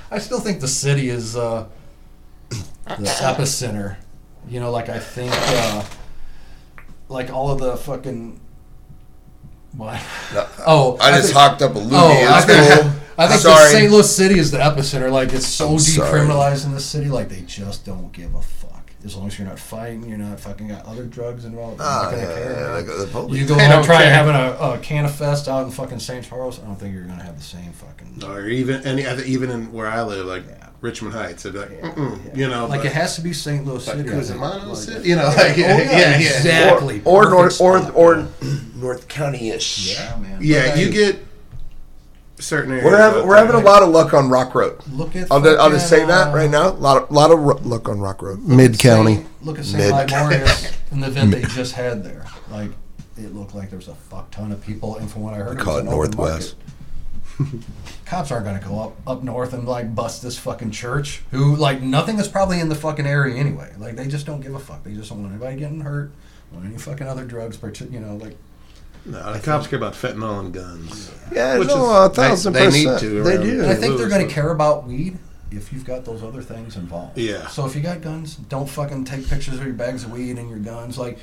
I 0.10 0.18
still 0.18 0.38
think 0.38 0.60
the 0.60 0.68
city 0.68 1.08
is 1.08 1.34
uh, 1.36 1.66
the 2.50 2.56
epicenter. 3.06 3.96
You 4.48 4.60
know, 4.60 4.70
like 4.70 4.88
I 4.88 4.98
think, 5.00 5.32
uh, 5.34 5.84
like 7.08 7.30
all 7.30 7.50
of 7.50 7.58
the 7.58 7.76
fucking. 7.76 8.38
What? 9.76 10.00
No, 10.34 10.46
Oh, 10.66 10.96
I 11.00 11.10
just 11.12 11.26
think- 11.28 11.36
hocked 11.38 11.62
up 11.62 11.74
a 11.74 11.78
loogie. 11.78 11.90
Oh, 11.92 12.32
I 12.34 12.40
think, 12.42 12.82
cool. 12.82 12.92
I 13.18 13.26
think 13.28 13.42
the 13.42 13.66
St. 13.68 13.90
Louis 13.92 14.16
city 14.16 14.38
is 14.38 14.50
the 14.50 14.58
epicenter. 14.58 15.10
Like 15.10 15.32
it's 15.32 15.46
so 15.46 15.70
I'm 15.72 15.78
sorry. 15.78 16.20
decriminalized 16.20 16.64
in 16.66 16.72
the 16.72 16.80
city. 16.80 17.08
Like 17.08 17.28
they 17.28 17.42
just 17.42 17.84
don't 17.86 18.12
give 18.12 18.34
a 18.34 18.42
fuck. 18.42 18.69
As 19.04 19.16
long 19.16 19.26
as 19.28 19.38
you're 19.38 19.48
not 19.48 19.58
fighting, 19.58 20.08
you're 20.08 20.18
not 20.18 20.38
fucking 20.38 20.68
got 20.68 20.84
other 20.84 21.04
drugs 21.04 21.44
involved. 21.44 21.78
they're 21.78 21.86
Ah, 21.86 22.02
not 22.04 22.10
gonna 22.10 22.22
yeah, 22.22 22.34
care, 22.34 22.60
yeah, 22.60 22.72
like 22.74 22.86
the 22.86 23.08
police. 23.10 23.40
You 23.40 23.46
go 23.46 23.54
They 23.56 23.64
out 23.64 23.68
don't 23.68 23.76
and 23.78 23.86
try 23.86 24.02
care. 24.02 24.12
having 24.12 24.34
a, 24.34 24.72
a 24.74 24.78
can 24.78 25.04
of 25.06 25.14
fest 25.14 25.48
out 25.48 25.64
in 25.64 25.70
fucking 25.70 25.98
St. 26.00 26.24
Charles. 26.24 26.60
I 26.60 26.64
don't 26.66 26.76
think 26.76 26.92
you're 26.94 27.04
gonna 27.04 27.22
have 27.22 27.36
the 27.38 27.42
same 27.42 27.72
fucking. 27.72 28.22
or 28.24 28.46
even 28.48 28.82
any 28.86 29.06
other, 29.06 29.22
even 29.24 29.50
in 29.50 29.72
where 29.72 29.86
I 29.86 30.02
live, 30.02 30.26
like 30.26 30.44
Yeah. 30.48 30.68
Richmond 30.82 31.14
Heights, 31.14 31.44
it'd 31.44 31.54
be 31.54 31.58
like, 31.76 31.82
Yeah, 31.82 31.94
yeah. 32.24 32.34
you 32.34 32.48
know, 32.48 32.66
like 32.66 32.80
but- 32.80 32.86
it 32.86 32.92
has 32.92 33.14
to 33.16 33.20
be 33.22 33.32
St. 33.32 33.64
Louis 33.66 33.86
like 33.86 33.96
City. 33.96 34.08
I 34.10 34.20
think. 34.22 34.40
Like- 34.40 34.76
City, 34.76 35.08
you 35.10 35.16
know, 35.16 35.26
like 35.36 35.56
yeah, 35.56 35.74
Oh, 35.74 35.78
yeah, 35.78 35.90
yeah, 35.98 36.16
exactly. 36.16 37.02
or 37.04 37.26
or 37.26 37.30
North 37.30 37.60
or 37.60 37.90
or. 37.92 38.28
North 38.74 39.08
County 39.08 39.50
ish. 39.50 39.94
Yeah, 39.98 40.16
man. 40.16 40.38
Yeah, 40.42 40.66
Look 40.68 40.76
you 40.78 40.86
at- 40.86 40.92
get 40.92 41.26
certain 42.40 42.72
areas. 42.72 42.84
We're 42.84 42.96
having 42.98 43.26
we're 43.26 43.36
having 43.36 43.56
a 43.56 43.60
lot 43.64 43.82
of 43.82 43.88
luck 43.90 44.12
on 44.14 44.28
Rock 44.28 44.54
Road. 44.54 44.80
Look 44.92 45.14
at. 45.16 45.30
I'll, 45.30 45.46
I'll 45.60 45.70
just 45.70 45.88
say 45.88 46.04
that 46.04 46.28
uh, 46.28 46.34
right 46.36 46.50
now. 46.50 46.68
A 46.68 46.72
lot 46.72 47.02
of 47.02 47.10
lot 47.10 47.30
of 47.30 47.38
ru- 47.40 47.58
luck 47.62 47.88
on 47.88 48.00
Rock 48.00 48.22
Road. 48.22 48.40
Mid 48.46 48.78
County. 48.78 49.24
Look 49.42 49.58
at 49.58 49.64
Mid- 49.72 49.90
St. 49.94 50.10
Morius 50.10 50.76
and 50.90 51.02
the 51.02 51.06
event 51.08 51.30
they 51.30 51.42
just 51.42 51.72
had 51.74 52.02
there. 52.04 52.26
Like, 52.50 52.70
it 53.16 53.34
looked 53.34 53.54
like 53.54 53.70
there 53.70 53.78
was 53.78 53.88
a 53.88 53.94
fuck 53.94 54.30
ton 54.30 54.52
of 54.52 54.60
people, 54.64 54.96
and 54.96 55.10
from 55.10 55.22
what 55.22 55.34
I 55.34 55.38
heard, 55.38 55.58
call 55.58 55.74
was 55.74 55.84
it 55.84 55.88
an 55.88 55.92
open 55.94 55.98
Northwest. 56.10 56.54
market. 57.38 57.60
Cops 58.04 58.30
aren't 58.32 58.44
going 58.44 58.58
to 58.60 58.66
go 58.66 58.78
up 58.80 58.96
up 59.06 59.22
north 59.22 59.52
and 59.54 59.66
like 59.66 59.94
bust 59.94 60.22
this 60.22 60.36
fucking 60.38 60.72
church. 60.72 61.22
Who 61.30 61.54
like 61.56 61.80
nothing 61.80 62.18
is 62.18 62.28
probably 62.28 62.60
in 62.60 62.68
the 62.68 62.74
fucking 62.74 63.06
area 63.06 63.36
anyway. 63.36 63.72
Like 63.78 63.96
they 63.96 64.08
just 64.08 64.26
don't 64.26 64.40
give 64.40 64.54
a 64.54 64.58
fuck. 64.58 64.82
They 64.84 64.92
just 64.94 65.08
don't 65.10 65.22
want 65.22 65.32
anybody 65.32 65.56
getting 65.56 65.80
hurt. 65.80 66.10
Want 66.52 66.66
any 66.66 66.76
fucking 66.76 67.06
other 67.06 67.24
drugs? 67.24 67.56
partic- 67.56 67.92
You 67.92 68.00
know, 68.00 68.16
like 68.16 68.36
No, 69.06 69.32
the 69.32 69.38
cops 69.40 69.66
care 69.66 69.78
about 69.78 69.94
fentanyl 69.94 70.40
and 70.40 70.52
guns. 70.52 71.10
Yeah, 71.32 71.58
Which 71.58 71.68
no, 71.68 72.04
is- 72.04 72.10
a 72.10 72.14
thousand 72.14 72.52
they- 72.52 72.66
they 72.70 72.84
need 72.84 72.98
to 73.00 73.22
They 73.22 73.36
do. 73.38 73.62
And 73.62 73.70
I 73.70 73.74
think 73.74 73.96
they're 73.98 74.08
going 74.08 74.26
to 74.26 74.32
care 74.32 74.50
about 74.50 74.86
weed 74.86 75.18
if 75.50 75.72
you've 75.72 75.84
got 75.84 76.04
those 76.04 76.22
other 76.22 76.42
things 76.42 76.76
involved. 76.76 77.16
Yeah. 77.18 77.46
So 77.48 77.66
if 77.66 77.74
you 77.74 77.80
got 77.80 78.02
guns, 78.02 78.36
don't 78.36 78.68
fucking 78.68 79.04
take 79.04 79.26
pictures 79.28 79.54
of 79.54 79.64
your 79.64 79.74
bags 79.74 80.04
of 80.04 80.12
weed 80.12 80.38
and 80.38 80.48
your 80.50 80.58
guns. 80.58 80.98
Like, 80.98 81.18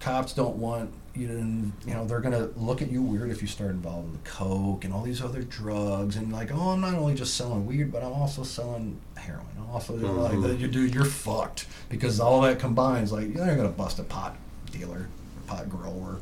cops 0.00 0.32
don't 0.32 0.56
want 0.56 0.90
you 1.14 1.26
to, 1.28 1.88
you 1.88 1.94
know, 1.94 2.04
they're 2.06 2.20
going 2.20 2.34
to 2.34 2.52
look 2.58 2.82
at 2.82 2.90
you 2.90 3.00
weird 3.00 3.30
if 3.30 3.40
you 3.40 3.48
start 3.48 3.70
involving 3.70 4.12
the 4.12 4.28
coke 4.28 4.84
and 4.84 4.92
all 4.92 5.02
these 5.02 5.22
other 5.22 5.42
drugs. 5.42 6.16
And 6.16 6.30
like, 6.32 6.50
oh, 6.52 6.70
I'm 6.70 6.80
not 6.82 6.94
only 6.94 7.14
just 7.14 7.34
selling 7.34 7.64
weed, 7.66 7.90
but 7.90 8.02
I'm 8.02 8.12
also 8.12 8.42
selling 8.42 9.00
heroin. 9.16 9.46
I'm 9.58 9.70
also 9.70 9.96
doing 9.96 10.12
Mhm. 10.12 10.42
like, 10.50 10.60
you 10.60 10.68
do, 10.68 10.84
you're 10.84 11.06
fucked 11.06 11.66
because 11.88 12.20
all 12.20 12.42
that 12.42 12.58
combines. 12.58 13.12
Like, 13.12 13.34
you're 13.34 13.46
not 13.46 13.56
going 13.56 13.68
to 13.70 13.76
bust 13.76 13.98
a 13.98 14.02
pot 14.02 14.36
dealer, 14.70 15.08
pot 15.46 15.68
grower. 15.68 16.20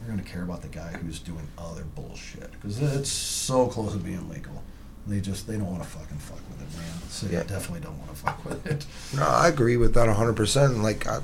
You're 0.00 0.14
going 0.14 0.24
to 0.24 0.30
care 0.30 0.42
about 0.42 0.62
the 0.62 0.68
guy 0.68 0.88
who's 0.92 1.18
doing 1.18 1.46
other 1.58 1.84
bullshit 1.94 2.50
because 2.52 2.80
it's 2.80 3.10
so 3.10 3.66
close 3.66 3.92
to 3.92 3.98
being 3.98 4.28
legal. 4.30 4.62
They 5.06 5.20
just 5.20 5.46
they 5.46 5.56
don't 5.56 5.66
want 5.70 5.82
to 5.82 5.88
fucking 5.88 6.18
fuck 6.18 6.38
with 6.50 6.60
it, 6.62 6.76
man. 6.78 7.08
So 7.08 7.26
Yeah. 7.26 7.42
definitely 7.42 7.80
don't 7.80 7.98
want 7.98 8.10
to 8.10 8.16
fuck 8.16 8.44
with 8.44 8.66
it. 8.66 8.86
No, 9.16 9.22
I 9.26 9.48
agree 9.48 9.76
with 9.76 9.94
that 9.94 10.08
100%. 10.08 10.82
Like, 10.82 11.06
I, 11.06 11.20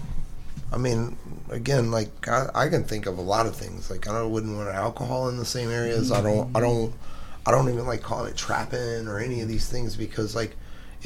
I 0.72 0.76
mean, 0.78 1.16
again, 1.50 1.90
like, 1.90 2.26
I, 2.28 2.48
I 2.54 2.68
can 2.68 2.84
think 2.84 3.06
of 3.06 3.16
a 3.18 3.22
lot 3.22 3.46
of 3.46 3.54
things. 3.56 3.90
Like, 3.90 4.08
I 4.08 4.12
don't, 4.12 4.30
wouldn't 4.30 4.56
want 4.56 4.68
alcohol 4.70 5.28
in 5.28 5.36
the 5.38 5.44
same 5.44 5.70
areas. 5.70 6.10
I 6.12 6.20
don't, 6.22 6.54
I 6.56 6.60
don't, 6.60 6.92
I 7.46 7.52
don't 7.52 7.68
even 7.70 7.86
like 7.86 8.02
calling 8.02 8.30
it 8.30 8.36
trapping 8.36 9.06
or 9.08 9.18
any 9.20 9.40
of 9.40 9.48
these 9.48 9.68
things 9.68 9.94
because, 9.96 10.34
like, 10.34 10.56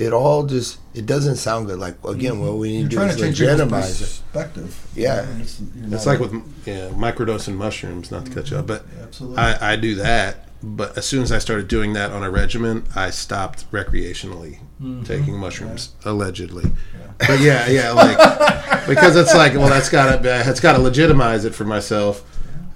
it 0.01 0.13
all 0.13 0.45
just, 0.47 0.79
it 0.95 1.07
doesn't 1.07 1.37
sound 1.37 1.67
good. 1.67 1.79
Like, 1.79 2.03
again, 2.05 2.41
what 2.41 2.57
we 2.57 2.71
You're 2.71 2.79
need 2.79 2.83
to 2.85 2.89
do 2.91 2.97
trying 2.97 3.09
is 3.11 3.17
to 3.17 3.23
change 3.23 3.41
legitimize 3.41 4.01
it. 4.01 4.05
perspective. 4.05 4.87
Yeah. 4.95 5.27
it's, 5.39 5.61
It's 5.91 6.07
like 6.07 6.19
with 6.21 6.33
yeah, 6.67 6.89
microdosing 6.91 7.55
mushrooms, 7.57 8.11
not 8.11 8.27
to 8.27 8.33
cut 8.33 8.51
you 8.51 8.59
off, 8.59 8.67
but 8.67 8.85
Absolutely. 9.03 9.39
I, 9.39 9.73
I 9.73 9.77
do 9.77 9.95
that. 9.97 10.47
But 10.63 10.99
as 10.99 11.07
soon 11.07 11.23
as 11.23 11.33
I 11.33 11.39
started 11.39 11.69
doing 11.69 11.95
that 11.95 12.11
on 12.11 12.23
a 12.23 12.31
regimen, 12.31 12.85
I 12.95 13.09
stopped 13.11 13.71
recreationally 13.73 14.59
taking 15.07 15.39
mushrooms, 15.39 15.93
allegedly. 16.05 16.71
But 17.19 17.41
yeah, 17.41 17.67
yeah, 17.69 17.93
like 17.93 18.87
because 18.87 19.17
it's 19.17 19.35
like, 19.35 19.55
well, 19.55 19.69
that's 19.69 19.89
got 19.89 20.23
to 20.23 20.49
it's 20.51 20.61
got 20.61 20.75
to 20.75 20.79
legitimize 20.83 21.47
it 21.47 21.55
for 21.55 21.65
myself, 21.65 22.23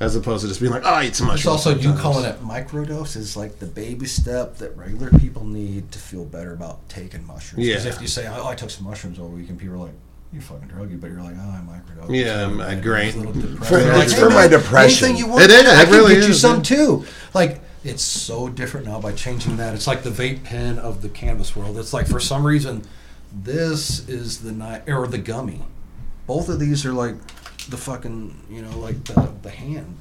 as 0.01 0.17
opposed 0.17 0.43
to 0.43 0.49
just 0.49 0.61
being 0.61 0.73
like, 0.73 0.83
oh, 0.85 0.89
I 0.91 1.05
eat 1.05 1.15
some 1.17 1.29
It's 1.31 1.45
mushrooms. 1.45 1.67
also 1.67 1.75
you 1.79 1.95
calling 1.95 2.25
it 2.25 2.41
microdose 2.43 3.17
is 3.17 3.37
like 3.37 3.59
the 3.61 3.67
baby 3.67 4.07
step 4.07 4.57
that 4.59 4.77
regular 4.77 5.11
people 5.19 5.45
need 5.45 5.93
to 5.93 5.99
feel 5.99 6.25
better 6.25 6.53
about 6.53 6.89
taking 6.89 7.25
mushrooms. 7.27 7.65
Because 7.67 7.85
Yeah. 7.85 7.91
if 7.93 8.01
you 8.03 8.09
say, 8.09 8.27
"Oh, 8.29 8.47
I 8.49 8.55
took 8.55 8.71
some 8.71 8.85
mushrooms 8.85 9.19
over 9.19 9.29
the 9.31 9.37
weekend," 9.37 9.59
people 9.61 9.77
are 9.77 9.87
like, 9.87 9.95
"You 10.33 10.41
fucking 10.41 10.69
druggy," 10.69 11.01
but 11.01 11.11
you're 11.11 11.23
like, 11.23 11.37
"Oh, 11.39 11.51
I 11.51 11.61
microdose." 11.65 12.11
Yeah, 12.25 12.41
I 12.41 12.43
I'm 12.45 12.61
a 12.61 12.75
little 13.17 13.33
depressed. 13.33 13.69
For- 13.71 13.79
They're 13.79 14.03
it's 14.03 14.13
"Hey, 14.13 14.21
for 14.21 14.31
my 14.31 14.49
depression." 14.49 15.09
Anything 15.11 15.25
you 15.25 15.31
want, 15.31 15.45
It 15.45 15.51
is, 15.51 15.67
I 15.67 15.83
it 15.83 15.85
can 15.87 15.95
really 15.95 16.15
get 16.17 16.29
you 16.29 16.35
some 16.35 16.57
yeah. 16.57 16.63
too. 16.63 17.05
Like 17.33 17.61
it's 17.85 18.03
so 18.03 18.49
different 18.49 18.87
now 18.87 18.99
by 19.01 19.13
changing 19.13 19.59
that. 19.59 19.75
It's 19.75 19.87
like 19.87 20.03
the 20.03 20.11
vape 20.11 20.43
pen 20.43 20.79
of 20.79 21.03
the 21.03 21.09
cannabis 21.09 21.55
world. 21.55 21.79
It's 21.79 21.93
like 21.93 22.09
for 22.09 22.19
some 22.19 22.45
reason, 22.45 22.83
this 23.33 24.09
is 24.09 24.39
the 24.39 24.53
night 24.53 24.89
or 24.89 25.07
the 25.07 25.19
gummy. 25.19 25.63
Both 26.27 26.49
of 26.49 26.59
these 26.59 26.85
are 26.87 26.93
like 26.93 27.15
the 27.67 27.77
fucking 27.77 28.35
you 28.51 28.63
know 28.63 28.79
like 28.79 29.03
the 29.05 29.29
the 29.43 29.51
hand. 29.51 29.97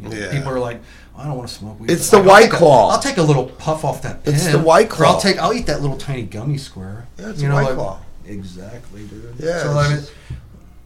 You 0.00 0.08
know, 0.08 0.14
Yeah. 0.16 0.30
People 0.30 0.52
are 0.52 0.60
like, 0.60 0.80
I 1.16 1.24
don't 1.24 1.36
want 1.36 1.48
to 1.48 1.54
smoke 1.54 1.80
weed. 1.80 1.90
It's 1.90 2.08
the 2.08 2.22
White 2.22 2.50
Claw. 2.52 2.90
I'll 2.90 3.00
take 3.00 3.16
a 3.16 3.22
little 3.22 3.46
puff 3.46 3.84
off 3.84 4.00
that 4.02 4.22
pen. 4.22 4.34
It's 4.34 4.46
the 4.46 4.60
White 4.60 4.88
Claw. 4.88 5.14
I'll 5.14 5.20
take. 5.20 5.38
I'll 5.38 5.52
eat 5.52 5.66
that 5.66 5.80
little 5.82 5.96
tiny 5.96 6.22
gummy 6.22 6.56
square. 6.56 7.08
Yeah, 7.18 7.30
it's 7.30 7.42
you 7.42 7.48
know, 7.48 7.54
White 7.56 7.64
like- 7.66 7.74
Claw. 7.74 7.98
Exactly, 8.24 9.04
dude. 9.06 9.34
Yeah, 9.40 9.62
So 9.64 9.70
I 9.72 9.94
mean, 9.96 10.04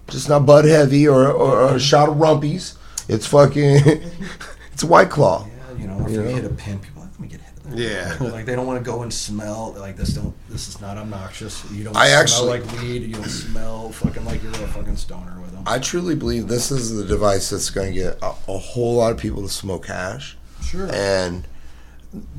Just 0.08 0.30
not 0.30 0.46
Bud 0.46 0.64
Heavy 0.64 1.06
or, 1.06 1.26
or, 1.28 1.60
or 1.60 1.74
a 1.76 1.78
shot 1.78 2.08
of 2.08 2.14
Rumpies. 2.16 2.76
It's 3.08 3.26
fucking, 3.26 3.80
it's 4.72 4.82
White 4.82 5.10
Claw. 5.10 5.46
Yeah, 5.46 5.78
you 5.78 5.86
know, 5.86 6.00
if 6.06 6.10
You 6.12 6.20
you, 6.22 6.22
know? 6.28 6.34
hit 6.34 6.44
a 6.46 6.48
pin, 6.48 6.80
Yeah. 7.72 8.16
like 8.20 8.46
they 8.46 8.54
don't 8.54 8.66
want 8.66 8.78
to 8.82 8.88
go 8.90 9.02
and 9.02 9.12
smell 9.12 9.74
like 9.78 9.96
this. 9.96 10.10
Don't 10.10 10.34
this 10.48 10.68
is 10.68 10.80
not 10.80 10.96
obnoxious. 10.96 11.68
You 11.72 11.84
don't 11.84 11.96
I 11.96 12.06
smell 12.08 12.20
actually- 12.20 12.60
like 12.60 12.80
weed. 12.82 13.02
You 13.02 13.14
don't 13.14 13.24
smell 13.28 13.90
fucking 13.90 14.24
like 14.24 14.42
you're 14.42 14.52
a 14.52 14.68
fucking 14.68 14.96
stoner 14.96 15.40
with 15.40 15.52
them. 15.52 15.62
I 15.66 15.78
truly 15.78 16.14
believe 16.14 16.48
this 16.48 16.70
is 16.70 16.94
the 16.94 17.04
device 17.04 17.50
that's 17.50 17.70
going 17.70 17.92
to 17.92 17.98
get 17.98 18.18
a, 18.22 18.28
a 18.48 18.58
whole 18.58 18.96
lot 18.96 19.12
of 19.12 19.18
people 19.18 19.42
to 19.42 19.48
smoke 19.48 19.86
hash. 19.86 20.36
sure. 20.62 20.88
And 20.92 21.46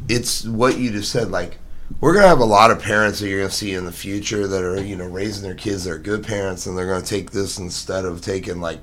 it's 0.07 0.45
what 0.45 0.77
you 0.77 0.91
just 0.91 1.11
said. 1.11 1.29
Like, 1.29 1.57
we're 1.99 2.13
going 2.13 2.23
to 2.23 2.29
have 2.29 2.39
a 2.39 2.45
lot 2.45 2.71
of 2.71 2.81
parents 2.81 3.19
that 3.19 3.27
you're 3.27 3.39
going 3.39 3.49
to 3.49 3.55
see 3.55 3.73
in 3.73 3.85
the 3.85 3.91
future 3.91 4.47
that 4.47 4.63
are, 4.63 4.81
you 4.81 4.95
know, 4.95 5.07
raising 5.07 5.43
their 5.43 5.55
kids. 5.55 5.83
They're 5.83 5.97
good 5.97 6.23
parents 6.25 6.65
and 6.65 6.77
they're 6.77 6.87
going 6.87 7.01
to 7.01 7.07
take 7.07 7.31
this 7.31 7.57
instead 7.57 8.05
of 8.05 8.21
taking 8.21 8.61
like 8.61 8.79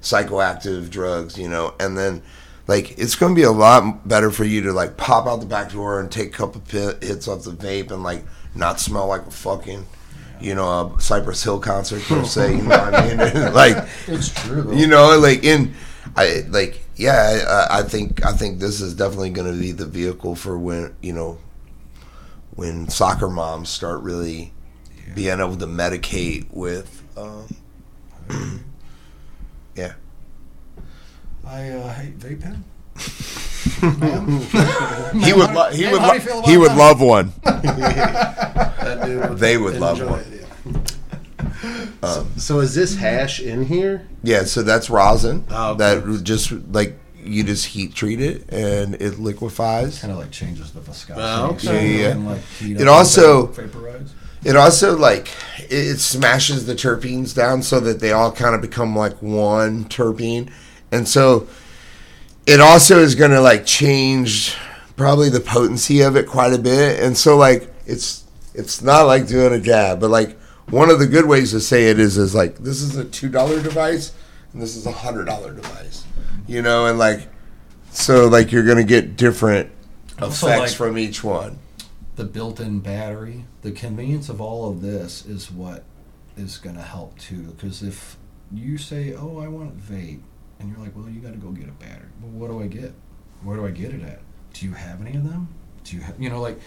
psychoactive 0.00 0.90
drugs, 0.90 1.36
you 1.38 1.48
know, 1.48 1.74
and 1.80 1.96
then. 1.98 2.22
Like 2.68 2.98
it's 2.98 3.16
going 3.16 3.34
to 3.34 3.36
be 3.36 3.44
a 3.44 3.50
lot 3.50 4.06
better 4.06 4.30
for 4.30 4.44
you 4.44 4.60
to 4.62 4.72
like 4.72 4.96
pop 4.98 5.26
out 5.26 5.40
the 5.40 5.46
back 5.46 5.72
door 5.72 6.00
and 6.00 6.12
take 6.12 6.28
a 6.28 6.36
couple 6.36 6.60
pit 6.60 7.02
hits 7.02 7.26
off 7.26 7.42
the 7.42 7.50
vape 7.50 7.90
and 7.90 8.02
like 8.02 8.24
not 8.54 8.78
smell 8.78 9.08
like 9.08 9.26
a 9.26 9.30
fucking, 9.30 9.86
you 10.38 10.54
know, 10.54 10.94
a 10.94 11.00
Cypress 11.00 11.42
Hill 11.42 11.60
concert 11.60 12.02
per 12.02 12.24
se. 12.24 12.56
You 12.56 12.62
know 12.62 12.68
what 12.68 12.94
I 12.94 13.08
mean? 13.08 13.18
like 13.54 13.88
it's 14.06 14.28
true. 14.28 14.62
Though. 14.62 14.72
you 14.72 14.86
know 14.86 15.18
like 15.18 15.42
in 15.44 15.74
i 16.16 16.42
like 16.48 16.80
yeah 16.96 17.66
I, 17.70 17.80
I 17.80 17.82
think 17.82 18.24
i 18.24 18.32
think 18.32 18.60
this 18.60 18.80
is 18.80 18.94
definitely 18.94 19.30
going 19.30 19.52
to 19.52 19.58
be 19.58 19.72
the 19.72 19.84
vehicle 19.84 20.34
for 20.34 20.58
when 20.58 20.94
you 21.02 21.12
know 21.12 21.38
when 22.50 22.88
soccer 22.88 23.28
moms 23.28 23.68
start 23.68 24.02
really 24.02 24.52
being 25.14 25.38
able 25.40 25.56
to 25.56 25.66
medicate 25.66 26.46
with 26.50 27.02
um, 27.16 27.54
yeah 29.76 29.94
I 31.48 31.70
uh, 31.70 31.92
hate 31.94 32.18
vape 32.18 32.42
pen. 32.42 32.64
he 35.22 35.32
would 35.32 35.52
lo- 35.52 35.70
he 35.70 35.84
Hey, 35.84 35.92
would 35.92 36.00
how 36.00 36.12
lo- 36.14 36.42
he 36.42 36.56
would 36.56 36.70
that? 36.70 36.76
love 36.78 37.00
one 37.00 37.32
That 37.44 39.02
dude 39.04 39.38
They 39.38 39.56
would 39.56 39.76
love 39.78 40.00
one. 40.00 40.20
it, 40.20 40.94
so, 42.02 42.26
so 42.36 42.60
is 42.60 42.74
this 42.74 42.96
hash 42.96 43.40
in 43.40 43.64
here? 43.64 44.06
yeah 44.22 44.44
so 44.44 44.62
that's 44.62 44.90
rosin 44.90 45.44
Oh, 45.50 45.72
okay. 45.72 45.78
that 46.00 46.22
just 46.24 46.52
like 46.72 46.98
you 47.22 47.44
just 47.44 47.66
heat 47.66 47.94
treat 47.94 48.20
it 48.20 48.50
and 48.52 48.94
it 48.96 49.18
liquefies 49.18 50.00
Kind 50.00 50.12
of 50.12 50.18
like 50.18 50.30
changes 50.30 50.72
the 50.72 50.80
viscosity. 50.80 51.26
Oh, 51.26 51.50
okay. 51.50 51.58
so 51.66 51.72
Yeah, 51.72 51.80
you 51.80 51.98
yeah. 51.98 52.12
can, 52.12 52.26
like, 52.26 52.40
heat 52.58 52.80
It 52.80 52.88
up 52.88 52.94
also- 52.96 53.46
and 53.48 53.54
vaporize. 53.54 54.12
It 54.44 54.56
also 54.56 54.96
like 54.96 55.28
it, 55.58 55.72
it 55.72 55.98
smashes 56.00 56.66
the 56.66 56.74
terpenes 56.74 57.34
down 57.34 57.62
so 57.62 57.80
that 57.80 58.00
they 58.00 58.12
all 58.12 58.32
kind 58.32 58.54
of 58.54 58.60
become 58.62 58.96
like 58.96 59.20
one 59.20 59.84
terpene, 59.86 60.50
and 60.92 61.06
so 61.06 61.48
it 62.46 62.60
also 62.60 62.98
is 62.98 63.14
going 63.14 63.30
to 63.30 63.40
like 63.40 63.66
change 63.66 64.56
probably 64.96 65.28
the 65.28 65.40
potency 65.40 66.00
of 66.00 66.16
it 66.16 66.26
quite 66.26 66.52
a 66.52 66.58
bit. 66.58 67.00
And 67.02 67.16
so 67.16 67.36
like 67.36 67.72
it's 67.86 68.24
it's 68.54 68.82
not 68.82 69.02
like 69.02 69.26
doing 69.28 69.52
a 69.52 69.60
jab, 69.60 70.00
but 70.00 70.10
like 70.10 70.38
one 70.70 70.90
of 70.90 70.98
the 70.98 71.06
good 71.06 71.26
ways 71.26 71.50
to 71.52 71.60
say 71.60 71.90
it 71.90 71.98
is 71.98 72.16
is 72.16 72.34
like 72.34 72.58
this 72.58 72.80
is 72.82 72.96
a 72.96 73.04
two 73.04 73.28
dollar 73.28 73.62
device 73.62 74.12
and 74.52 74.60
this 74.62 74.76
is 74.76 74.86
a 74.86 74.92
hundred 74.92 75.26
dollar 75.26 75.52
device, 75.54 76.04
you 76.46 76.62
know, 76.62 76.86
and 76.86 76.98
like 76.98 77.28
so 77.90 78.26
like 78.28 78.50
you're 78.52 78.64
going 78.64 78.76
to 78.78 78.84
get 78.84 79.16
different 79.16 79.70
Also, 80.20 80.46
effects 80.46 80.60
like- 80.72 80.76
from 80.76 80.98
each 80.98 81.22
one. 81.24 81.58
the 82.16 82.24
built-in 82.24 82.80
battery, 82.80 83.44
the 83.62 83.70
convenience 83.72 84.28
of 84.28 84.40
all 84.40 84.68
of 84.70 84.80
this 84.82 85.24
is 85.26 85.50
what 85.50 85.84
is 86.36 86.58
going 86.58 86.76
to 86.76 86.82
help 86.82 87.16
too. 87.18 87.42
Because 87.56 87.82
if 87.82 88.16
you 88.52 88.78
say, 88.78 89.14
"Oh, 89.14 89.38
I 89.38 89.48
want 89.48 89.78
vape," 89.80 90.20
and 90.60 90.68
you're 90.70 90.78
like, 90.78 90.94
"Well, 90.96 91.08
you 91.08 91.20
got 91.20 91.32
to 91.32 91.38
go 91.38 91.50
get 91.50 91.68
a 91.68 91.72
battery." 91.72 92.08
Well, 92.20 92.30
what 92.32 92.50
do 92.50 92.62
I 92.62 92.66
get? 92.66 92.92
Where 93.42 93.56
do 93.56 93.66
I 93.66 93.70
get 93.70 93.92
it 93.92 94.02
at? 94.02 94.20
Do 94.54 94.66
you 94.66 94.72
have 94.72 95.00
any 95.00 95.16
of 95.16 95.24
them? 95.28 95.48
Do 95.84 95.96
you 95.96 96.02
have, 96.02 96.20
you 96.20 96.28
know, 96.30 96.40
like 96.40 96.58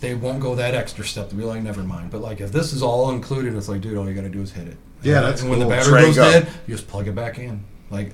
they 0.00 0.14
won't 0.14 0.40
go 0.40 0.54
that 0.54 0.74
extra 0.74 1.04
step 1.04 1.28
to 1.30 1.34
be 1.34 1.44
like, 1.44 1.62
never 1.62 1.82
mind. 1.82 2.10
But 2.10 2.20
like 2.20 2.40
if 2.40 2.52
this 2.52 2.72
is 2.72 2.82
all 2.82 3.10
included, 3.10 3.54
it's 3.54 3.68
like, 3.68 3.80
dude, 3.80 3.96
all 3.98 4.08
you 4.08 4.14
gotta 4.14 4.28
do 4.28 4.40
is 4.40 4.52
hit 4.52 4.68
it. 4.68 4.76
Yeah, 5.02 5.20
that's 5.20 5.42
and 5.42 5.50
when 5.50 5.58
the 5.58 5.66
battery 5.66 6.00
goes 6.02 6.18
up. 6.18 6.32
dead, 6.32 6.48
you 6.66 6.74
just 6.74 6.88
plug 6.88 7.06
it 7.08 7.14
back 7.14 7.38
in. 7.38 7.62
Like 7.90 8.12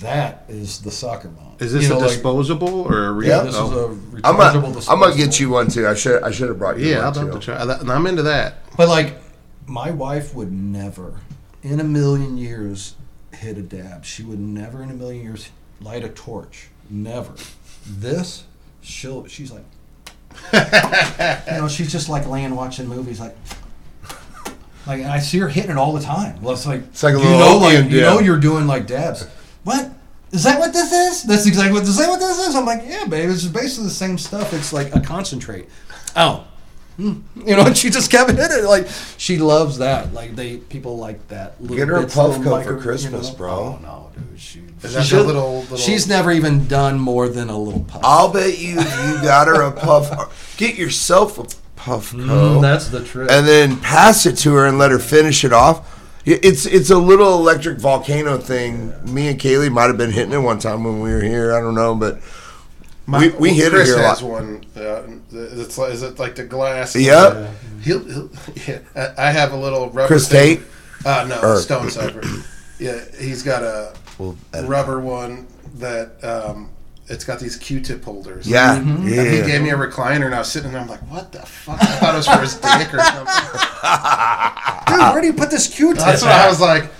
that 0.00 0.44
is 0.48 0.80
the 0.80 0.90
soccer 0.90 1.28
mount. 1.28 1.60
Is 1.60 1.72
this 1.72 1.82
You 1.84 1.90
know, 1.90 1.98
a 1.98 2.00
like- 2.00 2.08
disposable 2.10 2.82
or 2.82 3.06
a 3.06 3.12
real? 3.12 3.28
Yeah, 3.28 3.42
this 3.42 3.54
oh. 3.56 3.66
is 3.66 3.72
a 3.72 4.26
I'm 4.26 4.36
rechargeable 4.36 4.52
gonna, 4.62 4.74
disposable. 4.74 4.92
I'm 4.92 5.00
gonna 5.00 5.16
get 5.16 5.40
you 5.40 5.50
one 5.50 5.68
too. 5.68 5.86
I 5.86 5.94
should 5.94 6.22
I 6.22 6.30
should 6.30 6.48
have 6.48 6.58
brought 6.58 6.78
you 6.78 6.86
Yeah, 6.86 7.04
one 7.10 7.14
love 7.14 7.32
too. 7.42 7.54
to 7.54 7.78
try. 7.84 7.94
I'm 7.94 8.06
into 8.06 8.22
that. 8.22 8.54
But 8.76 8.88
like, 8.88 9.16
my 9.66 9.90
wife 9.90 10.34
would 10.34 10.50
never, 10.52 11.20
in 11.62 11.78
a 11.80 11.84
million 11.84 12.38
years, 12.38 12.94
hit 13.42 13.58
a 13.58 13.62
dab. 13.62 14.04
She 14.04 14.22
would 14.22 14.38
never, 14.38 14.82
in 14.82 14.90
a 14.90 14.94
million 14.94 15.22
years, 15.22 15.50
light 15.80 16.04
a 16.04 16.08
torch. 16.08 16.68
Never. 16.88 17.34
This, 17.86 18.44
she'll. 18.80 19.26
She's 19.26 19.50
like, 19.52 19.64
you 20.52 21.58
know, 21.58 21.68
she's 21.68 21.90
just 21.92 22.08
like 22.08 22.26
laying 22.26 22.54
watching 22.54 22.86
movies, 22.86 23.20
like. 23.20 23.36
Like 24.84 25.00
and 25.00 25.12
I 25.12 25.20
see 25.20 25.38
her 25.38 25.48
hitting 25.48 25.70
it 25.70 25.76
all 25.76 25.92
the 25.92 26.00
time. 26.00 26.42
Well, 26.42 26.54
it's 26.54 26.66
like, 26.66 26.80
It's 26.80 27.04
like 27.04 27.14
a 27.14 27.18
you 27.18 27.22
little 27.24 27.38
know, 27.38 27.58
like 27.58 27.88
you 27.88 28.00
know, 28.00 28.18
you're 28.18 28.40
doing 28.40 28.66
like 28.66 28.88
dabs. 28.88 29.28
What 29.62 29.88
is 30.32 30.42
that? 30.42 30.58
What 30.58 30.72
this 30.72 30.90
is? 30.90 31.22
That's 31.22 31.46
exactly 31.46 31.72
what. 31.72 31.84
Is 31.84 31.98
that 31.98 32.08
what 32.08 32.18
this 32.18 32.38
is? 32.48 32.56
I'm 32.56 32.66
like, 32.66 32.82
yeah, 32.84 33.04
babe. 33.04 33.30
It's 33.30 33.44
basically 33.44 33.84
the 33.84 33.90
same 33.90 34.18
stuff. 34.18 34.52
It's 34.52 34.72
like 34.72 34.92
a 34.94 35.00
concentrate. 35.00 35.68
Oh, 36.16 36.44
you 36.98 37.22
know, 37.56 37.66
and 37.66 37.76
she 37.76 37.90
just 37.90 38.10
kept 38.10 38.30
hitting 38.30 38.58
it. 38.58 38.64
Like 38.64 38.86
she 39.18 39.38
loves 39.38 39.78
that. 39.78 40.12
Like 40.12 40.36
they 40.36 40.58
people 40.58 40.98
like 40.98 41.26
that. 41.28 41.60
little 41.60 41.76
Get 41.76 41.88
her 41.88 41.96
a 41.96 42.00
bits, 42.02 42.14
Puffco 42.14 42.64
for 42.64 42.74
you 42.74 42.80
Christmas, 42.80 43.30
bro. 43.30 43.50
Oh 43.50 43.78
no, 43.82 44.10
dude. 44.14 44.40
She, 44.40 44.60
Is 44.82 44.94
that 44.94 45.04
she- 45.04 45.16
the 45.16 45.22
little, 45.22 45.60
little? 45.62 45.76
she's 45.76 46.06
never 46.08 46.30
even 46.32 46.66
done 46.68 46.98
more 46.98 47.28
than 47.28 47.48
a 47.48 47.56
little 47.58 47.80
puff. 47.84 48.02
I'll 48.04 48.32
bet 48.32 48.58
you 48.58 48.70
you 48.70 48.76
got 49.22 49.46
her 49.48 49.62
a 49.62 49.72
puff. 49.72 50.54
Get 50.56 50.76
yourself 50.76 51.38
a 51.38 51.44
Puffco. 51.80 52.24
Mm, 52.26 52.60
that's 52.62 52.88
the 52.88 53.02
trick. 53.02 53.28
and 53.30 53.44
then 53.46 53.76
pass 53.80 54.24
it 54.24 54.36
to 54.38 54.54
her 54.54 54.66
and 54.66 54.78
let 54.78 54.92
her 54.92 55.00
finish 55.00 55.44
it 55.44 55.52
off. 55.52 55.98
It's 56.24 56.64
it's 56.66 56.90
a 56.90 56.98
little 56.98 57.34
electric 57.34 57.78
volcano 57.80 58.38
thing. 58.38 58.92
Me 59.12 59.26
and 59.26 59.40
Kaylee 59.40 59.72
might 59.72 59.86
have 59.86 59.96
been 59.98 60.12
hitting 60.12 60.32
it 60.32 60.38
one 60.38 60.60
time 60.60 60.84
when 60.84 61.00
we 61.00 61.10
were 61.10 61.20
here. 61.22 61.52
I 61.52 61.60
don't 61.60 61.74
know, 61.74 61.96
but 61.96 62.20
we, 63.20 63.28
we 63.30 63.48
well, 63.48 63.54
hit 63.54 63.70
Chris 63.72 63.88
it 63.90 63.92
here 63.94 64.02
a 64.02 64.08
has 64.08 64.22
lot. 64.22 64.30
one. 64.30 64.64
Uh, 64.76 65.02
it's 65.32 65.78
like, 65.78 65.92
is 65.92 66.02
it 66.02 66.18
like 66.18 66.34
the 66.34 66.44
glass? 66.44 66.94
Yep. 66.96 67.50
He'll, 67.82 68.04
he'll, 68.04 68.30
yeah. 68.66 68.78
I 68.94 69.28
I 69.28 69.30
have 69.30 69.52
a 69.52 69.56
little 69.56 69.86
rubber. 69.90 70.06
Chris 70.06 70.28
thing. 70.28 70.58
Tate? 70.58 70.66
Uh, 71.04 71.26
no, 71.28 71.40
Or- 71.40 71.56
Stone 71.58 71.90
Cypher. 71.90 72.22
yeah, 72.78 73.00
he's 73.18 73.42
got 73.42 73.62
a 73.62 73.94
We'll 74.18 74.36
edit 74.54 74.68
rubber 74.70 75.00
one 75.00 75.46
that 75.76 76.22
um, 76.24 76.70
it's 77.08 77.24
got 77.24 77.40
these 77.40 77.56
Q-tip 77.56 78.04
holders. 78.04 78.46
Yeah, 78.46 78.76
And 78.76 79.08
he 79.08 79.16
yeah. 79.16 79.46
gave 79.46 79.62
me 79.62 79.70
a 79.70 79.76
recliner, 79.76 80.26
and 80.26 80.34
I 80.34 80.38
was 80.38 80.52
sitting 80.52 80.70
there. 80.70 80.80
I'm 80.80 80.86
like, 80.88 81.00
"What 81.10 81.32
the 81.32 81.40
fuck?" 81.40 81.82
I 81.82 81.86
thought 81.96 82.14
it 82.14 82.18
was 82.18 82.28
for 82.28 82.38
his 82.40 82.54
dick 82.54 82.94
or 82.94 83.00
something. 83.00 83.26
Dude, 84.86 85.12
where 85.12 85.20
do 85.20 85.26
you 85.26 85.32
put 85.32 85.50
this 85.50 85.66
Q-tip? 85.74 85.98
That's 86.04 86.22
what 86.22 86.30
I 86.32 86.46
was 86.48 86.60
like. 86.60 86.90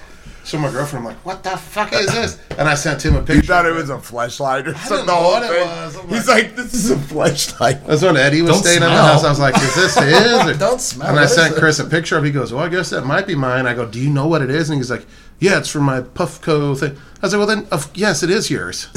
So 0.45 0.59
my 0.59 0.71
girlfriend, 0.73 1.07
I'm 1.07 1.15
like, 1.15 1.25
"What 1.25 1.43
the 1.45 1.57
fuck 1.57 1.93
is 1.93 2.07
this?" 2.13 2.39
And 2.59 2.69
I 2.69 2.75
sent 2.75 3.05
him 3.05 3.15
a 3.15 3.21
picture. 3.21 3.35
You 3.37 3.43
thought 3.43 3.65
it 3.67 3.73
was 3.75 3.91
a 3.91 3.99
flashlight 3.99 4.67
or 4.67 4.75
something. 4.75 4.89
didn't 4.97 5.07
the 5.07 5.13
know 5.13 5.19
whole 5.19 5.31
what 5.33 5.43
it 5.45 5.49
thing. 5.51 5.67
was. 5.69 5.97
I'm 5.97 6.09
He's 6.09 6.29
like- 6.29 6.45
like, 6.45 6.57
this 6.57 6.75
is 6.75 6.91
a 6.91 6.99
flashlight. 6.99 7.87
That's 7.87 8.03
when 8.03 8.17
Eddie 8.17 8.43
was 8.43 8.53
Don't 8.53 8.63
staying 8.63 8.77
in 8.79 8.83
the 8.83 8.89
smell. 8.89 9.05
house. 9.13 9.25
I 9.25 9.29
was 9.31 9.39
like, 9.39 9.57
"Is 9.57 9.75
this 9.77 9.95
his?" 9.99 10.57
Or- 10.57 10.59
Don't 10.59 10.81
smell. 10.81 11.09
And 11.09 11.19
I 11.19 11.23
What 11.23 11.31
is 11.31 11.35
sent 11.37 11.55
it? 11.57 11.59
Chris 11.61 11.79
a 11.79 11.85
picture 11.85 12.17
of. 12.19 12.25
it. 12.25 12.27
He 12.29 12.33
goes, 12.33 12.53
"Well, 12.53 12.65
I 12.65 12.69
guess 12.69 12.91
that 12.91 13.03
might 13.07 13.27
be 13.27 13.35
mine." 13.35 13.67
I 13.67 13.75
go, 13.75 13.87
"Do 13.87 14.01
you 14.01 14.11
know 14.11 14.27
what 14.27 14.43
it 14.43 14.51
is?" 14.51 14.69
And 14.69 14.79
he's 14.79 14.91
like, 14.91 15.07
"Yeah, 15.43 15.59
it's 15.59 15.69
from 15.69 15.83
my 15.85 16.01
Puffco 16.01 16.79
thing." 16.79 16.93
I 17.23 17.27
was 17.27 17.33
like, 17.35 17.39
"Well, 17.39 17.47
then, 17.47 17.67
of, 17.71 17.91
yes, 17.95 18.23
it 18.23 18.31
is 18.31 18.51
yours. 18.51 18.89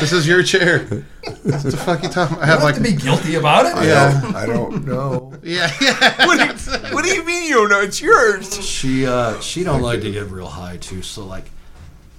this 0.00 0.12
is 0.12 0.26
your 0.26 0.42
chair." 0.42 0.80
what 1.42 1.62
the 1.62 1.76
fuck 1.84 2.02
you 2.02 2.08
talking? 2.08 2.38
I 2.38 2.46
have 2.46 2.62
like, 2.62 2.74
have 2.76 2.84
to 2.84 2.90
be 2.90 2.96
guilty 2.96 3.36
about 3.36 3.66
it. 3.66 3.86
yeah, 3.86 4.32
I 4.34 4.46
don't 4.46 4.84
know. 4.86 5.34
yeah, 5.42 5.70
yeah. 5.80 6.26
What 6.26 6.38
do, 6.38 6.46
you, 6.46 6.94
what 6.94 7.04
do 7.04 7.10
you 7.10 7.24
mean 7.24 7.44
you 7.48 7.54
don't 7.54 7.70
know? 7.70 7.80
It's 7.80 8.00
yours. 8.00 8.64
She 8.64 9.06
uh 9.06 9.40
she 9.40 9.64
don't 9.64 9.82
like 9.82 10.00
to 10.02 10.10
get 10.10 10.30
real 10.30 10.46
high 10.48 10.76
too, 10.78 11.02
so 11.02 11.24
like 11.24 11.50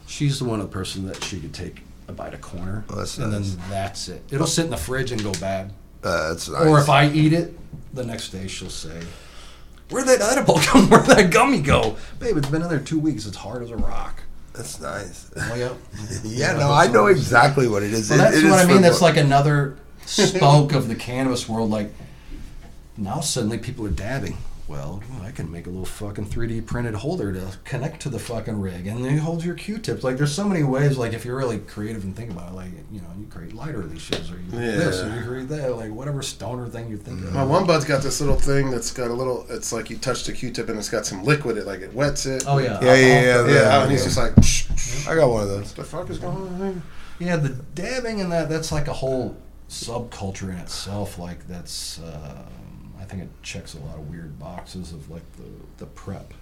she's 0.08 0.40
the 0.40 0.46
one 0.46 0.60
of 0.60 0.68
the 0.70 0.74
person 0.74 1.06
that 1.08 1.24
she 1.24 1.40
could 1.40 1.54
take 1.54 1.82
a 2.08 2.12
bite 2.12 2.34
of 2.34 2.42
corner 2.42 2.84
Oh, 2.90 2.96
that's 2.96 3.18
and 3.18 3.32
nice. 3.32 3.54
then 3.56 3.70
that's 3.70 4.08
it. 4.10 4.22
It'll 4.32 4.48
sit 4.48 4.66
in 4.66 4.72
the 4.72 4.78
fridge 4.78 5.12
and 5.12 5.22
go 5.24 5.32
bad. 5.34 5.72
Uh, 6.04 6.30
that's 6.30 6.50
nice. 6.50 6.66
Or 6.68 6.80
if 6.80 6.90
I 6.90 7.10
eat 7.10 7.32
it, 7.34 7.58
the 7.94 8.04
next 8.06 8.30
day 8.30 8.48
she'll 8.48 8.70
say, 8.70 9.00
Where'd 9.94 10.08
that 10.08 10.22
edible 10.22 10.56
come? 10.62 10.90
Where'd 10.90 11.06
that 11.06 11.32
gummy 11.32 11.62
go? 11.62 11.98
Babe, 12.20 12.36
it's 12.38 12.50
been 12.50 12.62
in 12.64 12.70
there 12.70 12.80
two 12.80 13.00
weeks. 13.00 13.26
It's 13.26 13.38
hard 13.38 13.62
as 13.62 13.70
a 13.72 13.78
rock. 13.78 14.24
that's 14.54 14.80
nice. 14.82 15.30
Oh, 15.38 15.56
yeah. 15.56 15.74
Yeah, 16.24 16.54
no, 16.54 16.72
I 16.72 16.88
know 16.88 17.08
exactly 17.08 17.68
what 17.68 17.84
it 17.84 17.94
is. 17.94 18.10
Well, 18.10 18.20
that's 18.20 18.38
it 18.38 18.50
what 18.50 18.60
is 18.60 18.66
I 18.66 18.74
mean. 18.74 18.82
That's 18.82 19.02
like 19.02 19.18
another 19.18 19.78
spoke 20.06 20.74
of 20.74 20.88
the 20.88 20.96
cannabis 20.96 21.48
world. 21.48 21.70
Like 21.70 21.92
now, 22.98 23.20
suddenly 23.20 23.58
people 23.60 23.86
are 23.86 23.92
dabbing. 23.92 24.38
Well, 24.66 25.04
I 25.22 25.32
can 25.32 25.52
make 25.52 25.68
a 25.68 25.70
little 25.70 25.86
fucking 25.86 26.28
3D 26.28 26.66
printed 26.66 26.96
holder 26.96 27.34
to 27.34 27.58
connect 27.66 28.02
to 28.04 28.10
the 28.10 28.18
fucking 28.18 28.62
rig, 28.62 28.88
and 28.88 29.04
then 29.04 29.16
it 29.16 29.20
holds 29.20 29.46
your 29.46 29.56
Q-tips. 29.56 30.06
Like, 30.06 30.16
there's 30.16 30.34
so 30.34 30.48
many 30.48 30.64
ways. 30.64 30.98
Like, 30.98 31.12
if 31.12 31.26
you're 31.26 31.36
really 31.36 31.60
creative 31.60 32.06
and 32.06 32.16
think 32.16 32.32
about 32.32 32.52
it, 32.52 32.56
like 32.56 32.72
you 32.90 33.02
know, 33.02 33.10
you 33.20 33.26
create 33.28 33.54
lighter 33.54 33.84
leashes, 33.84 34.32
or 34.32 34.36
you 34.36 34.44
do 34.52 34.58
this, 34.58 35.02
or 35.02 35.14
you 35.14 35.22
create 35.26 35.50
that, 35.50 35.76
like 35.76 35.92
whatever 35.92 36.22
stoner 36.22 36.68
thing 36.70 36.90
you 36.90 36.96
think 36.96 37.22
of. 37.26 37.34
My 37.34 37.44
one 37.44 37.68
bud's 37.68 37.84
got 37.84 38.02
this 38.04 38.22
little 38.22 38.38
thing 38.40 38.72
that's 38.72 38.92
got 38.92 39.10
a 39.12 39.14
little. 39.14 39.46
It's 39.50 39.74
like 39.74 39.90
you 39.90 39.98
touch 39.98 40.24
the 40.24 40.32
Q-tip 40.32 40.70
and 40.70 40.80
it's 40.80 40.90
got 40.90 41.06
some 41.06 41.24
liquid. 41.26 41.58
It 41.58 41.66
like 41.66 41.82
it 41.82 41.94
wets 41.94 42.26
it. 42.26 42.46
Oh 42.48 42.60
yeah, 42.60 42.80
Yeah, 42.82 42.94
yeah, 42.96 43.08
yeah. 43.22 43.46
yeah. 43.46 43.54
yeah, 43.54 43.84
and 43.84 43.92
he's 43.92 44.06
just 44.06 44.18
like, 44.18 44.32
"Shh, 44.42 44.68
shh, 44.78 45.08
I 45.08 45.16
got 45.16 45.30
one 45.30 45.44
of 45.44 45.50
those. 45.50 45.74
"The 45.74 45.84
fuck 45.84 46.10
is 46.10 46.20
going 46.20 46.38
on?" 46.38 46.58
here?" 47.20 47.28
Yeah, 47.28 47.36
the 47.36 47.50
dabbing 47.50 48.22
and 48.22 48.32
that, 48.32 48.48
that's 48.50 48.72
like 48.72 48.88
a 48.88 48.94
whole 48.94 49.36
subculture 49.70 50.50
in 50.50 50.56
itself. 50.58 51.20
Like, 51.20 51.48
that's, 51.48 52.00
I 52.00 52.44
think 53.14 53.30
it 53.30 53.44
checks 53.44 53.76
a 53.76 53.80
lot 53.80 53.96
of 53.96 54.10
weird 54.10 54.40
boxes 54.40 54.92
of 54.92 55.10
like 55.10 55.24
the, 55.38 55.44
the 55.78 55.86
prep, 55.86 56.34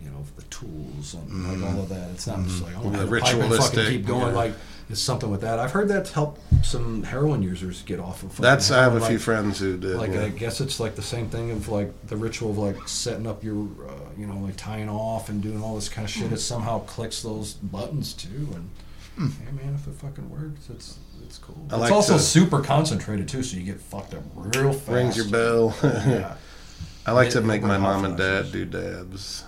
you 0.00 0.08
know, 0.08 0.24
the 0.36 0.42
tools 0.44 1.14
and 1.14 1.44
like 1.44 1.56
mm-hmm. 1.56 1.64
all 1.64 1.82
of 1.82 1.88
that. 1.88 2.10
It's 2.10 2.26
not 2.26 2.42
just 2.44 2.62
mm-hmm. 2.62 2.76
like, 2.76 2.84
oh, 2.84 2.90
The 2.90 2.96
I 2.96 3.00
have 3.00 3.12
a 3.12 3.20
pipe 3.20 3.50
and 3.50 3.54
fucking 3.56 3.86
keep 3.86 4.06
going. 4.06 4.28
yeah. 4.28 4.32
Like, 4.32 4.54
it's 4.88 5.00
something 5.00 5.30
with 5.30 5.40
that. 5.40 5.58
I've 5.58 5.72
heard 5.72 5.88
that's 5.88 6.12
helped 6.12 6.40
some 6.64 7.02
heroin 7.02 7.42
users 7.42 7.82
get 7.82 7.98
off 7.98 8.22
of 8.22 8.36
That's 8.36 8.70
I 8.70 8.82
have 8.82 8.92
a 8.92 8.94
heroin, 8.96 9.10
few 9.10 9.18
friends 9.18 9.58
who 9.58 9.76
did. 9.76 9.96
like 9.96 10.12
yeah. 10.12 10.24
I 10.24 10.28
guess 10.28 10.60
it's 10.60 10.78
like 10.78 10.94
the 10.94 11.02
same 11.02 11.28
thing 11.28 11.50
of 11.50 11.68
like 11.68 11.92
the 12.06 12.16
ritual 12.16 12.50
of 12.50 12.58
like 12.58 12.86
setting 12.86 13.26
up 13.26 13.42
your, 13.42 13.66
uh, 13.88 13.92
you 14.16 14.26
know, 14.26 14.38
like 14.38 14.56
tying 14.56 14.88
off 14.88 15.28
and 15.28 15.42
doing 15.42 15.60
all 15.60 15.74
this 15.74 15.88
kind 15.88 16.04
of 16.04 16.10
shit. 16.10 16.24
It 16.24 16.26
mm-hmm. 16.26 16.36
somehow 16.36 16.80
clicks 16.80 17.22
those 17.22 17.54
buttons 17.54 18.12
too, 18.12 18.48
and 18.54 18.70
hmm. 19.16 19.44
hey 19.44 19.52
man, 19.52 19.74
if 19.74 19.88
it 19.88 19.94
fucking 19.94 20.30
works, 20.30 20.70
it's 20.70 20.98
it's 21.24 21.38
cool. 21.38 21.56
I 21.70 21.74
it's 21.74 21.80
like 21.82 21.92
also 21.92 22.14
to- 22.14 22.18
super 22.22 22.60
concentrated 22.60 23.28
too, 23.28 23.42
so 23.42 23.56
you 23.56 23.62
get 23.64 23.80
fucked 23.80 24.14
up 24.14 24.22
real 24.34 24.72
fast. 24.72 24.88
Rings 24.88 25.16
your 25.16 25.28
bell. 25.28 25.74
yeah. 25.82 26.36
I 27.06 27.12
like 27.12 27.30
to 27.30 27.40
make 27.40 27.62
my 27.62 27.78
mom 27.78 28.04
and 28.04 28.16
dad 28.18 28.50
do 28.50 28.64
dabs. 28.64 29.44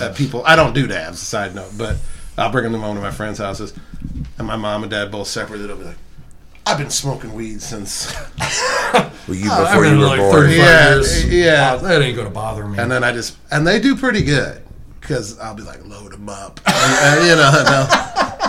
Uh, 0.00 0.12
people, 0.14 0.42
I 0.44 0.54
don't 0.54 0.74
do 0.74 0.86
dabs. 0.86 1.18
Side 1.18 1.54
note, 1.54 1.72
but 1.78 1.96
I'll 2.36 2.50
bring 2.52 2.64
them 2.64 2.72
to 2.74 2.78
one 2.86 2.96
of 2.98 3.02
my 3.02 3.10
friends' 3.10 3.38
houses, 3.38 3.72
and 4.36 4.46
my 4.46 4.56
mom 4.56 4.82
and 4.82 4.90
dad 4.90 5.10
both 5.10 5.28
separated. 5.28 5.68
They'll 5.68 5.78
be 5.78 5.84
like, 5.84 5.96
"I've 6.66 6.76
been 6.76 6.90
smoking 6.90 7.32
weed 7.32 7.62
since," 7.62 8.12
Well, 8.92 9.10
you 9.28 9.50
I've 9.50 9.68
before 9.68 9.82
been 9.84 9.94
you 9.94 10.00
were 10.00 10.06
like 10.06 10.18
born. 10.20 10.32
35 10.42 10.56
Yeah, 10.58 10.88
years. 10.90 11.28
yeah. 11.32 11.72
Uh, 11.72 11.76
that 11.78 12.02
ain't 12.02 12.16
gonna 12.18 12.28
bother 12.28 12.66
me. 12.68 12.78
and 12.78 12.90
then 12.90 13.02
I 13.02 13.12
just 13.12 13.38
and 13.50 13.66
they 13.66 13.80
do 13.80 13.96
pretty 13.96 14.22
good 14.22 14.60
because 15.00 15.38
I'll 15.38 15.54
be 15.54 15.62
like, 15.62 15.82
"Load 15.86 16.12
them 16.12 16.28
up," 16.28 16.60
and, 16.66 16.76
and, 16.76 17.26
you 17.26 17.36
know, 17.36 17.50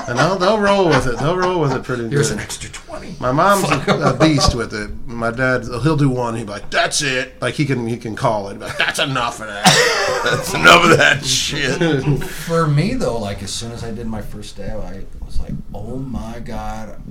and 0.08 0.17
they'll, 0.17 0.38
they'll, 0.38 0.59
roll 0.59 0.88
with 0.88 1.08
it. 1.08 1.17
They'll 1.17 1.38
roll 1.38 1.59
with 1.59 1.74
it 1.74 1.84
pretty 1.84 2.08
Here's 2.09 2.30
good. 2.30 2.38
an 2.38 2.43
extra 2.43 2.69
twenty. 2.69 3.16
My 3.19 3.32
mom's 3.32 3.69
a, 3.69 4.14
a 4.14 4.17
beast 4.17 4.56
with 4.56 4.74
it. 4.74 4.92
My 5.08 5.32
dad, 5.32 5.64
he'll 5.64 5.98
do 5.98 6.09
one. 6.09 6.35
He'd 6.35 6.45
be 6.45 6.51
like, 6.51 6.69
"That's 6.69 7.01
it." 7.01 7.42
Like 7.42 7.56
he 7.56 7.66
can, 7.66 7.88
he 7.88 7.98
can 7.98 8.16
call 8.16 8.50
it. 8.50 8.59
Like, 8.59 8.77
"That's 8.77 9.00
enough 9.00 9.40
of 9.40 9.48
that." 9.48 10.22
That's 10.24 10.53
enough 10.53 10.84
of 10.85 10.98
that 10.98 11.24
shit. 11.24 12.24
For 12.24 12.67
me 12.67 12.93
though, 12.93 13.17
like 13.19 13.43
as 13.43 13.51
soon 13.51 13.72
as 13.72 13.84
I 13.84 13.92
did 13.92 14.08
my 14.08 14.22
first 14.22 14.58
dab, 14.58 14.80
I 14.82 15.03
was 15.25 15.40
like, 15.40 15.53
"Oh 15.74 15.98
my 15.98 16.40
god, 16.40 17.01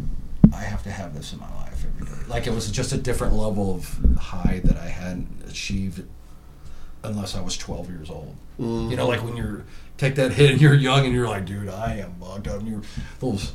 I 0.52 0.62
have 0.62 0.82
to 0.84 0.90
have 0.90 1.14
this 1.14 1.32
in 1.32 1.40
my 1.40 1.52
life 1.56 1.84
every 1.84 2.06
day." 2.06 2.23
Like 2.28 2.47
it 2.47 2.52
was 2.52 2.70
just 2.70 2.92
a 2.92 2.98
different 2.98 3.34
level 3.34 3.74
of 3.74 3.98
high 4.18 4.60
that 4.64 4.76
I 4.76 4.89
hadn't 4.89 5.28
achieved 5.48 6.05
unless 7.05 7.36
I 7.36 7.40
was 7.40 7.56
12 7.56 7.90
years 7.90 8.10
old. 8.10 8.34
Mm-hmm. 8.58 8.90
You 8.90 8.97
know, 8.97 9.06
like 9.06 9.23
when 9.23 9.36
you're 9.36 9.64
take 9.97 10.14
that 10.16 10.32
hit 10.32 10.52
and 10.52 10.60
you're 10.60 10.74
young 10.74 11.05
and 11.05 11.14
you're 11.14 11.28
like, 11.28 11.47
"Dude, 11.47 11.68
I 11.68 11.97
am 11.97 12.14
bugged 12.20 12.48
up." 12.48 12.60
And 12.60 12.68
you're 12.68 12.82
those. 13.20 13.52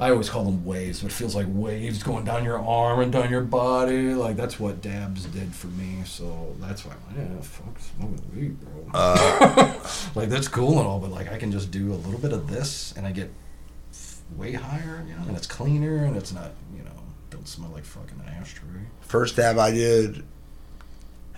I 0.00 0.10
always 0.10 0.30
call 0.30 0.44
them 0.44 0.64
waves, 0.64 1.02
but 1.02 1.10
it 1.10 1.14
feels 1.14 1.34
like 1.34 1.46
waves 1.50 2.02
going 2.02 2.24
down 2.24 2.44
your 2.44 2.58
arm 2.58 3.00
and 3.00 3.12
down 3.12 3.30
your 3.30 3.42
body. 3.42 4.14
Like 4.14 4.36
that's 4.36 4.58
what 4.58 4.80
dabs 4.80 5.26
did 5.26 5.54
for 5.54 5.66
me. 5.68 6.02
So 6.04 6.54
that's 6.60 6.84
why 6.84 6.94
I'm 6.94 7.18
like, 7.18 7.28
yeah, 7.30 7.40
fuck 7.42 7.78
smoking 7.78 8.22
weed, 8.34 8.60
bro. 8.60 8.90
Uh. 8.94 9.74
like 10.14 10.30
that's 10.30 10.48
cool 10.48 10.78
and 10.78 10.86
all, 10.86 10.98
but 10.98 11.10
like 11.10 11.30
I 11.30 11.36
can 11.36 11.52
just 11.52 11.70
do 11.70 11.92
a 11.92 11.96
little 11.96 12.20
bit 12.20 12.32
of 12.32 12.48
this 12.48 12.94
and 12.96 13.06
I 13.06 13.12
get 13.12 13.30
way 14.34 14.52
higher, 14.52 15.04
you 15.06 15.14
know, 15.14 15.22
and 15.28 15.36
it's 15.36 15.46
cleaner 15.46 16.04
and 16.04 16.16
it's 16.16 16.32
not, 16.32 16.52
you 16.76 16.82
know, 16.82 16.90
don't 17.30 17.46
smell 17.46 17.70
like 17.70 17.84
fucking 17.84 18.20
ashtray. 18.26 18.80
First 19.00 19.36
dab 19.36 19.58
I 19.58 19.70
did 19.72 20.24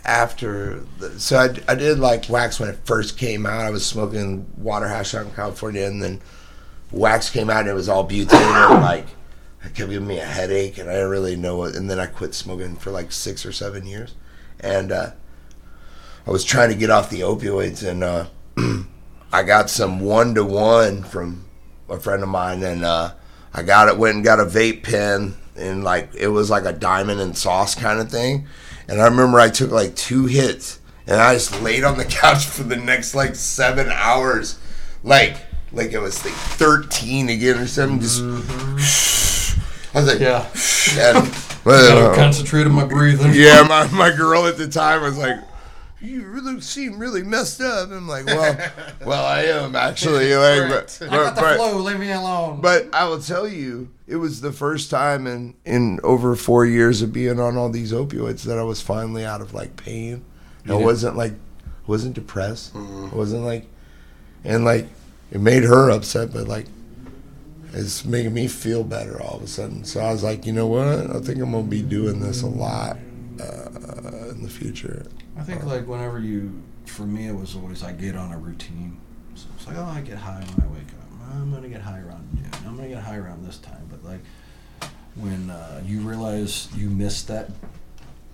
after, 0.05 0.85
the, 0.99 1.18
so 1.20 1.39
I, 1.39 1.73
I 1.73 1.75
did 1.75 1.99
like 1.99 2.28
wax 2.28 2.59
when 2.60 2.68
it 2.68 2.78
first 2.85 3.18
came 3.18 3.47
out. 3.47 3.60
I 3.60 3.70
was 3.70 3.85
smoking 3.85 4.47
water 4.57 4.89
hash 4.89 5.15
out 5.15 5.27
in 5.27 5.33
California, 5.33 5.85
and 5.85 6.02
then 6.02 6.20
wax 6.91 7.31
came 7.31 7.51
out 7.51 7.60
and 7.60 7.68
it 7.68 7.75
was 7.75 7.89
all 7.89 8.09
butane. 8.09 8.33
and 8.33 8.83
like 8.83 9.07
it 9.65 9.75
kept 9.75 9.91
giving 9.91 10.07
me 10.07 10.18
a 10.18 10.25
headache, 10.25 10.78
and 10.78 10.89
I 10.89 10.94
didn't 10.94 11.10
really 11.10 11.36
know 11.36 11.65
it. 11.65 11.75
And 11.75 11.91
then 11.91 11.99
I 11.99 12.07
quit 12.07 12.35
smoking 12.35 12.77
for 12.77 12.91
like 12.91 13.12
six 13.12 13.44
or 13.44 13.52
seven 13.52 13.86
years, 13.86 14.15
and 14.60 14.93
uh, 14.93 15.10
I 16.27 16.31
was 16.31 16.44
trying 16.44 16.70
to 16.70 16.77
get 16.77 16.91
off 16.91 17.10
the 17.10 17.20
opioids, 17.20 17.86
and 17.86 18.05
uh, 18.05 18.27
I 19.33 19.43
got 19.43 19.68
some 19.70 20.01
one 20.01 20.35
to 20.36 20.44
one 20.44 21.02
from 21.02 21.44
a 21.89 21.99
friend 21.99 22.23
of 22.23 22.28
mine, 22.28 22.62
and 22.62 22.85
uh, 22.85 23.15
I 23.52 23.62
got 23.62 23.89
it. 23.89 23.99
Went 23.99 24.17
and 24.17 24.25
got 24.25 24.41
a 24.41 24.44
vape 24.44 24.85
pen, 24.85 25.35
and 25.57 25.83
like 25.83 26.15
it 26.15 26.28
was 26.28 26.51
like 26.51 26.65
a 26.65 26.73
diamond 26.73 27.20
and 27.20 27.36
sauce 27.36 27.75
kind 27.75 27.99
of 27.99 28.10
thing. 28.10 28.47
And 28.89 29.00
I 29.00 29.05
remember 29.07 29.39
I 29.39 29.50
took 29.50 29.70
like 29.70 29.94
two 29.94 30.26
hits, 30.26 30.81
and 31.07 31.20
I 31.20 31.34
just 31.34 31.60
laid 31.62 31.84
on 31.84 31.99
the 31.99 32.05
couch 32.23 32.47
for 32.47 32.62
the 32.62 32.76
next 32.76 33.15
like 33.15 33.34
seven 33.34 33.89
hours, 33.91 34.58
like 35.05 35.36
like 35.73 35.92
it 35.92 35.99
was 35.99 36.25
like 36.25 36.34
thirteen 36.34 37.28
again 37.28 37.58
or 37.58 37.67
something. 37.67 38.00
Just 38.00 38.23
mm-hmm. 38.23 39.94
I 39.97 40.00
was 40.00 40.12
like, 40.12 40.20
Yeah. 40.20 40.49
and, 41.17 41.34
well, 41.65 42.15
concentrate 42.15 42.67
on 42.67 42.73
my 42.73 42.84
breathing. 42.84 43.33
yeah, 43.34 43.62
my, 43.68 43.86
my 43.89 44.15
girl 44.15 44.47
at 44.47 44.57
the 44.57 44.68
time 44.68 45.02
was 45.02 45.18
like, 45.18 45.39
"You 46.01 46.27
really 46.27 46.60
seem 46.60 46.99
really 46.99 47.23
messed 47.23 47.60
up." 47.60 47.91
I'm 47.91 48.07
like, 48.09 48.27
"Well, 48.27 48.70
well, 49.07 49.25
I 49.25 49.43
am 49.43 49.75
actually." 49.77 50.35
Like, 50.35 50.68
but, 50.70 50.99
I 51.02 51.07
got 51.09 51.35
the 51.35 51.41
but- 51.41 51.57
flu. 51.57 51.81
Leave 51.81 51.99
me 51.99 52.10
alone. 52.12 52.60
but 52.60 52.89
I 52.93 53.05
will 53.09 53.20
tell 53.20 53.47
you, 53.49 53.89
it 54.07 54.17
was 54.17 54.41
the 54.41 54.52
first 54.52 54.91
time 54.91 55.27
in 55.27 55.55
in 55.65 56.01
over 56.02 56.35
four 56.36 56.65
years 56.67 57.02
of 57.02 57.12
being 57.12 57.41
on 57.41 57.57
all 57.57 57.70
these 57.70 57.93
opioids 57.93 58.43
that 58.44 58.59
I 58.59 58.62
was 58.62 58.81
finally 58.81 59.25
out 59.25 59.41
of 59.41 59.55
like 59.55 59.77
pain. 59.77 60.25
I 60.68 60.75
wasn't 60.75 61.17
like, 61.17 61.33
wasn't 61.86 62.15
depressed. 62.15 62.77
I 62.77 63.15
wasn't 63.15 63.44
like, 63.44 63.67
and 64.44 64.67
like, 64.67 64.86
it 65.31 65.41
made 65.41 65.62
her 65.62 65.89
upset, 65.91 66.31
but 66.31 66.47
like, 66.47 66.67
it's 67.73 68.05
making 68.05 68.35
me 68.35 68.49
feel 68.49 68.85
better 68.85 69.18
all 69.23 69.36
of 69.36 69.43
a 69.43 69.47
sudden. 69.47 69.85
So 69.85 70.01
I 70.01 70.12
was 70.12 70.23
like, 70.23 70.44
you 70.44 70.52
know 70.52 70.67
what? 70.67 70.86
I 70.86 71.20
think 71.20 71.41
I'm 71.41 71.52
gonna 71.52 71.62
be 71.62 71.81
doing 71.81 72.20
this 72.20 72.43
a 72.43 72.47
lot 72.47 72.99
uh, 73.41 74.28
in 74.31 74.43
the 74.43 74.51
future. 74.51 75.07
I 75.39 75.42
think 75.42 75.65
like 75.65 75.86
whenever 75.86 76.18
you, 76.18 76.62
for 76.86 77.02
me, 77.02 77.28
it 77.28 77.34
was 77.34 77.55
always 77.55 77.83
I 77.83 77.92
get 77.92 78.17
on 78.17 78.33
a 78.33 78.39
routine. 78.39 79.00
So 79.34 79.47
it's 79.57 79.67
like, 79.67 79.76
oh, 79.76 79.84
I 79.84 80.00
get 80.00 80.18
high 80.18 80.41
when 80.41 80.67
I 80.67 80.73
wake 80.73 80.89
up. 80.89 81.08
I'm 81.33 81.52
gonna 81.52 81.68
get 81.68 81.81
high 81.81 82.00
around 82.00 82.28
noon. 82.34 82.50
I'm 82.67 82.76
gonna 82.76 82.89
get 82.89 83.02
high 83.02 83.17
around 83.17 83.47
this 83.47 83.58
time. 83.58 83.86
But 83.89 84.05
like 84.05 84.20
when 85.15 85.50
uh, 85.50 85.83
you 85.84 86.00
realize 86.00 86.68
you 86.75 86.89
missed 86.91 87.28
that 87.28 87.50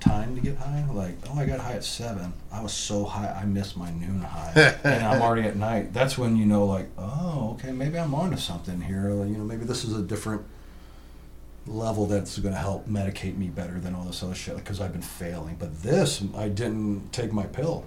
time 0.00 0.34
to 0.34 0.40
get 0.40 0.56
high, 0.56 0.86
like 0.92 1.16
oh, 1.28 1.38
I 1.38 1.44
got 1.46 1.60
high 1.60 1.72
at 1.72 1.84
seven. 1.84 2.32
I 2.52 2.62
was 2.62 2.72
so 2.72 3.04
high, 3.04 3.28
I 3.28 3.44
missed 3.44 3.76
my 3.76 3.90
noon 3.90 4.20
high, 4.20 4.52
and 4.84 5.04
I'm 5.04 5.20
already 5.20 5.46
at 5.46 5.56
night. 5.56 5.92
That's 5.92 6.16
when 6.16 6.36
you 6.36 6.46
know, 6.46 6.64
like, 6.64 6.88
oh, 6.96 7.56
okay, 7.58 7.72
maybe 7.72 7.98
I'm 7.98 8.14
onto 8.14 8.36
something 8.36 8.80
here. 8.80 9.10
Like, 9.10 9.28
you 9.28 9.36
know, 9.36 9.44
maybe 9.44 9.64
this 9.64 9.84
is 9.84 9.96
a 9.96 10.02
different 10.02 10.44
level 11.66 12.06
that's 12.06 12.38
going 12.38 12.54
to 12.54 12.60
help 12.60 12.86
medicate 12.88 13.36
me 13.36 13.48
better 13.48 13.80
than 13.80 13.94
all 13.94 14.04
this 14.04 14.22
other 14.22 14.34
shit 14.34 14.56
because 14.56 14.80
I've 14.80 14.92
been 14.92 15.00
failing. 15.02 15.56
But 15.58 15.82
this, 15.82 16.22
I 16.36 16.48
didn't 16.48 17.12
take 17.12 17.32
my 17.32 17.44
pill. 17.44 17.84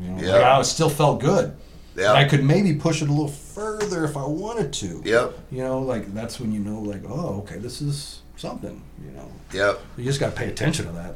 You 0.00 0.08
know, 0.10 0.22
Yeah. 0.22 0.32
like, 0.32 0.42
I 0.42 0.62
still 0.62 0.88
felt 0.90 1.20
good. 1.20 1.54
Yeah. 1.96 2.08
And 2.10 2.18
I 2.18 2.24
could 2.24 2.42
maybe 2.42 2.74
push 2.74 3.02
it 3.02 3.08
a 3.08 3.12
little 3.12 3.28
further 3.28 4.04
if 4.04 4.16
I 4.16 4.24
wanted 4.24 4.72
to. 4.74 5.02
Yep. 5.04 5.38
You 5.50 5.58
know, 5.62 5.80
like 5.80 6.12
that's 6.14 6.40
when 6.40 6.50
you 6.50 6.58
know, 6.58 6.80
like, 6.80 7.02
oh, 7.06 7.40
okay, 7.42 7.58
this 7.58 7.82
is 7.82 8.22
something. 8.36 8.82
You 9.04 9.10
know, 9.12 9.30
Yep. 9.52 9.80
you 9.98 10.04
just 10.04 10.18
got 10.18 10.30
to 10.30 10.36
pay 10.36 10.48
attention 10.48 10.86
to 10.86 10.92
that. 10.92 11.14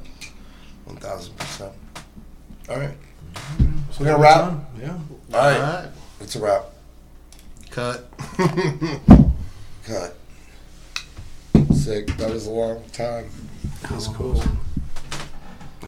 One 0.84 0.96
thousand 0.98 1.36
percent. 1.36 1.72
All 2.68 2.78
right. 2.78 2.94
So 3.90 4.00
We 4.00 4.06
gonna 4.06 4.18
wrap? 4.22 4.64
Yeah. 4.80 4.90
All 4.92 4.98
right. 5.32 5.56
All 5.56 5.60
right. 5.82 5.88
It's 6.20 6.36
a 6.36 6.40
wrap. 6.40 6.64
Cut. 7.70 8.06
Cut. 9.84 10.16
Sick. 11.86 12.08
That 12.16 12.30
was 12.30 12.48
a 12.48 12.50
long 12.50 12.82
time. 12.90 13.30
That 13.82 13.92
was 13.92 14.08
oh. 14.08 14.12
cool. 14.14 14.42